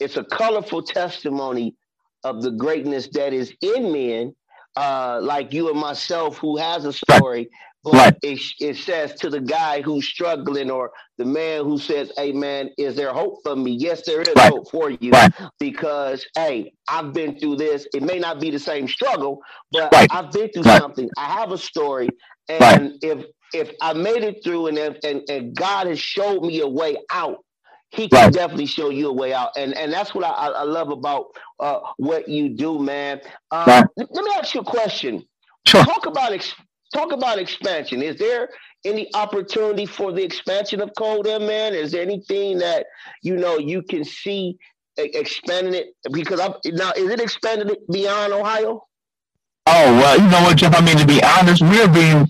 it's 0.00 0.16
a 0.16 0.24
colorful 0.24 0.82
testimony 0.82 1.76
of 2.24 2.42
the 2.42 2.50
greatness 2.52 3.08
that 3.12 3.32
is 3.32 3.52
in 3.62 3.92
men 3.92 4.34
uh, 4.76 5.20
like 5.22 5.52
you 5.52 5.70
and 5.70 5.78
myself 5.80 6.38
who 6.38 6.56
has 6.58 6.84
a 6.84 6.92
story, 6.92 7.48
but 7.86 7.98
Right. 7.98 8.16
it, 8.22 8.40
it 8.60 8.76
says 8.78 9.14
to 9.16 9.30
the 9.30 9.40
guy 9.40 9.82
who's 9.82 10.08
struggling 10.08 10.70
or 10.70 10.92
the 11.18 11.26
man 11.26 11.64
who 11.64 11.78
says, 11.78 12.12
Hey 12.16 12.32
man, 12.32 12.70
is 12.78 12.96
there 12.96 13.12
hope 13.14 13.40
for 13.44 13.56
me? 13.56 13.72
Yes, 13.72 14.02
there 14.06 14.22
is 14.22 14.42
Right. 14.42 14.44
hope 14.44 14.70
for 14.70 14.90
you 14.90 15.14
Right. 15.14 15.32
because 15.60 16.26
hey, 16.36 16.72
I've 16.88 17.14
been 17.14 17.38
through 17.40 17.56
this. 17.56 17.86
It 17.94 18.02
may 18.04 18.18
not 18.20 18.40
be 18.40 18.50
the 18.50 18.60
same 18.60 18.88
struggle, 18.88 19.40
but. 19.72 19.92
I've 20.10 20.32
been 20.32 20.50
through 20.50 20.66
something. 20.66 21.10
I 21.16 21.26
have 21.26 21.52
a 21.52 21.58
story. 21.58 22.16
And 22.48 22.94
if 23.02 23.26
if 23.52 23.72
I 23.80 23.92
made 23.94 24.22
it 24.24 24.44
through 24.44 24.68
and, 24.68 24.78
if, 24.78 24.98
and 25.04 25.22
and 25.30 25.56
God 25.56 25.86
has 25.86 25.98
showed 25.98 26.42
me 26.42 26.60
a 26.60 26.68
way 26.68 26.96
out, 27.12 27.38
he 27.90 28.08
can 28.08 28.30
Right. 28.30 28.32
definitely 28.32 28.66
show 28.66 28.90
you 28.90 29.08
a 29.08 29.12
way 29.12 29.32
out. 29.32 29.50
And 29.56 29.74
and 29.74 29.92
that's 29.92 30.14
what 30.14 30.24
I, 30.24 30.30
I 30.30 30.62
love 30.64 30.90
about 30.90 31.26
uh, 31.60 31.80
what 31.98 32.28
you 32.28 32.50
do, 32.50 32.78
man. 32.78 33.20
Uh, 33.50 33.74
Right. 33.74 33.86
let, 33.96 34.08
let 34.14 34.24
me 34.24 34.32
ask 34.38 34.54
you 34.54 34.60
a 34.60 34.64
question. 34.64 35.24
Sure. 35.66 35.84
Talk 35.84 36.06
about 36.06 36.32
ex- 36.32 36.54
talk 36.92 37.12
about 37.12 37.38
expansion. 37.38 38.02
Is 38.02 38.16
there 38.16 38.48
any 38.84 39.12
opportunity 39.14 39.86
for 39.86 40.12
the 40.12 40.22
expansion 40.22 40.80
of 40.80 40.90
Code 40.96 41.26
M, 41.26 41.46
man? 41.46 41.74
Is 41.74 41.92
there 41.92 42.02
anything 42.02 42.58
that 42.58 42.86
you 43.22 43.36
know 43.36 43.58
you 43.58 43.82
can 43.82 44.04
see 44.04 44.58
expanding 44.96 45.74
it? 45.74 45.88
Because 46.10 46.40
I'm 46.40 46.54
now 46.66 46.92
is 46.96 47.10
it 47.10 47.20
expanded 47.20 47.76
beyond 47.90 48.32
Ohio? 48.32 48.86
Oh 49.66 49.96
well, 49.96 50.20
you 50.20 50.28
know 50.28 50.42
what, 50.42 50.56
Jeff? 50.56 50.74
I 50.74 50.84
mean, 50.84 50.96
to 50.98 51.06
be 51.06 51.22
honest, 51.22 51.62
we're 51.62 51.88
being 51.88 52.26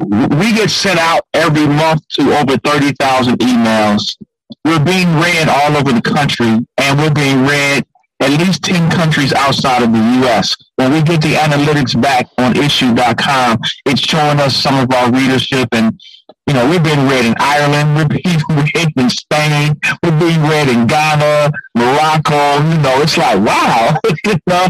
we 0.00 0.52
get 0.52 0.70
sent 0.70 0.98
out 0.98 1.22
every 1.34 1.66
month 1.66 2.06
to 2.10 2.32
over 2.36 2.56
thirty 2.58 2.92
thousand 2.98 3.38
emails. 3.38 4.16
We're 4.64 4.84
being 4.84 5.08
read 5.16 5.48
all 5.48 5.76
over 5.76 5.92
the 5.92 6.02
country, 6.02 6.58
and 6.78 6.98
we're 6.98 7.14
being 7.14 7.46
read 7.46 7.86
at 8.20 8.30
least 8.30 8.64
ten 8.64 8.90
countries 8.90 9.32
outside 9.32 9.82
of 9.82 9.92
the 9.92 10.20
U.S. 10.22 10.56
When 10.80 10.92
we 10.92 11.02
get 11.02 11.20
the 11.20 11.34
analytics 11.34 12.00
back 12.00 12.26
on 12.38 12.54
Issuu.com, 12.54 13.58
it's 13.84 14.00
showing 14.00 14.40
us 14.40 14.56
some 14.56 14.76
of 14.82 14.90
our 14.94 15.12
readership, 15.12 15.68
and 15.72 16.00
you 16.46 16.54
know, 16.54 16.70
we've 16.70 16.82
been 16.82 17.06
read 17.06 17.26
in 17.26 17.34
Ireland, 17.38 18.10
we've 18.10 18.46
been 18.48 18.64
read 18.74 18.92
in 18.96 19.10
Spain, 19.10 19.74
we've 20.02 20.18
been 20.18 20.40
read 20.48 20.68
in 20.68 20.86
Ghana, 20.86 21.52
Morocco. 21.76 22.62
You 22.70 22.78
know, 22.78 23.02
it's 23.02 23.18
like 23.18 23.38
wow, 23.44 23.98
you 24.24 24.34
know. 24.46 24.68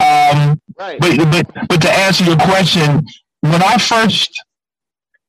Um, 0.00 0.60
Right. 0.76 0.98
but, 0.98 1.16
but 1.30 1.68
but 1.68 1.80
to 1.82 1.92
answer 1.92 2.24
your 2.24 2.38
question, 2.38 3.06
when 3.42 3.62
I 3.62 3.76
first 3.78 4.30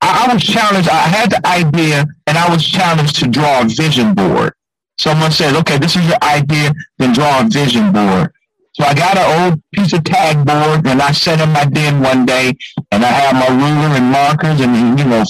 I, 0.01 0.25
I 0.25 0.33
was 0.33 0.43
challenged, 0.43 0.89
I 0.89 0.95
had 0.95 1.29
the 1.29 1.45
idea 1.47 2.07
and 2.25 2.37
I 2.39 2.49
was 2.49 2.65
challenged 2.65 3.17
to 3.17 3.27
draw 3.27 3.61
a 3.61 3.65
vision 3.65 4.15
board. 4.15 4.53
Someone 4.97 5.31
said, 5.31 5.55
okay, 5.57 5.77
this 5.77 5.95
is 5.95 6.07
your 6.07 6.17
idea, 6.23 6.73
then 6.97 7.13
draw 7.13 7.41
a 7.41 7.47
vision 7.47 7.91
board. 7.91 8.31
So 8.73 8.85
I 8.85 8.93
got 8.93 9.17
an 9.17 9.51
old 9.51 9.61
piece 9.71 9.93
of 9.93 10.03
tag 10.03 10.45
board 10.45 10.87
and 10.87 11.01
I 11.01 11.11
sat 11.11 11.39
in 11.39 11.51
my 11.51 11.65
den 11.65 12.01
one 12.01 12.25
day 12.25 12.55
and 12.91 13.05
I 13.05 13.07
had 13.07 13.33
my 13.33 13.47
ruler 13.47 13.95
and 13.95 14.11
markers 14.11 14.61
and, 14.61 14.97
you 14.97 15.05
know, 15.05 15.23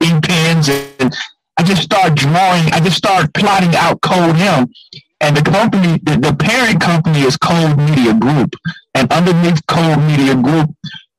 ink 0.00 0.26
pens 0.26 0.68
and 0.68 1.14
I 1.56 1.62
just 1.62 1.82
started 1.82 2.16
drawing, 2.16 2.72
I 2.72 2.80
just 2.80 2.96
started 2.96 3.32
plotting 3.32 3.74
out 3.76 4.00
Code 4.02 4.36
M. 4.36 4.66
And 5.20 5.36
the 5.36 5.42
company, 5.42 5.98
the, 6.02 6.18
the 6.18 6.36
parent 6.36 6.80
company 6.80 7.20
is 7.20 7.36
Code 7.36 7.78
Media 7.78 8.12
Group. 8.12 8.54
And 8.94 9.10
underneath 9.12 9.66
Code 9.66 10.00
Media 10.00 10.34
Group, 10.34 10.70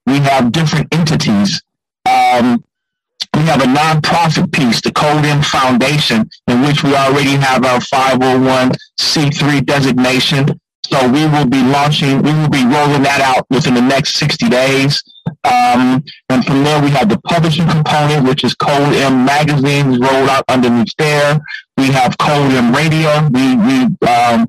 we 0.06 0.20
have 0.20 0.52
different 0.52 0.94
entities. 0.94 1.64
Um, 2.06 2.64
we 3.34 3.42
have 3.44 3.62
a 3.62 3.66
nonprofit 3.66 4.52
piece, 4.52 4.82
the 4.82 4.92
Code 4.92 5.26
M 5.26 5.42
Foundation, 5.42 6.30
in 6.48 6.62
which 6.62 6.84
we 6.84 6.96
already 6.96 7.32
have 7.32 7.66
our 7.66 7.80
501c3 7.80 9.66
designation. 9.66 10.60
So 10.90 11.12
we 11.12 11.26
will 11.26 11.48
be 11.48 11.64
launching, 11.64 12.22
we 12.22 12.32
will 12.32 12.50
be 12.50 12.64
rolling 12.64 13.02
that 13.04 13.22
out 13.22 13.46
within 13.50 13.74
the 13.74 13.82
next 13.82 14.16
60 14.16 14.50
days. 14.50 15.04
Um, 15.44 16.04
and 16.30 16.46
from 16.46 16.64
there, 16.64 16.82
we 16.82 16.92
have 16.92 17.10
the 17.10 17.20
publishing 17.22 17.68
component, 17.68 18.28
which 18.28 18.44
is 18.44 18.54
Code 18.54 18.94
M 18.94 19.26
magazines 19.26 19.98
rolled 19.98 20.30
out 20.30 20.44
underneath 20.48 20.94
there. 20.98 21.40
We 21.78 21.88
have 21.88 22.18
Code 22.20 22.52
M 22.52 22.74
radio. 22.74 23.28
We, 23.34 23.56
we, 23.56 24.08
um, 24.08 24.48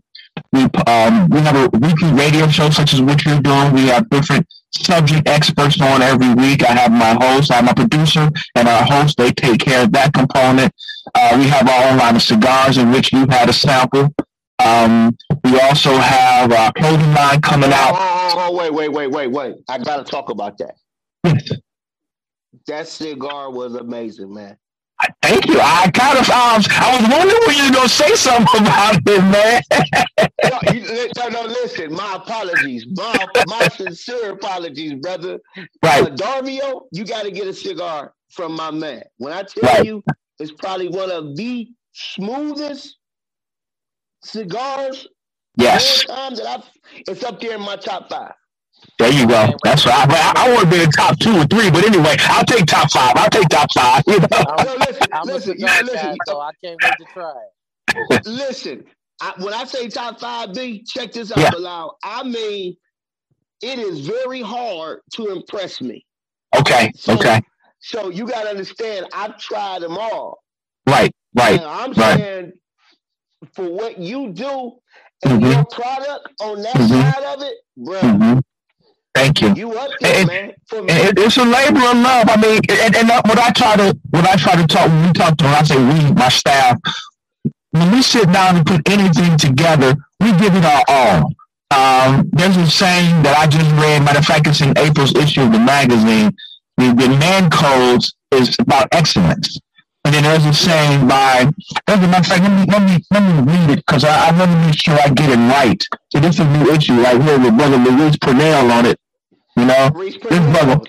we, 0.52 0.64
um, 0.86 1.28
we 1.30 1.40
have 1.40 1.56
a 1.56 1.78
weekly 1.78 2.12
radio 2.12 2.48
show 2.48 2.68
such 2.68 2.92
as 2.92 3.00
what 3.00 3.24
you're 3.24 3.40
doing. 3.40 3.72
We 3.72 3.86
have 3.86 4.08
different 4.10 4.46
subject 4.72 5.26
experts 5.26 5.80
on 5.80 6.02
every 6.02 6.34
week. 6.34 6.62
I 6.64 6.72
have 6.72 6.92
my 6.92 7.16
host, 7.18 7.50
I 7.50 7.56
have 7.56 7.64
my 7.64 7.72
producer, 7.72 8.28
and 8.54 8.68
our 8.68 8.84
host. 8.84 9.16
They 9.16 9.32
take 9.32 9.60
care 9.60 9.84
of 9.84 9.92
that 9.92 10.12
component. 10.12 10.72
Uh, 11.14 11.36
we 11.38 11.48
have 11.48 11.66
our 11.66 11.90
own 11.90 11.98
line 11.98 12.16
of 12.16 12.22
cigars 12.22 12.76
in 12.76 12.92
which 12.92 13.12
you've 13.12 13.30
had 13.30 13.48
a 13.48 13.54
sample. 13.54 14.14
Um, 14.64 15.16
we 15.44 15.60
also 15.60 15.92
have 15.96 16.52
our 16.52 16.72
clothing 16.72 17.12
line 17.12 17.40
coming 17.42 17.72
out. 17.72 17.92
Oh, 17.94 18.32
oh, 18.34 18.48
oh, 18.50 18.56
wait, 18.56 18.72
wait, 18.72 18.90
wait, 18.92 19.08
wait, 19.10 19.28
wait. 19.28 19.56
I 19.68 19.78
gotta 19.78 20.04
talk 20.04 20.30
about 20.30 20.58
that. 20.58 20.74
Yes. 21.24 21.52
That 22.66 22.88
cigar 22.88 23.50
was 23.50 23.74
amazing, 23.74 24.32
man. 24.34 24.56
Thank 25.22 25.46
you. 25.46 25.60
I 25.60 25.90
kind 25.92 26.18
of, 26.18 26.28
um, 26.30 26.62
I 26.70 26.98
was 27.00 27.10
wondering 27.10 27.40
when 27.46 27.56
you 27.56 27.64
were 27.66 27.72
going 27.76 27.88
to 27.88 27.94
say 27.94 28.14
something 28.14 28.60
about 28.62 28.96
it, 29.06 29.22
man. 29.22 29.62
no, 30.50 30.58
you, 30.72 31.10
no, 31.18 31.28
no, 31.28 31.42
listen. 31.48 31.92
My 31.92 32.14
apologies. 32.16 32.86
My, 32.96 33.26
my 33.46 33.68
sincere 33.68 34.32
apologies, 34.32 34.94
brother. 34.94 35.38
Right. 35.82 36.04
Uh, 36.04 36.10
Darvio, 36.16 36.82
you 36.92 37.04
got 37.04 37.24
to 37.24 37.30
get 37.30 37.46
a 37.46 37.52
cigar 37.52 38.14
from 38.30 38.54
my 38.56 38.70
man. 38.70 39.02
When 39.18 39.32
I 39.32 39.42
tell 39.42 39.62
Right. 39.64 39.84
you, 39.84 40.02
it's 40.38 40.52
probably 40.52 40.88
one 40.88 41.10
of 41.10 41.36
the 41.36 41.68
smoothest 41.92 42.96
cigars. 44.26 45.06
Yes. 45.56 46.04
of 46.04 46.10
all 46.10 46.16
time 46.16 46.36
that 46.36 46.46
I've, 46.46 46.64
it's 47.08 47.24
up 47.24 47.40
there 47.40 47.54
in 47.56 47.62
my 47.62 47.76
top 47.76 48.10
five. 48.10 48.34
There 48.98 49.12
you 49.12 49.26
go. 49.28 49.48
That's 49.64 49.86
right. 49.86 50.08
But 50.08 50.18
I, 50.18 50.32
I 50.46 50.54
want 50.54 50.70
to 50.70 50.76
be 50.76 50.82
in 50.82 50.90
top 50.90 51.18
two 51.18 51.36
or 51.36 51.44
three, 51.46 51.70
but 51.70 51.84
anyway, 51.86 52.16
I'll 52.20 52.44
take 52.44 52.66
top 52.66 52.90
five. 52.92 53.14
I'll 53.16 53.30
take 53.30 53.48
top 53.48 53.70
five. 53.72 54.02
You 54.06 54.20
know? 54.20 54.44
Uh, 54.46 54.60
no, 54.64 54.74
listen, 54.76 55.08
I'm 55.12 55.30
a 55.30 55.34
listen, 55.34 55.58
cigar 55.58 55.82
listen. 55.82 55.94
guy, 55.94 56.18
so 56.22 56.40
I 56.40 56.52
can't 56.64 56.80
wait 56.80 56.98
to 56.98 57.06
try 57.06 57.30
it. 57.32 57.64
Listen, 58.26 58.84
I, 59.20 59.34
when 59.38 59.54
I 59.54 59.64
say 59.64 59.88
top 59.88 60.20
five 60.20 60.54
B, 60.54 60.84
check 60.84 61.12
this 61.12 61.32
out, 61.32 61.38
Yeah. 61.40 61.50
Bilal. 61.50 61.98
I 62.04 62.22
mean, 62.24 62.76
it 63.62 63.78
is 63.78 64.06
very 64.06 64.42
hard 64.42 65.00
to 65.14 65.28
impress 65.32 65.80
me. 65.80 66.06
Okay. 66.58 66.92
Okay. 67.08 67.40
So 67.80 68.10
you 68.10 68.26
got 68.26 68.44
to 68.44 68.50
understand, 68.50 69.06
I've 69.12 69.38
tried 69.38 69.82
them 69.82 69.98
all. 69.98 70.38
Right. 70.88 71.12
Right. 71.34 71.58
And 71.60 71.64
I'm 71.66 71.92
Right. 71.92 72.18
saying, 72.18 72.52
for 73.54 73.68
what 73.68 73.98
you 73.98 74.30
do 74.32 74.72
and 75.24 75.42
Mhm. 75.42 75.52
your 75.54 75.64
product 75.66 76.28
on 76.40 76.62
that 76.62 76.74
Mhm. 76.74 76.88
side 77.12 77.24
of 77.24 77.42
it, 77.42 77.54
bro, 77.76 78.00
Mhm. 78.00 78.40
Thank 79.14 79.40
you. 79.40 79.54
you 79.54 79.72
up 79.78 79.90
there, 80.00 80.18
And- 80.18 80.28
man. 80.28 80.52
For 80.68 80.82
me, 80.82 80.92
it- 80.92 81.18
it's 81.18 81.36
a 81.38 81.44
labor 81.44 81.78
of 81.90 81.96
love. 81.96 82.28
I 82.28 82.36
mean, 82.36 82.60
and, 82.68 82.96
and 82.96 83.08
what 83.08 83.38
I 83.38 83.50
try 83.50 83.76
to, 83.76 83.96
what 84.10 84.28
I 84.28 84.36
try 84.36 84.56
to 84.56 84.66
talk, 84.66 84.88
when 84.88 85.06
we 85.06 85.12
talk 85.12 85.36
to, 85.38 85.44
when 85.44 85.54
I 85.54 85.62
say 85.62 85.76
we, 85.76 86.12
my 86.12 86.28
staff, 86.28 86.76
when 87.70 87.90
we 87.92 88.02
sit 88.02 88.30
down 88.32 88.56
and 88.56 88.66
put 88.66 88.86
anything 88.88 89.36
together, 89.38 89.96
we 90.20 90.32
give 90.32 90.54
it 90.54 90.64
our 90.64 90.82
all. 90.88 91.32
Um, 91.70 92.28
there's 92.32 92.56
a 92.56 92.70
saying 92.70 93.22
that 93.22 93.36
I 93.38 93.46
just 93.46 93.70
read. 93.72 94.02
Matter 94.02 94.18
of 94.20 94.24
fact, 94.24 94.46
it's 94.46 94.60
in 94.60 94.76
April's 94.78 95.14
issue 95.16 95.42
of 95.42 95.52
the 95.52 95.58
magazine. 95.58 96.34
The, 96.76 96.92
the 96.94 97.08
man 97.08 97.50
codes 97.50 98.14
is 98.32 98.54
about 98.60 98.88
excellence. 98.92 99.58
And 100.06 100.14
then 100.14 100.22
there's 100.22 100.46
a 100.46 100.54
saying 100.54 101.08
by, 101.08 101.50
as 101.88 101.98
a 101.98 102.06
matter 102.06 102.18
of 102.18 102.26
fact, 102.26 102.42
let 102.44 102.54
me, 102.54 102.64
let 102.70 102.82
me, 102.86 103.04
let 103.10 103.22
me 103.26 103.52
read 103.52 103.70
it 103.70 103.84
because 103.84 104.04
I, 104.04 104.28
I 104.28 104.38
want 104.38 104.52
to 104.52 104.58
make 104.64 104.80
sure 104.80 104.94
I 104.94 105.08
get 105.08 105.30
it 105.30 105.42
right. 105.50 105.82
So 106.12 106.20
this 106.20 106.36
is 106.36 106.46
a 106.46 106.58
new 106.58 106.70
issue 106.70 106.94
right 107.02 107.20
here 107.20 107.40
with 107.40 107.56
Brother 107.58 107.76
Luis 107.78 108.16
Purnell 108.16 108.70
on 108.70 108.86
it. 108.86 109.00
You 109.56 109.64
know, 109.64 109.90
this 109.98 110.16
brother, 110.18 110.80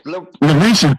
Luis 0.42 0.84
is, 0.84 0.94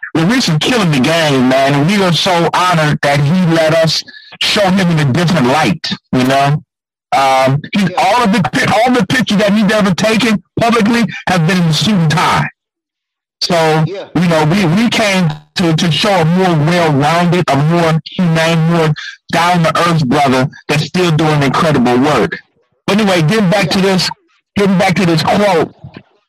is 0.49 0.59
killing 0.59 0.91
the 0.91 1.01
game, 1.01 1.49
man. 1.49 1.75
And 1.75 1.87
we 1.87 2.03
are 2.03 2.13
so 2.13 2.51
honored 2.55 2.99
that 3.03 3.21
he 3.21 3.55
let 3.55 3.73
us 3.75 4.03
show 4.43 4.69
him 4.69 4.91
in 4.91 5.09
a 5.09 5.13
different 5.13 5.47
light, 5.47 5.87
you 6.13 6.25
know? 6.25 6.61
Um, 7.13 7.61
he, 7.73 7.95
all 7.95 8.25
of 8.25 8.33
the 8.33 8.75
all 8.75 8.93
the 8.93 9.07
pictures 9.09 9.39
that 9.39 9.53
he's 9.53 9.71
ever 9.73 9.95
taken 9.95 10.43
publicly 10.59 11.05
have 11.29 11.47
been 11.47 11.57
in 11.57 11.69
the 11.69 11.73
suit 11.73 11.95
and 11.95 12.11
tie. 12.11 12.49
So 13.41 13.85
you 13.87 14.29
know, 14.29 14.45
we, 14.51 14.67
we 14.83 14.91
came 14.91 15.29
to, 15.59 15.75
to 15.75 15.91
show 15.91 16.11
a 16.11 16.25
more 16.25 16.55
well-rounded, 16.67 17.45
a 17.51 17.57
more 17.57 18.01
humane, 18.07 18.59
more 18.71 18.95
down-to-earth 19.33 20.09
brother 20.09 20.49
that's 20.69 20.85
still 20.85 21.15
doing 21.17 21.43
incredible 21.43 21.99
work. 21.99 22.39
Anyway, 22.89 23.21
getting 23.23 23.51
back 23.51 23.69
to 23.71 23.81
this, 23.81 24.09
getting 24.57 24.79
back 24.79 24.95
to 24.95 25.05
this 25.05 25.23
quote. 25.23 25.75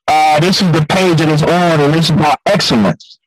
Uh, 0.07 0.39
this 0.39 0.61
is 0.61 0.71
the 0.71 0.83
page 0.89 1.19
that 1.19 1.29
is 1.29 1.43
on, 1.43 1.79
and 1.79 1.93
this 1.93 2.05
is 2.05 2.09
about 2.09 2.39
excellence. 2.47 3.19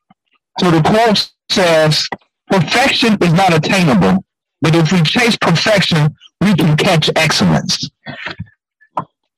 So 0.59 0.69
the 0.69 0.81
quote 0.81 1.31
says, 1.49 2.05
"Perfection 2.47 3.17
is 3.21 3.31
not 3.31 3.53
attainable, 3.53 4.25
but 4.61 4.75
if 4.75 4.91
we 4.91 5.01
chase 5.03 5.37
perfection, 5.37 6.13
we 6.41 6.53
can 6.53 6.75
catch 6.75 7.09
excellence." 7.15 7.89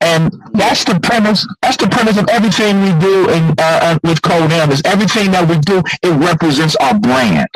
And 0.02 0.32
that's 0.54 0.84
the 0.84 1.00
premise. 1.00 1.48
That's 1.62 1.78
the 1.78 1.88
premise 1.88 2.18
of 2.18 2.28
everything 2.30 2.82
we 2.82 2.92
do 3.00 3.30
in 3.30 3.44
uh, 3.52 3.56
uh, 3.60 4.00
with 4.04 4.22
Code 4.22 4.52
M. 4.52 4.72
Is 4.72 4.82
everything 4.86 5.32
that 5.32 5.48
we 5.48 5.58
do 5.60 5.82
it 6.04 6.12
represents 6.12 6.76
our 6.78 6.98
brand. 7.00 7.48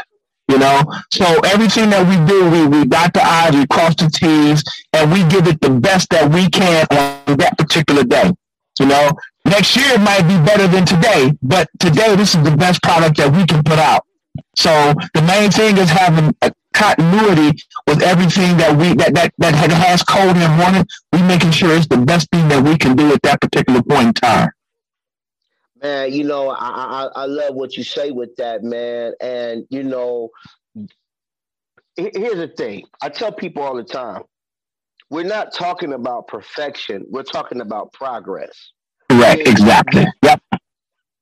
You 0.47 0.57
know, 0.57 0.81
so 1.11 1.25
everything 1.45 1.91
that 1.91 2.07
we 2.09 2.15
do, 2.25 2.49
we 2.49 2.65
we 2.65 2.85
dot 2.85 3.13
the 3.13 3.21
i's, 3.21 3.53
we 3.53 3.67
cross 3.67 3.93
the 3.95 4.09
t's, 4.09 4.63
and 4.93 5.11
we 5.11 5.23
give 5.29 5.45
it 5.47 5.61
the 5.61 5.69
best 5.69 6.09
that 6.09 6.31
we 6.31 6.49
can 6.49 6.87
on 6.89 7.37
that 7.37 7.55
particular 7.57 8.03
day. 8.03 8.31
You 8.79 8.87
know, 8.87 9.11
next 9.45 9.75
year 9.75 9.85
it 9.89 10.01
might 10.01 10.23
be 10.23 10.43
better 10.43 10.67
than 10.67 10.85
today, 10.85 11.33
but 11.43 11.69
today 11.79 12.15
this 12.15 12.33
is 12.33 12.43
the 12.43 12.55
best 12.55 12.81
product 12.81 13.17
that 13.17 13.31
we 13.31 13.45
can 13.45 13.63
put 13.63 13.77
out. 13.77 14.07
So 14.55 14.93
the 15.13 15.21
main 15.21 15.51
thing 15.51 15.77
is 15.77 15.89
having 15.89 16.33
continuity 16.73 17.61
with 17.87 18.01
everything 18.01 18.57
that 18.57 18.77
we 18.77 18.93
that 18.95 19.13
that 19.15 19.33
that 19.37 19.71
has 19.71 20.03
code 20.03 20.35
in 20.35 20.59
running. 20.59 20.85
We 21.11 21.21
making 21.23 21.51
sure 21.51 21.75
it's 21.75 21.87
the 21.87 21.97
best 21.97 22.29
thing 22.31 22.47
that 22.49 22.63
we 22.63 22.77
can 22.77 22.95
do 22.95 23.11
at 23.13 23.21
that 23.23 23.41
particular 23.41 23.81
point 23.83 24.07
in 24.07 24.13
time. 24.13 24.49
Man, 25.81 26.11
you 26.13 26.23
know, 26.23 26.49
I, 26.49 26.69
I 26.69 27.09
I 27.15 27.25
love 27.25 27.55
what 27.55 27.77
you 27.77 27.83
say 27.83 28.11
with 28.11 28.35
that, 28.37 28.63
man. 28.63 29.13
And 29.21 29.65
you 29.69 29.83
know, 29.83 30.29
here's 31.95 32.35
the 32.35 32.51
thing. 32.55 32.85
I 33.01 33.09
tell 33.09 33.31
people 33.31 33.63
all 33.63 33.75
the 33.75 33.83
time, 33.83 34.23
we're 35.09 35.23
not 35.23 35.53
talking 35.53 35.93
about 35.93 36.27
perfection. 36.27 37.05
We're 37.09 37.23
talking 37.23 37.61
about 37.61 37.93
progress. 37.93 38.71
Correct. 39.09 39.47
Exactly. 39.47 40.05
Yep. 40.23 40.41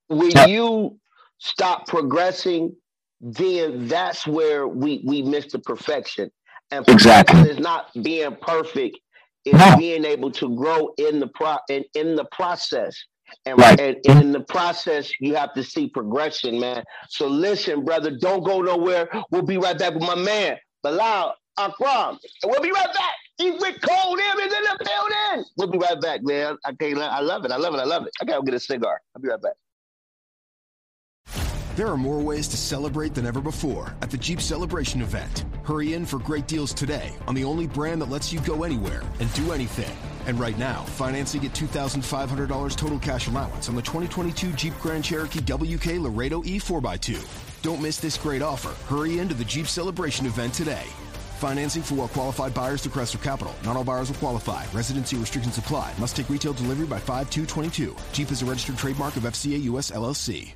When 0.07 0.31
yep. 0.31 0.49
you 0.49 0.99
stop 1.37 1.87
progressing, 1.87 2.75
then 3.21 3.87
that's 3.87 4.27
where 4.27 4.67
we 4.67 5.03
we 5.05 5.21
miss 5.21 5.51
the 5.51 5.59
perfection. 5.59 6.31
And 6.71 6.85
perfection 6.85 7.37
exactly. 7.37 7.49
is 7.49 7.59
not 7.59 7.91
being 8.03 8.35
perfect; 8.41 8.99
it's 9.45 9.57
no. 9.57 9.77
being 9.77 10.05
able 10.05 10.31
to 10.31 10.55
grow 10.55 10.93
in 10.97 11.19
the 11.19 11.27
pro 11.27 11.57
in, 11.69 11.83
in 11.95 12.15
the 12.15 12.25
process. 12.31 12.95
And, 13.45 13.59
right. 13.59 13.77
and, 13.77 13.97
and 14.07 14.21
in 14.21 14.31
the 14.31 14.39
process, 14.39 15.11
you 15.19 15.35
have 15.35 15.53
to 15.55 15.63
see 15.63 15.89
progression, 15.89 16.61
man. 16.61 16.81
So 17.09 17.27
listen, 17.27 17.83
brother, 17.83 18.17
don't 18.17 18.41
go 18.41 18.61
nowhere. 18.61 19.09
We'll 19.31 19.41
be 19.41 19.57
right 19.57 19.77
back 19.77 19.95
with 19.95 20.03
my 20.03 20.15
man, 20.15 20.57
Bilal 20.81 21.35
Akram. 21.57 22.19
And 22.43 22.51
we'll 22.51 22.61
be 22.61 22.71
right 22.71 22.93
back. 22.93 23.13
He's 23.37 23.53
with 23.59 23.81
Code 23.81 24.19
M 24.19 24.39
is 24.39 24.53
in 24.53 24.63
the 24.63 24.77
building. 24.85 25.45
We'll 25.57 25.67
be 25.67 25.77
right 25.77 25.99
back, 26.01 26.21
man. 26.23 26.57
I 26.65 26.73
can't. 26.73 26.97
I 26.97 27.19
love 27.19 27.45
it. 27.45 27.51
I 27.51 27.57
love 27.57 27.73
it. 27.75 27.79
I 27.79 27.83
love 27.83 28.05
it. 28.05 28.11
I 28.21 28.25
gotta 28.25 28.39
go 28.39 28.45
get 28.45 28.55
a 28.55 28.59
cigar. 28.59 28.99
I'll 29.15 29.21
be 29.21 29.27
right 29.27 29.41
back. 29.41 29.53
There 31.77 31.89
are 31.89 31.95
more 31.95 32.17
ways 32.17 32.47
to 32.47 32.57
celebrate 32.57 33.13
than 33.13 33.27
ever 33.27 33.39
before 33.39 33.95
at 34.01 34.09
the 34.09 34.17
Jeep 34.17 34.41
Celebration 34.41 34.99
event. 34.99 35.45
Hurry 35.61 35.93
in 35.93 36.07
for 36.07 36.17
great 36.17 36.47
deals 36.47 36.73
today 36.73 37.13
on 37.27 37.35
the 37.35 37.43
only 37.43 37.67
brand 37.67 38.01
that 38.01 38.09
lets 38.09 38.33
you 38.33 38.39
go 38.39 38.63
anywhere 38.63 39.03
and 39.19 39.31
do 39.33 39.51
anything. 39.51 39.95
And 40.25 40.39
right 40.39 40.57
now, 40.57 40.81
financing 40.95 41.45
at 41.45 41.53
$2,500 41.53 42.75
total 42.75 42.97
cash 42.97 43.27
allowance 43.27 43.69
on 43.69 43.75
the 43.75 43.83
2022 43.83 44.53
Jeep 44.53 44.73
Grand 44.81 45.03
Cherokee 45.03 45.39
WK 45.39 46.01
Laredo 46.01 46.41
E4x2. 46.41 47.61
Don't 47.61 47.79
miss 47.79 47.97
this 47.97 48.17
great 48.17 48.41
offer. 48.41 48.73
Hurry 48.91 49.19
into 49.19 49.35
the 49.35 49.45
Jeep 49.45 49.67
Celebration 49.67 50.25
event 50.25 50.55
today. 50.55 50.87
Financing 51.37 51.83
for 51.83 51.93
well 51.93 52.07
qualified 52.07 52.55
buyers 52.55 52.81
through 52.81 52.93
Chrysler 52.93 53.21
Capital. 53.21 53.53
Not 53.63 53.75
all 53.75 53.83
buyers 53.83 54.09
will 54.09 54.17
qualify. 54.17 54.65
Residency 54.73 55.15
restrictions 55.17 55.59
apply. 55.59 55.93
Must 55.99 56.15
take 56.15 56.27
retail 56.31 56.53
delivery 56.53 56.87
by 56.87 56.97
5222. 56.97 57.95
Jeep 58.13 58.31
is 58.31 58.41
a 58.41 58.45
registered 58.45 58.79
trademark 58.79 59.15
of 59.15 59.25
FCA 59.25 59.61
US 59.61 59.91
LLC. 59.91 60.55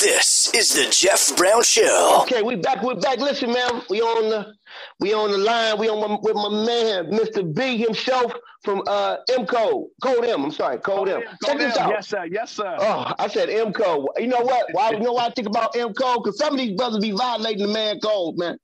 This 0.00 0.54
is 0.54 0.74
the 0.74 0.88
Jeff 0.92 1.36
Brown 1.36 1.60
Show. 1.64 2.20
Okay, 2.22 2.40
we 2.40 2.54
back. 2.54 2.84
We 2.84 2.94
back. 2.94 3.18
Listen, 3.18 3.52
man, 3.52 3.82
we 3.90 4.00
on 4.00 4.30
the 4.30 4.54
we 5.00 5.12
on 5.12 5.32
the 5.32 5.38
line. 5.38 5.76
We 5.76 5.88
on 5.88 5.98
my, 6.08 6.18
with 6.22 6.36
my 6.36 6.50
man, 6.50 7.06
Mr. 7.06 7.52
B 7.52 7.78
himself 7.78 8.32
from 8.62 8.84
uh 8.86 9.16
M 9.28 9.44
Code. 9.44 9.86
Code 10.00 10.24
M. 10.24 10.44
I'm 10.44 10.52
sorry, 10.52 10.78
Code, 10.78 11.08
M. 11.08 11.22
Check 11.44 11.58
this 11.58 11.76
out. 11.76 11.90
Yes, 11.90 12.06
sir. 12.06 12.26
Yes, 12.26 12.52
sir. 12.52 12.76
Oh, 12.78 13.12
I 13.18 13.26
said 13.26 13.50
M 13.50 13.72
Code. 13.72 14.06
You 14.18 14.28
know 14.28 14.40
what? 14.42 14.66
Why? 14.70 14.92
You 14.92 15.00
know 15.00 15.14
why 15.14 15.26
I 15.26 15.30
think 15.30 15.48
about 15.48 15.74
M 15.76 15.92
Code? 15.94 16.22
Because 16.22 16.38
some 16.38 16.52
of 16.52 16.60
these 16.60 16.76
brothers 16.76 17.00
be 17.00 17.10
violating 17.10 17.66
the 17.66 17.72
man 17.72 17.98
code, 17.98 18.38
man. 18.38 18.56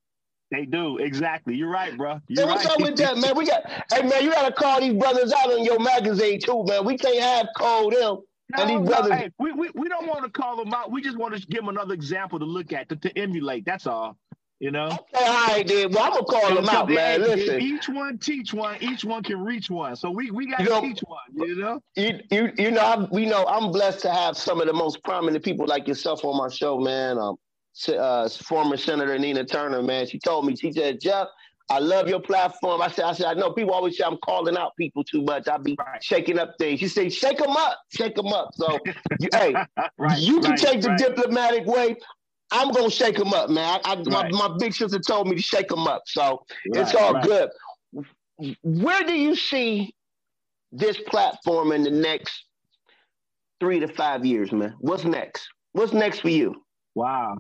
They 0.52 0.66
do 0.66 0.98
exactly. 0.98 1.56
You're 1.56 1.68
right, 1.68 1.96
bro. 1.96 2.20
You're 2.28 2.46
hey, 2.46 2.52
what's 2.52 2.64
right. 2.64 2.74
up 2.74 2.80
with 2.80 2.96
that, 2.98 3.16
man? 3.16 3.36
We 3.36 3.46
got. 3.46 3.68
Hey, 3.92 4.02
man, 4.02 4.22
you 4.22 4.30
gotta 4.30 4.52
call 4.52 4.80
these 4.80 4.94
brothers 4.94 5.32
out 5.32 5.52
on 5.52 5.64
your 5.64 5.80
magazine 5.80 6.38
too, 6.38 6.62
man. 6.68 6.84
We 6.84 6.96
can't 6.96 7.18
have 7.18 7.48
Code 7.56 7.94
M 7.94 8.18
no, 8.50 8.62
and 8.62 8.70
these 8.70 8.88
brothers, 8.88 9.10
no, 9.10 9.16
hey, 9.16 9.30
we, 9.38 9.52
we, 9.52 9.70
we 9.74 9.88
don't 9.88 10.06
want 10.06 10.24
to 10.24 10.30
call 10.30 10.56
them 10.56 10.72
out. 10.72 10.90
We 10.90 11.02
just 11.02 11.16
want 11.16 11.34
to 11.34 11.46
give 11.46 11.60
them 11.60 11.68
another 11.68 11.94
example 11.94 12.38
to 12.38 12.44
look 12.44 12.72
at, 12.72 12.88
to, 12.90 12.96
to 12.96 13.18
emulate. 13.18 13.64
That's 13.64 13.86
all. 13.86 14.16
You 14.60 14.70
know? 14.70 14.86
Okay, 14.86 15.24
all 15.24 15.46
right, 15.48 15.66
then. 15.66 15.90
Well, 15.92 16.04
I'm 16.04 16.12
gonna 16.12 16.24
call 16.24 16.54
them 16.54 16.68
out, 16.68 16.88
man. 16.88 17.20
Listen. 17.20 17.60
Each 17.60 17.88
one 17.88 18.18
teach 18.18 18.54
one, 18.54 18.76
each 18.80 19.04
one 19.04 19.22
can 19.22 19.42
reach 19.42 19.68
one. 19.68 19.96
So 19.96 20.10
we, 20.10 20.30
we 20.30 20.46
gotta 20.46 20.62
you 20.62 20.70
know, 20.70 20.80
teach 20.80 21.00
one, 21.00 21.48
you 21.48 21.56
know? 21.56 21.80
You 21.96 22.20
you, 22.30 22.52
you 22.56 22.70
know, 22.70 22.80
I'm, 22.80 23.08
we 23.10 23.26
know 23.26 23.44
I'm 23.46 23.72
blessed 23.72 24.00
to 24.02 24.10
have 24.10 24.36
some 24.36 24.60
of 24.60 24.66
the 24.66 24.72
most 24.72 25.02
prominent 25.02 25.44
people 25.44 25.66
like 25.66 25.88
yourself 25.88 26.24
on 26.24 26.38
my 26.38 26.48
show, 26.48 26.78
man. 26.78 27.18
Um 27.18 27.36
uh, 27.88 28.28
former 28.28 28.76
Senator 28.76 29.18
Nina 29.18 29.44
Turner, 29.44 29.82
man. 29.82 30.06
She 30.06 30.18
told 30.18 30.46
me, 30.46 30.56
she 30.56 30.72
said, 30.72 31.00
Jeff, 31.00 31.28
I 31.70 31.78
love 31.78 32.08
your 32.08 32.20
platform. 32.20 32.82
I 32.82 32.88
said, 32.88 33.06
I 33.06 33.12
said, 33.12 33.26
I 33.26 33.34
know 33.34 33.50
people 33.50 33.72
always 33.72 33.96
say 33.96 34.04
I'm 34.04 34.18
calling 34.18 34.56
out 34.56 34.76
people 34.76 35.02
too 35.02 35.22
much. 35.22 35.48
I 35.48 35.56
be 35.56 35.76
right. 35.78 36.02
shaking 36.02 36.38
up 36.38 36.54
things. 36.58 36.82
You 36.82 36.88
say, 36.88 37.08
shake 37.08 37.38
them 37.38 37.56
up, 37.56 37.78
shake 37.90 38.14
them 38.14 38.26
up. 38.26 38.50
So, 38.54 38.78
you, 39.18 39.28
hey, 39.32 39.54
right, 39.98 40.18
you 40.18 40.40
can 40.40 40.50
right, 40.50 40.60
take 40.60 40.82
the 40.82 40.94
diplomatic 40.96 41.66
way. 41.66 41.96
I'm 42.50 42.70
gonna 42.70 42.90
shake 42.90 43.16
them 43.16 43.32
up, 43.32 43.48
man. 43.48 43.80
I, 43.84 43.92
I 43.92 43.96
my, 44.04 44.28
my, 44.30 44.56
big 44.58 44.74
sister 44.74 44.98
told 44.98 45.28
me 45.28 45.36
to 45.36 45.42
shake 45.42 45.68
them 45.68 45.88
up, 45.88 46.02
so 46.06 46.44
it's 46.64 46.94
all 46.94 47.20
good. 47.20 47.48
Where 48.62 49.02
do 49.02 49.14
you 49.14 49.34
see 49.34 49.94
this 50.70 50.98
platform 50.98 51.72
in 51.72 51.82
the 51.82 51.90
next 51.90 52.44
three 53.58 53.80
to 53.80 53.88
five 53.88 54.24
years, 54.26 54.52
man? 54.52 54.74
What's 54.78 55.04
next? 55.04 55.48
What's 55.72 55.92
next 55.92 56.20
for 56.20 56.28
you? 56.28 56.62
Wow. 56.94 57.38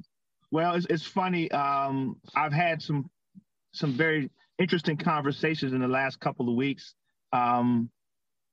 Well, 0.50 0.74
it's, 0.74 0.86
it's 0.88 1.04
funny. 1.04 1.50
Um, 1.50 2.16
I've 2.34 2.52
had 2.52 2.80
some 2.80 3.10
some 3.74 3.92
very 3.92 4.30
interesting 4.58 4.96
conversations 4.96 5.72
in 5.72 5.80
the 5.80 5.88
last 5.88 6.20
couple 6.20 6.48
of 6.48 6.54
weeks 6.54 6.94
um, 7.32 7.90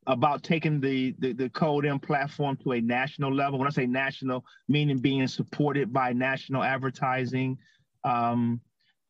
about 0.08 0.44
taking 0.44 0.82
the, 0.82 1.16
the, 1.20 1.34
the 1.34 1.50
Code 1.50 1.86
M 1.86 2.00
platform 2.00 2.58
to 2.64 2.72
a 2.72 2.82
national 2.82 3.34
level. 3.34 3.60
When 3.60 3.68
I 3.68 3.72
say 3.72 3.86
national, 3.86 4.44
meaning 4.68 4.98
being 4.98 5.28
supported 5.28 5.94
by 5.94 6.12
national 6.14 6.64
advertising. 6.64 7.58
Um, 8.04 8.60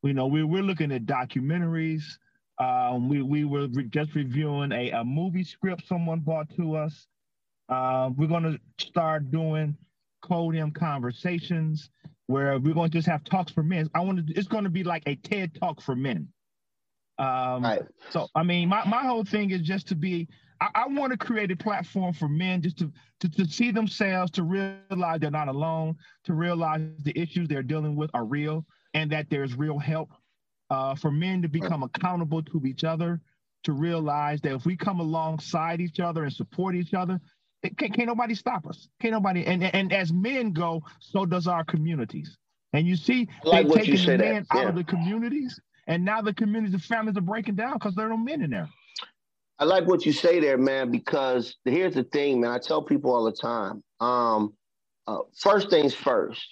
you 0.04 0.14
know, 0.14 0.28
we, 0.28 0.44
we're 0.44 0.64
looking 0.64 0.92
at 0.92 1.06
documentaries. 1.06 2.04
Um, 2.60 3.08
we, 3.08 3.22
we 3.22 3.46
were 3.46 3.68
re- 3.72 3.88
just 3.88 4.14
reviewing 4.14 4.72
a, 4.74 4.92
a 4.92 5.04
movie 5.04 5.46
script 5.46 5.88
someone 5.88 6.20
brought 6.20 6.54
to 6.58 6.76
us. 6.76 7.08
Uh, 7.70 8.10
we're 8.18 8.28
going 8.28 8.44
to 8.44 8.86
start 8.86 9.32
doing 9.32 9.78
Code 10.22 10.58
M 10.58 10.72
conversations 10.72 11.90
where 12.32 12.58
we're 12.58 12.74
going 12.74 12.90
to 12.90 12.98
just 12.98 13.08
have 13.08 13.24
talks 13.24 13.52
for 13.52 13.62
men. 13.62 13.90
I 13.94 14.00
want 14.00 14.26
to. 14.26 14.34
It's 14.34 14.48
going 14.48 14.64
to 14.64 14.70
be 14.70 14.84
like 14.84 15.04
a 15.06 15.16
TED 15.16 15.60
talk 15.60 15.82
for 15.82 15.96
men. 15.96 16.30
Um, 17.20 17.64
right. 17.64 17.82
So 18.10 18.28
I 18.34 18.44
mean, 18.44 18.70
my, 18.70 18.84
my 18.88 19.06
whole 19.06 19.26
thing 19.26 19.52
is 19.52 19.62
just 19.62 19.88
to 19.90 19.96
be. 19.96 20.28
I, 20.60 20.70
I 20.76 20.88
want 20.88 21.12
to 21.12 21.18
create 21.18 21.52
a 21.52 21.56
platform 21.56 22.14
for 22.14 22.30
men 22.30 22.62
just 22.62 22.78
to, 22.80 22.92
to 23.20 23.30
to 23.30 23.46
see 23.46 23.72
themselves, 23.72 24.32
to 24.32 24.44
realize 24.44 25.20
they're 25.20 25.32
not 25.32 25.50
alone, 25.50 25.96
to 26.24 26.34
realize 26.34 26.82
the 27.04 27.20
issues 27.20 27.48
they're 27.48 27.64
dealing 27.64 27.96
with 27.96 28.10
are 28.14 28.26
real, 28.26 28.66
and 28.94 29.12
that 29.12 29.30
there's 29.30 29.56
real 29.56 29.78
help. 29.78 30.10
Uh, 30.70 30.96
for 30.96 31.12
men 31.12 31.42
to 31.42 31.50
become 31.50 31.84
accountable 31.84 32.42
to 32.42 32.62
each 32.66 32.86
other, 32.86 33.20
to 33.64 33.74
realize 33.74 34.40
that 34.40 34.54
if 34.54 34.66
we 34.66 34.78
come 34.78 35.02
alongside 35.02 35.82
each 35.82 36.00
other 36.00 36.24
and 36.24 36.32
support 36.32 36.76
each 36.76 36.94
other, 36.94 37.20
can't, 37.62 37.94
can't 37.94 38.08
nobody 38.08 38.36
stop 38.36 38.66
us. 38.68 38.88
Can't 39.02 39.14
nobody. 39.14 39.46
And 39.46 39.64
and 39.64 39.94
as 39.94 40.12
men 40.12 40.52
go, 40.52 40.84
so 41.00 41.26
does 41.26 41.48
our 41.48 41.64
communities. 41.64 42.38
And 42.74 42.88
you 42.88 42.96
see, 42.96 43.28
like 43.44 43.68
they're 43.68 43.84
taking 43.84 44.06
the 44.06 44.18
men 44.18 44.48
yeah. 44.54 44.62
out 44.62 44.68
of 44.68 44.76
the 44.76 44.84
communities, 44.84 45.60
and 45.88 46.06
now 46.06 46.22
the 46.22 46.34
communities, 46.34 46.74
the 46.74 46.80
families 46.80 47.18
are 47.18 47.22
breaking 47.22 47.56
down 47.56 47.74
because 47.74 47.96
there 47.96 48.06
are 48.06 48.10
no 48.10 48.18
men 48.18 48.42
in 48.42 48.50
there. 48.50 48.70
I 49.60 49.66
like 49.66 49.86
what 49.86 50.06
you 50.06 50.12
say 50.12 50.40
there, 50.40 50.58
man, 50.58 50.90
because 50.90 51.56
here's 51.66 51.94
the 51.94 52.04
thing, 52.06 52.42
man. 52.42 52.52
I 52.52 52.58
tell 52.58 52.82
people 52.82 53.14
all 53.14 53.26
the 53.26 53.32
time. 53.32 53.84
Um, 54.00 54.54
uh, 55.06 55.20
first 55.38 55.70
things 55.70 55.94
first. 55.94 56.44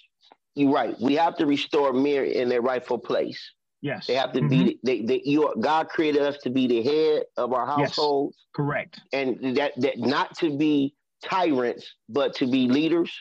You're 0.54 0.72
right. 0.72 0.94
We 1.00 1.14
have 1.14 1.36
to 1.38 1.46
restore 1.46 1.92
men 1.92 2.26
in 2.26 2.48
their 2.48 2.60
rightful 2.60 2.98
place. 2.98 3.40
Yes. 3.82 4.06
They 4.06 4.14
have 4.14 4.32
to 4.34 4.40
mm-hmm. 4.40 4.48
be 4.48 4.78
they, 4.82 5.02
they 5.02 5.22
you 5.24 5.54
God 5.58 5.88
created 5.88 6.22
us 6.22 6.36
to 6.38 6.50
be 6.50 6.66
the 6.66 6.82
head 6.82 7.22
of 7.36 7.52
our 7.52 7.66
households. 7.66 8.36
Yes. 8.38 8.46
Correct. 8.54 9.00
And 9.12 9.56
that 9.56 9.72
that 9.78 9.98
not 9.98 10.36
to 10.38 10.56
be 10.56 10.94
tyrants, 11.24 11.94
but 12.08 12.34
to 12.36 12.46
be 12.46 12.68
leaders 12.68 13.12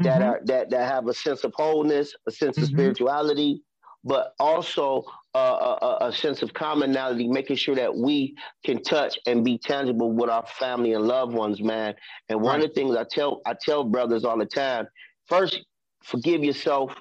that 0.00 0.20
mm-hmm. 0.20 0.30
are 0.30 0.40
that 0.44 0.70
that 0.70 0.90
have 0.90 1.08
a 1.08 1.14
sense 1.14 1.44
of 1.44 1.52
wholeness, 1.54 2.14
a 2.26 2.30
sense 2.30 2.56
mm-hmm. 2.56 2.64
of 2.64 2.70
spirituality, 2.70 3.62
but 4.04 4.34
also 4.38 5.04
uh, 5.34 5.76
a, 5.82 6.06
a, 6.06 6.12
sense 6.12 6.42
of 6.42 6.54
commonality, 6.54 7.28
making 7.28 7.56
sure 7.56 7.74
that 7.74 7.94
we 7.94 8.34
can 8.64 8.82
touch 8.82 9.18
and 9.26 9.44
be 9.44 9.58
tangible 9.58 10.12
with 10.12 10.30
our 10.30 10.46
family 10.58 10.94
and 10.94 11.04
loved 11.04 11.32
ones, 11.32 11.60
man. 11.60 11.94
And 12.28 12.40
one 12.40 12.60
right. 12.60 12.64
of 12.64 12.70
the 12.70 12.74
things 12.74 12.96
I 12.96 13.04
tell 13.04 13.40
I 13.44 13.54
tell 13.60 13.84
brothers 13.84 14.24
all 14.24 14.38
the 14.38 14.46
time: 14.46 14.86
first, 15.26 15.64
forgive 16.04 16.42
yourself. 16.42 16.94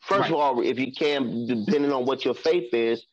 First 0.00 0.22
right. 0.22 0.32
of 0.32 0.36
all, 0.36 0.60
if 0.60 0.78
you 0.78 0.92
can, 0.92 1.46
depending 1.46 1.90
on 1.90 2.04
what 2.04 2.26
your 2.26 2.34
faith 2.34 2.74
is, 2.74 3.06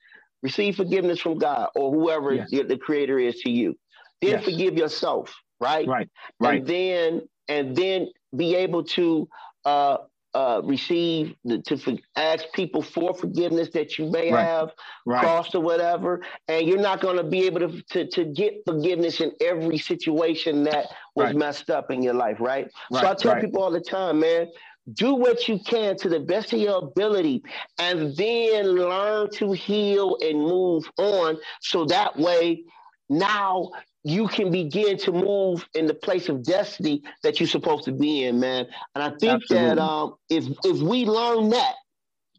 receive 0.43 0.75
forgiveness 0.75 1.19
from 1.19 1.37
God 1.37 1.69
or 1.73 1.89
whoever 1.91 2.33
yes. 2.33 2.49
the, 2.51 2.63
the 2.63 2.77
Creator 2.77 3.19
is 3.19 3.39
to 3.41 3.49
you. 3.49 3.77
Then 4.21 4.31
yes. 4.31 4.43
forgive 4.43 4.77
yourself, 4.77 5.33
right? 5.61 5.87
Right. 5.87 6.09
Right. 6.39 6.59
And 6.59 6.67
then 6.67 7.21
and 7.47 7.75
then 7.75 8.07
be 8.35 8.55
able 8.55 8.83
to 8.83 9.29
uh, 9.65 9.97
uh, 10.33 10.61
receive 10.63 11.35
the, 11.43 11.59
to 11.59 11.77
for, 11.77 11.93
ask 12.15 12.45
people 12.53 12.81
for 12.81 13.13
forgiveness 13.13 13.69
that 13.73 13.97
you 13.97 14.09
may 14.09 14.31
right. 14.31 14.45
have 14.45 14.71
right. 15.05 15.19
crossed 15.19 15.55
or 15.55 15.59
whatever, 15.61 16.21
and 16.47 16.67
you're 16.67 16.79
not 16.79 17.01
going 17.01 17.17
to 17.17 17.23
be 17.23 17.45
able 17.45 17.59
to, 17.59 17.81
to, 17.89 18.07
to 18.07 18.25
get 18.25 18.61
forgiveness 18.65 19.19
in 19.19 19.31
every 19.41 19.77
situation 19.77 20.63
that 20.63 20.87
was 21.15 21.27
right. 21.27 21.35
messed 21.35 21.69
up 21.69 21.91
in 21.91 22.01
your 22.01 22.13
life, 22.13 22.37
right? 22.39 22.69
So 22.91 23.05
I 23.05 23.13
tell 23.13 23.35
people 23.39 23.61
all 23.61 23.71
the 23.71 23.81
time, 23.81 24.19
man. 24.21 24.47
Do 24.93 25.13
what 25.13 25.47
you 25.47 25.59
can 25.59 25.95
to 25.97 26.09
the 26.09 26.19
best 26.19 26.53
of 26.53 26.59
your 26.59 26.79
ability 26.79 27.43
and 27.77 28.15
then 28.15 28.65
learn 28.65 29.29
to 29.33 29.51
heal 29.51 30.17
and 30.21 30.39
move 30.39 30.89
on. 30.97 31.37
So 31.61 31.85
that 31.85 32.17
way, 32.17 32.63
now 33.07 33.69
you 34.03 34.27
can 34.27 34.51
begin 34.51 34.97
to 34.97 35.11
move 35.11 35.67
in 35.75 35.85
the 35.85 35.93
place 35.93 36.29
of 36.29 36.43
destiny 36.43 37.03
that 37.23 37.39
you're 37.39 37.47
supposed 37.47 37.85
to 37.85 37.91
be 37.91 38.23
in, 38.23 38.39
man. 38.39 38.65
And 38.95 39.03
I 39.03 39.09
think 39.19 39.43
Absolutely. 39.43 39.67
that 39.69 39.79
um, 39.79 40.15
if 40.29 40.45
if 40.65 40.81
we 40.81 41.05
learn 41.05 41.49
that, 41.49 41.75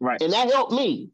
right, 0.00 0.20
and 0.20 0.32
that 0.32 0.50
helped 0.52 0.73
me. 0.73 1.10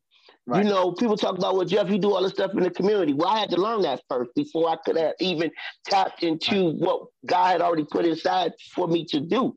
Right. 0.47 0.65
You 0.65 0.71
know, 0.71 0.93
people 0.93 1.15
talk 1.19 1.37
about, 1.37 1.57
well, 1.57 1.67
Jeff, 1.67 1.91
you 1.91 1.99
do 1.99 2.15
all 2.15 2.23
this 2.23 2.33
stuff 2.33 2.53
in 2.55 2.63
the 2.63 2.71
community. 2.71 3.13
Well, 3.13 3.29
I 3.29 3.39
had 3.39 3.51
to 3.51 3.61
learn 3.61 3.83
that 3.83 4.01
first 4.09 4.31
before 4.35 4.71
I 4.71 4.77
could 4.77 4.97
have 4.97 5.13
even 5.21 5.51
tapped 5.85 6.23
into 6.23 6.69
right. 6.69 6.75
what 6.77 7.03
God 7.27 7.49
had 7.49 7.61
already 7.61 7.85
put 7.85 8.07
inside 8.07 8.53
for 8.75 8.89
me 8.89 9.05
to 9.07 9.21
do. 9.21 9.55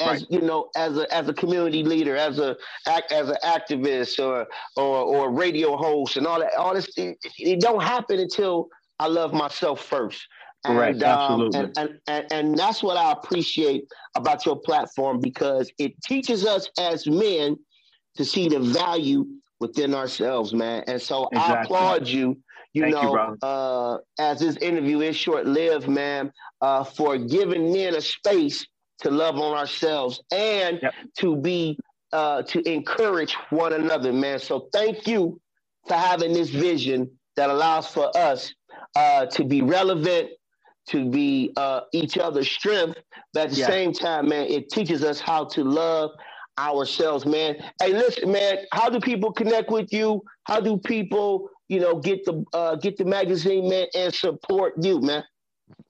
As 0.00 0.22
right. 0.22 0.26
you 0.30 0.40
know, 0.40 0.68
as 0.74 0.96
a 0.96 1.14
as 1.14 1.28
a 1.28 1.34
community 1.34 1.84
leader, 1.84 2.16
as 2.16 2.40
a 2.40 2.56
as 2.88 3.28
an 3.28 3.36
activist 3.44 4.18
or 4.18 4.48
or 4.74 4.96
or 5.04 5.30
radio 5.30 5.76
host 5.76 6.16
and 6.16 6.26
all 6.26 6.40
that, 6.40 6.54
all 6.54 6.74
this 6.74 6.88
it, 6.96 7.18
it 7.38 7.60
don't 7.60 7.82
happen 7.82 8.18
until 8.18 8.68
I 8.98 9.06
love 9.06 9.32
myself 9.32 9.84
first. 9.84 10.26
And, 10.64 11.02
um, 11.02 11.18
Absolutely. 11.18 11.58
And, 11.58 11.78
and, 11.78 12.00
and, 12.06 12.32
and 12.32 12.58
that's 12.58 12.82
what 12.82 12.96
I 12.96 13.12
appreciate 13.12 13.84
about 14.14 14.46
your 14.46 14.56
platform 14.56 15.20
because 15.20 15.72
it 15.78 16.00
teaches 16.02 16.46
us 16.46 16.68
as 16.78 17.06
men 17.06 17.56
to 18.16 18.24
see 18.24 18.48
the 18.48 18.60
value 18.60 19.26
within 19.58 19.94
ourselves, 19.94 20.52
man. 20.52 20.84
And 20.86 21.00
so 21.00 21.28
exactly. 21.32 21.54
I 21.54 21.62
applaud 21.62 22.06
you. 22.06 22.38
You 22.74 22.82
Thank 22.84 22.94
know, 22.94 23.36
you, 23.42 23.48
uh, 23.48 23.98
as 24.18 24.40
this 24.40 24.56
interview 24.56 25.00
is 25.00 25.16
short 25.16 25.46
lived, 25.46 25.88
man, 25.88 26.32
uh, 26.60 26.84
for 26.84 27.18
giving 27.18 27.72
men 27.72 27.94
a 27.94 28.00
space 28.00 28.66
to 29.00 29.10
love 29.10 29.36
on 29.36 29.56
ourselves 29.56 30.22
and 30.32 30.78
yep. 30.82 30.94
to 31.18 31.36
be 31.36 31.78
uh, 32.12 32.42
to 32.42 32.60
encourage 32.70 33.34
one 33.50 33.72
another, 33.72 34.12
man. 34.12 34.38
So 34.38 34.68
thank 34.72 35.06
you 35.06 35.40
for 35.86 35.94
having 35.94 36.32
this 36.32 36.50
vision 36.50 37.10
that 37.36 37.50
allows 37.50 37.86
for 37.88 38.14
us 38.16 38.54
uh, 38.94 39.26
to 39.26 39.44
be 39.44 39.62
relevant, 39.62 40.30
to 40.88 41.08
be 41.08 41.52
uh, 41.56 41.82
each 41.92 42.18
other's 42.18 42.50
strength. 42.50 42.98
But 43.32 43.44
at 43.44 43.50
the 43.50 43.56
yeah. 43.56 43.66
same 43.66 43.92
time, 43.92 44.28
man, 44.28 44.46
it 44.46 44.70
teaches 44.70 45.04
us 45.04 45.20
how 45.20 45.44
to 45.46 45.64
love 45.64 46.10
ourselves, 46.58 47.24
man. 47.24 47.56
Hey, 47.80 47.92
listen, 47.92 48.32
man, 48.32 48.58
how 48.72 48.90
do 48.90 48.98
people 49.00 49.32
connect 49.32 49.70
with 49.70 49.92
you? 49.92 50.22
How 50.44 50.60
do 50.60 50.76
people, 50.76 51.48
you 51.68 51.80
know, 51.80 51.96
get 51.96 52.24
the 52.24 52.44
uh, 52.52 52.76
get 52.76 52.96
the 52.96 53.04
magazine, 53.04 53.68
man, 53.68 53.88
and 53.94 54.14
support 54.14 54.74
you, 54.80 55.00
man? 55.00 55.24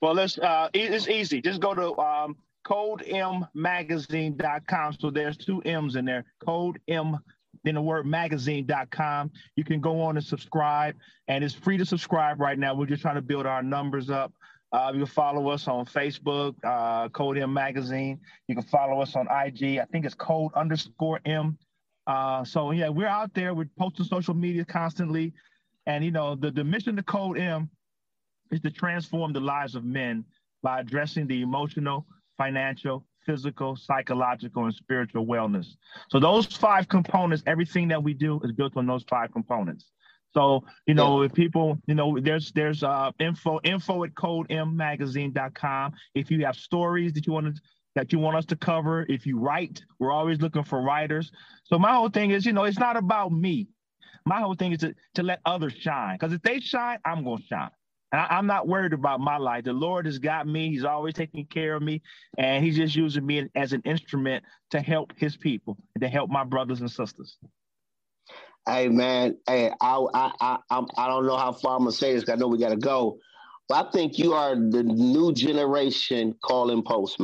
Well, 0.01 0.15
let's. 0.15 0.39
Uh, 0.39 0.71
it's 0.73 1.09
easy. 1.09 1.41
Just 1.41 1.61
go 1.61 1.75
to 1.75 1.97
um, 1.99 2.37
codemmagazine.com. 2.67 4.97
So 5.01 5.11
there's 5.11 5.37
two 5.37 5.61
M's 5.63 5.97
in 5.97 6.05
there. 6.05 6.25
Code 6.45 6.79
M 6.89 7.19
then 7.65 7.75
the 7.75 7.83
word 7.83 8.07
magazine.com. 8.07 9.31
You 9.57 9.65
can 9.65 9.81
go 9.81 10.01
on 10.01 10.17
and 10.17 10.25
subscribe, 10.25 10.95
and 11.29 11.45
it's 11.45 11.55
free 11.55 11.77
to 11.79 11.87
subscribe 11.87 12.41
right 12.41 12.59
now. 12.59 12.75
We're 12.75 12.87
just 12.87 13.03
trying 13.03 13.17
to 13.17 13.23
build 13.23 13.47
our 13.47 13.63
numbers 13.63 14.11
up. 14.11 14.33
Uh, 14.73 14.91
you 14.93 15.01
can 15.01 15.07
follow 15.07 15.49
us 15.49 15.69
on 15.69 15.85
Facebook, 15.85 16.55
uh, 16.65 17.09
Code 17.11 17.37
M 17.39 17.53
Magazine. 17.53 18.19
You 18.49 18.55
can 18.55 18.65
follow 18.65 19.01
us 19.03 19.15
on 19.15 19.27
IG. 19.27 19.79
I 19.79 19.85
think 19.93 20.07
it's 20.07 20.15
Code 20.15 20.53
underscore 20.55 21.21
M. 21.27 21.59
Uh, 22.07 22.43
so 22.45 22.71
yeah, 22.71 22.89
we're 22.89 23.07
out 23.07 23.35
there. 23.35 23.55
We're 23.55 23.69
posting 23.79 24.07
social 24.07 24.35
media 24.35 24.65
constantly, 24.65 25.35
and 25.87 26.05
you 26.05 26.11
know 26.11 26.35
the 26.35 26.51
the 26.51 26.65
mission 26.65 26.99
of 26.99 27.07
Code 27.07 27.39
M 27.39 27.71
is 28.51 28.61
to 28.61 28.71
transform 28.71 29.33
the 29.33 29.41
lives 29.41 29.75
of 29.75 29.85
men 29.85 30.25
by 30.63 30.81
addressing 30.81 31.27
the 31.27 31.43
emotional, 31.43 32.07
financial, 32.39 33.05
physical, 33.27 33.77
psychological, 33.77 34.65
and 34.65 34.75
spiritual 34.75 35.27
wellness. 35.27 35.67
So 36.11 36.21
those 36.21 36.47
five 36.47 36.89
components, 36.89 37.43
everything 37.47 37.89
that 37.89 38.03
we 38.03 38.15
do 38.15 38.41
is 38.45 38.53
built 38.53 38.77
on 38.77 38.87
those 38.87 39.05
five 39.09 39.33
components. 39.33 39.91
So, 40.33 40.65
you 40.87 40.95
know, 40.95 41.23
if 41.23 41.35
people, 41.35 41.79
you 41.87 41.95
know, 41.95 42.19
there's 42.19 42.53
there's 42.53 42.83
uh 42.83 43.11
info 43.19 43.61
info 43.65 44.05
at 44.05 44.15
codemmagazine.com. 44.15 45.93
If 46.15 46.31
you 46.31 46.45
have 46.47 46.57
stories 46.57 47.13
that 47.13 47.27
you 47.27 47.33
want 47.33 47.55
to 47.55 47.63
that 47.95 48.13
you 48.13 48.19
want 48.19 48.37
us 48.37 48.47
to 48.47 48.57
cover, 48.57 49.05
if 49.09 49.27
you 49.27 49.39
write, 49.39 49.83
we're 49.99 50.13
always 50.13 50.41
looking 50.41 50.65
for 50.65 50.81
writers. 50.81 51.31
So 51.65 51.79
my 51.79 51.93
whole 51.93 52.09
thing 52.09 52.31
is, 52.31 52.47
you 52.47 52.55
know, 52.55 52.65
it's 52.65 52.79
not 52.79 52.97
about 52.97 53.33
me. 53.33 53.69
My 54.25 54.41
whole 54.41 54.55
thing 54.55 54.73
is 54.73 54.79
to, 54.79 54.95
to 55.15 55.23
let 55.23 55.41
others 55.45 55.75
shine. 55.75 56.17
Because 56.19 56.33
if 56.33 56.41
they 56.43 56.61
shine, 56.61 56.99
I'm 57.05 57.25
gonna 57.25 57.43
shine. 57.43 57.71
And 58.13 58.21
I, 58.21 58.39
am 58.39 58.47
not 58.47 58.69
worried 58.69 58.93
about 58.93 59.21
my 59.21 59.39
life. 59.39 59.65
The 59.65 59.73
Lord 59.73 60.07
has 60.07 60.19
got 60.19 60.47
me. 60.47 60.69
He's 60.69 60.85
always 60.85 61.15
taking 61.15 61.47
care 61.47 61.75
of 61.75 61.83
me. 61.83 62.03
And 62.39 62.65
he's 62.65 62.77
just 62.77 62.95
using 62.95 63.27
me 63.27 63.49
as 63.55 63.73
an 63.73 63.83
instrument 63.85 64.45
to 64.71 64.81
help 64.81 65.13
his 65.17 65.37
people 65.37 65.79
and 65.95 66.03
to 66.03 66.09
help 66.09 66.31
my 66.31 66.45
brothers 66.45 66.81
and 66.81 66.91
sisters. 66.91 67.39
Hey 68.69 68.89
man, 68.89 69.37
hey, 69.49 69.73
I 69.81 70.07
I 70.15 70.59
I 70.71 70.85
I 70.97 71.09
don't 71.09 71.27
know 71.27 71.37
how 71.37 71.53
far 71.53 71.77
I'm 71.77 71.83
gonna 71.83 71.93
say 71.93 72.15
this. 72.15 72.29
I 72.29 72.37
know 72.37 72.47
we 72.47 72.59
gotta 72.59 72.77
go, 72.77 73.19
but 73.69 73.89
I 73.89 73.91
think 73.91 74.19
you 74.19 74.35
are 74.35 74.55
the 74.55 74.85
new 74.85 75.33
generation 75.33 76.37
Call 76.45 76.71
and 76.71 76.85
Post, 76.85 77.19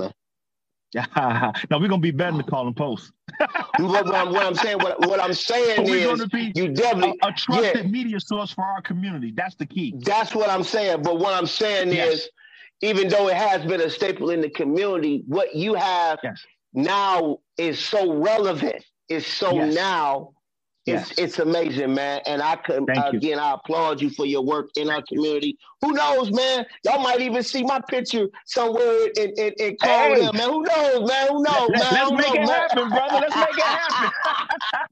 man. 0.94 1.52
no, 1.70 1.78
we're 1.78 1.88
gonna 1.88 1.98
be 1.98 2.10
better 2.10 2.36
than 2.36 2.42
Call 2.44 2.66
and 2.66 2.76
Post. 2.76 3.12
what, 3.38 4.06
what, 4.06 4.14
I'm, 4.14 4.32
what, 4.32 4.44
I'm, 4.44 4.54
saying, 4.54 4.78
what, 4.78 5.00
what 5.00 5.20
I'm 5.20 5.34
saying 5.34 5.86
is, 5.86 6.20
you 6.54 6.68
definitely 6.68 7.18
a, 7.22 7.28
a 7.28 7.32
trusted 7.32 7.84
yeah, 7.84 7.90
media 7.90 8.20
source 8.20 8.52
for 8.52 8.64
our 8.64 8.82
community. 8.82 9.32
That's 9.36 9.54
the 9.56 9.66
key. 9.66 9.94
That's 9.98 10.34
what 10.34 10.50
I'm 10.50 10.64
saying. 10.64 11.02
But 11.02 11.18
what 11.18 11.34
I'm 11.34 11.46
saying 11.46 11.92
yes. 11.92 12.14
is, 12.14 12.28
even 12.80 13.08
though 13.08 13.28
it 13.28 13.36
has 13.36 13.64
been 13.64 13.80
a 13.80 13.90
staple 13.90 14.30
in 14.30 14.40
the 14.40 14.50
community, 14.50 15.24
what 15.26 15.54
you 15.54 15.74
have 15.74 16.18
yes. 16.22 16.42
now 16.72 17.38
is 17.56 17.78
so 17.78 18.14
relevant. 18.14 18.84
Is 19.08 19.26
so 19.26 19.54
yes. 19.54 19.74
now 19.74 20.34
it's, 20.96 21.18
it's 21.18 21.38
amazing, 21.38 21.94
man. 21.94 22.20
And 22.26 22.42
I 22.42 22.56
could 22.56 22.88
again, 22.88 23.20
you. 23.22 23.34
I 23.34 23.54
applaud 23.54 24.00
you 24.00 24.10
for 24.10 24.26
your 24.26 24.42
work 24.42 24.70
in 24.76 24.90
our 24.90 25.02
community. 25.02 25.58
Who 25.82 25.92
knows, 25.92 26.32
man? 26.32 26.66
Y'all 26.84 27.02
might 27.02 27.20
even 27.20 27.42
see 27.42 27.62
my 27.62 27.80
picture 27.88 28.28
somewhere 28.46 29.08
in 29.16 29.30
in, 29.36 29.52
in 29.58 29.76
hey. 29.82 30.30
man. 30.32 30.50
Who 30.50 30.62
knows, 30.62 31.08
man? 31.08 31.28
Who 31.28 31.42
knows, 31.42 31.70
Let, 31.70 31.92
man? 31.92 31.92
Let's 31.92 32.10
make 32.10 32.34
know, 32.34 32.42
it 32.42 32.46
man? 32.46 32.48
happen, 32.48 32.88
brother. 32.88 33.14
Let's 33.20 33.36
make 33.36 33.58
it 33.58 33.62
happen. 33.62 34.10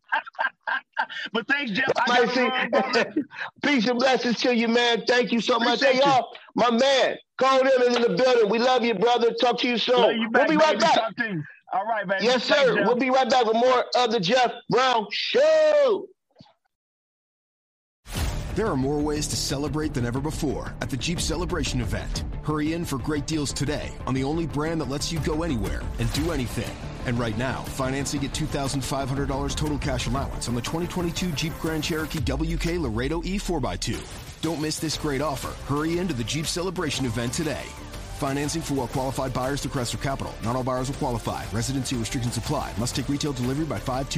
but 1.32 1.46
thanks, 1.46 1.72
Jeff. 1.72 1.90
I 2.08 2.26
see. 2.26 3.22
Peace 3.62 3.86
and 3.88 3.98
blessings 3.98 4.40
to 4.40 4.54
you, 4.54 4.68
man. 4.68 5.04
Thank 5.06 5.32
you 5.32 5.40
so 5.40 5.56
Appreciate 5.56 5.96
much. 5.96 6.04
Hey, 6.04 6.10
y'all, 6.10 6.28
my 6.54 6.70
man, 6.70 7.16
call 7.38 7.60
him 7.60 7.94
in 7.94 8.02
the 8.02 8.14
building. 8.16 8.50
We 8.50 8.58
love 8.58 8.84
you, 8.84 8.94
brother. 8.94 9.32
Talk 9.40 9.58
to 9.60 9.68
you 9.68 9.78
soon. 9.78 10.20
You 10.20 10.30
back, 10.30 10.48
we'll 10.48 10.58
be 10.58 10.64
right 10.64 10.78
back. 10.78 11.14
All 11.72 11.84
right, 11.84 12.06
baby. 12.06 12.24
Yes, 12.24 12.44
sir. 12.44 12.54
Thanks, 12.54 12.86
we'll 12.86 12.96
be 12.96 13.10
right 13.10 13.28
back 13.28 13.44
with 13.44 13.56
more 13.56 13.84
of 13.96 14.10
the 14.10 14.20
Jeff 14.20 14.52
Brown 14.70 15.06
Show. 15.10 16.06
There 18.54 18.68
are 18.68 18.76
more 18.76 18.98
ways 18.98 19.26
to 19.26 19.36
celebrate 19.36 19.92
than 19.92 20.06
ever 20.06 20.18
before 20.18 20.74
at 20.80 20.88
the 20.88 20.96
Jeep 20.96 21.20
Celebration 21.20 21.82
event. 21.82 22.24
Hurry 22.42 22.72
in 22.72 22.86
for 22.86 22.96
great 22.96 23.26
deals 23.26 23.52
today 23.52 23.92
on 24.06 24.14
the 24.14 24.24
only 24.24 24.46
brand 24.46 24.80
that 24.80 24.88
lets 24.88 25.12
you 25.12 25.18
go 25.20 25.42
anywhere 25.42 25.82
and 25.98 26.10
do 26.14 26.32
anything. 26.32 26.74
And 27.04 27.18
right 27.18 27.36
now, 27.36 27.62
financing 27.62 28.24
at 28.24 28.32
$2,500 28.32 29.54
total 29.54 29.78
cash 29.78 30.06
allowance 30.06 30.48
on 30.48 30.54
the 30.54 30.62
2022 30.62 31.32
Jeep 31.32 31.52
Grand 31.60 31.84
Cherokee 31.84 32.20
WK 32.20 32.80
Laredo 32.80 33.22
E 33.24 33.38
4x2. 33.38 34.40
Don't 34.40 34.62
miss 34.62 34.78
this 34.78 34.96
great 34.96 35.20
offer. 35.20 35.48
Hurry 35.72 35.98
into 35.98 36.14
the 36.14 36.24
Jeep 36.24 36.46
Celebration 36.46 37.04
event 37.04 37.34
today. 37.34 37.66
Financing 38.16 38.62
for 38.62 38.74
well 38.74 38.88
qualified 38.88 39.32
buyers 39.34 39.60
through 39.60 39.72
Chrysler 39.72 40.02
Capital. 40.02 40.32
Not 40.42 40.56
all 40.56 40.64
buyers 40.64 40.88
will 40.88 40.96
qualify. 40.96 41.44
Residency 41.52 41.96
restrictions 41.96 42.38
apply. 42.38 42.72
Must 42.78 42.96
take 42.96 43.08
retail 43.08 43.32
delivery 43.32 43.66
by 43.66 43.78
5 43.78 44.08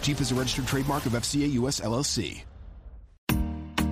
Jeep 0.00 0.20
is 0.20 0.30
a 0.30 0.34
registered 0.34 0.66
trademark 0.66 1.06
of 1.06 1.12
FCA 1.12 1.52
US 1.52 1.80
LLC. 1.80 2.45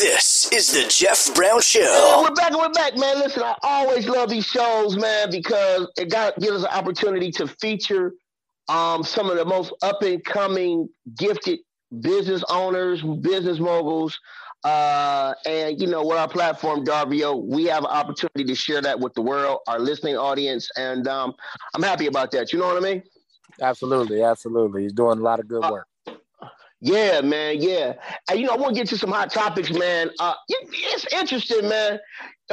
This 0.00 0.50
is 0.50 0.72
the 0.72 0.88
Jeff 0.88 1.34
Brown 1.34 1.60
Show. 1.60 1.80
Hey, 1.80 2.22
we're 2.22 2.34
back 2.34 2.52
and 2.52 2.56
we're 2.56 2.72
back, 2.72 2.96
man. 2.96 3.18
Listen, 3.18 3.42
I 3.42 3.54
always 3.62 4.08
love 4.08 4.30
these 4.30 4.46
shows, 4.46 4.96
man, 4.96 5.30
because 5.30 5.92
it 5.98 6.10
got 6.10 6.38
gives 6.40 6.52
us 6.52 6.62
an 6.62 6.70
opportunity 6.70 7.30
to 7.32 7.46
feature 7.46 8.14
um, 8.70 9.04
some 9.04 9.28
of 9.28 9.36
the 9.36 9.44
most 9.44 9.74
up 9.82 10.00
and 10.00 10.24
coming, 10.24 10.88
gifted 11.18 11.58
business 12.00 12.42
owners, 12.48 13.02
business 13.02 13.58
moguls. 13.58 14.18
Uh, 14.64 15.34
and 15.44 15.78
you 15.78 15.86
know, 15.86 16.02
with 16.02 16.16
our 16.16 16.28
platform, 16.28 16.82
Darvio, 16.82 17.44
we 17.44 17.64
have 17.64 17.84
an 17.84 17.90
opportunity 17.90 18.44
to 18.44 18.54
share 18.54 18.80
that 18.80 18.98
with 18.98 19.12
the 19.12 19.22
world, 19.22 19.58
our 19.68 19.78
listening 19.78 20.16
audience, 20.16 20.70
and 20.78 21.08
um, 21.08 21.34
I'm 21.74 21.82
happy 21.82 22.06
about 22.06 22.30
that. 22.30 22.54
You 22.54 22.58
know 22.58 22.68
what 22.68 22.78
I 22.78 22.80
mean? 22.80 23.02
Absolutely, 23.60 24.22
absolutely. 24.22 24.84
He's 24.84 24.94
doing 24.94 25.18
a 25.18 25.22
lot 25.22 25.40
of 25.40 25.46
good 25.46 25.62
work. 25.70 25.86
Yeah, 26.80 27.20
man. 27.20 27.60
Yeah. 27.60 27.94
And, 28.30 28.40
you 28.40 28.46
know, 28.46 28.54
I 28.54 28.56
want 28.56 28.74
to 28.74 28.80
get 28.80 28.88
to 28.88 28.98
some 28.98 29.10
hot 29.10 29.30
topics, 29.30 29.70
man. 29.70 30.10
Uh, 30.18 30.34
it, 30.48 30.68
it's 30.72 31.12
interesting, 31.12 31.68
man. 31.68 31.98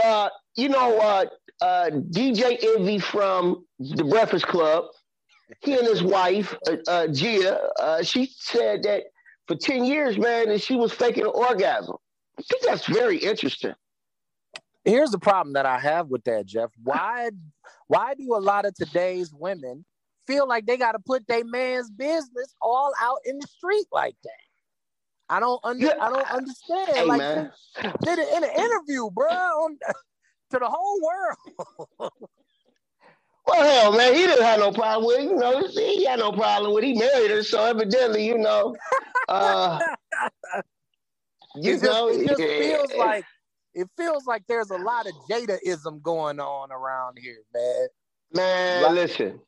Uh, 0.03 0.29
you 0.55 0.69
know, 0.69 0.99
uh, 0.99 1.25
uh, 1.61 1.89
DJ 1.89 2.61
Envy 2.75 2.99
from 2.99 3.65
the 3.79 4.03
Breakfast 4.03 4.45
Club, 4.47 4.85
he 5.61 5.73
and 5.77 5.87
his 5.87 6.03
wife, 6.03 6.55
uh, 6.67 6.75
uh, 6.87 7.07
Gia, 7.07 7.57
uh, 7.79 8.03
she 8.03 8.29
said 8.37 8.83
that 8.83 9.03
for 9.47 9.55
10 9.55 9.85
years, 9.85 10.17
man, 10.17 10.49
that 10.49 10.61
she 10.61 10.75
was 10.75 10.91
faking 10.91 11.23
an 11.23 11.31
orgasm. 11.33 11.95
I 12.37 12.41
think 12.43 12.63
that's 12.63 12.85
very 12.85 13.17
interesting. 13.17 13.73
Here's 14.83 15.11
the 15.11 15.19
problem 15.19 15.53
that 15.53 15.65
I 15.65 15.79
have 15.79 16.07
with 16.07 16.23
that, 16.25 16.45
Jeff. 16.45 16.69
Why, 16.83 17.29
why 17.87 18.13
do 18.13 18.35
a 18.35 18.37
lot 18.37 18.65
of 18.65 18.75
today's 18.75 19.33
women 19.33 19.85
feel 20.27 20.47
like 20.47 20.65
they 20.65 20.77
got 20.77 20.91
to 20.91 20.99
put 20.99 21.27
their 21.27 21.45
man's 21.45 21.89
business 21.89 22.53
all 22.61 22.93
out 23.01 23.19
in 23.25 23.39
the 23.39 23.47
street 23.47 23.87
like 23.91 24.15
that? 24.23 24.31
I 25.29 25.39
don't 25.39 25.59
under, 25.63 26.01
I 26.01 26.09
don't 26.09 26.31
understand. 26.31 26.89
Hey, 26.95 27.03
like 27.03 27.19
man. 27.19 27.51
did 28.01 28.19
it 28.19 28.33
in 28.35 28.43
an 28.43 28.49
interview, 28.49 29.09
bro, 29.11 29.29
on, 29.29 29.77
to 30.51 30.59
the 30.59 30.67
whole 30.67 31.01
world. 31.01 32.11
Well, 33.45 33.63
hell, 33.63 33.97
man, 33.97 34.13
he 34.13 34.21
didn't 34.21 34.43
have 34.43 34.59
no 34.59 34.71
problem 34.71 35.07
with 35.07 35.19
it. 35.19 35.23
You 35.23 35.35
know, 35.37 35.67
he 35.67 36.05
had 36.05 36.19
no 36.19 36.33
problem 36.33 36.73
with 36.73 36.83
it. 36.83 36.87
He 36.87 36.93
married 36.99 37.31
her, 37.31 37.43
so 37.43 37.63
evidently, 37.63 38.25
you 38.25 38.37
know, 38.37 38.75
uh, 39.29 39.79
you 41.55 41.75
it 41.75 41.79
just, 41.79 41.83
know, 41.83 42.09
it 42.09 42.27
just 42.27 42.41
yeah. 42.41 42.59
feels 42.59 42.93
like 42.97 43.25
it 43.73 43.87
feels 43.95 44.25
like 44.25 44.43
there's 44.47 44.71
a 44.71 44.77
lot 44.77 45.07
of 45.07 45.13
Jadaism 45.29 46.01
going 46.01 46.39
on 46.39 46.71
around 46.71 47.19
here, 47.21 47.43
man. 47.53 47.87
Man, 48.33 48.95
listen. 48.95 49.39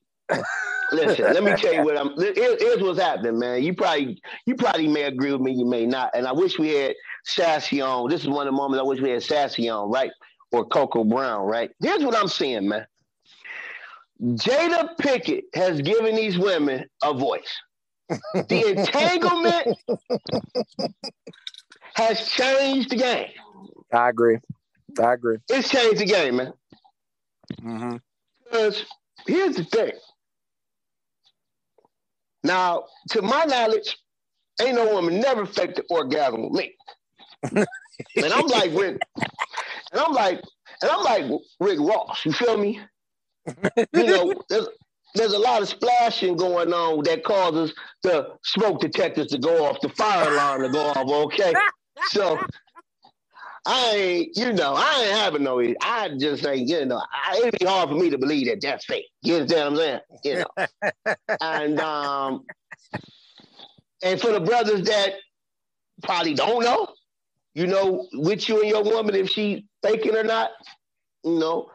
Listen, 0.91 1.33
let 1.33 1.43
me 1.43 1.53
tell 1.56 1.74
you 1.74 1.83
what 1.83 1.98
I'm 1.98 2.14
here- 2.17 2.58
here's 2.59 2.82
what's 2.82 2.99
happening, 2.99 3.38
man. 3.38 3.61
You 3.61 3.74
probably 3.75 4.19
you 4.45 4.56
probably 4.56 4.88
may 4.88 5.03
agree 5.03 5.32
with 5.32 5.41
me, 5.41 5.51
you 5.53 5.66
may 5.66 5.85
not. 5.85 6.11
And 6.16 6.25
I 6.25 6.32
wish 6.32 6.58
we 6.58 6.69
had 6.74 6.95
Sassy 7.25 7.82
on. 7.82 8.09
This 8.09 8.22
is 8.22 8.27
one 8.27 8.48
of 8.48 8.53
the 8.53 8.58
moments 8.58 8.80
I 8.80 8.83
wish 8.83 8.99
we 8.99 9.11
had 9.11 9.22
Sassy 9.24 9.69
on, 9.69 9.91
right? 9.91 10.11
Or 10.51 10.66
Coco 10.66 11.03
Brown, 11.03 11.45
right? 11.45 11.69
Here's 11.82 12.03
what 12.03 12.16
I'm 12.16 12.27
seeing, 12.27 12.67
man. 12.67 12.88
Jada 14.22 14.98
Pinkett 14.99 15.43
has 15.53 15.80
given 15.82 16.16
these 16.16 16.38
women 16.40 16.85
a 17.03 17.14
voice. 17.14 17.56
The 18.33 18.74
entanglement 18.77 19.77
has 21.93 22.27
changed 22.27 22.90
the 22.90 22.95
game. 22.95 23.30
I 23.93 24.09
agree. 24.09 24.40
I 24.99 25.14
agree. 25.14 25.38
It's 25.49 25.69
changed 25.69 25.99
the 26.01 26.06
game, 26.06 26.38
man. 26.38 26.53
Mm-hmm. 27.61 27.98
Because 28.43 28.85
here's 29.27 29.56
the 29.56 29.64
thing. 29.64 29.91
Now, 32.43 32.85
to 33.11 33.22
my 33.22 33.43
knowledge, 33.45 33.98
ain't 34.61 34.76
no 34.76 34.93
woman 34.93 35.19
never 35.19 35.45
faked 35.45 35.76
the 35.76 35.84
orgasm 35.90 36.43
with 36.43 36.53
me. 36.53 36.76
and 38.16 38.34
I'm 38.34 38.48
like 38.48 38.72
Rick, 38.74 39.01
and 39.92 40.01
I'm 40.01 40.14
like, 40.14 40.42
and 40.82 40.92
I'm 40.92 41.03
like 41.03 41.42
Rick 41.59 41.80
Ross. 41.80 42.26
You 42.26 42.34
feel 42.34 42.58
me? 42.58 42.80
You 43.93 44.03
know, 44.06 44.34
there's 44.50 44.68
there's 45.16 45.34
a 45.34 45.40
lot 45.40 45.61
of 45.61 45.69
splashing 45.69 46.38
going 46.38 46.72
on 46.74 47.03
that 47.03 47.24
causes 47.24 47.74
the 48.03 48.30
smoke 48.43 48.80
detectors 48.80 49.27
to 49.27 49.38
go 49.38 49.66
off, 49.66 49.82
the 49.82 49.90
fire 49.90 50.32
alarm 50.32 50.61
to 50.64 50.69
go 50.69 50.85
off. 50.88 50.98
Okay, 50.98 51.53
so 52.09 52.40
I 53.72 53.91
ain't, 53.91 54.35
you 54.35 54.51
know, 54.51 54.73
I 54.75 55.03
ain't 55.03 55.15
having 55.15 55.43
no. 55.43 55.61
I 55.83 56.09
just 56.17 56.43
ain't, 56.43 56.67
you 56.67 56.85
know, 56.88 56.99
I, 57.11 57.38
it'd 57.38 57.59
be 57.59 57.67
hard 57.67 57.89
for 57.89 57.95
me 57.95 58.09
to 58.09 58.17
believe 58.17 58.48
that 58.48 58.61
that's 58.61 58.83
fake. 58.85 59.06
You 59.22 59.35
understand 59.35 59.75
what 59.75 59.83
I'm 59.83 60.01
saying? 60.23 60.45
You 60.57 61.06
know, 61.06 61.15
and 61.41 61.80
um, 61.80 62.45
and 64.01 64.19
for 64.19 64.31
the 64.31 64.39
brothers 64.39 64.88
that 64.88 65.14
probably 66.01 66.33
don't 66.33 66.64
know, 66.64 66.88
you 67.53 67.67
know, 67.67 68.07
with 68.14 68.49
you 68.49 68.59
and 68.61 68.69
your 68.72 68.83
woman 68.83 69.14
if 69.14 69.30
she 69.30 69.67
faking 69.83 70.15
or 70.15 70.23
not, 70.23 70.49
you 71.23 71.38
know, 71.38 71.69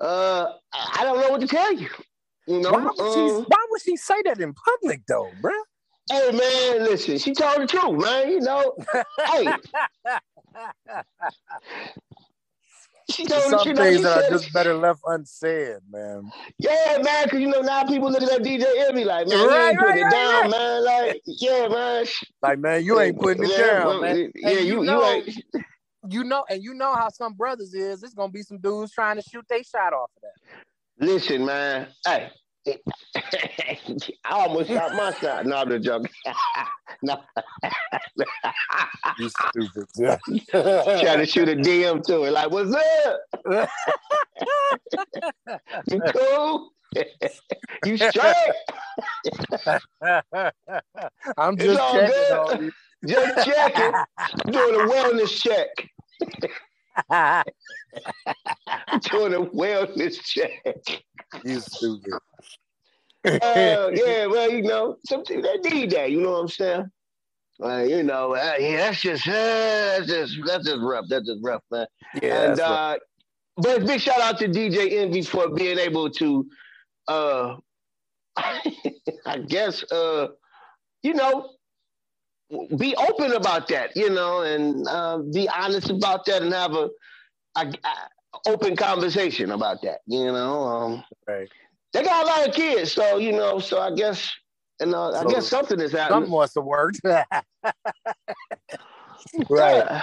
uh, 0.00 0.46
I 0.72 1.04
don't 1.04 1.20
know 1.20 1.28
what 1.28 1.42
to 1.42 1.46
tell 1.46 1.74
you. 1.74 1.90
You 2.46 2.60
know, 2.60 2.70
Why 2.70 2.84
would, 2.84 3.12
she, 3.12 3.20
um, 3.20 3.44
why 3.48 3.66
would 3.68 3.82
she 3.82 3.96
say 3.98 4.22
that 4.24 4.40
in 4.40 4.54
public 4.54 5.02
though, 5.06 5.30
bro? 5.42 5.52
Hey 6.10 6.30
man, 6.32 6.84
listen, 6.84 7.18
she 7.18 7.34
told 7.34 7.60
the 7.60 7.66
truth, 7.66 8.00
man. 8.02 8.30
You 8.30 8.40
know, 8.40 8.74
hey, 9.26 9.46
she 13.10 13.24
told 13.26 13.44
the 13.44 13.48
Some 13.50 13.58
truth. 13.64 13.78
things 13.78 13.96
She 13.98 14.02
that 14.04 14.24
are 14.24 14.30
just 14.30 14.52
better 14.52 14.74
left 14.74 15.00
unsaid, 15.06 15.78
man. 15.90 16.30
Yeah, 16.58 16.98
man, 17.02 17.24
because 17.24 17.40
you 17.40 17.48
know 17.48 17.60
now 17.60 17.84
people 17.84 18.10
look 18.10 18.22
at 18.22 18.28
that 18.28 18.42
DJ 18.42 18.64
Envy 18.88 19.04
like, 19.04 19.28
man, 19.28 19.38
Right, 19.38 19.44
you 19.44 19.68
ain't 19.68 19.78
putting 19.78 19.96
right, 19.96 20.00
it 20.00 20.16
right, 20.16 20.42
down, 20.42 20.50
man. 20.50 20.84
Like, 20.84 21.22
yeah, 21.26 21.68
man. 21.68 22.06
Like, 22.42 22.58
man, 22.58 22.84
you 22.84 23.00
ain't 23.00 23.18
putting 23.20 23.44
it 23.44 23.56
down, 23.56 24.00
man. 24.00 24.32
yeah, 24.34 24.50
And 24.50 24.66
you- 24.68 24.80
you 24.80 24.84
know, 24.86 25.04
ain't- 25.04 25.44
You 26.10 26.22
know, 26.22 26.44
and 26.50 26.62
you 26.62 26.74
know 26.74 26.94
how 26.94 27.08
some 27.08 27.32
brothers 27.32 27.72
is. 27.72 28.02
It's 28.02 28.12
gonna 28.12 28.30
be 28.30 28.42
some 28.42 28.58
dudes 28.58 28.92
trying 28.92 29.16
to 29.16 29.22
shoot 29.22 29.44
they 29.48 29.62
shot 29.62 29.94
off 29.94 30.10
of 30.16 30.22
that. 30.22 31.06
Listen, 31.06 31.46
man. 31.46 31.88
Hey. 32.06 32.30
I 32.66 33.78
almost 34.30 34.68
shot 34.70 34.94
my 34.94 35.12
shot. 35.14 35.46
No, 35.46 35.56
I'm 35.56 35.68
just 35.68 35.84
joking. 35.84 36.10
no. 37.02 37.20
You 39.18 39.28
stupid. 39.28 39.86
Trying 40.50 41.18
to 41.18 41.26
shoot 41.26 41.48
a 41.48 41.54
DM 41.54 42.02
to 42.04 42.24
it. 42.24 42.32
Like, 42.32 42.50
what's 42.50 42.74
up? 42.74 43.68
you 45.88 46.00
cool? 46.00 46.72
you 47.84 47.96
straight? 47.96 48.34
I'm 51.36 51.56
just 51.56 51.78
checking 51.78 52.06
good. 52.08 52.32
on 52.32 52.64
you. 52.64 52.72
Just 53.06 53.46
checking. 53.46 53.92
Doing 54.50 54.74
a 54.80 54.84
wellness 54.88 55.40
check. 55.40 55.68
Doing 59.10 59.34
a 59.34 59.40
wellness 59.40 60.20
check. 60.22 61.02
You 61.44 61.60
stupid. 61.60 62.14
Uh, 63.24 63.90
yeah, 63.94 64.26
well, 64.26 64.50
you 64.50 64.62
know, 64.62 64.96
something 65.06 65.40
they 65.40 65.56
need 65.58 65.90
that. 65.90 66.10
You 66.10 66.20
know 66.20 66.32
what 66.32 66.40
I'm 66.40 66.48
saying? 66.48 66.90
Like, 67.58 67.88
you 67.88 68.02
know, 68.02 68.34
uh, 68.34 68.54
yeah, 68.58 68.76
that's 68.76 69.00
just, 69.00 69.26
uh, 69.26 69.32
that's 69.32 70.06
just, 70.06 70.36
that's 70.44 70.64
just 70.66 70.80
rough. 70.82 71.06
That's 71.08 71.26
just 71.26 71.40
rough, 71.42 71.62
man. 71.70 71.86
Yeah, 72.22 72.50
and 72.50 72.60
uh, 72.60 72.96
but 73.56 73.86
big 73.86 74.00
shout 74.00 74.20
out 74.20 74.38
to 74.38 74.48
DJ 74.48 74.92
Envy 74.92 75.22
for 75.22 75.48
being 75.50 75.78
able 75.78 76.10
to, 76.10 76.46
uh, 77.08 77.56
I 78.36 79.38
guess, 79.46 79.84
uh, 79.92 80.28
you 81.02 81.14
know, 81.14 81.50
be 82.76 82.94
open 82.96 83.32
about 83.32 83.68
that, 83.68 83.96
you 83.96 84.10
know, 84.10 84.42
and 84.42 84.86
uh, 84.88 85.18
be 85.18 85.48
honest 85.48 85.90
about 85.90 86.24
that, 86.26 86.42
and 86.42 86.52
have 86.52 86.74
a, 86.74 86.88
a, 87.56 87.66
a 87.66 88.48
open 88.48 88.76
conversation 88.76 89.52
about 89.52 89.82
that, 89.82 90.00
you 90.06 90.24
know. 90.24 90.62
Um, 90.62 91.04
right. 91.26 91.48
They 91.92 92.02
got 92.02 92.24
a 92.24 92.26
lot 92.26 92.48
of 92.48 92.54
kids, 92.54 92.92
so 92.92 93.18
you 93.18 93.32
know, 93.32 93.58
so 93.58 93.80
I 93.80 93.94
guess, 93.94 94.30
you 94.80 94.86
know, 94.86 95.12
I 95.12 95.24
guess 95.24 95.46
something 95.46 95.80
is 95.80 95.92
happening. 95.92 96.22
Something 96.22 96.32
must 96.32 96.54
have 96.56 96.64
worked. 96.64 97.00
Right. 99.48 100.02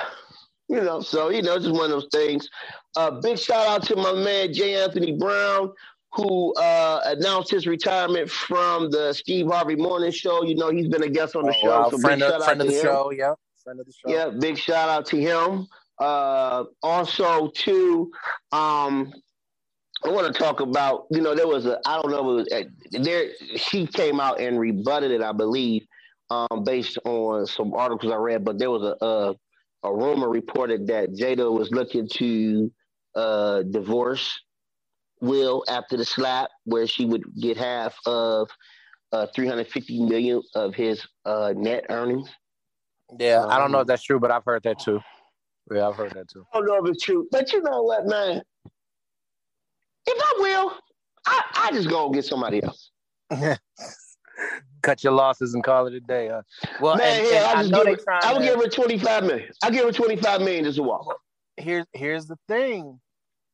You 0.67 0.81
know, 0.81 1.01
so 1.01 1.29
you 1.29 1.41
know, 1.41 1.55
it's 1.55 1.65
just 1.65 1.75
one 1.75 1.85
of 1.85 1.91
those 1.91 2.07
things. 2.11 2.49
Uh, 2.95 3.11
big 3.21 3.37
shout 3.37 3.67
out 3.67 3.83
to 3.83 3.95
my 3.95 4.13
man 4.13 4.53
J. 4.53 4.81
Anthony 4.81 5.17
Brown, 5.17 5.71
who 6.14 6.53
uh, 6.56 7.01
announced 7.06 7.51
his 7.51 7.65
retirement 7.67 8.30
from 8.30 8.91
the 8.91 9.14
Steve 9.14 9.48
Harvey 9.48 9.75
Morning 9.75 10.11
Show. 10.11 10.43
You 10.43 10.56
know, 10.56 10.69
he's 10.69 10.88
been 10.88 11.03
a 11.03 11.09
guest 11.09 11.35
on 11.35 11.43
the 11.45 11.56
Oh, 11.57 11.61
show. 11.61 11.69
wow. 11.81 11.90
So 11.90 11.98
friend 11.99 12.19
big 12.19 12.30
of, 12.30 12.31
shout 12.33 12.43
friend 12.43 12.61
out 12.61 12.65
of 12.67 12.72
to 12.72 12.73
the 12.73 12.80
him. 12.80 12.85
show, 12.85 13.11
yep. 13.11 13.35
friend 13.64 13.80
of 13.80 13.85
the 13.85 13.93
show. 13.93 14.09
Yeah, 14.14 14.30
big 14.30 14.57
shout 14.57 14.90
out 14.90 15.06
to 15.07 15.17
him. 15.17 15.67
Uh, 15.99 16.65
also, 16.83 17.49
too, 17.49 18.11
um, 18.51 19.14
I 20.03 20.09
want 20.09 20.33
to 20.33 20.38
talk 20.38 20.59
about. 20.59 21.06
You 21.11 21.22
know, 21.22 21.35
there 21.35 21.48
was 21.48 21.65
a. 21.65 21.80
I 21.85 22.01
don't 22.01 22.11
know. 22.11 22.19
It 22.31 22.35
was, 22.35 22.48
uh, 22.51 22.64
there. 23.03 23.30
She 23.56 23.85
came 23.88 24.19
out 24.19 24.40
and 24.41 24.59
rebutted 24.59 25.11
it, 25.11 25.22
I 25.22 25.31
believe, 25.31 25.83
um, 26.30 26.64
based 26.65 26.98
on 27.06 27.45
some 27.45 27.73
articles 27.73 28.11
I 28.11 28.15
read. 28.17 28.43
But 28.43 28.57
there 28.57 28.72
was 28.72 28.81
a 28.83 29.06
a, 29.06 29.35
a 29.83 29.93
rumor 29.93 30.27
reported 30.27 30.88
that 30.88 31.11
Jada 31.14 31.51
was 31.51 31.69
looking 31.72 32.07
to 32.15 32.72
uh, 33.15 33.61
divorce 33.64 34.41
Will 35.22 35.64
after 35.69 35.98
the 35.98 36.06
slap, 36.06 36.50
where 36.66 36.88
she 36.88 37.06
would 37.06 37.24
get 37.40 37.58
half 37.58 37.95
of 38.06 38.50
uh, 39.11 39.27
350 39.35 40.01
million 40.06 40.41
of 40.56 40.74
his 40.74 41.06
uh, 41.25 41.53
net 41.56 41.85
earnings. 41.90 42.30
Yeah, 43.19 43.45
I 43.45 43.58
don't 43.59 43.72
know 43.72 43.80
Um, 43.80 43.82
if 43.82 43.88
that's 43.88 44.03
true, 44.03 44.19
but 44.19 44.32
I've 44.32 44.45
heard 44.45 44.64
that 44.64 44.80
too. 44.80 45.00
Yeah, 45.72 45.88
I've 45.88 45.95
heard 45.95 46.14
that 46.14 46.27
too. 46.30 46.45
I 46.53 46.58
don't 46.58 46.67
know 46.67 46.85
if 46.85 46.91
it's 46.95 47.03
true, 47.03 47.27
but 47.32 47.51
you 47.53 47.61
know 47.61 47.83
what, 47.83 48.06
man? 48.08 48.41
If 50.08 50.22
I 50.24 50.33
will, 50.40 50.74
I, 51.25 51.43
I 51.56 51.72
just 51.72 51.90
go 51.90 52.09
get 52.09 52.25
somebody 52.25 52.61
else. 52.64 52.91
Cut 54.82 55.03
your 55.03 55.14
losses 55.14 55.53
and 55.53 55.64
call 55.64 55.85
it 55.88 55.93
a 55.93 56.00
day. 56.00 56.30
Huh? 56.30 56.41
Well, 56.82 56.98
man, 56.98 57.19
and, 57.19 57.27
yeah, 57.30 57.35
and 57.35 57.45
I 57.45 57.59
I 57.59 57.64
know 57.83 57.83
give 57.85 58.00
her, 58.06 58.14
I 58.24 58.33
would 58.33 58.41
give 58.41 58.56
her 58.56 58.67
25 58.67 59.24
million. 59.24 59.50
I 59.61 59.69
give 59.69 59.85
her 59.85 59.91
25 59.91 60.41
million 60.41 60.64
just 60.64 60.77
to 60.77 60.83
walk. 60.83 61.19
here's 61.58 61.85
here's 61.93 62.25
the 62.25 62.38
thing, 62.48 63.00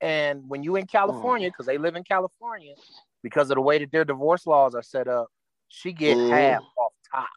and 0.01 0.47
when 0.47 0.63
you 0.63 0.75
in 0.75 0.85
California, 0.85 1.49
because 1.49 1.65
they 1.65 1.77
live 1.77 1.95
in 1.95 2.03
California, 2.03 2.75
because 3.23 3.49
of 3.49 3.55
the 3.55 3.61
way 3.61 3.77
that 3.79 3.91
their 3.91 4.05
divorce 4.05 4.45
laws 4.45 4.75
are 4.75 4.83
set 4.83 5.07
up, 5.07 5.27
she 5.69 5.91
get 5.93 6.17
Mhm. 6.17 6.29
half 6.29 6.63
off 6.77 6.93
top. 7.11 7.29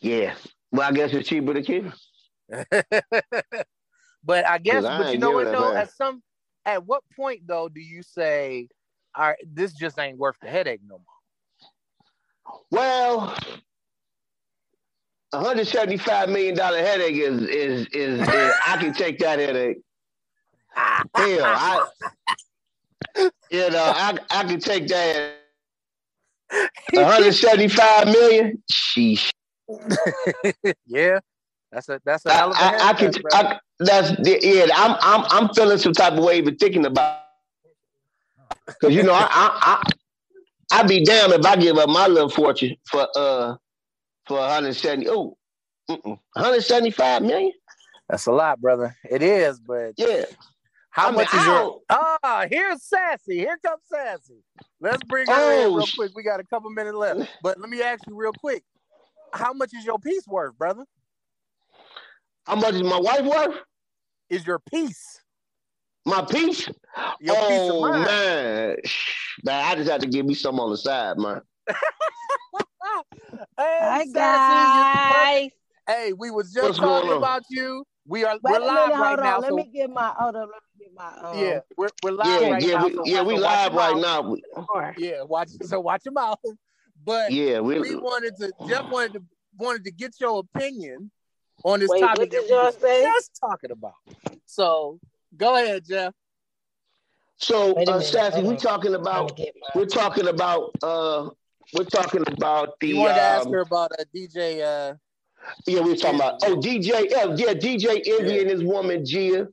Yeah. 0.00 0.34
Well, 0.72 0.88
I 0.88 0.92
guess 0.92 1.12
it's 1.12 1.28
cheaper 1.28 1.54
to 1.54 1.62
keep. 1.62 1.86
But 4.24 4.46
I 4.46 4.58
guess, 4.58 4.84
I 4.84 4.98
but 4.98 5.12
you 5.12 5.18
know 5.18 5.30
what 5.30 5.50
though? 5.52 5.74
At 5.74 5.90
some, 5.92 6.22
at 6.66 6.84
what 6.84 7.02
point 7.16 7.46
though 7.46 7.68
do 7.68 7.80
you 7.80 8.02
say, 8.02 8.68
"All 9.14 9.28
right, 9.28 9.38
this 9.46 9.72
just 9.72 9.98
ain't 9.98 10.18
worth 10.18 10.36
the 10.42 10.48
headache 10.48 10.80
no 10.86 10.98
more"? 10.98 12.60
Well, 12.70 13.36
hundred 15.32 15.66
seventy-five 15.66 16.28
million 16.28 16.56
dollar 16.56 16.78
headache 16.78 17.16
is 17.16 17.42
is 17.42 17.86
is, 17.92 18.20
is 18.28 18.54
I 18.66 18.76
can 18.78 18.92
take 18.92 19.18
that 19.20 19.38
headache. 19.38 19.78
Hell, 21.16 21.44
I 21.44 21.86
you 23.50 23.70
know 23.70 23.92
I 23.94 24.18
I 24.30 24.44
can 24.44 24.60
take 24.60 24.88
that. 24.88 25.34
One 26.92 27.04
hundred 27.04 27.32
seventy-five 27.32 28.06
million. 28.06 28.62
Sheesh. 28.72 29.30
yeah, 30.86 31.18
that's 31.70 31.88
a 31.88 32.00
that's 32.04 32.24
a 32.24 32.28
a 32.30 32.32
I, 32.32 32.88
I 32.88 32.92
can. 32.94 33.12
I, 33.32 33.58
that's 33.78 34.10
the- 34.22 34.38
yeah. 34.42 34.66
I'm 34.74 34.96
I'm 35.00 35.26
I'm 35.30 35.54
feeling 35.54 35.78
some 35.78 35.92
type 35.92 36.14
of 36.14 36.24
way 36.24 36.38
even 36.38 36.56
thinking 36.56 36.86
about. 36.86 37.20
Because 38.66 38.94
you 38.94 39.02
know 39.02 39.12
I 39.14 39.26
I 39.30 39.82
I 40.70 40.78
I'd 40.80 40.88
be 40.88 41.04
damned 41.04 41.32
if 41.32 41.44
I 41.44 41.56
give 41.56 41.76
up 41.76 41.88
my 41.88 42.06
little 42.06 42.28
fortune 42.30 42.76
for 42.90 43.08
uh 43.16 43.56
for 44.26 44.38
170. 44.38 45.08
Oh, 45.08 45.36
175 45.86 47.22
million. 47.22 47.52
That's 48.08 48.26
a 48.26 48.32
lot, 48.32 48.60
brother. 48.60 48.94
It 49.10 49.22
is, 49.22 49.58
but 49.60 49.92
yeah. 49.96 50.24
How 50.90 51.08
I 51.08 51.10
mean, 51.10 51.16
much 51.20 51.34
is 51.34 51.46
your? 51.46 51.54
don't- 51.58 51.82
Ah, 51.90 52.46
here's 52.50 52.82
Sassy. 52.82 53.36
Here 53.38 53.58
comes 53.64 53.82
Sassy. 53.92 54.42
Let's 54.80 55.02
bring 55.04 55.26
her 55.28 55.52
in 55.52 55.68
Oh, 55.68 55.74
real 55.76 55.86
sh- 55.86 55.96
quick. 55.96 56.12
We 56.14 56.22
got 56.22 56.40
a 56.40 56.44
couple 56.44 56.70
minutes 56.70 56.96
left, 56.96 57.20
but 57.42 57.58
let 57.60 57.68
me 57.68 57.82
ask 57.82 58.06
you 58.06 58.16
real 58.16 58.32
quick. 58.32 58.62
How 59.32 59.52
much 59.52 59.70
is 59.74 59.84
your 59.84 59.98
piece 59.98 60.26
worth, 60.26 60.56
brother? 60.56 60.84
How 62.46 62.56
much 62.56 62.74
is 62.74 62.82
my 62.82 62.98
wife 62.98 63.24
worth? 63.24 63.56
Is 64.30 64.46
your 64.46 64.58
piece? 64.58 65.20
My 66.06 66.22
piece? 66.22 66.68
Your 67.20 67.36
oh 67.38 67.48
piece 67.48 67.68
of 67.68 67.80
man, 67.82 68.76
man, 69.44 69.64
I 69.64 69.74
just 69.74 69.90
had 69.90 70.00
to 70.00 70.06
give 70.06 70.24
me 70.24 70.34
some 70.34 70.58
on 70.58 70.70
the 70.70 70.76
side, 70.76 71.18
man. 71.18 71.42
Hey, 73.56 73.78
Hi, 73.80 74.04
Sassy, 74.06 75.10
guys. 75.10 75.50
Hey, 75.86 76.12
we 76.12 76.30
was 76.30 76.52
just 76.52 76.64
What's 76.64 76.78
talking 76.78 77.12
about 77.12 77.42
you. 77.50 77.84
We 78.06 78.24
are 78.24 78.38
Wait 78.42 78.42
we're 78.42 78.66
live 78.66 78.88
minute, 78.90 79.00
right 79.00 79.08
hold 79.10 79.20
now. 79.20 79.36
on. 79.36 79.42
Let 79.42 79.54
me 79.54 79.70
get 79.72 79.90
my 79.90 80.12
hold 80.18 80.36
on. 80.36 80.42
Let 80.42 80.48
me 80.48 80.52
get 80.52 80.67
my 80.94 81.08
um. 81.28 81.38
yeah, 81.38 81.60
we're 81.76 81.88
we're 82.02 82.10
live 82.12 82.40
Yeah, 82.42 82.50
right 82.50 82.62
yeah, 82.62 82.74
now. 82.74 82.86
we, 82.86 82.94
so 82.94 83.02
yeah, 83.06 83.18
watch- 83.20 83.26
we 83.26 83.36
so 83.36 83.42
watch 83.42 83.50
live 83.56 83.72
your 83.72 83.80
right 83.80 83.96
mouth. 84.00 84.38
now. 84.56 84.92
Yeah, 84.98 85.22
watch. 85.22 85.48
So 85.62 85.80
watch 85.80 86.02
your 86.04 86.12
mouth. 86.12 86.38
But 87.04 87.32
Yeah, 87.32 87.60
we- 87.60 87.78
we 87.80 87.94
wanted 87.96 88.36
to. 88.36 88.52
Jeff 88.68 88.84
wanted 88.90 89.14
to 89.14 89.22
wanted 89.58 89.84
to 89.84 89.90
get 89.90 90.14
your 90.20 90.40
opinion 90.40 91.10
on 91.64 91.80
this 91.80 91.90
Wait, 91.90 92.00
topic 92.00 92.30
that 92.30 92.42
we 92.42 92.48
y'all 92.48 92.72
say? 92.72 93.02
just 93.02 93.38
talking 93.40 93.70
about. 93.70 93.94
So 94.46 95.00
go 95.36 95.56
ahead, 95.56 95.84
Jeff. 95.86 96.14
So, 97.38 97.74
Wait 97.74 97.88
uh, 97.88 97.92
minute, 97.92 98.04
Sassy, 98.06 98.36
hold 98.36 98.46
we 98.46 98.50
on. 98.54 98.56
talking 98.56 98.94
about 98.94 99.28
to 99.28 99.34
get 99.44 99.54
my- 99.60 99.68
we're 99.80 99.86
talking 99.86 100.26
about 100.28 100.74
uh 100.82 101.30
we're 101.74 101.84
talking 101.84 102.22
about 102.26 102.74
the 102.80 102.88
You 102.88 102.96
wanted 102.98 103.14
to 103.14 103.20
ask 103.20 103.46
um, 103.46 103.52
her 103.52 103.60
about 103.60 103.92
a 103.98 104.04
DJ. 104.16 104.62
Uh, 104.62 104.94
yeah 105.66 105.80
we 105.80 105.90
were 105.90 105.96
talking 105.96 106.16
about 106.18 106.40
oh 106.44 106.56
DJ 106.56 107.08
yeah, 107.10 107.24
yeah 107.36 107.54
DJ 107.54 108.02
Envy 108.06 108.40
and 108.40 108.50
his 108.50 108.62
woman 108.64 109.04
Gia. 109.04 109.48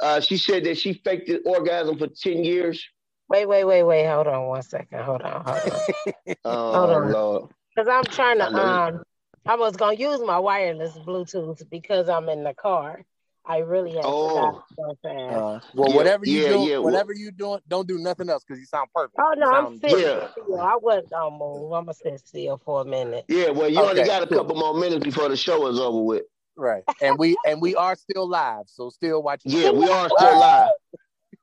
Uh, 0.00 0.20
she 0.20 0.36
said 0.36 0.64
that 0.64 0.76
she 0.78 0.94
faked 0.94 1.28
the 1.28 1.38
orgasm 1.46 1.96
for 1.98 2.08
ten 2.08 2.44
years. 2.44 2.84
Wait, 3.28 3.46
wait, 3.46 3.64
wait, 3.64 3.82
wait. 3.84 4.06
Hold 4.06 4.26
on 4.26 4.46
one 4.46 4.62
second. 4.62 5.00
Hold 5.02 5.22
on, 5.22 5.44
hold 5.44 5.72
on. 5.72 6.34
Oh 6.44 6.72
Hold 6.72 6.90
on. 6.90 7.12
Lord. 7.12 7.50
Because 7.74 7.88
I'm 7.88 8.04
trying 8.04 8.38
to 8.38 8.50
know 8.50 8.64
you- 8.64 8.96
um. 8.96 9.02
I 9.46 9.56
was 9.56 9.76
gonna 9.76 9.96
use 9.96 10.20
my 10.20 10.38
wireless 10.38 10.92
Bluetooth 10.98 11.68
because 11.70 12.08
I'm 12.08 12.28
in 12.30 12.44
the 12.44 12.54
car. 12.54 13.04
I 13.46 13.58
really 13.58 13.92
have 13.96 14.04
Oh. 14.06 14.28
forgotten 14.28 14.60
so 14.76 14.96
fast. 15.02 15.34
uh, 15.34 15.60
well, 15.74 15.90
Yeah, 15.90 15.96
whatever 15.96 16.24
you 16.26 16.40
yeah, 16.42 16.48
do, 16.48 16.58
yeah, 16.60 16.76
wh- 16.78 16.84
whatever 16.84 17.12
you 17.12 17.30
doing, 17.30 17.60
don't 17.68 17.86
do 17.86 17.98
nothing 17.98 18.30
else 18.30 18.42
because 18.42 18.58
you 18.58 18.64
sound 18.64 18.88
perfect. 18.94 19.18
Oh 19.18 19.34
no, 19.36 19.50
I'm 19.50 19.64
sound 19.66 19.80
sitting 19.82 19.98
Yeah. 19.98 20.28
still. 20.30 20.60
I 20.60 20.76
wasn't 20.76 21.10
gonna 21.10 21.36
move. 21.36 21.72
I'm 21.72 21.84
gonna 21.84 21.92
sit 21.92 22.18
still 22.26 22.58
for 22.64 22.80
a 22.80 22.84
minute. 22.86 23.26
Yeah, 23.28 23.50
well, 23.50 23.68
you 23.68 23.80
only 23.80 24.02
got 24.04 24.22
a 24.22 24.26
cool. 24.26 24.38
couple 24.38 24.56
more 24.56 24.72
minutes 24.72 25.04
before 25.04 25.28
the 25.28 25.36
show 25.36 25.66
is 25.66 25.78
over 25.78 26.00
with. 26.02 26.22
Right, 26.56 26.84
and 27.00 27.18
we 27.18 27.36
and 27.46 27.60
we 27.60 27.74
are 27.74 27.94
still 27.94 28.28
live, 28.28 28.64
so 28.66 28.90
still 28.90 29.22
watching. 29.22 29.52
Yeah, 29.52 29.70
we 29.70 29.88
are 29.88 30.08
still 30.08 30.38
live. 30.38 30.70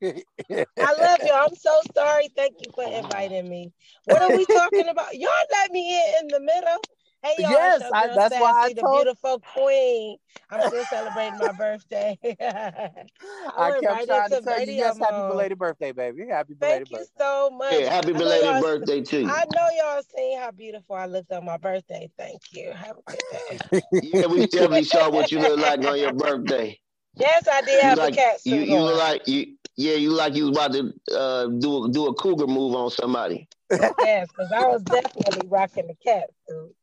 I 0.03 0.93
love 0.93 1.19
you. 1.23 1.31
I'm 1.33 1.55
so 1.55 1.81
sorry. 1.95 2.29
Thank 2.35 2.55
you 2.59 2.71
for 2.73 2.83
inviting 2.83 3.47
me. 3.47 3.71
What 4.05 4.21
are 4.21 4.31
we 4.35 4.45
talking 4.45 4.87
about? 4.87 5.13
Y'all 5.15 5.29
let 5.51 5.71
me 5.71 5.95
in 5.95 6.21
in 6.21 6.27
the 6.27 6.39
middle. 6.39 6.77
Hey 7.23 7.35
y'all, 7.37 7.51
Yes, 7.51 7.81
it's 7.81 7.83
your 7.83 7.93
I- 7.93 8.07
girl 8.07 8.15
that's 8.15 8.39
why 8.39 8.49
I 8.51 8.61
Sassy, 8.63 8.73
the 8.73 8.81
told- 8.81 9.03
beautiful 9.03 9.39
queen. 9.53 10.17
I'm 10.49 10.67
still 10.67 10.85
celebrating 10.85 11.37
my 11.37 11.51
birthday. 11.51 12.17
I 12.41 13.69
went 13.69 13.81
kept 13.83 13.85
right 13.85 14.07
trying 14.07 14.29
to 14.31 14.37
into 14.37 14.49
tell 14.49 14.59
you, 14.65 14.73
yes, 14.73 14.97
happy 14.97 15.27
belated 15.27 15.57
birthday, 15.59 15.91
baby. 15.91 16.27
Happy 16.29 16.55
belated 16.55 16.89
birthday. 16.89 16.97
Thank 16.97 17.09
you 17.09 17.23
so 17.23 17.49
much. 17.51 17.73
Yeah, 17.73 17.93
happy 17.93 18.13
belated 18.13 18.61
birthday 18.61 19.01
to 19.01 19.21
you. 19.21 19.29
I 19.29 19.45
know 19.45 19.67
y'all 19.77 20.01
seen 20.15 20.39
how 20.39 20.51
beautiful 20.51 20.95
I 20.95 21.05
looked 21.05 21.31
on 21.31 21.45
my 21.45 21.57
birthday. 21.57 22.09
Thank 22.17 22.41
you. 22.51 22.71
Have 22.71 22.97
a 22.97 23.11
good 23.11 23.19
day. 23.71 23.81
Yeah, 24.01 24.25
we 24.25 24.47
definitely 24.47 24.83
saw 24.83 25.09
what 25.09 25.31
you 25.31 25.39
look 25.39 25.59
like 25.59 25.85
on 25.85 25.99
your 25.99 26.13
birthday. 26.13 26.79
Yes, 27.15 27.47
I 27.47 27.61
did 27.61 27.75
You 27.75 27.81
have 27.81 27.97
like 27.99 28.13
a 28.13 28.15
cat 28.15 28.39
you, 28.45 28.55
suit 28.55 28.67
you 28.67 28.77
on. 28.77 28.83
look 28.85 28.97
like 28.97 29.27
you 29.27 29.55
yeah, 29.77 29.93
you 29.95 30.11
like 30.11 30.35
you 30.35 30.47
was 30.49 30.57
about 30.57 30.73
to 30.73 30.93
uh, 31.15 31.47
do 31.47 31.85
a, 31.85 31.89
do 31.89 32.07
a 32.07 32.13
cougar 32.15 32.47
move 32.47 32.75
on 32.75 32.89
somebody. 32.89 33.47
yes, 33.69 34.27
because 34.27 34.51
I 34.51 34.67
was 34.67 34.81
definitely 34.83 35.47
rocking 35.47 35.87
the 35.87 35.95
cat 35.95 36.29
suit. 36.47 36.75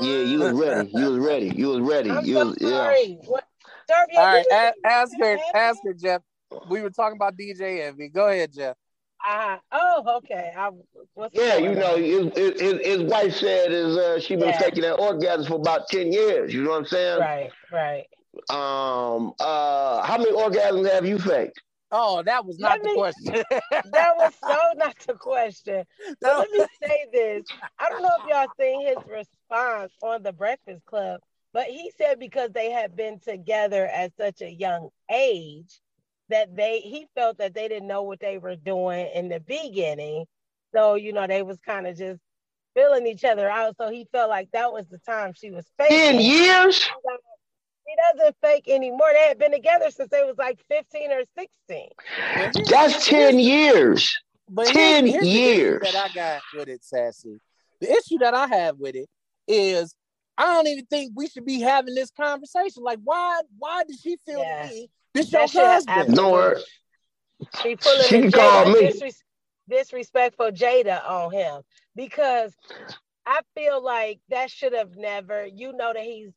Yeah, 0.00 0.18
you 0.18 0.40
was 0.40 0.52
ready. 0.52 0.90
You 0.92 1.10
was 1.10 1.18
ready. 1.18 1.52
You 1.54 1.68
was 1.68 1.80
ready. 1.80 2.10
I'm 2.10 2.24
you 2.24 2.34
so 2.34 2.46
was 2.46 2.56
yeah. 2.60 3.14
What, 3.26 3.44
Darby, 3.88 4.16
All 4.16 4.26
right, 4.26 4.46
a- 4.50 4.86
ask 4.86 5.12
her, 5.18 5.38
ask 5.54 5.78
her, 5.84 5.92
Jeff. 5.94 6.22
We 6.68 6.82
were 6.82 6.90
talking 6.90 7.16
about 7.16 7.36
DJ 7.36 7.86
Envy. 7.86 8.08
Go 8.08 8.28
ahead, 8.28 8.52
Jeff. 8.52 8.76
Uh, 9.26 9.56
oh, 9.72 10.18
okay. 10.18 10.52
I, 10.56 10.70
what's 11.14 11.34
Yeah, 11.34 11.56
you 11.56 11.74
know, 11.74 11.96
his, 11.96 12.60
his, 12.60 12.80
his 12.84 13.02
wife 13.02 13.34
said 13.34 13.72
is 13.72 13.96
uh, 13.96 14.20
she 14.20 14.36
been 14.36 14.48
Yeah. 14.48 14.58
faking 14.58 14.82
that 14.82 14.94
orgasm 14.94 15.46
for 15.46 15.54
about 15.54 15.88
ten 15.88 16.12
years. 16.12 16.52
You 16.52 16.62
know 16.62 16.70
what 16.70 16.78
I'm 16.78 16.86
saying? 16.86 17.20
Right, 17.20 17.50
right. 17.72 18.06
Um. 18.50 19.32
Uh. 19.40 20.02
How 20.02 20.18
many 20.18 20.32
orgasms 20.32 20.90
have 20.90 21.06
you 21.06 21.18
faked? 21.18 21.60
Oh, 21.90 22.22
that 22.22 22.44
was 22.44 22.58
not 22.58 22.82
the 22.82 22.90
question. 22.90 23.44
That 23.92 24.16
was 24.16 24.34
so 24.40 24.58
not 24.76 24.96
the 25.06 25.14
question. 25.14 25.84
Let 26.20 26.50
me 26.50 26.66
say 26.82 27.06
this. 27.12 27.46
I 27.78 27.88
don't 27.88 28.02
know 28.02 28.10
if 28.20 28.28
y'all 28.28 28.48
seen 28.58 28.86
his 28.86 28.96
response 29.06 29.92
on 30.02 30.22
the 30.22 30.32
Breakfast 30.32 30.84
Club, 30.86 31.20
but 31.52 31.66
he 31.66 31.92
said 31.96 32.18
because 32.18 32.50
they 32.50 32.70
had 32.70 32.96
been 32.96 33.20
together 33.20 33.86
at 33.86 34.12
such 34.16 34.42
a 34.42 34.50
young 34.50 34.88
age 35.10 35.80
that 36.28 36.56
they 36.56 36.80
he 36.80 37.06
felt 37.14 37.38
that 37.38 37.54
they 37.54 37.68
didn't 37.68 37.86
know 37.88 38.02
what 38.02 38.20
they 38.20 38.38
were 38.38 38.56
doing 38.56 39.08
in 39.14 39.28
the 39.28 39.40
beginning. 39.40 40.24
So, 40.74 40.94
you 40.94 41.12
know, 41.12 41.26
they 41.26 41.42
was 41.42 41.58
kind 41.64 41.86
of 41.86 41.96
just 41.96 42.20
filling 42.74 43.06
each 43.06 43.24
other 43.24 43.48
out. 43.48 43.76
So 43.78 43.88
he 43.88 44.06
felt 44.12 44.28
like 44.28 44.50
that 44.52 44.72
was 44.72 44.86
the 44.88 44.98
time 44.98 45.32
she 45.34 45.50
was 45.50 45.64
faking. 45.78 45.96
Ten 45.98 46.20
years? 46.20 46.88
He 47.86 47.94
doesn't 48.18 48.36
fake 48.42 48.64
anymore. 48.68 49.08
They 49.12 49.28
had 49.28 49.38
been 49.38 49.52
together 49.52 49.90
since 49.90 50.10
they 50.10 50.24
was 50.24 50.36
like 50.38 50.58
15 50.68 51.12
or 51.12 51.22
16. 51.38 51.88
That's 52.68 53.06
ten 53.06 53.38
years. 53.38 54.16
But 54.48 54.66
ten 54.66 55.06
here's, 55.06 55.24
here's 55.26 55.34
the 55.34 55.42
issue 55.42 55.60
years. 55.60 55.80
that 55.82 55.96
I 55.96 56.14
got 56.14 56.42
with 56.54 56.68
it, 56.68 56.84
Sassy. 56.84 57.40
The 57.80 57.90
issue 57.90 58.18
that 58.18 58.34
I 58.34 58.46
have 58.46 58.78
with 58.78 58.94
it 58.96 59.08
is 59.48 59.94
I 60.38 60.52
don't 60.54 60.66
even 60.66 60.86
think 60.86 61.12
we 61.14 61.28
should 61.28 61.44
be 61.46 61.60
having 61.60 61.94
this 61.94 62.10
conversation. 62.10 62.82
Like, 62.82 62.98
why? 63.04 63.40
Why 63.58 63.84
did 63.84 63.98
she 64.00 64.16
feel 64.26 64.40
Yeah. 64.40 64.66
me 64.68 64.90
this 65.14 65.30
That 65.30 65.52
your 65.54 65.66
husband? 65.66 66.14
No 66.14 66.30
word. 66.32 66.58
She 67.62 67.76
pulling 67.76 68.02
She 68.08 68.20
the 68.20 68.22
can 68.22 68.32
call 68.32 68.64
me. 68.66 68.80
disres- 68.80 69.22
disrespectful 69.68 70.50
Jada 70.52 71.08
on 71.08 71.32
him 71.32 71.62
because 71.94 72.54
I 73.26 73.40
feel 73.56 73.82
like 73.82 74.20
that 74.28 74.50
should 74.50 74.72
have 74.72 74.96
never. 74.96 75.46
You 75.46 75.72
know 75.72 75.92
that 75.92 76.02
he's 76.02 76.30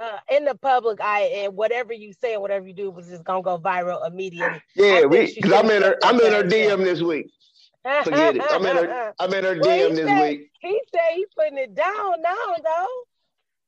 uh, 0.00 0.18
in 0.30 0.44
the 0.44 0.54
public 0.54 0.98
eye, 1.00 1.30
and 1.44 1.54
whatever 1.54 1.92
you 1.92 2.12
say 2.12 2.32
and 2.32 2.42
whatever 2.42 2.66
you 2.66 2.72
do 2.74 2.90
was 2.90 3.08
just 3.08 3.24
gonna 3.24 3.42
go 3.42 3.58
viral 3.58 4.06
immediately. 4.06 4.60
Yeah, 4.74 5.02
I 5.02 5.06
we. 5.06 5.34
Cause 5.40 5.52
I'm 5.52 5.70
in 5.70 5.82
her. 5.82 5.96
I'm 6.02 6.20
in 6.20 6.32
her 6.32 6.42
DM 6.42 6.78
this 6.84 7.02
week. 7.02 7.30
Forget 8.04 8.36
it. 8.36 8.42
I'm 8.50 8.64
in 8.66 8.76
her. 8.76 9.14
I'm 9.18 9.32
in 9.34 9.44
her 9.44 9.58
Well, 9.60 9.90
DM 9.90 9.94
this 9.94 10.06
said- 10.06 10.28
week. 10.28 10.50
He 10.60 10.78
said 10.92 11.00
he 11.14 11.24
putting 11.36 11.58
it 11.58 11.74
down 11.74 12.20
now, 12.22 12.54
though. 12.62 12.86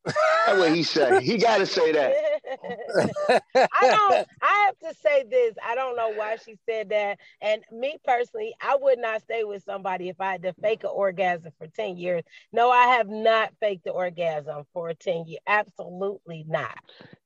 That's 0.05 0.59
what 0.59 0.75
he 0.75 0.83
say. 0.83 1.23
He 1.23 1.39
got 1.39 1.59
to 1.59 1.67
say 1.67 1.93
that. 1.93 2.13
I 3.55 3.89
don't. 3.89 4.27
I 4.41 4.67
have 4.67 4.79
to 4.93 4.99
say 5.01 5.25
this. 5.31 5.55
I 5.65 5.75
don't 5.75 5.97
know 5.97 6.11
why 6.15 6.37
she 6.45 6.57
said 6.69 6.89
that. 6.91 7.19
And 7.41 7.63
me 7.71 7.99
personally, 8.05 8.55
I 8.61 8.77
would 8.81 8.99
not 8.99 9.23
stay 9.23 9.45
with 9.45 9.63
somebody 9.63 10.09
if 10.09 10.21
I 10.21 10.33
had 10.33 10.43
to 10.43 10.53
fake 10.55 10.83
an 10.85 10.91
orgasm 10.93 11.53
for 11.59 11.69
ten 11.69 11.97
years. 11.97 12.25
No, 12.53 12.71
I 12.71 12.97
have 12.97 13.09
not 13.09 13.53
faked 13.61 13.85
the 13.85 13.91
orgasm 13.93 14.65
for 14.73 14.93
ten 14.95 15.27
years. 15.27 15.41
Absolutely 15.47 16.45
not. 16.49 16.77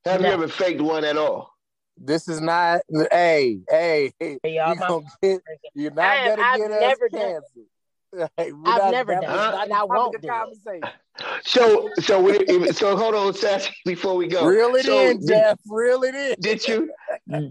Have 0.04 0.20
you 0.20 0.26
ever 0.28 0.48
faked 0.48 0.80
one 0.82 1.04
at 1.04 1.16
all? 1.16 1.54
This 1.96 2.28
is 2.28 2.40
not. 2.42 2.82
Hey, 3.10 3.60
hey, 3.70 4.12
hey 4.20 4.38
y'all 4.44 4.74
you 4.74 4.80
my 4.80 4.86
gonna 4.86 5.06
get, 5.22 5.40
you're 5.74 5.90
not 5.92 6.04
I 6.04 6.28
gonna 6.28 6.42
I've 6.42 6.58
get 6.58 6.70
us 6.70 6.80
never 6.80 7.08
done- 7.08 7.20
canceled. 7.20 7.44
Hey, 7.54 7.62
we're 8.12 8.28
I've 8.38 8.56
not- 8.64 8.90
never 8.92 9.14
done 9.14 9.22
was 9.24 9.30
it, 9.30 9.36
not 9.36 9.64
and 9.64 9.72
I 9.72 9.80
the 9.80 9.86
won't 9.86 10.22
do 10.22 10.28
it. 10.72 10.84
So, 11.44 11.90
so, 12.00 12.20
we, 12.20 12.72
so 12.72 12.94
hold 12.96 13.14
on, 13.14 13.32
Sassy, 13.32 13.74
before 13.86 14.16
we 14.16 14.26
go. 14.28 14.44
Reel 14.46 14.74
it 14.74 14.84
so 14.84 15.08
in, 15.08 15.18
did- 15.20 15.28
Jeff. 15.28 15.58
Reel 15.66 16.02
it 16.02 16.14
in. 16.14 16.34
Did 16.40 16.66
you 16.68 16.90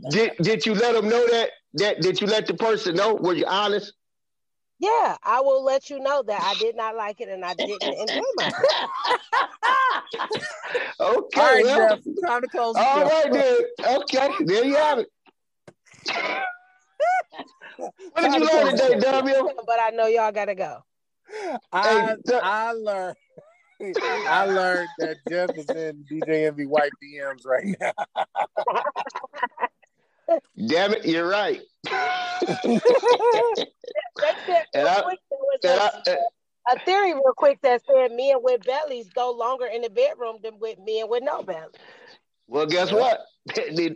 did 0.09 0.33
did 0.37 0.65
you 0.65 0.73
let 0.75 0.93
them 0.93 1.09
know 1.09 1.25
that 1.31 1.49
that 1.75 2.01
did 2.01 2.21
you 2.21 2.27
let 2.27 2.45
the 2.47 2.53
person 2.53 2.95
know? 2.95 3.15
Were 3.15 3.33
you 3.33 3.45
honest? 3.47 3.91
Yeah, 4.77 5.15
I 5.23 5.39
will 5.41 5.63
let 5.63 5.89
you 5.89 5.99
know 5.99 6.21
that 6.23 6.41
I 6.41 6.53
did 6.59 6.75
not 6.75 6.95
like 6.97 7.21
it 7.21 7.29
and 7.29 7.43
I 7.45 7.53
didn't 7.53 7.81
enjoy 7.81 8.21
myself. 8.37 8.61
Okay. 10.99 11.41
All 11.41 11.45
right, 11.53 11.63
well, 11.65 11.89
Jeff. 11.89 11.99
Time 12.25 12.41
to 12.41 12.47
close. 12.47 12.73
the 12.75 12.79
all 12.81 12.99
show. 12.99 13.05
right 13.07 13.31
then. 13.31 13.95
Okay, 14.01 14.29
there 14.45 14.63
you 14.65 14.75
have 14.75 14.99
it. 14.99 15.07
What 17.77 18.21
did 18.21 18.33
you 18.35 18.45
learn 18.45 18.71
today, 18.77 18.99
W? 18.99 19.49
But 19.65 19.79
I 19.81 19.89
know 19.89 20.07
y'all 20.07 20.31
gotta 20.31 20.55
go. 20.55 20.83
I 21.73 22.15
I 22.41 22.71
learned 22.71 23.17
I 24.27 24.45
learned 24.45 24.89
that 24.99 25.17
Jeff 25.27 25.57
is 25.57 25.69
in 25.71 26.05
DJ 26.09 26.47
Envy 26.47 26.65
white 26.65 26.93
DMs 27.03 27.45
right 27.45 27.75
now. 27.79 27.91
Damn 30.67 30.93
it, 30.93 31.05
you're 31.05 31.27
right. 31.27 31.61
They 34.17 34.31
said 34.47 34.65
And 34.73 34.87
I- 34.87 35.01
quick, 35.01 35.19
there 35.29 35.39
was 35.39 35.59
and 35.63 36.07
a- 36.07 36.11
I- 36.69 36.73
a 36.73 36.79
theory 36.79 37.13
real 37.13 37.33
quick 37.35 37.59
that 37.61 37.81
said 37.85 38.11
men 38.13 38.37
with 38.41 38.63
bellies 38.65 39.09
go 39.09 39.31
longer 39.31 39.65
in 39.67 39.81
the 39.81 39.89
bedroom 39.89 40.37
than 40.41 40.57
with 40.59 40.79
men 40.79 41.09
with 41.09 41.21
no 41.23 41.43
belly. 41.43 41.73
Well, 42.47 42.65
guess 42.65 42.91
what? 42.91 43.21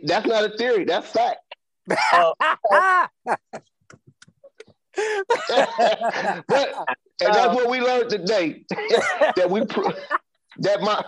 That's 0.04 0.26
not 0.26 0.44
a 0.44 0.56
theory. 0.56 0.84
That's 0.84 1.08
fact. 1.10 1.40
But 6.48 6.74
and 7.22 7.34
that's 7.34 7.54
what 7.54 7.70
we 7.70 7.80
learned 7.80 8.10
today. 8.10 8.64
that 9.36 9.48
we 9.50 9.64
pro- 9.64 9.92
that 10.58 10.80
my 10.82 11.04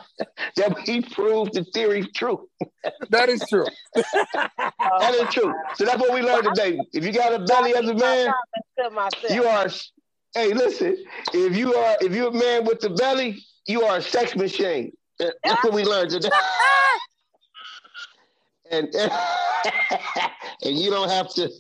that 0.57 0.77
we 0.87 1.03
proved 1.03 1.55
the 1.55 1.65
theory 1.73 2.07
true. 2.15 2.49
That 3.11 3.29
is 3.29 3.47
true. 3.49 3.67
that 3.95 5.15
is 5.15 5.33
true. 5.35 5.55
So 5.75 5.85
that's 5.85 6.01
what 6.01 6.13
we 6.13 6.23
learned 6.23 6.45
today. 6.45 6.85
If 6.93 7.05
you 7.05 7.13
got 7.13 7.35
a 7.35 7.45
belly 7.45 7.75
as 7.75 7.89
a 7.89 7.95
man, 7.95 8.33
you 9.31 9.45
are. 9.45 9.69
Hey, 10.35 10.55
listen. 10.55 10.97
If 11.35 11.57
you 11.57 11.75
are, 11.75 11.97
if 12.01 12.15
you're 12.15 12.29
a 12.29 12.33
man 12.33 12.65
with 12.65 12.81
the 12.81 12.91
belly, 12.91 13.45
you 13.67 13.83
are 13.83 13.99
a 13.99 14.03
sex 14.03 14.35
machine. 14.35 14.93
That's 15.19 15.63
what 15.63 15.73
we 15.73 15.85
learned 15.85 16.11
today. 16.11 16.31
and 18.73 18.93
and 20.65 20.79
you 20.79 20.91
don't 20.91 21.11
have 21.11 21.33
to 21.35 21.51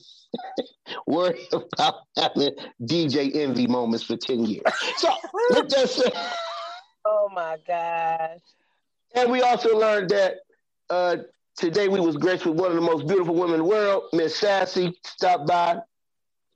worry 1.06 1.46
about 1.52 1.94
having 2.16 2.50
DJ 2.82 3.36
envy 3.36 3.66
moments 3.66 4.04
for 4.04 4.16
ten 4.16 4.44
years. 4.44 4.62
So 4.96 5.10
with 5.50 5.68
that 5.70 5.88
said, 5.88 6.12
Oh 7.04 7.28
my 7.34 7.58
gosh. 7.66 8.38
and 9.14 9.30
we 9.30 9.42
also 9.42 9.76
learned 9.78 10.10
that 10.10 10.36
uh, 10.88 11.16
today 11.56 11.88
we 11.88 12.00
was 12.00 12.16
graced 12.16 12.46
with 12.46 12.56
one 12.58 12.70
of 12.70 12.76
the 12.76 12.80
most 12.80 13.06
beautiful 13.08 13.34
women 13.34 13.54
in 13.54 13.58
the 13.60 13.64
world, 13.64 14.04
Miss 14.12 14.36
Sassy. 14.36 14.92
Stopped 15.04 15.46
by. 15.46 15.78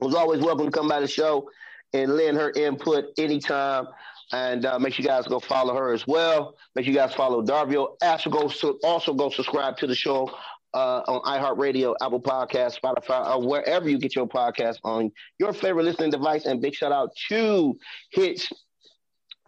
Was 0.00 0.14
always 0.14 0.40
welcome 0.42 0.66
to 0.66 0.70
come 0.70 0.88
by 0.88 1.00
the 1.00 1.08
show 1.08 1.48
and 1.92 2.14
lend 2.16 2.36
her 2.36 2.50
input 2.50 3.06
anytime. 3.18 3.86
And 4.32 4.66
uh, 4.66 4.78
make 4.78 4.94
sure 4.94 5.02
you 5.02 5.08
guys 5.08 5.26
go 5.26 5.38
follow 5.38 5.74
her 5.74 5.92
as 5.92 6.06
well. 6.06 6.56
Make 6.74 6.84
sure 6.84 6.92
you 6.92 6.98
guys 6.98 7.14
follow 7.14 7.44
Darville. 7.44 7.96
Also 8.02 8.30
go, 8.30 8.48
so 8.48 8.78
also 8.82 9.14
go 9.14 9.30
subscribe 9.30 9.76
to 9.78 9.86
the 9.86 9.94
show 9.94 10.30
uh, 10.74 11.02
on 11.06 11.22
iHeartRadio, 11.22 11.94
Apple 12.02 12.20
Podcasts, 12.20 12.78
Spotify, 12.80 13.26
or 13.26 13.46
wherever 13.46 13.88
you 13.88 13.98
get 13.98 14.14
your 14.14 14.26
podcast 14.26 14.76
on 14.84 15.12
your 15.38 15.52
favorite 15.52 15.84
listening 15.84 16.10
device. 16.10 16.44
And 16.44 16.60
big 16.60 16.74
shout 16.74 16.92
out 16.92 17.10
to 17.28 17.78
Hits 18.10 18.50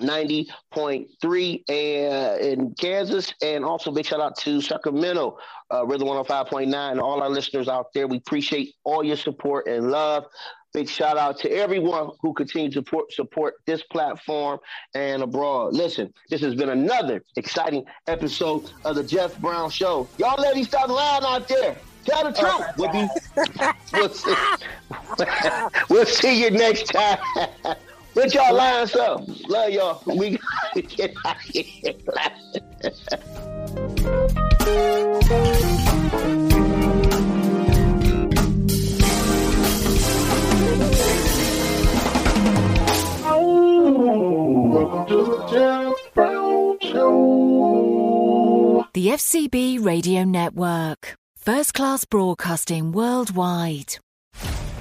90.3 0.01 1.65
uh, 1.69 2.39
in 2.39 2.75
Kansas, 2.75 3.35
and 3.43 3.65
also 3.65 3.91
big 3.91 4.07
shout 4.07 4.21
out 4.21 4.37
to 4.39 4.61
Sacramento, 4.61 5.37
uh, 5.73 5.85
Rhythm 5.87 6.09
105.9, 6.09 6.93
and 6.93 7.01
all 7.01 7.21
our 7.21 7.29
listeners 7.29 7.69
out 7.69 7.93
there. 7.93 8.07
We 8.07 8.19
appreciate 8.19 8.75
all 8.85 9.03
your 9.03 9.17
support 9.17 9.67
and 9.67 9.91
love. 9.91 10.25
Big 10.75 10.89
shout 10.89 11.17
out 11.17 11.39
to 11.41 11.51
everyone 11.51 12.11
who 12.21 12.35
continues 12.35 12.75
to 12.75 12.81
support, 12.81 13.13
support 13.13 13.55
this 13.67 13.83
platform 13.85 14.59
and 14.95 15.23
abroad. 15.23 15.73
Listen, 15.75 16.13
this 16.29 16.43
has 16.43 16.55
been 16.55 16.69
another 16.69 17.25
exciting 17.37 17.85
episode 18.07 18.71
of 18.85 18.97
the 18.97 19.03
Jeff 19.03 19.39
Brown 19.39 19.71
Show. 19.71 20.07
Y'all 20.19 20.41
ladies 20.41 20.69
stop 20.69 20.89
lying 20.89 21.25
out 21.25 21.49
there. 21.49 21.77
Tell 22.05 22.25
the 22.25 22.33
truth. 22.33 22.65
We'll, 22.79 22.93
be, 22.93 23.09
we'll, 23.93 24.09
see, 24.09 24.35
we'll 25.91 26.07
see 26.07 26.43
you 26.43 26.51
next 26.51 26.85
time. 26.85 27.19
What 28.15 28.35
y'all 28.35 28.53
lying 28.53 28.87
so? 28.89 29.25
Love 29.47 29.71
y'all. 29.71 30.03
We 30.07 30.39
gotta 30.75 30.83
get 30.83 31.15
out 31.25 31.37
of 31.37 31.43
here. 35.65 35.78
The 48.95 49.09
FCB 49.09 49.85
Radio 49.85 50.23
Network. 50.23 51.17
First 51.37 51.75
class 51.75 52.05
broadcasting 52.05 52.93
worldwide. 52.93 53.97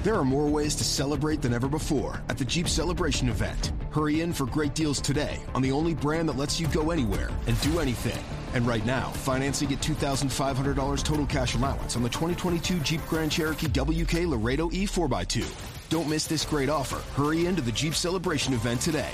There 0.04 0.14
are 0.14 0.24
more 0.24 0.46
ways 0.46 0.76
to 0.76 0.84
celebrate 0.84 1.42
than 1.42 1.52
ever 1.52 1.66
before 1.66 2.22
at 2.28 2.38
the 2.38 2.44
Jeep 2.44 2.68
Celebration 2.68 3.28
event. 3.28 3.72
Hurry 3.90 4.20
in 4.20 4.32
for 4.32 4.46
great 4.46 4.76
deals 4.76 5.00
today 5.00 5.40
on 5.52 5.62
the 5.62 5.72
only 5.72 5.94
brand 5.94 6.28
that 6.28 6.36
lets 6.36 6.60
you 6.60 6.68
go 6.68 6.92
anywhere 6.92 7.30
and 7.48 7.60
do 7.60 7.80
anything. 7.80 8.22
And 8.54 8.64
right 8.68 8.86
now, 8.86 9.08
financing 9.10 9.72
at 9.72 9.80
$2,500 9.80 11.02
total 11.02 11.26
cash 11.26 11.56
allowance 11.56 11.96
on 11.96 12.04
the 12.04 12.08
2022 12.08 12.78
Jeep 12.80 13.00
Grand 13.08 13.32
Cherokee 13.32 13.66
WK 13.66 14.28
Laredo 14.28 14.70
E 14.70 14.86
4x2. 14.86 15.44
Don't 15.88 16.08
miss 16.08 16.28
this 16.28 16.44
great 16.44 16.68
offer. 16.68 17.02
Hurry 17.20 17.46
into 17.46 17.62
the 17.62 17.72
Jeep 17.72 17.96
Celebration 17.96 18.54
event 18.54 18.80
today. 18.80 19.12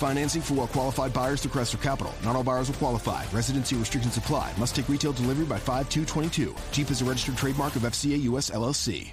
Financing 0.00 0.40
for 0.40 0.54
well 0.54 0.66
qualified 0.66 1.12
buyers 1.12 1.42
through 1.42 1.50
Chrysler 1.50 1.82
Capital. 1.82 2.14
Not 2.24 2.34
all 2.34 2.42
buyers 2.42 2.68
will 2.68 2.76
qualify. 2.76 3.26
Residency 3.32 3.76
restrictions 3.76 4.16
apply. 4.16 4.50
Must 4.56 4.74
take 4.74 4.88
retail 4.88 5.12
delivery 5.12 5.44
by 5.44 5.58
5222. 5.58 6.54
Jeep 6.72 6.90
is 6.90 7.02
a 7.02 7.04
registered 7.04 7.36
trademark 7.36 7.76
of 7.76 7.82
FCA 7.82 8.22
US 8.22 8.48
LLC. 8.48 9.12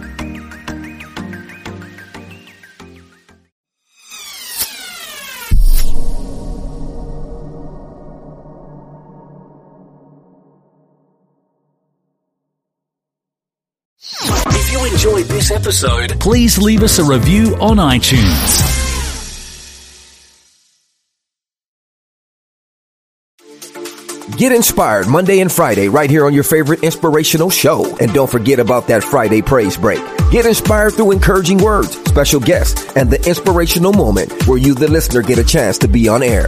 Enjoyed 15.01 15.25
this 15.25 15.49
episode, 15.49 16.19
please 16.19 16.59
leave 16.59 16.83
us 16.83 16.99
a 16.99 17.03
review 17.03 17.55
on 17.59 17.77
iTunes. 17.77 18.69
Get 24.37 24.51
inspired 24.51 25.07
Monday 25.07 25.39
and 25.39 25.51
Friday 25.51 25.89
right 25.89 26.07
here 26.07 26.27
on 26.27 26.35
your 26.35 26.43
favorite 26.43 26.83
inspirational 26.83 27.49
show. 27.49 27.97
And 27.97 28.13
don't 28.13 28.29
forget 28.29 28.59
about 28.59 28.85
that 28.89 29.03
Friday 29.03 29.41
praise 29.41 29.75
break. 29.75 30.01
Get 30.29 30.45
inspired 30.45 30.93
through 30.93 31.13
encouraging 31.13 31.57
words, 31.57 31.97
special 32.03 32.39
guests, 32.39 32.95
and 32.95 33.09
the 33.09 33.27
inspirational 33.27 33.93
moment 33.93 34.31
where 34.45 34.59
you, 34.59 34.75
the 34.75 34.87
listener, 34.87 35.23
get 35.23 35.39
a 35.39 35.43
chance 35.43 35.79
to 35.79 35.87
be 35.87 36.09
on 36.09 36.21
air. 36.21 36.47